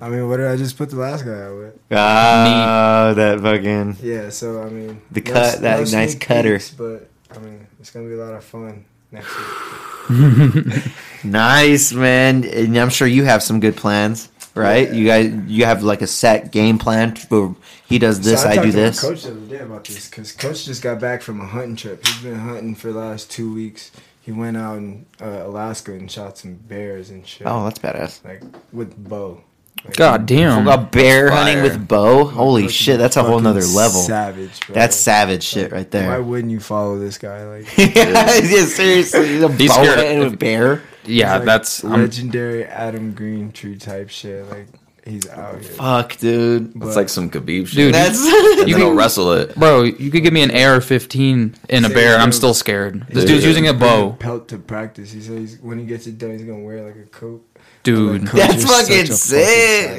I 0.00 0.08
mean, 0.08 0.28
what 0.28 0.36
did 0.38 0.46
I 0.46 0.56
just 0.56 0.76
put 0.78 0.90
the 0.90 0.96
last 0.96 1.24
guy 1.24 1.40
out 1.42 1.56
with? 1.56 1.78
Ah, 1.90 3.12
that 3.16 3.40
fucking. 3.40 3.96
Yeah, 4.02 4.30
so 4.30 4.62
I 4.62 4.68
mean, 4.70 5.00
The 5.10 5.20
cut, 5.20 5.60
that 5.60 5.80
nice 5.92 6.12
sneak 6.12 6.20
cutter. 6.20 6.54
peeks, 6.54 6.70
but 6.70 7.08
I 7.34 7.38
mean, 7.38 7.66
it's 7.80 7.90
gonna 7.90 8.06
be 8.08 8.14
a 8.14 8.16
lot 8.24 8.34
of 8.34 8.44
fun 8.44 8.84
next 9.10 9.28
week. 9.36 9.46
Nice, 11.24 11.92
man. 11.92 12.44
And 12.44 12.76
I'm 12.76 12.90
sure 12.90 13.06
you 13.06 13.24
have 13.24 13.42
some 13.42 13.60
good 13.60 13.76
plans, 13.76 14.28
right? 14.54 14.88
Yeah. 14.88 14.94
You 14.94 15.06
guys, 15.06 15.50
you 15.50 15.64
have 15.64 15.82
like 15.82 16.02
a 16.02 16.06
set 16.06 16.50
game 16.50 16.78
plan. 16.78 17.14
For 17.14 17.54
he 17.86 17.98
does 17.98 18.20
this, 18.20 18.42
So 18.42 18.48
I, 18.48 18.56
talked 18.56 18.66
do 18.66 18.72
this. 18.72 19.00
Coach 19.00 19.22
the 19.22 19.30
other 19.30 19.40
day 19.46 19.58
about 19.60 19.84
this 19.84 20.08
because 20.08 20.32
coach 20.32 20.64
just 20.64 20.82
got 20.82 21.00
back 21.00 21.22
from 21.22 21.40
a 21.40 21.46
hunting 21.46 21.76
trip. 21.76 22.04
He's 22.06 22.22
been 22.22 22.38
hunting 22.38 22.74
for 22.74 22.92
the 22.92 22.98
last 22.98 23.30
two 23.30 23.52
weeks. 23.54 23.92
He 24.20 24.32
went 24.32 24.56
out 24.56 24.78
in 24.78 25.06
uh, 25.20 25.42
Alaska 25.44 25.92
and 25.92 26.10
shot 26.10 26.38
some 26.38 26.54
bears 26.54 27.10
and 27.10 27.26
shit. 27.26 27.46
Oh, 27.46 27.64
that's 27.64 27.78
badass. 27.78 28.24
like 28.24 28.42
with 28.72 28.96
bow. 29.08 29.42
Like, 29.84 29.96
God 29.96 30.26
damn. 30.26 30.68
A 30.68 30.78
bear 30.78 31.28
Fire. 31.28 31.36
hunting 31.36 31.62
with 31.62 31.88
bow. 31.88 32.24
Holy 32.24 32.62
Coach 32.62 32.70
is 32.70 32.76
shit, 32.76 32.98
that's 32.98 33.16
a 33.16 33.22
whole 33.22 33.32
fucking 33.40 33.44
nother 33.44 33.60
level. 33.66 34.00
Savage, 34.00 34.60
bro. 34.66 34.74
That's 34.74 34.94
savage 34.94 35.42
shit 35.42 35.72
right 35.72 35.90
there. 35.90 36.06
Why 36.08 36.14
there. 36.14 36.22
wouldn't 36.22 36.52
you 36.52 36.60
follow 36.60 36.98
this 37.00 37.18
guy? 37.18 37.44
Like, 37.46 37.66
yeah, 37.96 38.26
seriously, 38.28 39.26
he's 39.28 39.42
a 39.42 39.50
He's 39.52 39.68
bow 39.70 39.82
scared. 39.82 39.98
hunting 39.98 40.18
with 40.20 40.38
bear. 40.38 40.82
Yeah, 41.04 41.36
like 41.36 41.46
that's 41.46 41.82
um, 41.82 41.92
legendary 42.00 42.64
Adam 42.64 43.12
Greentree 43.12 43.80
type 43.80 44.08
shit. 44.08 44.48
Like 44.48 44.68
he's 45.04 45.28
out 45.28 45.54
here. 45.60 45.72
Fuck, 45.72 46.16
dude. 46.18 46.76
It's 46.80 46.94
like 46.94 47.08
some 47.08 47.28
Khabib 47.28 47.66
shit. 47.66 47.76
Dude, 47.76 47.94
That's 47.94 48.18
and 48.20 48.26
you 48.28 48.56
then 48.58 48.66
he'll 48.78 48.88
can- 48.90 48.96
wrestle 48.96 49.32
it. 49.32 49.56
bro. 49.56 49.82
You 49.82 50.12
could 50.12 50.22
give 50.22 50.32
me 50.32 50.42
an 50.44 50.52
AR-15 50.52 51.56
in 51.70 51.84
a 51.84 51.88
Say, 51.88 51.94
bear, 51.94 52.12
and 52.14 52.22
I'm 52.22 52.28
yo, 52.28 52.32
still 52.32 52.54
scared. 52.54 53.04
This 53.08 53.24
Dude. 53.24 53.26
dude's 53.32 53.44
using 53.46 53.66
a 53.66 53.74
bow, 53.74 54.12
Pelt 54.20 54.46
to 54.50 54.58
practice. 54.58 55.10
He 55.10 55.20
says 55.20 55.58
when 55.60 55.80
he 55.80 55.86
gets 55.86 56.06
it 56.06 56.18
done, 56.18 56.30
he's 56.30 56.42
gonna 56.44 56.60
wear 56.60 56.84
like 56.84 56.94
a 56.94 57.06
coat. 57.08 57.44
Dude. 57.82 58.22
That's 58.28 58.64
fucking 58.64 58.94
a 58.94 59.00
fucking 59.00 59.06
sick. 59.06 59.38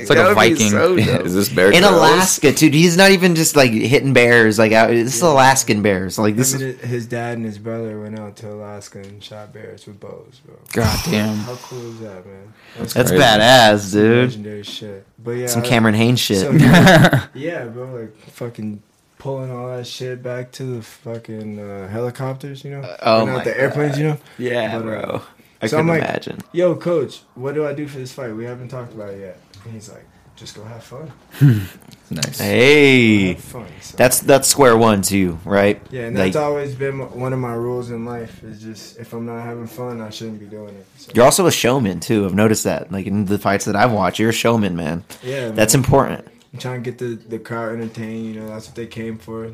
It's 0.01 0.09
like 0.09 0.17
a 0.17 0.21
That 0.21 0.35
would 0.37 0.49
be 0.49 0.53
Viking. 0.55 0.69
so. 0.69 0.95
Is 1.25 1.33
this 1.35 1.49
Bear 1.49 1.67
in 1.71 1.79
Grylls? 1.81 1.93
Alaska, 1.95 2.53
dude. 2.53 2.73
He's 2.73 2.95
not 2.95 3.11
even 3.11 3.35
just 3.35 3.55
like 3.57 3.71
hitting 3.71 4.13
bears. 4.13 4.57
Like 4.57 4.71
out, 4.71 4.89
this 4.89 5.15
is 5.15 5.21
Alaskan 5.21 5.81
bears. 5.81 6.17
Like 6.17 6.35
this 6.37 6.53
Him 6.53 6.61
is 6.61 6.79
his 6.81 7.07
dad 7.07 7.35
and 7.37 7.45
his 7.45 7.57
brother 7.57 7.99
went 7.99 8.17
out 8.17 8.37
to 8.37 8.51
Alaska 8.53 8.99
and 8.99 9.21
shot 9.21 9.51
bears 9.53 9.85
with 9.85 9.99
bows, 9.99 10.39
bro. 10.45 10.55
God 10.71 10.99
damn. 11.05 11.35
How 11.39 11.55
cool 11.55 11.91
is 11.91 11.99
that, 11.99 12.25
man? 12.25 12.53
That's 12.77 12.93
that's 12.93 13.11
badass, 13.11 13.91
dude. 13.91 14.29
legendary 14.29 14.63
shit. 14.63 15.05
But 15.21 15.31
yeah, 15.31 15.47
Some 15.47 15.61
Cameron 15.63 15.95
Hanes 15.95 16.19
shit. 16.21 16.39
so, 16.39 16.51
yeah, 16.51 17.27
yeah, 17.33 17.65
bro, 17.65 17.93
like 18.01 18.15
fucking 18.29 18.81
pulling 19.19 19.51
all 19.51 19.67
that 19.75 19.87
shit 19.87 20.23
back 20.23 20.51
to 20.53 20.63
the 20.63 20.81
fucking 20.81 21.59
uh, 21.59 21.87
helicopters, 21.89 22.63
you 22.63 22.71
know? 22.71 22.95
oh 23.01 23.19
And 23.23 23.27
not 23.27 23.37
my 23.39 23.43
the 23.43 23.57
airplanes, 23.59 23.97
you 23.97 24.05
know? 24.05 24.17
yeah, 24.37 24.77
But, 24.77 24.81
uh, 24.81 24.81
bro. 24.83 25.21
I 25.63 25.67
so 25.67 25.77
can 25.77 25.89
I'm 25.89 25.95
like- 25.99 26.07
imagine. 26.09 26.39
Yo, 26.51 26.75
coach, 26.75 27.21
what 27.35 27.55
do 27.55 27.65
I 27.65 27.73
do 27.73 27.87
for 27.87 27.97
this 27.99 28.11
fight? 28.13 28.33
We 28.35 28.45
haven't 28.45 28.69
talked 28.69 28.93
about 28.93 29.09
it 29.09 29.19
yet. 29.19 29.39
And 29.63 29.73
he's 29.73 29.89
like, 29.89 30.05
just 30.35 30.55
go 30.55 30.63
have 30.63 30.83
fun. 30.83 31.11
Nice. 32.11 32.37
Go 32.37 32.43
Hey, 32.43 33.33
have 33.33 33.43
fun. 33.43 33.65
So, 33.81 33.97
that's 33.97 34.19
that's 34.19 34.47
square 34.47 34.77
one 34.77 35.01
too, 35.01 35.39
right? 35.45 35.81
yeah, 35.89 36.03
and 36.03 36.15
like- 36.15 36.33
that's 36.33 36.35
always 36.43 36.75
been 36.75 36.99
one 37.19 37.33
of 37.33 37.39
my 37.39 37.53
rules 37.53 37.89
in 37.89 38.05
life. 38.05 38.43
Is 38.43 38.61
just 38.61 38.99
if 38.99 39.13
I'm 39.13 39.25
not 39.25 39.41
having 39.43 39.65
fun, 39.65 39.99
I 39.99 40.11
shouldn't 40.11 40.39
be 40.39 40.45
doing 40.45 40.75
it. 40.75 40.85
So, 40.97 41.11
You're 41.15 41.25
also 41.25 41.47
a 41.47 41.51
showman 41.51 42.01
too. 42.01 42.25
I've 42.25 42.35
noticed 42.35 42.65
that. 42.65 42.91
Like 42.91 43.07
in 43.07 43.25
the 43.25 43.39
fights 43.39 43.65
that 43.65 43.75
I've 43.75 43.91
watched, 43.91 44.19
you're 44.19 44.29
a 44.29 44.33
showman, 44.33 44.75
man. 44.75 45.03
yeah, 45.23 45.49
That's 45.49 45.73
man. 45.73 45.83
important. 45.83 46.27
I'm 46.53 46.59
trying 46.59 46.83
to 46.83 46.91
get 46.91 46.99
the 46.99 47.15
the 47.15 47.39
crowd 47.39 47.73
entertained. 47.73 48.25
You 48.27 48.41
know, 48.41 48.47
that's 48.49 48.67
what 48.67 48.75
they 48.75 48.85
came 48.87 49.17
for. 49.17 49.51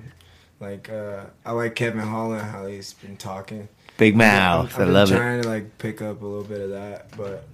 Like, 0.59 0.89
uh, 0.89 1.25
I 1.45 1.53
like 1.53 1.75
Kevin 1.75 2.01
Holland 2.01 2.41
how 2.41 2.65
he's 2.65 2.91
been 2.93 3.15
talking. 3.15 3.69
Big 3.99 4.13
I've 4.13 4.17
mouth. 4.17 4.75
I 4.75 4.77
been 4.85 4.93
love 4.93 5.11
it. 5.11 5.15
trying 5.15 5.41
to 5.43 5.47
like 5.47 5.77
pick 5.77 6.01
up 6.01 6.21
a 6.21 6.25
little 6.25 6.43
bit 6.43 6.61
of 6.61 6.69
that, 6.71 7.15
but 7.17 7.45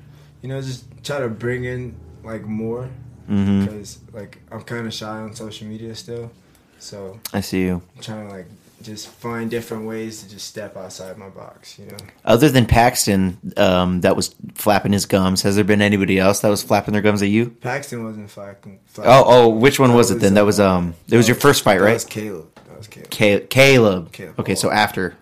you 0.42 0.48
know, 0.50 0.62
just 0.62 0.86
try 1.04 1.20
to 1.20 1.28
bring 1.28 1.66
in 1.66 1.96
like 2.24 2.44
more 2.44 2.90
hmm 3.28 3.66
because 3.66 4.00
like 4.14 4.40
I'm 4.52 4.62
kind 4.62 4.86
of 4.88 4.94
shy 4.94 5.08
on 5.18 5.34
social 5.36 5.68
media 5.68 5.94
still, 5.96 6.32
so 6.80 7.20
I 7.34 7.42
see 7.42 7.62
you. 7.64 7.82
I'm 7.96 8.02
trying 8.02 8.28
to 8.30 8.34
like 8.34 8.46
just 8.84 9.08
find 9.08 9.50
different 9.50 9.88
ways 9.88 10.22
to 10.22 10.30
just 10.30 10.46
step 10.48 10.78
outside 10.78 11.18
my 11.18 11.30
box. 11.30 11.80
You 11.80 11.88
know, 11.88 11.98
Other 12.24 12.50
than 12.50 12.68
Paxton, 12.68 13.54
um, 13.58 14.02
that 14.02 14.16
was 14.16 14.36
flapping 14.54 14.92
his 14.94 15.08
gums. 15.08 15.42
Has 15.42 15.56
there 15.56 15.64
been 15.64 15.82
anybody 15.82 16.20
else 16.20 16.42
that 16.42 16.50
was 16.50 16.62
flapping 16.62 16.92
their 16.94 17.02
gums 17.02 17.24
at 17.24 17.30
you? 17.30 17.50
Paxton 17.50 18.04
wasn't 18.04 18.30
fucking. 18.30 18.80
Oh, 19.00 19.24
oh, 19.26 19.50
which 19.50 19.80
one 19.80 19.96
was 19.96 20.12
it 20.12 20.20
then? 20.20 20.36
That 20.36 20.46
was 20.46 20.60
um, 20.60 20.94
it 21.10 21.18
was 21.18 21.28
your 21.28 21.36
first 21.38 21.64
fight, 21.64 21.80
That 21.80 21.86
right? 21.86 21.94
was 21.94 22.06
Caleb. 22.06 22.54
That 22.68 22.78
was 22.78 22.88
Caleb. 22.88 23.10
Ca- 23.12 23.48
Caleb. 23.48 24.12
Caleb. 24.12 24.40
Okay, 24.40 24.54
so 24.56 24.70
after 24.70 25.16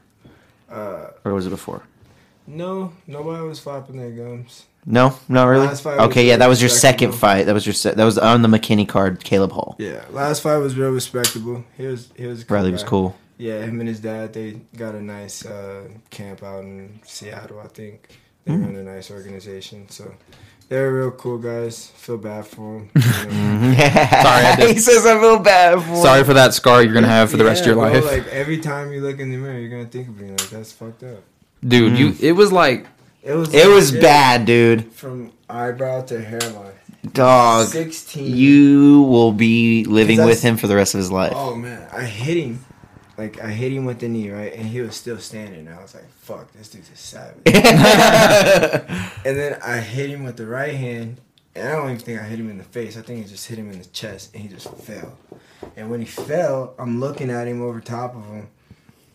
Uh, 0.74 1.12
or 1.26 1.34
was 1.34 1.46
it 1.48 1.52
before? 1.52 1.84
no, 2.48 2.92
nobody 3.08 3.42
was 3.48 3.60
flapping 3.60 3.96
their 3.98 4.12
gums. 4.12 4.66
No, 4.86 5.16
not 5.30 5.46
really. 5.46 5.68
Okay, 5.86 6.28
yeah, 6.28 6.36
that 6.38 6.48
was 6.50 6.62
your 6.62 6.70
second 6.70 7.14
fight. 7.14 7.46
That 7.46 7.54
was 7.54 7.66
your 7.66 7.74
se- 7.74 7.94
that 7.94 8.04
was 8.04 8.18
on 8.18 8.42
the 8.42 8.50
McKinney 8.50 8.86
card. 8.88 9.24
Caleb 9.24 9.54
Hall. 9.54 9.78
Yeah, 9.80 10.04
last 10.12 10.42
fight 10.42 10.58
was 10.58 10.76
real 10.76 10.90
respectable. 10.92 11.64
He 11.78 11.86
was 11.86 12.10
he 12.18 12.26
was 12.26 12.50
Riley 12.50 12.72
was 12.72 12.84
cool. 12.84 13.16
Yeah, 13.38 13.62
him 13.64 13.80
and 13.80 13.88
his 13.88 14.02
dad 14.02 14.34
they 14.34 14.60
got 14.76 14.94
a 14.94 15.02
nice 15.02 15.46
uh, 15.46 15.88
camp 16.10 16.44
out 16.44 16.64
in 16.66 17.00
Seattle. 17.06 17.62
I 17.62 17.68
think 17.68 18.10
they 18.46 18.52
Mm. 18.54 18.66
run 18.66 18.76
a 18.76 18.84
nice 18.84 19.10
organization, 19.10 19.88
so 19.88 20.14
they're 20.74 20.92
real 20.92 21.12
cool 21.12 21.38
guys. 21.38 21.88
Feel 22.04 22.18
bad 22.18 22.48
for 22.48 22.80
them. 22.80 22.90
You? 22.96 23.02
Mm-hmm. 23.34 23.74
Sorry, 23.80 24.46
I 24.46 24.56
did- 24.60 24.72
he 24.76 24.80
says 24.80 25.06
I 25.06 25.20
feel 25.20 25.40
bad 25.40 25.82
for. 25.82 25.96
Sorry 26.02 26.24
for 26.24 26.34
that 26.34 26.54
scar 26.54 26.82
you're 26.84 26.94
gonna 26.94 27.08
have 27.08 27.30
for 27.32 27.38
the 27.38 27.46
rest 27.46 27.62
of 27.62 27.68
your 27.68 27.76
Yeah, 27.86 28.00
life, 28.00 28.06
Like 28.06 28.28
every 28.28 28.58
time 28.60 28.92
you 28.92 29.02
look 29.02 29.20
in 29.20 29.30
the 29.32 29.38
mirror, 29.38 29.58
you're 29.60 29.70
gonna 29.70 29.86
think 29.86 30.08
of 30.10 30.20
me 30.20 30.30
like 30.32 30.50
that's 30.50 30.72
fucked 30.72 31.04
up. 31.04 31.22
dude. 31.66 31.98
You. 31.98 32.10
Mm. 32.10 32.22
It 32.24 32.32
was 32.34 32.52
like 32.52 32.88
It 33.24 33.34
was 33.34 33.54
It 33.54 33.68
was 33.68 33.92
legit 33.92 34.02
bad, 34.04 34.46
dude. 34.46 34.92
from 34.94 35.32
eyebrow 35.50 36.02
to 36.12 36.22
hairline. 36.22 36.74
Dog, 37.14 37.68
Sixteen. 37.68 38.36
you 38.36 39.02
will 39.04 39.32
be 39.34 39.84
living 39.86 40.18
with 40.18 40.28
that's- 40.28 40.42
him 40.42 40.58
for 40.58 40.68
the 40.68 40.76
rest 40.76 40.94
of 40.96 41.00
his 41.00 41.12
life. 41.12 41.34
Oh 41.36 41.56
man, 41.56 41.88
I 41.92 42.04
hit 42.04 42.38
him. 42.38 42.66
Like 43.24 43.42
I 43.42 43.52
hit 43.52 43.72
him 43.72 43.86
with 43.86 44.00
the 44.00 44.10
knee, 44.10 44.30
right, 44.30 44.54
and 44.54 44.66
he 44.68 44.82
was 44.82 44.98
still 44.98 45.18
standing. 45.18 45.70
I 45.70 45.82
was 45.82 45.96
like, 45.96 46.12
"Fuck, 46.12 46.52
this 46.52 46.68
dude's 46.68 46.90
a 46.92 46.98
savage." 46.98 47.42
and 47.46 49.38
then 49.38 49.58
I 49.64 49.78
hit 49.78 50.10
him 50.10 50.26
with 50.26 50.36
the 50.36 50.46
right 50.46 50.76
hand, 50.76 51.22
and 51.56 51.70
I 51.70 51.72
don't 51.72 51.92
even 51.92 52.00
think 52.00 52.20
I 52.20 52.24
hit 52.24 52.38
him 52.38 52.50
in 52.50 52.58
the 52.58 52.66
face. 52.66 52.98
I 52.98 53.02
think 53.02 53.26
I 53.26 53.30
just 53.30 53.48
hit 53.48 53.58
him 53.58 53.72
in 53.72 53.80
the 53.80 53.86
chest, 53.86 54.34
and 54.34 54.44
he 54.44 54.50
just 54.50 54.68
fell. 54.76 55.18
And 55.78 55.90
when 55.90 56.02
he 56.02 56.06
fell, 56.06 56.76
I'm 56.78 57.00
looking 57.00 57.30
at 57.30 57.48
him 57.48 57.62
over 57.62 57.80
top 57.80 58.14
of 58.14 58.26
him, 58.26 58.50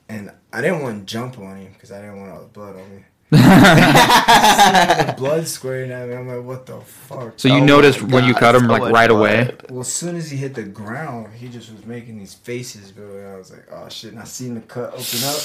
and 0.09 0.33
I 0.55 0.63
didn't 0.63 0.81
want 0.83 1.07
to 1.07 1.13
jump 1.13 1.39
on 1.39 1.59
him 1.59 1.75
because 1.75 1.93
I 1.93 2.01
didn't 2.01 2.19
want 2.19 2.33
all 2.33 2.41
the 2.41 2.47
blood 2.49 2.77
on 2.77 2.97
me. 2.97 3.05
The 3.31 5.15
blood 5.19 5.47
squirting 5.47 5.93
at 5.93 6.09
me. 6.09 6.15
I'm 6.15 6.29
like, 6.29 6.45
what 6.45 6.67
the 6.67 6.81
fuck? 6.81 7.35
So 7.37 7.49
you 7.49 7.61
Oh 7.61 7.65
noticed 7.65 8.03
when 8.03 8.25
you 8.25 8.33
God, 8.35 8.41
cut 8.41 8.55
him 8.55 8.63
so 8.63 8.69
like 8.69 8.83
much 8.83 8.93
right 8.93 9.11
away. 9.11 9.55
Well, 9.69 9.81
as 9.81 9.93
soon 9.93 10.17
as 10.17 10.31
he 10.31 10.37
hit 10.37 10.55
the 10.55 10.63
ground, 10.63 11.35
he 11.35 11.49
just 11.49 11.71
was 11.73 11.85
making 11.85 12.19
these 12.19 12.35
faces, 12.35 12.93
bro. 12.93 13.19
And 13.19 13.29
I 13.29 13.37
was 13.37 13.51
like, 13.51 13.67
oh 13.71 13.89
shit. 13.89 14.13
And 14.13 14.21
I 14.21 14.25
seen 14.25 14.55
the 14.55 14.61
cut 14.63 14.93
open 14.93 15.25
up. 15.25 15.41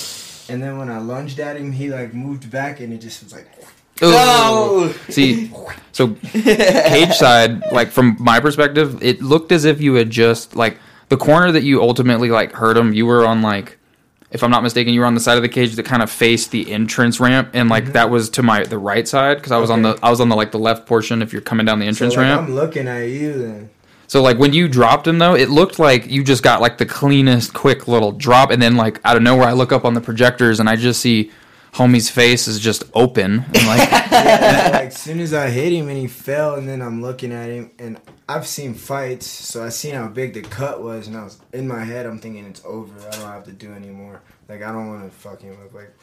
And 0.49 0.61
then 0.61 0.77
when 0.77 0.89
I 0.89 0.99
lunged 0.99 1.39
at 1.39 1.57
him, 1.57 1.71
he 1.71 1.89
like 1.89 2.13
moved 2.13 2.51
back 2.51 2.79
and 2.79 2.93
it 2.93 2.99
just 2.99 3.23
was 3.23 3.33
like, 3.33 3.47
Ooh. 4.01 4.91
See, 5.09 5.51
so 5.91 6.15
cage 6.33 7.13
side, 7.13 7.61
like 7.71 7.89
from 7.89 8.17
my 8.19 8.39
perspective, 8.39 9.01
it 9.03 9.21
looked 9.21 9.51
as 9.51 9.65
if 9.65 9.81
you 9.81 9.93
had 9.95 10.09
just 10.09 10.55
like 10.55 10.77
the 11.09 11.17
corner 11.17 11.51
that 11.51 11.63
you 11.63 11.81
ultimately 11.81 12.29
like 12.29 12.53
hurt 12.53 12.75
him. 12.75 12.93
You 12.93 13.05
were 13.05 13.25
on 13.25 13.41
like, 13.41 13.77
if 14.33 14.43
I'm 14.43 14.51
not 14.51 14.63
mistaken, 14.63 14.93
you 14.93 14.99
were 14.99 15.05
on 15.05 15.13
the 15.13 15.19
side 15.19 15.37
of 15.37 15.43
the 15.43 15.49
cage 15.49 15.75
that 15.75 15.85
kind 15.85 16.01
of 16.01 16.09
faced 16.09 16.51
the 16.51 16.71
entrance 16.71 17.19
ramp, 17.19 17.51
and 17.53 17.69
like 17.69 17.83
mm-hmm. 17.83 17.93
that 17.93 18.09
was 18.09 18.29
to 18.31 18.43
my 18.43 18.63
the 18.63 18.79
right 18.79 19.07
side 19.07 19.37
because 19.37 19.51
I 19.51 19.59
was 19.59 19.69
on 19.69 19.83
the 19.83 19.97
I 20.01 20.09
was 20.09 20.19
on 20.19 20.29
the 20.29 20.35
like 20.35 20.51
the 20.51 20.59
left 20.59 20.87
portion. 20.87 21.21
If 21.21 21.31
you're 21.31 21.41
coming 21.41 21.65
down 21.65 21.79
the 21.79 21.85
so 21.85 21.89
entrance 21.89 22.15
like, 22.15 22.23
ramp, 22.23 22.47
I'm 22.47 22.55
looking 22.55 22.87
at 22.87 23.03
you 23.03 23.33
then. 23.33 23.69
So 24.07 24.21
like 24.21 24.37
when 24.37 24.51
you 24.51 24.67
dropped 24.67 25.07
him 25.07 25.19
though, 25.19 25.35
it 25.35 25.49
looked 25.49 25.79
like 25.79 26.07
you 26.07 26.23
just 26.23 26.43
got 26.43 26.61
like 26.61 26.77
the 26.77 26.85
cleanest, 26.85 27.53
quick 27.53 27.87
little 27.87 28.11
drop, 28.11 28.49
and 28.49 28.61
then 28.61 28.75
like 28.75 28.99
out 29.05 29.15
of 29.15 29.23
nowhere, 29.23 29.47
I 29.47 29.53
look 29.53 29.71
up 29.71 29.85
on 29.85 29.93
the 29.93 30.01
projectors 30.01 30.59
and 30.59 30.67
I 30.67 30.75
just 30.75 30.99
see 30.99 31.31
homie's 31.73 32.09
face 32.09 32.47
is 32.47 32.59
just 32.59 32.83
open 32.93 33.45
and 33.53 33.67
like 33.67 33.89
Yeah, 34.13 34.69
like 34.73 34.87
as 34.87 34.97
soon 34.97 35.19
as 35.19 35.33
I 35.33 35.49
hit 35.49 35.73
him 35.73 35.89
and 35.89 35.97
he 35.97 36.07
fell, 36.07 36.55
and 36.55 36.67
then 36.67 36.81
I'm 36.81 37.01
looking 37.01 37.31
at 37.31 37.49
him, 37.49 37.71
and 37.79 37.99
I've 38.27 38.47
seen 38.47 38.73
fights, 38.73 39.27
so 39.27 39.63
I 39.63 39.69
seen 39.69 39.95
how 39.95 40.07
big 40.07 40.33
the 40.33 40.41
cut 40.41 40.81
was, 40.81 41.07
and 41.07 41.17
I 41.17 41.23
was 41.23 41.39
in 41.51 41.67
my 41.67 41.83
head, 41.83 42.05
I'm 42.05 42.19
thinking 42.19 42.45
it's 42.45 42.61
over. 42.65 42.93
I 43.07 43.11
don't 43.11 43.21
have 43.29 43.43
to 43.45 43.51
do 43.51 43.73
anymore. 43.73 44.21
Like 44.47 44.61
I 44.63 44.71
don't 44.71 44.87
want 44.87 45.03
to 45.03 45.09
fucking 45.17 45.49
look 45.61 45.73
like 45.73 45.93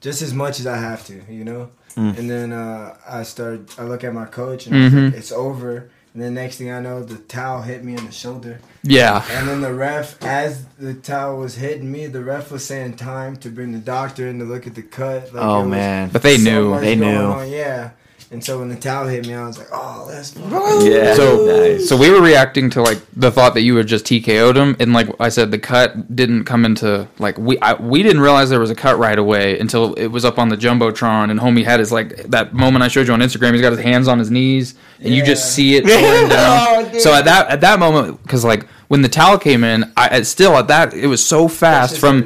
just 0.00 0.20
as 0.22 0.34
much 0.34 0.58
as 0.60 0.66
I 0.66 0.76
have 0.76 1.06
to, 1.06 1.22
you 1.32 1.44
know. 1.44 1.70
And 1.96 2.28
then 2.28 2.52
uh, 2.52 2.96
I 3.08 3.22
started. 3.22 3.70
I 3.78 3.84
look 3.84 4.02
at 4.02 4.12
my 4.12 4.24
coach, 4.26 4.66
and 4.66 4.76
I 4.76 4.84
was 4.84 4.94
like, 4.94 5.14
it's 5.14 5.32
over. 5.32 5.90
And 6.14 6.22
then 6.22 6.34
next 6.34 6.56
thing 6.58 6.70
I 6.70 6.78
know, 6.80 7.02
the 7.02 7.16
towel 7.16 7.62
hit 7.62 7.84
me 7.84 7.96
in 7.96 8.04
the 8.04 8.12
shoulder. 8.12 8.60
yeah. 8.82 9.24
And 9.30 9.48
then 9.48 9.62
the 9.62 9.72
ref, 9.72 10.22
as 10.22 10.66
the 10.78 10.92
towel 10.92 11.38
was 11.38 11.54
hitting 11.54 11.90
me, 11.90 12.06
the 12.06 12.22
ref 12.22 12.50
was 12.50 12.66
saying 12.66 12.96
time 12.96 13.36
to 13.36 13.48
bring 13.48 13.72
the 13.72 13.78
doctor 13.78 14.28
in 14.28 14.38
to 14.38 14.44
look 14.44 14.66
at 14.66 14.74
the 14.74 14.82
cut. 14.82 15.32
Like, 15.32 15.42
Oh 15.42 15.64
man. 15.64 16.10
But 16.10 16.20
they 16.22 16.36
so 16.36 16.42
knew. 16.44 16.80
They 16.80 16.96
knew. 16.96 17.06
on, 17.14 17.50
yeah. 17.50 17.92
And 18.32 18.42
so 18.42 18.60
when 18.60 18.70
the 18.70 18.76
towel 18.76 19.06
hit 19.08 19.26
me, 19.26 19.34
I 19.34 19.46
was 19.46 19.58
like, 19.58 19.68
oh, 19.72 20.08
that's 20.10 20.34
Yeah. 20.36 21.14
So 21.14 21.44
nice. 21.44 21.86
so 21.86 21.98
we 21.98 22.08
were 22.10 22.22
reacting 22.22 22.70
to 22.70 22.80
like 22.82 22.98
the 23.14 23.30
thought 23.30 23.52
that 23.52 23.60
you 23.60 23.76
had 23.76 23.86
just 23.86 24.06
TKO'd 24.06 24.56
him, 24.56 24.74
and 24.80 24.94
like 24.94 25.08
I 25.20 25.28
said, 25.28 25.50
the 25.50 25.58
cut 25.58 26.16
didn't 26.16 26.44
come 26.44 26.64
into 26.64 27.06
like 27.18 27.36
we 27.36 27.58
I, 27.58 27.74
we 27.74 28.02
didn't 28.02 28.22
realize 28.22 28.48
there 28.48 28.58
was 28.58 28.70
a 28.70 28.74
cut 28.74 28.96
right 28.96 29.18
away 29.18 29.58
until 29.58 29.92
it 29.94 30.06
was 30.06 30.24
up 30.24 30.38
on 30.38 30.48
the 30.48 30.56
jumbotron, 30.56 31.30
and 31.30 31.38
homie 31.38 31.62
had 31.62 31.78
his 31.78 31.92
like 31.92 32.16
that 32.30 32.54
moment 32.54 32.82
I 32.82 32.88
showed 32.88 33.06
you 33.06 33.12
on 33.12 33.20
Instagram. 33.20 33.52
He's 33.52 33.60
got 33.60 33.72
his 33.72 33.82
hands 33.82 34.08
on 34.08 34.18
his 34.18 34.30
knees, 34.30 34.76
and 34.98 35.14
you 35.14 35.22
just 35.22 35.52
see 35.54 35.76
it 35.76 35.84
pouring 35.84 36.30
down. 36.30 36.86
Oh, 36.94 36.98
so 36.98 37.12
at 37.12 37.26
that 37.26 37.50
at 37.50 37.60
that 37.60 37.78
moment, 37.78 38.22
because 38.22 38.46
like 38.46 38.66
when 38.88 39.02
the 39.02 39.10
towel 39.10 39.38
came 39.38 39.62
in, 39.62 39.92
I 39.94 40.22
still 40.22 40.56
at 40.56 40.68
that 40.68 40.94
it 40.94 41.06
was 41.06 41.22
so 41.22 41.48
fast 41.48 41.98
from 41.98 42.24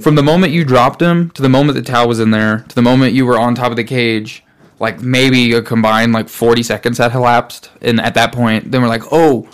from 0.00 0.14
the 0.14 0.22
moment 0.22 0.52
you 0.52 0.64
dropped 0.64 1.02
him 1.02 1.30
to 1.30 1.42
the 1.42 1.48
moment 1.48 1.74
the 1.74 1.82
towel 1.82 2.06
was 2.06 2.20
in 2.20 2.30
there 2.30 2.64
to 2.68 2.74
the 2.76 2.82
moment 2.82 3.14
you 3.14 3.26
were 3.26 3.38
on 3.38 3.56
top 3.56 3.72
of 3.72 3.76
the 3.76 3.84
cage 3.84 4.44
like 4.80 5.00
maybe 5.00 5.52
a 5.52 5.62
combined 5.62 6.12
like 6.12 6.28
40 6.28 6.62
seconds 6.64 6.98
had 6.98 7.14
elapsed 7.14 7.70
and 7.80 8.00
at 8.00 8.14
that 8.14 8.32
point 8.32 8.72
then 8.72 8.82
we're 8.82 8.88
like 8.88 9.04
oh 9.12 9.48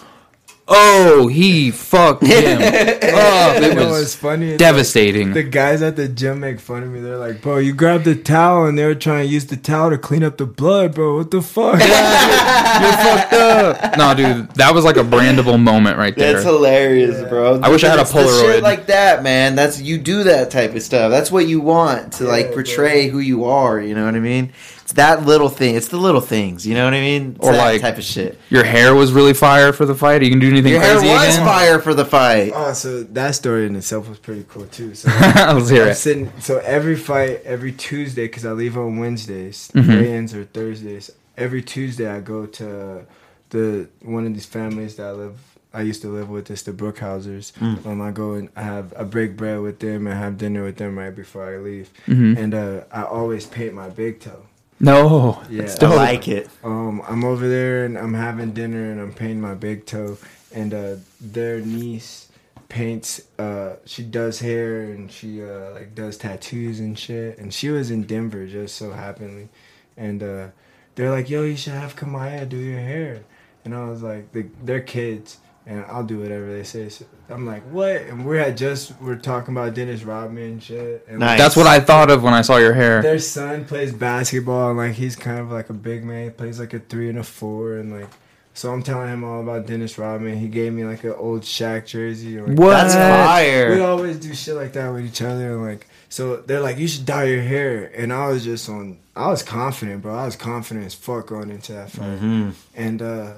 oh 0.68 1.28
he 1.28 1.70
fucked 1.70 2.22
him 2.26 2.58
oh, 2.60 3.54
it 3.62 3.74
know 3.76 3.90
was 3.90 4.14
funny? 4.16 4.56
Devastating 4.56 5.28
Like, 5.28 5.34
the 5.34 5.42
guys 5.44 5.80
at 5.82 5.94
the 5.96 6.08
gym 6.08 6.40
make 6.40 6.58
fun 6.58 6.82
of 6.82 6.88
me. 6.90 7.00
They're 7.00 7.16
like, 7.18 7.40
bro, 7.40 7.58
you 7.58 7.72
grabbed 7.72 8.04
the 8.04 8.16
towel 8.16 8.66
and 8.66 8.76
they 8.76 8.84
were 8.84 8.94
trying 8.96 9.26
to 9.26 9.32
use 9.32 9.46
the 9.46 9.56
towel 9.56 9.90
to 9.90 9.98
clean 9.98 10.24
up 10.24 10.38
the 10.38 10.46
blood, 10.46 10.94
bro. 10.94 11.16
What 11.18 11.30
the 11.30 11.40
fuck? 11.40 11.74
you 11.80 11.86
fucked 11.86 13.32
up 13.32 13.96
no 13.96 14.14
dude 14.14 14.48
that 14.54 14.74
was 14.74 14.84
like 14.84 14.96
a 14.96 15.04
brandable 15.04 15.60
moment 15.60 15.98
right 15.98 16.16
there 16.16 16.32
That's 16.34 16.44
hilarious, 16.44 17.28
bro. 17.28 17.60
I 17.60 17.68
wish 17.68 17.84
I 17.84 17.88
had 17.88 17.98
a 17.98 18.02
It's 18.02 18.10
shit 18.12 18.20
Polaroid. 18.26 18.62
like 18.62 18.86
that, 18.86 19.22
man. 19.22 19.54
That's 19.54 19.80
you 19.80 19.98
do 19.98 20.24
that 20.24 20.50
type 20.50 20.74
of 20.74 20.82
stuff. 20.82 21.10
That's 21.10 21.30
what 21.30 21.46
you 21.46 21.60
want 21.60 22.14
to 22.14 22.24
like 22.24 22.46
Yeah, 22.48 22.54
portray 22.54 23.08
who 23.08 23.20
you 23.20 23.44
are. 23.44 23.80
You 23.80 23.94
know 23.94 24.04
what 24.04 24.14
I 24.16 24.20
mean? 24.20 24.52
It's 24.86 24.92
that 24.92 25.26
little 25.26 25.48
thing. 25.48 25.74
It's 25.74 25.88
the 25.88 25.96
little 25.96 26.20
things. 26.20 26.64
You 26.64 26.74
know 26.74 26.84
what 26.84 26.94
I 26.94 27.00
mean? 27.00 27.34
It's 27.36 27.44
Or 27.44 27.50
that 27.54 27.58
like- 27.58 27.80
type 27.80 27.98
of 27.98 28.04
shit. 28.04 28.38
your 28.50 28.62
hair 28.62 28.94
was 28.94 29.12
really 29.12 29.34
fire 29.34 29.72
for 29.72 29.84
the 29.84 29.96
fight 29.96 30.22
you 30.22 30.30
can 30.30 30.38
do 30.38 30.48
anything 30.48 30.70
Your 30.74 30.80
hair 30.80 30.92
crazy 30.98 31.12
was 31.12 31.34
again 31.34 31.44
fire 31.44 31.78
for 31.80 31.92
the 31.92 32.04
fight. 32.04 32.52
oh, 32.54 32.72
so 32.72 33.02
that 33.02 33.34
story 33.34 33.66
in 33.66 33.74
itself 33.74 34.08
was 34.08 34.20
pretty 34.20 34.44
cool 34.48 34.66
too. 34.66 34.94
So 34.94 35.08
I'm 35.12 35.58
it 35.58 35.94
sitting. 35.96 36.30
So 36.38 36.58
every 36.58 36.94
fight, 36.94 37.42
every 37.44 37.72
Tuesday, 37.72 38.26
because 38.28 38.46
I 38.46 38.52
leave 38.52 38.78
on 38.78 38.98
Wednesdays, 38.98 39.70
Mhm. 39.74 39.88
weigh-ins 39.88 40.32
are 40.34 40.44
Thursdays. 40.44 41.10
Every 41.36 41.62
Tuesday, 41.62 42.08
I 42.08 42.20
go 42.20 42.46
to 42.46 43.06
the 43.50 43.88
one 44.02 44.24
of 44.24 44.34
these 44.34 44.46
families 44.46 44.94
that 44.96 45.06
I 45.08 45.10
live. 45.12 45.34
I 45.74 45.82
used 45.82 46.00
to 46.02 46.08
live 46.08 46.30
with. 46.30 46.48
It's 46.48 46.62
the 46.62 46.70
Brookhausers. 46.72 47.52
Mm. 47.60 47.84
Um, 47.86 48.00
I 48.00 48.12
go 48.12 48.34
and 48.34 48.50
I 48.56 48.62
have 48.62 48.94
I 48.96 49.02
break 49.02 49.36
bread 49.36 49.60
with 49.60 49.80
them 49.80 50.06
and 50.06 50.16
have 50.16 50.38
dinner 50.38 50.62
with 50.62 50.76
them 50.76 50.96
right 50.96 51.14
before 51.14 51.44
I 51.52 51.58
leave. 51.58 51.90
Mhm. 52.06 52.38
And 52.38 52.54
uh, 52.54 52.80
I 52.92 53.02
always 53.02 53.46
paint 53.46 53.74
my 53.74 53.88
big 53.90 54.20
toe. 54.20 54.42
No 54.80 55.42
Yeah. 55.48 55.62
it's 55.62 55.76
I 55.76 55.78
dope. 55.78 55.96
like 55.96 56.28
it. 56.28 56.48
Um, 56.64 57.02
I'm 57.08 57.24
over 57.24 57.48
there 57.48 57.84
and 57.84 57.96
I'm 57.96 58.14
having 58.14 58.52
dinner 58.52 58.90
and 58.90 59.00
I'm 59.00 59.12
painting 59.12 59.40
my 59.40 59.54
big 59.54 59.86
toe, 59.86 60.18
and 60.54 60.72
uh, 60.74 60.96
their 61.20 61.60
niece 61.60 62.28
paints. 62.68 63.22
Uh, 63.38 63.76
she 63.84 64.02
does 64.02 64.40
hair 64.40 64.82
and 64.82 65.10
she 65.10 65.42
uh, 65.42 65.70
like 65.72 65.94
does 65.94 66.16
tattoos 66.18 66.80
and 66.80 66.98
shit. 66.98 67.38
And 67.38 67.52
she 67.54 67.68
was 67.70 67.90
in 67.90 68.02
Denver 68.04 68.46
just 68.46 68.76
so 68.76 68.92
happenly, 68.92 69.48
and 69.96 70.22
uh, 70.22 70.48
they're 70.94 71.10
like, 71.10 71.30
"Yo, 71.30 71.42
you 71.42 71.56
should 71.56 71.74
have 71.74 71.96
Kamaya 71.96 72.48
do 72.48 72.56
your 72.56 72.80
hair," 72.80 73.22
and 73.64 73.74
I 73.74 73.88
was 73.88 74.02
like, 74.02 74.32
they, 74.32 74.46
"They're 74.62 74.80
kids." 74.80 75.38
And 75.68 75.84
I'll 75.86 76.04
do 76.04 76.20
whatever 76.20 76.46
they 76.52 76.62
say. 76.62 76.88
So 76.88 77.04
I'm 77.28 77.44
like, 77.44 77.64
what? 77.72 77.96
And 78.02 78.24
we 78.24 78.38
had 78.38 78.56
just 78.56 78.92
we're 79.00 79.16
talking 79.16 79.52
about 79.52 79.74
Dennis 79.74 80.04
Rodman 80.04 80.44
and 80.44 80.62
shit. 80.62 81.04
And 81.08 81.18
Nice. 81.18 81.38
that's 81.40 81.56
what 81.56 81.66
i 81.66 81.80
thought 81.80 82.08
of 82.08 82.22
when 82.22 82.34
i 82.34 82.40
saw 82.42 82.56
your 82.58 82.72
hair 82.72 83.02
their 83.02 83.18
son 83.18 83.64
plays 83.64 83.92
basketball 83.92 84.68
and 84.70 84.78
like 84.78 84.92
he's 84.92 85.16
kind 85.16 85.40
of 85.40 85.50
like 85.50 85.68
a 85.68 85.72
big 85.74 86.04
man. 86.04 86.24
He 86.24 86.30
plays 86.30 86.60
like 86.60 86.72
a 86.72 86.78
three 86.78 87.08
and 87.08 87.18
a 87.18 87.24
four 87.24 87.78
and 87.78 87.92
like 87.98 88.08
so 88.54 88.72
I'm 88.72 88.82
telling 88.82 89.08
him 89.10 89.22
all 89.22 89.42
about 89.42 89.66
Dennis 89.66 89.98
Rodman. 89.98 90.38
He 90.38 90.48
gave 90.48 90.72
me 90.72 90.84
like 90.84 91.04
an 91.04 91.12
old 91.18 91.42
Shaq 91.42 91.84
jersey. 91.84 92.40
Like, 92.40 92.56
What? 92.58 92.70
That's 92.70 92.94
fire. 92.94 93.74
We 93.74 93.80
always 93.82 94.18
do 94.18 94.32
shit 94.34 94.54
like 94.54 94.72
that 94.74 94.88
with 94.92 95.04
each 95.04 95.20
other 95.20 95.52
and 95.54 95.62
like 95.64 95.88
so 96.08 96.36
they're 96.36 96.60
like 96.60 96.78
you 96.78 96.86
should 96.86 97.04
dye 97.04 97.24
your 97.24 97.42
hair 97.42 97.90
and 97.94 98.12
I 98.12 98.28
was 98.28 98.44
just 98.44 98.68
on 98.68 98.98
I 99.16 99.28
was 99.30 99.42
confident, 99.42 100.02
bro. 100.02 100.14
I 100.14 100.26
was 100.26 100.36
confident 100.36 100.86
as 100.86 100.94
fuck 100.94 101.26
going 101.26 101.50
into 101.50 101.72
that 101.72 101.90
fight. 101.90 102.20
Mhm. 102.20 102.52
And 102.76 103.02
uh 103.02 103.32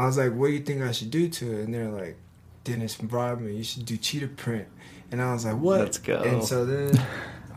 I 0.00 0.06
was 0.06 0.16
like, 0.16 0.32
what 0.32 0.46
do 0.46 0.52
you 0.54 0.60
think 0.60 0.82
I 0.82 0.92
should 0.92 1.10
do 1.10 1.28
to 1.28 1.52
it? 1.52 1.64
And 1.64 1.74
they're 1.74 1.90
like, 1.90 2.16
Dennis 2.64 2.98
Rodman, 3.02 3.54
you 3.54 3.62
should 3.62 3.84
do 3.84 3.98
cheetah 3.98 4.28
print. 4.28 4.66
And 5.10 5.20
I 5.20 5.32
was 5.34 5.44
like, 5.44 5.56
what? 5.56 5.80
Let's 5.80 5.98
go. 5.98 6.22
And 6.22 6.42
so 6.42 6.64
then 6.64 7.04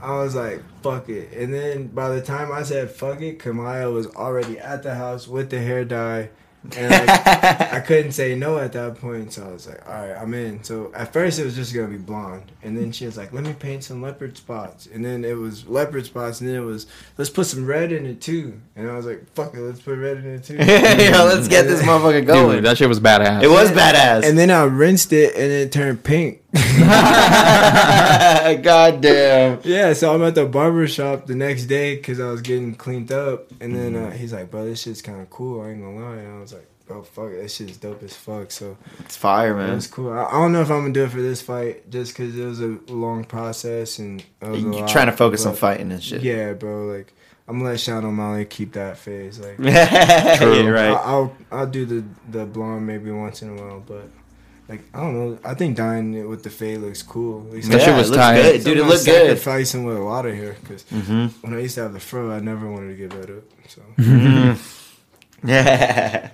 I 0.02 0.18
was 0.18 0.36
like, 0.36 0.62
fuck 0.82 1.08
it. 1.08 1.32
And 1.32 1.54
then 1.54 1.88
by 1.88 2.10
the 2.10 2.22
time 2.22 2.52
I 2.52 2.64
said 2.64 2.92
fuck 2.92 3.22
it, 3.22 3.40
Kamaya 3.40 3.92
was 3.94 4.08
already 4.08 4.60
at 4.60 4.84
the 4.84 4.96
house 4.96 5.26
with 5.26 5.52
the 5.52 5.60
hair 5.60 5.86
dye. 5.86 6.32
And 6.78 6.90
like, 6.92 7.10
I 7.74 7.80
couldn't 7.82 8.14
say 8.14 8.36
no 8.36 8.58
at 8.58 8.72
that 8.74 8.96
point, 8.96 9.34
so 9.34 9.46
I 9.48 9.52
was 9.52 9.68
like, 9.68 9.88
all 9.88 9.94
right, 9.94 10.16
I'm 10.16 10.34
in. 10.34 10.64
So 10.64 10.92
at 10.96 11.12
first 11.12 11.38
it 11.40 11.44
was 11.44 11.56
just 11.56 11.74
gonna 11.74 11.88
be 11.88 11.98
blonde, 11.98 12.52
and 12.62 12.78
then 12.78 12.92
she 12.92 13.06
was 13.06 13.18
like, 13.18 13.34
let 13.34 13.44
me 13.44 13.54
paint 13.54 13.84
some 13.84 14.02
leopard 14.02 14.38
spots, 14.38 14.88
and 14.88 15.04
then 15.04 15.26
it 15.26 15.38
was 15.38 15.68
leopard 15.68 16.06
spots, 16.06 16.40
and 16.40 16.50
then 16.50 16.56
it 16.56 16.66
was 16.66 16.88
let's 17.18 17.30
put 17.30 17.48
some 17.48 17.66
red 17.66 17.92
in 17.92 18.06
it 18.06 18.22
too, 18.22 18.60
and 18.76 18.90
I 18.90 18.96
was 18.96 19.06
like, 19.06 19.30
fuck 19.34 19.54
it, 19.54 19.60
let's 19.60 19.82
put 19.82 19.98
red 19.98 20.18
in 20.18 20.36
it 20.36 20.44
too. 20.44 20.56
Yo, 20.58 21.26
let's 21.26 21.48
get 21.48 21.64
this 21.64 21.82
motherfucker 21.82 22.26
going. 22.26 22.58
Dude, 22.58 22.66
that 22.66 22.78
shit 22.78 22.88
was 22.88 23.00
badass 23.00 23.44
it 23.44 23.50
was 23.50 23.70
badass. 23.72 24.28
and 24.28 24.38
then 24.38 24.50
I 24.50 24.64
rinsed 24.64 25.12
it, 25.12 25.34
and 25.36 25.52
it 25.52 25.72
turned 25.72 26.04
pink. 26.04 26.43
God 28.62 29.02
damn. 29.02 29.60
Yeah, 29.64 29.94
so 29.94 30.14
I'm 30.14 30.22
at 30.24 30.36
the 30.36 30.46
barber 30.46 30.88
shop 30.88 31.26
the 31.26 31.36
next 31.36 31.66
day 31.66 31.96
because 31.96 32.20
I 32.20 32.30
was 32.30 32.42
getting 32.42 32.76
cleaned 32.76 33.12
up, 33.12 33.52
and 33.60 33.76
then 33.76 33.96
uh, 33.96 34.12
he's 34.12 34.34
like, 34.34 34.52
"Bro, 34.52 34.66
this 34.66 34.82
shit's 34.84 35.02
kind 35.02 35.22
of 35.22 35.30
cool." 35.30 35.62
I 35.62 35.70
ain't 35.70 35.82
gonna 35.82 36.00
lie. 36.00 36.18
And 36.18 36.38
I 36.38 36.40
was 36.40 36.54
like, 36.54 36.68
"Bro, 36.86 37.04
fuck 37.04 37.32
it, 37.32 37.42
this 37.42 37.56
shit's 37.56 37.78
dope 37.78 38.04
as 38.04 38.16
fuck." 38.16 38.52
So 38.52 38.78
It's 39.00 39.18
fire, 39.18 39.56
man. 39.56 39.78
It's 39.78 39.88
cool. 39.88 40.12
I, 40.14 40.26
I 40.26 40.32
don't 40.34 40.54
know 40.54 40.62
if 40.62 40.70
I'm 40.70 40.82
gonna 40.82 40.94
do 40.94 41.06
it 41.06 41.12
for 41.12 41.22
this 41.22 41.42
fight 41.42 41.90
just 41.90 42.16
because 42.16 42.38
it 42.38 42.46
was 42.46 42.62
a 42.62 42.78
long 42.88 43.24
process 43.24 44.00
and 44.00 44.24
it 44.42 44.48
was 44.48 44.60
a 44.60 44.62
You're 44.62 44.74
lot, 44.82 44.90
trying 44.90 45.08
to 45.08 45.14
focus 45.14 45.46
on 45.46 45.56
fighting 45.56 45.92
and 45.92 46.04
shit. 46.04 46.22
Yeah, 46.22 46.54
bro. 46.54 46.86
Like 46.86 47.14
I'm 47.48 47.58
gonna 47.58 47.72
let 47.72 47.80
Sean 47.80 48.06
O'Malley 48.06 48.46
keep 48.46 48.74
that 48.74 48.98
phase. 49.00 49.40
Like 49.40 49.56
yeah, 49.60 50.38
True. 50.38 50.72
right. 50.72 50.92
I, 50.92 50.94
I'll 50.94 51.36
I'll 51.52 51.68
do 51.68 51.86
the 51.86 52.04
the 52.30 52.46
blonde 52.46 52.86
maybe 52.86 53.10
once 53.12 53.42
in 53.42 53.58
a 53.58 53.62
while, 53.62 53.80
but. 53.80 54.08
Like 54.70 54.82
I 54.94 55.00
don't 55.02 55.14
know, 55.14 55.40
I 55.44 55.54
think 55.56 55.76
dyeing 55.76 56.28
with 56.30 56.44
the 56.44 56.50
fade 56.50 56.80
looks 56.80 57.04
cool. 57.04 57.46
At 57.54 57.64
That 57.64 57.72
yeah, 57.72 57.78
shit 57.86 57.96
was 57.98 58.12
it 58.12 58.16
tight. 58.16 58.42
good, 58.42 58.64
dude. 58.64 58.78
It 58.78 58.82
I'm 58.84 58.90
looked 58.90 59.06
good. 59.06 59.38
Sacrificing 59.38 59.84
with 59.84 59.98
a 59.98 60.02
lot 60.02 60.26
of 60.26 60.34
hair 60.36 60.56
because 60.62 60.84
hmm 60.84 61.28
when 61.42 61.54
I 61.54 61.60
used 61.60 61.76
to 61.76 61.82
have 61.84 61.94
the 61.94 62.00
fro, 62.00 62.32
I 62.32 62.40
never 62.40 62.70
wanted 62.72 62.90
to 62.90 62.96
give 62.96 63.10
that 63.12 63.30
up. 63.30 63.44
So 63.68 63.82
Mm-hmm. 64.00 64.62
Yeah. 65.48 66.30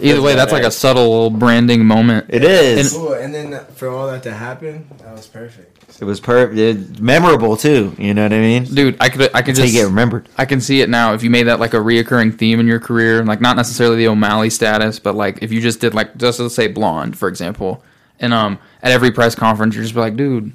Either 0.00 0.22
way, 0.22 0.34
that's 0.34 0.52
like 0.52 0.62
a 0.64 0.70
subtle 0.70 1.28
branding 1.28 1.84
moment. 1.84 2.26
It 2.30 2.42
is. 2.44 2.94
Cool. 2.94 3.12
And 3.12 3.34
then 3.34 3.62
for 3.74 3.88
all 3.88 4.06
that 4.06 4.22
to 4.22 4.32
happen, 4.32 4.88
that 5.02 5.12
was 5.12 5.26
perfect. 5.26 5.75
It 6.00 6.04
was 6.04 6.20
per 6.20 6.50
it, 6.52 7.00
memorable 7.00 7.56
too. 7.56 7.94
You 7.98 8.12
know 8.12 8.22
what 8.24 8.32
I 8.32 8.40
mean? 8.40 8.64
Dude, 8.64 8.96
I 9.00 9.08
could 9.08 9.30
I 9.34 9.42
could 9.42 9.54
just 9.54 9.72
get 9.72 9.84
remembered. 9.84 10.28
I 10.36 10.44
can 10.44 10.60
see 10.60 10.80
it 10.80 10.90
now. 10.90 11.14
If 11.14 11.22
you 11.22 11.30
made 11.30 11.44
that 11.44 11.58
like 11.58 11.74
a 11.74 11.78
reoccurring 11.78 12.38
theme 12.38 12.60
in 12.60 12.66
your 12.66 12.80
career, 12.80 13.24
like 13.24 13.40
not 13.40 13.56
necessarily 13.56 13.96
the 13.96 14.08
O'Malley 14.08 14.50
status, 14.50 14.98
but 14.98 15.14
like 15.14 15.38
if 15.42 15.52
you 15.52 15.60
just 15.60 15.80
did 15.80 15.94
like 15.94 16.16
just 16.16 16.38
let's 16.38 16.54
say 16.54 16.68
blonde, 16.68 17.16
for 17.16 17.28
example, 17.28 17.82
and 18.20 18.34
um 18.34 18.58
at 18.82 18.92
every 18.92 19.10
press 19.10 19.34
conference 19.34 19.74
you're 19.74 19.84
just 19.84 19.94
be 19.94 20.00
like, 20.00 20.16
dude, 20.16 20.52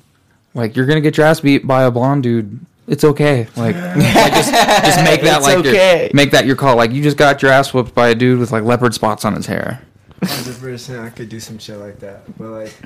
like 0.54 0.76
you're 0.76 0.86
gonna 0.86 1.02
get 1.02 1.18
your 1.18 1.26
ass 1.26 1.40
beat 1.40 1.66
by 1.66 1.84
a 1.84 1.92
blonde 1.92 2.24
dude. 2.24 2.60
It's 2.88 3.04
okay. 3.04 3.48
Like, 3.56 3.76
like 3.96 4.34
just 4.34 4.54
just 4.54 5.04
make 5.04 5.22
that 5.22 5.42
like 5.44 5.58
okay. 5.58 6.04
your, 6.04 6.10
make 6.14 6.32
that 6.32 6.46
your 6.46 6.56
call. 6.56 6.76
Like 6.76 6.92
you 6.92 7.02
just 7.02 7.18
got 7.18 7.42
your 7.42 7.52
ass 7.52 7.74
whooped 7.74 7.96
by 7.96 8.10
a 8.10 8.16
dude 8.16 8.40
with 8.40 8.52
like 8.52 8.64
leopard 8.64 8.94
spots 8.94 9.26
on 9.26 9.34
his 9.36 9.48
hair. 9.48 9.82
Hundred 10.24 10.60
percent, 10.60 11.04
I 11.04 11.10
could 11.10 11.30
do 11.30 11.40
some 11.40 11.58
shit 11.58 11.78
like 11.78 12.00
that. 12.00 12.38
But 12.38 12.50
like, 12.50 12.74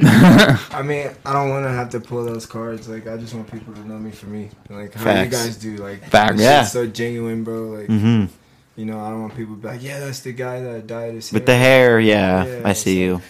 I 0.73 0.81
mean, 0.81 1.09
I 1.25 1.33
don't 1.33 1.49
want 1.49 1.65
to 1.65 1.69
have 1.69 1.89
to 1.89 1.99
pull 1.99 2.23
those 2.23 2.45
cards. 2.45 2.87
Like, 2.87 3.07
I 3.07 3.17
just 3.17 3.33
want 3.33 3.51
people 3.51 3.73
to 3.73 3.85
know 3.85 3.97
me 3.97 4.11
for 4.11 4.27
me. 4.27 4.49
Like, 4.69 4.93
how 4.93 5.03
Facts. 5.03 5.25
you 5.25 5.31
guys 5.31 5.57
do? 5.57 5.75
Like, 5.75 6.05
Facts. 6.05 6.39
Yeah. 6.39 6.63
so 6.63 6.87
genuine, 6.87 7.43
bro. 7.43 7.63
Like, 7.63 7.87
mm-hmm. 7.87 8.33
you 8.77 8.85
know, 8.85 9.01
I 9.01 9.09
don't 9.09 9.21
want 9.21 9.35
people 9.35 9.55
to 9.55 9.61
be 9.61 9.67
like, 9.67 9.83
yeah, 9.83 9.99
that's 9.99 10.21
the 10.21 10.31
guy 10.31 10.61
that 10.61 10.87
dyed 10.87 11.15
his 11.15 11.33
With 11.33 11.45
the 11.45 11.57
hair, 11.57 11.99
yeah, 11.99 12.45
Yeah, 12.45 12.61
I 12.63 12.71
see 12.71 13.01
you. 13.01 13.21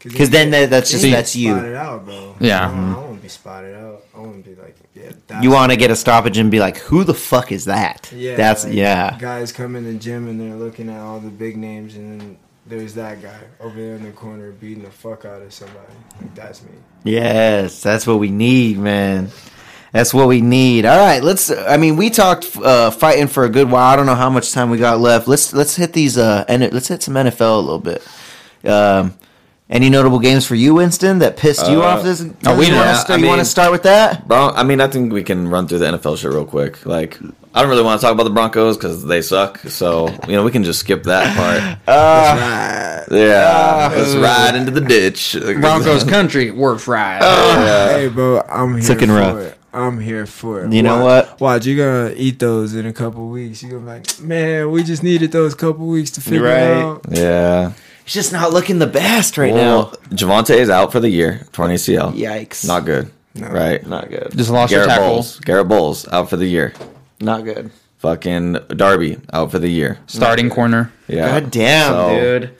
Because 0.00 0.30
then 0.30 0.50
that- 0.52 0.70
that's 0.70 0.92
just- 0.92 1.02
that's 1.02 1.34
you. 1.34 1.54
Spotted 1.54 1.74
out, 1.74 2.04
bro. 2.04 2.36
Yeah. 2.38 2.68
I 2.68 2.70
don't, 2.70 2.78
I 2.78 2.94
don't 2.94 3.04
want 3.04 3.16
to 3.16 3.22
be 3.22 3.28
spotted 3.28 3.74
out. 3.74 4.04
I 4.14 4.20
want 4.20 4.44
to 4.44 4.50
be 4.50 4.60
like, 4.62 4.76
yeah. 4.94 5.10
That's 5.26 5.42
You 5.42 5.50
want 5.50 5.72
to 5.72 5.76
get 5.76 5.90
a 5.90 5.96
stoppage 5.96 6.38
and 6.38 6.50
be 6.50 6.60
like, 6.60 6.78
"Who 6.78 7.02
the 7.04 7.14
fuck 7.14 7.50
is 7.50 7.64
that?" 7.64 8.12
Yeah, 8.14 8.36
that's 8.36 8.64
like, 8.64 8.74
yeah. 8.74 9.16
Guys 9.18 9.50
come 9.50 9.74
in 9.76 9.84
the 9.84 9.94
gym 9.94 10.28
and 10.28 10.40
they're 10.40 10.56
looking 10.56 10.88
at 10.88 11.00
all 11.00 11.18
the 11.20 11.30
big 11.30 11.56
names, 11.56 11.96
and 11.96 12.20
then 12.20 12.38
there's 12.68 12.94
that 12.94 13.22
guy 13.22 13.38
over 13.60 13.74
there 13.80 13.94
in 13.94 14.02
the 14.02 14.10
corner 14.12 14.50
beating 14.52 14.82
the 14.84 14.90
fuck 14.90 15.24
out 15.24 15.42
of 15.42 15.52
somebody. 15.52 15.92
Like, 16.20 16.34
that's 16.34 16.62
me. 16.62 16.70
Yes, 17.04 17.82
that's 17.82 18.06
what 18.06 18.18
we 18.18 18.30
need, 18.30 18.78
man. 18.78 19.30
That's 19.92 20.12
what 20.12 20.28
we 20.28 20.40
need. 20.42 20.84
All 20.84 20.98
right, 20.98 21.22
let's. 21.22 21.50
I 21.50 21.78
mean, 21.78 21.96
we 21.96 22.10
talked 22.10 22.54
uh, 22.56 22.90
fighting 22.90 23.26
for 23.26 23.44
a 23.44 23.48
good 23.48 23.70
while. 23.70 23.90
I 23.90 23.96
don't 23.96 24.04
know 24.06 24.14
how 24.14 24.28
much 24.28 24.52
time 24.52 24.68
we 24.70 24.76
got 24.76 25.00
left. 25.00 25.26
Let's 25.28 25.52
let's 25.54 25.76
hit 25.76 25.94
these. 25.94 26.18
Uh, 26.18 26.44
and 26.46 26.60
let's 26.72 26.88
hit 26.88 27.02
some 27.02 27.14
NFL 27.14 27.56
a 27.56 27.60
little 27.60 27.78
bit. 27.78 28.06
Um, 28.64 29.14
any 29.70 29.88
notable 29.90 30.18
games 30.18 30.46
for 30.46 30.54
you, 30.54 30.74
Winston, 30.74 31.18
that 31.20 31.36
pissed 31.36 31.68
you 31.70 31.82
Uh, 31.82 31.86
off? 31.86 32.02
This, 32.02 32.22
oh, 32.46 32.58
we 32.58 32.66
you 32.66 32.72
know. 32.72 32.78
want 32.84 33.06
to 33.06 33.20
you 33.20 33.26
want 33.26 33.38
to 33.40 33.44
start 33.44 33.70
with 33.70 33.82
that? 33.84 34.26
Bron- 34.28 34.54
I 34.56 34.62
mean, 34.62 34.80
I 34.80 34.88
think 34.88 35.12
we 35.12 35.22
can 35.22 35.48
run 35.48 35.68
through 35.68 35.78
the 35.80 35.86
NFL 35.86 36.16
shit 36.18 36.30
real 36.32 36.44
quick. 36.46 36.84
Like, 36.86 37.18
I 37.58 37.62
don't 37.62 37.70
really 37.70 37.82
want 37.82 38.00
to 38.00 38.04
talk 38.06 38.14
about 38.14 38.22
the 38.22 38.30
Broncos 38.30 38.76
because 38.76 39.04
they 39.04 39.20
suck. 39.20 39.58
So, 39.58 40.06
you 40.28 40.34
know, 40.34 40.44
we 40.44 40.52
can 40.52 40.62
just 40.62 40.78
skip 40.78 41.02
that 41.04 41.36
part. 41.36 41.78
Uh, 41.88 43.04
Yeah, 43.10 43.90
let's 43.96 44.14
ride 44.14 44.54
into 44.54 44.70
the 44.70 44.80
ditch. 44.80 45.36
Broncos 45.60 46.04
country, 46.04 46.52
we're 46.52 46.78
fried. 46.78 47.20
Hey, 47.20 48.08
bro, 48.14 48.42
I'm 48.48 48.78
here 48.78 48.88
Looking 48.90 49.08
for 49.08 49.14
rough. 49.14 49.36
it. 49.38 49.58
I'm 49.72 49.98
here 49.98 50.24
for 50.26 50.64
it. 50.64 50.72
You 50.72 50.84
know 50.84 51.02
Watch- 51.04 51.26
what? 51.30 51.40
Watch, 51.40 51.66
you're 51.66 51.84
gonna 51.84 52.14
eat 52.16 52.38
those 52.38 52.76
in 52.76 52.86
a 52.86 52.92
couple 52.92 53.28
weeks. 53.28 53.60
You're 53.62 53.72
gonna 53.80 53.82
be 54.02 54.06
like, 54.08 54.20
man, 54.20 54.70
we 54.70 54.84
just 54.84 55.02
needed 55.02 55.32
those 55.32 55.56
couple 55.56 55.86
weeks 55.86 56.12
to 56.12 56.20
figure 56.20 56.42
Right. 56.44 56.60
it 56.60 56.76
out. 56.82 57.04
Yeah. 57.10 57.72
He's 58.04 58.14
just 58.14 58.32
not 58.32 58.52
looking 58.52 58.78
the 58.78 58.86
best 58.86 59.36
right 59.36 59.52
now. 59.52 59.76
Well, 59.76 59.94
Javonte 60.10 60.54
is 60.56 60.70
out 60.70 60.92
for 60.92 61.00
the 61.00 61.10
year, 61.10 61.44
torn 61.52 61.72
ACL. 61.72 62.12
now. 62.14 62.16
Yikes! 62.16 62.64
Not 62.68 62.84
good. 62.84 63.10
No. 63.34 63.48
Right? 63.48 63.84
not 63.84 64.10
good. 64.10 64.32
Just 64.36 64.50
lost 64.50 64.70
your 64.70 64.82
Garett 64.86 64.90
tackle. 64.90 65.08
Bolles. 65.08 65.40
Garett 65.40 65.68
Bolles 65.68 66.08
out 66.12 66.30
for 66.30 66.36
the 66.36 66.46
year. 66.46 66.72
Not 67.20 67.44
good. 67.44 67.70
Fucking 67.98 68.52
Darby 68.76 69.18
out 69.32 69.50
for 69.50 69.58
the 69.58 69.68
year. 69.68 69.98
Starting 70.06 70.50
corner. 70.50 70.92
Yeah. 71.08 71.40
God 71.40 71.50
damn, 71.50 71.92
So, 71.92 72.08
dude. 72.16 72.54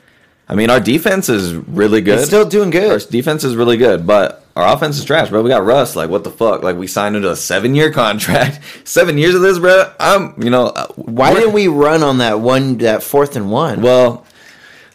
I 0.48 0.54
mean, 0.54 0.70
our 0.70 0.80
defense 0.80 1.28
is 1.28 1.54
really 1.54 2.00
good. 2.00 2.18
It's 2.18 2.26
still 2.26 2.48
doing 2.48 2.70
good. 2.70 2.90
Our 2.90 2.98
defense 3.10 3.44
is 3.44 3.54
really 3.54 3.76
good, 3.76 4.06
but 4.06 4.44
our 4.56 4.74
offense 4.74 4.98
is 4.98 5.04
trash, 5.04 5.28
bro. 5.28 5.42
We 5.42 5.50
got 5.50 5.64
Russ. 5.64 5.94
Like, 5.94 6.08
what 6.10 6.24
the 6.24 6.30
fuck? 6.30 6.62
Like, 6.62 6.76
we 6.76 6.86
signed 6.86 7.14
into 7.16 7.30
a 7.30 7.36
seven-year 7.36 7.92
contract. 7.92 8.58
Seven 8.84 9.18
years 9.18 9.34
of 9.34 9.42
this, 9.42 9.58
bro. 9.58 9.92
I'm, 10.00 10.34
you 10.42 10.50
know, 10.50 10.68
uh, 10.68 10.86
Why 10.96 11.30
we're- 11.30 11.40
didn't 11.42 11.54
we 11.54 11.68
run 11.68 12.02
on 12.02 12.18
that 12.18 12.40
one, 12.40 12.78
that 12.78 13.02
fourth 13.02 13.36
and 13.36 13.50
one? 13.50 13.82
Well, 13.82 14.24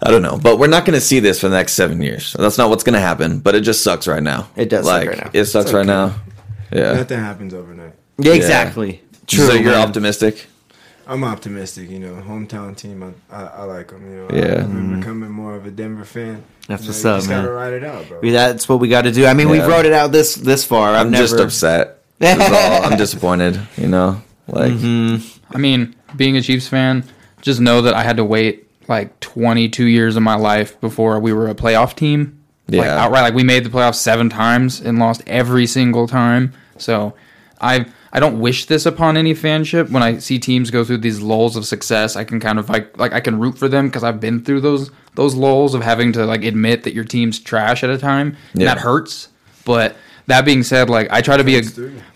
I 0.02 0.12
don't 0.12 0.24
know, 0.24 0.38
but 0.42 0.58
we're 0.60 0.68
not 0.68 0.84
going 0.86 0.96
to 0.96 1.06
see 1.06 1.20
this 1.22 1.40
for 1.40 1.48
the 1.48 1.56
next 1.56 1.74
seven 1.74 2.02
years. 2.02 2.34
That's 2.38 2.58
not 2.58 2.70
what's 2.70 2.84
going 2.84 2.96
to 2.96 3.00
happen. 3.00 3.40
But 3.40 3.56
it 3.56 3.62
just 3.62 3.84
sucks 3.84 4.08
right 4.08 4.24
now. 4.24 4.50
It 4.58 4.68
does 4.70 4.86
suck 4.86 4.94
Like, 5.06 5.08
right 5.10 5.24
now. 5.24 5.30
It 5.34 5.46
sucks 5.46 5.72
right 5.72 5.86
now. 5.86 6.16
Yeah. 6.72 6.94
Nothing 6.96 7.20
happens 7.20 7.54
overnight. 7.54 7.94
yeah, 8.18 8.34
exactly. 8.34 9.02
True. 9.36 9.48
so 9.48 9.54
you're 9.54 9.72
man. 9.72 9.88
optimistic. 9.88 10.48
I'm 11.06 11.24
optimistic, 11.24 11.90
you 11.90 12.00
know. 12.00 12.14
Hometown 12.26 12.78
team, 12.78 13.04
I, 13.30 13.36
I, 13.36 13.46
I 13.46 13.64
like 13.64 13.90
them. 13.90 14.10
You 14.10 14.18
know, 14.18 14.28
Yeah. 14.32 14.64
I'm 14.64 14.70
mm-hmm. 14.72 15.00
becoming 15.00 15.32
more 15.32 15.56
of 15.56 15.66
a 15.66 15.72
Denver 15.72 16.06
fan. 16.06 16.44
That's 16.68 16.84
you 16.84 16.88
know, 16.88 16.92
what's 16.92 17.06
up, 17.06 17.18
just 17.18 17.30
man. 17.30 17.44
Gotta 17.44 17.54
ride 17.54 17.74
it 17.74 17.84
out, 17.84 18.08
bro. 18.08 18.22
That's 18.22 18.70
what 18.70 18.80
we 18.80 18.88
got 18.88 19.02
to 19.02 19.12
do. 19.12 19.26
I 19.26 19.34
mean, 19.34 19.50
we 19.50 19.58
Yeah. 19.58 19.68
wrote 19.68 19.86
it 19.86 19.92
out 19.94 20.12
this 20.12 20.36
this 20.36 20.64
far. 20.64 20.96
I've 20.96 21.06
I'm 21.08 21.12
never, 21.12 21.24
just 21.24 21.38
upset. 21.40 22.00
I'm 22.22 22.98
disappointed. 22.98 23.60
You 23.78 23.88
know, 23.88 24.22
like 24.48 24.72
mm-hmm. 24.72 25.56
I 25.56 25.58
mean, 25.58 25.96
being 26.16 26.38
a 26.38 26.42
Chiefs 26.42 26.68
fan, 26.70 27.04
just 27.42 27.60
know 27.60 27.82
that 27.82 27.94
I 27.94 28.04
had 28.04 28.18
to 28.18 28.24
wait 28.24 28.68
like 28.88 29.20
22 29.20 29.86
years 29.86 30.16
of 30.16 30.24
my 30.24 30.36
life 30.36 30.80
before 30.80 31.20
we 31.20 31.34
were 31.34 31.48
a 31.50 31.56
playoff 31.56 31.96
team. 31.96 32.40
Like 32.70 32.86
Yeah. 32.86 33.04
outright, 33.04 33.24
like 33.24 33.34
we 33.34 33.44
made 33.44 33.66
the 33.66 33.70
playoffs 33.70 33.96
seven 33.96 34.30
times 34.30 34.80
and 34.80 35.00
lost 35.00 35.22
every 35.28 35.68
single 35.68 36.08
time. 36.08 36.54
So 36.78 37.14
I 37.60 37.86
I 38.16 38.20
don't 38.20 38.40
wish 38.40 38.68
this 38.68 38.86
upon 38.86 39.18
any 39.18 39.34
fanship. 39.34 39.90
When 39.90 40.04
I 40.04 40.20
see 40.20 40.38
teams 40.38 40.70
go 40.70 40.84
through 40.84 41.00
these 41.00 41.20
lulls 41.20 41.56
of 41.58 41.66
success, 41.66 42.16
I 42.16 42.24
can 42.24 42.40
kind 42.40 42.60
of 42.60 42.70
like 42.70 42.96
like 42.98 43.12
I 43.12 43.20
can 43.20 43.40
root 43.40 43.58
for 43.58 43.68
them 43.68 43.88
because 43.88 44.04
I've 44.04 44.20
been 44.20 44.44
through 44.44 44.62
those 44.62 44.92
those 45.16 45.34
lulls 45.34 45.74
of 45.74 45.82
having 45.82 46.14
to 46.14 46.26
like 46.26 46.44
admit 46.44 46.84
that 46.84 46.94
your 46.94 47.04
team's 47.04 47.40
trash 47.40 47.84
at 47.84 47.90
a 47.90 47.98
time. 47.98 48.38
And 48.54 48.62
Yeah. 48.62 48.68
that 48.76 48.78
hurts. 48.78 49.30
But 49.66 49.96
that 50.28 50.46
being 50.46 50.62
said, 50.64 50.90
like 50.92 51.08
I 51.12 51.22
try 51.22 51.38
to 51.38 51.44
be 51.44 51.58
a 51.58 51.62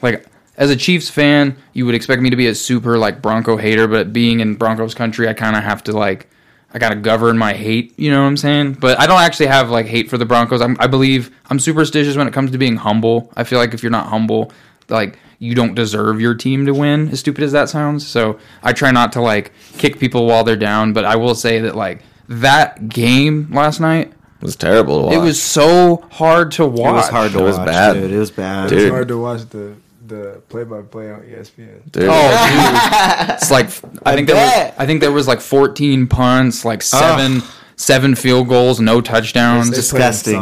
like 0.03 0.25
as 0.55 0.69
a 0.69 0.75
Chiefs 0.75 1.09
fan, 1.09 1.55
you 1.73 1.85
would 1.87 1.95
expect 1.95 2.21
me 2.21 2.29
to 2.29 2.35
be 2.35 2.47
a 2.47 2.53
super 2.55 2.97
like 2.99 3.21
Bronco 3.23 3.57
hater, 3.57 3.87
but 3.87 4.13
being 4.13 4.39
in 4.39 4.53
Broncos 4.55 4.93
country, 4.93 5.27
I 5.27 5.33
kind 5.33 5.55
of 5.55 5.63
have 5.63 5.83
to 5.85 5.93
like 5.93 6.27
I 6.75 6.77
gotta 6.77 6.95
govern 6.95 7.39
my 7.39 7.53
hate. 7.53 7.97
You 7.97 8.11
know 8.11 8.21
what 8.21 8.27
I'm 8.27 8.37
saying? 8.37 8.73
But 8.73 8.99
I 8.99 9.07
don't 9.07 9.19
actually 9.21 9.47
have 9.47 9.71
like 9.71 9.87
hate 9.87 10.11
for 10.11 10.19
the 10.19 10.25
Broncos. 10.25 10.61
I'm, 10.61 10.77
I 10.79 10.85
believe 10.85 11.31
I'm 11.49 11.59
superstitious 11.59 12.15
when 12.15 12.27
it 12.27 12.33
comes 12.35 12.51
to 12.51 12.59
being 12.59 12.75
humble. 12.75 13.31
I 13.35 13.45
feel 13.45 13.57
like 13.57 13.73
if 13.73 13.81
you're 13.81 13.91
not 13.91 14.07
humble, 14.07 14.51
like 14.89 15.17
you 15.39 15.53
don't 15.55 15.75
deserve 15.75 16.19
your 16.19 16.33
team 16.35 16.65
to 16.65 16.73
win. 16.73 17.09
As 17.09 17.19
stupid 17.19 17.43
as 17.43 17.51
that 17.51 17.69
sounds, 17.69 18.05
so 18.07 18.39
I 18.63 18.73
try 18.73 18.91
not 18.91 19.11
to 19.13 19.21
like 19.21 19.51
kick 19.77 19.99
people 19.99 20.25
while 20.25 20.43
they're 20.43 20.55
down. 20.55 20.93
But 20.93 21.05
I 21.05 21.15
will 21.15 21.35
say 21.35 21.59
that 21.59 21.75
like 21.75 22.01
that 22.29 22.89
game 22.89 23.47
last 23.51 23.79
night, 23.79 24.07
it 24.09 24.43
was 24.43 24.55
terrible. 24.55 24.99
To 25.01 25.05
watch. 25.07 25.15
it 25.15 25.19
was 25.19 25.41
so 25.41 26.05
hard 26.11 26.51
to 26.53 26.65
watch. 26.65 26.89
It 26.89 26.93
was 26.93 27.09
hard 27.09 27.31
to 27.33 27.39
It 27.39 27.43
was 27.43 27.57
watch, 27.57 27.67
bad. 27.67 27.93
dude. 27.93 28.11
It 28.11 28.17
was 28.17 28.31
bad. 28.31 28.69
Dude. 28.69 28.81
It's 28.81 28.91
hard 28.91 29.07
to 29.09 29.17
watch 29.21 29.41
the 29.49 29.75
the 30.07 30.41
play 30.47 30.63
by 30.63 30.81
play 30.81 31.11
on 31.11 31.19
ESPN. 31.21 31.91
Dude. 31.91 32.05
Oh, 32.09 33.27
dude. 33.27 33.29
it's 33.35 33.51
like 33.51 33.69
I, 34.05 34.13
I 34.13 34.15
think 34.15 34.27
there 34.27 34.35
was 34.37 34.73
I 34.77 34.85
think 34.85 35.01
there 35.01 35.11
was 35.11 35.27
like 35.27 35.41
14 35.41 36.07
punts, 36.07 36.65
like 36.65 36.81
seven 36.81 37.41
seven 37.75 38.15
field 38.15 38.47
goals, 38.47 38.79
no 38.79 39.01
touchdowns. 39.01 39.69
They 39.69 39.75
Just 39.75 39.91
playing 39.91 40.11
disgusting. 40.11 40.41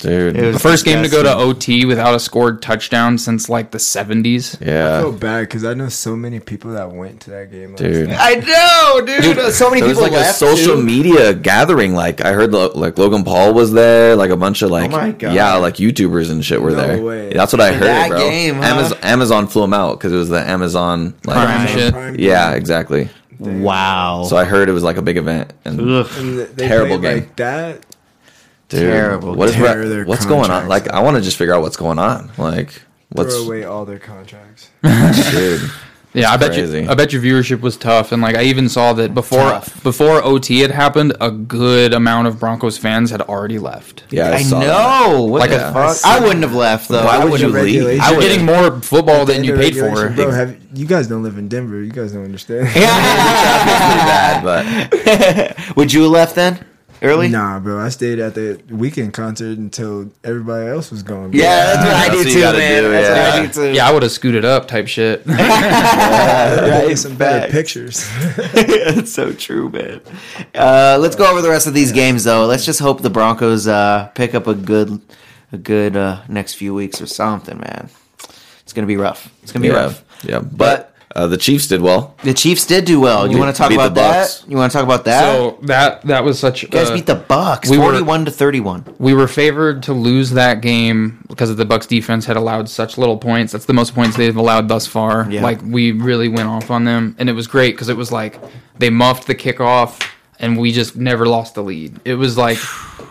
Soccer 0.00 0.12
or 0.22 0.26
what? 0.26 0.34
dude. 0.34 0.36
It 0.42 0.46
was 0.46 0.56
the 0.56 0.60
first 0.60 0.84
game 0.84 1.02
to 1.02 1.08
go 1.08 1.22
to. 1.22 1.34
OT 1.34 1.84
without 1.84 2.14
a 2.14 2.20
scored 2.20 2.60
touchdown 2.62 3.16
since 3.18 3.48
like 3.48 3.70
the 3.70 3.78
70s. 3.78 4.60
Yeah. 4.60 4.66
I 4.68 4.72
yeah, 4.74 5.00
feel 5.00 5.12
bad 5.12 5.40
because 5.42 5.64
I 5.64 5.74
know 5.74 5.88
so 5.88 6.16
many 6.16 6.40
people 6.40 6.72
that 6.72 6.90
went 6.92 7.20
to 7.22 7.30
that 7.30 7.50
game. 7.50 7.70
last 7.70 7.78
dude. 7.78 8.08
night. 8.08 8.18
I 8.20 8.34
know, 8.34 9.06
dude. 9.06 9.52
so 9.52 9.68
many 9.70 9.80
There 9.80 9.88
was 9.90 9.98
people 9.98 10.12
like 10.18 10.26
a 10.26 10.32
social 10.32 10.76
too. 10.76 10.82
media 10.82 11.34
gathering. 11.34 11.94
Like 11.94 12.20
I 12.24 12.32
heard, 12.32 12.52
lo- 12.52 12.72
like 12.74 12.98
Logan 12.98 13.24
Paul 13.24 13.54
was 13.54 13.72
there. 13.72 14.16
Like 14.16 14.30
a 14.30 14.36
bunch 14.36 14.62
of 14.62 14.70
like, 14.70 14.90
Oh 14.90 14.96
my 14.96 15.12
God. 15.12 15.34
yeah, 15.34 15.54
like 15.56 15.74
YouTubers 15.74 16.30
and 16.30 16.44
shit 16.44 16.60
were 16.60 16.70
No 16.70 16.76
there. 16.76 17.02
way. 17.02 17.32
That's 17.32 17.52
what 17.52 17.60
I 17.60 17.72
heard, 17.72 17.82
that 17.82 18.08
bro. 18.10 18.18
game, 18.18 18.56
huh? 18.56 18.62
Amazon, 18.64 18.98
Amazon 19.02 19.46
flew 19.46 19.64
him 19.64 19.74
out 19.74 19.98
because 19.98 20.12
it 20.12 20.16
was 20.16 20.28
the 20.28 20.40
Amazon 20.40 21.14
like, 21.24 21.36
Prime 21.36 21.66
shit. 21.68 21.92
Prime 21.92 22.16
Yeah, 22.18 22.48
time. 22.48 22.56
exactly. 22.56 23.08
Wow. 23.38 24.24
So 24.28 24.36
I 24.36 24.44
heard 24.44 24.68
it 24.68 24.72
was 24.72 24.82
like 24.82 24.96
a 24.96 25.02
big 25.02 25.16
event. 25.16 25.52
And 25.64 25.80
Ugh. 25.80 26.08
And 26.18 26.58
Terrible 26.58 26.98
game. 26.98 27.18
like 27.20 27.36
that. 27.36 27.84
Dude, 28.68 28.80
Terrible. 28.80 29.34
What 29.34 29.48
is 29.50 29.54
Tear 29.54 29.80
re- 29.80 29.88
their 29.88 30.04
what's 30.04 30.26
going 30.26 30.50
on? 30.50 30.68
Like 30.68 30.88
I 30.88 31.00
want 31.00 31.16
to 31.16 31.22
just 31.22 31.36
figure 31.36 31.54
out 31.54 31.62
what's 31.62 31.76
going 31.76 31.98
on. 31.98 32.30
Like 32.38 32.82
what's 33.10 33.34
Throw 33.34 33.44
away 33.44 33.64
all 33.64 33.84
their 33.84 33.98
contracts. 33.98 34.70
dude? 34.82 35.70
Yeah, 36.14 36.30
I 36.32 36.38
bet 36.38 36.52
crazy. 36.52 36.82
you 36.84 36.88
I 36.88 36.94
bet 36.94 37.12
your 37.12 37.20
viewership 37.20 37.60
was 37.60 37.76
tough 37.76 38.12
and 38.12 38.22
like 38.22 38.34
I 38.34 38.44
even 38.44 38.70
saw 38.70 38.94
that 38.94 39.12
before 39.12 39.40
Tough. 39.50 39.82
before 39.82 40.22
OT 40.24 40.60
had 40.60 40.70
happened, 40.70 41.12
a 41.20 41.30
good 41.30 41.92
amount 41.92 42.28
of 42.28 42.40
Broncos 42.40 42.78
fans 42.78 43.10
had 43.10 43.20
already 43.20 43.58
left. 43.58 44.04
Yeah, 44.10 44.30
I, 44.30 44.36
I 44.36 44.42
saw 44.42 44.60
that. 44.60 44.66
know. 45.10 45.24
What 45.24 45.40
Like 45.40 45.50
the 45.50 45.68
a- 45.68 45.72
fuck? 45.72 45.98
I 46.06 46.18
wouldn't 46.18 46.42
have 46.42 46.54
left 46.54 46.88
though. 46.88 47.04
Why 47.04 47.16
I 47.16 47.24
would 47.24 47.32
would 47.32 47.40
you 47.42 47.48
leave? 47.48 48.00
I 48.00 48.10
You're 48.12 48.20
getting 48.22 48.46
more 48.46 48.80
football 48.80 49.26
than 49.26 49.44
you 49.44 49.54
paid 49.54 49.76
for. 49.76 50.08
Bro, 50.08 50.30
have, 50.30 50.56
you 50.74 50.86
guys 50.86 51.08
don't 51.08 51.22
live 51.22 51.36
in 51.36 51.46
Denver. 51.46 51.82
You 51.82 51.92
guys 51.92 52.12
don't 52.12 52.24
understand. 52.24 52.66
Pretty 52.72 52.86
bad, 52.86 54.42
but 54.44 55.76
Would 55.76 55.92
you 55.92 56.02
have 56.04 56.10
left 56.10 56.34
then? 56.34 56.64
Early? 57.00 57.28
Nah, 57.28 57.60
bro. 57.60 57.78
I 57.78 57.90
stayed 57.90 58.18
at 58.18 58.34
the 58.34 58.60
Weeknd 58.68 59.12
concert 59.12 59.56
until 59.58 60.10
everybody 60.24 60.68
else 60.68 60.90
was 60.90 61.02
going. 61.02 61.32
Yeah, 61.32 61.74
that's 61.74 61.78
what 61.84 61.94
I 61.94 62.08
that's 62.08 62.10
do 62.34 62.40
what 62.44 62.52
too, 62.52 62.58
man. 62.58 62.82
Do, 62.82 62.90
that's 62.90 63.08
yeah. 63.08 63.30
what 63.30 63.40
I 63.40 63.46
do 63.46 63.52
too. 63.52 63.76
Yeah, 63.76 63.88
I 63.88 63.92
would 63.92 64.02
have 64.02 64.12
scooted 64.12 64.44
up 64.44 64.66
type 64.68 64.88
shit. 64.88 65.22
yeah, 65.26 66.94
some 66.94 67.16
better 67.16 67.50
pictures. 67.52 68.08
That's 68.36 69.12
so 69.12 69.32
true, 69.32 69.68
man. 69.70 70.00
Uh, 70.54 70.98
let's 71.00 71.14
go 71.16 71.30
over 71.30 71.40
the 71.42 71.50
rest 71.50 71.66
of 71.66 71.74
these 71.74 71.92
games, 71.92 72.24
though. 72.24 72.46
Let's 72.46 72.64
just 72.64 72.80
hope 72.80 73.02
the 73.02 73.10
Broncos 73.10 73.66
uh, 73.68 74.10
pick 74.14 74.34
up 74.34 74.46
a 74.46 74.54
good, 74.54 75.00
a 75.52 75.58
good 75.58 75.96
uh, 75.96 76.22
next 76.28 76.54
few 76.54 76.74
weeks 76.74 77.00
or 77.00 77.06
something, 77.06 77.58
man. 77.58 77.90
It's 78.62 78.72
gonna 78.72 78.86
be 78.86 78.96
rough. 78.96 79.32
It's 79.42 79.52
gonna 79.52 79.62
be 79.62 79.68
Yeah, 79.68 79.74
rough. 79.74 80.04
yeah. 80.24 80.40
But 80.40 80.94
uh, 81.18 81.26
the 81.26 81.36
Chiefs 81.36 81.66
did 81.66 81.80
well. 81.82 82.14
The 82.22 82.32
Chiefs 82.32 82.64
did 82.64 82.84
do 82.84 83.00
well. 83.00 83.26
You 83.26 83.32
Beat- 83.34 83.38
want 83.40 83.54
to 83.56 83.58
talk 83.60 83.72
about 83.72 83.94
that? 83.96 84.44
You 84.46 84.56
want 84.56 84.70
to 84.70 84.78
talk 84.78 84.84
about 84.84 85.04
that? 85.06 85.22
so 85.22 85.58
that 85.62 86.02
that 86.02 86.22
was 86.24 86.38
such. 86.38 86.62
you 86.62 86.68
guys 86.68 86.90
uh, 86.90 86.94
beat 86.94 87.06
the 87.06 87.16
Bucks, 87.16 87.68
we 87.68 87.76
were- 87.78 87.84
forty-one 87.84 88.24
to 88.26 88.30
thirty-one. 88.30 88.94
we 88.98 89.14
were 89.14 89.26
favored 89.28 89.82
to 89.84 89.92
lose 89.92 90.30
that 90.30 90.60
game 90.60 91.24
because 91.28 91.54
the 91.56 91.64
Bucks 91.64 91.86
defense 91.86 92.24
had 92.26 92.36
allowed 92.36 92.68
such 92.68 92.96
little 92.98 93.16
points. 93.18 93.52
That's 93.52 93.64
the 93.66 93.72
most 93.72 93.94
points 93.94 94.16
they've 94.16 94.36
allowed 94.36 94.68
thus 94.68 94.86
far. 94.86 95.26
Yeah. 95.30 95.42
Like 95.42 95.60
we 95.62 95.92
really 95.92 96.28
went 96.28 96.48
off 96.48 96.70
on 96.70 96.84
them, 96.84 97.16
and 97.18 97.28
it 97.28 97.32
was 97.32 97.46
great 97.46 97.74
because 97.74 97.88
it 97.88 97.96
was 97.96 98.12
like 98.12 98.38
they 98.78 98.90
muffed 98.90 99.26
the 99.26 99.34
kickoff, 99.34 100.00
and 100.38 100.56
we 100.58 100.70
just 100.72 100.94
never 100.96 101.26
lost 101.26 101.54
the 101.56 101.62
lead. 101.62 102.00
It 102.04 102.14
was 102.14 102.38
like 102.38 102.58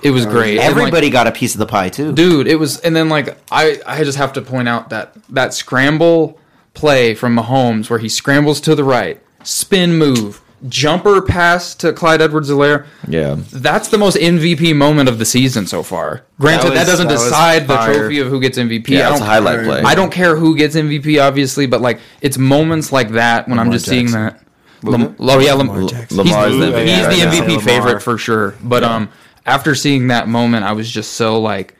it 0.04 0.12
was 0.12 0.26
great. 0.26 0.58
And, 0.60 0.60
like, 0.60 0.70
Everybody 0.72 1.10
got 1.10 1.28
a 1.28 1.32
piece 1.32 1.56
of 1.56 1.60
the 1.60 1.66
pie 1.66 1.90
too. 1.90 2.14
dude 2.14 2.48
it 2.48 2.56
was 2.56 2.80
and 2.82 2.96
then 2.96 3.10
like 3.10 3.36
i 3.52 3.82
i 3.86 4.04
just 4.04 4.18
have 4.18 4.32
to 4.34 4.42
point 4.42 4.68
out 4.70 4.90
that 4.92 5.14
that 5.30 5.54
scramble 5.54 6.40
play 6.78 7.14
from 7.16 7.36
mahomes 7.36 7.90
where 7.90 7.99
he 7.99 8.08
scrambles 8.10 8.62
to 8.62 8.76
the 8.76 8.84
right 8.84 9.22
spin 9.44 9.98
move 9.98 10.41
jumper 10.68 11.22
pass 11.22 11.76
to 11.76 11.94
clyde 11.94 12.20
edwards-helaire 12.22 12.86
Yeah. 13.08 13.36
that's 13.54 13.90
the 13.90 13.98
most 13.98 14.18
mvp 14.18 14.76
moment 14.76 15.08
of 15.08 15.20
the 15.20 15.26
season 15.26 15.68
so 15.68 15.84
far 15.84 16.24
granted 16.40 16.70
that, 16.72 16.80
was- 16.80 16.88
doesn't 16.88 17.08
that 17.08 17.14
decide 17.14 17.68
the 17.68 17.78
trophy 17.78 18.20
of 18.20 18.28
who 18.30 18.40
gets 18.41 18.58
mvp 18.58 18.88
Yeah, 18.88 19.08
i 19.08 19.10
don't 19.12 19.22
a 19.22 19.26
highlight 19.26 19.66
play. 19.66 19.82
I 19.84 19.94
don't 19.94 20.12
care 20.12 20.36
who 20.36 20.56
gets 20.58 20.76
MVP, 20.76 21.22
obviously, 21.22 21.68
but 21.68 21.82
like 21.82 21.99
it's 22.22 22.38
moments 22.40 22.91
like 22.91 23.10
that 23.12 23.48
when 23.48 23.60
I'm 23.60 23.66
Lamar 23.68 23.74
just 23.78 23.86
seeing 23.86 24.12
that. 24.12 24.41
Lam- 24.84 25.16
oh 25.20 25.40
yeah, 25.40 25.54
Lam- 25.54 25.68
Lamar 25.68 25.82
he's, 25.82 25.91
Jackson. 25.91 26.18
Lamar's 26.18 26.58
the 26.58 26.66
he's 26.86 27.06
MVP 27.06 27.10
the 27.20 27.26
right 27.26 27.48
now. 27.48 27.56
MVP 27.56 27.62
favorite 27.62 28.02
for 28.02 28.18
sure. 28.18 28.56
But 28.64 28.84
um, 28.84 29.10
after 29.45 29.74
seeing 29.76 30.08
that 30.08 30.28
moment, 30.28 30.66
I 30.66 30.74
was 30.74 30.90
just 30.90 31.14
so 31.14 31.40
like, 31.40 31.76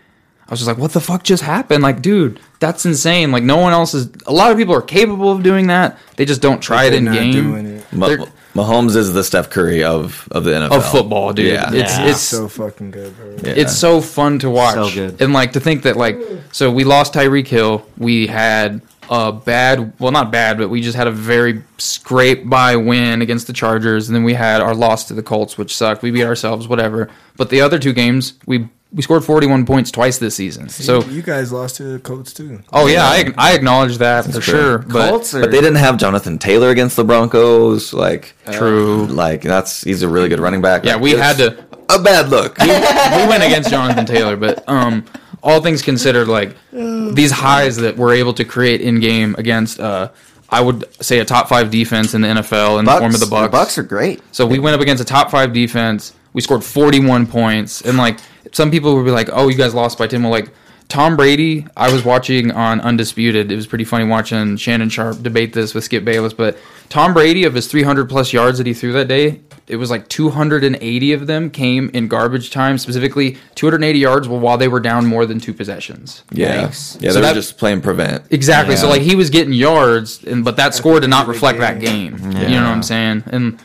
I 0.48 0.52
was 0.52 0.60
just 0.60 0.68
like, 0.68 0.78
what 0.78 0.92
the 0.94 1.02
fuck 1.02 1.24
just 1.24 1.44
happened? 1.44 1.84
Like, 1.84 2.02
dude, 2.02 2.40
that's 2.60 2.86
insane. 2.86 3.32
Like, 3.34 3.44
no 3.44 3.58
one 3.58 3.74
else 3.74 3.94
is. 3.94 4.10
A 4.28 4.32
lot 4.34 4.52
of 4.52 4.58
people 4.58 4.74
are 4.74 4.82
capable 4.82 5.32
of 5.32 5.44
doing 5.44 5.68
that. 5.68 5.98
They 6.16 6.24
just 6.26 6.42
don't 6.42 6.62
try 6.62 6.86
it 6.86 6.92
They're 6.92 7.00
in 7.00 7.06
not 7.06 7.14
game 7.16 7.32
doing 7.34 7.66
it. 7.66 7.86
They're- 7.92 8.26
Mahomes 8.56 8.96
is 8.96 9.14
the 9.14 9.24
Steph 9.24 9.52
Curry 9.52 9.84
of, 9.84 10.28
of 10.32 10.44
the 10.44 10.50
NFL. 10.52 10.72
of 10.78 10.86
football, 10.90 11.32
dude. 11.32 11.46
Yeah. 11.54 11.72
It's 11.72 11.96
Yeah. 12.00 12.08
it's 12.08 12.22
so 12.22 12.48
fucking 12.48 12.90
good, 12.90 13.16
bro. 13.16 13.36
Yeah. 13.44 13.54
it's 13.56 13.78
so 13.78 14.02
fun 14.02 14.40
to 14.40 14.50
watch. 14.50 14.74
So 14.74 14.90
good. 14.92 15.22
And 15.22 15.32
like 15.32 15.52
to 15.52 15.60
think 15.60 15.84
that 15.84 15.96
like 15.96 16.18
so 16.52 16.72
we 16.72 16.84
lost 16.84 17.14
Tyreek 17.14 17.46
Hill. 17.48 17.86
We 18.00 18.26
had 18.26 18.82
a 19.12 19.32
bad 19.32 19.94
well 20.00 20.12
not 20.12 20.32
bad, 20.32 20.58
but 20.58 20.70
we 20.70 20.82
just 20.82 20.98
had 20.98 21.06
a 21.06 21.12
very 21.12 21.62
scrape 21.78 22.50
by 22.50 22.76
win 22.78 23.22
against 23.22 23.46
the 23.46 23.54
Chargers 23.54 24.10
and 24.10 24.16
then 24.16 24.24
we 24.24 24.34
had 24.34 24.60
our 24.60 24.74
loss 24.74 25.04
to 25.10 25.14
the 25.14 25.22
Colts, 25.22 25.56
which 25.60 25.76
sucked. 25.76 26.02
We 26.02 26.10
beat 26.10 26.24
ourselves, 26.26 26.68
whatever. 26.68 27.10
But 27.36 27.52
the 27.52 27.62
other 27.62 27.78
two 27.78 27.94
games, 27.94 28.34
we 28.48 28.70
we 28.94 29.02
scored 29.02 29.24
41 29.24 29.66
points 29.66 29.92
twice 29.92 30.18
this 30.18 30.36
season. 30.36 30.70
So 30.70 31.04
you 31.04 31.22
guys 31.22 31.52
lost 31.52 31.76
to 31.78 31.84
the 31.84 32.00
Colts 32.00 32.34
too. 32.34 32.62
oh 32.72 32.88
yeah, 32.88 33.04
I 33.04 33.34
I 33.38 33.54
acknowledge 33.56 33.98
that 33.98 34.26
for 34.26 34.32
fair. 34.34 34.42
sure. 34.42 34.78
But 34.80 35.10
Colts 35.10 35.34
are 35.34 35.42
But 35.42 35.52
they 35.52 35.60
didn't 35.60 35.76
have 35.76 35.98
Jonathan 35.98 36.38
Taylor 36.38 36.70
against 36.70 36.96
the 36.96 37.04
Broncos. 37.04 37.94
Like 37.94 38.36
True. 38.52 39.06
Like 39.08 39.42
that's 39.42 39.82
he's 39.84 40.04
a 40.04 40.08
really 40.08 40.30
good 40.30 40.40
running 40.40 40.62
back. 40.62 40.86
yeah, 40.86 40.94
Like, 40.94 41.04
we 41.04 41.12
had 41.12 41.38
to 41.38 41.68
a 41.90 42.02
bad 42.02 42.30
look. 42.30 42.58
we 42.60 42.68
went 42.68 43.44
against 43.44 43.70
Jonathan 43.70 44.06
Taylor, 44.06 44.36
but 44.36 44.68
um, 44.68 45.06
all 45.44 45.62
things 45.62 45.82
considered, 45.82 46.28
like 46.28 46.56
these 46.72 47.32
highs 47.32 47.78
that 47.78 47.98
we're 47.98 48.14
able 48.14 48.34
to 48.34 48.46
create 48.46 48.82
in 48.82 49.00
game 49.00 49.36
against, 49.38 49.80
uh, 49.80 50.10
I 50.50 50.62
would 50.62 50.86
say 51.04 51.20
a 51.20 51.26
top 51.26 51.50
five 51.50 51.72
defense 51.72 52.14
in 52.14 52.22
the 52.22 52.28
NFL 52.28 52.80
in 52.80 52.86
the 52.86 52.98
form 52.98 53.14
of 53.14 53.20
the 53.20 53.26
Bucks. 53.26 53.52
Bucks 53.52 53.78
are 53.78 53.84
great. 53.84 54.22
So 54.32 54.46
we 54.46 54.60
went 54.60 54.76
up 54.76 54.82
against 54.82 55.02
a 55.02 55.06
top 55.06 55.32
five 55.32 55.54
defense. 55.54 56.14
We 56.34 56.42
scored 56.42 56.64
41 56.64 57.28
points, 57.28 57.82
and 57.82 57.98
like 57.98 58.20
some 58.52 58.72
people 58.72 58.96
would 58.96 59.06
be 59.06 59.12
like, 59.12 59.30
"Oh, 59.32 59.48
you 59.50 59.56
guys 59.58 59.74
lost 59.74 59.98
by 59.98 60.08
10." 60.08 60.22
Well, 60.24 60.32
like 60.32 60.50
Tom 60.90 61.16
Brady, 61.18 61.68
I 61.76 61.92
was 61.92 62.06
watching 62.06 62.52
on 62.52 62.80
Undisputed. 62.82 63.52
It 63.52 63.56
was 63.56 63.68
pretty 63.68 63.84
funny 63.84 64.06
watching 64.06 64.56
Shannon 64.58 64.90
Sharpe 64.90 65.22
debate 65.22 65.54
this 65.54 65.74
with 65.74 65.84
Skip 65.84 66.06
Bayless. 66.06 66.34
But 66.34 66.58
Tom 66.90 67.14
Brady, 67.14 67.44
of 67.44 67.54
his 67.54 67.68
300 67.68 68.08
plus 68.08 68.32
yards 68.32 68.58
that 68.58 68.68
he 68.68 68.74
threw 68.74 68.94
that 68.94 69.10
day, 69.10 69.42
it 69.68 69.76
was 69.76 69.92
like 69.92 70.08
280 70.08 71.12
of 71.12 71.28
them 71.28 71.50
came 71.50 71.90
in 71.94 72.08
garbage 72.08 72.52
time. 72.52 72.78
Specifically, 72.78 73.38
280 73.56 74.00
yards 74.00 74.28
while 74.30 74.58
they 74.58 74.70
were 74.70 74.80
down 74.80 75.06
more 75.06 75.26
than 75.26 75.42
two 75.42 75.54
possessions. 75.54 76.24
yeah, 76.32 76.68
Yikes. 76.68 77.02
yeah. 77.02 77.10
So 77.10 77.16
They're 77.16 77.24
that- 77.24 77.34
just 77.36 77.58
playing 77.58 77.82
prevent. 77.82 78.24
Exactly. 78.30 78.78
So 78.78 78.88
like 78.88 79.02
he 79.02 79.16
was 79.18 79.30
getting 79.30 79.52
yards, 79.52 80.24
and 80.24 80.46
but 80.46 80.56
that 80.56 80.74
score 80.74 81.02
did 81.02 81.10
not 81.10 81.28
reflect 81.28 81.60
that 81.60 81.82
game. 81.82 82.18
Mm-hmm. 82.18 82.32
You 82.44 82.48
know 82.62 82.64
what 82.64 82.72
I'm 82.72 82.84
saying? 82.84 83.24
And 83.28 83.60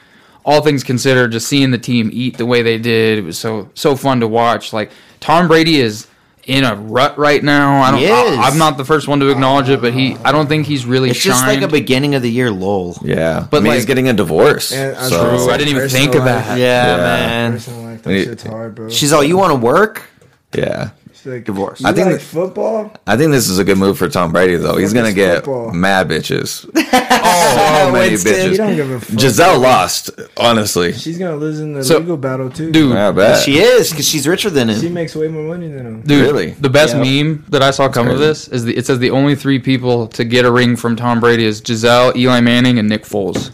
all 0.44 0.60
things 0.62 0.82
considered, 0.85 1.32
just 1.32 1.47
seeing 1.48 1.70
the 1.70 1.78
team 1.78 2.10
eat 2.12 2.36
the 2.36 2.47
way 2.47 2.62
they 2.62 2.78
did, 2.78 3.19
it 3.19 3.23
was 3.24 3.39
so 3.39 3.70
so 3.74 3.97
fun 3.97 4.20
to 4.20 4.28
watch. 4.28 4.73
Like 4.73 4.90
Tom 5.20 5.48
Brady 5.48 5.81
is 5.81 6.06
in 6.44 6.64
a 6.64 6.74
rut 6.74 7.16
right 7.16 7.43
now. 7.43 7.81
I 7.82 7.90
don't. 7.93 8.01
He 8.01 8.06
is. 8.06 8.39
I, 8.39 8.48
am 8.48 8.59
not 8.59 8.77
the 8.77 8.85
first 8.85 9.06
one 9.06 9.20
to 9.20 9.28
acknowledge 9.31 9.69
it, 9.69 9.81
but 9.81 9.93
he. 9.94 10.16
I 10.24 10.32
don't 10.32 10.48
think 10.48 10.66
he's 10.66 10.85
really 10.85 11.10
It's 11.10 11.23
just 11.23 11.47
like 11.47 11.62
a 11.62 11.69
beginning 11.69 12.16
of 12.16 12.23
the 12.23 12.31
year 12.31 12.51
lull. 12.51 12.97
Yeah, 13.02 13.40
But, 13.40 13.51
but 13.51 13.56
I 13.59 13.60
mean, 13.60 13.69
like- 13.69 13.77
he's 13.77 13.86
getting 13.86 14.09
a 14.09 14.12
divorce. 14.12 14.73
And 14.73 14.97
I 14.97 15.09
so 15.09 15.23
gonna 15.24 15.39
say, 15.39 15.52
I 15.52 15.56
didn't 15.56 15.77
even 15.77 15.89
think 15.89 16.14
of 16.16 16.24
life- 16.24 16.47
that. 16.47 16.59
Yeah, 16.59 16.97
Yeah. 16.97 17.02
man. 17.02 17.52
Personal 17.52 17.82
life, 17.82 18.02
that 18.02 18.24
shit's 18.24 18.43
hard, 18.43 18.74
bro. 18.74 18.89
She's 18.90 19.12
all, 19.12 19.23
you 19.23 19.36
want 19.36 19.52
to 19.52 19.59
work? 19.59 20.02
yeah, 20.55 20.90
She's 21.01 21.01
like, 21.26 21.44
Divorce. 21.44 21.80
You 21.80 21.88
I 21.88 21.92
think 21.92 22.06
like 22.06 22.16
that- 22.16 22.22
football? 22.22 22.92
I 23.06 23.16
think 23.16 23.30
this 23.32 23.48
is 23.48 23.58
a 23.58 23.64
good 23.64 23.78
move 23.78 23.98
for 23.98 24.08
Tom 24.08 24.32
Brady 24.32 24.56
though. 24.56 24.76
He's 24.76 24.92
gonna 24.92 25.12
get 25.12 25.36
football? 25.44 25.72
mad 25.72 26.08
bitches. 26.08 26.46
so 26.48 26.70
oh, 26.76 27.84
oh, 27.88 27.92
many 27.92 28.14
bitches. 28.16 28.50
You 28.52 28.56
don't 28.56 28.74
give 28.76 28.90
a 28.90 29.00
fuck. 29.00 29.18
Gisele 29.18 29.58
lost, 29.58 30.10
honestly. 30.36 30.92
She's 30.92 31.18
gonna 31.18 31.36
lose 31.36 31.60
in 31.60 31.72
the 31.74 31.84
So- 31.84 31.98
legal 31.98 32.16
battle 32.16 32.50
too. 32.50 32.70
Dude, 32.72 32.96
I 32.96 33.10
bet. 33.12 33.42
She 33.42 33.58
is 33.58 33.90
because 33.90 34.08
she's 34.08 34.26
richer 34.26 34.50
than 34.50 34.68
him. 34.70 34.80
she 34.80 34.88
makes 34.88 35.14
way 35.14 35.28
more 35.28 35.42
money 35.44 35.68
than 35.68 35.86
him. 35.86 36.00
Dude, 36.02 36.22
Really? 36.22 36.50
The 36.52 36.70
best 36.70 36.94
Yeah. 36.96 37.22
meme 37.22 37.44
that 37.50 37.62
I 37.62 37.70
saw 37.70 37.88
come 37.88 38.08
of 38.08 38.18
this 38.18 38.48
is 38.48 38.64
the, 38.64 38.76
it 38.76 38.86
says 38.86 38.98
the 38.98 39.10
only 39.10 39.34
three 39.34 39.58
people 39.58 40.06
to 40.08 40.24
get 40.24 40.44
a 40.44 40.50
ring 40.50 40.76
from 40.76 40.96
Tom 40.96 41.20
Brady 41.20 41.44
is 41.44 41.60
Gisele, 41.60 42.12
Eli 42.16 42.40
Manning, 42.40 42.78
and 42.78 42.88
Nick 42.88 43.04
Foles. 43.04 43.50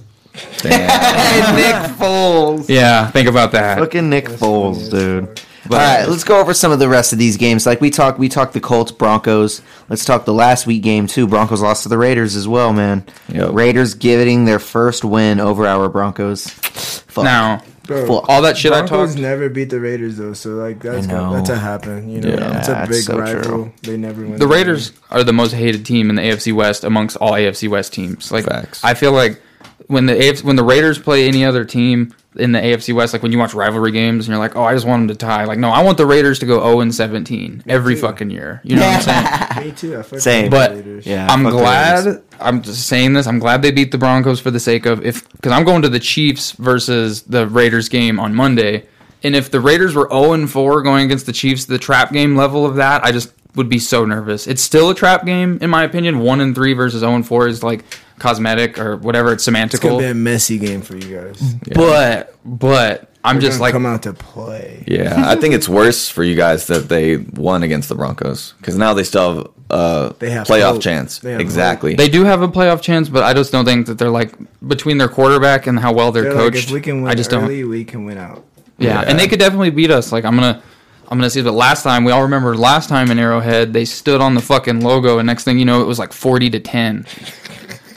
Damn. 0.58 1.56
Nick 1.56 1.90
Foles. 1.98 2.68
Yeah, 2.68 3.10
think 3.10 3.28
about 3.28 3.52
that. 3.52 3.78
Fucking 3.78 4.08
Nick 4.08 4.26
Foles, 4.26 4.90
dude. 4.90 5.40
All 5.70 5.76
right, 5.76 6.08
let's 6.08 6.24
go 6.24 6.40
over 6.40 6.54
some 6.54 6.72
of 6.72 6.78
the 6.78 6.88
rest 6.88 7.12
of 7.12 7.18
these 7.18 7.36
games. 7.36 7.66
Like 7.66 7.80
we 7.80 7.90
talked, 7.90 8.18
we 8.18 8.28
talked 8.28 8.52
the 8.54 8.60
Colts, 8.60 8.92
Broncos. 8.92 9.60
Let's 9.88 10.04
talk 10.04 10.24
the 10.24 10.32
last 10.34 10.66
week 10.66 10.82
game 10.82 11.06
too. 11.06 11.26
Broncos 11.26 11.60
lost 11.60 11.82
to 11.82 11.88
the 11.88 11.98
Raiders 11.98 12.36
as 12.36 12.48
well, 12.48 12.72
man. 12.72 13.04
Yep. 13.28 13.50
Raiders 13.52 13.94
getting 13.94 14.44
their 14.44 14.58
first 14.58 15.04
win 15.04 15.40
over 15.40 15.66
our 15.66 15.88
Broncos. 15.88 16.48
Fuck. 16.48 17.24
Now, 17.24 17.62
Bro, 17.84 18.06
Fuck. 18.06 18.28
all 18.28 18.42
that 18.42 18.56
shit 18.58 18.70
I 18.72 18.80
Broncos 18.80 19.10
talked. 19.12 19.22
never 19.22 19.48
beat 19.48 19.70
the 19.70 19.80
Raiders 19.80 20.18
though, 20.18 20.34
so 20.34 20.50
like 20.50 20.80
that's 20.80 21.06
I 21.06 21.10
gonna, 21.10 21.36
that's 21.38 21.48
a 21.48 21.56
happen. 21.56 22.10
You 22.10 22.20
know, 22.20 22.28
Yeah, 22.36 22.58
it's 22.58 22.68
a 22.68 22.86
big 22.86 23.02
so 23.02 23.18
rival. 23.18 23.42
true. 23.42 23.72
They 23.82 23.96
never 23.96 24.20
win. 24.22 24.36
The 24.38 24.46
Raiders 24.46 24.92
are 25.10 25.24
the 25.24 25.32
most 25.32 25.52
hated 25.52 25.86
team 25.86 26.10
in 26.10 26.16
the 26.16 26.22
AFC 26.22 26.52
West 26.54 26.84
amongst 26.84 27.16
all 27.16 27.32
AFC 27.32 27.66
West 27.68 27.94
teams. 27.94 28.30
Like 28.30 28.44
Facts. 28.44 28.84
I 28.84 28.92
feel 28.92 29.12
like 29.12 29.40
when 29.86 30.04
the 30.04 30.12
AFC, 30.12 30.44
when 30.44 30.56
the 30.56 30.64
Raiders 30.64 30.98
play 30.98 31.26
any 31.28 31.46
other 31.46 31.64
team 31.64 32.14
in 32.38 32.52
the 32.52 32.58
AFC 32.60 32.94
West, 32.94 33.12
like 33.12 33.22
when 33.22 33.32
you 33.32 33.38
watch 33.38 33.54
rivalry 33.54 33.90
games 33.92 34.26
and 34.26 34.32
you're 34.32 34.38
like, 34.38 34.56
oh, 34.56 34.62
I 34.64 34.74
just 34.74 34.86
want 34.86 35.00
them 35.02 35.08
to 35.08 35.14
tie. 35.14 35.44
Like, 35.44 35.58
no, 35.58 35.70
I 35.70 35.82
want 35.82 35.98
the 35.98 36.06
Raiders 36.06 36.38
to 36.40 36.46
go 36.46 36.60
0 36.60 36.80
and 36.80 36.94
17 36.94 37.64
every 37.68 37.94
too. 37.94 38.00
fucking 38.00 38.30
year. 38.30 38.60
You 38.64 38.76
know 38.76 38.82
what 38.86 39.08
I'm 39.08 39.52
saying? 39.62 39.66
Me 39.68 39.72
too. 39.74 39.98
I 39.98 40.02
fuck 40.02 40.20
Same. 40.20 40.50
with 40.50 40.50
But- 40.52 41.06
Yeah, 41.06 41.26
I'm 41.28 41.42
glad. 41.42 42.22
I'm 42.40 42.62
just 42.62 42.86
saying 42.86 43.14
this. 43.14 43.26
I'm 43.26 43.38
glad 43.38 43.62
they 43.62 43.70
beat 43.72 43.90
the 43.92 43.98
Broncos 43.98 44.40
for 44.40 44.50
the 44.50 44.60
sake 44.60 44.86
of 44.86 45.04
if 45.04 45.28
because 45.32 45.52
I'm 45.52 45.64
going 45.64 45.82
to 45.82 45.88
the 45.88 45.98
Chiefs 46.00 46.52
versus 46.52 47.22
the 47.22 47.46
Raiders 47.48 47.88
game 47.88 48.20
on 48.20 48.34
Monday, 48.34 48.86
and 49.24 49.34
if 49.34 49.50
the 49.50 49.60
Raiders 49.60 49.94
were 49.96 50.08
0 50.10 50.34
and 50.34 50.48
4 50.50 50.82
going 50.82 51.04
against 51.06 51.26
the 51.26 51.32
Chiefs, 51.32 51.64
the 51.64 51.78
trap 51.78 52.12
game 52.12 52.36
level 52.36 52.64
of 52.64 52.76
that, 52.76 53.04
I 53.04 53.10
just 53.10 53.32
would 53.56 53.68
be 53.68 53.80
so 53.80 54.04
nervous. 54.04 54.46
It's 54.46 54.62
still 54.62 54.90
a 54.90 54.94
trap 54.94 55.26
game 55.26 55.58
in 55.60 55.68
my 55.70 55.82
opinion. 55.82 56.20
One 56.20 56.40
and 56.40 56.54
three 56.54 56.74
versus 56.74 57.00
0 57.00 57.16
and 57.16 57.26
4 57.26 57.48
is 57.48 57.64
like 57.64 57.84
cosmetic 58.18 58.78
or 58.78 58.96
whatever. 58.96 59.32
It's 59.32 59.46
It's 59.48 59.78
gonna 59.78 59.98
be 59.98 60.04
a 60.06 60.14
messy 60.14 60.58
game 60.58 60.82
for 60.82 60.96
you 60.96 61.16
guys. 61.16 61.54
But 61.74 62.34
but 62.44 63.10
I'm 63.24 63.36
They're 63.36 63.42
just 63.48 63.58
gonna 63.58 63.62
like 63.62 63.72
come 63.72 63.86
out 63.86 64.02
to 64.04 64.12
play. 64.12 64.84
Yeah, 64.86 65.24
I 65.26 65.36
think 65.36 65.54
it's 65.54 65.68
worse 65.68 66.08
for 66.08 66.22
you 66.24 66.34
guys 66.34 66.66
that 66.68 66.88
they 66.88 67.16
won 67.16 67.62
against 67.62 67.88
the 67.88 67.94
Broncos 67.94 68.54
because 68.58 68.76
now 68.76 68.94
they 68.94 69.02
still 69.04 69.34
have 69.36 69.46
a 69.70 70.14
They 70.18 70.30
have 70.30 70.46
playoff 70.46 70.72
hope. 70.74 70.82
chance. 70.82 71.18
They 71.18 71.32
have 71.32 71.40
Exactly. 71.40 71.94
they 71.94 72.08
do 72.08 72.24
have 72.24 72.42
a 72.42 72.48
playoff 72.48 72.80
chance, 72.80 73.08
but 73.08 73.24
I 73.24 73.34
just 73.34 73.52
don't 73.52 73.64
think 73.64 73.86
that 73.86 73.98
they're 73.98 74.08
like 74.10 74.32
between 74.66 74.98
their 74.98 75.08
quarterback 75.08 75.66
and 75.66 75.78
how 75.78 75.92
well 75.92 76.10
they're, 76.12 76.22
They're 76.24 76.32
like, 76.34 76.52
coached. 76.54 76.68
if 76.68 76.70
we 76.72 76.80
can 76.80 77.02
win 77.02 77.10
I 77.10 77.14
just 77.14 77.30
don't. 77.30 77.44
early, 77.44 77.64
we 77.64 77.84
can 77.84 78.04
win 78.04 78.18
out. 78.18 78.44
Yeah, 78.78 79.02
Yeah. 79.02 79.08
and 79.08 79.18
they 79.18 79.26
could 79.28 79.40
definitely 79.40 79.70
beat 79.70 79.90
us. 79.90 80.10
Like 80.12 80.24
I'm 80.24 80.34
gonna, 80.36 80.62
I'm 81.08 81.18
gonna 81.18 81.28
see. 81.28 81.42
But 81.42 81.52
last 81.54 81.82
time 81.82 82.04
we 82.04 82.12
all 82.12 82.22
remember 82.22 82.56
last 82.56 82.88
time 82.88 83.10
in 83.10 83.18
Arrowhead, 83.18 83.72
they 83.72 83.84
stood 83.84 84.20
on 84.22 84.36
the 84.36 84.40
fucking 84.40 84.80
logo, 84.80 85.18
and 85.18 85.26
next 85.26 85.44
thing 85.44 85.58
you 85.58 85.64
know, 85.64 85.82
it 85.82 85.86
was 85.86 85.98
like 85.98 86.12
forty 86.12 86.48
to 86.50 86.60
ten. 86.60 87.04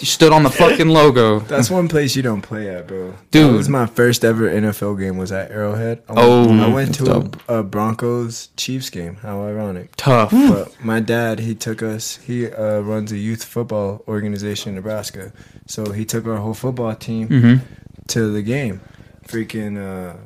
You 0.02 0.08
stood 0.08 0.34
on 0.34 0.44
the 0.44 0.50
fucking 0.50 0.90
logo. 0.90 1.40
That's 1.48 1.70
one 1.70 1.88
place 1.88 2.16
you 2.16 2.24
don't 2.24 2.42
play 2.42 2.68
at, 2.70 2.88
bro. 2.88 3.14
Dude. 3.30 3.50
that 3.52 3.58
was 3.58 3.70
my 3.70 3.86
first 3.86 4.26
ever 4.26 4.50
NFL 4.50 5.00
game. 5.00 5.18
Was 5.18 5.32
at 5.32 5.52
Arrowhead. 5.52 6.02
I 6.10 6.14
Oh, 6.18 6.48
went, 6.50 6.60
I 6.62 6.68
went 6.74 6.96
to 6.96 7.32
a, 7.48 7.60
a 7.60 7.64
Broncos 7.64 8.48
Chiefs 8.58 8.90
game. 8.90 9.18
How 9.18 9.44
ironic. 9.44 9.96
Tough. 9.98 10.32
But 10.32 10.76
my 10.84 11.00
dad, 11.00 11.40
he 11.40 11.54
took 11.56 11.84
us. 11.84 12.18
He 12.18 12.48
uh, 12.52 12.80
runs 12.80 13.12
a 13.12 13.18
youth 13.18 13.44
football 13.44 14.04
organization 14.08 14.70
in 14.70 14.76
Nebraska, 14.76 15.32
so 15.68 15.92
he 15.92 16.04
took 16.04 16.26
our 16.26 16.38
whole 16.38 16.54
football 16.56 16.96
team 16.96 17.30
Mm-hmm. 17.30 17.66
to 18.08 18.32
the 18.32 18.42
game. 18.42 18.82
Freaking, 19.28 19.78
uh, 19.78 20.18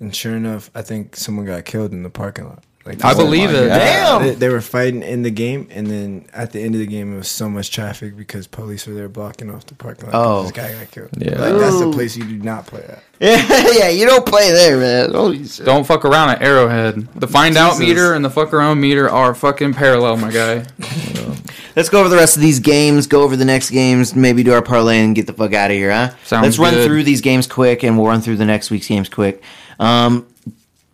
and 0.00 0.14
sure 0.14 0.34
enough, 0.34 0.70
I 0.74 0.82
think 0.82 1.14
someone 1.16 1.46
got 1.46 1.64
killed 1.64 1.92
in 1.92 2.02
the 2.02 2.10
parking 2.10 2.46
lot. 2.48 2.64
Like 2.84 3.04
I 3.04 3.14
believe 3.14 3.50
it. 3.50 3.68
God. 3.68 3.78
Damn. 3.78 4.22
They, 4.22 4.34
they 4.34 4.48
were 4.48 4.60
fighting 4.60 5.02
in 5.04 5.22
the 5.22 5.30
game, 5.30 5.68
and 5.70 5.86
then 5.86 6.26
at 6.32 6.50
the 6.50 6.60
end 6.60 6.74
of 6.74 6.80
the 6.80 6.86
game, 6.86 7.14
it 7.14 7.16
was 7.16 7.28
so 7.28 7.48
much 7.48 7.70
traffic 7.70 8.16
because 8.16 8.48
police 8.48 8.88
were 8.88 8.94
there 8.94 9.08
blocking 9.08 9.50
off 9.54 9.66
the 9.66 9.74
parking 9.76 10.06
lot. 10.06 10.12
'cause 10.12 10.26
Oh. 10.26 10.42
this 10.42 10.52
guy 10.52 10.72
got 10.72 10.90
killed. 10.90 11.10
Yeah. 11.16 11.38
like 11.40 11.58
that's 11.60 11.78
the 11.78 11.92
place 11.92 12.16
you 12.16 12.24
do 12.24 12.38
not 12.38 12.66
play 12.66 12.82
at. 12.88 13.02
Yeah, 13.22 13.68
yeah, 13.72 13.88
you 13.88 14.04
don't 14.04 14.26
play 14.26 14.50
there, 14.50 14.78
man. 14.78 15.12
Holy 15.12 15.44
shit. 15.46 15.64
Don't 15.64 15.86
fuck 15.86 16.04
around 16.04 16.30
at 16.30 16.42
Arrowhead. 16.42 17.06
The 17.14 17.28
find 17.28 17.56
out 17.56 17.78
meter 17.78 18.14
and 18.14 18.24
the 18.24 18.30
fuck 18.30 18.52
around 18.52 18.80
meter 18.80 19.08
are 19.08 19.32
fucking 19.32 19.74
parallel, 19.74 20.16
my 20.16 20.32
guy. 20.32 20.64
Let's 21.76 21.88
go 21.88 22.00
over 22.00 22.08
the 22.08 22.16
rest 22.16 22.34
of 22.36 22.42
these 22.42 22.58
games. 22.58 23.06
Go 23.06 23.22
over 23.22 23.36
the 23.36 23.44
next 23.44 23.70
games. 23.70 24.14
Maybe 24.16 24.42
do 24.42 24.52
our 24.52 24.60
parlay 24.60 24.98
and 24.98 25.14
get 25.14 25.28
the 25.28 25.32
fuck 25.32 25.54
out 25.54 25.70
of 25.70 25.76
here, 25.76 25.92
huh? 25.92 26.10
Sounds 26.24 26.44
Let's 26.44 26.58
run 26.58 26.74
good. 26.74 26.86
through 26.86 27.04
these 27.04 27.20
games 27.20 27.46
quick, 27.46 27.82
and 27.84 27.96
we'll 27.96 28.08
run 28.08 28.20
through 28.20 28.36
the 28.38 28.44
next 28.44 28.70
week's 28.72 28.88
games 28.88 29.08
quick. 29.08 29.40
Um, 29.78 30.26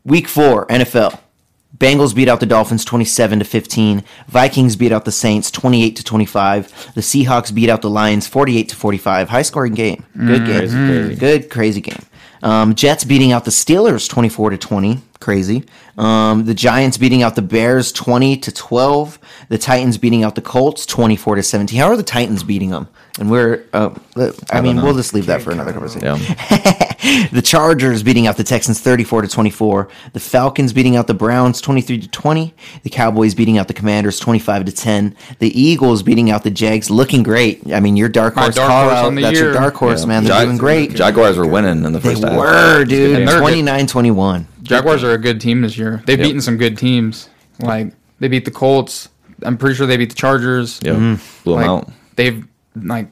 week 0.05 0.28
four, 0.28 0.66
NFL. 0.66 1.19
Bengals 1.78 2.14
beat 2.14 2.28
out 2.28 2.40
the 2.40 2.46
Dolphins 2.46 2.84
27 2.84 3.38
to 3.38 3.44
15. 3.44 4.02
Vikings 4.26 4.76
beat 4.76 4.90
out 4.92 5.05
the 5.05 5.12
Saints 5.12 5.50
28 5.50 5.96
to 5.96 6.05
25. 6.05 6.92
The 6.94 7.00
Seahawks 7.00 7.55
beat 7.55 7.70
out 7.70 7.82
the 7.82 7.90
Lions 7.90 8.26
48 8.26 8.68
to 8.70 8.76
45. 8.76 9.28
High 9.28 9.42
scoring 9.42 9.74
game. 9.74 10.05
Good 10.16 10.46
game. 10.46 10.59
Crazy, 10.59 10.76
crazy. 10.76 11.14
Good 11.16 11.50
crazy 11.50 11.80
game. 11.80 12.02
Um, 12.42 12.74
Jets 12.74 13.05
beating 13.05 13.32
out 13.32 13.44
the 13.44 13.50
Steelers 13.50 14.09
24 14.09 14.50
to 14.50 14.59
20. 14.59 15.02
Crazy. 15.20 15.65
Um, 15.97 16.45
the 16.45 16.55
Giants 16.55 16.97
beating 16.97 17.23
out 17.24 17.35
the 17.35 17.43
Bears 17.43 17.90
20 17.90 18.36
to 18.39 18.53
12. 18.53 19.19
The 19.49 19.59
Titans 19.59 19.99
beating 19.99 20.23
out 20.23 20.36
the 20.36 20.40
Colts 20.43 20.86
24 20.86 21.35
to 21.36 21.43
17. 21.43 21.78
How 21.78 21.89
are 21.89 21.97
the 21.97 22.05
Titans 22.05 22.45
beating 22.45 22.70
them? 22.70 22.86
And 23.19 23.28
we're, 23.28 23.65
uh, 23.73 23.90
I, 24.53 24.61
mean, 24.61 24.77
know. 24.77 24.85
we'll 24.85 24.95
just 24.95 25.12
leave 25.12 25.27
that 25.27 25.43
for 25.43 25.51
another 25.51 25.73
conversation. 25.73 26.07
Yeah. 26.07 27.27
the 27.32 27.43
Chargers 27.43 28.05
beating 28.05 28.28
out 28.28 28.36
the 28.36 28.45
Texans 28.45 28.78
34 28.81 29.23
to 29.23 29.28
24. 29.28 29.89
The 30.12 30.20
Falcons 30.20 30.73
beating 30.73 30.95
out 30.95 31.09
the 31.09 31.15
Browns 31.15 31.61
23 31.61 31.99
to 31.99 32.09
20. 32.09 32.55
The 32.85 32.90
Cowboys 32.90 33.35
beating 33.35 33.59
out 33.59 33.66
the 33.66 33.74
Commanders 33.74 34.20
25 34.20 34.66
to 34.66 34.73
10. 34.73 35.16
The 35.40 35.61
Eagles 35.61 36.05
beating 36.05 36.31
out 36.31 36.45
the 36.45 36.51
Jags 36.53 36.93
looking 36.93 37.24
great. 37.24 37.73
I 37.73 37.81
mean, 37.81 37.97
your 37.97 38.09
dark 38.09 38.36
My 38.36 38.43
horse 38.43 38.55
dark 38.55 38.70
horse 38.70 38.93
out. 38.99 39.07
on 39.07 39.16
the 39.16 39.23
That's 39.23 39.40
your 39.40 39.53
dark 39.53 39.74
horse, 39.74 40.03
Yeah. 40.03 40.07
man. 40.07 40.23
They're 40.23 40.35
Jag- 40.35 40.45
doing 40.47 40.59
great. 40.59 40.95
Jaguars 40.95 41.36
were 41.36 41.47
winning 41.49 41.85
in 41.85 41.93
the 41.93 41.99
They 41.99 42.11
first 42.11 42.23
half. 42.23 42.39
were, 42.39 42.85
dude. 42.85 43.19
And 43.19 43.28
29-21. 43.28 44.47
Jaguars 44.69 45.03
are 45.05 45.12
a 45.12 45.19
good 45.19 45.40
team 45.40 45.62
this 45.62 45.77
year. 45.78 46.03
They've 46.07 46.19
Yep. 46.19 46.27
beaten 46.27 46.40
some 46.40 46.57
good 46.57 46.77
teams. 46.78 47.28
Like 47.61 47.93
they 48.20 48.28
beat 48.28 48.45
the 48.45 48.51
Colts. 48.51 49.09
I'm 49.43 49.57
pretty 49.57 49.74
sure 49.77 49.86
they 49.86 49.97
beat 49.97 50.11
the 50.11 50.15
Chargers. 50.16 50.81
Yep. 50.82 50.97
Mm-hmm. 50.97 51.43
Blew 51.45 51.59
them 51.59 51.69
out. 51.69 51.90
they've 52.16 52.45
like 52.77 53.09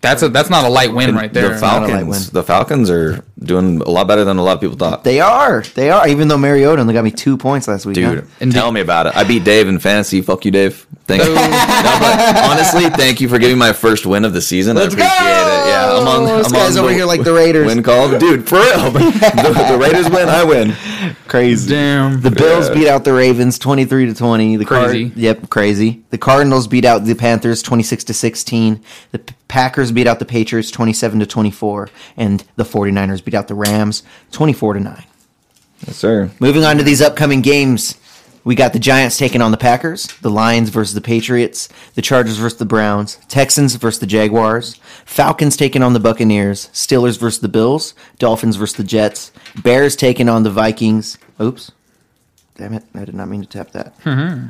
that's 0.00 0.22
a 0.22 0.28
that's 0.28 0.48
not 0.50 0.64
a 0.64 0.68
light 0.68 0.94
win 0.94 1.14
right 1.14 1.32
there. 1.32 1.54
The 1.54 1.60
Not 1.60 1.82
a 1.82 1.86
light 1.86 1.90
Falcons, 1.90 2.30
the 2.30 2.42
Falcons 2.42 2.90
are 2.90 3.24
doing 3.42 3.80
a 3.80 3.90
lot 3.90 4.06
better 4.06 4.24
than 4.24 4.36
a 4.36 4.42
lot 4.42 4.54
of 4.54 4.60
people 4.60 4.76
thought. 4.76 5.02
They 5.04 5.20
are. 5.20 5.62
They 5.74 5.90
are. 5.90 6.06
Even 6.08 6.28
though 6.28 6.38
Mariota 6.38 6.80
only 6.82 6.94
got 6.94 7.04
me 7.04 7.10
two 7.10 7.36
points 7.36 7.66
last 7.68 7.86
week. 7.86 7.94
Dude, 7.94 8.20
huh? 8.20 8.24
And 8.40 8.52
tell 8.52 8.66
the- 8.66 8.72
me 8.72 8.80
about 8.80 9.06
it. 9.06 9.16
I 9.16 9.24
beat 9.24 9.44
Dave 9.44 9.66
in 9.68 9.78
fantasy. 9.78 10.20
Fuck 10.20 10.44
you, 10.44 10.50
Dave. 10.50 10.86
Thank 11.06 11.24
you. 11.24 11.30
No. 11.34 11.40
No, 11.40 11.96
but 12.00 12.36
honestly, 12.50 12.88
thank 12.90 13.20
you 13.20 13.28
for 13.28 13.38
giving 13.38 13.58
my 13.58 13.72
first 13.72 14.06
win 14.06 14.24
of 14.24 14.32
the 14.32 14.40
season. 14.40 14.76
Let's 14.76 14.94
I 14.94 14.98
appreciate 14.98 15.18
go! 15.18 15.64
it. 15.64 15.68
Yeah, 15.68 15.98
I'm 15.98 16.06
on. 16.08 16.38
This 16.38 16.46
I'm 16.46 16.52
guy's 16.52 16.76
on 16.76 16.84
over 16.84 16.92
here 16.92 17.04
like 17.04 17.24
the 17.24 17.32
Raiders. 17.32 17.66
Win 17.66 17.82
call, 17.82 18.16
dude. 18.16 18.48
For 18.48 18.56
real, 18.56 18.90
the, 18.92 19.66
the 19.72 19.78
Raiders 19.80 20.08
win, 20.08 20.28
I 20.28 20.44
win. 20.44 20.74
Crazy. 21.26 21.70
Damn. 21.70 22.20
The 22.20 22.30
Bills 22.30 22.68
Yeah. 22.68 22.74
beat 22.74 22.88
out 22.88 23.04
the 23.04 23.12
Ravens 23.12 23.58
23 23.58 24.06
to 24.06 24.14
20. 24.14 24.56
The 24.56 24.64
Card- 24.64 24.90
Crazy. 24.90 25.12
yep, 25.16 25.48
crazy. 25.50 26.02
The 26.10 26.18
Cardinals 26.18 26.66
beat 26.68 26.84
out 26.84 27.04
the 27.04 27.14
Panthers 27.14 27.62
26 27.62 28.04
to 28.04 28.14
16. 28.14 28.80
The 29.12 29.20
Packers 29.48 29.90
beat 29.90 30.06
out 30.06 30.18
the 30.20 30.24
Patriots 30.24 30.70
27 30.70 31.18
to 31.20 31.26
24 31.26 31.88
and 32.16 32.44
the 32.56 32.64
49ers 32.64 33.24
beat 33.24 33.29
out 33.34 33.48
the 33.48 33.54
Rams 33.54 34.02
24 34.32 34.74
to 34.74 34.80
9. 34.80 35.04
Yes, 35.86 35.96
sir. 35.96 36.30
Moving 36.40 36.64
on 36.64 36.76
to 36.76 36.82
these 36.82 37.00
upcoming 37.00 37.40
games. 37.40 37.96
We 38.42 38.54
got 38.54 38.72
the 38.72 38.78
Giants 38.78 39.18
taking 39.18 39.42
on 39.42 39.50
the 39.50 39.58
Packers, 39.58 40.06
the 40.22 40.30
Lions 40.30 40.70
versus 40.70 40.94
the 40.94 41.02
Patriots, 41.02 41.68
the 41.94 42.00
Chargers 42.00 42.38
versus 42.38 42.58
the 42.58 42.64
Browns, 42.64 43.16
Texans 43.28 43.74
versus 43.74 44.00
the 44.00 44.06
Jaguars, 44.06 44.76
Falcons 45.04 45.58
taking 45.58 45.82
on 45.82 45.92
the 45.92 46.00
Buccaneers, 46.00 46.68
Steelers 46.72 47.18
versus 47.18 47.40
the 47.40 47.48
Bills, 47.48 47.94
Dolphins 48.18 48.56
versus 48.56 48.76
the 48.76 48.84
Jets, 48.84 49.30
Bears 49.62 49.94
taking 49.94 50.28
on 50.28 50.42
the 50.42 50.50
Vikings. 50.50 51.18
Oops. 51.40 51.70
Damn 52.56 52.74
it. 52.74 52.84
I 52.94 53.04
did 53.04 53.14
not 53.14 53.28
mean 53.28 53.42
to 53.42 53.46
tap 53.46 53.72
that. 53.72 53.98
Mm-hmm. 54.00 54.48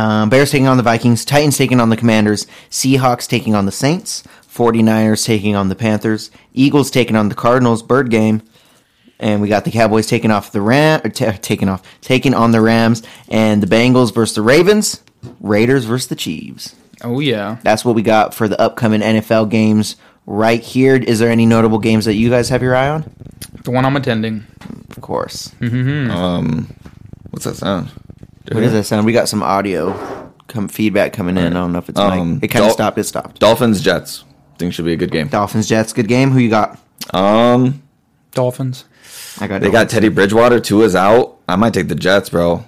Um, 0.00 0.30
Bears 0.30 0.50
taking 0.50 0.66
on 0.66 0.78
the 0.78 0.82
Vikings, 0.82 1.26
Titans 1.26 1.58
taking 1.58 1.78
on 1.78 1.90
the 1.90 1.96
Commanders, 1.96 2.46
Seahawks 2.70 3.28
taking 3.28 3.54
on 3.54 3.66
the 3.66 3.72
Saints, 3.72 4.22
49ers 4.50 5.26
taking 5.26 5.54
on 5.54 5.68
the 5.68 5.74
Panthers, 5.74 6.30
Eagles 6.54 6.90
taking 6.90 7.16
on 7.16 7.28
the 7.28 7.34
Cardinals, 7.34 7.82
bird 7.82 8.10
game, 8.10 8.40
and 9.18 9.42
we 9.42 9.48
got 9.48 9.66
the 9.66 9.70
Cowboys 9.70 10.06
taking 10.06 10.30
off 10.30 10.52
the 10.52 10.62
Ram, 10.62 11.02
or 11.04 11.10
taking 11.10 11.68
off, 11.68 11.82
taking 12.00 12.32
on 12.32 12.52
the 12.52 12.62
Rams, 12.62 13.02
and 13.28 13.62
the 13.62 13.66
Bengals 13.66 14.14
versus 14.14 14.36
the 14.36 14.42
Ravens, 14.42 15.02
Raiders 15.38 15.84
versus 15.84 16.08
the 16.08 16.16
Chiefs. 16.16 16.74
Oh 17.04 17.20
yeah. 17.20 17.58
That's 17.62 17.84
what 17.84 17.94
we 17.94 18.00
got 18.00 18.32
for 18.32 18.48
the 18.48 18.58
upcoming 18.58 19.02
NFL 19.02 19.50
games 19.50 19.96
right 20.24 20.62
here. 20.62 20.96
Is 20.96 21.18
there 21.18 21.30
any 21.30 21.44
notable 21.44 21.78
games 21.78 22.06
that 22.06 22.14
you 22.14 22.30
guys 22.30 22.48
have 22.48 22.62
your 22.62 22.74
eye 22.74 22.88
on? 22.88 23.10
The 23.64 23.70
one 23.70 23.84
I'm 23.84 23.96
attending. 23.96 24.46
Of 24.90 25.02
course. 25.02 25.52
Um, 26.10 26.74
what's 27.30 27.44
that 27.44 27.56
sound? 27.56 27.90
What 28.50 28.60
does 28.60 28.72
that 28.72 28.84
sound? 28.84 29.06
We 29.06 29.12
got 29.12 29.28
some 29.28 29.42
audio 29.42 30.32
come 30.48 30.68
feedback 30.68 31.12
coming 31.12 31.36
in. 31.36 31.46
I 31.46 31.50
don't 31.60 31.72
know 31.72 31.78
if 31.78 31.88
it's 31.88 31.98
Um, 31.98 32.34
mic. 32.34 32.44
It 32.44 32.48
kind 32.48 32.64
of 32.64 32.68
Dol- 32.70 32.74
stopped. 32.74 32.98
It 32.98 33.04
stopped. 33.04 33.38
Dolphins 33.40 33.80
Jets. 33.80 34.24
Think 34.58 34.72
should 34.74 34.84
be 34.84 34.92
a 34.92 34.96
good 34.96 35.10
game. 35.12 35.28
Dolphins 35.28 35.68
Jets, 35.68 35.92
good 35.92 36.08
game. 36.08 36.30
Who 36.32 36.38
you 36.38 36.50
got? 36.50 36.78
Um, 37.14 37.82
Dolphins. 38.32 38.84
I 39.40 39.46
got. 39.46 39.60
they 39.60 39.70
got 39.70 39.88
Teddy 39.88 40.08
Bridgewater. 40.08 40.60
Tua 40.60 40.84
is 40.84 40.94
out. 40.96 41.36
I 41.48 41.56
might 41.56 41.72
take 41.72 41.88
the 41.88 41.94
Jets, 41.94 42.28
bro. 42.30 42.64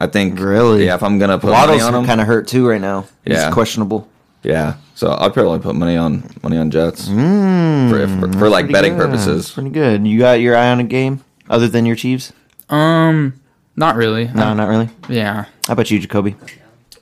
I 0.00 0.06
think 0.06 0.38
Really? 0.40 0.86
Yeah, 0.86 0.94
if 0.94 1.02
I'm 1.02 1.18
gonna 1.18 1.38
put 1.38 1.50
Waddle's 1.52 1.78
money 1.82 1.82
on 1.82 1.92
them, 1.92 2.06
kind 2.06 2.20
of 2.20 2.26
hurt 2.26 2.48
too 2.48 2.66
right 2.68 2.80
now. 2.80 3.06
Yeah. 3.24 3.44
He's 3.46 3.54
questionable. 3.54 4.08
yeah. 4.42 4.74
So 4.96 5.10
I'd 5.18 5.34
probably 5.34 5.58
put 5.58 5.74
money 5.74 5.96
on 5.96 6.22
money 6.42 6.56
on 6.56 6.70
Jets 6.70 7.08
for, 7.08 7.12
for, 7.12 8.32
for 8.38 8.48
like 8.48 8.66
Pretty 8.66 8.72
betting 8.72 8.96
good. 8.96 9.06
purposes. 9.06 9.50
Pretty 9.52 9.70
good. 9.70 10.06
You 10.06 10.18
got 10.18 10.34
your 10.40 10.56
eye 10.56 10.70
on 10.70 10.80
a 10.80 10.84
game 10.84 11.22
other 11.50 11.68
than 11.68 11.84
your 11.86 11.96
Chiefs? 11.96 12.32
Um, 12.70 13.34
not 13.76 13.96
really. 13.96 14.26
No, 14.28 14.54
not 14.54 14.68
really. 14.68 14.88
Yeah. 15.08 15.44
How 15.66 15.72
about 15.72 15.90
you, 15.90 15.98
Jacoby? 15.98 16.36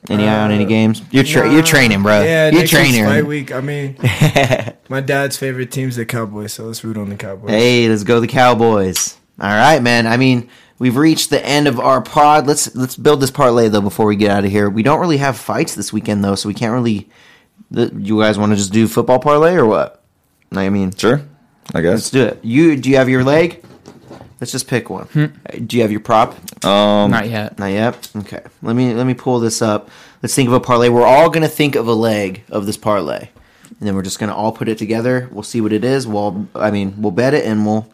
Any 0.09 0.27
eye 0.27 0.43
on 0.43 0.51
any 0.51 0.65
uh, 0.65 0.67
games? 0.67 1.01
You're 1.11 1.23
tra- 1.23 1.49
you're 1.51 1.63
training, 1.63 2.03
bro. 2.03 2.23
Yeah, 2.23 2.49
you're 2.49 2.59
next 2.59 2.71
training. 2.71 3.05
Fight 3.05 3.25
week. 3.25 3.53
I 3.53 3.61
mean, 3.61 3.95
my 4.89 4.99
dad's 4.99 5.37
favorite 5.37 5.71
team's 5.71 5.95
the 5.95 6.05
Cowboys, 6.05 6.51
so 6.53 6.65
let's 6.65 6.83
root 6.83 6.97
on 6.97 7.09
the 7.09 7.15
Cowboys. 7.15 7.51
Hey, 7.51 7.87
let's 7.87 8.03
go 8.03 8.19
the 8.19 8.27
Cowboys. 8.27 9.17
All 9.39 9.49
right, 9.49 9.81
man. 9.81 10.05
I 10.05 10.17
mean, 10.17 10.49
we've 10.77 10.97
reached 10.97 11.29
the 11.29 11.43
end 11.45 11.67
of 11.67 11.79
our 11.79 12.01
pod. 12.01 12.47
Let's 12.47 12.75
let's 12.75 12.97
build 12.97 13.21
this 13.21 13.31
parlay 13.31 13.69
though 13.69 13.81
before 13.81 14.05
we 14.05 14.17
get 14.17 14.29
out 14.29 14.43
of 14.43 14.51
here. 14.51 14.69
We 14.69 14.83
don't 14.83 14.99
really 14.99 15.17
have 15.17 15.37
fights 15.37 15.73
this 15.73 15.93
weekend 15.93 16.21
though, 16.23 16.35
so 16.35 16.49
we 16.49 16.53
can't 16.53 16.73
really. 16.73 17.09
The, 17.71 17.91
you 17.97 18.19
guys 18.19 18.37
want 18.37 18.51
to 18.51 18.57
just 18.57 18.73
do 18.73 18.87
football 18.87 19.19
parlay 19.19 19.53
or 19.53 19.65
what? 19.65 20.03
I 20.51 20.69
mean, 20.69 20.93
Sure, 20.95 21.21
I 21.73 21.81
guess 21.81 21.93
let's 21.93 22.09
do 22.11 22.25
it. 22.25 22.39
You 22.43 22.75
do 22.75 22.89
you 22.89 22.97
have 22.97 23.09
your 23.09 23.23
leg? 23.23 23.63
Let's 24.43 24.51
just 24.51 24.67
pick 24.67 24.89
one. 24.89 25.07
Uh, 25.15 25.29
Do 25.65 25.77
you 25.77 25.83
have 25.83 25.91
your 25.91 26.01
prop? 26.01 26.31
Um, 26.65 27.09
Not 27.11 27.29
yet. 27.29 27.57
Not 27.57 27.67
yet. 27.67 28.09
Okay. 28.13 28.41
Let 28.61 28.75
me 28.75 28.93
let 28.93 29.07
me 29.07 29.13
pull 29.13 29.39
this 29.39 29.61
up. 29.61 29.89
Let's 30.21 30.35
think 30.35 30.47
of 30.49 30.53
a 30.53 30.59
parlay. 30.59 30.89
We're 30.89 31.05
all 31.05 31.29
gonna 31.29 31.47
think 31.47 31.75
of 31.77 31.87
a 31.87 31.93
leg 31.93 32.43
of 32.49 32.65
this 32.65 32.75
parlay, 32.75 33.29
and 33.69 33.79
then 33.87 33.95
we're 33.95 34.01
just 34.01 34.19
gonna 34.19 34.35
all 34.35 34.51
put 34.51 34.67
it 34.67 34.77
together. 34.77 35.29
We'll 35.31 35.43
see 35.43 35.61
what 35.61 35.71
it 35.71 35.85
is. 35.85 36.05
We'll 36.05 36.45
I 36.55 36.71
mean 36.71 36.93
we'll 37.01 37.13
bet 37.13 37.33
it 37.33 37.45
and 37.45 37.65
we'll 37.65 37.87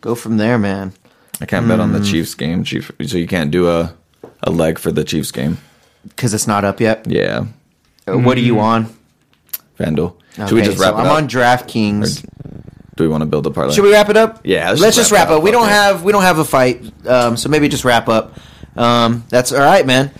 go 0.00 0.16
from 0.16 0.36
there, 0.36 0.58
man. 0.58 0.94
I 1.40 1.46
can't 1.46 1.68
bet 1.68 1.78
on 1.78 1.90
Mm. 1.92 2.00
the 2.00 2.04
Chiefs 2.04 2.34
game, 2.34 2.64
Chief. 2.64 2.90
So 3.06 3.16
you 3.16 3.28
can't 3.28 3.52
do 3.52 3.68
a 3.68 3.94
a 4.42 4.50
leg 4.50 4.80
for 4.80 4.90
the 4.90 5.04
Chiefs 5.04 5.30
game. 5.30 5.58
Because 6.08 6.34
it's 6.34 6.48
not 6.48 6.64
up 6.64 6.80
yet. 6.80 7.06
Yeah, 7.06 7.44
Uh, 8.08 8.18
What 8.18 8.36
are 8.36 8.40
you 8.40 8.58
on? 8.58 8.88
FanDuel. 9.78 10.14
Should 10.34 10.50
we 10.54 10.62
just 10.62 10.80
wrap 10.80 10.94
so 10.94 10.98
it 10.98 11.02
I'm 11.02 11.06
up? 11.06 11.18
on 11.18 11.28
DraftKings. 11.28 12.24
Do 12.96 13.04
we 13.04 13.08
want 13.08 13.22
to 13.22 13.26
build 13.26 13.46
a 13.46 13.50
parlay? 13.50 13.74
Should 13.74 13.84
we 13.84 13.92
wrap 13.92 14.08
it 14.08 14.16
up? 14.16 14.40
Yeah, 14.44 14.68
Let's, 14.70 14.80
let's 14.80 14.96
just 14.96 15.10
just 15.10 15.12
wrap, 15.12 15.28
wrap 15.28 15.36
up. 15.36 15.40
it 15.40 15.44
We 15.44 15.50
up, 15.50 15.54
don't 15.54 15.62
okay. 15.64 15.72
have 15.72 16.02
we 16.04 16.12
don't 16.12 16.22
have 16.22 16.38
a 16.38 16.44
fight, 16.44 16.82
um, 17.06 17.36
so 17.36 17.48
maybe 17.48 17.68
just 17.68 17.84
wrap 17.84 18.08
up. 18.08 18.38
Um, 18.76 19.24
that's 19.28 19.52
all 19.52 19.60
right, 19.60 19.84
man. 19.86 20.10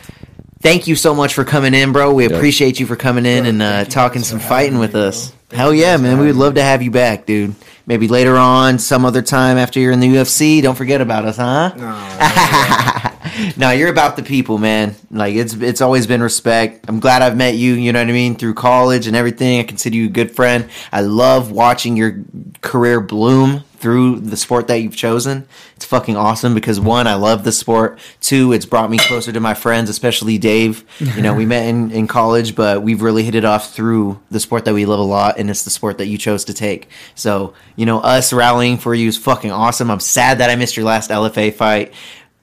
Thank 0.60 0.86
you 0.86 0.96
so 0.96 1.14
much 1.14 1.34
for 1.34 1.44
coming 1.44 1.74
in, 1.74 1.92
bro. 1.92 2.14
We 2.14 2.24
appreciate 2.24 2.80
you 2.80 2.86
for 2.86 2.96
coming 2.96 3.26
in 3.26 3.44
and 3.46 3.60
uh, 3.62 3.84
talking 3.84 4.22
some 4.22 4.40
fighting 4.40 4.78
with 4.78 4.94
us. 4.94 5.32
Hell 5.54 5.72
yeah, 5.72 5.96
man. 5.96 6.18
We 6.18 6.26
would 6.26 6.36
love 6.36 6.54
to 6.56 6.62
have 6.62 6.82
you 6.82 6.90
back, 6.90 7.26
dude. 7.26 7.54
Maybe 7.86 8.08
later 8.08 8.36
on, 8.36 8.80
some 8.80 9.04
other 9.04 9.22
time 9.22 9.56
after 9.56 9.78
you're 9.78 9.92
in 9.92 10.00
the 10.00 10.08
UFC. 10.08 10.60
Don't 10.60 10.74
forget 10.74 11.00
about 11.00 11.24
us, 11.24 11.36
huh? 11.36 11.72
no, 13.56 13.68
no, 13.68 13.70
you're 13.70 13.90
about 13.90 14.16
the 14.16 14.24
people, 14.24 14.58
man. 14.58 14.96
Like 15.12 15.36
it's 15.36 15.54
it's 15.54 15.80
always 15.80 16.08
been 16.08 16.22
respect. 16.22 16.86
I'm 16.88 16.98
glad 16.98 17.22
I've 17.22 17.36
met 17.36 17.54
you. 17.54 17.74
You 17.74 17.92
know 17.92 18.00
what 18.00 18.08
I 18.08 18.12
mean 18.12 18.34
through 18.34 18.54
college 18.54 19.06
and 19.06 19.14
everything. 19.14 19.60
I 19.60 19.62
consider 19.62 19.94
you 19.94 20.06
a 20.06 20.10
good 20.10 20.34
friend. 20.34 20.68
I 20.90 21.02
love 21.02 21.52
watching 21.52 21.96
your 21.96 22.24
career 22.60 23.00
bloom 23.00 23.62
through 23.84 24.18
the 24.18 24.36
sport 24.38 24.66
that 24.68 24.78
you've 24.78 24.96
chosen. 24.96 25.46
It's 25.76 25.84
fucking 25.84 26.16
awesome 26.16 26.54
because 26.54 26.80
one, 26.80 27.06
I 27.06 27.16
love 27.16 27.44
the 27.44 27.52
sport. 27.52 27.98
Two, 28.18 28.54
it's 28.54 28.64
brought 28.64 28.88
me 28.88 28.96
closer 28.96 29.30
to 29.30 29.40
my 29.40 29.52
friends, 29.52 29.90
especially 29.90 30.38
Dave. 30.38 30.86
You 31.00 31.20
know, 31.20 31.34
we 31.34 31.44
met 31.44 31.66
in, 31.66 31.90
in 31.90 32.06
college, 32.06 32.56
but 32.56 32.82
we've 32.82 33.02
really 33.02 33.24
hit 33.24 33.34
it 33.34 33.44
off 33.44 33.74
through 33.74 34.18
the 34.30 34.40
sport 34.40 34.64
that 34.64 34.72
we 34.72 34.86
love 34.86 35.00
a 35.00 35.02
lot, 35.02 35.38
and 35.38 35.50
it's 35.50 35.64
the 35.64 35.70
sport 35.70 35.98
that 35.98 36.06
you 36.06 36.16
chose 36.16 36.46
to 36.46 36.54
take. 36.54 36.88
So, 37.14 37.52
you 37.76 37.84
know, 37.84 38.00
us 38.00 38.32
rallying 38.32 38.78
for 38.78 38.94
you 38.94 39.06
is 39.06 39.18
fucking 39.18 39.52
awesome. 39.52 39.90
I'm 39.90 40.00
sad 40.00 40.38
that 40.38 40.48
I 40.48 40.56
missed 40.56 40.78
your 40.78 40.86
last 40.86 41.10
LFA 41.10 41.52
fight. 41.52 41.92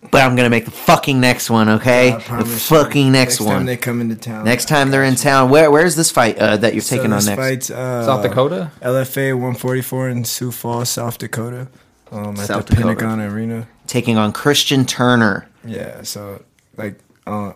But 0.10 0.24
I'm 0.24 0.36
gonna 0.36 0.50
make 0.50 0.66
the 0.66 0.72
fucking 0.72 1.20
next 1.20 1.50
one, 1.50 1.70
okay? 1.70 2.12
I 2.12 2.18
the 2.18 2.24
promise 2.24 2.72
you. 2.72 2.78
fucking 2.78 3.12
next, 3.12 3.40
one. 3.40 3.48
Next 3.50 3.58
time 3.58 3.66
they 3.66 3.78
come 3.78 4.02
into 4.02 4.16
town. 4.16 4.46
next 4.46 4.68
time 4.68 4.90
they're 4.90 5.04
in 5.04 5.16
town. 5.16 5.50
Where 5.52 5.70
where's 5.70 5.96
this 5.96 6.10
fight 6.12 6.38
uh, 6.40 6.58
that 6.58 6.74
you're 6.74 6.82
taking 6.82 7.12
so 7.12 7.18
on 7.18 7.26
next? 7.26 7.40
Fight's, 7.40 7.70
uh, 7.70 8.06
South 8.06 8.24
Dakota. 8.24 8.72
LFA 8.82 9.34
144 9.34 10.10
in 10.10 10.26
Sioux 10.26 10.52
Falls, 10.52 10.90
South 10.90 11.18
Dakota. 11.18 11.68
Um, 12.12 12.38
at 12.40 12.48
South 12.48 12.66
the 12.66 12.76
Dakota. 12.76 12.96
Pentagon 12.96 13.22
Arena. 13.22 13.68
Taking 13.88 14.18
on 14.18 14.34
Christian 14.34 14.86
Turner. 14.86 15.48
Yeah, 15.64 16.02
so 16.02 16.44
like, 16.78 17.00
uh, 17.28 17.54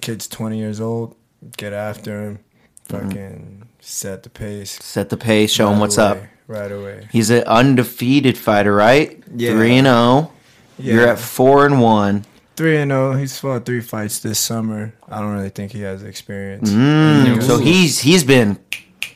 kid's 0.00 0.28
20 0.28 0.58
years 0.58 0.80
old. 0.80 1.16
Get 1.56 1.72
after 1.72 2.22
him. 2.22 2.38
Fucking 2.84 3.68
set 3.80 4.22
the 4.22 4.30
pace. 4.30 4.78
Set 4.82 5.08
the 5.10 5.16
pace, 5.16 5.50
show 5.50 5.66
him 5.66 5.74
right 5.74 5.80
what's 5.80 5.98
up. 5.98 6.18
Right 6.46 6.70
away. 6.70 7.08
He's 7.10 7.30
an 7.30 7.44
undefeated 7.44 8.36
fighter, 8.38 8.74
right? 8.74 9.22
Yeah. 9.34 9.52
Three 9.52 9.76
and 9.76 9.86
zero. 9.86 10.32
You're 10.78 11.06
at 11.08 11.18
four 11.18 11.66
and 11.66 11.80
one. 11.80 12.24
Three 12.56 12.76
and 12.76 12.90
zero. 12.90 13.14
He's 13.14 13.38
fought 13.38 13.64
three 13.66 13.80
fights 13.80 14.20
this 14.20 14.38
summer. 14.38 14.94
I 15.08 15.20
don't 15.20 15.32
really 15.32 15.48
think 15.50 15.72
he 15.72 15.80
has 15.82 16.02
experience. 16.02 16.70
Mm, 16.70 17.42
so 17.42 17.58
he's 17.58 18.00
he's 18.00 18.22
been 18.24 18.58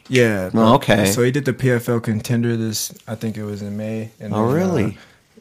Yeah. 0.08 0.50
Oh, 0.54 0.74
okay. 0.74 1.06
So 1.06 1.22
he 1.22 1.30
did 1.30 1.44
the 1.44 1.52
PFL 1.52 2.02
contender 2.02 2.56
this. 2.56 2.92
I 3.06 3.14
think 3.14 3.36
it 3.36 3.44
was 3.44 3.62
in 3.62 3.76
May. 3.76 4.10
And 4.18 4.34
Oh, 4.34 4.50
really? 4.52 4.84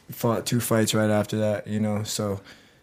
uh, 0.10 0.12
fought 0.14 0.46
two 0.46 0.60
fights 0.60 0.94
right 0.94 1.10
after 1.10 1.38
that. 1.40 1.66
You 1.68 1.80
know, 1.80 2.04
so 2.04 2.40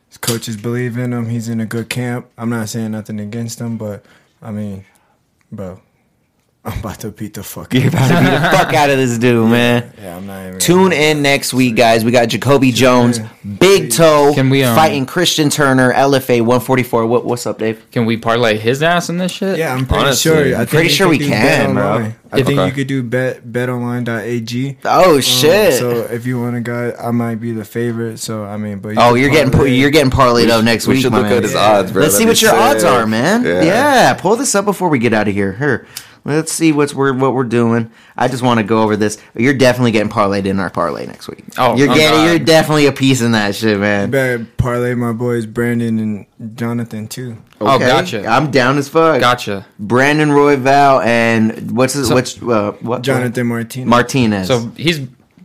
his 0.08 0.18
coaches 0.18 0.56
believe 0.56 0.98
in 0.98 1.12
him. 1.12 1.28
He's 1.28 1.48
in 1.48 1.60
a 1.60 1.66
good 1.66 1.88
camp. 1.88 2.26
I'm 2.36 2.50
not 2.50 2.68
saying 2.68 2.90
nothing 2.90 3.20
against 3.20 3.60
him, 3.60 3.76
but 3.78 4.04
I 4.42 4.50
mean, 4.50 4.84
bro, 5.52 5.80
I'm 6.66 6.78
about 6.78 7.00
to 7.00 7.10
beat 7.10 7.34
the 7.34 7.42
fuck. 7.42 7.74
you're 7.74 7.88
about 7.88 8.08
to 8.08 8.14
beat 8.20 8.30
the 8.30 8.56
fuck 8.56 8.72
out 8.72 8.88
of 8.88 8.96
this 8.96 9.18
dude, 9.18 9.50
man. 9.50 9.92
Yeah, 10.00 10.16
I'm 10.16 10.26
not 10.26 10.46
even. 10.46 10.58
Tune 10.58 10.92
in 10.94 11.20
next 11.20 11.52
week, 11.52 11.76
guys. 11.76 12.06
We 12.06 12.10
got 12.10 12.26
Jacoby 12.30 12.72
Jones, 12.72 13.20
Big 13.58 13.90
Toe, 13.92 14.32
Can 14.34 14.48
we, 14.48 14.64
um, 14.64 14.74
fighting 14.74 15.04
Christian 15.04 15.50
Turner, 15.50 15.92
LFA 15.92 16.40
144. 16.40 17.04
What, 17.06 17.26
what's 17.26 17.46
up, 17.46 17.58
Dave? 17.58 17.84
Can 17.90 18.06
we 18.06 18.16
parlay 18.16 18.56
his 18.56 18.82
ass 18.82 19.10
in 19.10 19.18
this 19.18 19.30
shit? 19.30 19.58
Yeah, 19.58 19.74
I'm 19.74 19.84
pretty 19.84 20.04
Honestly, 20.04 20.30
sure. 20.30 20.38
I 20.38 20.50
I'm 20.52 20.56
think 20.60 20.68
pretty 20.70 20.88
you 20.88 20.94
sure 20.94 21.06
could 21.08 21.10
we 21.10 21.18
do 21.18 21.28
can, 21.28 21.74
bro. 21.74 21.92
Online. 21.96 22.14
I 22.32 22.36
think 22.42 22.58
Okay. 22.58 22.66
you 22.66 22.72
could 22.72 22.86
do 22.88 23.02
bet 23.02 23.44
betonline.ag. 23.46 24.78
Oh 24.84 25.14
Um, 25.16 25.20
shit! 25.20 25.74
So 25.74 25.90
if 26.10 26.26
you 26.26 26.40
want 26.40 26.56
a 26.56 26.60
guy, 26.60 26.92
I 26.98 27.10
might 27.10 27.36
be 27.36 27.52
the 27.52 27.64
favorite. 27.64 28.18
So 28.18 28.44
I 28.44 28.56
mean, 28.56 28.78
but 28.78 28.90
you 28.90 28.96
oh, 28.98 29.12
can 29.12 29.20
you're 29.20 29.30
getting 29.30 29.52
parlay. 29.52 29.70
you're 29.74 29.90
getting 29.90 30.10
parlayed 30.10 30.48
up 30.48 30.64
next 30.64 30.86
we 30.86 30.94
week. 30.94 31.02
should 31.02 31.12
my 31.12 31.18
look 31.18 31.28
man. 31.28 31.36
at 31.36 31.42
his 31.44 31.52
Yeah. 31.52 31.60
odds, 31.78 31.92
bro. 31.92 32.02
Let's 32.02 32.16
see 32.16 32.24
That'd 32.24 32.42
what 32.42 32.50
be 32.50 32.56
your 32.56 32.64
odds 32.68 32.80
sick. 32.82 32.90
are, 32.90 33.06
man. 33.06 33.44
Yeah. 33.44 33.62
Yeah. 33.62 34.14
pull 34.14 34.34
this 34.36 34.54
up 34.54 34.64
before 34.64 34.88
we 34.88 34.98
get 34.98 35.12
out 35.12 35.28
of 35.28 35.34
here. 35.34 35.52
Here, 35.52 35.86
let's 36.24 36.52
see 36.52 36.72
what's 36.72 36.94
we're 36.94 37.12
what 37.12 37.34
we're 37.34 37.44
doing. 37.44 37.90
I 38.16 38.28
just 38.28 38.42
want 38.42 38.58
to 38.58 38.64
go 38.64 38.82
over 38.82 38.96
this. 38.96 39.18
You're 39.34 39.54
definitely 39.54 39.90
getting 39.92 40.10
parlayed 40.10 40.46
in 40.46 40.58
our 40.60 40.70
parlay 40.70 41.06
next 41.06 41.28
week. 41.28 41.44
Oh, 41.58 41.76
you're 41.76 41.90
oh, 41.90 41.94
getting, 41.94 42.18
God. 42.18 42.24
you're 42.28 42.38
definitely 42.38 42.86
a 42.86 42.92
piece 42.92 43.20
in 43.20 43.32
that 43.32 43.54
shit, 43.54 43.74
You 43.74 43.78
man. 43.78 44.10
better 44.10 44.46
parlay 44.56 44.94
my 44.94 45.12
boys 45.12 45.46
Brandon 45.46 45.98
and 45.98 46.56
Jonathan 46.56 47.08
too. 47.08 47.36
Oh, 47.60 47.78
gotcha. 47.78 48.26
I'm 48.26 48.50
down 48.50 48.78
as 48.78 48.88
fuck. 48.88 49.20
Gotcha. 49.20 49.66
Brandon 49.78 50.30
Royval 50.30 51.04
and 51.04 51.76
what's 51.76 51.94
his 51.94 52.08
So- 52.08 52.14
what's 52.14 52.42
uh, 52.42 52.72
what 52.80 53.02
Jonathan 53.02 53.46
Martinez. 53.46 53.88
Martinez. 53.88 54.48
So 54.48 54.70
he's 54.76 55.00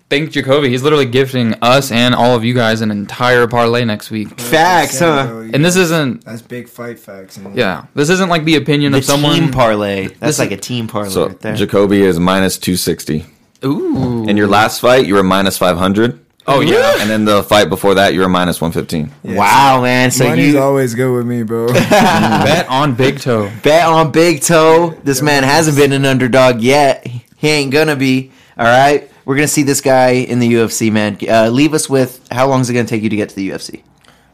thank 0.10 0.32
Jacoby. 0.32 0.70
He's 0.70 0.84
literally 0.84 1.06
gifting 1.06 1.54
us 1.62 1.92
and 1.92 2.14
all 2.16 2.36
of 2.36 2.44
you 2.44 2.54
guys 2.54 2.82
an 2.82 2.92
entire 2.92 3.48
parlay 3.48 3.86
next 3.86 4.10
week. 4.12 4.40
facts, 4.40 5.00
huh? 5.00 5.48
And 5.54 5.64
this 5.64 5.76
isn't 5.76 6.24
that's 6.26 6.42
big 6.42 6.68
fight 6.68 7.00
facts. 7.00 7.38
And 7.38 7.56
yeah. 7.56 7.86
This 7.96 8.10
isn't 8.10 8.30
like 8.30 8.44
the 8.46 8.56
opinion 8.56 8.92
The 8.92 9.00
of 9.00 9.06
someone. 9.06 9.36
team 9.36 9.52
parlay. 9.52 10.08
That's 10.08 10.20
This 10.20 10.40
like 10.40 10.52
is- 10.52 10.58
a 10.58 10.62
team 10.62 10.88
parlay 10.88 11.10
So 11.10 11.28
right 11.28 11.40
there. 11.40 11.56
Jacoby 11.56 12.02
is 12.02 12.20
minus 12.20 12.58
260. 12.58 13.26
Ooh. 13.66 14.26
In 14.28 14.38
your 14.38 14.48
last 14.48 14.80
fight, 14.80 15.06
you 15.06 15.16
were 15.16 15.24
minus 15.24 15.58
500. 15.58 16.20
Oh 16.48 16.62
yeah. 16.62 16.96
And 17.02 17.10
then 17.10 17.26
the 17.26 17.44
fight 17.44 17.70
before 17.70 17.94
that, 17.96 18.14
you 18.16 18.22
were 18.22 18.30
minus 18.30 18.60
115. 18.60 19.12
Yeah, 19.24 19.36
wow, 19.38 19.82
man. 19.84 20.10
So 20.10 20.28
Money's 20.28 20.54
you 20.54 20.60
always 20.60 20.96
good 20.96 21.14
with 21.16 21.28
me, 21.28 21.44
bro. 21.44 21.68
Bet 21.74 22.68
on 22.70 22.96
Big 22.96 23.20
Toe. 23.20 23.52
bet 23.62 23.86
on 23.86 24.12
Big 24.12 24.42
Toe. 24.42 24.98
This 25.04 25.22
man 25.22 25.44
hasn't 25.44 25.78
been 25.78 25.92
an 25.94 26.06
underdog 26.06 26.62
yet. 26.62 27.06
He 27.36 27.50
ain't 27.50 27.72
gonna 27.72 27.96
be. 27.96 28.32
All 28.58 28.66
right. 28.66 29.12
We're 29.30 29.36
gonna 29.36 29.48
see 29.48 29.62
this 29.62 29.80
guy 29.80 30.14
in 30.14 30.40
the 30.40 30.54
UFC, 30.54 30.92
man. 30.92 31.16
Uh, 31.30 31.50
leave 31.50 31.76
us 31.76 31.88
with 31.88 32.20
how 32.32 32.48
long 32.48 32.62
is 32.62 32.70
it 32.72 32.74
gonna 32.74 32.88
take 32.88 33.04
you 33.04 33.10
to 33.10 33.16
get 33.16 33.30
to 33.30 33.36
the 33.36 33.48
UFC? 33.48 33.84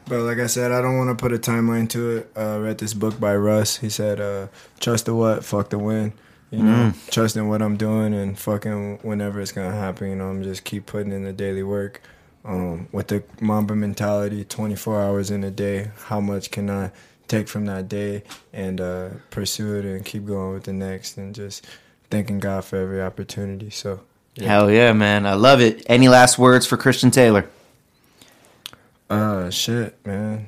but 0.07 0.19
like 0.19 0.37
I 0.37 0.47
said, 0.47 0.71
I 0.71 0.81
don't 0.81 0.97
want 0.97 1.09
to 1.09 1.21
put 1.21 1.33
a 1.33 1.37
timeline 1.37 1.89
to 1.89 2.11
it. 2.11 2.31
Uh, 2.33 2.61
read 2.61 2.77
this 2.77 2.93
book 2.93 3.19
by 3.19 3.35
Russ. 3.35 3.75
He 3.75 3.89
said, 3.89 4.21
uh, 4.21 4.47
"Trust 4.79 5.07
the 5.07 5.13
what, 5.13 5.43
fuck 5.43 5.69
the 5.69 5.79
win." 5.79 6.13
You 6.49 6.63
know, 6.63 6.93
trust 7.11 7.35
in 7.35 7.49
what 7.49 7.61
I'm 7.61 7.75
doing 7.75 8.13
and 8.13 8.39
fucking 8.39 8.99
whenever 9.01 9.41
it's 9.41 9.51
gonna 9.51 9.75
happen. 9.75 10.11
You 10.11 10.15
know, 10.15 10.29
I'm 10.29 10.43
just 10.43 10.63
keep 10.63 10.85
putting 10.85 11.11
in 11.11 11.25
the 11.25 11.33
daily 11.33 11.63
work. 11.63 12.01
Um, 12.45 12.87
with 12.93 13.09
the 13.09 13.21
Mamba 13.41 13.75
mentality, 13.75 14.45
24 14.45 15.01
hours 15.01 15.29
in 15.29 15.43
a 15.43 15.51
day. 15.51 15.91
How 16.05 16.21
much 16.21 16.51
can 16.51 16.69
I 16.69 16.91
take 17.27 17.49
from 17.49 17.65
that 17.65 17.89
day 17.89 18.23
and 18.53 18.79
uh, 18.79 19.09
pursue 19.29 19.75
it 19.75 19.83
and 19.83 20.05
keep 20.05 20.25
going 20.25 20.53
with 20.53 20.63
the 20.63 20.71
next 20.71 21.17
and 21.17 21.35
just 21.35 21.67
thanking 22.09 22.39
God 22.39 22.63
for 22.63 22.77
every 22.77 23.01
opportunity. 23.01 23.69
So. 23.71 23.99
Hell 24.39 24.69
yeah, 24.69 24.91
man. 24.93 25.25
I 25.25 25.33
love 25.33 25.61
it. 25.61 25.83
Any 25.87 26.09
last 26.09 26.37
words 26.37 26.65
for 26.65 26.77
Christian 26.77 27.09
Taylor? 27.11 27.49
Uh, 29.09 29.49
shit, 29.49 29.97
man. 30.05 30.47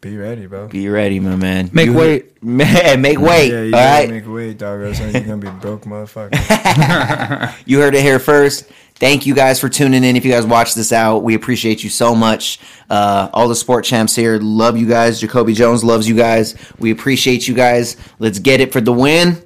Be 0.00 0.16
ready, 0.16 0.46
bro. 0.46 0.68
Be 0.68 0.88
ready, 0.88 1.20
my 1.20 1.36
man. 1.36 1.68
Make 1.74 1.86
You- 1.88 1.94
weight. 1.94 2.26
Man, 2.42 3.02
make 3.02 3.18
weight. 3.20 3.52
Yeah, 3.52 3.58
you 3.60 3.64
all 3.66 3.70
gotta 3.72 4.00
right. 4.06 4.08
make 4.08 4.26
weight, 4.26 4.56
dog. 4.56 4.80
Or 4.80 4.84
else 4.86 4.98
you're 4.98 5.12
gonna 5.12 5.36
be 5.36 5.50
broke, 5.60 5.82
motherfucker. 5.84 7.52
You 7.66 7.80
heard 7.80 7.94
it 7.94 8.00
here 8.00 8.18
first. 8.18 8.64
Thank 8.94 9.26
you 9.26 9.34
guys 9.34 9.60
for 9.60 9.68
tuning 9.68 10.04
in. 10.04 10.16
If 10.16 10.24
you 10.24 10.32
guys 10.32 10.46
watch 10.46 10.74
this 10.74 10.90
out, 10.90 11.18
we 11.18 11.34
appreciate 11.34 11.84
you 11.84 11.90
so 11.90 12.14
much. 12.14 12.58
Uh, 12.88 13.28
all 13.34 13.46
the 13.46 13.54
sport 13.54 13.84
champs 13.84 14.16
here 14.16 14.38
love 14.38 14.78
you 14.78 14.86
guys. 14.88 15.20
Jacoby 15.20 15.52
Jones 15.52 15.84
loves 15.84 16.08
you 16.08 16.16
guys. 16.16 16.54
We 16.78 16.92
appreciate 16.92 17.46
you 17.46 17.52
guys. 17.54 17.98
Let's 18.18 18.38
get 18.38 18.62
it 18.62 18.72
for 18.72 18.80
the 18.80 18.92
win. 18.94 19.36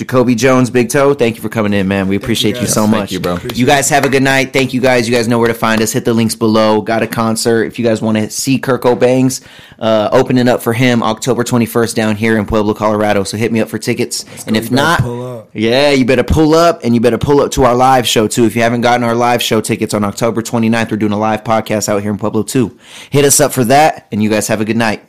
Jacoby 0.00 0.34
Jones, 0.34 0.70
Big 0.70 0.88
Toe, 0.88 1.12
thank 1.12 1.36
you 1.36 1.42
for 1.42 1.50
coming 1.50 1.74
in, 1.74 1.86
man. 1.86 2.08
We 2.08 2.16
appreciate 2.16 2.54
you, 2.54 2.62
guys. 2.62 2.72
so 2.72 2.86
Thank 2.86 2.90
much. 2.90 3.12
you, 3.12 3.20
bro. 3.20 3.36
You 3.52 3.66
guys 3.66 3.90
have 3.90 4.06
a 4.06 4.08
good 4.08 4.22
night. 4.22 4.50
Thank 4.50 4.72
you 4.72 4.80
guys. 4.80 5.06
You 5.06 5.14
guys 5.14 5.28
know 5.28 5.38
where 5.38 5.48
to 5.48 5.52
find 5.52 5.82
us. 5.82 5.92
Hit 5.92 6.06
the 6.06 6.14
links 6.14 6.34
below. 6.34 6.80
Got 6.80 7.02
a 7.02 7.06
concert. 7.06 7.64
If 7.64 7.78
you 7.78 7.84
guys 7.84 8.00
want 8.00 8.16
to 8.16 8.30
see 8.30 8.58
Kirko 8.58 8.98
Bangz, 8.98 9.46
uh, 9.78 10.08
opening 10.10 10.48
up 10.48 10.62
for 10.62 10.72
him 10.72 11.02
October 11.02 11.44
21st 11.44 11.94
down 11.94 12.16
here 12.16 12.38
in 12.38 12.46
Pueblo, 12.46 12.72
Colorado. 12.72 13.24
So 13.24 13.36
hit 13.36 13.52
me 13.52 13.60
up 13.60 13.68
for 13.68 13.76
tickets. 13.76 14.24
and 14.46 14.54
go. 14.56 14.62
if 14.62 14.70
not, 14.70 15.48
yeah, 15.52 15.90
you 15.90 16.06
better 16.06 16.24
pull 16.24 16.54
up 16.54 16.80
and 16.82 16.94
you 16.94 17.00
better 17.02 17.18
pull 17.18 17.42
up 17.42 17.50
to 17.52 17.64
our 17.64 17.74
live 17.74 18.08
show 18.08 18.26
too. 18.26 18.46
If 18.46 18.56
you 18.56 18.62
haven't 18.62 18.80
gotten 18.80 19.04
our 19.04 19.14
live 19.14 19.42
show 19.42 19.60
tickets 19.60 19.92
on 19.92 20.02
October 20.02 20.40
29th, 20.40 20.90
we're 20.92 20.96
doing 20.96 21.12
a 21.12 21.18
live 21.18 21.44
podcast 21.44 21.90
out 21.90 22.00
here 22.00 22.10
in 22.10 22.16
Pueblo 22.16 22.42
too. 22.42 22.78
Hit 23.10 23.26
us 23.26 23.38
up 23.38 23.52
for 23.52 23.64
that 23.64 24.08
and 24.10 24.22
you 24.22 24.30
guys 24.30 24.48
have 24.48 24.62
a 24.62 24.64
good 24.64 24.78
night. 24.78 25.04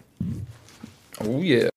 Oh 1.22 1.40
yeah. 1.40 1.70